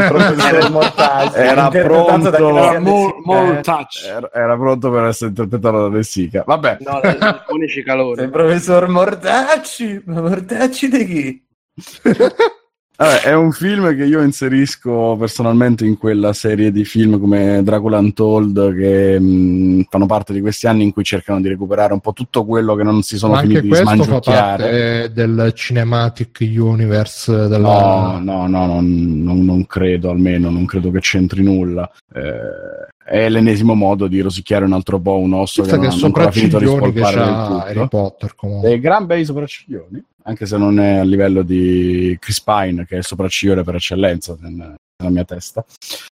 era 1.34 1.68
pronto 1.68 2.32
era, 2.32 2.80
more, 2.80 3.14
more 3.24 3.60
era, 3.62 4.30
era, 4.32 4.56
pronto 4.56 4.90
per 4.90 5.04
essere 5.04 5.28
interpretato 5.28 5.88
da 5.88 5.96
De 5.96 6.02
Sica. 6.02 6.44
Vabbè. 6.46 6.78
No, 6.80 7.00
unici 7.48 7.82
calori. 7.82 8.22
Il 8.22 8.30
professor 8.30 8.88
Mortacci. 8.88 10.02
Ma 10.06 10.22
Mortacci 10.22 10.88
di 10.88 11.06
chi? 11.06 11.44
Vabbè, 12.96 13.22
è 13.22 13.34
un 13.34 13.50
film 13.50 13.92
che 13.96 14.04
io 14.04 14.22
inserisco 14.22 15.16
personalmente 15.18 15.84
in 15.84 15.98
quella 15.98 16.32
serie 16.32 16.70
di 16.70 16.84
film 16.84 17.18
come 17.18 17.60
Dracula 17.64 17.98
Untold 17.98 18.72
che 18.72 19.18
mh, 19.18 19.86
fanno 19.88 20.06
parte 20.06 20.32
di 20.32 20.40
questi 20.40 20.68
anni 20.68 20.84
in 20.84 20.92
cui 20.92 21.02
cercano 21.02 21.40
di 21.40 21.48
recuperare 21.48 21.92
un 21.92 21.98
po' 21.98 22.12
tutto 22.12 22.44
quello 22.44 22.76
che 22.76 22.84
non 22.84 23.02
si 23.02 23.18
sono 23.18 23.32
Ma 23.32 23.40
finiti 23.40 23.62
di 23.62 23.74
smangiucchiare. 23.74 24.62
Fa 24.62 25.08
parte 25.08 25.12
del 25.12 25.52
Cinematic 25.56 26.38
Universe 26.40 27.48
della... 27.48 27.68
No, 27.68 28.20
no, 28.22 28.46
no, 28.46 28.66
no 28.66 28.74
non, 28.74 29.44
non, 29.44 29.66
credo 29.66 30.10
almeno, 30.10 30.48
non 30.50 30.64
credo 30.64 30.92
che 30.92 31.00
c'entri 31.00 31.42
nulla. 31.42 31.90
Eh, 32.14 32.92
è 33.04 33.28
l'ennesimo 33.28 33.74
modo 33.74 34.06
di 34.06 34.20
rosicchiare 34.20 34.64
un 34.64 34.72
altro 34.72 35.00
po' 35.00 35.18
un 35.18 35.34
osso 35.34 35.62
Pensa 35.62 35.78
che, 35.80 35.88
che 35.88 35.96
non 35.96 36.12
ha 36.14 36.30
finito 36.30 36.58
di 36.60 36.66
spolpare 36.66 37.20
Harry 37.20 37.88
Potter 37.88 38.36
comunque. 38.36 38.68
Dei 38.68 38.78
gran 38.78 39.04
bei 39.04 39.24
sopracciglioni 39.24 40.04
anche 40.26 40.46
se 40.46 40.56
non 40.56 40.80
è 40.80 40.96
a 40.96 41.04
livello 41.04 41.42
di 41.42 42.16
Chris 42.18 42.40
Pine, 42.40 42.86
che 42.86 42.94
è 42.94 42.98
il 42.98 43.04
sopracciglione 43.04 43.62
per 43.62 43.74
eccellenza 43.74 44.36
nella 44.40 44.74
mia 45.10 45.24
testa. 45.24 45.64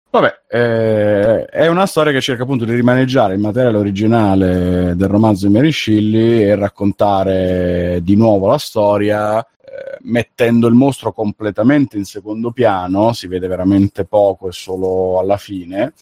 Vabbè, 0.10 0.41
eh, 0.48 1.45
è 1.45 1.68
una 1.68 1.86
storia 1.86 2.14
che 2.14 2.22
cerca 2.22 2.44
appunto 2.44 2.64
di 2.64 2.73
rimaneggiare 2.73 3.34
il 3.34 3.40
materiale 3.40 3.77
originale 3.77 4.94
del 4.95 5.10
romanzo 5.10 5.48
di 5.48 5.53
Mary 5.53 5.73
Shelley 5.73 6.44
e 6.44 6.56
raccontare 6.56 8.00
di 8.01 8.16
nuovo 8.16 8.48
la 8.48 8.58
storia, 8.58 9.42
eh, 9.42 9.98
mettendo 10.03 10.67
il 10.67 10.74
mostro 10.74 11.11
completamente 11.11 11.98
in 11.98 12.06
secondo 12.06 12.51
piano, 12.51 13.11
si 13.11 13.27
vede 13.27 13.48
veramente 13.48 14.06
poco 14.06 14.48
e 14.48 14.51
solo 14.53 15.19
alla 15.19 15.38
fine. 15.38 15.93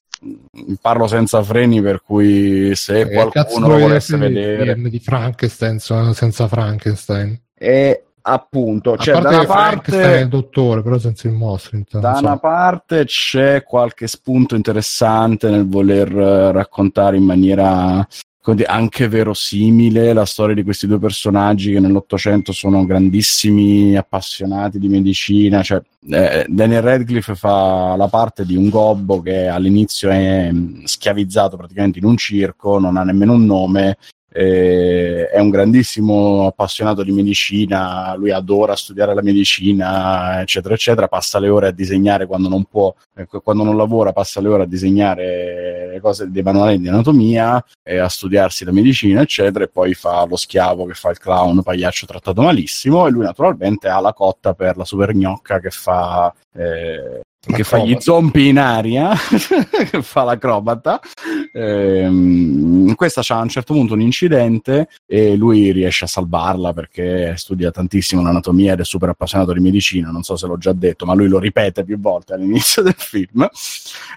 Parlo 0.79 1.07
senza 1.07 1.41
freni, 1.41 1.81
per 1.81 2.03
cui 2.03 2.75
se 2.75 2.99
eh, 2.99 3.09
qualcuno 3.09 3.67
volesse 3.67 4.15
vedere 4.15 4.75
di 4.75 4.99
Frankenstein 4.99 5.79
senza 5.79 6.47
Frankenstein 6.47 7.41
e 7.63 8.03
appunto 8.25 8.95
c'è 8.97 9.19
da 9.19 9.29
una 9.29 9.45
parte 9.45 10.19
il 10.21 10.27
dottore 10.27 10.81
però 10.81 10.97
senza 10.97 11.27
il 11.27 11.33
mostro 11.33 11.77
intanto, 11.77 12.07
da 12.07 12.19
una 12.19 12.37
parte 12.37 13.05
c'è 13.05 13.63
qualche 13.63 14.07
spunto 14.07 14.55
interessante 14.55 15.49
nel 15.49 15.67
voler 15.67 16.09
raccontare 16.09 17.17
in 17.17 17.23
maniera 17.23 18.05
anche 18.65 19.07
verosimile 19.07 20.11
la 20.11 20.25
storia 20.25 20.53
di 20.53 20.63
questi 20.63 20.85
due 20.85 20.99
personaggi 20.99 21.71
che 21.71 21.79
nell'Ottocento 21.79 22.51
sono 22.51 22.85
grandissimi 22.85 23.95
appassionati 23.95 24.79
di 24.79 24.89
medicina. 24.89 25.63
Cioè, 25.63 25.81
eh, 26.09 26.45
Daniel 26.49 26.81
Radcliffe 26.81 27.35
fa 27.35 27.95
la 27.95 28.09
parte 28.09 28.45
di 28.45 28.57
un 28.57 28.67
gobbo 28.67 29.21
che 29.21 29.47
all'inizio 29.47 30.09
è 30.09 30.51
mm, 30.51 30.83
schiavizzato 30.83 31.55
praticamente 31.55 31.99
in 31.99 32.05
un 32.05 32.17
circo, 32.17 32.79
non 32.79 32.97
ha 32.97 33.03
nemmeno 33.03 33.31
un 33.31 33.45
nome 33.45 33.97
eh, 34.33 35.29
è 35.29 35.39
un 35.39 35.51
grandissimo 35.51 36.47
appassionato 36.47 37.03
di 37.03 37.11
medicina, 37.11 38.15
lui 38.15 38.31
adora 38.31 38.75
studiare 38.75 39.13
la 39.13 39.21
medicina, 39.21 40.41
eccetera, 40.41 40.73
eccetera, 40.73 41.07
passa 41.07 41.37
le 41.37 41.49
ore 41.49 41.67
a 41.67 41.71
disegnare 41.71 42.25
quando 42.25 42.49
non 42.49 42.63
può, 42.65 42.93
eh, 43.15 43.27
quando 43.43 43.63
non 43.63 43.77
lavora, 43.77 44.11
passa 44.11 44.41
le 44.41 44.47
ore 44.47 44.63
a 44.63 44.65
disegnare 44.65 45.91
le 45.93 45.99
cose 45.99 46.31
dei 46.31 46.41
manuali 46.41 46.79
di 46.79 46.87
anatomia, 46.87 47.63
e 47.83 47.97
a 47.99 48.09
studiarsi 48.09 48.65
la 48.65 48.71
medicina, 48.71 49.21
eccetera, 49.21 49.65
e 49.65 49.67
poi 49.67 49.93
fa 49.93 50.25
lo 50.25 50.35
schiavo 50.35 50.85
che 50.85 50.95
fa 50.95 51.11
il 51.11 51.19
clown 51.19 51.61
pagliaccio 51.61 52.07
trattato 52.07 52.41
malissimo, 52.41 53.05
e 53.05 53.11
lui 53.11 53.23
naturalmente 53.23 53.87
ha 53.87 53.99
la 53.99 54.13
cotta 54.13 54.55
per 54.55 54.77
la 54.77 54.85
super 54.85 55.13
gnocca 55.13 55.59
che 55.59 55.69
fa 55.69 56.33
eh, 56.55 57.21
che 57.45 57.63
fa 57.63 57.79
gli 57.79 57.95
zombie 57.99 58.47
in 58.47 58.57
aria, 58.57 59.11
che 59.89 60.01
fa 60.01 60.23
l'acrobata. 60.23 61.01
Ehm, 61.51 62.95
questa 62.95 63.21
c'ha 63.23 63.37
a 63.37 63.41
un 63.41 63.49
certo 63.49 63.73
punto 63.73 63.93
un 63.93 64.01
incidente 64.01 64.87
e 65.05 65.35
lui 65.35 65.71
riesce 65.71 66.05
a 66.05 66.07
salvarla 66.07 66.73
perché 66.73 67.33
studia 67.35 67.69
tantissimo 67.69 68.21
l'anatomia 68.21 68.73
ed 68.73 68.79
è 68.79 68.85
super 68.85 69.09
appassionato 69.09 69.51
di 69.53 69.59
medicina. 69.59 70.09
Non 70.09 70.23
so 70.23 70.35
se 70.37 70.47
l'ho 70.47 70.57
già 70.57 70.73
detto, 70.73 71.05
ma 71.05 71.13
lui 71.13 71.27
lo 71.27 71.39
ripete 71.39 71.83
più 71.83 71.99
volte 71.99 72.33
all'inizio 72.33 72.81
del 72.81 72.95
film. 72.97 73.47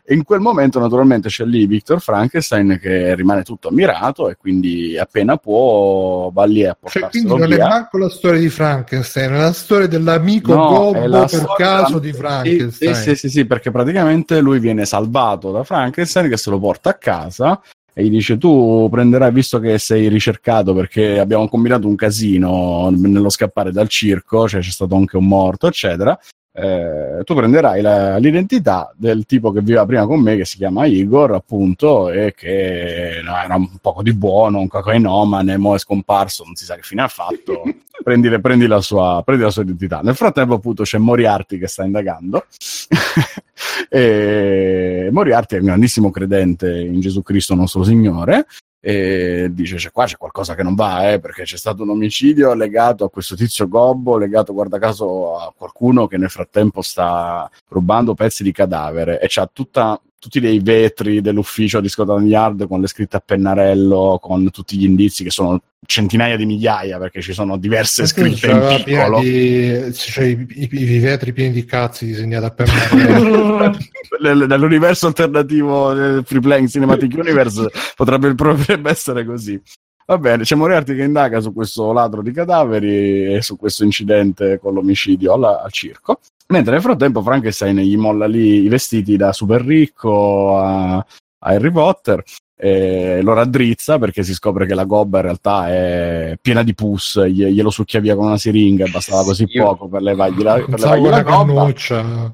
E 0.04 0.14
in 0.14 0.22
quel 0.22 0.40
momento, 0.40 0.78
naturalmente, 0.78 1.28
c'è 1.28 1.44
lì 1.44 1.66
Victor 1.66 2.00
Frankenstein 2.00 2.78
che 2.80 3.14
rimane 3.16 3.42
tutto 3.42 3.68
ammirato 3.68 4.28
e 4.28 4.36
quindi 4.36 4.96
appena 4.96 5.36
può 5.36 6.30
va 6.32 6.44
lì 6.44 6.64
a 6.64 6.76
Cioè, 6.86 7.02
portarselo 7.02 7.10
quindi 7.10 7.28
non 7.28 7.52
è 7.52 7.56
via. 7.56 7.66
manco 7.68 7.98
la 7.98 8.08
storia 8.08 8.40
di 8.40 8.48
Frankenstein, 8.48 9.32
è 9.32 9.36
la 9.36 9.52
storia 9.52 9.86
dell'amico 9.88 10.54
No, 10.54 10.66
gobbo 10.68 11.24
è 11.24 11.28
per 11.28 11.54
caso 11.56 11.98
di 11.98 12.12
Frankenstein. 12.12 12.94
Sì, 12.94 13.02
sì, 13.02 13.15
sì, 13.16 13.28
sì, 13.28 13.46
perché 13.46 13.70
praticamente 13.70 14.40
lui 14.40 14.58
viene 14.60 14.84
salvato 14.84 15.50
da 15.50 15.64
Frankenstein 15.64 16.28
che 16.28 16.36
se 16.36 16.50
lo 16.50 16.58
porta 16.58 16.90
a 16.90 16.94
casa 16.94 17.60
e 17.92 18.04
gli 18.04 18.10
dice 18.10 18.36
tu 18.36 18.88
prenderai, 18.90 19.32
visto 19.32 19.58
che 19.58 19.78
sei 19.78 20.08
ricercato 20.08 20.74
perché 20.74 21.18
abbiamo 21.18 21.48
combinato 21.48 21.88
un 21.88 21.96
casino 21.96 22.90
nello 22.90 23.30
scappare 23.30 23.72
dal 23.72 23.88
circo, 23.88 24.46
cioè 24.46 24.60
c'è 24.60 24.70
stato 24.70 24.94
anche 24.94 25.16
un 25.16 25.26
morto, 25.26 25.66
eccetera. 25.66 26.18
Eh, 26.58 27.22
tu 27.24 27.34
prenderai 27.34 27.82
la- 27.82 28.16
l'identità 28.16 28.90
del 28.96 29.26
tipo 29.26 29.52
che 29.52 29.60
viveva 29.60 29.84
prima 29.84 30.06
con 30.06 30.20
me, 30.20 30.36
che 30.36 30.46
si 30.46 30.56
chiama 30.56 30.86
Igor, 30.86 31.32
appunto, 31.32 32.10
e 32.10 32.32
che 32.34 33.20
no, 33.22 33.36
era 33.36 33.56
un 33.56 33.76
poco 33.80 34.02
di 34.02 34.14
buono, 34.14 34.60
un 34.60 34.68
cocainomane, 34.68 35.58
mo 35.58 35.74
è 35.74 35.78
scomparso, 35.78 36.44
non 36.44 36.54
si 36.54 36.64
sa 36.64 36.74
che 36.74 36.82
fine 36.82 37.02
ha 37.02 37.08
fatto. 37.08 37.62
prendi, 38.02 38.40
prendi 38.40 38.66
la 38.66 38.80
sua, 38.80 39.22
prendi 39.24 39.42
la 39.42 39.50
sua 39.50 39.62
identità. 39.62 40.00
Nel 40.02 40.14
frattempo, 40.16 40.54
appunto, 40.54 40.82
c'è 40.82 40.98
Moriarty 40.98 41.58
che 41.58 41.66
sta 41.66 41.84
indagando. 41.84 42.46
e 43.90 45.08
Moriarty 45.12 45.56
è 45.56 45.58
un 45.58 45.66
grandissimo 45.66 46.10
credente 46.10 46.80
in 46.80 47.00
Gesù 47.00 47.22
Cristo, 47.22 47.54
nostro 47.54 47.84
Signore. 47.84 48.46
E 48.88 49.48
dice: 49.50 49.74
c'è, 49.74 49.90
Qua 49.90 50.04
c'è 50.04 50.16
qualcosa 50.16 50.54
che 50.54 50.62
non 50.62 50.76
va, 50.76 51.10
eh, 51.10 51.18
perché 51.18 51.42
c'è 51.42 51.56
stato 51.56 51.82
un 51.82 51.90
omicidio 51.90 52.54
legato 52.54 53.04
a 53.04 53.10
questo 53.10 53.34
tizio 53.34 53.66
Gobbo, 53.66 54.16
legato, 54.16 54.52
guarda 54.52 54.78
caso, 54.78 55.36
a 55.36 55.52
qualcuno 55.56 56.06
che 56.06 56.16
nel 56.18 56.30
frattempo 56.30 56.82
sta 56.82 57.50
rubando 57.66 58.14
pezzi 58.14 58.44
di 58.44 58.52
cadavere. 58.52 59.18
E 59.18 59.26
c'ha 59.28 59.50
tutta, 59.52 60.00
tutti 60.18 60.40
dei 60.40 60.58
vetri 60.60 61.20
dell'ufficio 61.20 61.80
di 61.80 61.88
Scotland 61.88 62.26
Yard 62.26 62.66
con 62.66 62.80
le 62.80 62.86
scritte 62.88 63.16
a 63.16 63.22
pennarello, 63.24 64.18
con 64.20 64.50
tutti 64.50 64.76
gli 64.76 64.84
indizi 64.84 65.22
che 65.24 65.30
sono 65.30 65.60
centinaia 65.86 66.36
di 66.36 66.46
migliaia 66.46 66.98
perché 66.98 67.20
ci 67.20 67.32
sono 67.32 67.56
diverse 67.58 68.06
scritte 68.06 68.50
in 68.50 68.82
piccolo. 68.84 69.20
di, 69.20 69.92
cioè, 69.94 70.24
i, 70.24 70.46
i- 70.48 70.68
i 70.70 70.98
vetri 70.98 71.32
pieni 71.32 71.52
di 71.52 71.64
cazzi 71.64 72.06
disegnati 72.06 72.44
a 72.44 72.50
pennarello. 72.50 73.76
Nel- 74.20 74.46
nell'universo 74.48 75.06
alternativo 75.06 75.92
del 75.92 76.22
Free 76.24 76.40
Playing 76.40 76.68
Cinematic 76.68 77.14
Universe 77.16 77.70
potrebbe, 77.94 78.34
potrebbe 78.34 78.90
essere 78.90 79.24
così. 79.24 79.60
Va 80.06 80.18
bene, 80.18 80.44
c'è 80.44 80.54
Moriarty 80.54 80.94
che 80.94 81.02
indaga 81.02 81.40
su 81.40 81.52
questo 81.52 81.92
ladro 81.92 82.22
di 82.22 82.30
cadaveri 82.32 83.34
e 83.34 83.42
su 83.42 83.56
questo 83.56 83.82
incidente 83.84 84.58
con 84.60 84.72
l'omicidio 84.72 85.32
alla- 85.34 85.62
al 85.62 85.72
circo. 85.72 86.20
Mentre 86.48 86.72
nel 86.72 86.80
frattempo 86.82 87.22
Frankenstein 87.22 87.78
gli 87.78 87.96
molla 87.96 88.26
lì 88.26 88.62
i 88.62 88.68
vestiti 88.68 89.16
da 89.16 89.32
super 89.32 89.62
ricco 89.62 90.58
a, 90.58 90.96
a 90.96 91.04
Harry 91.38 91.70
Potter 91.70 92.22
e 92.58 93.20
lo 93.20 93.34
raddrizza 93.34 93.98
perché 93.98 94.22
si 94.22 94.32
scopre 94.32 94.64
che 94.64 94.74
la 94.74 94.84
gobba 94.84 95.18
in 95.18 95.24
realtà 95.24 95.68
è 95.68 96.38
piena 96.40 96.62
di 96.62 96.74
pus, 96.74 97.22
glie- 97.26 97.52
glielo 97.52 97.68
succhia 97.68 98.00
via 98.00 98.14
con 98.14 98.26
una 98.26 98.38
siringa 98.38 98.86
e 98.86 98.90
bastava 98.90 99.24
così 99.24 99.44
Io- 99.48 99.64
poco 99.64 99.88
per 99.88 100.00
levargli 100.02 100.42
la, 100.42 100.54
per 100.54 100.78
levargli 100.78 101.02
la 101.02 101.08
una 101.08 101.22
gobba. 101.22 101.62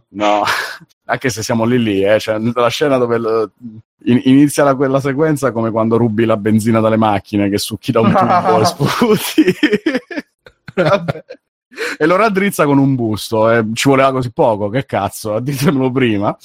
No, 0.08 0.42
anche 1.06 1.28
se 1.30 1.42
siamo 1.42 1.64
lì 1.64 1.82
lì, 1.82 2.04
eh, 2.04 2.20
cioè, 2.20 2.38
la 2.38 2.68
scena 2.68 2.98
dove 2.98 3.50
in- 4.04 4.20
inizia 4.24 4.62
la, 4.62 4.76
quella 4.76 5.00
sequenza 5.00 5.50
come 5.50 5.70
quando 5.70 5.96
rubi 5.96 6.24
la 6.24 6.36
benzina 6.36 6.78
dalle 6.80 6.96
macchine 6.96 7.48
che 7.48 7.58
succhi 7.58 7.90
da 7.90 8.00
un 8.00 8.12
tubo 8.12 8.60
e 8.60 8.64
sputi. 9.16 9.44
Vabbè. 10.74 11.24
E 11.96 12.06
lo 12.06 12.16
raddrizza 12.16 12.64
con 12.64 12.78
un 12.78 12.94
busto, 12.94 13.50
eh, 13.50 13.64
ci 13.72 13.88
voleva 13.88 14.12
così 14.12 14.32
poco, 14.32 14.68
che 14.68 14.84
cazzo, 14.84 15.38
ditemelo 15.40 15.90
prima. 15.90 16.36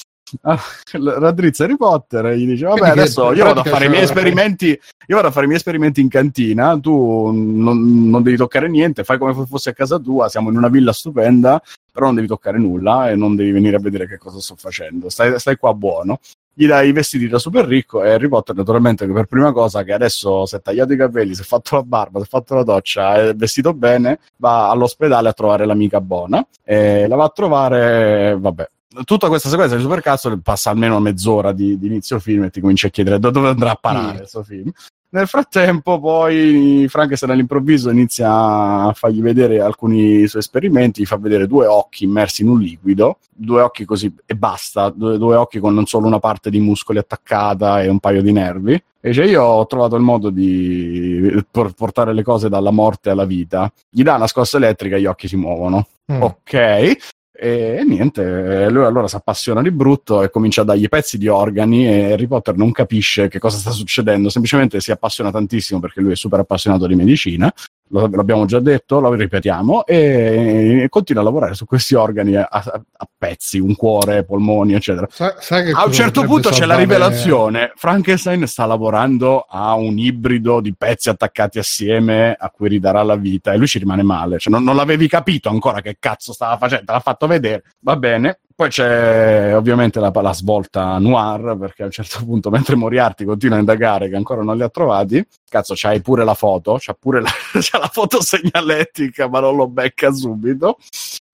Ah, 0.42 0.60
raddrizza 0.92 1.64
Harry 1.64 1.78
Potter 1.78 2.26
e 2.26 2.38
gli 2.38 2.46
dice 2.46 2.66
vabbè 2.66 2.80
Quindi 2.80 3.00
adesso 3.00 3.32
io 3.32 3.46
vado 3.46 3.62
a 3.62 3.64
fare 3.64 3.86
i 3.86 3.90
miei 3.90 4.04
esperimenti 4.04 4.68
io 4.68 5.16
vado 5.16 5.30
a 5.30 5.32
fare 5.32 5.46
i 5.46 5.48
miei 5.48 5.58
esperimenti 5.58 6.02
in 6.02 6.10
cantina 6.10 6.78
tu 6.78 7.32
non, 7.32 8.10
non 8.10 8.24
devi 8.24 8.36
toccare 8.36 8.68
niente 8.68 9.06
fai 9.06 9.18
come 9.18 9.34
se 9.34 9.46
fosse 9.46 9.70
a 9.70 9.74
casa 9.74 9.98
tua 9.98 10.28
siamo 10.28 10.50
in 10.50 10.58
una 10.58 10.68
villa 10.68 10.92
stupenda 10.92 11.62
però 11.98 12.10
non 12.10 12.16
devi 12.16 12.28
toccare 12.28 12.60
nulla 12.60 13.10
e 13.10 13.16
non 13.16 13.36
devi 13.36 13.50
venire 13.50 13.78
a 13.78 13.80
vedere 13.80 14.06
che 14.06 14.20
cosa 14.20 14.40
sto 14.40 14.56
facendo. 14.56 15.10
Stai, 15.10 15.40
stai 15.40 15.58
qua 15.58 15.74
buono 15.74 16.20
gli 16.60 16.66
dai 16.66 16.90
i 16.90 16.92
vestiti 16.92 17.28
da 17.28 17.38
super 17.38 17.66
ricco 17.66 18.04
e 18.04 18.10
Harry 18.10 18.28
Potter 18.28 18.56
naturalmente 18.56 19.06
che 19.06 19.14
per 19.14 19.26
prima 19.26 19.52
cosa 19.52 19.84
che 19.84 19.94
adesso 19.94 20.48
si 20.48 20.56
è 20.56 20.62
tagliato 20.62 20.92
i 20.92 20.98
capelli 20.98 21.36
si 21.36 21.42
è 21.42 21.46
fatto 21.46 21.76
la 21.76 21.84
barba 21.84 22.18
si 22.18 22.26
è 22.26 22.28
fatto 22.28 22.56
la 22.56 22.64
doccia 22.64 23.14
è 23.16 23.36
vestito 23.36 23.76
bene 23.76 24.18
va 24.38 24.72
all'ospedale 24.72 25.30
a 25.30 25.34
trovare 25.34 25.68
l'amica 25.68 26.02
buona 26.02 26.44
e 26.64 27.08
la 27.08 27.16
va 27.16 27.26
a 27.26 27.30
trovare 27.30 28.36
vabbè 28.40 28.70
tutta 29.04 29.28
questa 29.28 29.50
sequenza 29.50 29.76
di 29.76 29.84
supercazzo 29.84 30.40
passa 30.42 30.72
almeno 30.72 31.00
mezz'ora 31.00 31.52
di, 31.52 31.78
di 31.78 31.86
inizio 31.86 32.20
film 32.20 32.46
e 32.46 32.50
ti 32.50 32.60
cominci 32.62 32.88
a 32.88 32.90
chiedere 32.90 33.20
da 33.20 33.30
dove 33.30 33.50
andrà 33.50 33.72
a 33.72 33.78
parare 33.80 34.18
questo 34.18 34.42
film. 34.42 34.72
Nel 35.10 35.28
frattempo, 35.28 36.00
poi 36.00 36.86
Frankenstein 36.90 37.32
all'improvviso 37.32 37.90
inizia 37.90 38.30
a 38.30 38.94
fargli 38.94 39.22
vedere 39.22 39.62
alcuni 39.62 40.28
suoi 40.28 40.42
esperimenti, 40.42 41.02
gli 41.02 41.06
fa 41.06 41.18
vedere 41.18 41.48
due 41.48 41.66
occhi 41.66 42.04
immersi 42.04 42.42
in 42.42 42.50
un 42.50 42.60
liquido, 42.60 43.20
due 43.30 43.62
occhi 43.62 43.86
così 43.86 44.14
e 44.26 44.36
basta, 44.36 44.90
due, 44.90 45.18
due 45.18 45.38
occhi 45.38 45.60
con 45.60 45.74
non 45.74 45.86
solo 45.86 46.08
una 46.08 46.20
parte 46.20 46.50
di 46.50 46.60
muscoli 46.60 46.98
attaccata 46.98 47.82
e 47.82 47.88
un 47.88 48.00
paio 48.00 48.22
di 48.22 48.34
nervi. 48.34 48.74
E 48.74 49.10
dice: 49.10 49.24
Io 49.24 49.44
ho 49.44 49.66
trovato 49.66 49.96
il 49.96 50.02
modo 50.02 50.30
di 50.30 51.42
por- 51.50 51.74
portare 51.74 52.14
le 52.14 52.24
cose 52.24 52.50
dalla 52.50 52.72
morte 52.72 53.10
alla 53.10 53.26
vita. 53.26 53.72
Gli 53.90 54.04
dà 54.04 54.16
una 54.16 54.28
scossa 54.28 54.58
elettrica 54.58 54.98
e 54.98 55.02
gli 55.02 55.06
occhi 55.06 55.30
si 55.30 55.38
muovono. 55.38 55.88
Mm. 56.12 56.22
Ok. 56.22 56.98
E 57.40 57.84
niente, 57.86 58.68
lui 58.70 58.84
allora 58.84 59.08
si 59.08 59.16
appassiona 59.16 59.62
di 59.62 59.70
brutto 59.70 60.24
e 60.24 60.32
comincia 60.32 60.62
a 60.62 60.66
dargli 60.66 60.90
pezzi 60.90 61.20
di 61.20 61.28
organi 61.28 61.88
e 61.88 62.14
Harry 62.14 62.26
Potter 62.26 62.56
non 62.56 62.72
capisce 62.72 63.28
che 63.28 63.38
cosa 63.38 63.58
sta 63.58 63.70
succedendo, 63.70 64.30
semplicemente 64.30 64.80
si 64.80 64.90
appassiona 64.90 65.30
tantissimo 65.30 65.80
perché 65.80 66.02
lui 66.02 66.14
è 66.14 66.16
super 66.16 66.40
appassionato 66.40 66.88
di 66.88 66.96
medicina, 66.96 67.54
l'abbiamo 67.90 68.46
già 68.46 68.60
detto, 68.60 69.00
lo 69.00 69.14
ripetiamo, 69.14 69.86
e 69.86 70.88
continua 70.90 71.22
a 71.22 71.26
lavorare 71.26 71.54
su 71.54 71.66
questi 71.66 71.96
organi 71.96 72.36
a, 72.36 72.48
a- 72.50 72.82
pezzi, 73.18 73.60
un 73.60 73.76
cuore, 73.76 74.24
polmoni, 74.24 74.74
eccetera. 74.74 75.08
Sai 75.10 75.64
che 75.66 75.72
A 75.72 75.86
un 75.86 75.92
certo 75.92 76.24
punto 76.24 76.50
c'è 76.50 76.66
la 76.66 76.76
salvare- 76.76 76.82
rivelazione, 76.84 77.72
Frankenstein 77.76 78.46
sta 78.48 78.66
lavorando 78.66 79.46
a 79.50 79.74
un 79.76 79.98
ibrido 79.98 80.60
di 80.62 80.76
pezzi 80.76 81.10
attaccati 81.10 81.60
assieme 81.60 82.36
a 82.38 82.50
cui 82.50 82.70
ridarà 82.70 83.02
la 83.04 83.16
vita 83.16 83.54
e 83.54 83.58
lui 83.58 83.68
ci 83.68 83.80
rimane 83.80 84.04
male, 84.04 84.38
cioè 84.40 84.54
non, 84.54 84.64
non 84.64 84.76
l'avevi 84.76 85.08
capito 85.08 85.50
ancora 85.50 85.82
che 85.82 85.98
cazzo 86.00 86.34
stava 86.34 86.58
facendo, 86.58 86.86
te 86.86 86.92
l'ha 86.92 87.00
fatto 87.00 87.28
vedere, 87.28 87.64
va 87.80 87.96
bene. 87.96 88.40
Poi 88.58 88.70
c'è 88.70 89.56
ovviamente 89.56 90.00
la, 90.00 90.12
la 90.12 90.34
svolta 90.34 90.98
noir, 90.98 91.56
perché 91.60 91.84
a 91.84 91.86
un 91.86 91.92
certo 91.92 92.18
punto, 92.26 92.50
mentre 92.50 92.76
Moriarty 92.76 93.24
continua 93.24 93.58
a 93.58 93.60
indagare 93.60 94.10
che 94.10 94.16
ancora 94.16 94.42
non 94.42 94.58
li 94.58 94.64
ha 94.64 94.70
trovati, 94.70 95.24
cazzo, 95.48 95.76
c'hai 95.78 96.02
pure 96.02 96.24
la 96.24 96.34
foto, 96.34 96.78
c'ha 96.80 96.96
pure 97.00 97.22
la, 97.22 97.30
c'ha 97.62 97.78
la 97.78 97.88
foto 97.88 98.20
segnaletica, 98.20 99.30
ma 99.30 99.42
non 99.42 99.58
lo 99.58 99.68
becca 99.68 100.12
subito. 100.12 100.80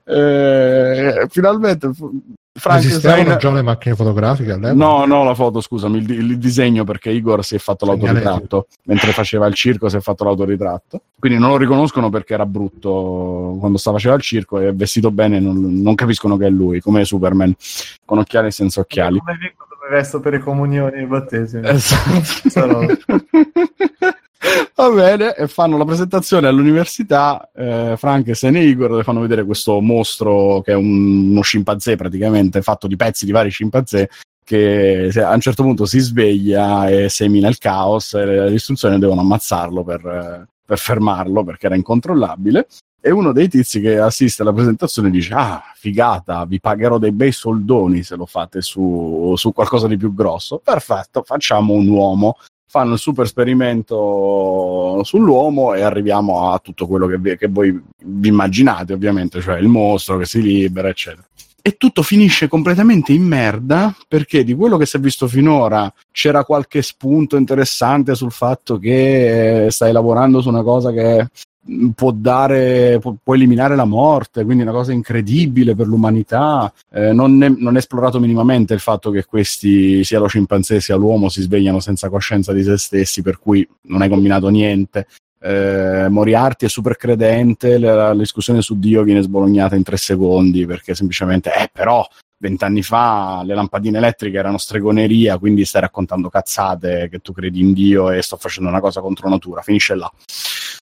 Eh, 0.06 1.25
finalmente 1.30 1.93
fu- 1.93 2.11
Esistevano 2.56 2.82
Frankenstein 3.23 3.38
già 3.40 3.51
le 3.51 3.61
macchine 3.64 3.95
fotografiche 3.95 4.51
all'epoca? 4.51 4.73
No, 4.73 5.06
no, 5.06 5.23
la 5.23 5.33
foto, 5.33 5.59
scusami, 5.59 5.98
il, 5.98 6.09
il 6.11 6.38
disegno 6.38 6.83
perché 6.83 7.09
Igor 7.09 7.43
si 7.43 7.56
è 7.56 7.57
fatto 7.57 7.88
l'autoritratto 7.88 8.67
mentre 8.83 9.11
faceva 9.11 9.48
il 9.48 9.56
circo, 9.56 9.90
si 9.90 9.98
è 9.98 10.01
fatto 10.01 10.23
l'autoritratto. 10.23 11.01
Quindi 11.17 11.40
non 11.40 11.49
lo 11.49 11.57
riconoscono 11.57 12.11
perché 12.11 12.35
era 12.35 12.45
brutto 12.45 13.56
quando 13.59 13.80
stava 13.80 13.98
faceva 13.98 14.15
il 14.15 14.22
circo 14.22 14.59
e 14.59 14.72
vestito 14.72 15.09
bene, 15.09 15.40
non, 15.40 15.82
non 15.82 15.95
capiscono 15.95 16.38
che 16.38 16.45
è 16.45 16.49
lui, 16.51 16.80
come 16.80 17.06
Superman, 17.06 17.56
con 18.06 18.19
occhiali 18.19 18.48
e 18.48 18.51
senza 18.51 18.82
occhiali. 18.82 19.17
Come 19.17 19.38
resto 19.90 20.20
per 20.20 20.34
le 20.34 20.40
comunioni 20.40 20.98
e 20.98 21.02
i 21.02 21.06
battesimi. 21.06 21.68
Esatto. 21.68 22.98
Va 24.76 24.90
bene, 24.90 25.36
e 25.36 25.48
fanno 25.48 25.78
la 25.78 25.86
presentazione 25.86 26.48
all'università. 26.48 27.50
Eh, 27.56 27.95
Frankenstein 27.98 28.58
e 28.58 28.64
Igor 28.66 28.92
le 28.92 29.03
fanno 29.03 29.22
vedere 29.22 29.45
questo 29.45 29.80
mostro 29.80 30.62
che 30.62 30.74
è 30.74 30.76
un- 30.76 31.30
uno 31.32 31.42
scimpanzé 31.42 31.95
praticamente 31.95 32.62
fatto 32.62 32.88
di 32.88 32.95
pezzi 32.95 33.26
di 33.26 33.32
vari 33.32 33.50
scimpanzé. 33.50 34.10
Che 34.44 35.10
a 35.16 35.34
un 35.34 35.40
certo 35.40 35.64
punto 35.64 35.86
si 35.86 36.00
sveglia 36.00 36.90
e 36.90 37.08
semina 37.08 37.48
il 37.48 37.58
caos 37.58 38.14
e 38.16 38.26
le 38.26 38.52
istruzioni 38.52 39.00
devono 39.00 39.22
ammazzarlo 39.22 39.84
per, 39.86 40.06
eh, 40.06 40.45
per 40.66 40.78
fermarlo 40.78 41.45
perché 41.45 41.68
era 41.68 41.76
incontrollabile. 41.76 42.68
E 43.06 43.11
uno 43.11 43.33
dei 43.33 43.49
tizi 43.49 43.82
che 43.82 43.98
assiste 43.98 44.43
alla 44.43 44.53
presentazione 44.53 45.09
dice: 45.09 45.33
Ah, 45.33 45.61
figata, 45.75 46.45
vi 46.45 46.61
pagherò 46.61 46.98
dei 46.98 47.11
bei 47.11 47.33
soldoni 47.33 48.01
se 48.01 48.15
lo 48.15 48.25
fate 48.25 48.61
su, 48.61 49.33
su 49.35 49.51
qualcosa 49.51 49.88
di 49.88 49.98
più 49.98 50.14
grosso. 50.14 50.61
Perfetto, 50.64 51.22
facciamo 51.23 51.73
un 51.73 51.90
uomo 51.90 52.38
fanno 52.73 52.93
il 52.93 52.99
super 52.99 53.25
esperimento 53.25 55.03
sull'uomo 55.03 55.75
e 55.75 55.83
arriviamo 55.83 56.49
a 56.49 56.57
tutto 56.57 56.88
quello 56.88 57.06
che, 57.06 57.19
vi- 57.19 57.38
che 57.38 57.48
voi 57.48 57.80
vi 58.03 58.27
immaginate, 58.30 58.93
ovviamente, 58.93 59.41
cioè 59.41 59.59
il 59.59 59.67
mostro 59.67 60.17
che 60.17 60.25
si 60.25 60.41
libera, 60.41 60.88
eccetera. 60.88 61.23
E 61.61 61.77
tutto 61.77 62.01
finisce 62.01 62.48
completamente 62.48 63.14
in 63.14 63.22
merda 63.22 63.95
perché 64.07 64.43
di 64.43 64.56
quello 64.56 64.77
che 64.77 64.88
si 64.88 64.98
è 64.98 64.99
visto 64.99 65.27
finora 65.27 65.93
c'era 66.11 66.43
qualche 66.45 66.82
spunto 66.82 67.38
interessante 67.38 68.15
sul 68.15 68.32
fatto 68.32 68.80
che 68.80 69.65
eh, 69.65 69.72
stai 69.72 69.91
lavorando 69.91 70.41
su 70.41 70.49
una 70.49 70.64
cosa 70.64 70.91
che 70.91 71.27
può 71.95 72.11
dare, 72.11 73.00
può, 73.00 73.16
può 73.22 73.35
eliminare 73.35 73.75
la 73.75 73.85
morte, 73.85 74.43
quindi 74.43 74.64
una 74.64 74.72
cosa 74.72 74.92
incredibile 74.92 75.75
per 75.75 75.88
l'umanità. 75.88 76.72
Eh, 76.92 77.14
non, 77.14 77.42
è, 77.42 77.50
non 77.50 77.75
è 77.75 77.77
esplorato 77.77 78.19
minimamente 78.19 78.74
il 78.74 78.80
fatto 78.80 79.11
che 79.11 79.25
questi, 79.25 80.03
sia 80.03 80.19
lo 80.19 80.27
scimpanzé 80.27 80.82
sia 80.82 80.95
l'uomo, 80.95 81.30
si 81.30 81.42
svegliano 81.42 81.80
senza 81.80 82.09
coscienza 82.09 82.51
di 82.53 82.64
se 82.64 82.77
stessi, 82.77 83.22
per 83.22 83.40
cui 83.40 83.67
non 83.83 84.01
hai 84.01 84.09
combinato 84.09 84.50
niente. 84.50 85.08
Eh, 85.40 86.08
Moriarty 86.09 86.66
è 86.66 86.69
super 86.69 86.95
credente, 86.95 87.77
la, 87.77 88.14
la 88.14 88.16
discussione 88.16 88.61
su 88.61 88.80
Dio 88.80 89.03
viene 89.03 89.22
sbolognata 89.22 89.75
in 89.75 89.83
tre 89.83 89.98
secondi 89.98 90.66
perché 90.66 90.95
semplicemente, 90.95 91.53
eh, 91.53 91.69
però 91.72 92.08
vent'anni 92.38 92.82
fa 92.82 93.42
le 93.45 93.53
lampadine 93.53 93.98
elettriche 93.98 94.38
erano 94.38 94.58
stregoneria, 94.58 95.38
quindi 95.38 95.64
stai 95.64 95.82
raccontando 95.82 96.30
cazzate 96.30 97.08
che 97.09 97.19
tu 97.19 97.32
credi 97.32 97.61
in 97.61 97.74
Dio 97.74 98.11
e 98.11 98.22
sto 98.22 98.35
facendo 98.38 98.69
una 98.69 98.82
cosa 98.82 99.00
contro 99.01 99.30
natura. 99.30 99.61
Finisce 99.61 99.95
là. 99.95 100.11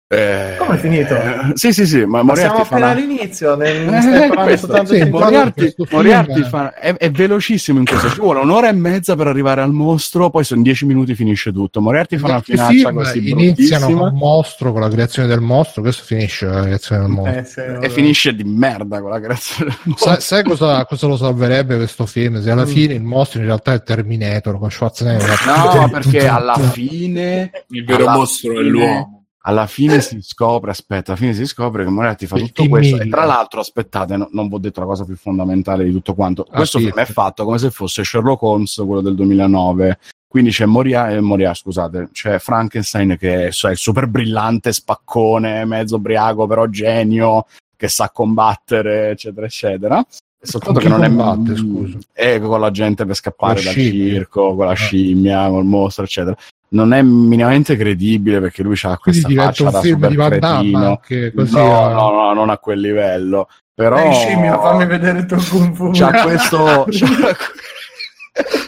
Eh, 0.08 0.56
Come 0.60 0.76
è 0.76 0.78
finito? 0.78 1.16
eh, 1.16 1.40
sì, 1.56 1.74
sì, 1.74 1.88
sì, 1.88 2.06
ma 2.06 2.22
Ma 2.22 2.36
siamo 2.36 2.58
appena 2.60 2.76
una- 2.78 2.90
all'inizio, 2.92 3.56
ne 3.56 3.72
Eh, 4.26 4.30
questo, 4.30 4.86
sì, 4.86 5.04
Moriarty- 5.10 5.74
Moriarty 5.90 6.42
è- 6.42 6.46
fa- 6.48 6.76
è, 6.76 6.94
è 6.96 7.10
velocissimo 7.10 7.80
in 7.80 7.86
questo, 7.86 8.12
ci 8.12 8.20
vuole 8.20 8.42
un'ora 8.42 8.70
e 8.70 8.74
mezza 8.74 9.16
per 9.16 9.26
arrivare 9.26 9.62
al 9.62 9.72
mostro, 9.74 10.30
poi 10.30 10.44
sono 10.44 10.62
dieci 10.62 10.86
minuti 10.86 11.16
finisce 11.16 11.52
tutto. 11.52 11.82
Moriarty 11.82 12.18
fa 12.18 12.28
una 12.28 12.42
finaccia 12.42 12.70
film 12.70 12.94
così 12.98 13.30
iniziano 13.32 13.88
con 13.98 14.08
il 14.10 14.14
mostro, 14.14 14.72
con 14.72 14.82
la 14.82 14.90
creazione 14.90 15.28
del 15.28 15.42
mostro, 15.42 15.82
questo 15.82 16.04
finisce 16.04 16.46
con 16.46 16.56
la 16.56 16.62
creazione 16.62 17.02
del 17.02 17.10
mostro. 17.12 17.40
Eh, 17.40 17.44
sì, 17.46 17.60
e 17.86 17.90
finisce 17.90 18.36
di 18.36 18.44
merda 18.44 19.02
con 19.02 19.10
la 19.10 19.20
creazione 19.20 19.72
del 19.72 19.80
mostro. 19.86 20.12
Sai, 20.12 20.22
sai 20.22 20.44
cosa, 20.44 20.86
cosa 20.86 21.08
lo 21.08 21.18
salverebbe 21.18 21.78
questo 21.78 22.06
film? 22.06 22.40
Se 22.44 22.52
alla 22.52 22.68
fine 22.68 22.94
il 22.94 23.02
mostro 23.04 23.40
in 23.40 23.48
realtà 23.48 23.74
è 23.74 23.82
Terminator 23.82 24.60
con 24.60 24.70
Schwarzenegger. 24.70 25.36
No, 25.48 25.90
perché 25.90 26.28
alla 26.28 26.60
fine 26.60 27.50
Il 27.70 27.84
vero 27.86 28.08
mostro 28.08 28.52
è 28.52 28.56
fine- 28.58 28.68
l'uomo. 28.70 29.25
Alla 29.48 29.68
fine 29.68 30.02
si 30.02 30.20
scopre, 30.22 30.72
aspetta, 30.72 31.12
alla 31.12 31.20
fine 31.22 31.34
si 31.34 31.46
scopre 31.46 31.84
che 31.84 31.90
Moriarty 31.92 32.26
fa 32.26 32.36
tutto 32.38 32.68
questo. 32.68 32.98
E 32.98 33.08
tra 33.10 33.26
l'altro, 33.26 33.60
aspettate, 33.60 34.18
no- 34.18 34.28
non 34.32 34.48
vi 34.48 34.56
ho 34.56 34.58
detto 34.58 34.80
la 34.80 34.88
cosa 34.88 35.06
più 35.06 35.16
fondamentale 35.16 35.84
di 35.84 35.92
tutto 35.92 36.16
quanto. 36.16 36.48
Ah, 36.50 36.56
Questo 36.58 36.80
film 36.80 36.94
è 36.96 37.06
fatto 37.06 37.44
come 37.46 37.60
se 37.60 37.70
fosse 37.70 38.04
Sherlock 38.04 38.42
Holmes, 38.42 38.74
quello 38.86 39.02
del 39.02 39.14
2009. 39.14 40.00
Quindi 40.28 40.50
c'è 40.52 40.66
Moria, 40.66 41.10
eh, 41.12 41.22
Moria, 41.22 41.54
scusate, 41.54 42.10
c'è 42.12 42.40
Frankenstein 42.40 43.18
che 43.20 43.48
è, 43.48 43.52
cioè, 43.52 43.72
il 43.72 43.78
super 43.78 44.08
brillante 44.08 44.74
spaccone, 44.74 45.64
mezzo 45.66 45.98
ubriaco, 45.98 46.48
però 46.48 46.66
genio, 46.68 47.46
che 47.78 47.88
sa 47.88 48.10
combattere, 48.10 49.12
eccetera, 49.12 49.46
eccetera. 49.46 50.00
E 50.00 50.48
Soltanto 50.48 50.80
che 50.80 50.90
non 50.90 51.04
è 51.04 51.08
combatte, 51.08 51.56
scusa? 51.56 51.98
è 52.12 52.40
con 52.40 52.60
la 52.60 52.72
gente 52.72 53.06
per 53.06 53.16
scappare 53.16 53.62
dal 53.62 53.74
circo, 53.74 54.56
con 54.56 54.66
la 54.66 54.72
Ah. 54.72 54.76
scimmia, 54.76 55.48
col 55.50 55.66
mostro, 55.66 56.04
eccetera. 56.04 56.36
Non 56.76 56.94
è 56.94 57.02
minimamente 57.02 57.78
credibile 57.78 58.42
perché 58.42 58.62
lui 58.62 58.78
ha 58.84 58.98
Quindi 58.98 59.22
questa 59.22 59.28
diventa 59.28 59.52
faccia 59.52 59.70
da 59.70 59.80
film 59.80 59.94
super 59.96 60.10
di 60.10 60.16
Van 60.16 60.40
Damme 60.40 60.86
anche 60.86 61.34
così. 61.34 61.56
No, 61.56 61.90
eh. 61.90 61.94
no, 61.94 62.12
no, 62.12 62.34
non 62.34 62.50
a 62.50 62.58
quel 62.58 62.80
livello. 62.80 63.48
Però 63.74 63.96
Dai, 63.96 64.14
scimmia, 64.14 64.58
fammi 64.60 64.86
vedere 64.86 65.20
il 65.20 65.26
tuo 65.26 65.38
kung 65.50 65.74
fu. 65.74 65.92
c'ha 65.92 66.24
questo, 66.24 66.86
c'ha, 66.90 67.08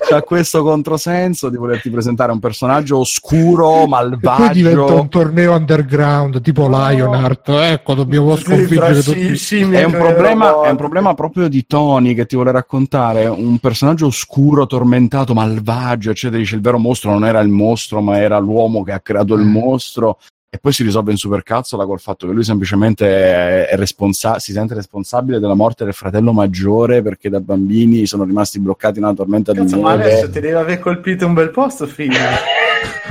c'ha 0.08 0.22
questo 0.24 0.64
controsenso 0.64 1.50
di 1.50 1.58
volerti 1.58 1.90
presentare 1.90 2.32
un 2.32 2.40
personaggio 2.40 3.00
oscuro, 3.00 3.84
E 3.84 3.88
poi 4.20 4.50
diventa 4.52 4.80
malvagio. 4.80 5.02
un 5.02 5.10
torneo 5.10 5.54
underground 5.54 6.42
tipo 6.42 6.68
Lionheart. 6.68 7.50
Ecco, 7.50 7.94
dobbiamo 7.94 8.36
Sì, 8.36 8.44
sconfiggere 8.44 9.02
sci- 9.02 9.12
tutti. 9.14 9.36
scimmie 9.36 9.80
È 9.82 9.84
un, 9.84 9.92
problema, 9.92 10.62
è 10.64 10.70
un 10.70 10.78
problema 10.78 11.14
proprio 11.14 11.48
di 11.48 11.66
Tony 11.66 12.14
che 12.14 12.26
ti 12.26 12.36
vuole 12.36 12.52
raccontare 12.52 13.26
un 13.28 13.58
personaggio 13.60 14.06
oscuro, 14.08 14.66
tormentato, 14.66 15.34
malvagio, 15.34 16.12
eccetera. 16.12 16.40
Dice 16.40 16.56
il 16.56 16.62
vero 16.62 16.78
mostro 16.80 17.12
non 17.12 17.26
era 17.26 17.40
il 17.40 17.50
mostro, 17.50 18.02
ma 18.02 18.20
era 18.20 18.38
l'uomo 18.40 18.84
che 18.84 18.94
ha 18.94 19.00
creato 19.00 19.34
il 19.34 19.42
Mm. 19.46 19.52
mostro. 19.52 20.20
E 20.50 20.60
poi 20.60 20.72
si 20.72 20.84
risolve 20.84 21.12
in 21.12 21.18
supercazzola 21.18 21.86
col 21.86 22.00
fatto 22.00 22.26
che 22.26 22.32
lui 22.34 22.44
semplicemente 22.44 23.68
è, 23.68 23.76
responsa- 23.76 24.40
si 24.40 24.54
sente 24.54 24.74
responsabile 24.76 25.40
della 25.40 25.56
morte 25.56 25.84
del 25.84 25.94
fratello 25.94 26.32
maggiore 26.32 27.02
perché 27.02 27.30
da 27.30 27.42
bambini 27.42 28.06
sono 28.06 28.24
rimasti 28.24 28.60
bloccati 28.60 29.00
in 29.00 29.04
una 29.04 29.14
tormenta 29.14 29.52
di 29.52 29.60
Cazzo, 29.60 29.82
ma 29.82 29.92
adesso 29.92 30.22
neve. 30.22 30.30
ti 30.32 30.40
devi 30.40 30.54
aver 30.54 30.80
colpito 30.80 31.26
un 31.26 31.34
bel 31.34 31.52
posto, 31.52 31.86
figlio. 31.86 32.18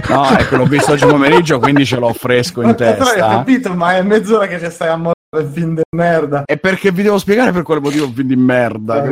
No, 0.08 0.28
ecco, 0.39 0.56
l'ho 0.56 0.66
visto 0.66 0.92
oggi 0.92 1.06
pomeriggio, 1.06 1.58
quindi 1.58 1.84
ce 1.84 1.97
l'ho 1.98 2.12
fresco 2.12 2.60
in 2.62 2.74
Però 2.76 2.92
hai 2.92 2.97
testa. 2.98 3.28
capito, 3.28 3.74
ma 3.74 3.97
è 3.97 4.02
mezz'ora 4.02 4.47
che 4.47 4.60
ci 4.60 4.70
stai 4.70 4.89
a 4.89 4.97
morire 4.97 5.15
il 5.39 5.50
film 5.52 5.74
di 5.74 5.82
merda. 5.97 6.44
E 6.44 6.58
perché 6.58 6.92
vi 6.92 7.02
devo 7.02 7.18
spiegare 7.18 7.50
per 7.50 7.62
quale 7.62 7.81
motivo 7.81 8.05
un 8.06 8.12
film 8.12 8.28
di 8.28 8.36
merda. 8.36 9.02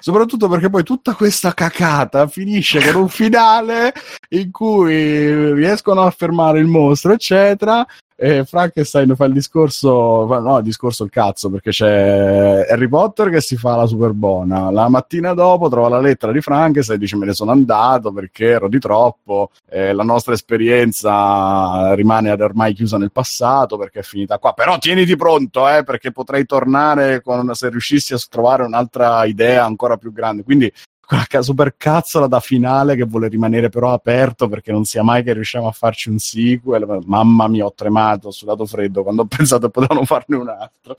Soprattutto 0.00 0.48
perché 0.48 0.70
poi 0.70 0.82
tutta 0.82 1.14
questa 1.14 1.52
cacata 1.52 2.26
finisce 2.26 2.80
con 2.80 3.02
un 3.02 3.08
finale 3.08 3.92
in 4.30 4.50
cui 4.50 5.52
riescono 5.54 6.02
a 6.02 6.10
fermare 6.10 6.58
il 6.58 6.66
mostro, 6.66 7.12
eccetera. 7.12 7.86
E 8.16 8.44
Frankenstein 8.44 9.16
fa 9.16 9.24
il 9.24 9.32
discorso, 9.32 10.26
no, 10.38 10.58
il 10.58 10.62
discorso 10.62 11.02
il 11.02 11.10
cazzo, 11.10 11.50
perché 11.50 11.70
c'è 11.70 12.64
Harry 12.70 12.86
Potter 12.88 13.28
che 13.28 13.40
si 13.40 13.56
fa 13.56 13.74
la 13.74 13.86
super 13.86 14.12
buona. 14.12 14.70
La 14.70 14.88
mattina 14.88 15.34
dopo 15.34 15.68
trova 15.68 15.88
la 15.88 15.98
lettera 16.00 16.30
di 16.30 16.40
Frankenstein 16.40 16.96
e 16.96 17.00
dice: 17.00 17.16
Me 17.16 17.26
ne 17.26 17.34
sono 17.34 17.50
andato 17.50 18.12
perché 18.12 18.46
ero 18.50 18.68
di 18.68 18.78
troppo. 18.78 19.50
eh, 19.68 19.92
la 19.92 20.04
nostra 20.04 20.32
esperienza 20.32 21.92
rimane 21.94 22.30
ormai 22.30 22.72
chiusa 22.72 22.98
nel 22.98 23.10
passato 23.10 23.76
perché 23.76 23.98
è 24.00 24.02
finita 24.02 24.38
qua. 24.38 24.52
Però 24.52 24.78
tieniti 24.78 25.16
pronto, 25.16 25.68
eh, 25.68 25.82
perché 25.82 26.12
potrei 26.12 26.46
tornare 26.46 27.20
con, 27.20 27.52
se 27.54 27.68
riuscissi 27.68 28.14
a 28.14 28.18
trovare 28.30 28.62
un'altra 28.62 29.24
idea 29.24 29.64
ancora 29.64 29.96
più 29.96 30.12
grande. 30.12 30.44
Quindi 30.44 30.72
quella 31.06 31.24
ca- 31.28 31.42
super 31.42 31.74
cazzola 31.76 32.26
da 32.26 32.40
finale 32.40 32.96
che 32.96 33.04
vuole 33.04 33.28
rimanere 33.28 33.68
però 33.68 33.92
aperto 33.92 34.48
perché 34.48 34.72
non 34.72 34.84
sia 34.84 35.02
mai 35.02 35.22
che 35.22 35.32
riusciamo 35.32 35.66
a 35.66 35.72
farci 35.72 36.08
un 36.08 36.18
sequel. 36.18 37.00
Mamma 37.04 37.48
mia, 37.48 37.64
ho 37.64 37.72
tremato, 37.74 38.28
ho 38.28 38.32
sudato 38.32 38.66
freddo 38.66 39.02
quando 39.02 39.22
ho 39.22 39.26
pensato 39.36 39.66
che 39.66 39.72
potevano 39.72 40.04
farne 40.04 40.36
un 40.36 40.48
altro. 40.48 40.96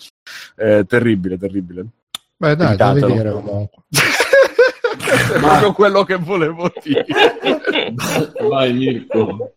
Eh, 0.56 0.86
terribile, 0.88 1.38
terribile. 1.38 1.86
Beh, 2.38 2.56
dai, 2.56 2.76
da 2.76 2.92
vedere 2.94 3.32
comunque. 3.32 3.84
è 5.06 5.40
proprio 5.40 5.74
quello 5.74 6.04
che 6.04 6.16
volevo 6.18 6.72
dire. 6.84 7.06
Vai 8.48 8.74
Mirko. 8.74 9.54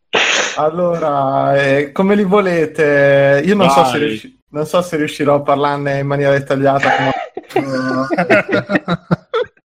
Allora, 0.56 1.56
eh, 1.60 1.92
come 1.92 2.14
li 2.14 2.24
volete? 2.24 3.42
Io 3.44 3.54
non 3.54 3.70
so, 3.70 3.96
riusci- 3.96 4.40
non 4.50 4.66
so 4.66 4.80
se 4.82 4.96
riuscirò 4.96 5.36
a 5.36 5.42
parlarne 5.42 5.98
in 6.00 6.06
maniera 6.06 6.32
dettagliata. 6.32 6.90
come- 6.96 7.12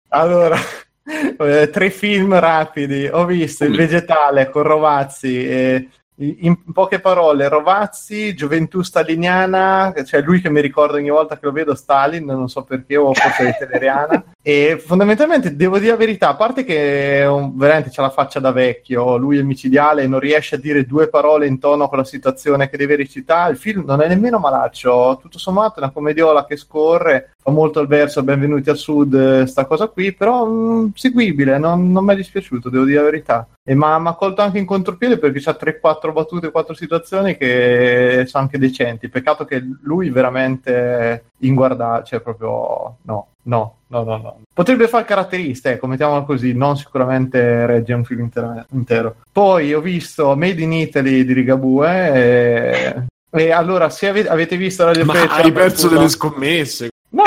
allora, 0.09 0.57
eh, 1.39 1.71
tre 1.71 1.91
film 1.91 2.39
rapidi. 2.39 3.07
Ho 3.07 3.25
visto 3.25 3.65
Il 3.65 3.77
vegetale 3.77 4.51
con 4.51 4.63
Rovazzi. 4.63 5.47
e 5.49 5.89
in 6.21 6.73
poche 6.73 6.99
parole, 6.99 7.49
Rovazzi, 7.49 8.35
gioventù 8.35 8.83
staliniana, 8.83 9.95
cioè 10.05 10.21
lui 10.21 10.41
che 10.41 10.51
mi 10.51 10.61
ricorda 10.61 10.97
ogni 10.97 11.11
volta 11.11 11.39
che 11.39 11.47
lo 11.47 11.53
vedo 11.53 11.77
Stalin, 11.77 12.25
non 12.25 12.49
so 12.49 12.65
perché, 12.65 12.97
o 12.97 13.15
forse 13.15 13.47
è 13.47 13.49
hitleriana. 13.63 14.25
E 14.43 14.83
fondamentalmente 14.85 15.55
devo 15.55 15.79
dire 15.79 15.93
la 15.93 15.97
verità, 15.97 16.31
a 16.31 16.35
parte 16.35 16.65
che 16.65 17.25
un- 17.29 17.57
veramente 17.57 17.91
c'ha 17.93 18.03
la 18.03 18.11
faccia 18.11 18.41
da 18.41 18.51
vecchio, 18.51 19.17
lui 19.17 19.39
è 19.39 19.43
micidiale 19.43 20.09
non 20.09 20.19
riesce 20.19 20.57
a 20.57 20.59
dire 20.59 20.87
due 20.87 21.09
parole 21.09 21.47
in 21.47 21.61
tono 21.61 21.89
con 21.89 21.99
la 21.99 22.05
situazione 22.05 22.69
che 22.69 22.77
deve 22.77 22.97
recitare, 22.97 23.53
il 23.53 23.59
film 23.59 23.85
non 23.87 24.01
è 24.01 24.09
nemmeno 24.09 24.39
malaccio, 24.39 25.19
tutto 25.21 25.39
sommato 25.39 25.79
è 25.79 25.83
una 25.85 25.93
commediola 25.93 26.47
che 26.47 26.57
scorre, 26.57 27.37
molto 27.51 27.81
al 27.81 27.87
verso 27.87 28.23
benvenuti 28.23 28.71
al 28.71 28.77
sud 28.77 29.15
eh, 29.15 29.47
sta 29.47 29.67
cosa 29.67 29.87
qui 29.89 30.13
però 30.13 30.47
mh, 30.47 30.93
seguibile 30.95 31.59
non, 31.59 31.91
non 31.91 32.05
mi 32.05 32.13
è 32.13 32.17
dispiaciuto 32.17 32.69
devo 32.69 32.85
dire 32.85 32.99
la 32.99 33.05
verità 33.05 33.49
e 33.65 33.75
ma 33.75 33.99
mi 33.99 34.09
ha 34.09 34.15
colto 34.15 34.43
anche 34.43 34.59
in 34.59 34.67
contropiede 34.67 35.19
perché 35.19 35.41
c'ha 35.41 35.57
3-4 35.59 36.13
battute 36.13 36.51
4 36.51 36.75
situazioni 36.75 37.37
che 37.37 38.25
sono 38.27 38.45
anche 38.45 38.59
decenti 38.59 39.09
peccato 39.09 39.45
che 39.45 39.63
lui 39.83 40.11
veramente 40.11 41.25
inguardabile 41.39 42.05
cioè 42.05 42.21
proprio 42.21 42.97
no 43.03 43.27
no 43.43 43.75
no 43.89 44.03
no 44.03 44.17
no 44.17 44.41
potrebbe 44.53 44.89
fare 44.89 45.05
caratterista 45.05 45.71
ecco 45.71 45.87
mettiamolo 45.87 46.25
così 46.25 46.53
non 46.53 46.77
sicuramente 46.77 47.67
regge 47.67 47.93
un 47.95 48.05
film 48.05 48.21
intero, 48.21 48.65
intero. 48.73 49.17
poi 49.33 49.73
ho 49.73 49.81
visto 49.81 50.37
Made 50.37 50.63
in 50.63 50.73
Italy 50.73 51.25
di 51.25 51.33
Rigabue 51.33 52.13
e... 52.13 53.07
E 53.31 53.53
allora, 53.53 53.91
se 53.91 54.09
avete, 54.09 54.29
avete 54.29 54.57
visto 54.57 54.85
Radio 54.85 55.05
Ma 55.05 55.13
Freccia, 55.13 55.35
hai 55.35 55.53
perso 55.53 55.89
delle 55.89 56.09
scommesse. 56.09 56.89
No, 57.19 57.25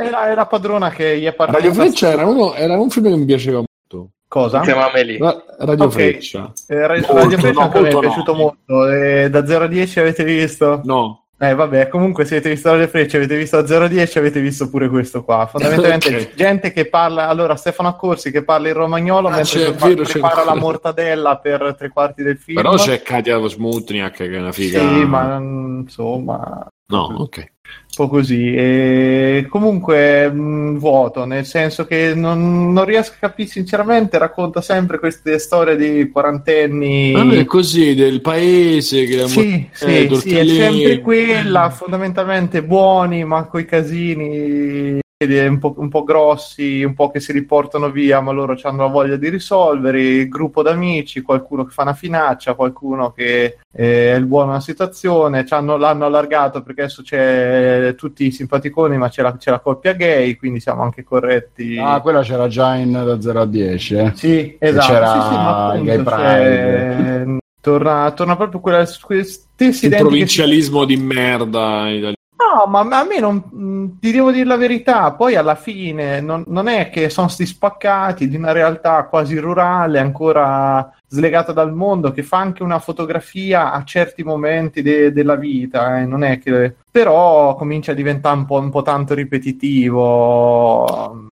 era, 0.00 0.30
era 0.30 0.46
padrona 0.46 0.90
che 0.90 1.18
gli 1.18 1.24
è 1.24 1.32
partita. 1.32 1.58
Radio 1.58 1.74
Freccia 1.74 2.08
era, 2.10 2.24
uno, 2.26 2.54
era 2.54 2.78
un 2.78 2.88
film 2.90 3.08
che 3.08 3.16
mi 3.16 3.24
piaceva 3.24 3.56
molto. 3.58 4.10
Cosa? 4.28 4.58
Insieme 4.58 4.82
a 4.82 4.90
Meli. 4.92 5.18
Ra- 5.18 5.44
Radio 5.58 5.84
Ok. 5.84 5.92
Freccia. 5.92 6.52
Eh, 6.68 6.86
Ra- 6.86 6.94
Molto, 6.94 7.14
Radio 7.14 7.38
Freccia 7.38 7.60
no, 7.64 7.68
me 7.68 7.72
è 7.72 7.80
molto 7.80 7.94
no. 7.94 8.00
piaciuto 8.00 8.34
molto. 8.34 8.88
Eh, 8.88 9.30
da 9.30 9.46
0 9.46 9.64
a 9.64 9.68
10 9.68 10.00
avete 10.00 10.24
visto? 10.24 10.80
No. 10.84 11.18
Eh, 11.36 11.52
vabbè, 11.54 11.88
comunque 11.88 12.24
se 12.24 12.36
avete 12.36 12.50
visto 12.50 12.70
Radio 12.70 12.86
Freccia, 12.86 13.16
avete 13.16 13.36
visto 13.36 13.60
da 13.60 13.66
0 13.66 13.84
a 13.84 13.88
10, 13.88 14.18
avete 14.18 14.40
visto 14.40 14.70
pure 14.70 14.88
questo 14.88 15.24
qua. 15.24 15.46
Fondamentalmente 15.46 16.08
Ok. 16.14 16.34
gente 16.34 16.72
che 16.72 16.86
parla, 16.88 17.28
allora 17.28 17.56
Stefano 17.56 17.88
Accorsi 17.88 18.30
che 18.30 18.44
parla 18.44 18.68
in 18.68 18.74
romagnolo 18.74 19.28
Ah, 19.28 19.32
mentre 19.32 19.60
prepara, 19.72 19.88
vero, 19.94 20.02
prepara 20.04 20.44
la 20.44 20.54
mortadella 20.54 21.36
per 21.38 21.74
tre 21.76 21.88
quarti 21.90 22.22
del 22.22 22.38
film. 22.38 22.62
Però 22.62 22.76
c'è 22.76 23.02
Katia 23.02 23.44
Smutniak 23.46 24.12
che 24.14 24.26
è 24.30 24.38
una 24.38 24.52
figa. 24.52 24.78
Sì, 24.78 25.04
ma 25.04 25.38
mm, 25.38 25.80
insomma, 25.80 26.66
No, 26.86 27.14
ok. 27.18 27.52
Un 27.64 27.94
po' 27.94 28.08
così. 28.08 28.54
E 28.54 29.46
comunque 29.48 30.30
mh, 30.30 30.78
vuoto, 30.78 31.24
nel 31.24 31.44
senso 31.44 31.86
che 31.86 32.14
non, 32.14 32.72
non 32.72 32.84
riesco 32.84 33.14
a 33.14 33.28
capire 33.28 33.48
sinceramente, 33.48 34.18
racconta 34.18 34.60
sempre 34.60 34.98
queste 34.98 35.38
storie 35.38 35.76
di 35.76 36.10
quarantenni. 36.10 37.12
Vabbè, 37.12 37.38
è 37.38 37.44
così, 37.44 37.94
del 37.94 38.20
paese 38.20 39.04
che 39.04 39.16
la 39.16 39.26
Sì, 39.28 39.68
eh, 39.80 40.08
sì, 40.10 40.16
sì, 40.16 40.36
è 40.36 40.46
sempre 40.46 41.00
quella, 41.00 41.70
fondamentalmente 41.70 42.62
buoni, 42.62 43.24
ma 43.24 43.44
coi 43.44 43.64
casini 43.64 45.02
un 45.24 45.58
po', 45.58 45.74
un 45.76 45.88
po' 45.88 46.02
grossi, 46.02 46.82
un 46.82 46.94
po' 46.94 47.10
che 47.10 47.20
si 47.20 47.32
riportano 47.32 47.90
via, 47.90 48.20
ma 48.20 48.32
loro 48.32 48.56
hanno 48.62 48.82
la 48.82 48.88
voglia 48.88 49.16
di 49.16 49.28
risolvere, 49.28 50.00
il 50.00 50.28
gruppo 50.28 50.62
d'amici, 50.62 51.22
qualcuno 51.22 51.64
che 51.64 51.72
fa 51.72 51.82
una 51.82 51.94
finaccia, 51.94 52.54
qualcuno 52.54 53.12
che 53.12 53.58
eh, 53.72 54.12
è 54.12 54.14
il 54.14 54.26
buono 54.26 54.48
della 54.48 54.60
situazione, 54.60 55.44
c'hanno- 55.44 55.76
l'hanno 55.76 56.06
allargato 56.06 56.62
perché 56.62 56.82
adesso 56.82 57.02
c'è 57.02 57.94
tutti 57.96 58.26
i 58.26 58.32
simpaticoni, 58.32 58.96
ma 58.98 59.08
c'è 59.08 59.22
la, 59.22 59.36
c'è 59.36 59.50
la 59.50 59.60
coppia 59.60 59.92
gay, 59.92 60.36
quindi 60.36 60.60
siamo 60.60 60.82
anche 60.82 61.04
corretti. 61.04 61.78
Ah, 61.78 62.00
quella 62.00 62.22
c'era 62.22 62.48
già 62.48 62.74
in 62.74 62.92
da 62.92 63.20
0 63.20 63.40
a 63.40 63.46
10. 63.46 63.94
Eh. 63.94 64.12
Sì, 64.14 64.56
esatto. 64.58 64.92
c'era 64.92 65.06
sì, 65.06 65.20
sì, 65.20 65.34
appunto, 65.38 65.84
Gay 65.84 66.04
cioè, 66.04 67.38
torna, 67.60 68.10
torna 68.12 68.36
proprio 68.36 68.60
quella, 68.60 68.84
quelle 69.00 69.24
stesse 69.24 69.86
Il 69.86 69.96
provincialismo 69.96 70.84
di 70.84 70.96
merda 70.96 71.88
italiano. 71.88 72.14
No, 72.36 72.66
ma 72.66 72.80
a 72.80 73.04
me 73.04 73.20
non 73.20 73.36
mh, 73.36 73.98
ti 74.00 74.10
devo 74.10 74.30
dire 74.32 74.44
la 74.44 74.56
verità. 74.56 75.12
Poi 75.12 75.36
alla 75.36 75.54
fine 75.54 76.20
non, 76.20 76.42
non 76.48 76.66
è 76.68 76.90
che 76.90 77.08
sono 77.08 77.28
sti 77.28 77.46
spaccati 77.46 78.28
di 78.28 78.36
una 78.36 78.52
realtà 78.52 79.04
quasi 79.04 79.38
rurale, 79.38 79.98
ancora 80.00 80.92
slegata 81.06 81.52
dal 81.52 81.72
mondo, 81.72 82.10
che 82.10 82.22
fa 82.24 82.38
anche 82.38 82.62
una 82.64 82.80
fotografia 82.80 83.72
a 83.72 83.84
certi 83.84 84.24
momenti 84.24 84.82
de- 84.82 85.12
della 85.12 85.36
vita. 85.36 86.00
eh, 86.00 86.06
Non 86.06 86.24
è 86.24 86.38
che... 86.40 86.74
Però 86.90 87.54
comincia 87.54 87.92
a 87.92 87.94
diventare 87.94 88.36
un 88.36 88.46
po', 88.46 88.58
un 88.58 88.70
po' 88.70 88.82
tanto 88.82 89.14
ripetitivo. 89.14 90.84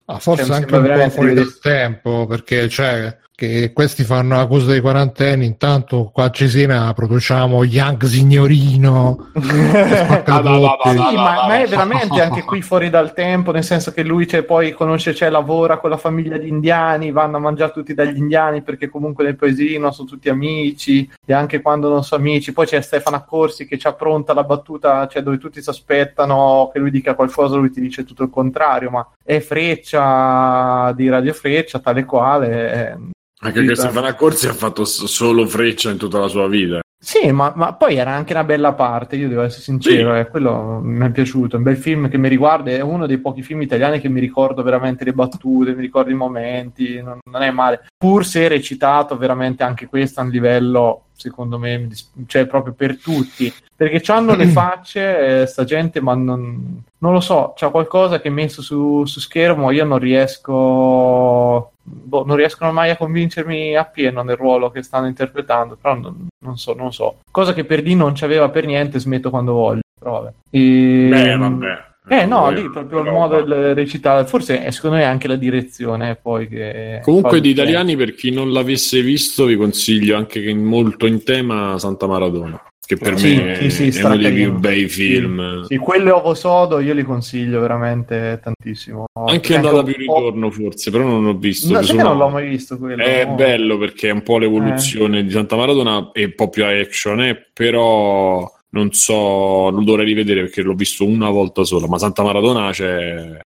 Ah, 0.06 0.20
forse 0.20 0.46
Cioè, 0.46 0.56
anche 0.56 0.76
un 0.76 0.84
po' 1.04 1.10
fuori 1.10 1.34
dal 1.34 1.60
tempo, 1.60 2.26
perché 2.28 2.70
cioè, 2.70 3.16
che 3.38 3.72
questi 3.72 4.04
fanno 4.04 4.36
la 4.36 4.48
cosa 4.48 4.72
dei 4.72 4.82
quarantenni, 4.82 5.46
intanto 5.46 6.10
qua 6.12 6.24
a 6.24 6.32
Cesena 6.32 6.92
produciamo 6.92 7.64
Young 7.66 8.04
Signorino. 8.06 9.30
spaccabotti. 9.38 10.90
Sì, 10.90 11.16
ma, 11.16 11.46
ma 11.46 11.60
è 11.60 11.68
veramente 11.68 12.20
anche 12.20 12.42
qui 12.42 12.64
fuori 12.64 12.90
dal 12.90 13.14
tempo, 13.14 13.52
nel 13.52 13.64
senso 13.64 13.92
che 13.92 14.02
lui 14.02 14.26
c'è, 14.26 14.42
poi 14.42 14.72
conosce, 14.72 15.14
c'è, 15.14 15.30
lavora 15.30 15.78
con 15.78 15.92
la 15.92 15.98
famiglia 15.98 16.40
di 16.40 16.48
indiani, 16.48 17.12
vanno 17.12 17.38
a 17.38 17.40
mangiare 17.40 17.74
tutti 17.74 17.94
dagli 17.94 18.18
indiani 18.18 18.64
perché 18.64 18.90
comunque 18.90 19.24
nel 19.24 19.36
paesino 19.36 19.92
sono 19.92 20.08
tutti 20.08 20.30
amici 20.30 21.08
e 21.24 21.32
anche 21.32 21.62
quando 21.62 21.90
non 21.90 22.04
sono 22.04 22.24
amici. 22.24 22.54
Poi 22.54 22.66
c'è 22.66 22.82
Stefano 22.82 23.18
Accorsi 23.18 23.68
che 23.68 23.78
c'ha 23.78 23.94
pronta 23.94 24.34
la 24.34 24.46
battuta, 24.46 25.06
cioè 25.06 25.22
dove 25.22 25.38
tutti 25.38 25.62
si 25.62 25.70
aspettano 25.70 26.72
che 26.74 26.80
lui 26.80 26.90
dica 26.90 27.14
qualcosa, 27.14 27.56
lui 27.56 27.70
ti 27.70 27.82
dice 27.82 28.04
tutto 28.04 28.24
il 28.24 28.32
contrario, 28.32 28.90
ma 28.90 29.08
è 29.24 29.40
Freccia 29.42 30.92
di 30.96 31.08
Radio 31.08 31.34
Freccia, 31.34 31.78
tale 31.78 32.04
quale. 32.04 32.74
eh, 32.74 32.98
Anche. 33.40 33.76
Stefano 33.76 34.08
Accorsi 34.08 34.48
ha 34.48 34.54
fatto 34.54 34.84
solo 34.86 35.46
freccia 35.46 35.92
in 35.92 35.98
tutta 35.98 36.20
la 36.20 36.28
sua 36.28 36.48
vita. 36.48 36.80
Sì, 37.00 37.32
ma, 37.32 37.54
ma 37.56 37.74
poi 37.74 37.96
era 37.96 38.12
anche 38.12 38.34
una 38.34 38.44
bella 38.44 38.74
parte, 38.74 39.18
io 39.18 39.30
devo 39.30 39.44
essere 39.44 39.62
sincero, 39.62 40.14
Sì. 40.16 40.20
eh, 40.20 40.28
quello 40.28 40.80
mi 40.82 41.06
è 41.06 41.12
piaciuto, 41.12 41.54
è 41.56 41.58
un 41.60 41.64
bel 41.64 41.78
film 41.78 42.10
che 42.10 42.18
mi 42.18 42.28
riguarda, 42.28 42.72
è 42.72 42.82
uno 42.82 43.06
dei 43.06 43.20
pochi 43.20 43.44
film 43.44 43.62
italiani 43.62 44.00
che 44.00 44.10
mi 44.10 44.20
ricordo 44.20 44.64
veramente 44.64 45.04
le 45.04 45.14
battute, 45.14 45.76
mi 45.76 45.82
ricordo 45.82 46.10
i 46.10 46.16
momenti, 46.16 47.00
non, 47.00 47.20
non 47.32 47.44
è 47.44 47.52
male, 47.52 47.86
pur 47.96 48.26
se 48.26 48.48
recitato 48.48 49.16
veramente 49.16 49.62
anche 49.62 49.86
questo 49.86 50.22
a 50.22 50.24
un 50.24 50.32
livello, 50.32 51.04
secondo 51.16 51.60
me, 51.60 51.88
cioè 52.26 52.48
proprio 52.48 52.74
per 52.74 52.98
tutti, 52.98 53.54
perché 53.76 54.12
hanno 54.12 54.36
le 54.36 54.48
facce, 54.50 55.42
eh, 55.42 55.46
sta 55.46 55.64
gente, 55.66 56.02
ma 56.02 56.16
non, 56.16 56.82
non 56.98 57.14
lo 57.14 57.20
so, 57.20 57.54
c'è 57.56 57.70
qualcosa 57.70 58.20
che 58.20 58.32
messo 58.32 58.64
su, 58.64 59.06
su 59.06 59.20
schermo, 59.20 59.70
io 59.70 59.86
non 59.86 60.00
riesco, 60.00 61.74
boh, 61.88 62.26
non 62.26 62.36
riescono 62.36 62.72
mai 62.72 62.90
a 62.90 62.98
convincermi 62.98 63.76
appieno 63.76 64.22
nel 64.22 64.36
ruolo 64.36 64.70
che 64.70 64.84
stanno 64.84 65.08
interpretando, 65.08 65.78
però 65.82 65.96
non, 65.96 66.28
non 66.40 66.58
so, 66.58 66.74
non 66.74 66.92
so. 66.92 67.20
Cosa 67.32 67.54
che 67.54 67.64
per 67.64 67.82
D 67.82 67.88
non 67.94 68.14
c'aveva 68.14 68.50
per 68.50 68.66
niente, 68.66 69.00
smetto 69.00 69.30
quando 69.30 69.54
voglio, 69.54 69.82
però 69.98 70.22
vabbè. 70.22 70.34
E- 70.50 71.08
Beh, 71.10 71.38
vabbè. 71.38 71.86
Eh 72.10 72.26
no, 72.26 72.50
lì 72.50 72.70
proprio 72.70 73.02
il 73.02 73.12
modo 73.12 73.42
del 73.42 73.76
recitare, 73.76 74.26
forse 74.26 74.64
eh, 74.64 74.72
secondo 74.72 74.96
me 74.96 75.04
anche 75.04 75.28
la 75.28 75.36
direzione 75.36 76.16
poi 76.16 76.48
che... 76.48 77.02
Comunque 77.04 77.42
di 77.42 77.50
italiani, 77.50 77.98
per 77.98 78.16
chi 78.16 78.32
non 78.32 78.54
l'avesse 78.54 79.02
visto, 79.02 79.44
vi 79.44 79.58
consiglio 79.58 80.16
anche 80.16 80.42
che 80.42 80.54
molto 80.54 81.06
in 81.06 81.22
tema 81.24 81.78
Santa 81.78 82.08
Maradona, 82.08 82.62
che 82.88 82.96
per 82.96 83.20
Sì, 83.20 83.36
me 83.36 83.70
sì, 83.70 83.92
sì, 83.92 84.00
è 84.00 84.04
uno 84.06 84.16
dei 84.16 84.32
più 84.32 84.54
bei 84.54 84.88
film. 84.88 85.66
Sì, 85.66 85.76
quello 85.76 86.16
ovo 86.16 86.34
sodo 86.34 86.80
io 86.80 86.94
li 86.94 87.04
consiglio 87.04 87.60
veramente 87.60 88.40
tantissimo. 88.42 89.08
Anche 89.28 89.56
andata 89.56 89.84
più 89.84 89.96
ritorno 89.98 90.50
forse, 90.50 90.90
però 90.90 91.04
non 91.04 91.26
l'ho 91.26 91.36
visto. 91.36 91.74
No, 91.74 91.82
che 91.82 91.94
non 91.94 92.18
l'ho 92.18 92.30
mai 92.30 92.48
visto 92.48 92.78
quello. 92.78 93.04
È 93.04 93.26
no. 93.26 93.36
bello 93.36 93.78
perché 93.78 94.08
è 94.08 94.14
un 94.14 94.24
po' 94.24 94.38
l'evoluzione 94.38 95.22
di 95.22 95.30
Santa 95.30 95.58
Maradona 95.58 96.12
e 96.14 96.24
un 96.24 96.34
po' 96.34 96.48
più 96.48 96.64
action, 96.64 97.22
eh, 97.24 97.50
però 97.52 98.50
non 98.70 98.94
so, 98.94 99.70
lo 99.70 99.84
dovrei 99.84 100.06
rivedere 100.06 100.42
perché 100.42 100.62
l'ho 100.62 100.74
visto 100.74 101.06
una 101.06 101.30
volta 101.30 101.66
sola, 101.66 101.88
ma 101.88 101.98
Santa 101.98 102.24
Maradona 102.24 102.72
c'è 102.72 103.38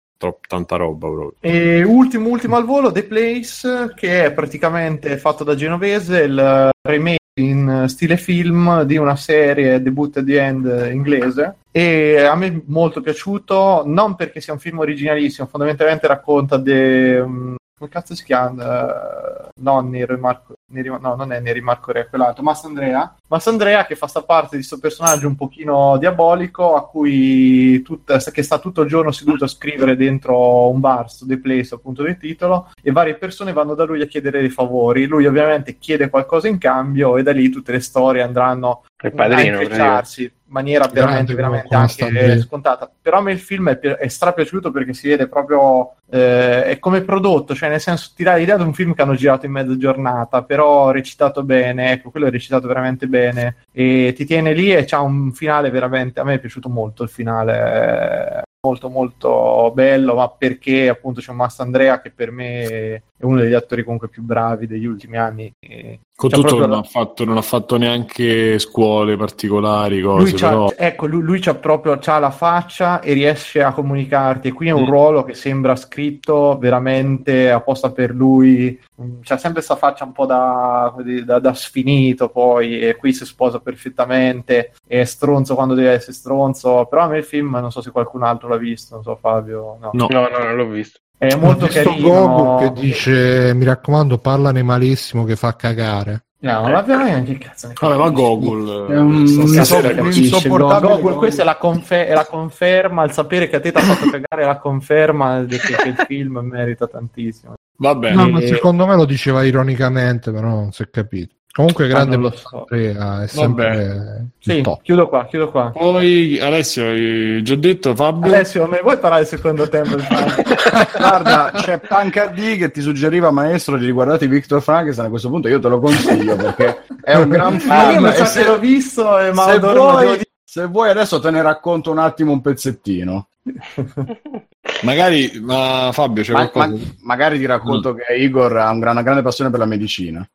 tanta 0.48 0.76
roba 0.76 1.08
proprio. 1.08 1.34
E 1.40 1.82
ultimo, 1.82 2.30
ultimo 2.30 2.58
al 2.58 2.66
volo, 2.66 2.92
The 2.92 3.06
Place, 3.06 3.94
che 3.96 4.26
è 4.26 4.34
praticamente 4.34 5.18
fatto 5.18 5.44
da 5.44 5.56
Genovese, 5.56 6.20
il 6.20 6.70
remake 6.88 7.21
in 7.40 7.86
stile 7.88 8.18
film 8.18 8.84
di 8.84 8.98
una 8.98 9.16
serie 9.16 9.82
debut 9.82 10.18
at 10.18 10.26
the 10.26 10.40
end 10.40 10.90
inglese. 10.92 11.56
E 11.72 12.22
a 12.22 12.36
me 12.36 12.48
è 12.48 12.62
molto 12.66 13.02
piaciuto 13.02 13.84
non 13.86 14.16
perché 14.16 14.42
sia 14.42 14.54
un 14.54 14.60
film 14.60 14.80
originalissimo 14.80 15.48
fondamentalmente 15.48 16.08
racconta 16.08 16.58
de, 16.58 17.20
um, 17.20 17.56
come 17.78 17.90
cazzo 17.90 18.14
si 18.14 18.24
chiama 18.26 19.46
Eh, 19.48 19.50
no, 19.62 19.80
Nero 19.80 20.14
e 20.14 20.18
Marco 20.18 20.56
Neri- 20.72 20.90
no 20.90 21.16
non 21.16 21.32
è 21.32 21.40
Neri 21.40 21.62
Marco 21.62 21.92
Re 21.92 22.08
quell'altro. 22.08 22.44
Massandrea 22.44 23.16
Massandrea 23.28 23.86
che 23.86 23.96
fa 23.96 24.08
sta 24.08 24.24
parte 24.24 24.58
di 24.58 24.66
questo 24.66 24.80
personaggio 24.80 25.28
un 25.28 25.36
pochino 25.36 25.98
diabolico 25.98 26.76
a 26.76 26.88
cui 26.88 27.82
tutta, 27.82 28.18
che 28.18 28.44
sta 28.44 28.60
tutto 28.60 28.82
il 28.82 28.90
giorno 28.90 29.12
seduto 29.12 29.46
a 29.46 29.48
scrivere 29.48 29.96
dentro 29.96 30.70
un 30.70 30.80
bar 30.80 31.10
su 31.10 31.26
The 31.26 31.40
Place 31.40 31.76
appunto 31.76 32.04
del 32.04 32.18
titolo 32.18 32.72
e 32.82 32.92
varie 32.92 33.16
persone 33.16 33.54
vanno 33.54 33.74
da 33.74 33.86
lui 33.86 34.02
a 34.02 34.08
chiedere 34.08 34.40
dei 34.42 34.50
favori. 34.50 35.06
Lui 35.06 35.26
ovviamente 35.26 35.78
chiede 35.78 36.10
qualcosa 36.10 36.48
in 36.48 36.58
cambio 36.58 37.18
e 37.18 37.24
da 37.24 37.32
lì 37.32 37.50
tutte 37.50 37.72
le 37.72 37.80
storie 37.80 38.22
andranno 38.22 38.84
Il 39.02 39.14
padrino, 39.14 39.58
a 39.58 39.62
intrecciarsi 39.62 40.24
in 40.24 40.41
maniera 40.52 40.88
veramente, 40.88 41.34
veramente 41.34 41.76
anche 41.76 42.04
Constantine. 42.04 42.42
scontata. 42.42 42.92
Però 43.02 43.18
a 43.18 43.22
me 43.22 43.32
il 43.32 43.40
film 43.40 43.70
è, 43.70 43.78
pi- 43.78 43.88
è 43.88 44.08
strapiaciuto 44.08 44.72
perché 44.72 44.94
si 44.94 45.08
vede 45.08 45.28
proprio 45.28 45.96
eh, 46.10 46.66
è 46.66 46.80
come 46.80 47.02
prodotto, 47.02 47.56
cioè 47.56 47.70
nel 47.70 47.80
senso 47.80 48.12
ti 48.16 48.24
dà 48.24 48.36
l'idea 48.36 48.58
di 48.58 48.64
un 48.64 48.74
film 48.74 48.94
che 48.94 49.02
hanno 49.02 49.16
girato 49.16 49.46
in 49.46 49.54
mezza 49.54 49.78
giornata, 49.78 50.44
però 50.44 50.92
recitato 50.92 51.44
bene, 51.44 51.94
ecco, 51.94 52.12
quello 52.12 52.28
è 52.28 52.32
recitato 52.32 52.68
veramente 52.68 53.08
bene 53.08 53.56
e 53.72 54.14
ti 54.16 54.26
tiene 54.26 54.54
lì 54.54 54.74
e 54.74 54.84
c'ha 54.86 55.00
un 55.00 55.32
finale 55.32 55.70
veramente, 55.70 56.20
a 56.20 56.24
me 56.24 56.36
è 56.36 56.40
piaciuto 56.40 56.70
molto 56.70 57.04
il 57.04 57.10
finale, 57.10 58.40
eh, 58.40 58.42
molto 58.68 58.90
molto 58.90 59.72
bello, 59.74 60.16
ma 60.16 60.30
perché 60.30 60.90
appunto 60.90 61.22
c'è 61.22 61.32
un 61.32 61.38
Mastandrea 61.38 62.02
che 62.02 62.12
per 62.12 62.32
me 62.32 63.04
è 63.22 63.26
uno 63.26 63.40
degli 63.42 63.54
attori 63.54 63.84
comunque 63.84 64.08
più 64.10 64.22
bravi 64.24 64.68
degli 64.68 64.86
ultimi 64.86 65.18
anni. 65.18 65.54
E 65.60 66.00
Con 66.16 66.30
c'ha 66.30 66.36
tutto 66.36 66.48
proprio 66.48 66.68
non 66.68 66.76
la- 66.78 66.82
ha, 66.82 66.88
fatto, 66.88 67.26
non 67.26 67.38
ha 67.38 67.42
fatto 67.42 67.78
neanche 67.78 68.60
scuole 68.60 69.16
particolari, 69.18 70.02
cose, 70.02 70.22
lui 70.30 70.34
c'ha, 70.40 70.50
però... 70.50 70.74
ecco, 70.76 71.06
lui, 71.08 71.22
lui 71.22 71.40
c'ha 71.40 71.56
proprio 71.56 71.98
c'ha 72.00 72.20
la 72.20 72.32
faccia 72.32 73.00
e 73.02 73.14
riesce 73.14 73.62
a 73.64 73.72
comunicarti. 73.74 74.50
E 74.50 74.52
qui 74.52 74.68
è 74.68 74.72
un 74.72 74.84
Mm. 74.84 74.90
ruolo 74.90 75.24
che 75.24 75.34
sembra 75.34 75.76
scritto 75.76 76.58
veramente 76.60 77.50
apposta 77.52 77.92
per 77.92 78.12
lui. 78.14 78.80
Mm, 79.02 79.20
C'ha 79.22 79.38
sempre 79.38 79.64
questa 79.64 79.76
faccia 79.76 80.04
un 80.04 80.12
po' 80.12 80.26
da, 80.26 80.94
da- 81.26 81.40
da 81.40 81.54
sfinito, 81.54 82.30
poi 82.30 82.80
e 82.82 82.96
qui 82.96 83.14
si 83.14 83.26
sposa 83.26 83.60
perfettamente. 83.60 84.74
È 84.88 85.04
stronzo 85.04 85.56
quando 85.56 85.74
deve 85.74 85.92
essere 85.92 86.14
stronzo. 86.14 86.86
Però 86.90 87.02
a 87.04 87.08
me 87.08 87.18
il 87.20 87.24
film, 87.24 87.52
non 87.60 87.72
so 87.72 87.82
se 87.82 87.92
qualcun 87.92 88.24
altro 88.24 88.48
l'ha 88.48 88.58
visto, 88.58 88.96
non 88.96 89.04
so 89.04 89.16
Fabio. 89.16 89.78
No. 89.80 89.90
No. 89.94 90.08
No, 90.10 90.28
no, 90.30 90.38
non 90.38 90.56
l'ho 90.56 90.68
visto. 90.68 91.00
È 91.28 91.36
molto 91.36 91.68
visto 91.68 91.84
carino. 91.84 92.10
Goku 92.10 92.64
che 92.64 92.82
dice 92.82 93.54
mi 93.54 93.64
raccomando 93.64 94.18
parlane 94.18 94.64
malissimo 94.64 95.24
che 95.24 95.36
fa 95.36 95.56
cagare 95.56 96.24
No, 96.42 96.64
ma 96.64 96.82
veramente 96.82 97.34
che 97.34 97.46
cazzo 97.46 97.68
ne 97.68 97.76
Vabbè, 97.80 97.98
ma? 97.98 98.10
Gogol... 98.10 98.88
È 98.90 98.98
un- 98.98 99.28
insopportabile 99.28 100.94
Gogol, 100.96 101.16
questa 101.18 101.44
è 101.44 101.46
la, 101.46 101.58
confe- 101.58 102.08
è 102.08 102.14
la 102.16 102.26
conferma, 102.26 103.04
il 103.04 103.12
sapere 103.12 103.48
che 103.48 103.58
a 103.58 103.60
te 103.60 103.72
ti 103.72 103.78
ha 103.78 103.82
fatto 103.82 104.10
cagare 104.10 104.42
è 104.42 104.46
la 104.46 104.58
conferma 104.58 105.44
di 105.44 105.58
che, 105.60 105.76
che 105.76 105.90
il 105.90 106.04
film 106.08 106.40
merita 106.40 106.88
tantissimo. 106.88 107.54
Va 107.78 107.94
bene. 107.94 108.16
no, 108.16 108.30
ma 108.30 108.40
Eh, 108.40 108.48
secondo 108.48 108.88
me 108.88 108.96
lo 108.96 109.06
diceva 109.06 109.44
ironicamente 109.44 110.32
però 110.32 110.48
non 110.50 110.72
si 110.72 110.82
è 110.82 110.90
capito 110.90 111.36
comunque 111.54 111.88
grande 111.88 112.16
non 112.16 112.30
lo 112.30 112.36
so. 112.36 112.66
Andrea 112.70 113.24
è 113.24 113.28
sempre 113.28 113.76
il 113.76 114.28
Sì, 114.40 114.64
chiudo 114.82 115.08
qua, 115.10 115.26
chiudo 115.26 115.52
qua. 115.52 115.72
Poi 115.72 116.40
Alessio, 116.40 116.86
hai 116.88 117.42
già 117.44 117.56
detto 117.56 117.94
Fabio? 117.96 118.32
Alessio, 118.32 118.68
me 118.68 118.80
vuoi 118.82 118.98
parlare 118.98 119.24
del 119.24 119.30
secondo 119.38 119.68
tempo? 119.68 119.96
Guarda, 120.98 121.52
c'è 121.56 121.80
Punk 121.80 122.32
D 122.34 122.58
che 122.58 122.72
ti 122.72 122.82
suggeriva, 122.82 123.32
maestro, 123.32 123.78
di 123.78 123.86
riguardare 123.86 124.28
Victor 124.28 124.62
Frankenstein. 124.62 125.08
A 125.08 125.10
questo 125.10 125.30
punto 125.30 125.48
io 125.48 125.60
te 125.60 125.68
lo 125.68 125.80
consiglio 125.80 126.36
perché 126.36 126.84
è 127.02 127.16
un 127.16 127.30
gran 127.30 127.60
Ah, 127.68 127.84
io 127.84 127.92
film. 127.92 128.04
non 128.06 128.14
so 128.14 128.26
se, 128.26 128.46
l'ho 128.46 128.60
visto, 128.60 129.20
e 129.20 129.32
ma 129.34 129.44
se 129.46 129.60
vuoi, 129.60 130.22
se 130.44 130.66
vuoi 130.68 130.90
adesso 130.90 131.20
te 131.20 131.32
ne 131.32 131.42
racconto 131.42 131.92
un 131.92 131.98
attimo 132.00 132.32
un 132.32 132.42
pezzettino. 132.42 133.28
Magari, 134.84 135.40
ma 135.42 135.90
Fabio, 135.92 136.24
c'è 136.24 136.34
Ma- 136.34 136.50
qualcosa? 136.50 136.84
ma- 136.84 136.94
magari 137.02 137.38
ti 137.40 137.46
racconto 137.46 137.94
che 137.94 138.14
Igor 138.14 138.58
ha 138.58 138.70
una 138.72 139.02
grande 139.02 139.22
passione 139.22 139.50
per 139.50 139.60
la 139.60 139.66
medicina. 139.66 140.28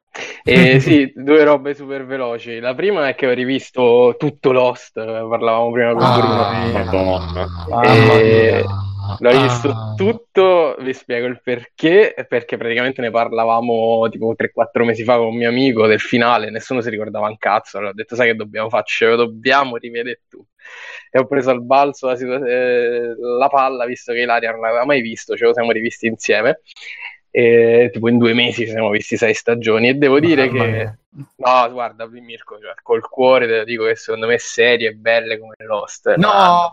Eh, 0.42 0.80
sì, 0.80 1.12
due 1.14 1.44
robe 1.44 1.74
super 1.74 2.06
veloci. 2.06 2.58
La 2.58 2.74
prima 2.74 3.08
è 3.08 3.14
che 3.14 3.26
ho 3.26 3.32
rivisto 3.32 4.14
tutto 4.18 4.52
Lost, 4.52 4.94
parlavamo 4.94 5.70
prima 5.72 5.92
con 5.92 5.98
Bruno. 5.98 6.42
Ah, 6.42 6.66
Madonna. 6.72 7.48
Eh, 8.18 8.64
ah, 8.64 9.16
L'ho 9.18 9.30
rivisto 9.30 9.68
ah. 9.68 9.94
tutto, 9.96 10.76
vi 10.80 10.92
spiego 10.92 11.26
il 11.26 11.40
perché, 11.42 12.14
perché 12.28 12.56
praticamente 12.56 13.00
ne 13.00 13.10
parlavamo 13.10 14.08
tipo 14.08 14.34
3-4 14.34 14.84
mesi 14.84 15.04
fa 15.04 15.16
con 15.16 15.26
un 15.26 15.36
mio 15.36 15.48
amico 15.48 15.86
del 15.86 16.00
finale, 16.00 16.50
nessuno 16.50 16.80
si 16.80 16.90
ricordava 16.90 17.28
un 17.28 17.36
cazzo, 17.38 17.76
allora 17.76 17.92
ho 17.92 17.94
detto 17.94 18.14
sai 18.14 18.28
che 18.28 18.36
dobbiamo 18.36 18.68
fare, 18.68 18.84
dobbiamo 19.16 19.76
rivedere 19.76 20.22
tu. 20.28 20.44
E 21.16 21.18
ho 21.18 21.26
preso 21.26 21.48
al 21.48 21.62
balzo 21.64 22.08
la, 22.08 22.14
eh, 22.46 23.14
la 23.38 23.48
palla, 23.48 23.86
visto 23.86 24.12
che 24.12 24.20
Ilaria 24.20 24.50
non 24.50 24.60
l'aveva 24.60 24.84
mai 24.84 25.00
visto, 25.00 25.34
ce 25.34 25.46
lo 25.46 25.54
siamo 25.54 25.70
rivisti 25.70 26.06
insieme. 26.06 26.60
E, 27.38 27.90
tipo 27.92 28.08
in 28.08 28.16
due 28.16 28.32
mesi 28.32 28.64
ci 28.64 28.70
siamo 28.70 28.88
visti 28.88 29.18
sei 29.18 29.34
stagioni 29.34 29.88
e 29.90 29.94
devo 29.94 30.18
dire 30.20 30.46
Mamma 30.48 30.64
che 30.64 30.70
mia. 30.70 30.98
no 31.36 31.70
guarda 31.70 32.06
Mirko 32.06 32.58
cioè, 32.58 32.72
col 32.82 33.06
cuore 33.06 33.46
te 33.46 33.58
lo 33.58 33.64
dico 33.64 33.84
che 33.84 33.94
secondo 33.94 34.26
me 34.26 34.38
serie 34.38 34.92
belle 34.94 35.38
come 35.38 35.52
Lost 35.66 36.14
No, 36.14 36.72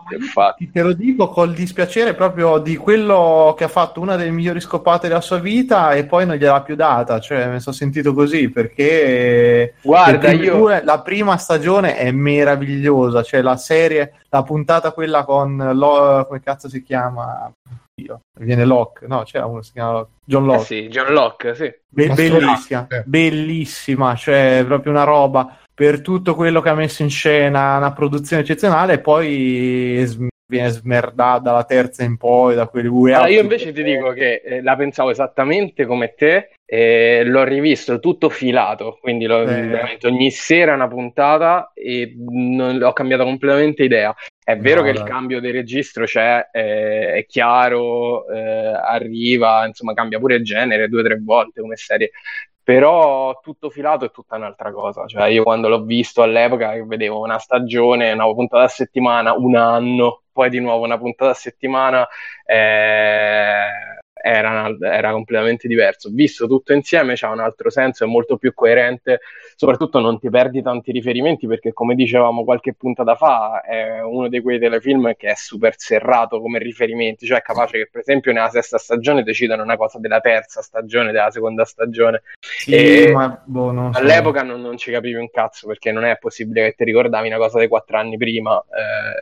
te 0.72 0.80
lo 0.80 0.94
dico 0.94 1.28
col 1.28 1.52
dispiacere 1.52 2.14
proprio 2.14 2.56
di 2.60 2.76
quello 2.76 3.54
che 3.58 3.64
ha 3.64 3.68
fatto 3.68 4.00
una 4.00 4.16
delle 4.16 4.30
migliori 4.30 4.58
scopate 4.60 5.06
della 5.08 5.20
sua 5.20 5.38
vita 5.38 5.92
e 5.92 6.06
poi 6.06 6.24
non 6.24 6.36
gliel'ha 6.36 6.62
più 6.62 6.76
data, 6.76 7.20
cioè 7.20 7.46
mi 7.48 7.60
sono 7.60 7.74
sentito 7.74 8.14
così 8.14 8.48
perché 8.48 9.74
guarda 9.82 10.32
io 10.32 10.56
due- 10.56 10.82
la 10.82 11.02
prima 11.02 11.36
stagione 11.36 11.96
è 11.98 12.10
meravigliosa, 12.10 13.22
cioè 13.22 13.42
la 13.42 13.58
serie, 13.58 14.14
la 14.30 14.42
puntata 14.42 14.92
quella 14.92 15.24
con 15.24 15.56
Lo- 15.74 16.24
come 16.26 16.40
cazzo 16.40 16.70
si 16.70 16.82
chiama? 16.82 17.52
Dio, 17.96 18.22
viene 18.40 18.64
Locke, 18.64 19.06
no, 19.06 19.22
c'era 19.22 19.46
uno 19.46 19.58
che 19.60 19.66
si 19.66 19.72
chiama 19.72 19.92
Locke, 19.92 20.10
John 20.24 20.42
Eh 20.42 20.46
Locke. 20.46 20.64
sì, 20.64 20.88
John 20.88 21.12
Locke, 21.12 21.54
sì. 21.54 21.72
Be- 21.88 22.08
bellissima, 22.08 22.80
Locke. 22.80 23.02
bellissima, 23.06 24.14
cioè 24.16 24.64
proprio 24.66 24.90
una 24.92 25.04
roba 25.04 25.58
per 25.72 26.00
tutto 26.00 26.34
quello 26.34 26.60
che 26.60 26.68
ha 26.70 26.74
messo 26.74 27.02
in 27.02 27.10
scena, 27.10 27.76
una 27.76 27.92
produzione 27.92 28.42
eccezionale, 28.42 28.94
e 28.94 28.98
poi 28.98 30.02
sm- 30.04 30.26
viene 30.54 30.70
smerdata 30.70 31.38
dalla 31.38 31.64
terza 31.64 32.04
in 32.04 32.16
poi, 32.16 32.54
da 32.54 32.66
quelli 32.66 32.88
UE. 32.88 33.12
Allora, 33.12 33.28
io 33.28 33.40
invece 33.40 33.72
ti 33.72 33.82
dico 33.82 34.10
che 34.12 34.42
eh, 34.44 34.62
la 34.62 34.76
pensavo 34.76 35.10
esattamente 35.10 35.86
come 35.86 36.14
te, 36.14 36.50
e 36.66 37.22
l'ho 37.24 37.44
rivisto 37.44 38.00
tutto 38.00 38.30
filato, 38.30 38.98
quindi 39.00 39.26
l'ho, 39.26 39.42
Eh. 39.42 39.98
ogni 40.04 40.30
sera 40.30 40.74
una 40.74 40.88
puntata 40.88 41.72
e 41.74 42.14
non, 42.16 42.82
ho 42.82 42.92
cambiato 42.92 43.24
completamente 43.24 43.84
idea. 43.84 44.14
È 44.42 44.56
vero 44.56 44.80
No, 44.80 44.86
che 44.86 44.92
dai. 44.92 45.02
il 45.02 45.08
cambio 45.08 45.40
di 45.40 45.50
registro 45.50 46.04
c'è, 46.04 46.48
eh, 46.52 47.14
è 47.14 47.26
chiaro, 47.26 48.28
eh, 48.28 48.72
arriva, 48.74 49.66
insomma 49.66 49.94
cambia 49.94 50.18
pure 50.18 50.42
genere 50.42 50.88
due 50.88 51.00
o 51.00 51.04
tre 51.04 51.18
volte 51.22 51.60
come 51.60 51.76
serie, 51.76 52.10
però 52.62 53.38
tutto 53.42 53.68
filato 53.68 54.06
è 54.06 54.10
tutta 54.10 54.36
un'altra 54.36 54.72
cosa. 54.72 55.06
Cioè, 55.06 55.28
io 55.28 55.42
quando 55.42 55.68
l'ho 55.68 55.82
visto 55.84 56.22
all'epoca 56.22 56.72
che 56.72 56.84
vedevo 56.84 57.20
una 57.20 57.38
stagione, 57.38 58.12
una 58.12 58.24
puntata 58.32 58.64
a 58.64 58.68
settimana, 58.68 59.34
un 59.34 59.54
anno, 59.54 60.22
poi 60.34 60.50
di 60.50 60.58
nuovo 60.60 60.84
una 60.84 60.98
puntata 60.98 61.30
a 61.30 61.34
settimana, 61.34 62.06
eh, 62.44 64.02
era, 64.24 64.74
era 64.80 65.12
completamente 65.12 65.68
diverso. 65.68 66.08
Visto 66.10 66.46
tutto 66.46 66.72
insieme 66.72 67.12
c'ha 67.14 67.28
un 67.28 67.40
altro 67.40 67.68
senso, 67.68 68.04
è 68.04 68.06
molto 68.06 68.38
più 68.38 68.54
coerente, 68.54 69.20
soprattutto 69.54 70.00
non 70.00 70.18
ti 70.18 70.30
perdi 70.30 70.62
tanti 70.62 70.92
riferimenti 70.92 71.46
perché 71.46 71.74
come 71.74 71.94
dicevamo 71.94 72.42
qualche 72.42 72.72
puntata 72.74 73.16
fa 73.16 73.60
è 73.60 74.00
uno 74.00 74.28
di 74.28 74.40
quei 74.40 74.58
telefilm 74.58 75.14
che 75.14 75.28
è 75.30 75.34
super 75.36 75.74
serrato 75.76 76.40
come 76.40 76.58
riferimenti, 76.58 77.26
cioè 77.26 77.38
è 77.38 77.42
capace 77.42 77.76
che 77.78 77.88
per 77.90 78.00
esempio 78.00 78.32
nella 78.32 78.48
sesta 78.48 78.78
stagione 78.78 79.22
decidano 79.22 79.62
una 79.62 79.76
cosa 79.76 79.98
della 79.98 80.20
terza 80.20 80.62
stagione, 80.62 81.12
della 81.12 81.30
seconda 81.30 81.66
stagione. 81.66 82.22
Sì, 82.40 82.74
e- 82.74 83.12
ma 83.12 83.42
boh, 83.44 83.72
non 83.72 83.92
so. 83.92 83.98
All'epoca 83.98 84.42
non, 84.42 84.62
non 84.62 84.78
ci 84.78 84.90
capivi 84.90 85.16
un 85.18 85.30
cazzo 85.30 85.66
perché 85.66 85.92
non 85.92 86.04
è 86.06 86.16
possibile 86.16 86.64
che 86.70 86.74
ti 86.76 86.84
ricordavi 86.84 87.28
una 87.28 87.36
cosa 87.36 87.58
dei 87.58 87.68
quattro 87.68 87.98
anni 87.98 88.16
prima. 88.16 88.58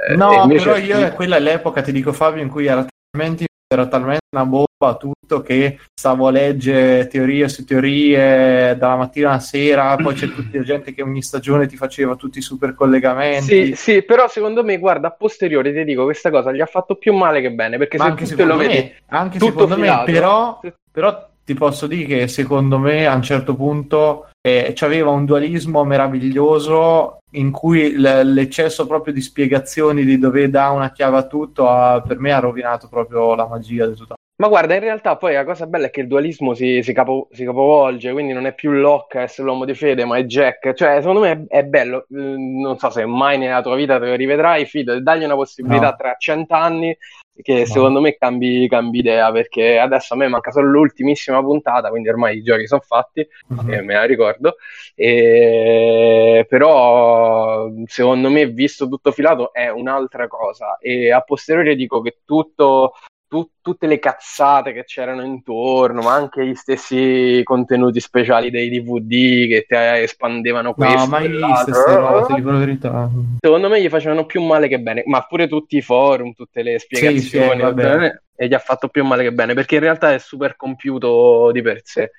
eh, 0.08 0.14
No, 0.14 0.42
invece- 0.44 0.64
però 0.64 0.76
io 0.76 1.12
quella 1.12 1.36
è 1.36 1.40
l'epoca, 1.40 1.82
ti 1.82 1.90
dico 1.90 2.12
Fabio, 2.12 2.42
in 2.42 2.48
cui 2.48 2.66
era 2.66 2.86
talmente, 3.10 3.46
era 3.72 3.86
talmente 3.86 4.26
una 4.36 4.44
bomba 4.44 4.96
tutto 4.98 5.40
che 5.42 5.78
stavo 5.94 6.26
a 6.26 6.30
leggere 6.30 7.06
teorie 7.06 7.48
su 7.48 7.64
teorie 7.64 8.76
dalla 8.76 8.96
mattina 8.96 9.30
alla 9.30 9.38
sera, 9.38 9.96
poi 9.96 10.14
c'è 10.14 10.28
tutta 10.28 10.58
la 10.58 10.64
gente 10.64 10.92
che 10.94 11.02
ogni 11.02 11.22
stagione 11.22 11.66
ti 11.66 11.76
faceva 11.76 12.16
tutti 12.16 12.38
i 12.38 12.42
super 12.42 12.74
collegamenti. 12.74 13.44
Sì, 13.44 13.74
sì, 13.74 14.02
però 14.02 14.28
secondo 14.28 14.64
me, 14.64 14.78
guarda, 14.78 15.08
a 15.08 15.12
posteriori 15.12 15.72
ti 15.72 15.84
dico 15.84 16.04
questa 16.04 16.30
cosa 16.30 16.52
gli 16.52 16.60
ha 16.60 16.66
fatto 16.66 16.96
più 16.96 17.14
male 17.14 17.40
che 17.40 17.52
bene 17.52 17.78
perché 17.78 17.96
Ma 17.98 18.04
se 18.04 18.10
anche 18.10 18.26
tu 18.34 18.44
lo 18.44 18.56
vedi 18.56 18.74
me, 18.74 18.94
anche 19.06 19.38
tutto 19.38 19.52
secondo 19.52 19.76
me, 19.76 19.82
filato, 19.82 20.12
però, 20.12 20.58
se- 20.62 20.74
però 20.90 21.30
ti 21.52 21.58
posso 21.58 21.86
dire 21.86 22.04
che 22.06 22.28
secondo 22.28 22.78
me 22.78 23.06
a 23.06 23.14
un 23.14 23.22
certo 23.22 23.54
punto 23.54 24.28
eh, 24.40 24.72
c'aveva 24.74 25.10
un 25.10 25.24
dualismo 25.24 25.84
meraviglioso 25.84 27.18
in 27.34 27.50
cui 27.50 27.92
l- 27.96 28.32
l'eccesso 28.32 28.86
proprio 28.86 29.12
di 29.12 29.20
spiegazioni 29.20 30.04
di 30.04 30.18
dove 30.18 30.48
dà 30.50 30.70
una 30.70 30.90
chiave 30.92 31.18
a 31.18 31.26
tutto 31.26 31.68
ha- 31.68 32.02
per 32.06 32.18
me 32.18 32.32
ha 32.32 32.38
rovinato 32.40 32.88
proprio 32.88 33.34
la 33.34 33.46
magia 33.46 33.86
di 33.86 33.94
tutto. 33.94 34.14
Ma 34.42 34.48
guarda, 34.48 34.74
in 34.74 34.80
realtà 34.80 35.16
poi 35.16 35.34
la 35.34 35.44
cosa 35.44 35.66
bella 35.66 35.86
è 35.86 35.90
che 35.90 36.00
il 36.00 36.08
dualismo 36.08 36.52
si, 36.54 36.82
si 36.82 36.92
capo- 36.92 37.28
si 37.30 37.44
capovolge, 37.44 38.10
quindi 38.10 38.32
non 38.32 38.46
è 38.46 38.54
più 38.54 38.72
Locke 38.72 39.20
essere 39.20 39.46
l'uomo 39.46 39.64
di 39.64 39.74
fede, 39.74 40.04
ma 40.04 40.16
è 40.16 40.24
Jack. 40.24 40.72
Cioè, 40.72 40.96
secondo 40.98 41.20
me 41.20 41.44
è, 41.48 41.58
è 41.58 41.62
bello. 41.64 42.06
Mm, 42.12 42.60
Non 42.60 42.76
so 42.78 42.90
se 42.90 43.06
mai 43.06 43.38
nella 43.38 43.62
tua 43.62 43.76
vita 43.76 44.00
te 44.00 44.06
lo 44.06 44.14
rivedrai, 44.16 44.64
fido, 44.66 45.00
dagli 45.00 45.22
una 45.22 45.34
possibilità 45.36 45.90
No. 45.90 45.96
tra 45.96 46.14
cent'anni 46.18 46.96
che 47.40 47.60
No. 47.60 47.66
secondo 47.66 48.00
me 48.00 48.16
cambi, 48.16 48.68
cambi 48.68 48.98
idea, 48.98 49.32
perché 49.32 49.78
adesso 49.78 50.14
a 50.14 50.16
me 50.16 50.28
manca 50.28 50.50
solo 50.50 50.68
l'ultimissima 50.70 51.40
puntata, 51.40 51.88
quindi 51.88 52.08
ormai 52.08 52.38
i 52.38 52.42
giochi 52.42 52.66
sono 52.66 52.82
fatti, 52.82 53.20
eh, 53.20 53.82
me 53.82 53.94
la 53.94 54.04
ricordo. 54.04 54.56
E... 54.94 56.46
Però 56.48 57.68
secondo 57.86 58.30
me, 58.30 58.46
visto 58.46 58.88
tutto 58.88 59.12
filato, 59.12 59.52
è 59.52 59.68
un'altra 59.68 60.28
cosa. 60.28 60.76
E 60.78 61.10
a 61.10 61.20
posteriori 61.22 61.74
dico 61.74 62.00
che 62.00 62.18
tutto 62.24 62.92
tu- 63.32 63.50
tutte 63.62 63.86
le 63.86 63.98
cazzate 63.98 64.72
che 64.72 64.84
c'erano 64.84 65.22
intorno, 65.22 66.02
ma 66.02 66.12
anche 66.14 66.44
gli 66.44 66.54
stessi 66.54 67.40
contenuti 67.44 68.00
speciali 68.00 68.50
dei 68.50 68.68
DVD 68.68 69.48
che 69.48 69.64
te 69.66 70.02
espandevano 70.02 70.74
questo. 70.74 70.98
No, 70.98 71.06
mai 71.06 71.28
viste 71.28 71.70
queste 71.70 71.94
robe, 71.96 72.34
dico 72.34 72.50
la 72.50 72.58
verità. 72.58 73.08
Secondo 73.40 73.68
me 73.68 73.80
gli 73.80 73.88
facevano 73.88 74.26
più 74.26 74.42
male 74.42 74.68
che 74.68 74.80
bene, 74.80 75.02
ma 75.06 75.22
pure 75.22 75.48
tutti 75.48 75.76
i 75.76 75.82
forum, 75.82 76.32
tutte 76.32 76.62
le 76.62 76.78
spiegazioni. 76.78 77.60
sì, 77.60 77.66
tutte- 77.66 78.22
e 78.34 78.48
gli 78.48 78.54
ha 78.54 78.58
fatto 78.58 78.88
più 78.88 79.04
male 79.04 79.22
che 79.22 79.32
bene, 79.32 79.54
perché 79.54 79.76
in 79.76 79.82
realtà 79.82 80.12
è 80.14 80.18
super 80.18 80.56
compiuto 80.56 81.52
di 81.52 81.62
per 81.62 81.80
sé. 81.84 82.10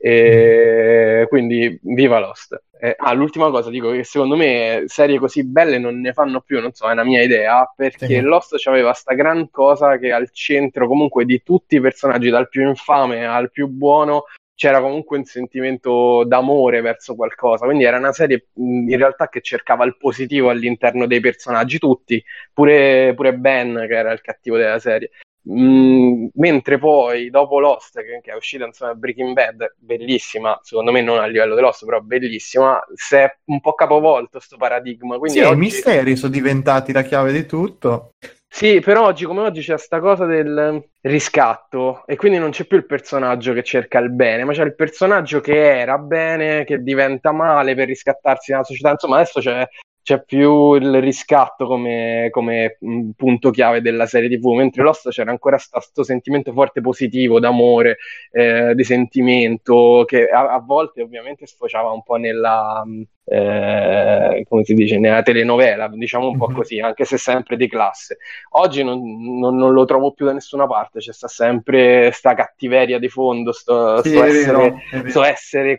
E 0.00 1.26
quindi 1.28 1.78
viva 1.82 2.20
Lost. 2.20 2.62
Eh, 2.78 2.94
ah, 2.98 3.12
l'ultima 3.14 3.48
cosa 3.50 3.70
dico 3.70 3.90
che 3.90 4.04
secondo 4.04 4.36
me 4.36 4.82
serie 4.86 5.18
così 5.18 5.42
belle 5.42 5.78
non 5.78 6.00
ne 6.00 6.12
fanno 6.12 6.42
più, 6.42 6.60
non 6.60 6.72
so, 6.72 6.86
è 6.88 6.92
una 6.92 7.02
mia 7.02 7.22
idea, 7.22 7.72
perché 7.74 8.06
Sì. 8.06 8.20
Lost 8.20 8.54
aveva 8.66 8.92
sta 8.92 9.14
gran 9.14 9.48
cosa 9.50 9.96
che 9.96 10.12
al 10.12 10.28
centro 10.32 10.83
comunque 10.86 11.24
di 11.24 11.42
tutti 11.42 11.76
i 11.76 11.80
personaggi, 11.80 12.30
dal 12.30 12.48
più 12.48 12.66
infame 12.66 13.26
al 13.26 13.50
più 13.50 13.68
buono, 13.68 14.24
c'era 14.56 14.80
comunque 14.80 15.18
un 15.18 15.24
sentimento 15.24 16.22
d'amore 16.24 16.80
verso 16.80 17.14
qualcosa, 17.16 17.64
quindi 17.64 17.84
era 17.84 17.96
una 17.98 18.12
serie 18.12 18.48
in 18.54 18.96
realtà 18.96 19.28
che 19.28 19.40
cercava 19.40 19.84
il 19.84 19.96
positivo 19.96 20.48
all'interno 20.50 21.06
dei 21.06 21.20
personaggi 21.20 21.78
tutti, 21.78 22.22
pure, 22.52 23.12
pure 23.16 23.34
Ben 23.34 23.84
che 23.88 23.94
era 23.94 24.12
il 24.12 24.20
cattivo 24.20 24.56
della 24.56 24.78
serie. 24.78 25.10
Mm, 25.46 26.28
mentre 26.36 26.78
poi 26.78 27.28
dopo 27.28 27.58
Lost, 27.58 27.98
che, 28.00 28.20
che 28.22 28.30
è 28.30 28.34
uscita 28.34 28.64
insomma 28.64 28.94
Breaking 28.94 29.34
Bad, 29.34 29.74
bellissima, 29.76 30.58
secondo 30.62 30.90
me 30.90 31.02
non 31.02 31.18
a 31.18 31.26
livello 31.26 31.54
di 31.54 31.60
Lost, 31.60 31.84
però 31.84 32.00
bellissima, 32.00 32.82
si 32.94 33.16
è 33.16 33.30
un 33.46 33.60
po' 33.60 33.74
capovolto 33.74 34.38
sto 34.40 34.56
paradigma. 34.56 35.18
Quindi 35.18 35.40
Sì, 35.40 35.44
i 35.44 35.46
oggi- 35.48 35.58
misteri 35.58 36.16
sono 36.16 36.32
diventati 36.32 36.92
la 36.92 37.02
chiave 37.02 37.32
di 37.32 37.44
tutto. 37.44 38.12
Sì, 38.56 38.78
però 38.78 39.06
oggi 39.06 39.24
come 39.24 39.40
oggi 39.40 39.62
c'è 39.62 39.76
sta 39.76 39.98
cosa 39.98 40.26
del 40.26 40.80
riscatto 41.00 42.06
e 42.06 42.14
quindi 42.14 42.38
non 42.38 42.50
c'è 42.50 42.66
più 42.66 42.76
il 42.76 42.86
personaggio 42.86 43.52
che 43.52 43.64
cerca 43.64 43.98
il 43.98 44.12
bene, 44.12 44.44
ma 44.44 44.52
c'è 44.52 44.62
il 44.62 44.76
personaggio 44.76 45.40
che 45.40 45.80
era 45.80 45.98
bene, 45.98 46.62
che 46.62 46.80
diventa 46.80 47.32
male 47.32 47.74
per 47.74 47.88
riscattarsi 47.88 48.52
nella 48.52 48.62
società. 48.62 48.90
Insomma, 48.90 49.16
adesso 49.16 49.40
c'è, 49.40 49.66
c'è 50.04 50.22
più 50.22 50.74
il 50.74 51.00
riscatto 51.00 51.66
come, 51.66 52.28
come, 52.30 52.76
punto 53.16 53.50
chiave 53.50 53.80
della 53.80 54.04
serie 54.06 54.28
TV, 54.28 54.52
mentre 54.52 54.82
Lost 54.82 55.08
c'era 55.08 55.30
ancora 55.30 55.58
questo 55.70 56.02
sentimento 56.04 56.52
forte 56.52 56.82
positivo, 56.82 57.40
d'amore, 57.40 57.96
eh, 58.30 58.74
di 58.74 58.84
sentimento, 58.84 60.04
che 60.06 60.28
a, 60.28 60.52
a 60.52 60.58
volte 60.60 61.00
ovviamente 61.00 61.46
sfociava 61.46 61.90
un 61.90 62.02
po' 62.02 62.16
nella... 62.16 62.84
eh, 63.24 64.44
come 64.46 64.64
si 64.64 64.74
dice, 64.74 64.98
nella 64.98 65.22
telenovela, 65.22 65.88
diciamo 65.88 66.28
un 66.28 66.36
po' 66.36 66.48
Mhm. 66.48 66.54
così, 66.54 66.80
anche 66.80 67.04
se 67.06 67.16
sempre 67.16 67.56
di 67.56 67.66
classe. 67.68 68.18
Oggi 68.50 68.82
non, 68.84 69.00
non- 69.38 69.56
non 69.56 69.72
lo 69.72 69.84
trovo 69.86 70.12
più 70.12 70.26
da 70.26 70.32
nessuna 70.34 70.66
parte, 70.66 70.98
c'è 70.98 71.12
sta 71.12 71.28
sempre 71.28 72.10
sta 72.12 72.34
cattiveria 72.34 72.98
di 72.98 73.08
fondo, 73.08 73.52
sto, 73.52 74.02
Sì, 74.02 74.10
sto 74.10 74.22
essere, 74.22 74.74
vero, 74.90 75.08
sto 75.08 75.22
essere 75.24 75.76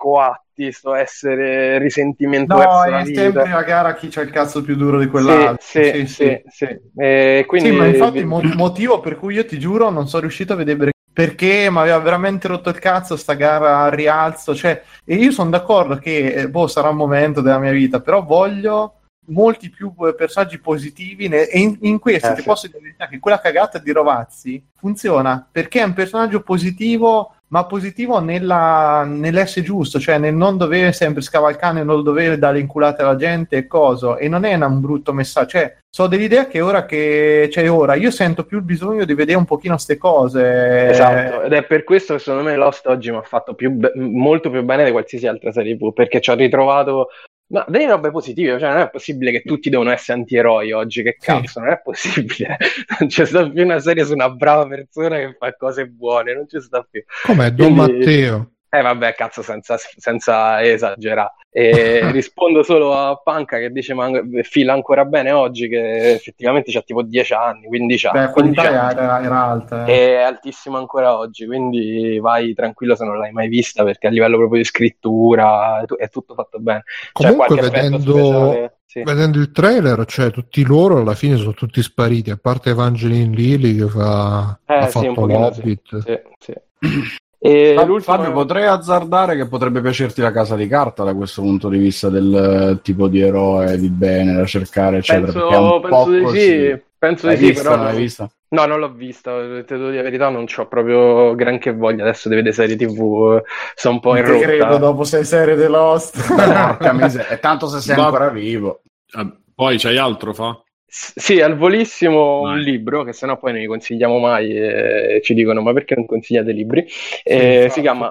coatti, 0.56 0.72
sto 0.72 0.94
essere 0.96 1.78
risentimento 1.78 2.56
No, 2.56 2.84
la 2.86 3.02
è 3.02 3.04
vita. 3.04 3.22
sempre 3.24 3.50
la 3.52 3.64
gara 3.64 3.94
chi 3.94 4.08
c'ha 4.08 4.22
il 4.22 4.32
cazzo 4.32 4.62
più 4.62 4.76
duro 4.76 5.00
di 5.00 5.06
Sì, 5.06 5.12
quell'altro. 5.12 5.66
sì, 5.84 6.06
sì, 6.08 6.42
sì. 6.48 6.80
E 6.98 7.44
quindi 7.48 7.70
Sì, 7.70 7.76
ma 7.76 7.86
infatti 7.86 8.18
il 8.20 8.26
mo- 8.26 8.42
motivo 8.56 9.00
per 9.00 9.18
cui 9.18 9.36
io 9.36 9.46
ti 9.46 9.60
giuro 9.60 9.90
non 9.90 10.08
sono 10.08 10.22
riuscito 10.22 10.54
a 10.54 10.56
vedere 10.56 10.92
perché 11.12 11.70
mi 11.72 11.78
aveva 11.78 11.98
veramente 12.00 12.48
rotto 12.48 12.70
il 12.70 12.80
cazzo 12.80 13.16
sta 13.16 13.34
gara 13.36 13.84
al 13.84 13.92
rialzo, 13.92 14.54
cioè, 14.54 14.82
e 15.06 15.16
io 15.16 15.32
sono 15.32 15.50
d'accordo 15.50 15.96
che 15.98 16.34
eh, 16.34 16.50
boh, 16.50 16.68
sarà 16.68 16.90
un 16.90 16.98
momento 16.98 17.40
della 17.40 17.58
mia 17.58 17.72
vita, 17.72 18.02
però 18.02 18.22
voglio 18.22 19.00
molti 19.28 19.70
più 19.70 19.94
eh, 20.06 20.14
personaggi 20.14 20.60
positivi 20.60 21.28
ne- 21.30 21.48
e 21.48 21.60
in, 21.60 21.78
in 21.82 22.00
questo 22.00 22.32
Eh, 22.32 22.36
ti 22.36 22.42
sì. 22.42 22.48
posso 22.48 22.68
dire 22.68 22.96
la 22.98 23.08
che 23.08 23.20
quella 23.20 23.40
cagata 23.40 23.80
di 23.80 23.92
Rovazzi 23.92 24.64
funziona 24.76 25.48
perché 25.50 25.80
è 25.80 25.84
un 25.84 25.94
personaggio 25.94 26.42
positivo 26.42 27.35
ma 27.48 27.66
positivo 27.66 28.20
nella, 28.20 29.04
nell'essere 29.06 29.66
giusto, 29.66 30.00
cioè 30.00 30.18
nel 30.18 30.34
non 30.34 30.58
dover 30.58 30.94
sempre 30.94 31.22
scavalcare, 31.22 31.84
non 31.84 32.04
dover 32.04 32.38
dare 32.38 32.60
inculate 32.60 33.04
alla 33.04 33.16
gente 33.16 33.58
e 33.58 33.68
coso, 33.68 34.18
e 34.18 34.28
non 34.28 34.46
è 34.46 34.54
un 34.56 34.82
brutto 34.82 35.14
messaggio, 35.14 35.50
cioè 35.50 35.78
so 35.90 36.08
dell'idea 36.08 36.48
che 36.48 36.62
ora 36.62 36.86
che 36.86 37.48
c'è 37.50 37.70
ora, 37.70 37.96
io 37.96 38.12
sento 38.12 38.46
più 38.46 38.58
il 38.58 38.64
bisogno 38.64 39.06
di 39.06 39.14
vedere 39.14 39.38
un 39.38 39.46
pochino 39.46 39.78
ste 39.78 39.98
cose. 39.98 40.90
Esatto, 40.90 41.44
ed 41.44 41.54
è 41.54 41.64
per 41.64 41.84
questo 41.84 42.14
che 42.14 42.20
secondo 42.20 42.50
me 42.50 42.56
Lost 42.56 42.88
oggi 42.88 43.12
mi 43.12 43.18
ha 43.18 43.22
fatto 43.22 43.54
più 43.54 43.72
be- 43.72 43.94
molto 43.96 44.50
più 44.50 44.64
bene 44.64 44.84
di 44.84 44.92
qualsiasi 44.92 45.28
altra 45.28 45.52
serie 45.52 45.78
perché 45.94 46.20
ci 46.20 46.32
ho 46.32 46.36
ritrovato 46.36 47.10
ma 47.48 47.64
delle 47.68 47.88
robe 47.88 48.10
positive, 48.12 48.58
cioè 48.60 48.70
non 48.72 48.80
è 48.82 48.90
possibile 48.90 49.32
che 49.32 49.42
tutti 49.44 49.70
devono 49.70 49.92
essere 49.92 50.18
antieroi 50.20 50.72
oggi, 50.72 51.04
che 51.04 51.16
Sì. 51.20 51.26
cazzo, 51.28 51.60
non 51.60 51.70
è 51.70 51.80
possibile. 51.84 52.58
Non 53.00 53.10
c'è 53.10 53.26
sta 53.26 53.50
più 53.50 53.64
una 53.64 53.80
serie 53.80 54.04
su 54.06 54.14
una 54.14 54.30
brava 54.30 54.68
persona 54.68 55.18
che 55.18 55.36
fa 55.38 55.54
cose 55.56 55.86
buone, 55.88 56.34
non 56.34 56.46
c'è 56.48 56.60
sta 56.62 56.86
più. 56.90 57.04
Com'è 57.24 57.52
Don 57.52 57.74
Quindi- 57.76 57.98
Matteo? 57.98 58.50
Eh 58.78 58.82
vabbè, 58.82 59.14
cazzo, 59.16 59.42
senza, 59.42 59.78
senza 59.78 60.64
esagerare. 60.64 61.34
E 61.50 62.02
rispondo 62.12 62.64
solo 62.64 62.94
a 62.94 63.16
Panca 63.24 63.58
che 63.58 63.72
dice 63.72 63.94
ma 63.94 64.10
fila 64.42 64.74
ancora 64.74 65.06
bene 65.06 65.32
oggi, 65.32 65.70
che 65.70 66.14
effettivamente 66.14 66.72
c'ha 66.72 66.82
tipo 66.82 67.02
10 67.02 67.34
anni, 67.34 67.68
15 67.68 68.08
anni. 68.08 68.20
Beh, 68.20 68.26
la 68.26 68.32
qualità 68.32 68.62
15 68.62 68.78
anni. 68.86 69.00
era, 69.04 69.24
era 69.24 69.44
alta. 69.44 69.86
eh. 69.86 69.94
È 70.18 70.22
altissimo 70.22 70.78
ancora 70.78 71.18
oggi, 71.18 71.46
quindi 71.46 72.20
vai 72.20 72.54
tranquillo 72.54 72.96
se 72.96 73.06
non 73.06 73.18
l'hai 73.18 73.32
mai 73.32 73.48
vista 73.48 73.84
perché 73.84 74.08
a 74.08 74.10
livello 74.10 74.38
proprio 74.38 74.58
di 74.60 74.66
scrittura 74.66 75.82
è, 75.82 75.86
tu- 75.86 75.96
è 75.96 76.10
tutto 76.10 76.34
fatto 76.34 76.60
bene. 76.60 76.84
C'è 77.14 77.30
Comunque 77.30 77.46
effetto 77.60 77.72
vedendo, 77.72 78.16
speciale, 78.18 78.78
sì. 78.86 79.04
vedendo 79.04 79.38
il 79.40 79.52
trailer, 79.52 80.06
cioè 80.06 80.32
tutti 80.32 80.66
loro 80.66 80.98
alla 80.98 81.16
fine 81.16 81.38
sono 81.38 81.54
tutti 81.54 81.82
spariti, 81.82 82.32
a 82.32 82.38
parte 82.42 82.72
Evangeline 82.72 83.34
Lilly 83.34 83.78
che 83.78 83.88
fa, 83.88 84.60
Eh, 84.66 84.74
ha 84.74 84.88
sì, 84.88 84.98
un 84.98 85.14
fatto 85.16 85.28
sì. 85.28 85.32
l'Hobbit. 85.32 85.98
Sì, 86.04 86.20
sì. 86.40 86.54
E 87.48 87.74
Fabio, 87.74 88.00
Fabio, 88.00 88.32
potrei 88.32 88.66
azzardare 88.66 89.36
che 89.36 89.48
potrebbe 89.48 89.82
piacerti 89.82 90.22
la 90.22 90.32
casa 90.32 90.56
di 90.56 90.68
carta 90.68 91.04
da 91.04 91.14
questo 91.14 91.42
punto 91.42 91.70
di 91.70 91.78
vista 91.78 92.10
del 92.10 92.78
eh, 92.78 92.82
tipo 92.82 93.08
di 93.08 93.20
eroe 93.22 93.78
di 93.78 93.90
bene 93.90 94.34
da 94.34 94.46
cercare, 94.46 94.98
eccetera. 94.98 95.32
penso, 95.32 95.40
perché 95.40 95.54
è 95.54 95.58
un 95.58 95.80
penso 95.82 96.10
po' 96.10 96.12
di 96.12 96.22
così. 96.22 96.38
sì, 96.38 96.84
penso 96.98 97.28
L'hai 97.28 97.38
di 97.38 97.38
sì, 97.38 97.48
vista? 97.48 97.62
però 97.70 97.76
Non 97.76 97.86
l'hai 97.86 97.96
vista? 97.96 98.30
No, 98.48 98.66
non 98.66 98.80
l'ho 98.80 98.92
vista, 98.94 99.32
te 99.64 99.64
devo 99.66 99.86
dire 99.90 99.98
la 99.98 100.04
verità, 100.04 100.30
non 100.30 100.46
ho 100.56 100.68
proprio 100.68 101.36
granché 101.36 101.74
voglia 101.74 102.04
adesso 102.04 102.30
di 102.30 102.36
vedere 102.36 102.54
serie 102.56 102.76
TV, 102.76 103.42
sono 103.76 103.96
un 103.96 104.00
po' 104.00 104.16
in 104.16 104.24
ti 104.24 104.36
credo 104.38 104.78
rotta. 104.78 104.78
dopo 104.78 105.04
sei 105.04 105.24
serie 105.26 105.56
The 105.56 105.68
Lost. 105.68 106.18
Porca 106.54 106.94
miseria. 106.94 107.30
E 107.30 107.40
tanto 107.40 107.68
se 107.68 107.80
sei 107.82 107.96
Va- 107.98 108.04
ancora 108.06 108.30
vivo. 108.30 108.82
Ah, 109.12 109.36
Poi 109.54 109.78
c'hai 109.78 109.98
altro 109.98 110.34
fa? 110.34 110.62
Sì, 110.98 111.42
al 111.42 111.58
volissimo 111.58 112.40
un 112.40 112.58
libro, 112.58 113.04
che 113.04 113.12
sennò 113.12 113.38
poi 113.38 113.52
non 113.52 113.60
li 113.60 113.68
consigliamo 113.68 114.18
mai 114.18 114.56
e 114.56 115.20
ci 115.22 115.34
dicono 115.34 115.62
ma 115.62 115.74
perché 115.74 115.94
non 115.94 116.06
consigliate 116.06 116.54
libri? 116.54 116.88
Eh, 117.24 117.64
infatti, 117.64 117.70
si 117.70 117.82
chiama 117.82 118.10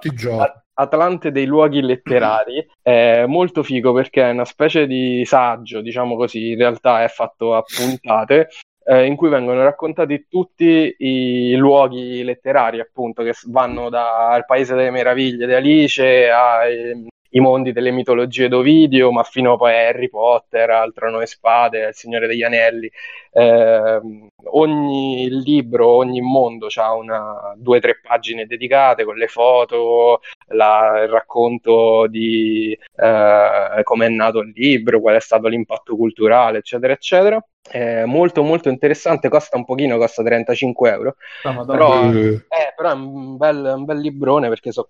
Atlante 0.74 1.30
dei 1.30 1.46
luoghi 1.46 1.80
letterari, 1.80 2.66
è 2.82 3.24
molto 3.26 3.62
figo 3.62 3.94
perché 3.94 4.24
è 4.24 4.30
una 4.32 4.44
specie 4.44 4.86
di 4.86 5.24
saggio, 5.24 5.80
diciamo 5.80 6.14
così, 6.14 6.50
in 6.50 6.58
realtà 6.58 7.02
è 7.02 7.08
fatto 7.08 7.54
a 7.54 7.62
puntate, 7.62 8.48
eh, 8.84 9.06
in 9.06 9.16
cui 9.16 9.30
vengono 9.30 9.62
raccontati 9.62 10.26
tutti 10.28 10.94
i 10.98 11.54
luoghi 11.56 12.22
letterari, 12.22 12.80
appunto, 12.80 13.22
che 13.22 13.32
vanno 13.46 13.88
dal 13.88 14.44
Paese 14.44 14.74
delle 14.74 14.90
Meraviglie 14.90 15.46
di 15.46 15.54
Alice 15.54 16.28
ai 16.28 17.06
i 17.36 17.40
mondi 17.40 17.72
delle 17.72 17.90
mitologie 17.90 18.48
d'Ovidio, 18.48 19.10
ma 19.10 19.24
fino 19.24 19.56
poi 19.56 19.72
a 19.72 19.88
Harry 19.88 20.08
Potter, 20.08 20.70
al 20.70 20.92
Trono 20.92 21.20
e 21.20 21.26
Spade, 21.26 21.84
al 21.84 21.94
Signore 21.94 22.28
degli 22.28 22.44
Anelli. 22.44 22.90
Ehm, 23.36 24.28
ogni 24.50 25.28
libro, 25.42 25.88
ogni 25.96 26.20
mondo 26.20 26.68
ha 26.76 26.94
una, 26.94 27.52
due 27.56 27.78
o 27.78 27.80
tre 27.80 27.98
pagine 28.00 28.46
dedicate 28.46 29.04
con 29.04 29.16
le 29.16 29.26
foto, 29.26 30.20
la- 30.48 31.00
il 31.02 31.08
racconto 31.08 32.06
di 32.06 32.76
eh, 32.96 33.80
come 33.82 34.06
è 34.06 34.08
nato 34.08 34.38
il 34.40 34.52
libro, 34.54 35.00
qual 35.00 35.16
è 35.16 35.20
stato 35.20 35.48
l'impatto 35.48 35.96
culturale, 35.96 36.58
eccetera, 36.58 36.92
eccetera. 36.92 37.44
È 37.66 38.04
molto 38.04 38.42
molto 38.42 38.68
interessante, 38.68 39.28
costa 39.30 39.56
un 39.56 39.64
pochino, 39.64 39.96
costa 39.96 40.22
35 40.22 40.90
euro, 40.90 41.16
Ah, 41.42 41.64
però, 41.64 42.10
Eh, 42.12 42.34
eh, 42.48 42.72
però 42.76 42.90
è 42.90 42.92
un 42.92 43.36
bel, 43.36 43.72
un 43.76 43.84
bel 43.84 43.98
librone 44.00 44.48
perché 44.48 44.70
sono 44.70 44.86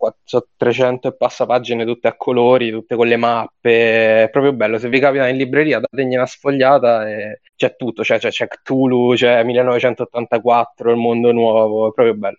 300 0.56 1.08
e 1.08 1.16
passa 1.16 1.46
pagine 1.46 1.84
tutte 1.84 2.08
a 2.08 2.16
colori, 2.16 2.70
tutte 2.70 2.96
con 2.96 3.06
le 3.06 3.16
mappe, 3.16 4.24
è 4.24 4.28
proprio 4.30 4.52
bello. 4.52 4.78
Se 4.78 4.88
vi 4.88 4.98
capita 5.00 5.28
in 5.28 5.36
libreria, 5.36 5.80
dategli 5.80 6.14
una 6.14 6.26
sfogliata 6.26 7.08
e 7.08 7.40
c'è 7.56 7.76
tutto, 7.76 8.04
cioè, 8.04 8.18
c'è, 8.18 8.30
c'è 8.34 8.48
Cthulhu, 8.48 9.14
c'è 9.14 9.44
1984, 9.44 10.90
il 10.90 10.96
mondo 10.96 11.30
nuovo, 11.30 11.88
è 11.88 11.92
proprio 11.92 12.14
bello. 12.14 12.38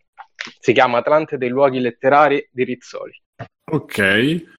Si 0.60 0.74
chiama 0.74 0.98
Atlante 0.98 1.38
dei 1.38 1.50
luoghi 1.50 1.80
letterari 1.80 2.50
di 2.52 2.64
Rizzoli. 2.66 3.14
Ok. 3.72 3.98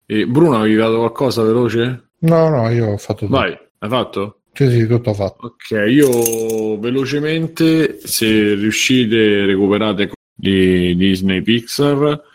E 0.06 0.26
Bruno, 0.26 0.56
avevi 0.56 0.76
dato 0.76 0.97
qualcosa 0.97 1.42
veloce? 1.42 2.08
No, 2.20 2.48
no, 2.48 2.70
io 2.70 2.92
ho 2.92 2.97
fatto 2.97 3.26
tutto. 3.26 3.39
Vai, 3.39 3.56
hai 3.78 3.89
fatto? 3.89 4.40
Sì, 4.52 4.70
sì, 4.70 4.86
tutto 4.86 5.12
fatto. 5.12 5.47
Ok, 5.47 5.84
io 5.89 6.78
velocemente, 6.78 8.00
se 8.00 8.55
riuscite, 8.55 9.44
recuperate 9.44 10.12
di 10.34 10.97
Disney 10.97 11.42
Pixar 11.42 12.34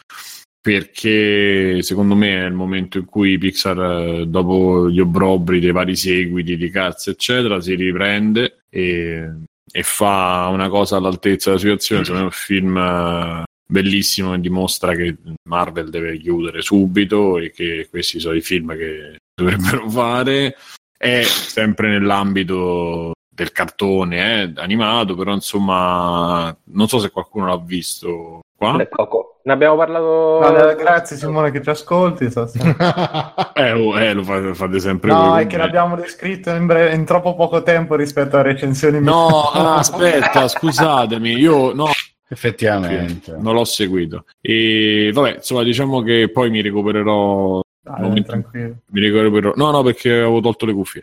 perché 0.61 1.81
secondo 1.81 2.13
me 2.13 2.43
è 2.43 2.45
il 2.45 2.53
momento 2.53 2.99
in 2.99 3.05
cui 3.05 3.39
Pixar, 3.39 3.79
eh, 3.79 4.25
dopo 4.27 4.89
gli 4.89 4.99
obbrobri 4.99 5.59
dei 5.59 5.71
vari 5.71 5.95
seguiti 5.95 6.55
di 6.55 6.69
cazzo, 6.69 7.09
eccetera, 7.09 7.59
si 7.59 7.73
riprende 7.73 8.59
e, 8.69 9.27
e 9.71 9.83
fa 9.83 10.47
una 10.51 10.69
cosa 10.69 10.97
all'altezza 10.97 11.49
della 11.49 11.61
situazione. 11.61 12.03
Secondo 12.03 12.25
me 12.25 12.29
è 12.29 12.31
un 12.31 12.37
film 12.37 12.77
eh, 12.77 13.43
bellissimo 13.65 14.31
che 14.31 14.39
dimostra 14.39 14.93
che 14.93 15.17
Marvel 15.49 15.89
deve 15.89 16.19
chiudere 16.19 16.61
subito 16.61 17.39
e 17.39 17.49
che 17.49 17.87
questi 17.89 18.19
sono 18.19 18.35
i 18.35 18.41
film 18.41 18.77
che 18.77 19.17
dovrebbero 19.33 19.89
fare. 19.89 20.55
È 20.95 21.23
sempre 21.23 21.89
nell'ambito 21.89 23.13
del 23.33 23.51
cartone 23.51 24.43
eh, 24.43 24.51
animato, 24.57 25.15
però 25.15 25.33
insomma 25.33 26.55
non 26.65 26.87
so 26.87 26.99
se 26.99 27.09
qualcuno 27.09 27.47
l'ha 27.47 27.57
visto 27.57 28.41
qua. 28.55 28.77
Del 28.77 28.89
Coco. 28.89 29.30
Ne 29.43 29.53
abbiamo 29.53 29.75
parlato. 29.75 30.37
Vabbè, 30.39 30.75
grazie 30.75 31.17
Simone 31.17 31.49
che 31.51 31.61
ci 31.63 31.69
ascolti. 31.69 32.29
so- 32.29 32.45
so- 32.45 32.59
Eh, 33.55 33.71
oh, 33.71 33.97
eh, 33.99 34.13
lo 34.13 34.23
fate, 34.23 34.53
fate 34.53 34.79
sempre 34.79 35.11
No, 35.11 35.29
voi 35.29 35.43
è 35.43 35.47
che 35.47 35.57
l'abbiamo 35.57 35.95
descritto 35.95 36.51
in, 36.51 36.65
breve- 36.65 36.93
in 36.95 37.05
troppo 37.05 37.35
poco 37.35 37.63
tempo 37.63 37.95
rispetto 37.95 38.37
a 38.37 38.41
recensioni. 38.41 38.99
No, 38.99 39.27
ah, 39.51 39.75
aspetta, 39.79 40.47
scusatemi, 40.47 41.31
io 41.33 41.73
no, 41.73 41.87
Effettivamente. 42.27 43.35
non 43.39 43.53
l'ho 43.55 43.65
seguito. 43.65 44.25
E 44.39 45.11
vabbè, 45.13 45.35
insomma, 45.35 45.63
diciamo 45.63 46.01
che 46.01 46.29
poi 46.31 46.49
mi 46.49 46.61
recupererò. 46.61 47.61
Dai, 47.83 48.01
momento- 48.01 48.29
tranquillo. 48.31 48.75
Mi 48.91 49.01
recupero. 49.01 49.53
No, 49.55 49.71
no, 49.71 49.81
perché 49.81 50.11
avevo 50.11 50.39
tolto 50.39 50.65
le 50.67 50.73
cuffie. 50.73 51.01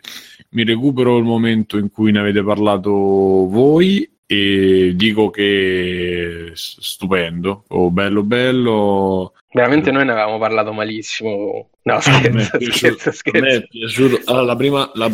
Mi 0.51 0.63
recupero 0.63 1.17
il 1.17 1.23
momento 1.25 1.77
in 1.77 1.91
cui 1.91 2.11
ne 2.11 2.19
avete 2.19 2.41
parlato 2.43 2.89
voi 2.89 4.09
e 4.31 4.91
dico 4.93 5.31
che 5.31 6.51
stupendo, 6.53 7.63
oh, 7.69 7.89
bello, 7.89 8.21
bello. 8.21 9.33
Veramente 9.51 9.89
noi 9.89 10.05
ne 10.05 10.11
avevamo 10.11 10.37
parlato 10.37 10.71
malissimo. 10.71 11.69
No, 11.81 11.99
scherzo, 11.99 12.57
piaciuto- 12.59 13.11
scherzo, 13.11 13.11
scherzo. 13.11 14.21
Allora, 14.25 14.45
la 14.45 14.55
prima, 14.55 14.91
la, 14.93 15.11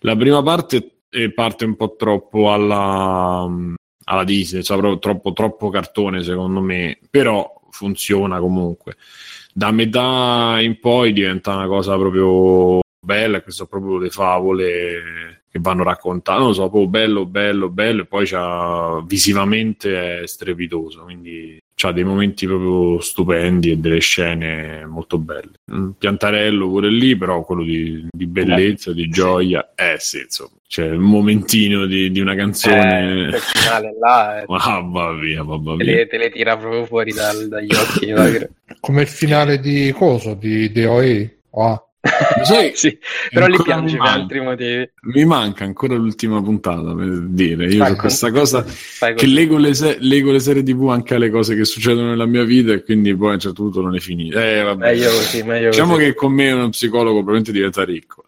la 0.00 0.16
prima 0.16 0.42
parte 0.42 0.96
parte 1.34 1.64
un 1.64 1.76
po' 1.76 1.96
troppo 1.96 2.52
alla, 2.52 3.48
alla 4.04 4.24
Disney, 4.24 4.62
cioè 4.62 4.76
proprio 4.76 4.98
troppo, 4.98 5.32
troppo 5.32 5.70
cartone 5.70 6.22
secondo 6.22 6.60
me, 6.60 6.98
però 7.10 7.50
funziona 7.70 8.38
comunque. 8.38 8.96
Da 9.54 9.70
metà 9.70 10.58
in 10.60 10.78
poi 10.78 11.14
diventa 11.14 11.54
una 11.54 11.68
cosa 11.68 11.96
proprio 11.96 12.80
bella, 13.06 13.40
che 13.42 13.50
sono 13.52 13.68
proprio 13.68 13.98
le 13.98 14.10
favole 14.10 15.44
che 15.48 15.58
vanno 15.60 15.84
raccontate, 15.84 16.38
non 16.38 16.48
lo 16.48 16.52
so, 16.54 16.68
proprio 16.68 16.88
bello, 16.88 17.24
bello, 17.24 17.68
bello, 17.70 18.02
e 18.02 18.06
poi 18.06 18.26
c'ha, 18.26 19.02
visivamente 19.06 20.22
è 20.22 20.26
strepitoso, 20.26 21.04
quindi 21.04 21.58
ha 21.82 21.92
dei 21.92 22.04
momenti 22.04 22.46
proprio 22.46 23.00
stupendi 23.00 23.70
e 23.70 23.76
delle 23.76 24.00
scene 24.00 24.84
molto 24.86 25.18
belle. 25.18 25.52
Un 25.70 25.92
piantarello 25.96 26.68
pure 26.68 26.90
lì, 26.90 27.16
però 27.16 27.42
quello 27.44 27.62
di, 27.62 28.06
di 28.10 28.26
bellezza, 28.26 28.92
di 28.92 29.08
gioia, 29.08 29.72
eh 29.74 29.96
sì, 29.98 30.20
insomma, 30.22 30.50
c'è 30.66 30.90
un 30.90 31.02
momentino 31.02 31.86
di, 31.86 32.10
di 32.10 32.20
una 32.20 32.32
Eh, 32.32 32.36
canzone, 32.36 33.28
quel 33.28 33.40
finale 33.40 33.96
là 34.00 34.40
eh, 34.40 34.44
mamma 34.48 35.12
mia, 35.12 35.42
mamma 35.44 35.76
te, 35.76 35.84
mia. 35.84 35.94
le, 35.96 36.06
te 36.06 36.18
le 36.18 36.30
tira 36.30 36.56
proprio 36.56 36.84
fuori 36.86 37.12
dal- 37.12 37.46
dagli 37.48 37.72
occhi. 37.72 38.12
Come 38.80 39.02
il 39.02 39.08
finale 39.08 39.60
di 39.60 39.92
Coso, 39.92 40.34
di 40.34 40.72
DOE. 40.72 41.38
Ah. 41.58 41.80
Sai, 42.42 42.72
sì, 42.76 42.98
però 43.30 43.46
lì 43.46 43.52
ancora 43.52 43.74
piange 43.74 43.96
per 43.96 44.06
altri 44.06 44.40
motivi. 44.40 44.90
Mi 45.02 45.24
manca 45.24 45.64
ancora 45.64 45.94
l'ultima 45.94 46.42
puntata 46.42 46.94
per 46.94 47.08
dire. 47.28 47.66
Io 47.66 47.84
su 47.84 47.96
questa 47.96 48.30
cosa 48.30 48.64
che 49.14 49.26
leggo 49.26 49.56
le, 49.58 49.74
se- 49.74 49.98
leggo 50.00 50.32
le 50.32 50.40
serie 50.40 50.62
TV 50.62 50.88
anche 50.90 51.14
alle 51.14 51.30
cose 51.30 51.54
che 51.54 51.64
succedono 51.64 52.08
nella 52.08 52.26
mia 52.26 52.44
vita 52.44 52.72
e 52.72 52.82
quindi 52.82 53.14
poi 53.16 53.30
a 53.30 53.34
un 53.34 53.40
certo 53.40 53.62
punto 53.62 53.80
non 53.80 53.94
è 53.94 53.98
finita. 54.00 54.44
Eh, 54.44 54.62
vabbè. 54.62 54.84
Meglio 54.92 55.10
così, 55.10 55.42
meglio 55.42 55.70
Diciamo 55.70 55.94
così. 55.94 56.04
che 56.04 56.14
con 56.14 56.32
me 56.32 56.52
uno 56.52 56.68
psicologo 56.70 57.14
probabilmente 57.14 57.52
diventa 57.52 57.84
ricco. 57.84 58.24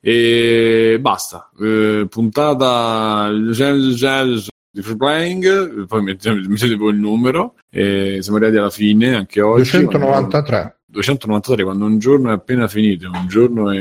E 0.00 0.98
basta. 1.00 1.50
Eh, 1.60 2.06
puntata 2.08 3.30
di 3.30 4.80
free 4.80 4.96
playing, 4.96 5.86
poi 5.86 6.02
mettete, 6.02 6.34
mettete 6.48 6.76
poi 6.76 6.92
il 6.92 6.98
numero. 6.98 7.54
E 7.70 8.18
siamo 8.20 8.38
arrivati 8.38 8.58
alla 8.58 8.70
fine 8.70 9.14
anche 9.14 9.40
oggi. 9.40 9.70
293. 9.70 10.76
293 10.92 11.64
quando 11.64 11.86
un 11.86 11.98
giorno 11.98 12.28
è 12.28 12.32
appena 12.34 12.68
finito, 12.68 13.10
un 13.10 13.26
giorno 13.26 13.70
è 13.70 13.80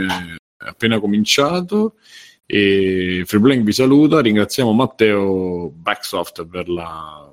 appena 0.58 0.98
cominciato 1.00 1.96
e 2.46 3.24
Freeplaying 3.26 3.64
vi 3.66 3.74
saluta, 3.74 4.22
ringraziamo 4.22 4.72
Matteo 4.72 5.70
Backsoft 5.76 6.46
per 6.48 6.70
la, 6.70 7.30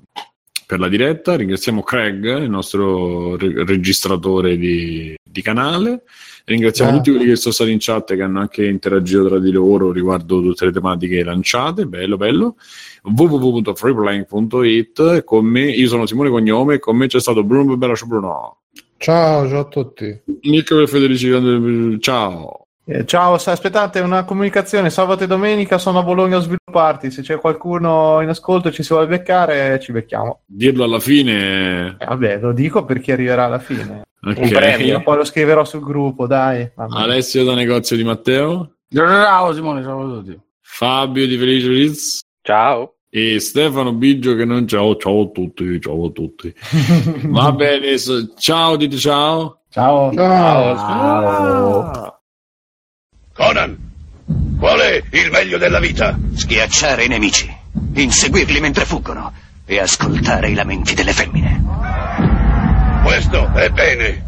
per 0.65 0.79
la 0.79 0.89
diretta, 0.89 1.35
ringraziamo 1.35 1.81
Craig, 1.81 2.41
il 2.41 2.49
nostro 2.49 3.37
re- 3.37 3.63
registratore 3.65 4.57
di, 4.57 5.15
di 5.23 5.41
canale, 5.41 6.03
ringraziamo 6.45 6.91
Ah. 6.91 6.95
tutti 6.95 7.11
quelli 7.11 7.25
che 7.25 7.35
sono 7.37 7.53
stati 7.53 7.71
in 7.71 7.77
chat 7.79 8.15
che 8.15 8.21
hanno 8.21 8.39
anche 8.39 8.65
interagito 8.65 9.27
tra 9.27 9.39
di 9.39 9.51
loro 9.51 9.91
riguardo 9.91 10.41
tutte 10.41 10.65
le 10.65 10.71
tematiche 10.71 11.23
lanciate, 11.23 11.85
bello 11.85 12.17
bello. 12.17 12.55
www.freeplaying.it 13.03 15.23
con 15.23 15.45
me, 15.45 15.69
io 15.69 15.87
sono 15.87 16.05
Simone 16.05 16.29
Cognome 16.29 16.75
e 16.75 16.79
con 16.79 16.97
me 16.97 17.07
c'è 17.07 17.19
stato 17.19 17.43
Bruno 17.43 17.77
Bella 17.77 17.93
Bruno 18.05 18.57
Ciao, 18.99 19.47
ciao 19.47 19.61
a 19.61 19.65
tutti. 19.65 20.23
Nick 20.41 20.85
Federici, 20.85 21.99
ciao. 22.01 22.67
Eh, 22.83 23.05
ciao, 23.05 23.35
aspettate 23.35 24.01
una 24.01 24.25
comunicazione. 24.25 24.89
Sabato 24.89 25.23
e 25.23 25.27
domenica 25.27 25.77
sono 25.77 25.99
a 25.99 26.03
Bologna 26.03 26.35
a 26.35 26.41
svilupparti. 26.41 27.09
Se 27.09 27.21
c'è 27.21 27.39
qualcuno 27.39 28.19
in 28.19 28.27
ascolto 28.27 28.67
e 28.67 28.71
ci 28.73 28.83
si 28.83 28.91
vuole 28.91 29.07
beccare, 29.07 29.79
ci 29.79 29.93
becchiamo. 29.93 30.41
Dirlo 30.45 30.83
alla 30.83 30.99
fine. 30.99 31.95
Eh, 31.97 32.05
vabbè, 32.05 32.39
lo 32.41 32.51
dico 32.51 32.83
per 32.83 32.99
chi 32.99 33.13
arriverà 33.13 33.45
alla 33.45 33.59
fine. 33.59 34.03
Ok. 34.21 34.37
Un 34.37 34.49
premio. 34.49 35.01
Poi 35.01 35.15
lo 35.15 35.23
scriverò 35.23 35.63
sul 35.63 35.81
gruppo, 35.81 36.27
dai. 36.27 36.69
Vabbè. 36.75 36.99
Alessio 36.99 37.45
da 37.45 37.53
negozio 37.53 37.95
di 37.95 38.03
Matteo, 38.03 38.73
Ciao 38.93 39.53
Simone, 39.53 39.81
ciao 39.81 40.01
a 40.01 40.15
tutti. 40.17 40.37
Fabio 40.59 41.25
di 41.25 41.37
Felice 41.37 41.93
Ciao. 42.41 42.95
E 43.09 43.39
Stefano 43.39 43.93
Biggio 43.93 44.35
che 44.35 44.45
non 44.45 44.67
ciao, 44.67 44.95
ciao 44.97 45.23
a 45.23 45.27
tutti, 45.27 45.81
ciao 45.81 46.05
a 46.05 46.11
tutti. 46.11 46.53
Va 47.27 47.51
bene, 47.51 47.97
so- 47.97 48.33
ciao, 48.37 48.75
dite 48.75 48.97
ciao. 48.97 49.61
Ciao. 49.69 50.13
Ciao. 50.13 51.81
Ah. 51.81 52.19
Conan, 53.33 53.77
qual 54.59 54.79
è 54.79 55.03
il 55.11 55.29
meglio 55.31 55.57
della 55.57 55.79
vita? 55.79 56.17
Schiacciare 56.33 57.05
i 57.05 57.07
nemici, 57.07 57.51
inseguirli 57.93 58.59
mentre 58.59 58.85
fuggono 58.85 59.31
e 59.65 59.79
ascoltare 59.79 60.49
i 60.49 60.53
lamenti 60.53 60.93
delle 60.93 61.13
femmine. 61.13 61.63
Questo 63.03 63.51
è 63.53 63.69
bene. 63.69 64.27